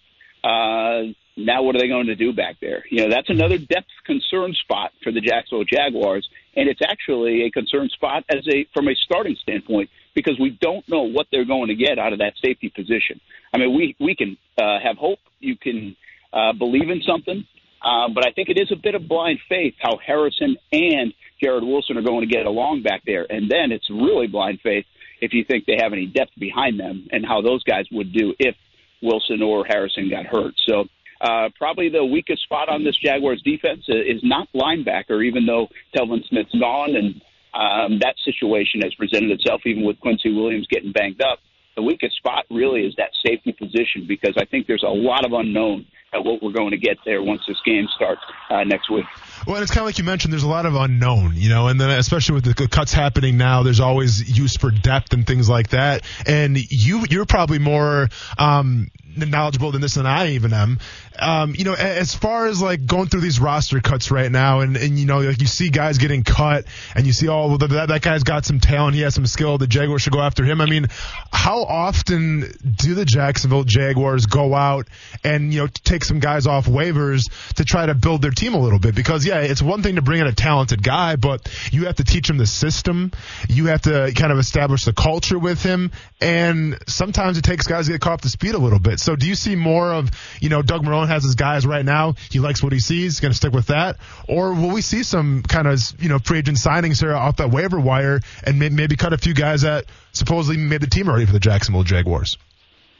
uh, 0.43 1.13
now 1.37 1.63
what 1.63 1.75
are 1.75 1.79
they 1.79 1.87
going 1.87 2.07
to 2.07 2.15
do 2.15 2.33
back 2.33 2.57
there? 2.61 2.83
You 2.89 3.03
know, 3.03 3.09
that's 3.09 3.29
another 3.29 3.57
depth 3.57 3.87
concern 4.05 4.53
spot 4.53 4.91
for 5.03 5.11
the 5.11 5.21
Jacksonville 5.21 5.65
Jaguars, 5.65 6.27
and 6.55 6.69
it's 6.69 6.81
actually 6.85 7.45
a 7.45 7.51
concern 7.51 7.89
spot 7.89 8.23
as 8.29 8.45
a 8.47 8.65
from 8.73 8.87
a 8.87 8.95
starting 8.95 9.35
standpoint 9.41 9.89
because 10.15 10.39
we 10.39 10.57
don't 10.61 10.87
know 10.89 11.03
what 11.03 11.27
they're 11.31 11.45
going 11.45 11.67
to 11.67 11.75
get 11.75 11.99
out 11.99 12.13
of 12.13 12.19
that 12.19 12.33
safety 12.43 12.71
position. 12.73 13.19
I 13.53 13.57
mean, 13.57 13.75
we 13.75 13.95
we 13.99 14.15
can 14.15 14.37
uh, 14.57 14.79
have 14.81 14.97
hope, 14.97 15.19
you 15.39 15.55
can 15.57 15.95
uh, 16.33 16.53
believe 16.53 16.89
in 16.89 17.01
something, 17.05 17.45
uh, 17.83 18.07
but 18.13 18.25
I 18.25 18.31
think 18.31 18.49
it 18.49 18.57
is 18.57 18.71
a 18.71 18.75
bit 18.75 18.95
of 18.95 19.07
blind 19.07 19.39
faith 19.47 19.75
how 19.79 19.97
Harrison 19.97 20.57
and 20.71 21.13
Jarrod 21.43 21.67
Wilson 21.67 21.97
are 21.97 22.01
going 22.01 22.27
to 22.27 22.33
get 22.33 22.45
along 22.45 22.81
back 22.81 23.01
there, 23.05 23.27
and 23.29 23.51
then 23.51 23.71
it's 23.71 23.89
really 23.89 24.27
blind 24.27 24.59
faith 24.63 24.85
if 25.21 25.33
you 25.33 25.43
think 25.45 25.65
they 25.65 25.77
have 25.81 25.93
any 25.93 26.07
depth 26.07 26.31
behind 26.39 26.79
them 26.79 27.07
and 27.11 27.25
how 27.25 27.41
those 27.41 27.63
guys 27.63 27.85
would 27.91 28.11
do 28.13 28.33
if 28.39 28.55
Wilson 29.01 29.41
or 29.41 29.65
Harrison 29.65 30.09
got 30.09 30.25
hurt. 30.25 30.53
So 30.67 30.85
uh, 31.21 31.49
probably 31.57 31.89
the 31.89 32.03
weakest 32.03 32.43
spot 32.43 32.69
on 32.69 32.83
this 32.83 32.97
Jaguars 32.97 33.41
defense 33.43 33.83
is 33.87 34.21
not 34.23 34.47
linebacker, 34.53 35.23
even 35.25 35.45
though 35.45 35.67
Telvin 35.95 36.27
Smith's 36.27 36.53
gone 36.59 36.95
and 36.95 37.21
um, 37.55 37.99
that 37.99 38.15
situation 38.23 38.81
has 38.81 38.93
presented 38.95 39.31
itself, 39.31 39.61
even 39.65 39.83
with 39.83 39.99
Quincy 39.99 40.33
Williams 40.33 40.67
getting 40.69 40.91
banged 40.91 41.21
up. 41.21 41.39
The 41.75 41.81
weakest 41.81 42.17
spot 42.17 42.45
really 42.49 42.81
is 42.81 42.93
that 42.97 43.11
safety 43.25 43.51
position 43.51 44.05
because 44.07 44.35
I 44.37 44.45
think 44.45 44.67
there's 44.67 44.83
a 44.83 44.87
lot 44.87 45.25
of 45.25 45.33
unknown 45.33 45.85
at 46.13 46.23
what 46.23 46.41
we're 46.41 46.53
going 46.53 46.71
to 46.71 46.77
get 46.77 46.97
there 47.05 47.21
once 47.21 47.41
this 47.47 47.59
game 47.65 47.87
starts 47.95 48.21
uh, 48.49 48.63
next 48.63 48.89
week. 48.89 49.05
Well, 49.47 49.61
it's 49.61 49.71
kind 49.71 49.81
of 49.81 49.85
like 49.85 49.97
you 49.97 50.03
mentioned. 50.03 50.33
There's 50.33 50.43
a 50.43 50.47
lot 50.47 50.65
of 50.65 50.75
unknown, 50.75 51.33
you 51.35 51.49
know, 51.49 51.67
and 51.67 51.79
then 51.79 51.89
especially 51.91 52.35
with 52.35 52.55
the 52.55 52.67
cuts 52.67 52.93
happening 52.93 53.37
now, 53.37 53.63
there's 53.63 53.79
always 53.79 54.37
use 54.37 54.57
for 54.57 54.71
depth 54.71 55.13
and 55.13 55.25
things 55.25 55.47
like 55.47 55.69
that. 55.69 56.03
And 56.25 56.57
you, 56.57 57.05
you're 57.09 57.25
probably 57.25 57.59
more 57.59 58.09
um, 58.37 58.89
knowledgeable 59.15 59.71
than 59.71 59.81
this 59.81 59.95
than 59.95 60.05
I 60.05 60.31
even 60.31 60.53
am. 60.53 60.79
Um, 61.17 61.55
you 61.55 61.63
know, 61.63 61.73
as 61.73 62.13
far 62.13 62.47
as 62.47 62.61
like 62.61 62.85
going 62.85 63.07
through 63.07 63.21
these 63.21 63.39
roster 63.39 63.79
cuts 63.79 64.11
right 64.11 64.31
now, 64.31 64.59
and, 64.59 64.75
and 64.75 64.99
you 64.99 65.05
know, 65.05 65.19
like 65.19 65.39
you 65.39 65.47
see 65.47 65.69
guys 65.69 65.97
getting 65.97 66.23
cut, 66.23 66.65
and 66.93 67.05
you 67.07 67.13
see, 67.13 67.29
oh, 67.29 67.47
well, 67.47 67.57
that, 67.57 67.87
that 67.87 68.01
guy's 68.01 68.23
got 68.23 68.45
some 68.45 68.59
talent, 68.59 68.95
he 68.95 69.01
has 69.01 69.15
some 69.15 69.25
skill, 69.25 69.57
the 69.57 69.67
Jaguars 69.67 70.01
should 70.01 70.11
go 70.11 70.21
after 70.21 70.43
him. 70.43 70.59
I 70.59 70.65
mean, 70.65 70.87
how 71.31 71.63
often 71.63 72.51
do 72.75 72.95
the 72.95 73.05
Jacksonville 73.05 73.63
Jaguars 73.63 74.25
go 74.25 74.53
out 74.53 74.87
and, 75.23 75.53
you 75.53 75.61
know, 75.61 75.67
take 75.67 76.03
some 76.03 76.19
guys 76.19 76.47
off 76.47 76.65
waivers 76.65 77.31
to 77.55 77.63
try 77.63 77.85
to 77.85 77.93
build 77.93 78.21
their 78.21 78.31
team 78.31 78.53
a 78.53 78.59
little 78.59 78.79
bit? 78.79 78.95
Because, 78.95 79.25
yeah, 79.25 79.34
it's 79.43 79.61
one 79.61 79.83
thing 79.83 79.95
to 79.95 80.01
bring 80.01 80.21
in 80.21 80.27
a 80.27 80.33
talented 80.33 80.81
guy, 80.81 81.15
but 81.15 81.47
you 81.71 81.85
have 81.85 81.95
to 81.95 82.03
teach 82.03 82.29
him 82.29 82.37
the 82.37 82.45
system. 82.45 83.11
You 83.49 83.67
have 83.67 83.83
to 83.83 84.11
kind 84.15 84.31
of 84.31 84.39
establish 84.39 84.85
the 84.85 84.93
culture 84.93 85.37
with 85.39 85.61
him. 85.61 85.91
And 86.21 86.77
sometimes 86.87 87.37
it 87.37 87.43
takes 87.43 87.67
guys 87.67 87.85
to 87.87 87.93
get 87.93 88.01
caught 88.01 88.13
up 88.13 88.21
to 88.21 88.29
speed 88.29 88.55
a 88.55 88.57
little 88.57 88.79
bit. 88.79 88.99
So 88.99 89.15
do 89.15 89.27
you 89.27 89.35
see 89.35 89.55
more 89.55 89.93
of, 89.93 90.11
you 90.41 90.49
know, 90.49 90.61
Doug 90.61 90.83
Marrone 90.83 91.07
has 91.07 91.23
his 91.23 91.35
guys 91.35 91.65
right 91.65 91.85
now. 91.85 92.15
He 92.29 92.39
likes 92.39 92.63
what 92.63 92.73
he 92.73 92.79
sees. 92.79 93.13
He's 93.13 93.19
going 93.19 93.31
to 93.31 93.37
stick 93.37 93.53
with 93.53 93.67
that. 93.67 93.97
Or 94.27 94.53
will 94.53 94.71
we 94.71 94.81
see 94.81 95.03
some 95.03 95.43
kind 95.43 95.67
of, 95.67 95.79
you 95.99 96.09
know, 96.09 96.19
free 96.19 96.39
agent 96.39 96.57
signings 96.57 96.99
here 96.99 97.15
off 97.15 97.37
that 97.37 97.51
waiver 97.51 97.79
wire 97.79 98.21
and 98.43 98.59
maybe 98.59 98.95
cut 98.95 99.13
a 99.13 99.17
few 99.17 99.33
guys 99.33 99.61
that 99.61 99.85
supposedly 100.11 100.61
made 100.61 100.81
the 100.81 100.87
team 100.87 101.09
already 101.09 101.25
for 101.25 101.33
the 101.33 101.39
Jacksonville 101.39 101.83
Jaguars? 101.83 102.37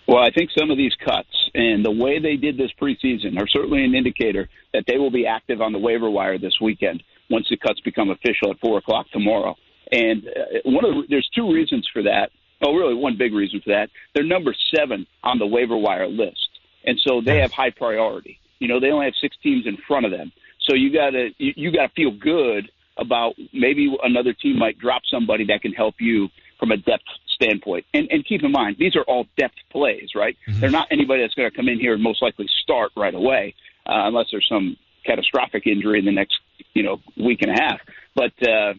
Well, 0.08 0.24
I 0.24 0.30
think 0.30 0.52
some 0.58 0.70
of 0.70 0.78
these 0.78 0.94
cuts 1.04 1.30
and 1.56 1.84
the 1.84 1.92
way 1.92 2.20
they 2.20 2.36
did 2.36 2.58
this 2.58 2.72
preseason 2.80 3.40
are 3.40 3.48
certainly 3.48 3.84
an 3.84 3.96
indicator 3.96 4.48
that 4.74 4.84
they 4.88 4.98
will 4.98 5.10
be 5.12 5.26
active 5.26 5.62
on 5.62 5.74
the 5.74 5.80
waiver 5.80 6.10
wire 6.10 6.38
this 6.38 6.60
weekend 6.62 7.02
once 7.30 7.48
the 7.50 7.58
cuts 7.58 7.80
become 7.82 8.12
official 8.12 8.52
at 8.52 8.60
four 8.60 8.78
o'clock 8.78 9.08
tomorrow. 9.12 9.56
And 9.92 10.28
uh, 10.28 10.60
one 10.66 10.86
of 10.86 10.94
the, 10.94 11.04
there's 11.10 11.30
two 11.36 11.52
reasons 11.52 11.88
for 11.92 12.04
that. 12.04 12.30
Oh, 12.64 12.74
really, 12.74 12.94
one 12.94 13.18
big 13.18 13.34
reason 13.34 13.62
for 13.62 13.72
that. 13.72 13.90
They're 14.14 14.24
number 14.24 14.56
seven 14.76 15.08
on 15.24 15.40
the 15.40 15.46
waiver 15.46 15.78
wire 15.78 16.08
list, 16.08 16.50
and 16.86 17.00
so 17.06 17.22
they 17.22 17.40
have 17.40 17.52
high 17.52 17.72
priority. 17.72 18.40
You 18.60 18.68
know, 18.68 18.80
they 18.80 18.92
only 18.92 19.06
have 19.06 19.14
six 19.20 19.36
teams 19.44 19.68
in 19.68 19.78
front 19.88 20.06
of 20.06 20.12
them, 20.12 20.32
so 20.62 20.74
you 20.74 20.92
gotta 20.94 21.30
you, 21.38 21.54
you 21.56 21.72
gotta 21.72 21.92
feel 21.96 22.12
good 22.12 22.72
about 22.98 23.34
maybe 23.54 23.94
another 24.04 24.34
team 24.34 24.58
might 24.58 24.80
drop 24.80 25.02
somebody 25.12 25.46
that 25.48 25.62
can 25.62 25.74
help 25.74 25.96
you 26.00 26.30
from 26.60 26.72
a 26.72 26.78
depth 26.78 27.04
standpoint. 27.36 27.86
And, 27.94 28.08
and 28.10 28.26
keep 28.26 28.44
in 28.44 28.52
mind, 28.52 28.78
these 28.80 28.96
are 28.96 29.04
all 29.04 29.26
depth 29.38 29.56
plays, 29.72 30.10
right? 30.16 30.36
Mm-hmm. 30.48 30.60
They're 30.60 30.72
not 30.72 30.88
anybody 30.92 31.22
that's 31.22 31.36
going 31.36 31.50
to 31.50 31.56
come 31.56 31.70
in 31.70 31.80
here 31.80 31.94
and 31.94 32.02
most 32.02 32.22
likely 32.22 32.48
start 32.64 32.92
right 32.98 33.14
away, 33.14 33.54
uh, 33.86 34.08
unless 34.08 34.28
there's 34.32 34.48
some 34.50 34.78
catastrophic 35.06 35.68
injury 35.68 36.00
in 36.00 36.06
the 36.06 36.12
next, 36.12 36.38
you 36.74 36.84
know, 36.84 36.98
week 37.18 37.42
and 37.42 37.52
a 37.52 37.62
half. 37.62 37.80
But 38.16 38.34
uh, 38.48 38.74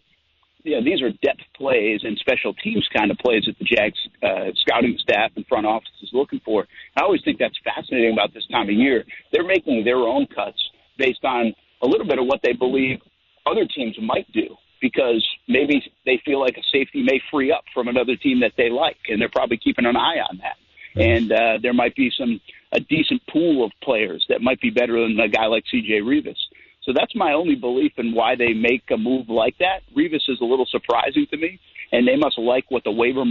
yeah, 0.64 0.80
these 0.84 1.00
are 1.00 1.10
depth 1.22 1.46
plays 1.56 2.00
and 2.02 2.18
special 2.18 2.52
teams 2.54 2.86
kind 2.94 3.10
of 3.10 3.18
plays 3.18 3.44
that 3.46 3.56
the 3.58 3.64
Jags 3.64 3.98
uh, 4.22 4.50
scouting 4.62 4.98
staff 5.00 5.30
and 5.36 5.46
front 5.46 5.66
office 5.66 5.88
is 6.02 6.10
looking 6.12 6.40
for. 6.44 6.66
I 6.96 7.02
always 7.02 7.22
think 7.24 7.38
that's 7.38 7.58
fascinating 7.64 8.12
about 8.12 8.34
this 8.34 8.46
time 8.50 8.68
of 8.68 8.74
year. 8.74 9.04
They're 9.32 9.46
making 9.46 9.84
their 9.84 9.98
own 9.98 10.26
cuts 10.26 10.58
based 10.98 11.24
on 11.24 11.54
a 11.82 11.86
little 11.86 12.06
bit 12.06 12.18
of 12.18 12.26
what 12.26 12.40
they 12.42 12.52
believe 12.52 12.98
other 13.46 13.64
teams 13.64 13.96
might 14.02 14.30
do 14.32 14.56
because 14.80 15.26
maybe 15.48 15.82
they 16.04 16.20
feel 16.24 16.40
like 16.40 16.56
a 16.56 16.62
safety 16.72 17.02
may 17.02 17.20
free 17.30 17.52
up 17.52 17.64
from 17.72 17.88
another 17.88 18.16
team 18.16 18.40
that 18.40 18.52
they 18.56 18.70
like, 18.70 18.98
and 19.08 19.20
they're 19.20 19.28
probably 19.28 19.56
keeping 19.56 19.86
an 19.86 19.96
eye 19.96 20.18
on 20.30 20.38
that. 20.38 20.56
And 21.00 21.30
uh, 21.30 21.58
there 21.60 21.74
might 21.74 21.94
be 21.94 22.10
some 22.16 22.40
a 22.72 22.80
decent 22.80 23.22
pool 23.30 23.64
of 23.64 23.72
players 23.82 24.24
that 24.28 24.42
might 24.42 24.60
be 24.60 24.70
better 24.70 25.00
than 25.00 25.18
a 25.20 25.28
guy 25.28 25.46
like 25.46 25.64
C.J. 25.70 26.00
Reavis. 26.00 26.36
So 26.82 26.92
that's 26.94 27.14
my 27.14 27.32
only 27.32 27.54
belief 27.54 27.92
in 27.96 28.14
why 28.14 28.36
they 28.36 28.52
make 28.52 28.82
a 28.90 28.96
move 28.96 29.28
like 29.28 29.56
that. 29.58 29.80
Reavis 29.96 30.28
is 30.28 30.40
a 30.40 30.44
little 30.44 30.66
surprising 30.66 31.26
to 31.30 31.36
me, 31.36 31.60
and 31.92 32.06
they 32.06 32.16
must 32.16 32.38
like 32.38 32.70
what 32.70 32.84
the 32.84 32.92
waiver 32.92 33.24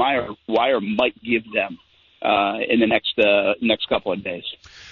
wire 0.48 0.82
might 0.82 1.22
give 1.24 1.44
them 1.54 1.78
uh, 2.22 2.58
in 2.68 2.80
the 2.80 2.88
next 2.88 3.18
uh, 3.20 3.54
next 3.62 3.88
couple 3.88 4.12
of 4.12 4.24
days. 4.24 4.44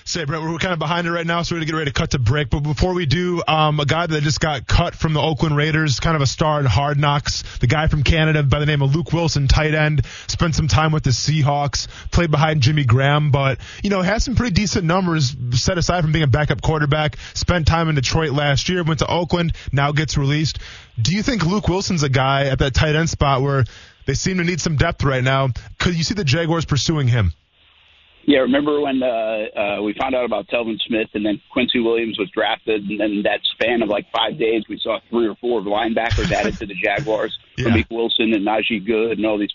Say, 0.06 0.26
Brett, 0.26 0.42
we're 0.42 0.58
kind 0.58 0.74
of 0.74 0.80
behind 0.80 1.08
it 1.08 1.12
right 1.12 1.26
now, 1.26 1.44
so 1.44 1.56
we're 1.56 1.62
to 1.62 1.66
get 1.66 1.76
ready 1.76 1.90
to 1.90 1.98
cut 1.98 2.12
to 2.12 2.20
break. 2.20 2.50
But 2.50 2.60
before 2.60 2.94
we 2.94 3.06
do, 3.06 3.42
um, 3.48 3.80
a 3.80 3.86
guy 3.86 4.06
that 4.06 4.22
just 4.22 4.42
got 4.42 4.68
cut 4.68 4.96
from 4.96 5.14
the 5.14 5.22
Oakland 5.22 5.56
Raiders, 5.56 6.02
kind 6.02 6.16
of 6.16 6.22
a 6.22 6.26
star 6.26 6.60
in 6.60 6.66
Hard 6.66 7.00
Knocks, 7.00 7.44
the 7.60 7.68
guy 7.68 7.88
from 7.88 8.04
Canada 8.04 8.44
by 8.44 8.60
the 8.60 8.66
name 8.66 8.82
of 8.82 8.94
Luke 8.94 9.14
Wilson, 9.14 9.48
tight 9.48 9.74
end, 9.74 10.06
spent 10.28 10.56
some 10.56 10.68
time 10.68 10.92
with 10.92 11.04
the 11.04 11.12
Seahawks, 11.12 11.88
played 12.12 12.32
behind 12.32 12.62
Jimmy 12.62 12.84
Graham, 12.84 13.32
but, 13.32 13.60
you 13.82 13.90
know, 13.90 14.02
has 14.02 14.26
some 14.26 14.36
pretty 14.36 14.54
decent 14.54 14.84
numbers 14.84 15.36
set 15.52 15.78
aside 15.78 16.02
from 16.02 16.12
being 16.12 16.24
a 16.24 16.28
backup 16.28 16.62
quarterback, 16.62 17.18
spent 17.34 17.66
time 17.66 17.88
in 17.88 17.96
Detroit 17.96 18.32
last 18.32 18.68
year, 18.68 18.84
went 18.84 19.00
to 19.00 19.08
Oakland, 19.08 19.54
now 19.72 19.94
gets 19.94 20.18
released. 20.18 20.60
Do 21.02 21.16
you 21.16 21.24
think 21.24 21.46
Luke 21.46 21.70
Wilson's 21.70 22.04
a 22.04 22.10
guy 22.10 22.48
at 22.48 22.60
that 22.60 22.74
tight 22.74 22.96
end 22.96 23.10
spot 23.10 23.42
where 23.42 23.64
they 24.06 24.14
seem 24.14 24.38
to 24.38 24.44
need 24.44 24.62
some 24.62 24.76
depth 24.76 25.04
right 25.04 25.24
now? 25.24 25.50
Could 25.80 25.96
you 25.96 26.04
see 26.04 26.14
the 26.14 26.24
Jaguars 26.24 26.66
pursuing 26.66 27.08
him? 27.08 27.34
Yeah, 28.26 28.40
remember 28.40 28.80
when 28.80 29.04
uh, 29.04 29.08
uh, 29.08 29.82
we 29.82 29.94
found 30.00 30.16
out 30.16 30.24
about 30.24 30.48
Telvin 30.48 30.80
Smith 30.88 31.10
and 31.14 31.26
then 31.26 31.42
Quincy 31.52 31.80
Williams 31.80 32.18
was 32.18 32.30
drafted, 32.32 32.84
and 32.84 33.00
then 33.00 33.22
that 33.24 33.40
span 33.54 33.82
of 33.82 33.90
like 33.90 34.06
five 34.16 34.40
days, 34.40 34.64
we 34.70 34.80
saw 34.82 35.00
three 35.10 35.28
or 35.28 35.36
four 35.36 35.62
linebackers 35.62 36.32
added 36.32 36.58
to 36.60 36.66
the 36.66 36.76
Jaguars, 36.76 37.38
yeah. 37.58 37.66
Ramik 37.66 37.88
Wilson 37.92 38.34
and 38.34 38.48
Najee 38.48 38.86
Goode 38.86 39.18
and 39.18 39.26
all 39.26 39.38
these. 39.38 39.52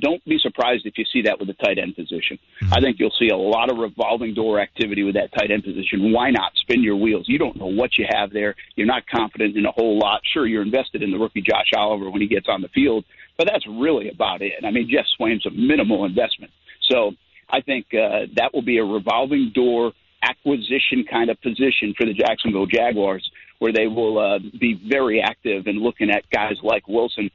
Don't 0.00 0.24
be 0.24 0.38
surprised 0.38 0.86
if 0.86 0.96
you 0.96 1.04
see 1.12 1.22
that 1.22 1.38
with 1.38 1.48
the 1.48 1.54
tight 1.54 1.78
end 1.78 1.96
position. 1.96 2.38
Mm-hmm. 2.62 2.72
I 2.72 2.80
think 2.80 2.96
you'll 2.98 3.12
see 3.18 3.28
a 3.28 3.36
lot 3.36 3.70
of 3.70 3.76
revolving 3.76 4.32
door 4.32 4.58
activity 4.58 5.02
with 5.02 5.16
that 5.16 5.30
tight 5.36 5.50
end 5.50 5.64
position. 5.64 6.12
Why 6.12 6.30
not 6.30 6.52
spin 6.56 6.82
your 6.82 6.96
wheels? 6.96 7.26
You 7.28 7.38
don't 7.38 7.56
know 7.56 7.66
what 7.66 7.98
you 7.98 8.06
have 8.08 8.32
there. 8.32 8.54
You're 8.76 8.86
not 8.86 9.02
confident 9.06 9.54
in 9.54 9.66
a 9.66 9.72
whole 9.72 9.98
lot. 9.98 10.22
Sure, 10.32 10.46
you're 10.46 10.62
invested 10.62 11.02
in 11.02 11.10
the 11.10 11.18
rookie 11.18 11.42
Josh 11.42 11.72
Oliver 11.76 12.08
when 12.08 12.22
he 12.22 12.26
gets 12.26 12.46
on 12.48 12.62
the 12.62 12.68
field, 12.68 13.04
but 13.38 13.48
that's 13.50 13.66
really 13.66 14.08
about 14.08 14.42
it. 14.42 14.52
I 14.64 14.70
mean, 14.70 14.88
Geoff 14.90 15.06
Swaim's 15.16 15.46
a 15.46 15.50
minimal 15.50 16.04
investment. 16.04 16.52
So 16.90 17.12
I 17.50 17.60
think 17.60 17.86
uh, 17.92 18.26
that 18.36 18.50
will 18.52 18.62
be 18.62 18.78
a 18.78 18.84
revolving 18.84 19.52
door 19.54 19.92
acquisition 20.22 21.04
kind 21.10 21.30
of 21.30 21.40
position 21.42 21.94
for 21.96 22.06
the 22.06 22.14
Jacksonville 22.14 22.66
Jaguars, 22.66 23.28
where 23.58 23.72
they 23.72 23.86
will 23.86 24.18
uh, 24.18 24.38
be 24.60 24.80
very 24.88 25.20
active 25.20 25.66
in 25.66 25.82
looking 25.82 26.10
at 26.10 26.28
guys 26.30 26.56
like 26.62 26.88
Wilson. 26.88 27.30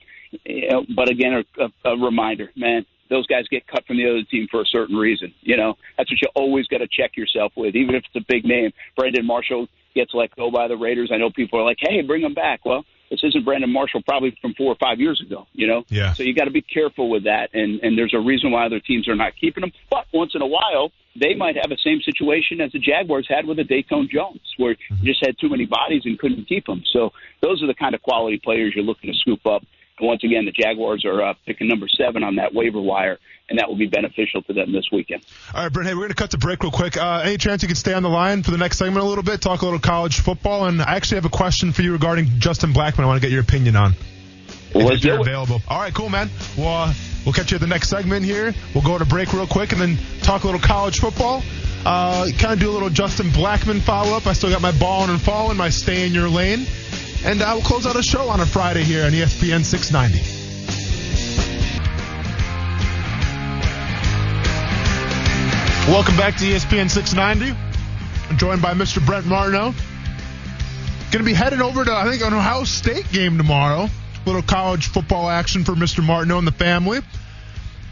You 0.45 0.69
know, 0.69 0.86
but 0.95 1.10
again, 1.10 1.44
a, 1.60 1.90
a 1.90 1.98
reminder, 1.98 2.52
man, 2.56 2.86
those 3.10 3.28
guys 3.28 3.44
get 3.49 3.68
cut 3.68 3.86
from 3.86 3.98
the 3.98 4.10
other 4.10 4.23
team 4.30 4.48
for 4.49 4.61
a 4.61 4.65
certain 4.65 4.95
reason. 4.95 5.34
You 5.41 5.57
know, 5.57 5.76
that's 5.98 6.10
what 6.10 6.22
you 6.22 6.28
always 6.36 6.65
got 6.68 6.78
to 6.80 6.88
check 6.88 7.18
yourself 7.18 7.52
with, 7.56 7.76
even 7.76 7.95
if 7.95 8.03
it's 8.06 8.23
a 8.23 8.26
big 8.28 8.45
name. 8.45 8.72
Brandon 8.98 9.26
Marshall 9.26 9.68
gets 9.94 10.11
let 10.14 10.34
go 10.36 10.49
by 10.49 10.68
the 10.68 10.78
Raiders. 10.78 11.11
I 11.14 11.18
know 11.18 11.30
people 11.30 11.60
are 11.60 11.64
like, 11.64 11.78
"Hey, 11.80 12.02
bring 12.02 12.23
him 12.23 12.34
back." 12.34 12.65
Well, 12.65 12.86
this 13.11 13.19
isn't 13.23 13.43
Brandon 13.43 13.69
Marshall 13.69 14.01
probably 14.01 14.35
from 14.41 14.53
four 14.53 14.71
or 14.71 14.77
five 14.79 14.99
years 14.99 15.21
ago, 15.21 15.45
you 15.53 15.67
know? 15.67 15.83
Yeah. 15.89 16.13
So 16.13 16.23
you 16.23 16.33
got 16.33 16.45
to 16.45 16.51
be 16.51 16.61
careful 16.61 17.09
with 17.09 17.25
that. 17.25 17.49
And, 17.53 17.81
and 17.81 17.97
there's 17.97 18.13
a 18.15 18.19
reason 18.19 18.51
why 18.51 18.65
other 18.65 18.79
teams 18.79 19.07
are 19.09 19.15
not 19.15 19.33
keeping 19.39 19.61
them. 19.61 19.73
But 19.89 20.05
once 20.13 20.31
in 20.33 20.41
a 20.41 20.47
while, 20.47 20.91
they 21.19 21.35
might 21.35 21.57
have 21.57 21.69
the 21.69 21.77
same 21.83 21.99
situation 22.01 22.61
as 22.61 22.71
the 22.71 22.79
Jaguars 22.79 23.27
had 23.29 23.45
with 23.45 23.57
the 23.57 23.63
Datone 23.63 24.09
Jones, 24.09 24.39
where 24.57 24.71
you 24.71 24.77
mm-hmm. 24.95 25.05
just 25.05 25.23
had 25.23 25.38
too 25.39 25.49
many 25.49 25.65
bodies 25.65 26.03
and 26.05 26.17
couldn't 26.17 26.47
keep 26.47 26.65
them. 26.65 26.83
So 26.93 27.11
those 27.41 27.61
are 27.61 27.67
the 27.67 27.75
kind 27.75 27.93
of 27.93 28.01
quality 28.01 28.39
players 28.41 28.71
you're 28.73 28.85
looking 28.85 29.11
to 29.11 29.17
scoop 29.19 29.45
up. 29.45 29.63
And 30.02 30.07
once 30.07 30.23
again, 30.23 30.45
the 30.45 30.52
Jaguars 30.52 31.06
are 31.06 31.22
uh, 31.23 31.34
picking 31.45 31.68
number 31.68 31.88
seven 31.88 32.23
on 32.23 32.36
that 32.38 32.56
waiver 32.56 32.82
wire, 32.82 33.19
and 33.49 33.60
that 33.60 33.69
will 33.69 33.78
be 33.78 33.86
beneficial 33.86 34.41
to 34.41 34.53
them 34.53 34.73
this 34.73 34.86
weekend. 34.91 35.23
All 35.53 35.64
right, 35.64 35.72
Brent, 35.72 35.88
hey, 35.88 35.94
we're 35.94 36.02
going 36.02 36.10
to 36.10 36.15
cut 36.15 36.32
the 36.32 36.40
break 36.40 36.64
real 36.64 36.72
quick. 36.72 36.98
Uh, 36.98 37.22
any 37.23 37.38
chance 37.38 37.61
you 37.61 37.68
could 37.68 37.78
stay 37.78 37.94
on 37.94 38.02
the 38.02 38.10
line 38.10 38.41
for 38.41 38.49
the 38.49 38.57
next 38.57 38.80
segment 38.80 39.06
a 39.06 39.07
little 39.07 39.23
bit, 39.23 39.41
talk 39.41 39.61
a 39.61 39.65
little 39.65 39.80
college 39.80 40.19
football? 40.19 40.65
And 40.65 40.82
I 40.82 40.95
actually 40.95 41.18
have 41.18 41.26
a 41.26 41.30
question 41.30 41.72
for 41.72 41.84
you 41.84 41.94
regarding 41.94 42.40
Justin 42.40 42.73
Blackmon 42.73 43.02
I 43.02 43.06
want 43.06 43.22
to 43.22 43.26
get 43.26 43.32
your 43.32 43.41
opinion 43.41 43.76
on. 43.76 43.94
Well, 44.73 44.91
if 44.91 45.03
you're 45.03 45.19
available. 45.19 45.61
All 45.68 45.80
right, 45.80 45.94
cool, 45.94 46.10
man. 46.10 46.30
Well, 46.57 46.90
uh, 46.90 46.94
we'll 47.26 47.34
catch 47.34 47.52
you 47.52 47.56
at 47.56 47.61
the 47.61 47.68
next 47.68 47.90
segment 47.90 48.26
here. 48.26 48.56
We'll 48.73 48.84
go 48.84 48.98
to 48.98 49.06
break 49.06 49.34
real 49.34 49.45
quick 49.45 49.72
and 49.73 49.82
then 49.82 49.99
talk 50.22 50.44
a 50.44 50.48
little 50.48 50.61
college 50.61 50.99
football. 50.99 51.44
Uh, 51.86 52.30
kind 52.38 52.53
of 52.53 52.60
do 52.60 52.69
a 52.69 52.73
little 52.73 52.90
Justin 52.90 53.28
Blackmon 53.28 53.82
follow 53.82 54.15
up. 54.15 54.28
I 54.28 54.34
still 54.34 54.49
got 54.49 54.61
my 54.61 54.72
ball 54.72 55.10
and 55.10 55.19
falling, 55.19 55.57
my 55.57 55.69
stay 55.69 56.07
in 56.07 56.14
your 56.14 56.30
lane. 56.30 56.65
And 57.23 57.39
uh, 57.41 57.52
we'll 57.53 57.64
close 57.64 57.85
out 57.85 57.95
a 57.95 58.02
show 58.02 58.30
on 58.30 58.39
a 58.39 58.45
Friday 58.48 58.84
here 58.84 59.06
on 59.06 59.11
ESPN 59.11 59.64
690. 59.64 60.41
Welcome 65.91 66.18
back 66.18 66.35
to 66.38 66.45
ESPN 66.45 66.89
690. 66.89 67.56
I'm 68.27 68.38
joined 68.38 68.64
by 68.64 68.73
Mr. 68.73 69.06
Brent 69.06 69.27
Martineau. 69.27 69.73
Going 71.11 71.19
to 71.19 71.23
be 71.23 71.34
heading 71.34 71.61
over 71.61 71.85
to, 71.85 71.93
I 71.93 72.10
think, 72.10 72.23
an 72.23 72.34
Ohio 72.34 72.64
State 72.64 73.11
game 73.11 73.38
tomorrow. 73.38 73.84
A 73.84 74.26
little 74.26 74.41
college 74.41 74.88
football 74.88 75.30
action 75.30 75.64
for 75.64 75.73
Mr. 75.73 76.03
Martineau 76.03 76.39
and 76.39 76.48
the 76.48 76.52
family. 76.52 77.02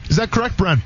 Is 0.09 0.15
that 0.15 0.31
correct, 0.31 0.57
Brent? 0.57 0.79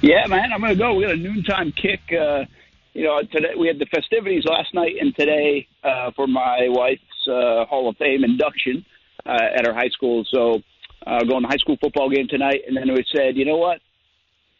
Yeah, 0.00 0.26
man, 0.26 0.52
I'm 0.52 0.60
going 0.60 0.72
to 0.72 0.78
go. 0.78 0.94
We 0.94 1.04
got 1.04 1.12
a 1.12 1.16
noontime 1.16 1.70
kick. 1.70 2.00
Uh, 2.12 2.46
you 2.92 3.04
know, 3.04 3.20
today 3.30 3.52
we 3.56 3.68
had 3.68 3.78
the 3.78 3.86
festivities 3.86 4.44
last 4.46 4.74
night 4.74 4.94
and 5.00 5.14
today 5.14 5.68
uh, 5.84 6.10
for 6.16 6.26
my 6.26 6.66
wife's 6.70 7.02
uh, 7.28 7.64
Hall 7.66 7.88
of 7.88 7.96
Fame 7.96 8.24
induction 8.24 8.84
uh, 9.24 9.38
at 9.56 9.66
our 9.66 9.74
high 9.74 9.88
school. 9.88 10.24
So, 10.30 10.62
uh, 11.06 11.22
going 11.24 11.42
to 11.42 11.48
high 11.48 11.56
school 11.58 11.76
football 11.80 12.10
game 12.10 12.26
tonight, 12.28 12.62
and 12.66 12.76
then 12.76 12.92
we 12.92 13.04
said, 13.14 13.36
you 13.36 13.44
know 13.44 13.56
what? 13.58 13.80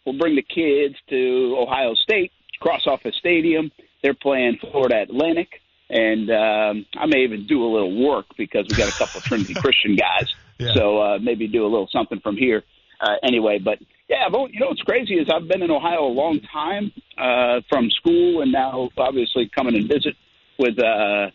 We'll 0.05 0.19
bring 0.19 0.37
the 0.37 0.43
kids 0.43 0.95
to 1.11 1.57
Ohio 1.59 1.95
State, 1.95 2.31
cross 2.61 2.87
off 2.87 3.05
a 3.05 3.13
stadium. 3.13 3.73
They're 4.03 4.15
playing 4.15 4.59
Florida 4.61 5.03
Atlantic. 5.03 5.61
and 5.91 6.31
um, 6.31 6.87
I 6.97 7.07
may 7.07 7.21
even 7.25 7.47
do 7.47 7.65
a 7.65 7.71
little 7.71 8.07
work 8.09 8.27
because 8.37 8.67
we 8.69 8.77
got 8.77 8.89
a 8.89 8.97
couple 8.97 9.19
of 9.19 9.25
Trinity 9.25 9.55
Christian 9.65 9.97
guys. 9.97 10.33
So 10.75 10.99
uh, 10.99 11.19
maybe 11.19 11.49
do 11.49 11.63
a 11.63 11.69
little 11.69 11.89
something 11.93 12.21
from 12.21 12.37
here. 12.37 12.63
Uh, 13.01 13.15
anyway, 13.23 13.59
but 13.59 13.79
yeah, 14.09 14.29
but 14.31 14.53
you 14.53 14.61
know 14.61 14.69
what's 14.69 14.83
crazy 14.83 15.15
is 15.15 15.29
I've 15.33 15.49
been 15.49 15.63
in 15.63 15.71
Ohio 15.71 16.07
a 16.07 16.15
long 16.15 16.41
time 16.53 16.93
uh, 17.19 17.61
from 17.69 17.91
school, 17.91 18.43
and 18.43 18.53
now 18.53 18.89
obviously 18.97 19.51
coming 19.55 19.77
and 19.77 19.89
visit 19.89 20.15
with 20.59 20.79
uh, 20.83 21.31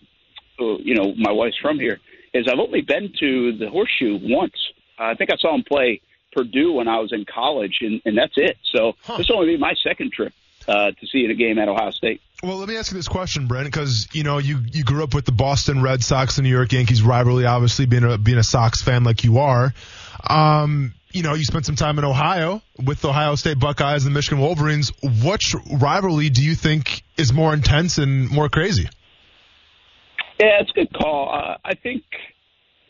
you 0.83 0.95
know 0.95 1.13
my 1.17 1.31
wife's 1.31 1.57
from 1.61 1.79
here. 1.79 1.99
Is 2.33 2.47
I've 2.47 2.59
only 2.59 2.81
been 2.81 3.11
to 3.19 3.57
the 3.57 3.69
Horseshoe 3.69 4.17
once. 4.21 4.55
Uh, 4.97 5.03
I 5.03 5.15
think 5.15 5.31
I 5.31 5.37
saw 5.37 5.53
him 5.53 5.63
play 5.63 6.01
Purdue 6.31 6.73
when 6.73 6.87
I 6.87 6.99
was 6.99 7.11
in 7.11 7.25
college, 7.25 7.79
and, 7.81 8.01
and 8.05 8.17
that's 8.17 8.33
it. 8.37 8.57
So 8.73 8.93
this 9.17 9.27
will 9.27 9.39
only 9.39 9.55
be 9.55 9.57
my 9.57 9.73
second 9.83 10.13
trip 10.13 10.33
uh, 10.67 10.91
to 10.91 11.07
see 11.07 11.25
a 11.25 11.33
game 11.33 11.57
at 11.59 11.67
Ohio 11.67 11.91
State. 11.91 12.21
Well, 12.43 12.57
let 12.57 12.69
me 12.69 12.77
ask 12.77 12.91
you 12.91 12.97
this 12.97 13.07
question, 13.07 13.47
Brent, 13.47 13.65
because 13.65 14.07
you 14.13 14.23
know 14.23 14.37
you 14.37 14.59
you 14.71 14.83
grew 14.83 15.03
up 15.03 15.13
with 15.13 15.25
the 15.25 15.31
Boston 15.31 15.81
Red 15.81 16.03
Sox 16.03 16.37
and 16.37 16.45
New 16.45 16.51
York 16.51 16.71
Yankees 16.71 17.01
rivalry. 17.01 17.45
Obviously, 17.45 17.85
being 17.85 18.03
a 18.03 18.17
being 18.17 18.37
a 18.37 18.43
Sox 18.43 18.81
fan 18.81 19.03
like 19.03 19.23
you 19.23 19.39
are, 19.39 19.73
um, 20.27 20.93
you 21.11 21.23
know 21.23 21.33
you 21.33 21.43
spent 21.43 21.65
some 21.65 21.75
time 21.75 21.99
in 21.99 22.05
Ohio 22.05 22.61
with 22.83 23.01
the 23.01 23.09
Ohio 23.09 23.35
State 23.35 23.59
Buckeyes 23.59 24.05
and 24.05 24.13
the 24.13 24.17
Michigan 24.17 24.39
Wolverines. 24.39 24.91
Which 25.03 25.55
rivalry 25.71 26.29
do 26.29 26.43
you 26.43 26.55
think 26.55 27.03
is 27.17 27.31
more 27.31 27.53
intense 27.53 27.97
and 27.97 28.31
more 28.31 28.49
crazy? 28.49 28.87
Yeah, 30.41 30.57
it's 30.59 30.71
a 30.71 30.73
good 30.73 30.93
call. 30.93 31.29
Uh, 31.31 31.57
I 31.63 31.75
think 31.75 32.01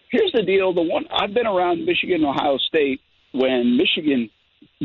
here's 0.09 0.31
the 0.31 0.43
deal: 0.43 0.73
the 0.73 0.81
one 0.81 1.03
I've 1.11 1.33
been 1.33 1.47
around 1.47 1.85
Michigan 1.85 2.23
and 2.23 2.25
Ohio 2.25 2.57
State 2.57 3.01
when 3.33 3.75
Michigan 3.75 4.29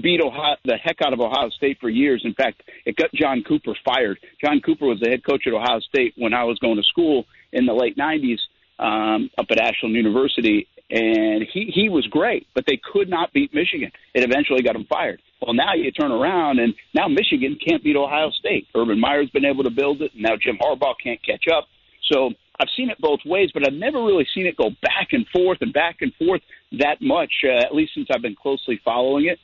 beat 0.02 0.20
Ohio, 0.20 0.56
the 0.64 0.74
heck 0.82 0.96
out 1.04 1.12
of 1.12 1.20
Ohio 1.20 1.48
State 1.50 1.78
for 1.80 1.88
years. 1.88 2.22
In 2.24 2.34
fact, 2.34 2.62
it 2.84 2.96
got 2.96 3.12
John 3.14 3.44
Cooper 3.46 3.72
fired. 3.84 4.18
John 4.44 4.60
Cooper 4.60 4.86
was 4.86 4.98
the 4.98 5.08
head 5.08 5.24
coach 5.24 5.46
at 5.46 5.52
Ohio 5.52 5.78
State 5.78 6.14
when 6.16 6.34
I 6.34 6.42
was 6.42 6.58
going 6.58 6.74
to 6.74 6.82
school 6.82 7.26
in 7.52 7.66
the 7.66 7.72
late 7.72 7.96
'90s 7.96 8.38
um, 8.80 9.30
up 9.38 9.46
at 9.50 9.60
Ashland 9.60 9.94
University, 9.94 10.66
and 10.90 11.46
he 11.52 11.70
he 11.72 11.88
was 11.88 12.04
great, 12.08 12.48
but 12.52 12.64
they 12.66 12.80
could 12.92 13.08
not 13.08 13.32
beat 13.32 13.54
Michigan. 13.54 13.92
It 14.12 14.24
eventually 14.24 14.62
got 14.62 14.74
him 14.74 14.86
fired. 14.90 15.22
Well, 15.40 15.54
now 15.54 15.74
you 15.74 15.92
turn 15.92 16.10
around 16.10 16.58
and 16.58 16.74
now 16.94 17.06
Michigan 17.06 17.58
can't 17.64 17.84
beat 17.84 17.94
Ohio 17.94 18.30
State. 18.30 18.66
Urban 18.74 18.98
Meyer's 18.98 19.30
been 19.30 19.44
able 19.44 19.62
to 19.62 19.70
build 19.70 20.02
it, 20.02 20.14
and 20.14 20.22
now 20.22 20.34
Jim 20.34 20.58
Harbaugh 20.60 20.94
can't 21.00 21.24
catch 21.24 21.44
up. 21.54 21.68
So 22.10 22.30
I've 22.58 22.68
seen 22.76 22.90
it 22.90 22.98
both 23.00 23.20
ways, 23.24 23.50
but 23.52 23.66
I've 23.66 23.74
never 23.74 23.98
really 23.98 24.26
seen 24.34 24.46
it 24.46 24.56
go 24.56 24.70
back 24.82 25.08
and 25.12 25.26
forth 25.28 25.58
and 25.60 25.72
back 25.72 25.96
and 26.00 26.12
forth 26.14 26.40
that 26.78 27.00
much, 27.00 27.32
uh, 27.44 27.66
at 27.66 27.74
least 27.74 27.94
since 27.94 28.08
I've 28.10 28.22
been 28.22 28.36
closely 28.36 28.80
following 28.84 29.26
it. 29.26 29.38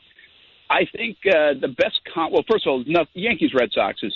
I 0.70 0.86
think 0.96 1.18
uh, 1.26 1.54
the 1.60 1.68
best 1.68 2.00
comp. 2.12 2.32
Well, 2.32 2.44
first 2.50 2.66
of 2.66 2.70
all, 2.70 2.84
no, 2.86 3.04
Yankees 3.14 3.52
Red 3.54 3.70
Sox 3.72 4.02
is. 4.02 4.14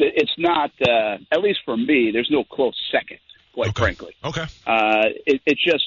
It's 0.00 0.34
not. 0.36 0.72
Uh, 0.82 1.18
at 1.30 1.40
least 1.40 1.60
for 1.64 1.76
me, 1.76 2.10
there's 2.12 2.30
no 2.30 2.42
close 2.42 2.76
second. 2.90 3.18
Quite 3.52 3.76
frankly. 3.78 4.16
Okay. 4.24 4.42
Uh, 4.66 5.06
it, 5.24 5.40
it's 5.46 5.62
just 5.62 5.84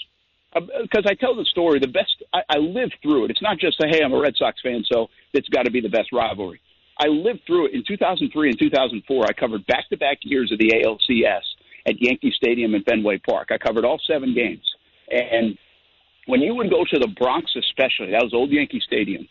because 0.53 1.06
I 1.06 1.14
tell 1.14 1.36
the 1.36 1.44
story. 1.44 1.80
The 1.80 1.90
best. 1.90 2.24
I, 2.34 2.41
I 2.49 2.57
lived 2.60 2.95
through 3.02 3.26
it. 3.26 3.32
It's 3.32 3.41
not 3.41 3.60
just 3.60 3.84
a 3.84 3.88
hey, 3.88 4.02
I'm 4.02 4.14
a 4.14 4.19
Red 4.19 4.36
Sox 4.38 4.61
fan, 4.61 4.86
so 4.90 5.10
it's 5.34 5.49
got 5.49 5.64
to 5.64 5.72
be 5.72 5.82
the 5.82 5.90
best 5.90 6.14
rivalry. 6.14 6.61
I 6.99 7.07
lived 7.07 7.41
through 7.45 7.68
it 7.68 7.74
in 7.74 7.84
2003 7.86 8.49
and 8.49 8.57
2004. 8.57 9.26
I 9.26 9.34
covered 9.34 9.68
back-to-back 9.68 10.19
years 10.22 10.52
of 10.52 10.57
the 10.57 10.72
ALCS 10.84 11.44
at 11.88 11.95
Yankee 12.01 12.34
Stadium 12.35 12.76
in 12.76 12.84
Fenway 12.84 13.19
Park. 13.19 13.49
I 13.51 13.57
covered 13.57 13.85
all 13.85 13.99
seven 14.07 14.34
games, 14.34 14.64
and 15.09 15.57
when 16.27 16.41
you 16.41 16.53
would 16.55 16.69
go 16.69 16.84
to 16.84 16.99
the 16.99 17.07
Bronx, 17.07 17.51
especially 17.55 18.11
that 18.11 18.22
was 18.22 18.34
old 18.34 18.51
Yankee 18.51 18.81
Stadium, 18.85 19.27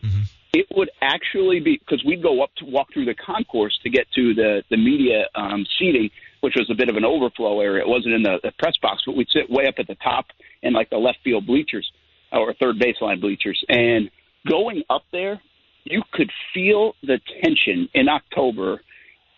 it 0.53 0.67
would 0.75 0.91
actually 1.03 1.61
be 1.61 1.79
because 1.79 2.03
we'd 2.05 2.23
go 2.23 2.43
up 2.43 2.51
to 2.57 2.65
walk 2.65 2.89
through 2.93 3.05
the 3.05 3.15
concourse 3.15 3.79
to 3.83 3.91
get 3.91 4.07
to 4.15 4.35
the 4.35 4.63
the 4.71 4.77
media 4.77 5.27
um, 5.35 5.67
seating, 5.79 6.11
which 6.41 6.55
was 6.57 6.69
a 6.71 6.75
bit 6.75 6.89
of 6.89 6.97
an 6.97 7.05
overflow 7.05 7.61
area. 7.61 7.83
It 7.83 7.89
wasn't 7.89 8.15
in 8.15 8.23
the, 8.23 8.39
the 8.43 8.53
press 8.59 8.77
box, 8.81 9.03
but 9.07 9.15
we'd 9.15 9.29
sit 9.31 9.51
way 9.51 9.67
up 9.67 9.75
at 9.79 9.87
the 9.87 9.97
top 9.97 10.27
in 10.63 10.73
like 10.73 10.91
the 10.91 10.97
left 10.97 11.19
field 11.23 11.47
bleachers 11.47 11.91
or 12.33 12.55
third 12.55 12.77
baseline 12.81 13.21
bleachers, 13.21 13.63
and 13.69 14.11
going 14.49 14.83
up 14.89 15.03
there, 15.13 15.41
you 15.85 16.03
could 16.13 16.31
feel 16.55 16.95
the 17.03 17.21
tension 17.43 17.89
in 17.95 18.09
October 18.09 18.81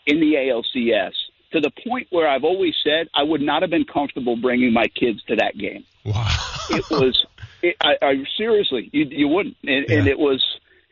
in 0.07 0.21
the 0.21 0.35
ALCS 0.35 1.13
to 1.53 1.61
the 1.61 1.71
point 1.87 2.09
where 2.11 2.29
I've 2.29 2.45
always 2.45 2.75
said 2.85 3.09
I 3.15 3.23
would 3.23 3.41
not 3.41 3.63
have 3.63 3.71
been 3.71 3.85
comfortable 3.85 4.37
bringing 4.37 4.73
my 4.73 4.87
kids 4.89 5.23
to 5.25 5.37
that 5.37 5.57
game. 5.57 5.85
Wow. 6.05 6.27
it 6.71 6.85
was, 6.91 7.27
it, 7.63 7.77
I, 7.81 7.97
I 8.03 8.15
seriously, 8.37 8.91
you, 8.93 9.07
you 9.11 9.29
wouldn't, 9.29 9.57
and, 9.65 9.91
and 9.91 10.09
it 10.09 10.19
was, 10.19 10.45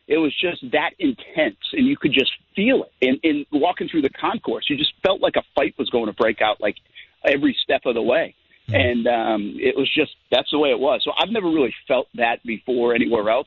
it 0.07 0.19
was 0.19 0.35
just 0.41 0.63
that 0.73 0.91
intense, 0.99 1.59
and 1.73 1.87
you 1.87 1.97
could 1.97 2.13
just 2.13 2.31
feel 2.55 2.85
it. 2.85 2.93
And, 3.03 3.19
and 3.25 3.47
walking 3.53 3.89
through 3.89 4.03
the 4.03 4.11
concourse, 4.11 4.67
you 4.71 4.77
just 4.77 4.93
felt 5.03 5.21
like 5.21 5.37
a 5.37 5.43
fight 5.55 5.75
was 5.79 5.91
going 5.91 6.07
to 6.07 6.13
break 6.13 6.41
out, 6.41 6.61
like 6.61 6.77
every 7.25 7.57
step 7.63 7.83
of 7.87 7.95
the 7.95 8.03
way. 8.03 8.35
And 8.69 9.07
um, 9.07 9.57
it 9.61 9.77
was 9.77 9.89
just 9.95 10.13
that's 10.31 10.51
the 10.51 10.59
way 10.59 10.71
it 10.71 10.79
was. 10.79 11.01
So 11.05 11.13
I've 11.17 11.31
never 11.31 11.47
really 11.47 11.75
felt 11.87 12.09
that 12.15 12.43
before 12.45 12.95
anywhere 12.95 13.31
else. 13.31 13.47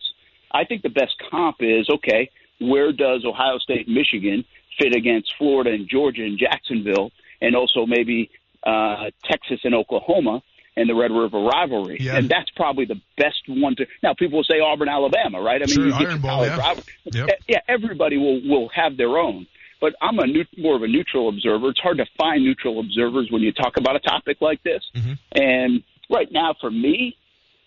I 0.52 0.64
think 0.64 0.82
the 0.82 0.90
best 0.90 1.16
comp 1.30 1.58
is 1.60 1.90
okay. 1.90 2.30
Where 2.62 2.94
does 2.94 3.26
Ohio 3.26 3.58
State, 3.58 3.88
Michigan 3.88 4.46
fit 4.80 4.96
against 4.96 5.34
Florida 5.38 5.72
and 5.72 5.88
Georgia 5.90 6.24
and 6.24 6.38
Jacksonville, 6.40 7.12
and 7.42 7.56
also 7.56 7.86
maybe 7.86 8.30
uh, 8.66 9.12
Texas 9.30 9.60
and 9.64 9.74
Oklahoma 9.76 10.42
and 10.76 10.90
the 10.90 10.96
Red 10.96 11.12
River 11.12 11.40
rivalry? 11.40 11.98
Yeah. 12.00 12.16
And 12.18 12.30
that's 12.30 12.50
probably 12.56 12.86
the 12.86 13.00
best 13.18 13.44
one 13.48 13.76
to. 13.78 13.86
Now 14.04 14.14
people 14.18 14.38
will 14.40 14.44
say 14.46 14.60
Auburn, 14.60 14.90
Alabama, 14.90 15.42
right? 15.42 15.62
I 15.62 15.66
mean, 15.66 15.76
Sure, 15.76 15.86
you 15.86 15.92
get 15.92 16.02
Iron 16.02 16.10
your 16.10 16.20
Bowl, 16.20 16.46
yeah. 16.46 16.58
rivalry. 16.58 16.84
Yep. 17.06 17.28
Eh, 17.30 17.34
Yeah, 17.48 17.60
everybody 17.68 18.18
will 18.18 18.42
will 18.48 18.70
have 18.76 18.98
their 18.98 19.18
own. 19.18 19.48
But 19.82 19.94
I'm 20.02 20.20
a 20.20 20.28
new, 20.28 20.44
more 20.58 20.76
of 20.76 20.84
a 20.84 20.88
neutral 20.90 21.30
observer. 21.30 21.70
It's 21.70 21.80
hard 21.80 22.00
to 22.00 22.06
find 22.18 22.44
neutral 22.44 22.82
observers 22.82 23.30
when 23.32 23.42
you 23.42 23.54
talk 23.54 23.78
about 23.78 23.96
a 23.96 24.00
topic 24.02 24.38
like 24.42 24.62
this. 24.64 24.84
And 25.32 25.84
right 26.10 26.28
now, 26.30 26.54
for 26.60 26.70
me, 26.70 27.16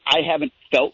I 0.07 0.19
haven't 0.31 0.53
felt 0.71 0.93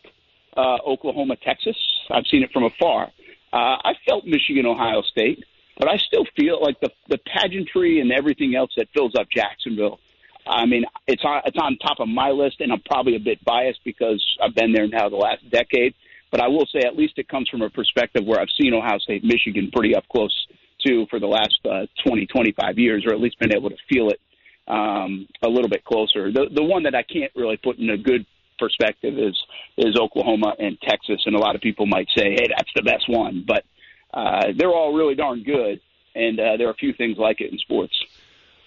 uh, 0.56 0.76
Oklahoma, 0.86 1.34
Texas. 1.44 1.76
I've 2.08 2.24
seen 2.30 2.44
it 2.44 2.52
from 2.52 2.62
afar. 2.64 3.08
Uh, 3.52 3.56
I 3.56 3.94
felt 4.06 4.26
Michigan, 4.26 4.64
Ohio 4.66 5.02
State, 5.02 5.42
but 5.78 5.88
I 5.88 5.96
still 5.98 6.24
feel 6.36 6.60
like 6.60 6.80
the 6.80 6.90
the 7.08 7.18
pageantry 7.18 8.00
and 8.00 8.12
everything 8.12 8.54
else 8.54 8.72
that 8.76 8.88
fills 8.92 9.14
up 9.14 9.28
Jacksonville. 9.34 10.00
I 10.46 10.66
mean, 10.66 10.84
it's 11.06 11.22
on 11.24 11.42
it's 11.44 11.58
on 11.58 11.76
top 11.78 12.00
of 12.00 12.08
my 12.08 12.30
list, 12.30 12.60
and 12.60 12.72
I'm 12.72 12.80
probably 12.80 13.16
a 13.16 13.20
bit 13.20 13.44
biased 13.44 13.80
because 13.84 14.24
I've 14.42 14.54
been 14.54 14.72
there 14.72 14.88
now 14.88 15.08
the 15.08 15.16
last 15.16 15.48
decade. 15.50 15.94
But 16.30 16.42
I 16.42 16.48
will 16.48 16.66
say, 16.66 16.80
at 16.80 16.96
least 16.96 17.14
it 17.16 17.28
comes 17.28 17.48
from 17.48 17.62
a 17.62 17.70
perspective 17.70 18.24
where 18.24 18.38
I've 18.38 18.52
seen 18.60 18.74
Ohio 18.74 18.98
State, 18.98 19.24
Michigan 19.24 19.70
pretty 19.72 19.94
up 19.94 20.06
close 20.08 20.46
to 20.86 21.06
for 21.08 21.18
the 21.18 21.26
last 21.26 21.58
uh, 21.64 21.86
20, 22.06 22.26
25 22.26 22.78
years, 22.78 23.04
or 23.06 23.14
at 23.14 23.20
least 23.20 23.38
been 23.38 23.54
able 23.54 23.70
to 23.70 23.76
feel 23.88 24.10
it 24.10 24.20
um, 24.68 25.26
a 25.42 25.48
little 25.48 25.68
bit 25.68 25.84
closer. 25.84 26.30
The 26.32 26.46
the 26.52 26.62
one 26.62 26.82
that 26.84 26.94
I 26.94 27.02
can't 27.02 27.32
really 27.36 27.56
put 27.56 27.78
in 27.78 27.90
a 27.90 27.96
good 27.96 28.26
perspective 28.58 29.18
is 29.18 29.38
is 29.76 29.96
Oklahoma 29.96 30.54
and 30.58 30.78
Texas, 30.80 31.22
and 31.26 31.36
a 31.36 31.38
lot 31.38 31.54
of 31.54 31.60
people 31.60 31.86
might 31.86 32.08
say, 32.16 32.32
"Hey, 32.32 32.46
that's 32.48 32.70
the 32.74 32.82
best 32.82 33.08
one," 33.08 33.44
but 33.46 33.64
uh, 34.12 34.46
they're 34.56 34.70
all 34.70 34.92
really 34.94 35.14
darn 35.14 35.42
good, 35.42 35.80
and 36.14 36.38
uh, 36.38 36.56
there 36.56 36.68
are 36.68 36.72
a 36.72 36.74
few 36.76 36.92
things 36.92 37.16
like 37.18 37.40
it 37.40 37.52
in 37.52 37.58
sports. 37.58 37.94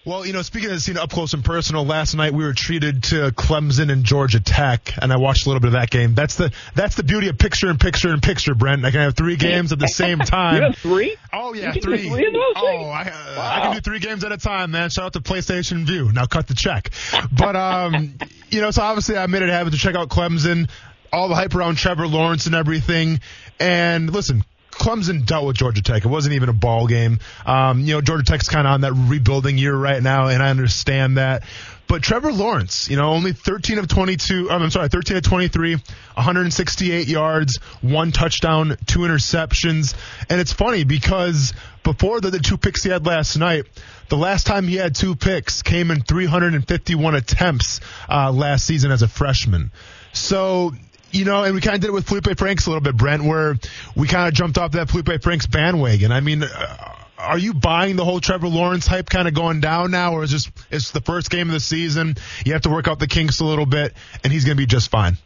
Well, 0.04 0.26
you 0.26 0.32
know, 0.32 0.42
speaking 0.42 0.68
of 0.72 0.82
seeing 0.82 0.98
up 0.98 1.10
close 1.10 1.32
and 1.32 1.44
personal, 1.44 1.84
last 1.84 2.16
night 2.16 2.32
we 2.32 2.42
were 2.42 2.54
treated 2.54 3.04
to 3.04 3.30
Clemson 3.30 3.88
and 3.88 4.02
Georgia 4.02 4.40
Tech, 4.40 4.92
and 5.00 5.12
I 5.12 5.16
watched 5.16 5.46
a 5.46 5.48
little 5.48 5.60
bit 5.60 5.68
of 5.68 5.72
that 5.74 5.90
game. 5.90 6.14
That's 6.14 6.34
the 6.34 6.52
that's 6.74 6.96
the 6.96 7.04
beauty 7.04 7.28
of 7.28 7.38
picture 7.38 7.70
in 7.70 7.78
picture 7.78 8.12
in 8.12 8.20
picture, 8.20 8.56
Brent. 8.56 8.84
I 8.84 8.90
can 8.90 8.98
have 8.98 9.14
three 9.14 9.36
games 9.36 9.72
at 9.72 9.78
the 9.78 9.86
same 9.86 10.18
time. 10.18 10.56
You 10.56 10.62
have 10.62 10.76
three? 10.78 11.16
Oh 11.32 11.54
yeah, 11.54 11.66
You 11.72 11.80
can 11.80 11.82
do 11.82 11.96
three. 11.96 12.08
three 12.10 12.26
of 12.26 12.32
those 12.32 12.52
oh. 12.56 12.86
I, 12.86 13.02
uh, 13.02 13.40
I 13.40 13.60
can 13.62 13.74
do 13.74 13.80
three 13.80 14.00
games 14.00 14.24
at 14.24 14.32
a 14.32 14.38
time, 14.38 14.72
man. 14.72 14.90
Shout 14.90 15.04
out 15.04 15.12
to 15.12 15.20
PlayStation 15.20 15.86
Vue. 15.86 16.10
Now 16.10 16.26
cut 16.26 16.48
the 16.48 16.54
check. 16.54 16.90
But 17.30 17.54
um, 17.54 18.14
you 18.50 18.60
know, 18.60 18.72
so 18.72 18.82
obviously 18.82 19.16
I 19.16 19.28
made 19.28 19.42
it 19.42 19.50
happen 19.50 19.70
to 19.70 19.78
check 19.78 19.94
out 19.94 20.08
Clemson, 20.08 20.68
all 21.12 21.28
the 21.28 21.36
hype 21.36 21.54
around 21.54 21.76
Trevor 21.76 22.08
Lawrence 22.08 22.46
and 22.46 22.56
everything. 22.56 23.20
And 23.60 24.12
listen, 24.12 24.44
Clemson 24.72 25.24
dealt 25.24 25.46
with 25.46 25.56
Georgia 25.56 25.82
Tech. 25.82 26.04
It 26.04 26.08
wasn't 26.08 26.34
even 26.34 26.48
a 26.48 26.54
ball 26.54 26.86
game. 26.86 27.20
Um, 27.46 27.80
you 27.80 27.94
know, 27.94 28.00
Georgia 28.00 28.24
Tech's 28.24 28.48
kind 28.48 28.66
of 28.66 28.72
on 28.72 28.80
that 28.80 28.92
rebuilding 28.94 29.58
year 29.58 29.74
right 29.74 30.02
now, 30.02 30.28
and 30.28 30.42
I 30.42 30.50
understand 30.50 31.18
that. 31.18 31.44
But 31.92 32.02
Trevor 32.02 32.32
Lawrence, 32.32 32.88
you 32.88 32.96
know, 32.96 33.10
only 33.10 33.34
13 33.34 33.78
of 33.78 33.86
22, 33.86 34.50
um, 34.50 34.62
I'm 34.62 34.70
sorry, 34.70 34.88
13 34.88 35.18
of 35.18 35.22
23, 35.24 35.74
168 35.74 37.06
yards, 37.06 37.58
one 37.82 38.12
touchdown, 38.12 38.78
two 38.86 39.00
interceptions. 39.00 39.94
And 40.30 40.40
it's 40.40 40.54
funny 40.54 40.84
because 40.84 41.52
before 41.82 42.22
the, 42.22 42.30
the 42.30 42.38
two 42.38 42.56
picks 42.56 42.82
he 42.82 42.88
had 42.88 43.04
last 43.04 43.36
night, 43.36 43.64
the 44.08 44.16
last 44.16 44.46
time 44.46 44.66
he 44.68 44.76
had 44.76 44.94
two 44.94 45.14
picks 45.14 45.60
came 45.60 45.90
in 45.90 46.00
351 46.00 47.14
attempts 47.14 47.80
uh, 48.08 48.32
last 48.32 48.64
season 48.64 48.90
as 48.90 49.02
a 49.02 49.08
freshman. 49.08 49.70
So, 50.14 50.72
you 51.12 51.24
know, 51.24 51.44
and 51.44 51.54
we 51.54 51.60
kind 51.60 51.76
of 51.76 51.80
did 51.80 51.88
it 51.88 51.92
with 51.92 52.06
Felipe 52.06 52.38
Franks 52.38 52.66
a 52.66 52.70
little 52.70 52.82
bit, 52.82 52.96
Brent, 52.96 53.22
where 53.22 53.56
we 53.94 54.08
kind 54.08 54.28
of 54.28 54.34
jumped 54.34 54.58
off 54.58 54.72
that 54.72 54.90
Felipe 54.90 55.22
Franks 55.22 55.46
bandwagon. 55.46 56.10
I 56.10 56.20
mean, 56.20 56.42
uh, 56.42 56.94
are 57.18 57.38
you 57.38 57.54
buying 57.54 57.96
the 57.96 58.04
whole 58.04 58.20
Trevor 58.20 58.48
Lawrence 58.48 58.86
hype 58.86 59.08
kind 59.08 59.28
of 59.28 59.34
going 59.34 59.60
down 59.60 59.90
now, 59.90 60.14
or 60.14 60.24
is 60.24 60.32
this 60.32 60.50
it's 60.70 60.90
the 60.90 61.00
first 61.00 61.30
game 61.30 61.48
of 61.48 61.52
the 61.52 61.60
season? 61.60 62.16
You 62.44 62.54
have 62.54 62.62
to 62.62 62.70
work 62.70 62.88
out 62.88 62.98
the 62.98 63.06
kinks 63.06 63.40
a 63.40 63.44
little 63.44 63.66
bit, 63.66 63.94
and 64.24 64.32
he's 64.32 64.44
going 64.44 64.56
to 64.56 64.60
be 64.60 64.66
just 64.66 64.90
fine. 64.90 65.16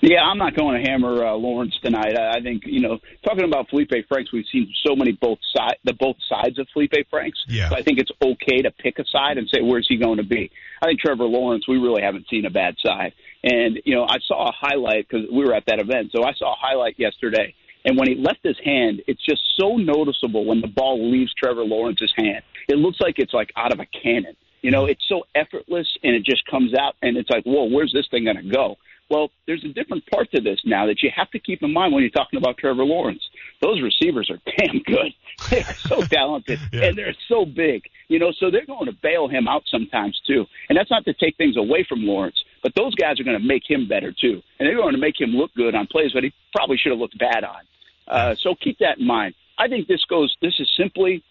Yeah, 0.00 0.20
I'm 0.20 0.36
not 0.36 0.54
going 0.54 0.82
to 0.82 0.90
hammer 0.90 1.24
uh, 1.24 1.32
Lawrence 1.32 1.74
tonight. 1.82 2.18
I, 2.18 2.38
I 2.38 2.40
think 2.42 2.64
you 2.66 2.80
know, 2.80 2.98
talking 3.24 3.44
about 3.44 3.70
Felipe 3.70 3.90
Franks, 4.08 4.32
we've 4.32 4.44
seen 4.52 4.70
so 4.86 4.94
many 4.94 5.12
both 5.12 5.38
side 5.54 5.76
the 5.84 5.94
both 5.94 6.16
sides 6.28 6.58
of 6.58 6.66
Felipe 6.72 6.92
Franks. 7.08 7.38
Yeah. 7.48 7.70
So 7.70 7.76
I 7.76 7.82
think 7.82 7.98
it's 7.98 8.10
okay 8.22 8.62
to 8.62 8.70
pick 8.70 8.98
a 8.98 9.04
side 9.10 9.38
and 9.38 9.48
say 9.48 9.60
where's 9.62 9.86
he 9.88 9.96
going 9.96 10.18
to 10.18 10.24
be. 10.24 10.50
I 10.82 10.86
think 10.86 11.00
Trevor 11.00 11.24
Lawrence, 11.24 11.66
we 11.68 11.78
really 11.78 12.02
haven't 12.02 12.26
seen 12.28 12.44
a 12.44 12.50
bad 12.50 12.74
side. 12.84 13.14
And 13.44 13.78
you 13.84 13.94
know, 13.94 14.04
I 14.08 14.16
saw 14.26 14.48
a 14.48 14.52
highlight 14.52 15.06
because 15.06 15.26
we 15.30 15.44
were 15.44 15.54
at 15.54 15.64
that 15.66 15.78
event, 15.78 16.12
so 16.16 16.24
I 16.24 16.32
saw 16.32 16.52
a 16.52 16.56
highlight 16.58 16.98
yesterday. 16.98 17.54
And 17.84 17.98
when 17.98 18.08
he 18.08 18.14
left 18.14 18.40
his 18.42 18.56
hand, 18.64 19.02
it's 19.06 19.22
just 19.22 19.42
so 19.60 19.76
noticeable 19.76 20.46
when 20.46 20.62
the 20.62 20.66
ball 20.68 21.10
leaves 21.10 21.32
Trevor 21.34 21.64
Lawrence's 21.64 22.12
hand. 22.16 22.42
It 22.68 22.76
looks 22.76 22.98
like 23.00 23.16
it's 23.18 23.34
like 23.34 23.52
out 23.56 23.72
of 23.72 23.80
a 23.80 23.86
cannon. 23.86 24.34
You 24.62 24.70
know, 24.70 24.86
it's 24.86 25.04
so 25.06 25.24
effortless 25.34 25.86
and 26.02 26.14
it 26.14 26.24
just 26.24 26.46
comes 26.46 26.72
out 26.72 26.94
and 27.02 27.18
it's 27.18 27.28
like, 27.28 27.44
whoa, 27.44 27.64
where's 27.64 27.92
this 27.92 28.06
thing 28.10 28.24
going 28.24 28.38
to 28.38 28.48
go? 28.48 28.76
Well, 29.10 29.30
there's 29.46 29.62
a 29.62 29.68
different 29.68 30.06
part 30.06 30.30
to 30.32 30.40
this 30.40 30.58
now 30.64 30.86
that 30.86 31.02
you 31.02 31.10
have 31.14 31.30
to 31.32 31.38
keep 31.38 31.62
in 31.62 31.70
mind 31.70 31.92
when 31.92 32.02
you're 32.02 32.10
talking 32.10 32.38
about 32.38 32.56
Trevor 32.56 32.84
Lawrence. 32.84 33.22
Those 33.60 33.82
receivers 33.82 34.30
are 34.30 34.40
damn 34.56 34.80
good. 34.82 35.12
They 35.50 35.62
are 35.62 35.74
so 35.74 36.00
talented 36.02 36.60
and 36.72 36.96
they're 36.96 37.14
so 37.28 37.44
big. 37.44 37.82
You 38.08 38.20
know, 38.20 38.32
so 38.38 38.50
they're 38.50 38.64
going 38.64 38.86
to 38.86 38.96
bail 39.02 39.28
him 39.28 39.48
out 39.48 39.64
sometimes 39.68 40.18
too. 40.26 40.46
And 40.68 40.78
that's 40.78 40.90
not 40.90 41.04
to 41.06 41.12
take 41.12 41.36
things 41.36 41.56
away 41.56 41.84
from 41.86 42.06
Lawrence, 42.06 42.36
but 42.64 42.74
those 42.74 42.94
guys 42.94 43.20
are 43.20 43.24
going 43.24 43.38
to 43.38 43.46
make 43.46 43.62
him 43.68 43.86
better 43.86 44.10
too. 44.10 44.42
And 44.58 44.66
they're 44.66 44.74
going 44.74 44.94
to 44.94 44.98
make 44.98 45.20
him 45.20 45.30
look 45.30 45.54
good 45.54 45.74
on 45.74 45.86
plays 45.86 46.12
that 46.14 46.24
he 46.24 46.32
probably 46.56 46.78
should 46.78 46.90
have 46.90 46.98
looked 46.98 47.18
bad 47.18 47.44
on. 47.44 47.60
Uh, 48.08 48.34
so 48.40 48.54
keep 48.54 48.78
that 48.78 48.98
in 48.98 49.06
mind. 49.06 49.34
I 49.58 49.68
think 49.68 49.86
this 49.86 50.04
goes. 50.06 50.34
This 50.40 50.54
is 50.58 50.68
simply 50.76 51.22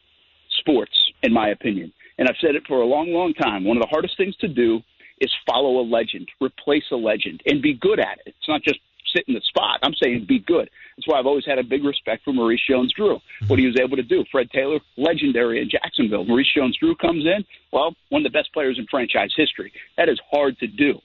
sports, 0.59 0.93
in 1.23 1.33
my 1.33 1.49
opinion. 1.49 1.91
And 2.19 2.29
I've 2.29 2.37
said 2.39 2.55
it 2.55 2.63
for 2.67 2.81
a 2.81 2.85
long, 2.85 3.11
long 3.11 3.33
time. 3.33 3.63
One 3.63 3.77
of 3.77 3.81
the 3.81 3.89
hardest 3.89 4.15
things 4.15 4.35
to 4.37 4.47
do 4.47 4.81
is 5.19 5.31
follow 5.47 5.79
a 5.79 5.85
legend, 5.85 6.29
replace 6.39 6.83
a 6.91 6.95
legend, 6.95 7.41
and 7.47 7.61
be 7.61 7.73
good 7.73 7.99
at 7.99 8.19
it. 8.25 8.35
It's 8.37 8.47
not 8.47 8.61
just 8.61 8.79
sit 9.15 9.25
in 9.27 9.33
the 9.33 9.41
spot. 9.41 9.79
I'm 9.81 9.93
saying 10.01 10.25
be 10.27 10.39
good. 10.39 10.69
That's 10.95 11.07
why 11.07 11.19
I've 11.19 11.25
always 11.25 11.45
had 11.45 11.59
a 11.59 11.63
big 11.63 11.83
respect 11.83 12.23
for 12.23 12.33
Maurice 12.33 12.61
Jones-Drew. 12.67 13.19
What 13.47 13.59
he 13.59 13.65
was 13.65 13.79
able 13.79 13.97
to 13.97 14.03
do. 14.03 14.23
Fred 14.31 14.49
Taylor, 14.51 14.79
legendary 14.97 15.61
in 15.61 15.69
Jacksonville. 15.69 16.25
Maurice 16.25 16.51
Jones-Drew 16.55 16.95
comes 16.95 17.25
in. 17.25 17.43
Well, 17.71 17.95
one 18.09 18.25
of 18.25 18.31
the 18.31 18.37
best 18.37 18.53
players 18.53 18.77
in 18.77 18.85
franchise 18.89 19.31
history. 19.35 19.71
That 19.97 20.09
is 20.09 20.19
hard 20.31 20.57
to 20.59 20.67
do. 20.67 20.99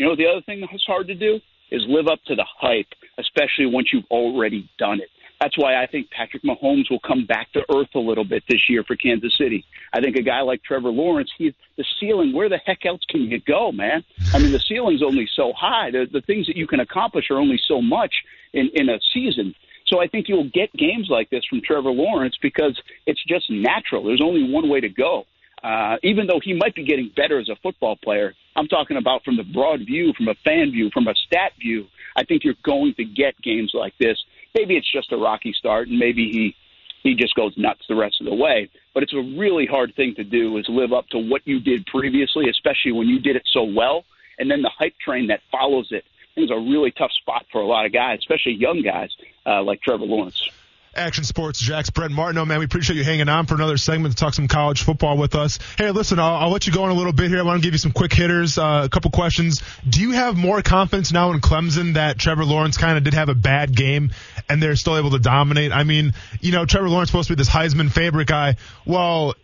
You 0.00 0.06
know, 0.06 0.16
the 0.16 0.26
other 0.26 0.40
thing 0.40 0.62
that's 0.62 0.82
hard 0.86 1.08
to 1.08 1.14
do 1.14 1.40
is 1.70 1.82
live 1.86 2.06
up 2.08 2.20
to 2.26 2.34
the 2.34 2.46
hype, 2.58 2.86
especially 3.18 3.66
once 3.66 3.88
you've 3.92 4.10
already 4.10 4.66
done 4.78 4.98
it. 4.98 5.10
That's 5.42 5.58
why 5.58 5.74
I 5.74 5.86
think 5.86 6.08
Patrick 6.10 6.42
Mahomes 6.42 6.90
will 6.90 7.00
come 7.06 7.26
back 7.26 7.52
to 7.52 7.60
earth 7.76 7.90
a 7.94 7.98
little 7.98 8.24
bit 8.24 8.42
this 8.48 8.62
year 8.70 8.82
for 8.82 8.96
Kansas 8.96 9.36
City. 9.36 9.62
I 9.92 10.00
think 10.00 10.16
a 10.16 10.22
guy 10.22 10.40
like 10.40 10.62
Trevor 10.62 10.88
Lawrence, 10.88 11.30
he 11.36 11.54
the 11.76 11.84
ceiling. 12.00 12.32
Where 12.32 12.48
the 12.48 12.56
heck 12.64 12.86
else 12.86 13.02
can 13.10 13.24
you 13.24 13.42
go, 13.46 13.72
man? 13.72 14.02
I 14.32 14.38
mean, 14.38 14.52
the 14.52 14.64
ceiling's 14.66 15.02
only 15.02 15.28
so 15.36 15.52
high. 15.54 15.90
The, 15.90 16.06
the 16.10 16.22
things 16.22 16.46
that 16.46 16.56
you 16.56 16.66
can 16.66 16.80
accomplish 16.80 17.26
are 17.30 17.36
only 17.36 17.60
so 17.68 17.82
much 17.82 18.14
in 18.54 18.70
in 18.72 18.88
a 18.88 18.98
season. 19.12 19.54
So 19.86 20.00
I 20.00 20.06
think 20.06 20.28
you'll 20.30 20.48
get 20.48 20.72
games 20.72 21.08
like 21.10 21.28
this 21.28 21.44
from 21.44 21.60
Trevor 21.60 21.90
Lawrence 21.90 22.38
because 22.40 22.80
it's 23.04 23.22
just 23.28 23.50
natural. 23.50 24.04
There's 24.04 24.22
only 24.24 24.50
one 24.50 24.70
way 24.70 24.80
to 24.80 24.88
go. 24.88 25.26
Uh, 25.62 25.96
even 26.02 26.26
though 26.26 26.40
he 26.42 26.54
might 26.54 26.74
be 26.74 26.84
getting 26.84 27.10
better 27.14 27.38
as 27.38 27.48
a 27.48 27.56
football 27.62 27.96
player, 27.96 28.34
I'm 28.56 28.66
talking 28.66 28.96
about 28.96 29.24
from 29.24 29.36
the 29.36 29.44
broad 29.44 29.80
view, 29.80 30.12
from 30.16 30.28
a 30.28 30.34
fan 30.44 30.70
view, 30.70 30.90
from 30.92 31.06
a 31.06 31.14
stat 31.26 31.52
view. 31.60 31.86
I 32.16 32.24
think 32.24 32.44
you're 32.44 32.54
going 32.64 32.94
to 32.94 33.04
get 33.04 33.40
games 33.42 33.72
like 33.74 33.94
this. 33.98 34.18
Maybe 34.54 34.76
it's 34.76 34.90
just 34.90 35.12
a 35.12 35.16
rocky 35.16 35.52
start, 35.52 35.88
and 35.88 35.98
maybe 35.98 36.30
he 36.30 36.56
he 37.02 37.14
just 37.14 37.34
goes 37.34 37.54
nuts 37.56 37.80
the 37.88 37.94
rest 37.94 38.16
of 38.20 38.26
the 38.26 38.34
way. 38.34 38.68
But 38.92 39.02
it's 39.02 39.14
a 39.14 39.38
really 39.38 39.66
hard 39.66 39.94
thing 39.94 40.14
to 40.16 40.24
do 40.24 40.58
is 40.58 40.66
live 40.68 40.92
up 40.92 41.08
to 41.10 41.18
what 41.18 41.40
you 41.46 41.58
did 41.60 41.86
previously, 41.86 42.48
especially 42.50 42.92
when 42.92 43.08
you 43.08 43.20
did 43.20 43.36
it 43.36 43.48
so 43.52 43.62
well, 43.62 44.04
and 44.38 44.50
then 44.50 44.60
the 44.62 44.70
hype 44.76 44.98
train 44.98 45.28
that 45.28 45.40
follows 45.50 45.88
it. 45.92 46.04
I 46.04 46.34
think 46.34 46.50
it's 46.50 46.52
a 46.52 46.70
really 46.70 46.90
tough 46.90 47.12
spot 47.12 47.46
for 47.50 47.60
a 47.60 47.66
lot 47.66 47.86
of 47.86 47.92
guys, 47.92 48.18
especially 48.18 48.52
young 48.52 48.82
guys 48.82 49.10
uh, 49.46 49.62
like 49.62 49.80
Trevor 49.80 50.04
Lawrence. 50.04 50.48
Action 50.94 51.22
Sports 51.22 51.60
Jax, 51.60 51.88
Brent 51.90 52.12
Martineau, 52.12 52.44
man, 52.44 52.58
we 52.58 52.64
appreciate 52.64 52.96
you 52.96 53.04
hanging 53.04 53.28
on 53.28 53.46
for 53.46 53.54
another 53.54 53.76
segment 53.76 54.16
to 54.16 54.20
talk 54.20 54.34
some 54.34 54.48
college 54.48 54.82
football 54.82 55.16
with 55.16 55.36
us. 55.36 55.60
Hey, 55.78 55.92
listen, 55.92 56.18
I'll, 56.18 56.34
I'll 56.34 56.50
let 56.50 56.66
you 56.66 56.72
go 56.72 56.84
in 56.84 56.90
a 56.90 56.94
little 56.94 57.12
bit 57.12 57.28
here. 57.30 57.38
I 57.38 57.42
want 57.42 57.62
to 57.62 57.66
give 57.66 57.74
you 57.74 57.78
some 57.78 57.92
quick 57.92 58.12
hitters, 58.12 58.58
uh, 58.58 58.82
a 58.84 58.88
couple 58.88 59.12
questions. 59.12 59.62
Do 59.88 60.00
you 60.00 60.12
have 60.12 60.36
more 60.36 60.62
confidence 60.62 61.12
now 61.12 61.30
in 61.30 61.40
Clemson 61.40 61.94
that 61.94 62.18
Trevor 62.18 62.44
Lawrence 62.44 62.76
kind 62.76 62.98
of 62.98 63.04
did 63.04 63.14
have 63.14 63.28
a 63.28 63.36
bad 63.36 63.74
game 63.74 64.10
and 64.48 64.60
they're 64.60 64.74
still 64.74 64.96
able 64.96 65.10
to 65.12 65.20
dominate? 65.20 65.70
I 65.70 65.84
mean, 65.84 66.12
you 66.40 66.50
know, 66.50 66.66
Trevor 66.66 66.88
Lawrence 66.88 67.10
supposed 67.10 67.28
to 67.28 67.36
be 67.36 67.38
this 67.38 67.48
Heisman 67.48 67.92
favorite 67.92 68.26
guy. 68.26 68.56
Well, 68.84 69.34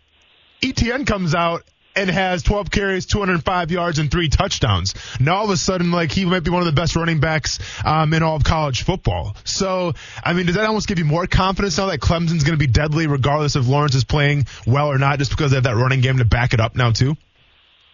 ETN 0.61 1.07
comes 1.07 1.33
out 1.33 1.63
and 1.97 2.09
has 2.09 2.43
12 2.43 2.69
carries, 2.69 3.05
205 3.05 3.71
yards, 3.71 3.99
and 3.99 4.11
three 4.11 4.29
touchdowns. 4.29 4.93
Now 5.19 5.37
all 5.37 5.45
of 5.45 5.49
a 5.49 5.57
sudden, 5.57 5.91
like 5.91 6.11
he 6.11 6.25
might 6.25 6.43
be 6.43 6.51
one 6.51 6.61
of 6.61 6.67
the 6.67 6.79
best 6.79 6.95
running 6.95 7.19
backs 7.19 7.59
um, 7.83 8.13
in 8.13 8.23
all 8.23 8.35
of 8.35 8.43
college 8.43 8.83
football. 8.83 9.35
So, 9.43 9.93
I 10.23 10.33
mean, 10.33 10.45
does 10.45 10.55
that 10.55 10.65
almost 10.65 10.87
give 10.87 10.99
you 10.99 11.05
more 11.05 11.27
confidence 11.27 11.77
now 11.77 11.87
that 11.87 11.99
Clemson's 11.99 12.43
going 12.43 12.57
to 12.57 12.57
be 12.57 12.67
deadly, 12.67 13.07
regardless 13.07 13.55
if 13.55 13.67
Lawrence 13.67 13.95
is 13.95 14.03
playing 14.03 14.45
well 14.65 14.87
or 14.87 14.97
not, 14.97 15.17
just 15.19 15.31
because 15.31 15.51
they 15.51 15.57
have 15.57 15.63
that 15.63 15.75
running 15.75 16.01
game 16.01 16.17
to 16.19 16.25
back 16.25 16.53
it 16.53 16.59
up 16.59 16.75
now 16.75 16.91
too? 16.91 17.17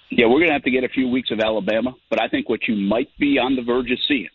Yeah, 0.10 0.28
we're 0.28 0.40
going 0.40 0.50
to 0.50 0.54
have 0.54 0.64
to 0.64 0.72
get 0.72 0.84
a 0.84 0.90
few 0.90 1.08
weeks 1.08 1.32
of 1.32 1.40
Alabama, 1.40 1.96
but 2.10 2.22
I 2.22 2.28
think 2.28 2.50
what 2.50 2.68
you 2.68 2.76
might 2.76 3.10
be 3.18 3.40
on 3.40 3.56
the 3.56 3.64
verge 3.64 3.90
of 3.90 3.98
seeing, 4.08 4.30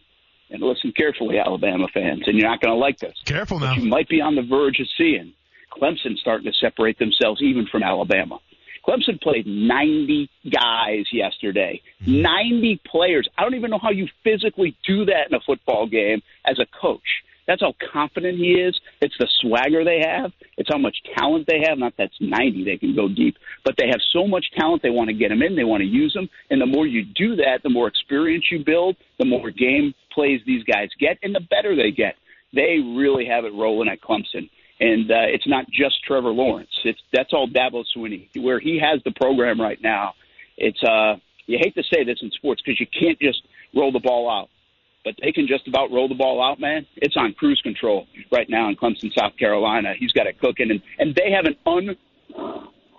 and 0.50 0.62
listen 0.62 0.92
carefully, 0.96 1.38
Alabama 1.38 1.86
fans, 1.92 2.22
and 2.26 2.36
you're 2.36 2.48
not 2.48 2.60
going 2.60 2.74
to 2.74 2.78
like 2.78 2.98
this. 2.98 3.14
Careful 3.24 3.60
now. 3.60 3.74
You 3.74 3.88
might 3.88 4.08
be 4.08 4.20
on 4.20 4.34
the 4.34 4.42
verge 4.42 4.80
of 4.80 4.86
seeing, 4.96 5.34
Clemson 5.70 6.16
starting 6.16 6.50
to 6.50 6.58
separate 6.58 6.98
themselves 6.98 7.40
even 7.42 7.66
from 7.70 7.82
Alabama. 7.82 8.38
Clemson 8.88 9.20
played 9.20 9.46
90 9.46 10.30
guys 10.50 11.04
yesterday. 11.12 11.82
90 12.06 12.80
players. 12.86 13.28
I 13.36 13.42
don't 13.42 13.54
even 13.54 13.70
know 13.70 13.78
how 13.80 13.90
you 13.90 14.08
physically 14.24 14.76
do 14.86 15.04
that 15.04 15.28
in 15.28 15.34
a 15.34 15.40
football 15.40 15.86
game 15.86 16.22
as 16.46 16.58
a 16.58 16.66
coach. 16.80 17.02
That's 17.46 17.60
how 17.60 17.74
confident 17.92 18.38
he 18.38 18.52
is. 18.52 18.78
It's 19.00 19.16
the 19.18 19.28
swagger 19.40 19.84
they 19.84 20.00
have. 20.06 20.32
It's 20.56 20.68
how 20.70 20.78
much 20.78 20.96
talent 21.16 21.46
they 21.46 21.60
have. 21.66 21.78
Not 21.78 21.94
that's 21.96 22.14
90, 22.20 22.64
they 22.64 22.76
can 22.76 22.94
go 22.94 23.08
deep, 23.08 23.36
but 23.64 23.74
they 23.78 23.88
have 23.88 24.00
so 24.12 24.26
much 24.26 24.46
talent. 24.56 24.82
They 24.82 24.90
want 24.90 25.08
to 25.08 25.14
get 25.14 25.30
them 25.30 25.42
in. 25.42 25.56
They 25.56 25.64
want 25.64 25.80
to 25.82 25.86
use 25.86 26.12
them. 26.12 26.28
And 26.50 26.60
the 26.60 26.66
more 26.66 26.86
you 26.86 27.04
do 27.04 27.36
that, 27.36 27.62
the 27.62 27.70
more 27.70 27.88
experience 27.88 28.44
you 28.50 28.64
build, 28.64 28.96
the 29.18 29.24
more 29.24 29.50
game 29.50 29.94
plays 30.12 30.40
these 30.46 30.64
guys 30.64 30.88
get, 30.98 31.18
and 31.22 31.34
the 31.34 31.40
better 31.40 31.74
they 31.74 31.90
get. 31.90 32.16
They 32.54 32.78
really 32.80 33.26
have 33.26 33.44
it 33.44 33.52
rolling 33.52 33.88
at 33.88 34.00
Clemson. 34.00 34.48
And 34.80 35.10
uh, 35.10 35.26
it's 35.26 35.46
not 35.46 35.66
just 35.70 36.04
Trevor 36.04 36.30
Lawrence. 36.30 36.70
It's 36.84 37.00
that's 37.12 37.32
all 37.32 37.48
Dabo 37.48 37.84
Swinney. 37.96 38.28
Where 38.40 38.60
he 38.60 38.78
has 38.78 39.02
the 39.04 39.10
program 39.10 39.60
right 39.60 39.78
now, 39.82 40.14
it's 40.56 40.82
uh, 40.84 41.16
you 41.46 41.58
hate 41.60 41.74
to 41.74 41.82
say 41.82 42.04
this 42.04 42.18
in 42.22 42.30
sports 42.30 42.62
because 42.64 42.78
you 42.78 42.86
can't 42.86 43.18
just 43.18 43.42
roll 43.74 43.90
the 43.90 44.00
ball 44.00 44.30
out, 44.30 44.48
but 45.04 45.14
they 45.20 45.32
can 45.32 45.48
just 45.48 45.66
about 45.66 45.90
roll 45.90 46.08
the 46.08 46.14
ball 46.14 46.42
out, 46.42 46.60
man. 46.60 46.86
It's 46.96 47.16
on 47.16 47.32
cruise 47.32 47.60
control 47.62 48.06
right 48.30 48.48
now 48.48 48.68
in 48.68 48.76
Clemson, 48.76 49.12
South 49.18 49.36
Carolina. 49.36 49.94
He's 49.98 50.12
got 50.12 50.26
it 50.26 50.38
cooking, 50.38 50.70
and 50.70 50.80
and 50.98 51.14
they 51.14 51.32
have 51.32 51.46
an 51.46 51.56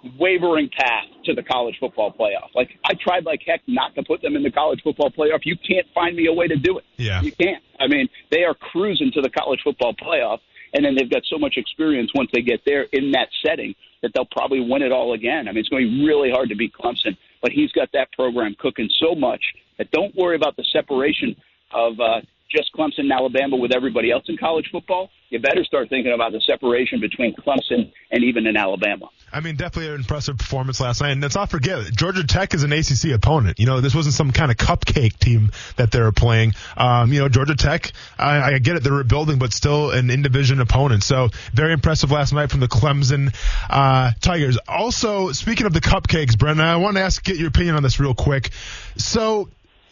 unwavering 0.03 0.69
path 0.77 1.05
to 1.25 1.33
the 1.33 1.43
college 1.43 1.77
football 1.79 2.11
playoff. 2.11 2.49
Like 2.55 2.71
I 2.83 2.93
tried 2.99 3.25
like 3.25 3.41
heck 3.45 3.61
not 3.67 3.95
to 3.95 4.03
put 4.03 4.21
them 4.21 4.35
in 4.35 4.43
the 4.43 4.51
college 4.51 4.81
football 4.83 5.11
playoff. 5.11 5.41
You 5.43 5.55
can't 5.55 5.87
find 5.93 6.15
me 6.15 6.27
a 6.27 6.33
way 6.33 6.47
to 6.47 6.55
do 6.57 6.77
it. 6.77 6.83
Yeah. 6.97 7.21
You 7.21 7.31
can't. 7.31 7.63
I 7.79 7.87
mean, 7.87 8.09
they 8.31 8.43
are 8.43 8.53
cruising 8.53 9.11
to 9.13 9.21
the 9.21 9.29
college 9.29 9.61
football 9.63 9.93
playoff 9.93 10.39
and 10.73 10.85
then 10.85 10.95
they've 10.95 11.09
got 11.09 11.23
so 11.25 11.37
much 11.37 11.55
experience 11.57 12.11
once 12.15 12.29
they 12.33 12.41
get 12.41 12.61
there 12.65 12.83
in 12.93 13.11
that 13.11 13.29
setting 13.45 13.73
that 14.01 14.11
they'll 14.13 14.27
probably 14.31 14.59
win 14.59 14.81
it 14.81 14.91
all 14.91 15.13
again. 15.13 15.47
I 15.47 15.51
mean, 15.51 15.59
it's 15.59 15.69
going 15.69 15.85
to 15.85 15.89
be 15.89 16.05
really 16.05 16.31
hard 16.31 16.49
to 16.49 16.55
beat 16.55 16.73
Clemson, 16.73 17.17
but 17.41 17.51
he's 17.51 17.71
got 17.71 17.89
that 17.93 18.11
program 18.13 18.55
cooking 18.59 18.89
so 18.99 19.15
much 19.15 19.41
that 19.77 19.91
don't 19.91 20.15
worry 20.15 20.35
about 20.35 20.55
the 20.55 20.63
separation 20.71 21.35
of 21.73 21.99
uh, 21.99 22.21
just 22.51 22.71
Clemson 22.73 22.99
and 22.99 23.11
Alabama 23.11 23.55
with 23.57 23.71
everybody 23.75 24.11
else 24.11 24.23
in 24.27 24.37
college 24.37 24.69
football. 24.71 25.09
You 25.29 25.39
better 25.39 25.63
start 25.63 25.89
thinking 25.89 26.11
about 26.11 26.31
the 26.31 26.41
separation 26.41 26.99
between 26.99 27.35
Clemson 27.35 27.91
and 28.11 28.23
even 28.23 28.47
in 28.47 28.57
Alabama. 28.57 29.09
I 29.31 29.41
mean, 29.41 29.55
definitely 29.55 29.89
an 29.89 29.99
impressive 29.99 30.39
performance 30.39 30.79
last 30.79 31.01
night. 31.01 31.11
And 31.11 31.21
let's 31.21 31.35
not 31.35 31.51
forget, 31.51 31.93
Georgia 31.95 32.25
Tech 32.25 32.55
is 32.55 32.63
an 32.63 32.73
ACC 32.73 33.11
opponent. 33.13 33.59
You 33.59 33.67
know, 33.67 33.79
this 33.79 33.93
wasn't 33.93 34.15
some 34.15 34.31
kind 34.31 34.49
of 34.49 34.57
cupcake 34.57 35.19
team 35.19 35.51
that 35.75 35.91
they 35.91 36.01
were 36.01 36.11
playing. 36.11 36.53
Um, 36.75 37.13
you 37.13 37.19
know, 37.19 37.29
Georgia 37.29 37.55
Tech, 37.55 37.91
I, 38.17 38.53
I 38.53 38.59
get 38.59 38.75
it, 38.75 38.83
they're 38.83 38.91
rebuilding, 38.91 39.37
but 39.37 39.53
still 39.53 39.91
an 39.91 40.09
in 40.09 40.23
division 40.23 40.59
opponent. 40.61 41.03
So 41.03 41.29
very 41.53 41.73
impressive 41.73 42.09
last 42.09 42.33
night 42.33 42.49
from 42.49 42.59
the 42.59 42.67
Clemson 42.67 43.35
uh, 43.69 44.11
Tigers. 44.21 44.57
Also, 44.67 45.31
speaking 45.31 45.67
of 45.67 45.73
the 45.73 45.81
cupcakes, 45.81 46.37
Brendan, 46.37 46.65
I 46.65 46.77
want 46.77 46.97
to 46.97 47.03
ask, 47.03 47.23
get 47.23 47.37
your 47.37 47.49
opinion 47.49 47.75
on 47.75 47.83
this 47.83 47.99
real 47.99 48.15
quick. 48.15 48.49
So, 48.97 49.49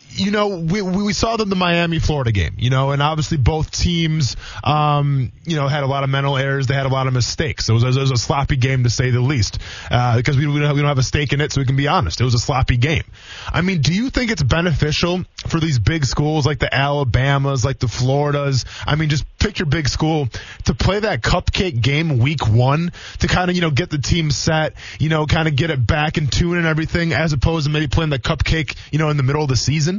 you 0.10 0.32
know, 0.32 0.58
we, 0.58 0.82
we 0.82 1.14
saw 1.14 1.38
them 1.38 1.50
the 1.50 1.56
Miami 1.56 2.00
Florida 2.00 2.32
game, 2.32 2.56
you 2.58 2.70
know, 2.70 2.92
and 2.92 3.02
obviously 3.02 3.38
both 3.38 3.72
teams, 3.72 4.36
um, 4.64 5.32
you 5.46 5.56
know, 5.56 5.68
had 5.68 5.84
a 5.84 5.88
lot 5.88 6.04
of 6.04 6.10
mental 6.10 6.38
errors. 6.38 6.68
They 6.68 6.74
had 6.74 6.86
a 6.86 6.90
lot 6.90 7.08
of 7.08 7.14
mistakes. 7.14 7.70
It 7.70 7.74
was, 7.74 7.84
it 7.84 8.00
was 8.00 8.12
a 8.12 8.18
sloppy 8.18 8.56
game 8.56 8.84
to 8.84 8.90
say 8.90 9.12
the 9.12 9.22
least, 9.22 9.60
uh, 9.92 10.18
because 10.18 10.38
we, 10.38 10.48
we, 10.48 10.60
don't, 10.60 10.74
we 10.76 10.82
don't 10.82 10.88
have 10.88 10.98
a 10.98 11.04
stake 11.04 11.34
in 11.34 11.42
it, 11.42 11.52
so 11.52 11.62
we 11.62 11.66
can 11.66 11.76
be 11.76 11.88
honest. 11.88 12.20
It 12.20 12.24
was 12.24 12.34
a 12.34 12.40
sloppy 12.40 12.78
game. 12.78 13.04
I 13.48 13.62
mean, 13.62 13.82
do 13.82 13.94
you 13.94 14.10
think 14.10 14.32
it's 14.32 14.44
beneficial 14.44 15.24
for 15.48 15.60
these 15.60 15.80
big 15.80 16.06
schools 16.06 16.46
like 16.46 16.60
the 16.60 16.74
Alabamas, 16.74 17.64
like 17.64 17.80
the 17.80 17.88
Floridas? 17.88 18.66
I 18.86 18.96
mean, 18.96 19.10
just 19.10 19.26
pick 19.38 19.60
your 19.60 19.68
big 19.68 19.88
school 19.88 20.30
to 20.66 20.74
play 20.74 21.00
that 21.00 21.22
cupcake 21.22 21.82
game 21.82 22.18
week 22.18 22.48
one 22.48 22.92
to 23.20 23.28
kind 23.28 23.50
of, 23.50 23.56
you 23.56 23.62
know, 23.62 23.72
get 23.72 23.90
the 23.90 24.00
team 24.00 24.32
set, 24.32 24.74
you 25.00 25.10
know, 25.10 25.26
kind 25.28 25.48
of 25.48 25.56
get 25.56 25.70
it 25.70 25.86
back 25.86 26.18
in 26.18 26.28
tune 26.28 26.58
and 26.58 26.66
everything, 26.66 27.14
as 27.14 27.34
opposed 27.34 27.68
to 27.68 27.72
maybe 27.72 27.88
playing 27.88 28.10
the 28.10 28.20
cupcake, 28.20 28.76
you 28.92 29.00
know, 29.00 29.10
in 29.10 29.18
the 29.18 29.24
middle 29.24 29.44
of 29.44 29.50
the 29.50 29.56
season? 29.56 29.97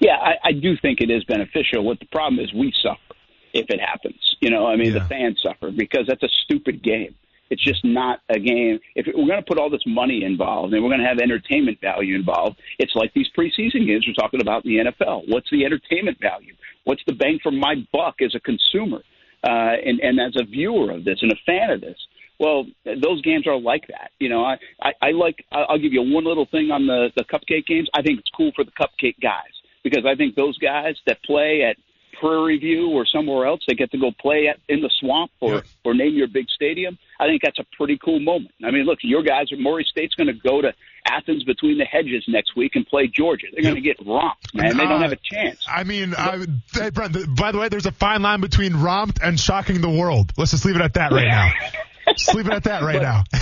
Yeah, 0.00 0.16
I, 0.16 0.48
I 0.48 0.52
do 0.52 0.76
think 0.80 1.00
it 1.00 1.10
is 1.10 1.24
beneficial. 1.24 1.84
What 1.84 2.00
the 2.00 2.06
problem 2.06 2.42
is, 2.42 2.52
we 2.52 2.72
suffer 2.82 2.98
if 3.52 3.66
it 3.68 3.80
happens. 3.80 4.36
You 4.40 4.50
know, 4.50 4.66
I 4.66 4.76
mean, 4.76 4.94
the 4.94 5.04
fans 5.04 5.40
suffer 5.42 5.70
because 5.70 6.06
that's 6.08 6.22
a 6.22 6.28
stupid 6.44 6.82
game. 6.82 7.14
It's 7.50 7.62
just 7.62 7.84
not 7.84 8.20
a 8.28 8.38
game. 8.38 8.78
If 8.94 9.06
we're 9.06 9.26
going 9.26 9.42
to 9.42 9.46
put 9.46 9.58
all 9.58 9.68
this 9.68 9.82
money 9.84 10.24
involved 10.24 10.72
and 10.72 10.82
we're 10.82 10.88
going 10.88 11.00
to 11.00 11.06
have 11.06 11.18
entertainment 11.18 11.80
value 11.80 12.14
involved, 12.14 12.58
it's 12.78 12.94
like 12.94 13.12
these 13.12 13.26
preseason 13.36 13.86
games 13.86 14.06
we're 14.06 14.14
talking 14.14 14.40
about 14.40 14.64
in 14.64 14.70
the 14.70 14.90
NFL. 14.90 15.24
What's 15.28 15.50
the 15.50 15.64
entertainment 15.64 16.18
value? 16.20 16.54
What's 16.84 17.02
the 17.06 17.12
bang 17.12 17.40
for 17.42 17.50
my 17.50 17.74
buck 17.92 18.22
as 18.22 18.34
a 18.36 18.40
consumer 18.40 19.02
uh, 19.42 19.74
and, 19.84 19.98
and 20.00 20.20
as 20.20 20.34
a 20.40 20.44
viewer 20.44 20.92
of 20.92 21.04
this 21.04 21.18
and 21.22 21.32
a 21.32 21.36
fan 21.44 21.70
of 21.70 21.80
this? 21.80 21.98
Well, 22.38 22.66
those 22.84 23.20
games 23.20 23.46
are 23.46 23.58
like 23.58 23.86
that. 23.88 24.12
You 24.18 24.28
know, 24.30 24.44
I, 24.44 24.56
I, 24.80 24.92
I 25.02 25.10
like. 25.10 25.44
I'll 25.52 25.78
give 25.78 25.92
you 25.92 26.00
one 26.00 26.24
little 26.24 26.46
thing 26.46 26.70
on 26.70 26.86
the 26.86 27.10
the 27.14 27.24
cupcake 27.24 27.66
games. 27.66 27.86
I 27.92 28.00
think 28.00 28.20
it's 28.20 28.30
cool 28.34 28.50
for 28.56 28.64
the 28.64 28.70
cupcake 28.70 29.20
guys 29.20 29.59
because 29.82 30.04
I 30.06 30.14
think 30.14 30.34
those 30.34 30.58
guys 30.58 30.96
that 31.06 31.22
play 31.22 31.62
at 31.62 31.76
Prairie 32.20 32.58
View 32.58 32.90
or 32.90 33.06
somewhere 33.06 33.46
else, 33.46 33.60
they 33.66 33.74
get 33.74 33.90
to 33.92 33.98
go 33.98 34.10
play 34.20 34.48
at, 34.48 34.58
in 34.68 34.80
the 34.82 34.90
swamp 35.00 35.30
or 35.40 35.62
or 35.84 35.94
name 35.94 36.14
your 36.14 36.28
big 36.28 36.46
stadium. 36.50 36.98
I 37.18 37.26
think 37.26 37.42
that's 37.42 37.58
a 37.58 37.64
pretty 37.76 37.98
cool 38.02 38.20
moment. 38.20 38.52
I 38.64 38.70
mean, 38.70 38.84
look, 38.84 38.98
your 39.02 39.22
guys, 39.22 39.52
are 39.52 39.56
Murray 39.56 39.86
State's 39.88 40.14
going 40.14 40.26
to 40.26 40.34
go 40.34 40.60
to 40.60 40.72
Athens 41.06 41.44
between 41.44 41.78
the 41.78 41.84
hedges 41.84 42.24
next 42.28 42.56
week 42.56 42.72
and 42.74 42.86
play 42.86 43.06
Georgia. 43.06 43.46
They're 43.52 43.62
going 43.62 43.74
to 43.74 43.80
get 43.80 43.96
romped, 44.06 44.54
man. 44.54 44.76
They 44.76 44.84
don't 44.84 45.02
have 45.02 45.12
a 45.12 45.16
chance. 45.16 45.64
I 45.68 45.84
mean, 45.84 46.14
I, 46.14 46.44
Brent, 46.92 47.36
by 47.36 47.52
the 47.52 47.58
way, 47.58 47.68
there's 47.68 47.86
a 47.86 47.92
fine 47.92 48.22
line 48.22 48.40
between 48.40 48.76
romped 48.76 49.20
and 49.22 49.38
shocking 49.40 49.80
the 49.80 49.90
world. 49.90 50.32
Let's 50.36 50.50
just 50.50 50.64
leave 50.64 50.76
it 50.76 50.82
at 50.82 50.94
that 50.94 51.12
right 51.12 51.28
now. 51.28 51.52
Just 52.16 52.34
leave 52.34 52.46
it 52.46 52.52
at 52.52 52.64
that 52.64 52.82
right 52.82 53.00
now. 53.00 53.24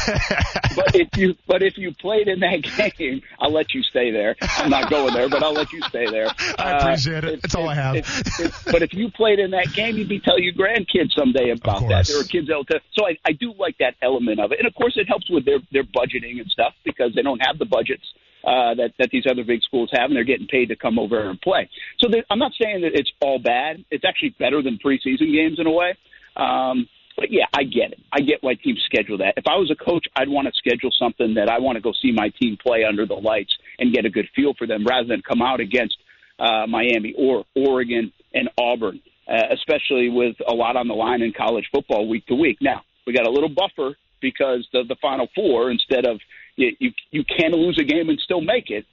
but 0.77 0.95
if 0.95 1.17
you 1.17 1.35
but 1.47 1.63
if 1.63 1.77
you 1.77 1.93
played 1.95 2.29
in 2.29 2.41
that 2.41 2.63
game, 2.97 3.23
I'll 3.39 3.53
let 3.53 3.75
you 3.75 3.83
stay 3.83 4.11
there. 4.11 4.37
I'm 4.41 4.71
not 4.71 4.91
going 4.91 5.15
there, 5.15 5.29
but 5.29 5.43
I'll 5.43 5.53
let 5.53 5.73
you 5.73 5.81
stay 5.83 6.07
there. 6.11 6.27
I 6.59 6.79
appreciate 6.79 7.25
it. 7.25 7.43
That's 7.43 7.55
all 7.55 7.69
I 7.69 7.75
have. 7.75 7.97
If, 7.97 8.41
if, 8.41 8.65
but 8.65 8.83
if 8.83 8.93
you 8.93 9.11
played 9.11 9.39
in 9.39 9.51
that 9.53 9.73
game, 9.75 9.97
you'd 9.97 10.09
be 10.09 10.21
telling 10.21 10.45
your 10.45 10.55
grandkids 10.55 11.13
someday 11.17 11.51
about 11.51 11.89
that. 11.89 12.07
There 12.07 12.21
are 12.21 12.25
kids 12.25 12.51
out 12.51 12.67
there. 12.69 12.81
So 12.97 13.07
I, 13.07 13.17
I 13.25 13.33
do 13.33 13.53
like 13.59 13.77
that 13.79 13.95
element 14.03 14.41
of 14.41 14.53
it, 14.53 14.59
and 14.59 14.69
of 14.69 14.75
course, 14.75 14.95
it 14.97 15.09
helps 15.09 15.31
with 15.31 15.45
their 15.45 15.59
their 15.73 15.85
budgeting 15.85 16.41
and 16.41 16.51
stuff 16.51 16.75
because 16.85 17.15
they 17.15 17.23
don't 17.23 17.41
have 17.41 17.59
the 17.59 17.67
budgets 17.67 18.05
uh, 18.45 18.75
that 18.75 18.93
that 18.99 19.11
these 19.11 19.25
other 19.31 19.45
big 19.45 19.63
schools 19.63 19.91
have, 19.93 20.07
and 20.11 20.17
they're 20.17 20.25
getting 20.25 20.47
paid 20.47 20.69
to 20.69 20.77
come 20.77 20.99
over 20.99 21.29
and 21.29 21.41
play. 21.41 21.69
So 21.99 22.09
there, 22.11 22.25
I'm 22.31 22.39
not 22.39 22.53
saying 22.61 22.83
that 22.83 22.93
it's 22.95 23.11
all 23.21 23.39
bad. 23.39 23.85
It's 23.91 24.05
actually 24.05 24.35
better 24.39 24.63
than 24.63 24.79
preseason 24.79 25.33
games 25.33 25.59
in 25.59 25.67
a 25.67 25.73
way. 25.73 25.97
Um, 26.37 26.89
but 27.19 27.33
yeah, 27.33 27.47
I 27.53 27.65
get 27.65 27.91
it. 27.93 27.99
I 28.13 28.21
get 28.21 28.39
why 28.43 28.55
teams 28.55 28.81
schedule 28.87 29.19
that. 29.19 29.35
If 29.37 29.45
I 29.49 29.57
was 29.57 29.73
a 29.73 29.85
coach, 29.85 30.07
I'd 30.15 30.29
want 30.29 30.47
to 30.47 30.53
schedule 30.57 30.91
something 30.97 31.35
that 31.35 31.51
I 31.51 31.59
want 31.59 31.75
to 31.75 31.83
go 31.83 31.93
see 32.01 32.13
my 32.13 32.31
team 32.41 32.57
play 32.65 32.85
under 32.85 33.07
the 33.07 33.15
lights 33.15 33.53
and 33.81 33.93
get 33.93 34.07
a 34.07 34.11
good 34.11 34.29
feel 34.37 34.55
for 34.57 34.69
them, 34.69 34.87
rather 34.87 35.09
than 35.09 35.21
come 35.23 35.43
out 35.43 35.59
against 35.59 35.97
uh, 36.39 36.67
Miami 36.69 37.15
or 37.19 37.45
Oregon 37.57 38.13
and 38.33 38.49
Auburn, 38.57 39.01
uh, 39.29 39.53
especially 39.53 40.09
with 40.09 40.37
a 40.47 40.55
lot 40.55 40.77
on 40.77 40.87
the 40.87 40.95
line 40.95 41.23
in 41.23 41.33
college 41.37 41.69
football 41.75 42.09
week 42.09 42.25
to 42.27 42.37
week. 42.37 42.59
Now 42.61 42.83
we 43.05 43.13
got 43.13 43.27
a 43.27 43.31
little 43.31 43.49
buffer 43.49 43.97
because 44.21 44.67
of 44.75 44.87
the 44.87 44.97
Final 45.03 45.27
Four 45.35 45.73
instead 45.73 46.07
of 46.07 46.21
you 46.55 46.71
you, 46.79 46.93
you 47.11 47.25
can 47.25 47.51
lose 47.51 47.79
a 47.81 47.85
game 47.85 48.09
and 48.11 48.19
still 48.21 48.41
make 48.41 48.71
it. 48.71 48.87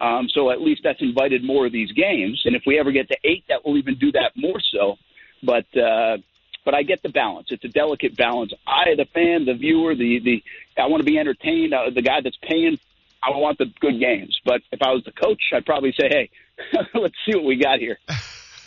Um, 0.00 0.28
so 0.34 0.50
at 0.50 0.60
least 0.60 0.82
that's 0.84 1.00
invited 1.00 1.44
more 1.44 1.66
of 1.66 1.72
these 1.72 1.92
games. 1.92 2.40
And 2.44 2.54
if 2.54 2.62
we 2.66 2.78
ever 2.78 2.92
get 2.92 3.08
to 3.08 3.16
eight, 3.24 3.44
that 3.48 3.64
will 3.64 3.76
even 3.78 3.98
do 3.98 4.12
that 4.12 4.32
more 4.36 4.60
so. 4.72 4.96
But 5.42 5.66
uh, 5.78 6.18
but 6.64 6.74
I 6.74 6.82
get 6.82 7.02
the 7.02 7.08
balance. 7.08 7.48
It's 7.50 7.64
a 7.64 7.68
delicate 7.68 8.16
balance. 8.16 8.52
I, 8.66 8.94
the 8.96 9.06
fan, 9.06 9.44
the 9.46 9.54
viewer, 9.54 9.94
the 9.94 10.20
the 10.20 10.42
I 10.80 10.86
want 10.86 11.00
to 11.00 11.04
be 11.04 11.18
entertained. 11.18 11.74
Uh, 11.74 11.90
the 11.90 12.02
guy 12.02 12.20
that's 12.22 12.38
paying, 12.42 12.78
I 13.22 13.30
want 13.30 13.58
the 13.58 13.66
good 13.80 13.98
games. 13.98 14.38
But 14.44 14.62
if 14.72 14.80
I 14.82 14.92
was 14.92 15.04
the 15.04 15.12
coach, 15.12 15.42
I'd 15.52 15.66
probably 15.66 15.92
say, 15.92 16.08
hey, 16.08 16.30
let's 16.94 17.14
see 17.26 17.36
what 17.36 17.44
we 17.44 17.56
got 17.56 17.78
here. 17.78 17.98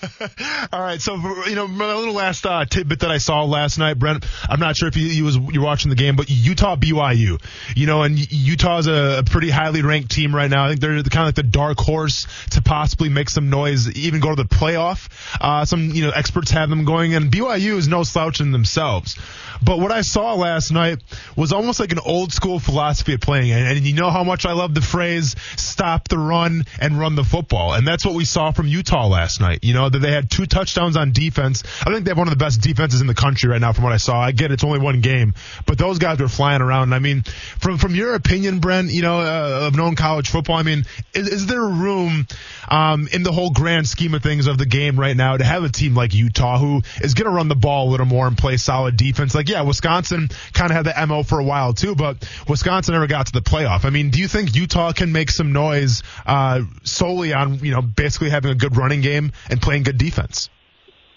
All 0.74 0.82
right, 0.82 1.02
so 1.02 1.16
you 1.48 1.56
know, 1.56 1.68
my 1.68 1.94
little 1.94 2.14
last 2.14 2.46
uh, 2.46 2.66
tidbit 2.66 3.02
that 3.02 3.12
I 3.12 3.18
saw 3.18 3.44
last 3.44 3.78
night, 3.78 4.00
Brent. 4.00 4.26
I'm 4.50 4.60
not 4.60 4.76
sure 4.76 4.88
if 4.88 4.98
you, 4.98 5.08
you 5.08 5.24
was 5.24 5.38
you're 5.38 5.64
watching 5.64 5.90
the 5.90 5.96
game, 5.96 6.16
but 6.16 6.30
Utah 6.30 6.76
BYU, 6.76 7.42
you 7.76 7.86
know, 7.86 8.04
and 8.04 8.18
Utah's 8.32 8.88
a, 8.88 9.20
a 9.20 9.24
pretty 9.24 9.50
highly 9.50 9.82
ranked 9.82 10.12
team 10.12 10.36
right 10.36 10.50
now. 10.50 10.66
I 10.66 10.70
think 10.70 10.82
they're 10.82 10.96
kind 11.04 11.24
of 11.24 11.28
like 11.28 11.36
the 11.36 11.44
dark 11.44 11.80
horse 11.80 12.28
to 12.52 12.62
possibly 12.62 13.10
make 13.10 13.30
some 13.30 13.50
noise, 13.50 13.90
even 13.96 14.20
go 14.20 14.36
to 14.36 14.44
the 14.44 14.48
playoff. 14.48 15.10
Uh, 15.40 15.66
some 15.66 15.92
you 15.92 16.06
know 16.06 16.12
experts 16.12 16.52
have 16.52 16.70
them 16.70 16.86
going, 16.86 17.16
and 17.16 17.32
BYU 17.32 17.78
is 17.78 17.88
no 17.88 18.04
slouch 18.04 18.42
in 18.42 18.52
themselves. 18.52 19.18
But 19.64 19.80
what 19.80 19.92
I 19.92 20.02
saw 20.02 20.34
last 20.34 20.72
night 20.72 21.00
was 21.38 21.54
almost 21.54 21.80
like 21.80 21.92
an 21.92 22.00
old 22.00 22.34
school 22.34 22.60
philosophy 22.60 23.14
of 23.14 23.22
playing. 23.22 23.52
And, 23.52 23.78
and 23.78 23.86
you 23.86 23.94
know 23.94 24.10
how 24.10 24.24
much 24.24 24.46
I 24.46 24.52
love 24.52 24.74
the 24.74 24.82
phrase 24.82 25.36
stop 25.56 26.08
the 26.10 26.18
run 26.18 26.66
and 26.80 27.00
run 27.00 27.16
the 27.16 27.24
football. 27.24 27.74
And 27.74 27.88
that's 27.88 28.06
what 28.06 28.16
we 28.16 28.26
saw 28.26 28.52
from 28.52 28.68
Utah 28.68 29.08
last 29.08 29.40
night. 29.40 29.60
You 29.64 29.74
know, 29.74 29.90
that 29.94 30.00
they 30.00 30.12
had 30.12 30.30
two 30.30 30.46
touchdowns 30.46 30.98
on 30.98 31.12
defense. 31.12 31.64
I 31.82 31.92
think 31.92 32.06
they 32.06 32.12
have 32.12 32.18
one 32.18 32.28
of 32.28 32.34
the 32.34 32.44
best 32.44 32.62
defenses 32.62 33.02
in 33.02 33.08
the 33.08 33.16
country 33.16 33.50
right 33.50 33.62
now 33.62 33.74
from 33.74 33.84
what 33.84 33.94
I 33.94 33.98
saw. 33.98 34.20
I 34.20 34.32
get 34.32 34.52
it's 34.52 34.64
only 34.64 34.80
one 34.80 35.02
game, 35.02 35.34
but 35.66 35.78
those 35.78 36.00
guys 36.00 36.20
were 36.20 36.28
flying 36.28 36.62
around. 36.62 36.94
I 36.94 37.00
mean, 37.00 37.24
from, 37.60 37.78
from 37.78 37.96
your 37.96 38.14
opinion, 38.16 38.60
Brent, 38.60 38.92
you 38.92 39.02
know, 39.02 39.20
uh, 39.20 39.68
of 39.68 39.76
known 39.76 39.96
college 39.96 40.30
football, 40.30 40.58
I 40.58 40.64
mean, 40.64 40.86
is, 41.14 41.28
is 41.28 41.46
there 41.46 41.64
room, 41.64 42.28
um, 42.68 43.08
in 43.12 43.24
the 43.24 43.32
whole 43.32 43.52
grand 43.52 43.88
scheme 43.88 44.14
of 44.14 44.24
things 44.24 44.48
of 44.48 44.58
the 44.58 44.66
game 44.66 45.00
right 45.00 45.16
now 45.16 45.38
to 45.38 45.44
have 45.44 45.64
a 45.64 45.70
team 45.70 45.96
like 45.96 46.14
Utah 46.14 46.58
who 46.58 46.82
is 47.02 47.14
going 47.14 47.26
to 47.26 47.36
run 47.36 47.48
the 47.48 47.56
ball 47.56 47.90
a 47.90 47.92
little 47.92 48.06
more 48.06 48.28
and 48.28 48.38
play 48.38 48.58
solid 48.58 48.98
defense? 48.98 49.36
Like, 49.36 49.50
yeah, 49.50 49.62
Wisconsin 49.62 50.30
kind 50.54 50.72
of 50.72 50.78
had 50.78 50.86
the 50.86 51.06
MO 51.08 51.24
for 51.24 51.40
a 51.40 51.44
while 51.44 51.74
too, 51.74 51.96
but 51.96 52.28
Wisconsin 52.48 52.94
never 52.94 53.08
got 53.08 53.28
to 53.28 53.32
the 53.32 53.42
playoff. 53.42 53.86
I 53.86 53.90
mean, 53.90 54.10
do 54.10 54.20
you 54.20 54.28
think 54.28 54.56
Utah 54.56 54.92
can 54.92 55.12
make 55.12 55.30
some 55.30 55.54
noise 55.54 56.04
uh, 56.26 56.62
solely 56.84 57.34
on 57.34 57.60
you 57.60 57.72
know 57.72 57.82
basically 57.82 58.30
having 58.30 58.52
a 58.52 58.56
good 58.56 58.76
running 58.78 59.02
game 59.02 59.32
and 59.50 59.62
playing 59.62 59.83
good 59.84 59.98
defense? 59.98 60.50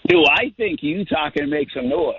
Do 0.07 0.23
I 0.25 0.51
think 0.57 0.79
Utah 0.83 1.29
can 1.31 1.49
make 1.49 1.69
some 1.71 1.89
noise? 1.89 2.15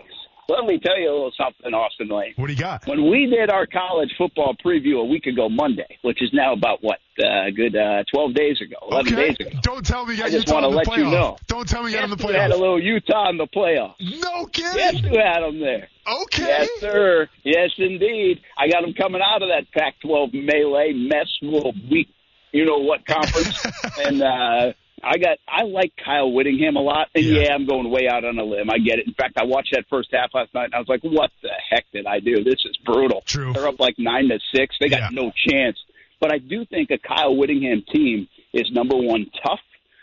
Let 0.50 0.64
me 0.64 0.78
tell 0.78 0.98
you 0.98 1.10
a 1.10 1.12
little 1.12 1.32
something, 1.36 1.74
Austin 1.74 2.08
Lane. 2.08 2.32
What 2.36 2.46
do 2.46 2.54
you 2.54 2.58
got? 2.58 2.86
When 2.86 3.10
we 3.10 3.26
did 3.26 3.50
our 3.50 3.66
college 3.66 4.08
football 4.16 4.56
preview 4.64 4.98
a 4.98 5.04
week 5.04 5.26
ago 5.26 5.50
Monday, 5.50 5.98
which 6.00 6.22
is 6.22 6.30
now 6.32 6.54
about 6.54 6.78
what 6.82 7.00
uh, 7.22 7.50
good 7.54 7.76
uh, 7.76 8.02
twelve 8.10 8.32
days 8.34 8.56
ago, 8.62 8.76
eleven 8.90 9.12
Okay. 9.12 9.28
days 9.28 9.36
ago. 9.40 9.58
Don't 9.60 9.84
tell 9.84 10.06
me 10.06 10.14
you 10.14 10.18
got 10.20 10.28
I 10.28 10.30
just 10.30 10.46
Utah 10.48 10.62
want 10.62 10.64
to 10.64 10.68
in 10.68 10.72
the 10.72 10.78
let 10.78 10.86
playoff. 10.86 10.96
you 10.96 11.10
know. 11.10 11.36
Don't 11.48 11.68
tell 11.68 11.82
me 11.82 11.90
you 11.90 11.98
got 11.98 12.04
in 12.10 12.16
the 12.16 12.26
who 12.26 12.32
had 12.32 12.50
a 12.50 12.56
little 12.56 12.82
Utah 12.82 13.28
in 13.28 13.36
the 13.36 13.46
playoffs. 13.46 13.96
No 14.00 14.46
kidding. 14.46 14.78
Yes, 14.78 15.00
who 15.00 15.18
had 15.18 15.40
them 15.42 15.60
there? 15.60 15.88
Okay. 16.10 16.46
Yes, 16.46 16.68
sir. 16.80 17.28
Yes, 17.44 17.70
indeed. 17.76 18.40
I 18.56 18.68
got 18.68 18.80
them 18.80 18.94
coming 18.94 19.20
out 19.22 19.42
of 19.42 19.48
that 19.50 19.70
Pac-12 19.72 20.32
melee 20.32 20.94
mess, 20.94 21.28
little 21.42 21.74
weak, 21.90 22.08
you 22.52 22.64
know 22.64 22.78
what 22.78 23.04
conference, 23.04 23.66
and 23.98 24.22
uh, 24.22 24.72
I 25.02 25.18
got. 25.18 25.38
I 25.46 25.62
like 25.62 25.92
Kyle 26.02 26.30
Whittingham 26.32 26.76
a 26.76 26.80
lot, 26.80 27.08
and 27.14 27.24
yeah. 27.24 27.54
I'm 27.54 27.66
going 27.66 27.90
way 27.90 28.08
out 28.08 28.24
on 28.24 28.38
a 28.38 28.44
limb. 28.44 28.70
I 28.70 28.78
get 28.78 28.98
it. 28.98 29.06
In 29.06 29.14
fact, 29.14 29.38
I 29.38 29.44
watched 29.44 29.72
that 29.72 29.84
first 29.90 30.08
half 30.12 30.30
last 30.34 30.52
night, 30.54 30.66
and 30.66 30.74
I 30.74 30.78
was 30.78 30.88
like, 30.88 31.02
"What 31.02 31.30
the 31.42 31.50
heck 31.70 31.84
did 31.92 32.06
I 32.06 32.20
do? 32.20 32.42
This 32.44 32.64
is 32.64 32.76
brutal." 32.84 33.22
True. 33.26 33.52
They're 33.52 33.68
up 33.68 33.80
like 33.80 33.94
nine 33.98 34.28
to 34.28 34.38
six. 34.54 34.76
They 34.80 34.88
got 34.88 35.12
no 35.12 35.32
chance. 35.48 35.78
But 36.20 36.32
I 36.32 36.38
do 36.38 36.64
think 36.64 36.90
a 36.90 36.98
Kyle 36.98 37.36
Whittingham 37.36 37.84
team 37.92 38.28
is 38.52 38.70
number 38.72 38.96
one 38.96 39.26
tough. 39.42 39.60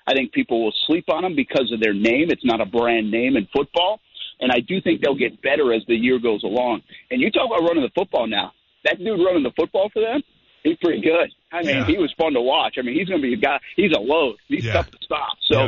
I 0.07 0.13
think 0.13 0.31
people 0.31 0.63
will 0.63 0.73
sleep 0.87 1.05
on 1.09 1.23
them 1.23 1.35
because 1.35 1.71
of 1.73 1.79
their 1.79 1.93
name. 1.93 2.29
It's 2.29 2.45
not 2.45 2.61
a 2.61 2.65
brand 2.65 3.11
name 3.11 3.35
in 3.35 3.47
football. 3.55 3.99
And 4.39 4.51
I 4.51 4.59
do 4.59 4.81
think 4.81 5.01
they'll 5.01 5.17
get 5.17 5.41
better 5.41 5.73
as 5.73 5.81
the 5.87 5.95
year 5.95 6.19
goes 6.19 6.43
along. 6.43 6.81
And 7.09 7.21
you 7.21 7.31
talk 7.31 7.47
about 7.47 7.67
running 7.67 7.83
the 7.83 7.91
football 7.95 8.27
now. 8.27 8.51
That 8.83 8.99
dude 8.99 9.19
running 9.19 9.43
the 9.43 9.51
football 9.55 9.89
for 9.91 10.01
them, 10.01 10.21
he's 10.65 10.77
pretty 10.83 10.99
good. 11.01 11.31
I 11.53 11.61
mean, 11.63 11.77
Yeah. 11.77 11.85
he 11.85 11.97
was 11.97 12.11
fun 12.17 12.33
to 12.33 12.41
watch. 12.41 12.75
I 12.77 12.81
mean, 12.81 12.95
he's 12.95 13.07
going 13.07 13.21
to 13.21 13.27
be 13.27 13.33
a 13.33 13.37
guy. 13.37 13.59
He's 13.77 13.91
a 13.95 13.99
load. 14.01 14.35
He's 14.49 14.65
Yeah. 14.65 14.73
tough 14.73 14.91
to 14.91 14.97
stop. 15.01 15.37
So, 15.49 15.59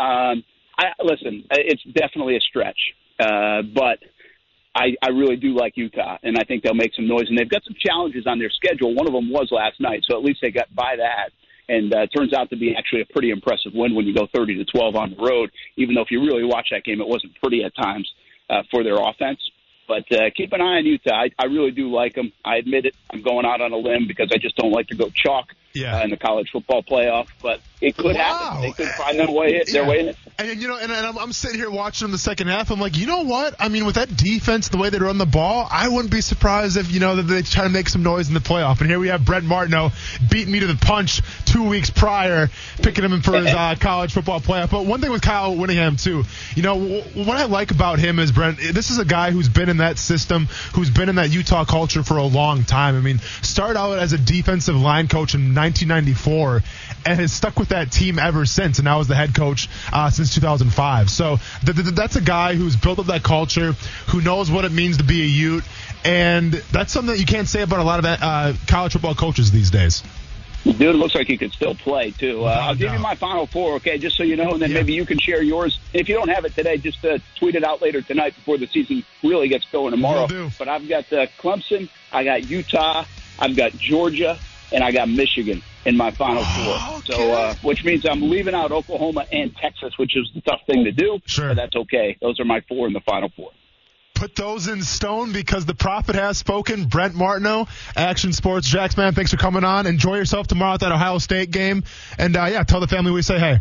um, 0.00 0.44
I 0.78 0.92
listen. 1.02 1.44
It's 1.50 1.82
definitely 1.82 2.36
a 2.36 2.40
stretch, 2.40 2.78
uh, 3.18 3.62
but 3.62 3.98
I, 4.74 4.94
I 5.02 5.08
really 5.08 5.36
do 5.36 5.54
like 5.56 5.72
Utah, 5.76 6.18
and 6.22 6.36
I 6.38 6.44
think 6.44 6.62
they'll 6.62 6.74
make 6.74 6.94
some 6.94 7.08
noise. 7.08 7.24
And 7.28 7.38
they've 7.38 7.48
got 7.48 7.64
some 7.64 7.74
challenges 7.80 8.26
on 8.26 8.38
their 8.38 8.50
schedule. 8.50 8.94
One 8.94 9.06
of 9.06 9.14
them 9.14 9.30
was 9.30 9.48
last 9.50 9.80
night, 9.80 10.04
so 10.06 10.18
at 10.18 10.22
least 10.22 10.40
they 10.42 10.50
got 10.50 10.72
by 10.74 10.96
that. 10.96 11.30
And 11.68 11.92
uh, 11.94 12.00
it 12.02 12.08
turns 12.16 12.32
out 12.34 12.50
to 12.50 12.56
be 12.56 12.76
actually 12.76 13.00
a 13.00 13.06
pretty 13.06 13.30
impressive 13.30 13.72
win 13.74 13.94
when 13.94 14.06
you 14.06 14.14
go 14.14 14.28
30 14.32 14.56
to 14.56 14.64
12 14.66 14.94
on 14.94 15.10
the 15.10 15.16
road. 15.16 15.50
Even 15.76 15.94
though 15.94 16.02
if 16.02 16.10
you 16.10 16.20
really 16.20 16.44
watch 16.44 16.68
that 16.70 16.84
game, 16.84 17.00
it 17.00 17.08
wasn't 17.08 17.34
pretty 17.42 17.64
at 17.64 17.74
times 17.74 18.08
uh, 18.50 18.62
for 18.70 18.84
their 18.84 18.96
offense. 18.96 19.40
But 19.88 20.10
uh, 20.12 20.30
keep 20.34 20.52
an 20.52 20.60
eye 20.60 20.78
on 20.78 20.84
Utah. 20.86 21.14
I, 21.14 21.30
I 21.38 21.44
really 21.46 21.70
do 21.70 21.90
like 21.90 22.14
them. 22.14 22.32
I 22.44 22.56
admit 22.56 22.86
it. 22.86 22.94
I'm 23.12 23.22
going 23.22 23.46
out 23.46 23.60
on 23.60 23.72
a 23.72 23.76
limb 23.76 24.06
because 24.08 24.30
I 24.34 24.38
just 24.38 24.56
don't 24.56 24.72
like 24.72 24.88
to 24.88 24.96
go 24.96 25.10
chalk 25.14 25.54
Yeah. 25.74 25.98
uh, 25.98 26.04
in 26.04 26.10
the 26.10 26.16
college 26.16 26.48
football 26.52 26.82
playoff. 26.82 27.28
But 27.40 27.60
it 27.80 27.96
could 27.96 28.16
happen. 28.16 28.62
They 28.62 28.72
could 28.72 28.88
find 28.90 29.18
their 29.18 29.30
way, 29.30 29.62
their 29.70 29.82
Yeah. 29.84 29.88
way 29.88 30.00
in 30.00 30.08
it. 30.08 30.16
And 30.38 30.60
you 30.60 30.68
know, 30.68 30.76
and, 30.76 30.92
and 30.92 31.06
I'm, 31.06 31.18
I'm 31.18 31.32
sitting 31.32 31.58
here 31.58 31.70
watching 31.70 32.04
them 32.04 32.12
the 32.12 32.18
second 32.18 32.48
half. 32.48 32.70
I'm 32.70 32.78
like, 32.78 32.98
you 32.98 33.06
know 33.06 33.22
what? 33.22 33.54
I 33.58 33.68
mean, 33.68 33.86
with 33.86 33.94
that 33.94 34.14
defense, 34.14 34.68
the 34.68 34.76
way 34.76 34.90
they 34.90 34.98
run 34.98 35.16
the 35.16 35.24
ball, 35.24 35.66
I 35.70 35.88
wouldn't 35.88 36.10
be 36.10 36.20
surprised 36.20 36.76
if 36.76 36.92
you 36.92 37.00
know 37.00 37.16
that 37.16 37.22
they 37.22 37.40
try 37.40 37.64
to 37.64 37.70
make 37.70 37.88
some 37.88 38.02
noise 38.02 38.28
in 38.28 38.34
the 38.34 38.40
playoff. 38.40 38.80
And 38.80 38.90
here 38.90 38.98
we 38.98 39.08
have 39.08 39.24
Brent 39.24 39.46
Martineau 39.46 39.92
beating 40.30 40.52
me 40.52 40.60
to 40.60 40.66
the 40.66 40.76
punch 40.76 41.22
two 41.46 41.66
weeks 41.66 41.88
prior, 41.88 42.50
picking 42.82 43.02
him 43.02 43.22
for 43.22 43.32
his 43.32 43.46
uh, 43.54 43.76
college 43.80 44.12
football 44.12 44.40
playoff. 44.40 44.70
But 44.70 44.84
one 44.84 45.00
thing 45.00 45.10
with 45.10 45.22
Kyle 45.22 45.56
Whittingham 45.56 45.96
too, 45.96 46.24
you 46.54 46.62
know, 46.62 46.74
w- 46.74 47.02
what 47.26 47.38
I 47.38 47.46
like 47.46 47.70
about 47.70 47.98
him 47.98 48.18
is 48.18 48.30
Brent. 48.30 48.58
This 48.58 48.90
is 48.90 48.98
a 48.98 49.06
guy 49.06 49.30
who's 49.30 49.48
been 49.48 49.70
in 49.70 49.78
that 49.78 49.96
system, 49.96 50.48
who's 50.74 50.90
been 50.90 51.08
in 51.08 51.14
that 51.14 51.30
Utah 51.30 51.64
culture 51.64 52.02
for 52.02 52.18
a 52.18 52.24
long 52.26 52.64
time. 52.64 52.94
I 52.94 53.00
mean, 53.00 53.20
started 53.40 53.78
out 53.78 53.98
as 53.98 54.12
a 54.12 54.18
defensive 54.18 54.76
line 54.76 55.08
coach 55.08 55.34
in 55.34 55.54
1994 55.54 56.62
and 57.06 57.20
has 57.20 57.32
stuck 57.32 57.58
with 57.58 57.68
that 57.68 57.92
team 57.92 58.18
ever 58.18 58.44
since. 58.44 58.78
And 58.78 58.84
now 58.84 59.00
is 59.00 59.06
the 59.06 59.14
head 59.14 59.34
coach 59.34 59.68
uh, 59.92 60.10
since 60.10 60.34
2005. 60.34 61.08
So 61.08 61.38
th- 61.64 61.76
th- 61.76 61.94
that's 61.94 62.16
a 62.16 62.20
guy 62.20 62.54
who's 62.54 62.76
built 62.76 62.98
up 62.98 63.06
that 63.06 63.22
culture, 63.22 63.72
who 64.08 64.20
knows 64.20 64.50
what 64.50 64.64
it 64.64 64.72
means 64.72 64.98
to 64.98 65.04
be 65.04 65.22
a 65.22 65.26
Ute, 65.26 65.64
and 66.04 66.52
that's 66.52 66.92
something 66.92 67.14
that 67.14 67.20
you 67.20 67.26
can't 67.26 67.48
say 67.48 67.62
about 67.62 67.78
a 67.78 67.84
lot 67.84 68.00
of 68.00 68.04
uh, 68.04 68.52
college 68.66 68.92
football 68.92 69.14
coaches 69.14 69.50
these 69.52 69.70
days. 69.70 70.02
Dude 70.64 70.96
looks 70.96 71.14
like 71.14 71.28
he 71.28 71.36
could 71.36 71.52
still 71.52 71.76
play 71.76 72.10
too. 72.10 72.44
Uh, 72.44 72.48
I'll 72.48 72.74
give 72.74 72.92
you 72.92 72.98
my 72.98 73.14
final 73.14 73.46
four, 73.46 73.74
okay, 73.74 73.98
just 73.98 74.16
so 74.16 74.24
you 74.24 74.34
know, 74.34 74.54
and 74.54 74.60
then 74.60 74.72
maybe 74.72 74.94
you 74.94 75.06
can 75.06 75.20
share 75.20 75.40
yours. 75.40 75.78
If 75.92 76.08
you 76.08 76.16
don't 76.16 76.28
have 76.28 76.44
it 76.44 76.56
today, 76.56 76.76
just 76.76 77.04
uh, 77.04 77.18
tweet 77.36 77.54
it 77.54 77.62
out 77.62 77.80
later 77.80 78.02
tonight 78.02 78.34
before 78.34 78.58
the 78.58 78.66
season 78.66 79.04
really 79.22 79.46
gets 79.46 79.64
going 79.66 79.92
tomorrow. 79.92 80.26
But 80.58 80.66
I've 80.66 80.88
got 80.88 81.12
uh, 81.12 81.26
Clemson, 81.38 81.88
I 82.10 82.24
got 82.24 82.50
Utah, 82.50 83.04
I've 83.38 83.54
got 83.54 83.76
Georgia, 83.76 84.40
and 84.72 84.82
I 84.82 84.90
got 84.90 85.08
Michigan 85.08 85.62
in 85.86 85.96
my 85.96 86.10
final 86.10 86.44
four. 86.44 87.02
So, 87.04 87.32
uh, 87.32 87.54
which 87.62 87.84
means 87.84 88.04
I'm 88.04 88.28
leaving 88.28 88.54
out 88.54 88.72
Oklahoma 88.72 89.24
and 89.32 89.54
Texas, 89.56 89.96
which 89.96 90.16
is 90.16 90.30
the 90.34 90.42
tough 90.42 90.60
thing 90.66 90.84
to 90.84 90.92
do. 90.92 91.18
Sure, 91.24 91.48
but 91.48 91.56
that's 91.56 91.76
okay. 91.76 92.18
Those 92.20 92.38
are 92.40 92.44
my 92.44 92.60
four 92.68 92.86
in 92.86 92.92
the 92.92 93.00
final 93.00 93.30
four 93.34 93.50
put 94.16 94.34
those 94.34 94.66
in 94.66 94.82
stone 94.82 95.32
because 95.32 95.66
the 95.66 95.74
prophet 95.74 96.14
has 96.14 96.38
spoken. 96.38 96.86
Brent 96.86 97.14
Martineau, 97.14 97.68
Action 97.94 98.32
Sports 98.32 98.66
Jax, 98.66 98.96
man, 98.96 99.12
thanks 99.12 99.30
for 99.30 99.36
coming 99.36 99.62
on. 99.62 99.86
Enjoy 99.86 100.16
yourself 100.16 100.46
tomorrow 100.46 100.74
at 100.74 100.80
that 100.80 100.90
Ohio 100.90 101.18
State 101.18 101.50
game. 101.50 101.84
And, 102.18 102.34
uh, 102.34 102.46
yeah, 102.46 102.62
tell 102.64 102.80
the 102.80 102.88
family 102.88 103.12
we 103.12 103.20
say 103.20 103.38
hey. 103.38 103.60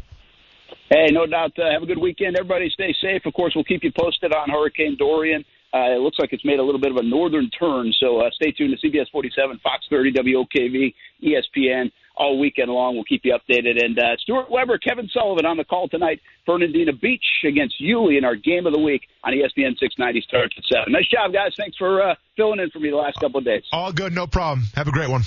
Hey, 0.89 1.07
no 1.11 1.25
doubt. 1.25 1.51
Uh, 1.59 1.71
have 1.71 1.83
a 1.83 1.85
good 1.85 1.97
weekend. 1.97 2.37
Everybody 2.37 2.69
stay 2.69 2.95
safe. 3.01 3.25
Of 3.25 3.33
course, 3.33 3.53
we'll 3.53 3.65
keep 3.65 3.83
you 3.83 3.91
posted 3.91 4.33
on 4.33 4.49
Hurricane 4.49 4.95
Dorian. 4.97 5.43
Uh, 5.73 5.91
it 5.91 5.99
looks 5.99 6.17
like 6.19 6.31
it's 6.31 6.45
made 6.45 6.59
a 6.59 6.63
little 6.63 6.79
bit 6.79 6.91
of 6.91 6.97
a 6.97 7.03
northern 7.03 7.49
turn, 7.49 7.91
so 7.99 8.21
uh, 8.21 8.29
stay 8.31 8.51
tuned 8.51 8.73
to 8.79 8.87
CBS 8.87 9.11
47, 9.11 9.59
Fox 9.61 9.85
30, 9.89 10.13
WOKV, 10.13 10.93
ESPN 11.21 11.91
all 12.17 12.39
weekend 12.39 12.69
long. 12.69 12.95
We'll 12.95 13.03
keep 13.03 13.21
you 13.23 13.33
updated. 13.35 13.83
And 13.83 13.97
uh, 13.97 14.17
Stuart 14.19 14.49
Weber, 14.49 14.77
Kevin 14.77 15.09
Sullivan 15.11 15.45
on 15.45 15.57
the 15.57 15.63
call 15.63 15.87
tonight. 15.87 16.21
Fernandina 16.45 16.93
Beach 16.93 17.25
against 17.43 17.75
Yulee 17.79 18.17
in 18.17 18.25
our 18.25 18.35
game 18.35 18.65
of 18.65 18.73
the 18.73 18.79
week 18.79 19.01
on 19.23 19.33
ESPN 19.33 19.77
690 19.79 20.21
starts 20.21 20.55
at 20.57 20.63
7. 20.65 20.91
Nice 20.91 21.07
job, 21.07 21.33
guys. 21.33 21.53
Thanks 21.57 21.77
for 21.77 22.01
uh, 22.01 22.15
filling 22.37 22.59
in 22.59 22.69
for 22.69 22.79
me 22.79 22.89
the 22.89 22.95
last 22.95 23.19
couple 23.19 23.39
of 23.39 23.45
days. 23.45 23.63
All 23.71 23.91
good. 23.91 24.13
No 24.13 24.27
problem. 24.27 24.67
Have 24.75 24.87
a 24.87 24.91
great 24.91 25.09
one. 25.09 25.23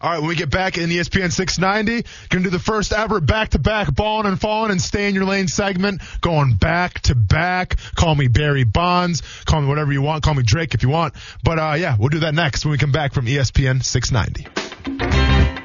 All 0.00 0.10
right, 0.10 0.18
when 0.18 0.28
we 0.28 0.34
get 0.34 0.50
back 0.50 0.76
in 0.76 0.90
ESPN 0.90 1.32
690, 1.32 2.06
gonna 2.28 2.44
do 2.44 2.50
the 2.50 2.58
first 2.58 2.92
ever 2.92 3.20
back-to-back 3.20 3.94
balling 3.94 4.26
and 4.26 4.38
falling 4.38 4.70
and 4.70 4.82
stay 4.82 5.08
in 5.08 5.14
your 5.14 5.24
lane 5.24 5.48
segment, 5.48 6.02
going 6.20 6.56
back 6.56 7.00
to 7.02 7.14
back. 7.14 7.76
Call 7.94 8.14
me 8.14 8.28
Barry 8.28 8.64
Bonds, 8.64 9.22
call 9.46 9.62
me 9.62 9.66
whatever 9.66 9.94
you 9.94 10.02
want, 10.02 10.22
call 10.22 10.34
me 10.34 10.42
Drake 10.42 10.74
if 10.74 10.82
you 10.82 10.90
want. 10.90 11.14
But 11.42 11.58
uh, 11.58 11.76
yeah, 11.78 11.96
we'll 11.98 12.10
do 12.10 12.18
that 12.18 12.34
next 12.34 12.66
when 12.66 12.72
we 12.72 12.78
come 12.78 12.92
back 12.92 13.14
from 13.14 13.24
ESPN 13.24 13.82
690. 13.82 15.63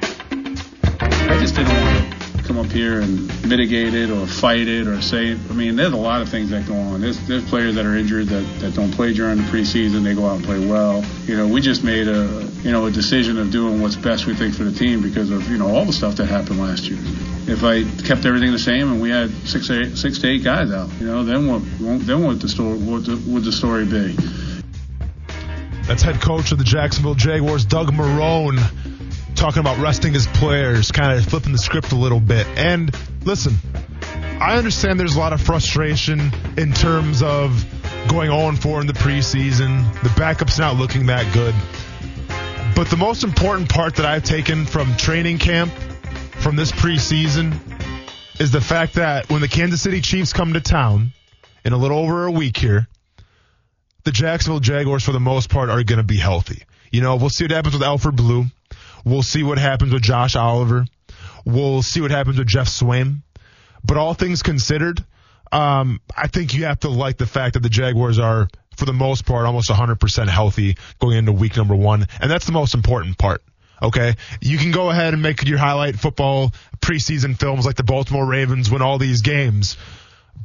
Just 1.40 1.54
didn't 1.54 1.72
want 1.72 2.12
to 2.36 2.42
come 2.42 2.58
up 2.58 2.66
here 2.66 3.00
and 3.00 3.48
mitigate 3.48 3.94
it 3.94 4.10
or 4.10 4.26
fight 4.26 4.68
it 4.68 4.86
or 4.86 5.00
say. 5.00 5.28
it. 5.28 5.38
I 5.48 5.54
mean, 5.54 5.74
there's 5.74 5.94
a 5.94 5.96
lot 5.96 6.20
of 6.20 6.28
things 6.28 6.50
that 6.50 6.66
go 6.66 6.74
on. 6.74 7.00
There's, 7.00 7.18
there's 7.26 7.48
players 7.48 7.76
that 7.76 7.86
are 7.86 7.96
injured 7.96 8.26
that, 8.26 8.42
that 8.60 8.74
don't 8.74 8.92
play 8.92 9.14
during 9.14 9.38
the 9.38 9.44
preseason. 9.44 10.04
They 10.04 10.14
go 10.14 10.26
out 10.26 10.36
and 10.36 10.44
play 10.44 10.58
well. 10.66 11.02
You 11.24 11.38
know, 11.38 11.48
we 11.48 11.62
just 11.62 11.82
made 11.82 12.08
a 12.08 12.46
you 12.62 12.70
know 12.70 12.84
a 12.84 12.90
decision 12.90 13.38
of 13.38 13.50
doing 13.50 13.80
what's 13.80 13.96
best 13.96 14.26
we 14.26 14.34
think 14.34 14.54
for 14.54 14.64
the 14.64 14.72
team 14.72 15.00
because 15.00 15.30
of 15.30 15.48
you 15.50 15.56
know 15.56 15.74
all 15.74 15.86
the 15.86 15.94
stuff 15.94 16.16
that 16.16 16.26
happened 16.26 16.60
last 16.60 16.84
year. 16.84 16.98
If 17.46 17.64
I 17.64 17.84
kept 18.06 18.26
everything 18.26 18.52
the 18.52 18.58
same 18.58 18.92
and 18.92 19.00
we 19.00 19.08
had 19.08 19.30
six 19.48 19.70
eight, 19.70 19.96
six 19.96 20.18
to 20.18 20.28
eight 20.28 20.44
guys 20.44 20.70
out, 20.70 20.90
you 21.00 21.06
know, 21.06 21.24
then 21.24 21.46
what 21.46 21.62
then 22.06 22.22
what 22.22 22.38
the 22.40 22.50
story 22.50 22.76
what 22.76 23.06
the, 23.06 23.16
would 23.26 23.44
the 23.44 23.52
story 23.52 23.86
be? 23.86 24.14
That's 25.86 26.02
head 26.02 26.20
coach 26.20 26.52
of 26.52 26.58
the 26.58 26.64
Jacksonville 26.64 27.14
Jaguars, 27.14 27.64
Doug 27.64 27.92
Marrone, 27.92 28.58
talking 29.40 29.60
about 29.60 29.78
resting 29.78 30.12
his 30.12 30.26
players, 30.26 30.92
kind 30.92 31.18
of 31.18 31.24
flipping 31.24 31.52
the 31.52 31.58
script 31.58 31.92
a 31.92 31.96
little 31.96 32.20
bit. 32.20 32.46
And 32.58 32.94
listen, 33.24 33.54
I 34.38 34.58
understand 34.58 35.00
there's 35.00 35.16
a 35.16 35.18
lot 35.18 35.32
of 35.32 35.40
frustration 35.40 36.30
in 36.58 36.74
terms 36.74 37.22
of 37.22 37.64
going 38.06 38.30
0 38.30 38.52
4 38.52 38.82
in 38.82 38.86
the 38.86 38.92
preseason. 38.92 39.90
The 40.02 40.10
backup's 40.10 40.58
not 40.58 40.76
looking 40.76 41.06
that 41.06 41.32
good. 41.32 41.54
But 42.76 42.90
the 42.90 42.98
most 42.98 43.24
important 43.24 43.70
part 43.70 43.96
that 43.96 44.04
I've 44.04 44.24
taken 44.24 44.66
from 44.66 44.94
training 44.96 45.38
camp, 45.38 45.72
from 45.72 46.54
this 46.54 46.70
preseason, 46.70 47.58
is 48.38 48.50
the 48.50 48.60
fact 48.60 48.94
that 48.94 49.30
when 49.30 49.40
the 49.40 49.48
Kansas 49.48 49.80
City 49.80 50.02
Chiefs 50.02 50.34
come 50.34 50.52
to 50.52 50.60
town 50.60 51.12
in 51.64 51.72
a 51.72 51.78
little 51.78 51.98
over 51.98 52.26
a 52.26 52.30
week 52.30 52.58
here, 52.58 52.88
the 54.04 54.12
Jacksonville 54.12 54.60
Jaguars, 54.60 55.02
for 55.02 55.12
the 55.12 55.20
most 55.20 55.48
part, 55.48 55.70
are 55.70 55.82
going 55.82 55.96
to 55.96 56.02
be 56.02 56.18
healthy. 56.18 56.64
You 56.90 57.00
know, 57.00 57.16
we'll 57.16 57.30
see 57.30 57.44
what 57.44 57.52
happens 57.52 57.72
with 57.72 57.82
Alfred 57.82 58.16
Blue. 58.16 58.44
We'll 59.04 59.22
see 59.22 59.42
what 59.42 59.58
happens 59.58 59.92
with 59.92 60.02
Josh 60.02 60.36
Oliver. 60.36 60.86
We'll 61.44 61.82
see 61.82 62.00
what 62.00 62.10
happens 62.10 62.38
with 62.38 62.46
Geoff 62.46 62.68
Swaim. 62.68 63.22
But 63.84 63.96
all 63.96 64.14
things 64.14 64.42
considered, 64.42 65.04
um, 65.52 66.00
I 66.16 66.26
think 66.26 66.54
you 66.54 66.64
have 66.64 66.80
to 66.80 66.90
like 66.90 67.16
the 67.16 67.26
fact 67.26 67.54
that 67.54 67.60
the 67.60 67.68
Jaguars 67.68 68.18
are, 68.18 68.48
for 68.76 68.84
the 68.84 68.92
most 68.92 69.24
part, 69.24 69.46
almost 69.46 69.70
100% 69.70 70.28
healthy 70.28 70.76
going 70.98 71.16
into 71.16 71.32
week 71.32 71.56
number 71.56 71.74
one. 71.74 72.06
And 72.20 72.30
that's 72.30 72.46
the 72.46 72.52
most 72.52 72.74
important 72.74 73.18
part. 73.18 73.42
Okay. 73.82 74.14
You 74.40 74.58
can 74.58 74.72
go 74.72 74.90
ahead 74.90 75.14
and 75.14 75.22
make 75.22 75.42
your 75.46 75.58
highlight 75.58 75.96
football 75.98 76.52
preseason 76.80 77.38
films 77.38 77.64
like 77.64 77.76
the 77.76 77.84
Baltimore 77.84 78.26
Ravens 78.26 78.70
win 78.70 78.82
all 78.82 78.98
these 78.98 79.22
games. 79.22 79.76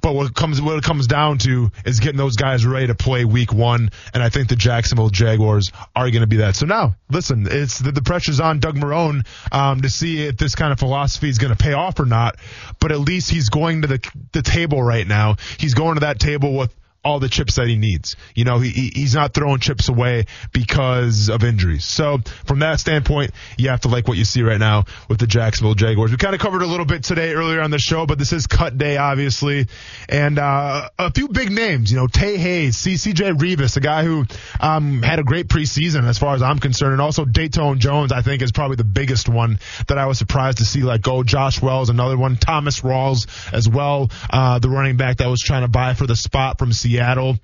But 0.02 0.14
what 0.14 0.34
comes 0.36 0.62
what 0.62 0.78
it 0.78 0.84
comes 0.84 1.08
down 1.08 1.38
to 1.40 1.72
is 1.86 2.00
getting 2.00 2.18
those 2.18 2.36
guys 2.36 2.66
ready 2.66 2.88
to 2.88 2.96
play 2.96 3.26
week 3.26 3.54
one, 3.54 3.90
and 4.14 4.22
I 4.22 4.30
think 4.30 4.50
the 4.50 4.56
Jacksonville 4.56 5.10
Jaguars 5.10 5.72
are 5.96 6.10
going 6.12 6.22
to 6.22 6.28
be 6.28 6.38
that. 6.38 6.56
So 6.56 6.66
now, 6.66 6.96
listen, 7.10 7.48
it's 7.50 7.80
the, 7.80 7.92
the 7.92 8.02
pressure's 8.02 8.40
on 8.40 8.60
Doug 8.60 8.76
Marrone 8.76 9.26
um, 9.52 9.82
to 9.82 9.90
see 9.90 10.26
if 10.26 10.38
this 10.38 10.56
kind 10.56 10.72
of 10.72 10.80
philosophy 10.80 11.30
is 11.30 11.38
going 11.38 11.56
to 11.56 11.62
pay 11.62 11.74
off 11.74 12.00
or 12.00 12.06
not. 12.06 12.38
But 12.80 12.92
at 12.92 13.00
least 13.00 13.32
he's 13.32 13.50
going 13.50 13.82
to 13.84 13.88
the 13.88 14.12
the 14.32 14.42
table 14.42 14.82
right 14.82 15.08
now. 15.08 15.38
He's 15.58 15.74
going 15.74 15.96
to 15.96 16.02
that 16.02 16.20
table 16.20 16.56
with 16.56 16.74
all 17.06 17.20
the 17.20 17.30
chips 17.30 17.56
that 17.56 17.68
he 17.68 17.78
needs. 17.78 18.16
You 18.34 18.44
know, 18.44 18.58
he, 18.58 18.92
he's 18.94 19.14
not 19.14 19.34
throwing 19.34 19.60
chips 19.60 19.88
away 19.88 20.26
because 20.52 21.30
of 21.30 21.44
injuries. 21.44 21.86
So 21.86 22.18
from 22.46 22.60
that 22.60 22.80
standpoint, 22.80 23.32
you 23.58 23.70
have 23.70 23.82
to 23.82 23.90
like 23.90 24.08
what 24.08 24.18
you 24.18 24.26
see 24.26 24.42
right 24.42 24.60
now 24.60 24.86
with 25.08 25.20
the 25.20 25.28
Jacksonville 25.28 25.76
Jaguars. 25.76 26.10
We 26.10 26.18
kind 26.18 26.34
of 26.34 26.42
covered 26.42 26.64
a 26.64 26.66
little 26.66 26.86
bit 26.86 27.04
today 27.04 27.34
earlier 27.34 27.62
on 27.62 27.70
the 27.70 27.78
show, 27.78 28.08
but 28.08 28.18
this 28.18 28.34
is 28.34 28.48
cut 28.48 28.78
day, 28.78 28.98
obviously. 28.98 29.68
And, 30.10 30.40
uh, 30.40 30.90
a 30.98 31.12
few 31.12 31.28
big 31.28 31.52
names, 31.52 31.92
you 31.92 31.98
know, 31.98 32.08
Tae 32.08 32.38
Hayes, 32.38 32.76
CCJ 32.78 33.38
Reavis, 33.38 33.78
a 33.78 33.82
guy 33.82 34.04
who, 34.04 34.26
um, 34.60 35.04
had 35.04 35.20
a 35.20 35.24
great 35.24 35.48
preseason 35.48 36.06
as 36.06 36.18
far 36.18 36.34
as 36.34 36.42
I'm 36.42 36.58
concerned. 36.58 36.94
And 36.94 37.02
also 37.02 37.24
Datone 37.24 37.78
Jones, 37.78 38.12
I 38.12 38.24
think 38.24 38.42
is 38.42 38.52
probably 38.52 38.78
the 38.78 38.84
biggest 38.84 39.30
one 39.30 39.60
that 39.88 40.00
I 40.00 40.08
was 40.08 40.18
surprised 40.18 40.58
to 40.58 40.66
see 40.66 40.82
let 40.82 41.04
go. 41.04 41.22
Josh 41.22 41.62
Wells, 41.62 41.92
another 41.92 42.18
one. 42.18 42.36
Thomas 42.36 42.82
Rawls 42.82 43.28
as 43.54 43.70
well. 43.70 44.10
Uh, 44.28 44.58
the 44.58 44.70
running 44.70 44.98
back 44.98 45.18
that 45.18 45.28
was 45.28 45.42
trying 45.42 45.62
to 45.62 45.68
buy 45.68 45.94
for 45.94 46.08
the 46.08 46.16
spot 46.16 46.58
from 46.58 46.74
Seattle. 46.74 46.95
Seattle. 46.96 47.38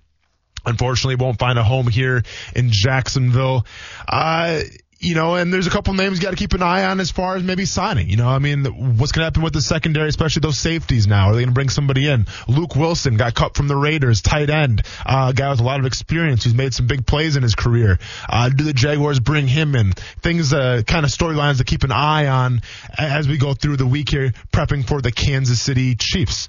Unfortunately, 0.65 1.15
won't 1.15 1.39
find 1.39 1.57
a 1.57 1.63
home 1.63 1.87
here 1.87 2.23
in 2.55 2.69
Jacksonville. 2.71 3.65
Uh, 4.07 4.61
you 4.99 5.15
know, 5.15 5.33
and 5.33 5.51
there's 5.51 5.65
a 5.65 5.71
couple 5.71 5.95
names 5.95 6.19
you 6.19 6.23
got 6.23 6.29
to 6.29 6.35
keep 6.35 6.53
an 6.53 6.61
eye 6.61 6.85
on 6.85 6.99
as 6.99 7.09
far 7.09 7.35
as 7.35 7.41
maybe 7.41 7.65
signing. 7.65 8.07
You 8.07 8.17
know, 8.17 8.29
I 8.29 8.37
mean, 8.37 8.63
what's 8.65 9.11
going 9.11 9.21
to 9.21 9.25
happen 9.25 9.41
with 9.41 9.53
the 9.53 9.61
secondary, 9.61 10.07
especially 10.07 10.41
those 10.41 10.59
safeties 10.59 11.07
now? 11.07 11.29
Are 11.29 11.33
they 11.33 11.39
going 11.39 11.49
to 11.49 11.55
bring 11.55 11.69
somebody 11.69 12.07
in? 12.07 12.27
Luke 12.47 12.75
Wilson 12.75 13.17
got 13.17 13.33
cut 13.33 13.57
from 13.57 13.67
the 13.67 13.75
Raiders, 13.75 14.21
tight 14.21 14.51
end, 14.51 14.83
uh, 15.03 15.31
guy 15.31 15.49
with 15.49 15.59
a 15.59 15.63
lot 15.63 15.79
of 15.79 15.87
experience 15.87 16.43
who's 16.43 16.53
made 16.53 16.75
some 16.75 16.85
big 16.85 17.07
plays 17.07 17.35
in 17.35 17.41
his 17.41 17.55
career. 17.55 17.97
Uh, 18.29 18.49
do 18.49 18.63
the 18.63 18.73
Jaguars 18.73 19.19
bring 19.19 19.47
him 19.47 19.73
in? 19.73 19.93
Things, 20.21 20.53
uh, 20.53 20.83
kind 20.85 21.03
of 21.03 21.11
storylines 21.11 21.57
to 21.57 21.63
keep 21.63 21.83
an 21.83 21.91
eye 21.91 22.27
on 22.27 22.61
as 22.95 23.27
we 23.27 23.39
go 23.39 23.55
through 23.55 23.77
the 23.77 23.87
week 23.87 24.09
here, 24.09 24.33
prepping 24.53 24.87
for 24.87 25.01
the 25.01 25.11
Kansas 25.11 25.59
City 25.59 25.95
Chiefs. 25.95 26.47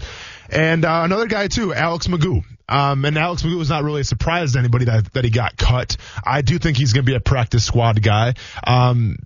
And 0.50 0.84
uh, 0.84 1.00
another 1.04 1.26
guy 1.26 1.48
too, 1.48 1.72
Alex 1.72 2.06
McGough. 2.06 2.44
Um, 2.72 3.04
and 3.04 3.18
Alex 3.18 3.42
McGough 3.42 3.58
was 3.58 3.68
not 3.68 3.84
really 3.84 4.00
a 4.00 4.04
surprise 4.04 4.54
to 4.54 4.58
anybody 4.58 4.86
that, 4.86 5.12
that 5.12 5.24
he 5.24 5.30
got 5.30 5.56
cut. 5.56 5.96
I 6.24 6.42
do 6.42 6.58
think 6.58 6.78
he's 6.78 6.92
going 6.92 7.04
to 7.04 7.10
be 7.10 7.14
a 7.14 7.20
practice 7.20 7.64
squad 7.64 8.02
guy. 8.02 8.34
Um, 8.66 9.16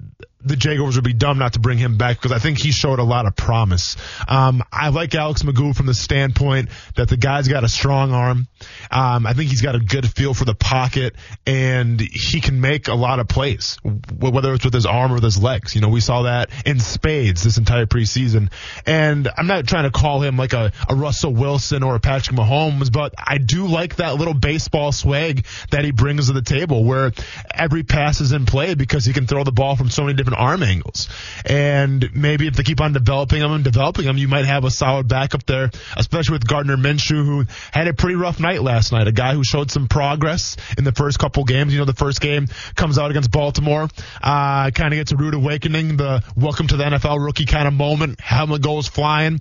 the 0.47 0.57
Jaguars 0.57 0.95
would 0.95 1.05
be 1.05 1.13
dumb 1.13 1.39
not 1.39 1.55
to 1.55 1.61
bring 1.61 1.79
him 1.79 1.99
back 1.99 2.17
because 2.17 2.33
I 2.33 2.39
think 2.39 2.59
he 2.59 2.71
showed 2.71 2.99
a 2.99 3.05
lot 3.05 3.27
of 3.27 3.35
promise. 3.35 3.97
Um, 4.29 4.63
I 4.73 4.89
like 4.89 5.15
Alex 5.15 5.43
McGough 5.43 5.75
from 5.75 5.87
the 5.87 5.95
standpoint 5.95 6.69
that 6.95 7.09
the 7.09 7.17
guy's 7.17 7.49
got 7.49 7.65
a 7.65 7.69
strong 7.69 8.13
arm. 8.13 8.47
Um, 8.91 9.27
I 9.27 9.33
think 9.33 9.51
he's 9.51 9.63
got 9.63 9.75
a 9.75 9.81
good 9.81 10.09
feel 10.09 10.35
for 10.35 10.45
the 10.45 10.55
pocket 10.55 11.17
and 11.47 12.01
he 12.01 12.41
can 12.41 12.61
make 12.61 12.89
a 12.89 12.95
lot 12.95 13.19
of 13.19 13.29
plays, 13.29 13.79
whether 14.19 14.55
it's 14.55 14.65
with 14.65 14.75
his 14.75 14.87
arm 14.87 15.13
or 15.13 15.15
with 15.15 15.25
his 15.25 15.43
legs. 15.43 15.75
You 15.75 15.81
know, 15.81 15.89
we 15.89 16.01
saw 16.01 16.23
that 16.23 16.51
in 16.65 16.79
spades 16.79 17.43
this 17.43 17.59
entire 17.59 17.87
preseason. 17.87 18.53
And 18.87 19.29
I'm 19.37 19.49
not 19.49 19.67
trying 19.67 19.85
to 19.85 19.91
call 19.91 20.21
him 20.21 20.37
like 20.37 20.53
a, 20.53 20.73
a 20.89 20.95
Russell 20.95 21.35
Wilson 21.35 21.83
or 21.83 21.97
a 21.97 22.01
Patrick 22.01 22.37
Mahomes, 22.37 22.93
but 22.93 23.15
I 23.19 23.39
do 23.39 23.67
like 23.67 23.97
that 23.97 24.15
little 24.17 24.35
baseball 24.35 24.93
swag 24.93 25.45
that 25.71 25.85
he 25.85 25.91
brings 25.91 26.29
to 26.29 26.33
the 26.33 26.43
table 26.43 26.85
where 26.85 27.13
every 27.53 27.83
pass 27.83 28.21
is 28.21 28.33
in 28.33 28.47
play 28.47 28.75
because 28.75 29.05
he 29.05 29.13
can 29.13 29.27
throw 29.27 29.45
the 29.45 29.53
ball 29.53 29.77
from 29.77 29.91
so 29.91 30.03
many 30.03 30.15
different 30.15 30.36
arm 30.37 30.63
angles. 30.63 31.09
And 31.45 32.09
maybe 32.15 32.47
if 32.47 32.55
they 32.55 32.63
keep 32.63 32.81
on 32.81 32.93
developing 32.93 33.41
them 33.41 33.53
and 33.53 33.65
developing 33.65 34.05
them, 34.05 34.19
you 34.19 34.29
might 34.29 34.45
have 34.45 34.65
a 34.65 34.71
solid 34.71 35.09
backup 35.09 35.45
there, 35.47 35.71
especially 35.97 36.35
with 36.35 36.47
Gardner 36.47 36.77
Minshew, 36.77 37.25
who 37.25 37.45
had 37.73 37.89
a 37.89 37.95
pretty 37.95 38.17
rough 38.17 38.41
night 38.41 38.63
last 38.63 38.93
night. 38.93 39.09
A 39.09 39.13
guy 39.13 39.35
who 39.35 39.45
showed 39.45 39.71
some 39.71 39.89
progress 39.89 40.57
in 40.77 40.85
the 40.85 40.93
first 40.93 41.19
couple 41.19 41.45
games. 41.45 41.73
You 41.73 41.81
know, 41.81 41.85
the 41.85 41.95
first 41.95 42.21
game 42.21 42.47
comes 42.75 42.99
out 42.99 43.11
against 43.11 43.31
Baltimore, 43.31 43.89
uh, 44.23 44.71
kind 44.71 44.93
of 44.93 44.99
gets 44.99 45.13
a 45.13 45.17
rude 45.17 45.35
awakening, 45.35 45.97
the 45.97 46.23
welcome 46.37 46.67
to 46.69 46.77
the 46.77 46.85
NFL 46.85 47.25
rookie 47.25 47.47
kind 47.47 47.67
of 47.67 47.75
moment. 47.75 48.21
Helmet 48.21 48.63
goes 48.63 48.87
flying. 48.89 49.41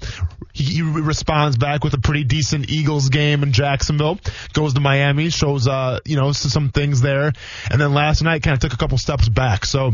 He, 0.54 0.64
he 0.64 0.82
responds 0.82 1.58
back 1.58 1.84
with 1.84 1.94
a 1.94 2.00
pretty 2.00 2.24
decent 2.24 2.70
Eagles 2.70 3.10
game 3.10 3.44
in 3.44 3.52
Jacksonville. 3.52 4.20
Goes 4.54 4.74
to 4.74 4.80
Miami, 4.80 5.30
shows, 5.30 5.68
uh, 5.68 6.00
you 6.06 6.16
know, 6.16 6.32
some 6.32 6.70
things 6.70 7.02
there. 7.02 7.34
And 7.70 7.82
then 7.82 7.94
last 7.94 8.22
night 8.22 8.44
kind 8.44 8.54
of 8.54 8.60
took 8.60 8.74
a 8.74 8.78
couple 8.78 8.98
steps 8.98 9.28
back. 9.30 9.66
So, 9.66 9.92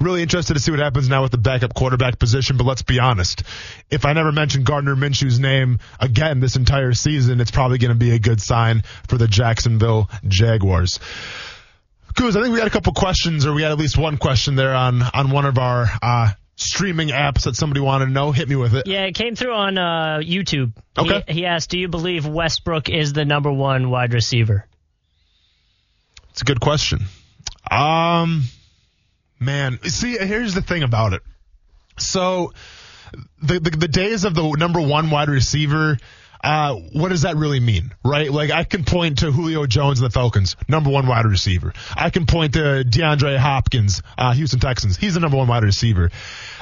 Really 0.00 0.22
interested 0.22 0.54
to 0.54 0.60
see 0.60 0.70
what 0.70 0.80
happens 0.80 1.08
now 1.08 1.22
with 1.22 1.32
the 1.32 1.38
backup 1.38 1.74
quarterback 1.74 2.18
position, 2.18 2.56
but 2.56 2.64
let's 2.64 2.82
be 2.82 2.98
honest. 2.98 3.42
If 3.90 4.04
I 4.04 4.12
never 4.12 4.32
mention 4.32 4.64
Gardner 4.64 4.96
Minshew's 4.96 5.38
name 5.38 5.78
again 6.00 6.40
this 6.40 6.56
entire 6.56 6.92
season, 6.92 7.40
it's 7.40 7.50
probably 7.50 7.78
going 7.78 7.90
to 7.90 7.98
be 7.98 8.12
a 8.12 8.18
good 8.18 8.40
sign 8.40 8.82
for 9.08 9.18
the 9.18 9.28
Jacksonville 9.28 10.10
Jaguars. 10.26 10.98
Kuz, 12.14 12.36
I 12.36 12.42
think 12.42 12.52
we 12.52 12.58
had 12.58 12.68
a 12.68 12.70
couple 12.70 12.92
questions, 12.92 13.46
or 13.46 13.54
we 13.54 13.62
had 13.62 13.72
at 13.72 13.78
least 13.78 13.96
one 13.96 14.18
question 14.18 14.54
there 14.54 14.74
on 14.74 15.02
on 15.02 15.30
one 15.30 15.46
of 15.46 15.58
our 15.58 15.86
uh, 16.02 16.30
streaming 16.56 17.08
apps 17.08 17.44
that 17.44 17.56
somebody 17.56 17.80
wanted 17.80 18.06
to 18.06 18.10
know. 18.12 18.32
Hit 18.32 18.48
me 18.48 18.56
with 18.56 18.74
it. 18.74 18.86
Yeah, 18.86 19.04
it 19.04 19.14
came 19.14 19.34
through 19.34 19.54
on 19.54 19.78
uh, 19.78 20.20
YouTube. 20.22 20.72
Okay. 20.98 21.24
He, 21.26 21.40
he 21.40 21.46
asked, 21.46 21.70
"Do 21.70 21.78
you 21.78 21.88
believe 21.88 22.26
Westbrook 22.26 22.90
is 22.90 23.12
the 23.12 23.24
number 23.24 23.50
one 23.50 23.90
wide 23.90 24.12
receiver?" 24.12 24.66
It's 26.30 26.42
a 26.42 26.44
good 26.44 26.60
question. 26.60 27.00
Um, 27.70 28.44
man, 29.44 29.78
see, 29.84 30.16
here's 30.16 30.54
the 30.54 30.62
thing 30.62 30.82
about 30.82 31.12
it. 31.12 31.22
So, 31.98 32.52
the 33.42 33.60
the, 33.60 33.70
the 33.70 33.88
days 33.88 34.24
of 34.24 34.34
the 34.34 34.54
number 34.58 34.80
one 34.80 35.10
wide 35.10 35.28
receiver. 35.28 35.98
Uh, 36.44 36.74
what 36.74 37.10
does 37.10 37.22
that 37.22 37.36
really 37.36 37.60
mean, 37.60 37.94
right? 38.04 38.32
Like 38.32 38.50
I 38.50 38.64
can 38.64 38.82
point 38.82 39.18
to 39.18 39.30
Julio 39.30 39.64
Jones 39.64 40.00
and 40.00 40.10
the 40.10 40.12
Falcons, 40.12 40.56
number 40.66 40.90
one 40.90 41.06
wide 41.06 41.24
receiver. 41.24 41.72
I 41.94 42.10
can 42.10 42.26
point 42.26 42.54
to 42.54 42.84
DeAndre 42.84 43.38
Hopkins, 43.38 44.02
uh, 44.18 44.32
Houston 44.32 44.58
Texans. 44.58 44.96
He's 44.96 45.14
the 45.14 45.20
number 45.20 45.36
one 45.36 45.46
wide 45.46 45.62
receiver. 45.62 46.10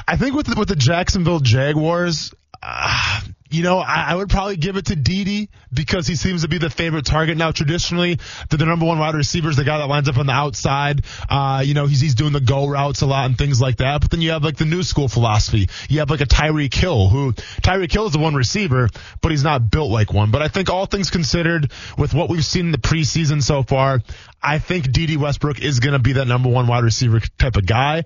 I 0.06 0.18
think 0.18 0.36
with 0.36 0.48
the, 0.48 0.56
with 0.58 0.68
the 0.68 0.76
Jacksonville 0.76 1.40
Jaguars, 1.40 2.30
uh, 2.62 3.20
you 3.50 3.64
know, 3.64 3.78
I, 3.78 4.06
I, 4.10 4.14
would 4.14 4.30
probably 4.30 4.56
give 4.56 4.76
it 4.76 4.86
to 4.86 4.96
Dede 4.96 5.48
because 5.72 6.06
he 6.06 6.14
seems 6.14 6.42
to 6.42 6.48
be 6.48 6.58
the 6.58 6.70
favorite 6.70 7.04
target 7.04 7.36
now. 7.36 7.50
Traditionally, 7.50 8.18
the, 8.48 8.56
the 8.56 8.64
number 8.64 8.86
one 8.86 8.98
wide 8.98 9.14
receiver 9.14 9.50
is 9.50 9.56
the 9.56 9.64
guy 9.64 9.78
that 9.78 9.88
lines 9.88 10.08
up 10.08 10.18
on 10.18 10.26
the 10.26 10.32
outside. 10.32 11.04
Uh, 11.28 11.62
you 11.64 11.74
know, 11.74 11.86
he's 11.86 12.00
he's 12.00 12.14
doing 12.14 12.32
the 12.32 12.40
go 12.40 12.68
routes 12.68 13.02
a 13.02 13.06
lot 13.06 13.26
and 13.26 13.36
things 13.36 13.60
like 13.60 13.78
that. 13.78 14.00
But 14.00 14.12
then 14.12 14.20
you 14.20 14.30
have 14.30 14.44
like 14.44 14.56
the 14.56 14.64
new 14.64 14.84
school 14.84 15.08
philosophy. 15.08 15.68
You 15.88 15.98
have 15.98 16.10
like 16.10 16.20
a 16.20 16.26
Tyreek 16.26 16.72
Hill, 16.72 17.08
who 17.08 17.32
Tyreek 17.32 17.92
Hill 17.92 18.06
is 18.06 18.12
the 18.12 18.20
one 18.20 18.36
receiver, 18.36 18.88
but 19.20 19.32
he's 19.32 19.44
not 19.44 19.68
built 19.68 19.90
like 19.90 20.12
one. 20.12 20.30
But 20.30 20.42
I 20.42 20.48
think 20.48 20.70
all 20.70 20.86
things 20.86 21.10
considered, 21.10 21.72
with 21.98 22.14
what 22.14 22.30
we've 22.30 22.44
seen 22.44 22.66
in 22.66 22.72
the 22.72 22.78
preseason 22.78 23.42
so 23.42 23.64
far, 23.64 24.00
I 24.40 24.60
think 24.60 24.92
Dede 24.92 25.16
Westbrook 25.16 25.60
is 25.60 25.80
going 25.80 25.94
to 25.94 25.98
be 25.98 26.14
that 26.14 26.28
number 26.28 26.48
one 26.48 26.68
wide 26.68 26.84
receiver 26.84 27.20
type 27.38 27.56
of 27.56 27.66
guy 27.66 28.04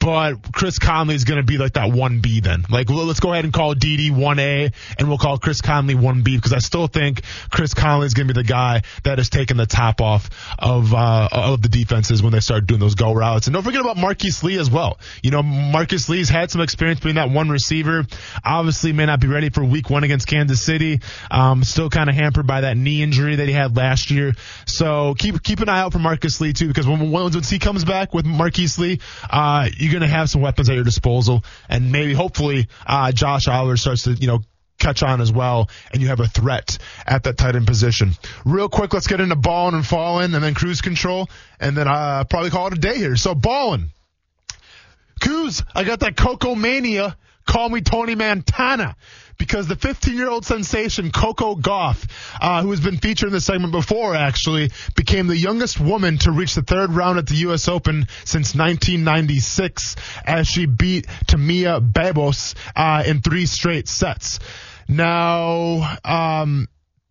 but 0.00 0.52
Chris 0.52 0.78
Conley 0.78 1.14
is 1.14 1.24
going 1.24 1.38
to 1.38 1.44
be 1.44 1.58
like 1.58 1.72
that 1.74 1.90
1B 1.90 2.42
then. 2.42 2.64
Like, 2.70 2.88
let's 2.88 3.20
go 3.20 3.32
ahead 3.32 3.44
and 3.44 3.52
call 3.52 3.74
Dede 3.74 4.12
1A 4.12 4.72
and 4.98 5.08
we'll 5.08 5.18
call 5.18 5.38
Chris 5.38 5.60
Conley 5.60 5.94
1B 5.94 6.24
because 6.24 6.52
I 6.52 6.58
still 6.58 6.86
think 6.86 7.22
Chris 7.50 7.74
Conley 7.74 8.06
is 8.06 8.14
going 8.14 8.28
to 8.28 8.34
be 8.34 8.40
the 8.40 8.46
guy 8.46 8.82
that 9.04 9.18
is 9.18 9.28
taking 9.28 9.56
the 9.56 9.66
top 9.66 10.00
off 10.00 10.30
of, 10.58 10.94
uh, 10.94 11.28
of 11.32 11.62
the 11.62 11.68
defenses 11.68 12.22
when 12.22 12.32
they 12.32 12.40
start 12.40 12.66
doing 12.66 12.80
those 12.80 12.94
go 12.94 13.12
routes. 13.12 13.48
And 13.48 13.54
don't 13.54 13.64
forget 13.64 13.80
about 13.80 13.96
Marquise 13.96 14.42
Lee 14.44 14.58
as 14.58 14.70
well. 14.70 14.98
You 15.22 15.32
know, 15.32 15.42
Marquise 15.42 16.08
Lee's 16.08 16.28
had 16.28 16.50
some 16.50 16.60
experience 16.60 17.00
being 17.00 17.16
that 17.16 17.30
one 17.30 17.48
receiver. 17.48 18.06
Obviously 18.44 18.92
may 18.92 19.06
not 19.06 19.20
be 19.20 19.26
ready 19.26 19.50
for 19.50 19.64
week 19.64 19.90
one 19.90 20.04
against 20.04 20.28
Kansas 20.28 20.62
City. 20.62 21.00
Um, 21.30 21.64
still 21.64 21.90
kind 21.90 22.08
of 22.08 22.14
hampered 22.14 22.46
by 22.46 22.62
that 22.62 22.76
knee 22.76 23.02
injury 23.02 23.36
that 23.36 23.46
he 23.46 23.52
had 23.52 23.76
last 23.76 24.10
year. 24.10 24.32
So 24.64 25.14
keep, 25.18 25.42
keep 25.42 25.60
an 25.60 25.68
eye 25.68 25.80
out 25.80 25.92
for 25.92 25.98
Marcus 25.98 26.40
Lee 26.40 26.52
too 26.52 26.68
because 26.68 26.86
when, 26.86 27.10
once 27.10 27.50
he 27.50 27.58
comes 27.58 27.84
back 27.84 28.14
with 28.14 28.24
Marquise 28.24 28.78
Lee, 28.78 29.00
uh, 29.28 29.68
you 29.76 29.87
you're 29.88 29.98
going 29.98 30.08
to 30.08 30.16
have 30.16 30.28
some 30.28 30.42
weapons 30.42 30.68
at 30.68 30.74
your 30.74 30.84
disposal, 30.84 31.42
and 31.68 31.90
maybe 31.90 32.12
hopefully 32.12 32.68
uh, 32.86 33.12
Josh 33.12 33.48
Oliver 33.48 33.76
starts 33.76 34.04
to 34.04 34.12
you 34.12 34.26
know 34.26 34.40
catch 34.78 35.02
on 35.02 35.20
as 35.20 35.32
well, 35.32 35.68
and 35.92 36.02
you 36.02 36.08
have 36.08 36.20
a 36.20 36.26
threat 36.26 36.78
at 37.06 37.24
that 37.24 37.36
tight 37.36 37.56
end 37.56 37.66
position. 37.66 38.12
Real 38.44 38.68
quick, 38.68 38.92
let's 38.92 39.06
get 39.06 39.20
into 39.20 39.36
balling 39.36 39.74
and 39.74 39.86
falling, 39.86 40.34
and 40.34 40.44
then 40.44 40.54
cruise 40.54 40.80
control, 40.80 41.28
and 41.58 41.76
then 41.76 41.88
uh, 41.88 42.24
probably 42.24 42.50
call 42.50 42.68
it 42.68 42.74
a 42.74 42.80
day 42.80 42.98
here. 42.98 43.16
So 43.16 43.34
balling, 43.34 43.90
Kuz, 45.20 45.64
I 45.74 45.84
got 45.84 46.00
that 46.00 46.16
Coco 46.16 46.54
mania. 46.54 47.16
Call 47.46 47.70
me 47.70 47.80
Tony 47.80 48.14
Montana 48.14 48.94
because 49.38 49.68
the 49.68 49.76
15 49.76 50.16
year 50.16 50.28
old 50.28 50.44
sensation 50.44 51.10
Coco 51.10 51.54
Gauff, 51.54 52.08
uh, 52.40 52.62
who 52.62 52.70
has 52.70 52.80
been 52.80 52.98
featured 52.98 53.28
in 53.28 53.32
the 53.32 53.40
segment 53.40 53.72
before, 53.72 54.14
actually 54.14 54.70
became 54.94 55.26
the 55.28 55.36
youngest 55.36 55.80
woman 55.80 56.18
to 56.18 56.32
reach 56.32 56.54
the 56.54 56.62
third 56.62 56.92
round 56.92 57.18
at 57.18 57.26
the 57.26 57.36
U.S. 57.36 57.68
Open 57.68 58.06
since 58.24 58.54
1996 58.54 59.96
as 60.24 60.46
she 60.46 60.66
beat 60.66 61.06
Timea 61.26 61.80
Babos 61.80 62.54
uh, 62.76 63.04
in 63.06 63.20
three 63.20 63.46
straight 63.46 63.88
sets. 63.88 64.40
Now, 64.88 65.96
um, 66.04 66.68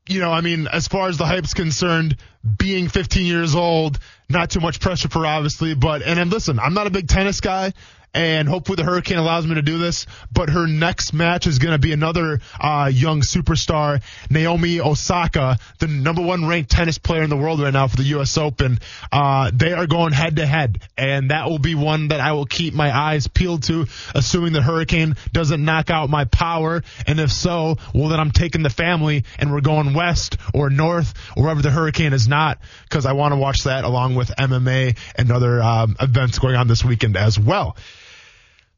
you 0.07 0.19
know, 0.19 0.31
I 0.31 0.41
mean, 0.41 0.67
as 0.67 0.87
far 0.87 1.09
as 1.09 1.17
the 1.17 1.25
hype's 1.25 1.53
concerned, 1.53 2.17
being 2.57 2.87
15 2.87 3.25
years 3.25 3.55
old, 3.55 3.99
not 4.29 4.49
too 4.49 4.59
much 4.59 4.79
pressure 4.79 5.09
for 5.09 5.25
obviously, 5.25 5.75
but, 5.75 6.01
and 6.01 6.17
then 6.17 6.29
listen, 6.29 6.59
I'm 6.59 6.73
not 6.73 6.87
a 6.87 6.89
big 6.89 7.07
tennis 7.07 7.41
guy 7.41 7.73
and 8.17 8.49
hopefully 8.49 8.77
the 8.77 8.83
Hurricane 8.83 9.19
allows 9.19 9.45
me 9.45 9.53
to 9.55 9.61
do 9.61 9.77
this. 9.77 10.07
But 10.31 10.49
her 10.49 10.65
next 10.65 11.13
match 11.13 11.45
is 11.45 11.59
going 11.59 11.73
to 11.73 11.77
be 11.77 11.93
another 11.93 12.39
uh, 12.59 12.89
young 12.91 13.21
superstar, 13.21 14.01
Naomi 14.31 14.81
Osaka, 14.81 15.59
the 15.77 15.85
number 15.85 16.23
one 16.23 16.47
ranked 16.47 16.71
tennis 16.71 16.97
player 16.97 17.21
in 17.21 17.29
the 17.29 17.37
world 17.37 17.61
right 17.61 17.71
now 17.71 17.87
for 17.87 17.95
the 17.95 18.05
U.S. 18.05 18.35
Open. 18.39 18.79
Uh, 19.11 19.51
they 19.53 19.71
are 19.71 19.85
going 19.85 20.13
head 20.13 20.37
to 20.37 20.47
head, 20.47 20.79
and 20.97 21.29
that 21.29 21.47
will 21.47 21.59
be 21.59 21.75
one 21.75 22.07
that 22.07 22.19
I 22.19 22.31
will 22.31 22.47
keep 22.47 22.73
my 22.73 22.95
eyes 22.95 23.27
peeled 23.27 23.61
to, 23.63 23.85
assuming 24.15 24.51
the 24.51 24.63
Hurricane 24.63 25.15
doesn't 25.31 25.63
knock 25.63 25.91
out 25.91 26.09
my 26.09 26.25
power. 26.25 26.81
And 27.05 27.19
if 27.19 27.31
so, 27.31 27.77
well 27.93 28.09
then 28.09 28.19
I'm 28.19 28.31
taking 28.31 28.63
the 28.63 28.71
family 28.71 29.25
and 29.37 29.51
we're 29.51 29.61
going 29.61 29.93
west 29.93 30.37
or 30.55 30.71
north 30.71 31.13
or 31.35 31.43
wherever 31.43 31.61
the 31.61 31.69
Hurricane 31.69 32.13
is 32.13 32.27
not, 32.27 32.57
because 32.89 33.05
I 33.05 33.13
want 33.13 33.33
to 33.33 33.37
watch 33.37 33.65
that 33.65 33.83
along 33.83 34.15
with 34.15 34.29
MMA 34.29 34.97
and 35.15 35.31
other 35.31 35.61
um, 35.61 35.95
events 36.01 36.39
going 36.39 36.55
on 36.55 36.67
this 36.67 36.83
weekend 36.83 37.15
as 37.15 37.37
well. 37.37 37.77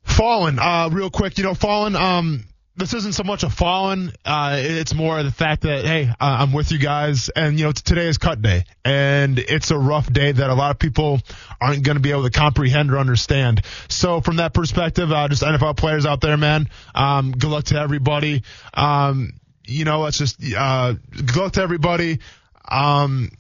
Fallen, 0.10 0.60
uh, 0.60 0.90
real 0.92 1.10
quick, 1.10 1.38
you 1.38 1.44
know, 1.44 1.54
Fallen, 1.54 1.96
um, 1.96 2.46
this 2.80 2.94
isn't 2.94 3.14
so 3.14 3.24
much 3.24 3.44
a 3.44 3.50
fallen. 3.50 4.14
Uh, 4.24 4.56
it's 4.58 4.94
more 4.94 5.22
the 5.22 5.32
fact 5.32 5.64
that 5.64 5.84
hey, 5.84 6.08
uh, 6.08 6.14
I'm 6.20 6.54
with 6.54 6.72
you 6.72 6.80
guys, 6.80 7.30
and 7.30 7.60
you 7.60 7.66
know 7.66 7.72
today 7.74 8.08
is 8.08 8.18
cut 8.18 8.42
day, 8.42 8.64
and 8.86 9.38
it's 9.38 9.70
a 9.70 9.78
rough 9.78 10.12
day 10.12 10.32
that 10.32 10.50
a 10.50 10.54
lot 10.54 10.72
of 10.72 10.80
people 10.80 11.20
aren't 11.60 11.84
going 11.84 11.98
to 11.98 12.02
be 12.02 12.12
able 12.12 12.24
to 12.24 12.30
comprehend 12.30 12.92
or 12.92 12.98
understand. 12.98 13.62
So 13.90 14.22
from 14.22 14.38
that 14.38 14.54
perspective, 14.54 15.12
uh, 15.12 15.28
just 15.28 15.44
NFL 15.44 15.76
players 15.76 16.06
out 16.06 16.22
there, 16.22 16.38
man, 16.38 16.70
um, 16.96 17.32
good 17.32 17.50
luck 17.50 17.66
to 17.66 17.80
everybody. 17.80 18.44
Um, 18.74 19.34
you 19.66 19.84
know, 19.84 20.00
let's 20.00 20.18
just 20.18 20.42
uh, 20.56 20.94
good 20.94 21.36
luck 21.36 21.54
to 21.54 21.62
everybody. 21.62 22.20
Um, 22.68 23.32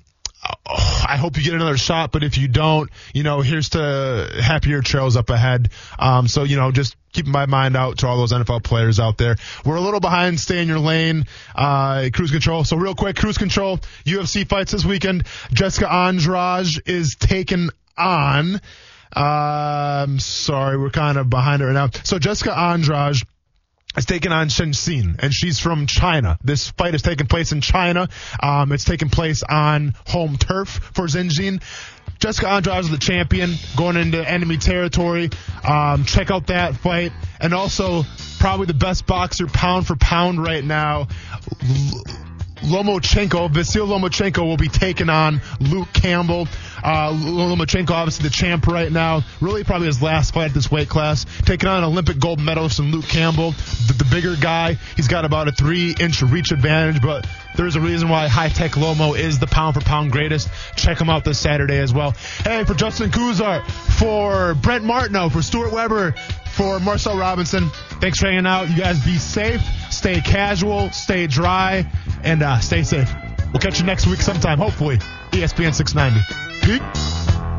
I 0.65 1.17
hope 1.17 1.37
you 1.37 1.43
get 1.43 1.53
another 1.53 1.77
shot, 1.77 2.11
but 2.11 2.23
if 2.23 2.37
you 2.37 2.47
don't, 2.47 2.89
you 3.13 3.23
know, 3.23 3.41
here's 3.41 3.69
to 3.69 4.29
happier 4.41 4.81
trails 4.81 5.17
up 5.17 5.29
ahead. 5.29 5.69
Um, 5.97 6.27
so, 6.27 6.43
you 6.43 6.55
know, 6.55 6.71
just 6.71 6.95
keeping 7.11 7.31
my 7.31 7.45
mind 7.45 7.75
out 7.75 7.99
to 7.99 8.07
all 8.07 8.17
those 8.17 8.31
NFL 8.31 8.63
players 8.63 8.99
out 8.99 9.17
there. 9.17 9.35
We're 9.65 9.75
a 9.75 9.81
little 9.81 9.99
behind. 9.99 10.39
Stay 10.39 10.61
in 10.61 10.67
your 10.67 10.79
lane. 10.79 11.25
Uh, 11.55 12.09
cruise 12.13 12.31
control. 12.31 12.63
So 12.63 12.77
real 12.77 12.95
quick, 12.95 13.15
cruise 13.15 13.37
control. 13.37 13.79
UFC 14.05 14.47
fights 14.47 14.71
this 14.71 14.85
weekend. 14.85 15.25
Jessica 15.51 15.91
Andrade 15.91 16.81
is 16.85 17.15
taken 17.15 17.71
on. 17.97 18.61
Um, 19.11 20.19
sorry, 20.19 20.77
we're 20.77 20.91
kind 20.91 21.17
of 21.17 21.29
behind 21.29 21.61
it 21.61 21.65
right 21.65 21.73
now. 21.73 21.89
So 22.03 22.19
Jessica 22.19 22.57
Andrade 22.57 23.17
is 23.97 24.05
taking 24.05 24.31
on 24.31 24.49
Shen 24.49 24.73
and 25.19 25.33
she's 25.33 25.59
from 25.59 25.87
China. 25.87 26.37
This 26.43 26.69
fight 26.69 26.95
is 26.95 27.01
taking 27.01 27.27
place 27.27 27.51
in 27.51 27.61
China. 27.61 28.09
Um, 28.41 28.71
it's 28.71 28.83
taking 28.85 29.09
place 29.09 29.43
on 29.43 29.95
home 30.07 30.37
turf 30.37 30.69
for 30.69 31.05
Zinjin. 31.07 31.61
Jessica 32.19 32.49
Andrade 32.49 32.79
is 32.81 32.89
the 32.89 32.97
champion 32.97 33.55
going 33.77 33.95
into 33.95 34.27
enemy 34.27 34.57
territory. 34.57 35.29
Um, 35.63 36.03
check 36.03 36.31
out 36.31 36.47
that 36.47 36.75
fight. 36.75 37.13
And 37.39 37.53
also, 37.53 38.03
probably 38.39 38.65
the 38.65 38.73
best 38.73 39.07
boxer 39.07 39.47
pound 39.47 39.87
for 39.87 39.95
pound 39.95 40.43
right 40.43 40.63
now. 40.63 41.07
Lomachenko, 42.61 43.51
Vasil 43.51 43.87
Lomachenko 43.87 44.45
will 44.45 44.57
be 44.57 44.67
taking 44.67 45.09
on 45.09 45.41
Luke 45.59 45.91
Campbell. 45.93 46.47
Uh, 46.83 47.11
Lomachenko, 47.11 47.91
obviously 47.91 48.23
the 48.23 48.33
champ 48.33 48.67
right 48.67 48.91
now, 48.91 49.21
really 49.41 49.63
probably 49.63 49.87
his 49.87 50.01
last 50.01 50.33
fight 50.33 50.45
at 50.45 50.53
this 50.53 50.71
weight 50.71 50.87
class, 50.87 51.25
taking 51.43 51.67
on 51.67 51.83
Olympic 51.83 52.19
gold 52.19 52.39
medalist 52.39 52.79
and 52.79 52.93
Luke 52.93 53.05
Campbell, 53.05 53.51
the, 53.87 53.95
the 53.97 54.07
bigger 54.09 54.35
guy. 54.35 54.77
He's 54.95 55.07
got 55.07 55.25
about 55.25 55.47
a 55.47 55.51
three 55.51 55.95
inch 55.99 56.21
reach 56.21 56.51
advantage, 56.51 57.01
but 57.01 57.27
there's 57.55 57.75
a 57.75 57.81
reason 57.81 58.07
why 58.07 58.27
High 58.27 58.49
Tech 58.49 58.71
Lomo 58.71 59.17
is 59.17 59.39
the 59.39 59.47
pound 59.47 59.75
for 59.75 59.81
pound 59.81 60.11
greatest. 60.11 60.49
Check 60.75 60.99
him 60.99 61.09
out 61.09 61.25
this 61.25 61.39
Saturday 61.39 61.79
as 61.79 61.93
well. 61.93 62.11
Hey, 62.43 62.63
for 62.63 62.73
Justin 62.73 63.11
Kuzar, 63.11 63.65
for 63.99 64.53
Brent 64.55 64.85
Martineau, 64.85 65.29
for 65.29 65.41
Stuart 65.41 65.73
Weber, 65.73 66.13
for 66.55 66.79
Marcel 66.79 67.17
Robinson, 67.17 67.69
thanks 67.99 68.19
for 68.19 68.27
hanging 68.27 68.45
out. 68.45 68.69
You 68.69 68.77
guys 68.77 69.03
be 69.03 69.17
safe, 69.17 69.61
stay 69.99 70.21
casual, 70.21 70.89
stay 70.91 71.27
dry, 71.27 71.85
and 72.23 72.41
uh, 72.41 72.59
stay 72.59 72.83
safe. 72.83 73.13
We'll 73.51 73.59
catch 73.59 73.79
you 73.79 73.85
next 73.85 74.07
week 74.07 74.21
sometime, 74.21 74.57
hopefully. 74.57 74.97
ESPN 75.31 75.75
690. 75.75 76.21
Pete? 76.61 77.58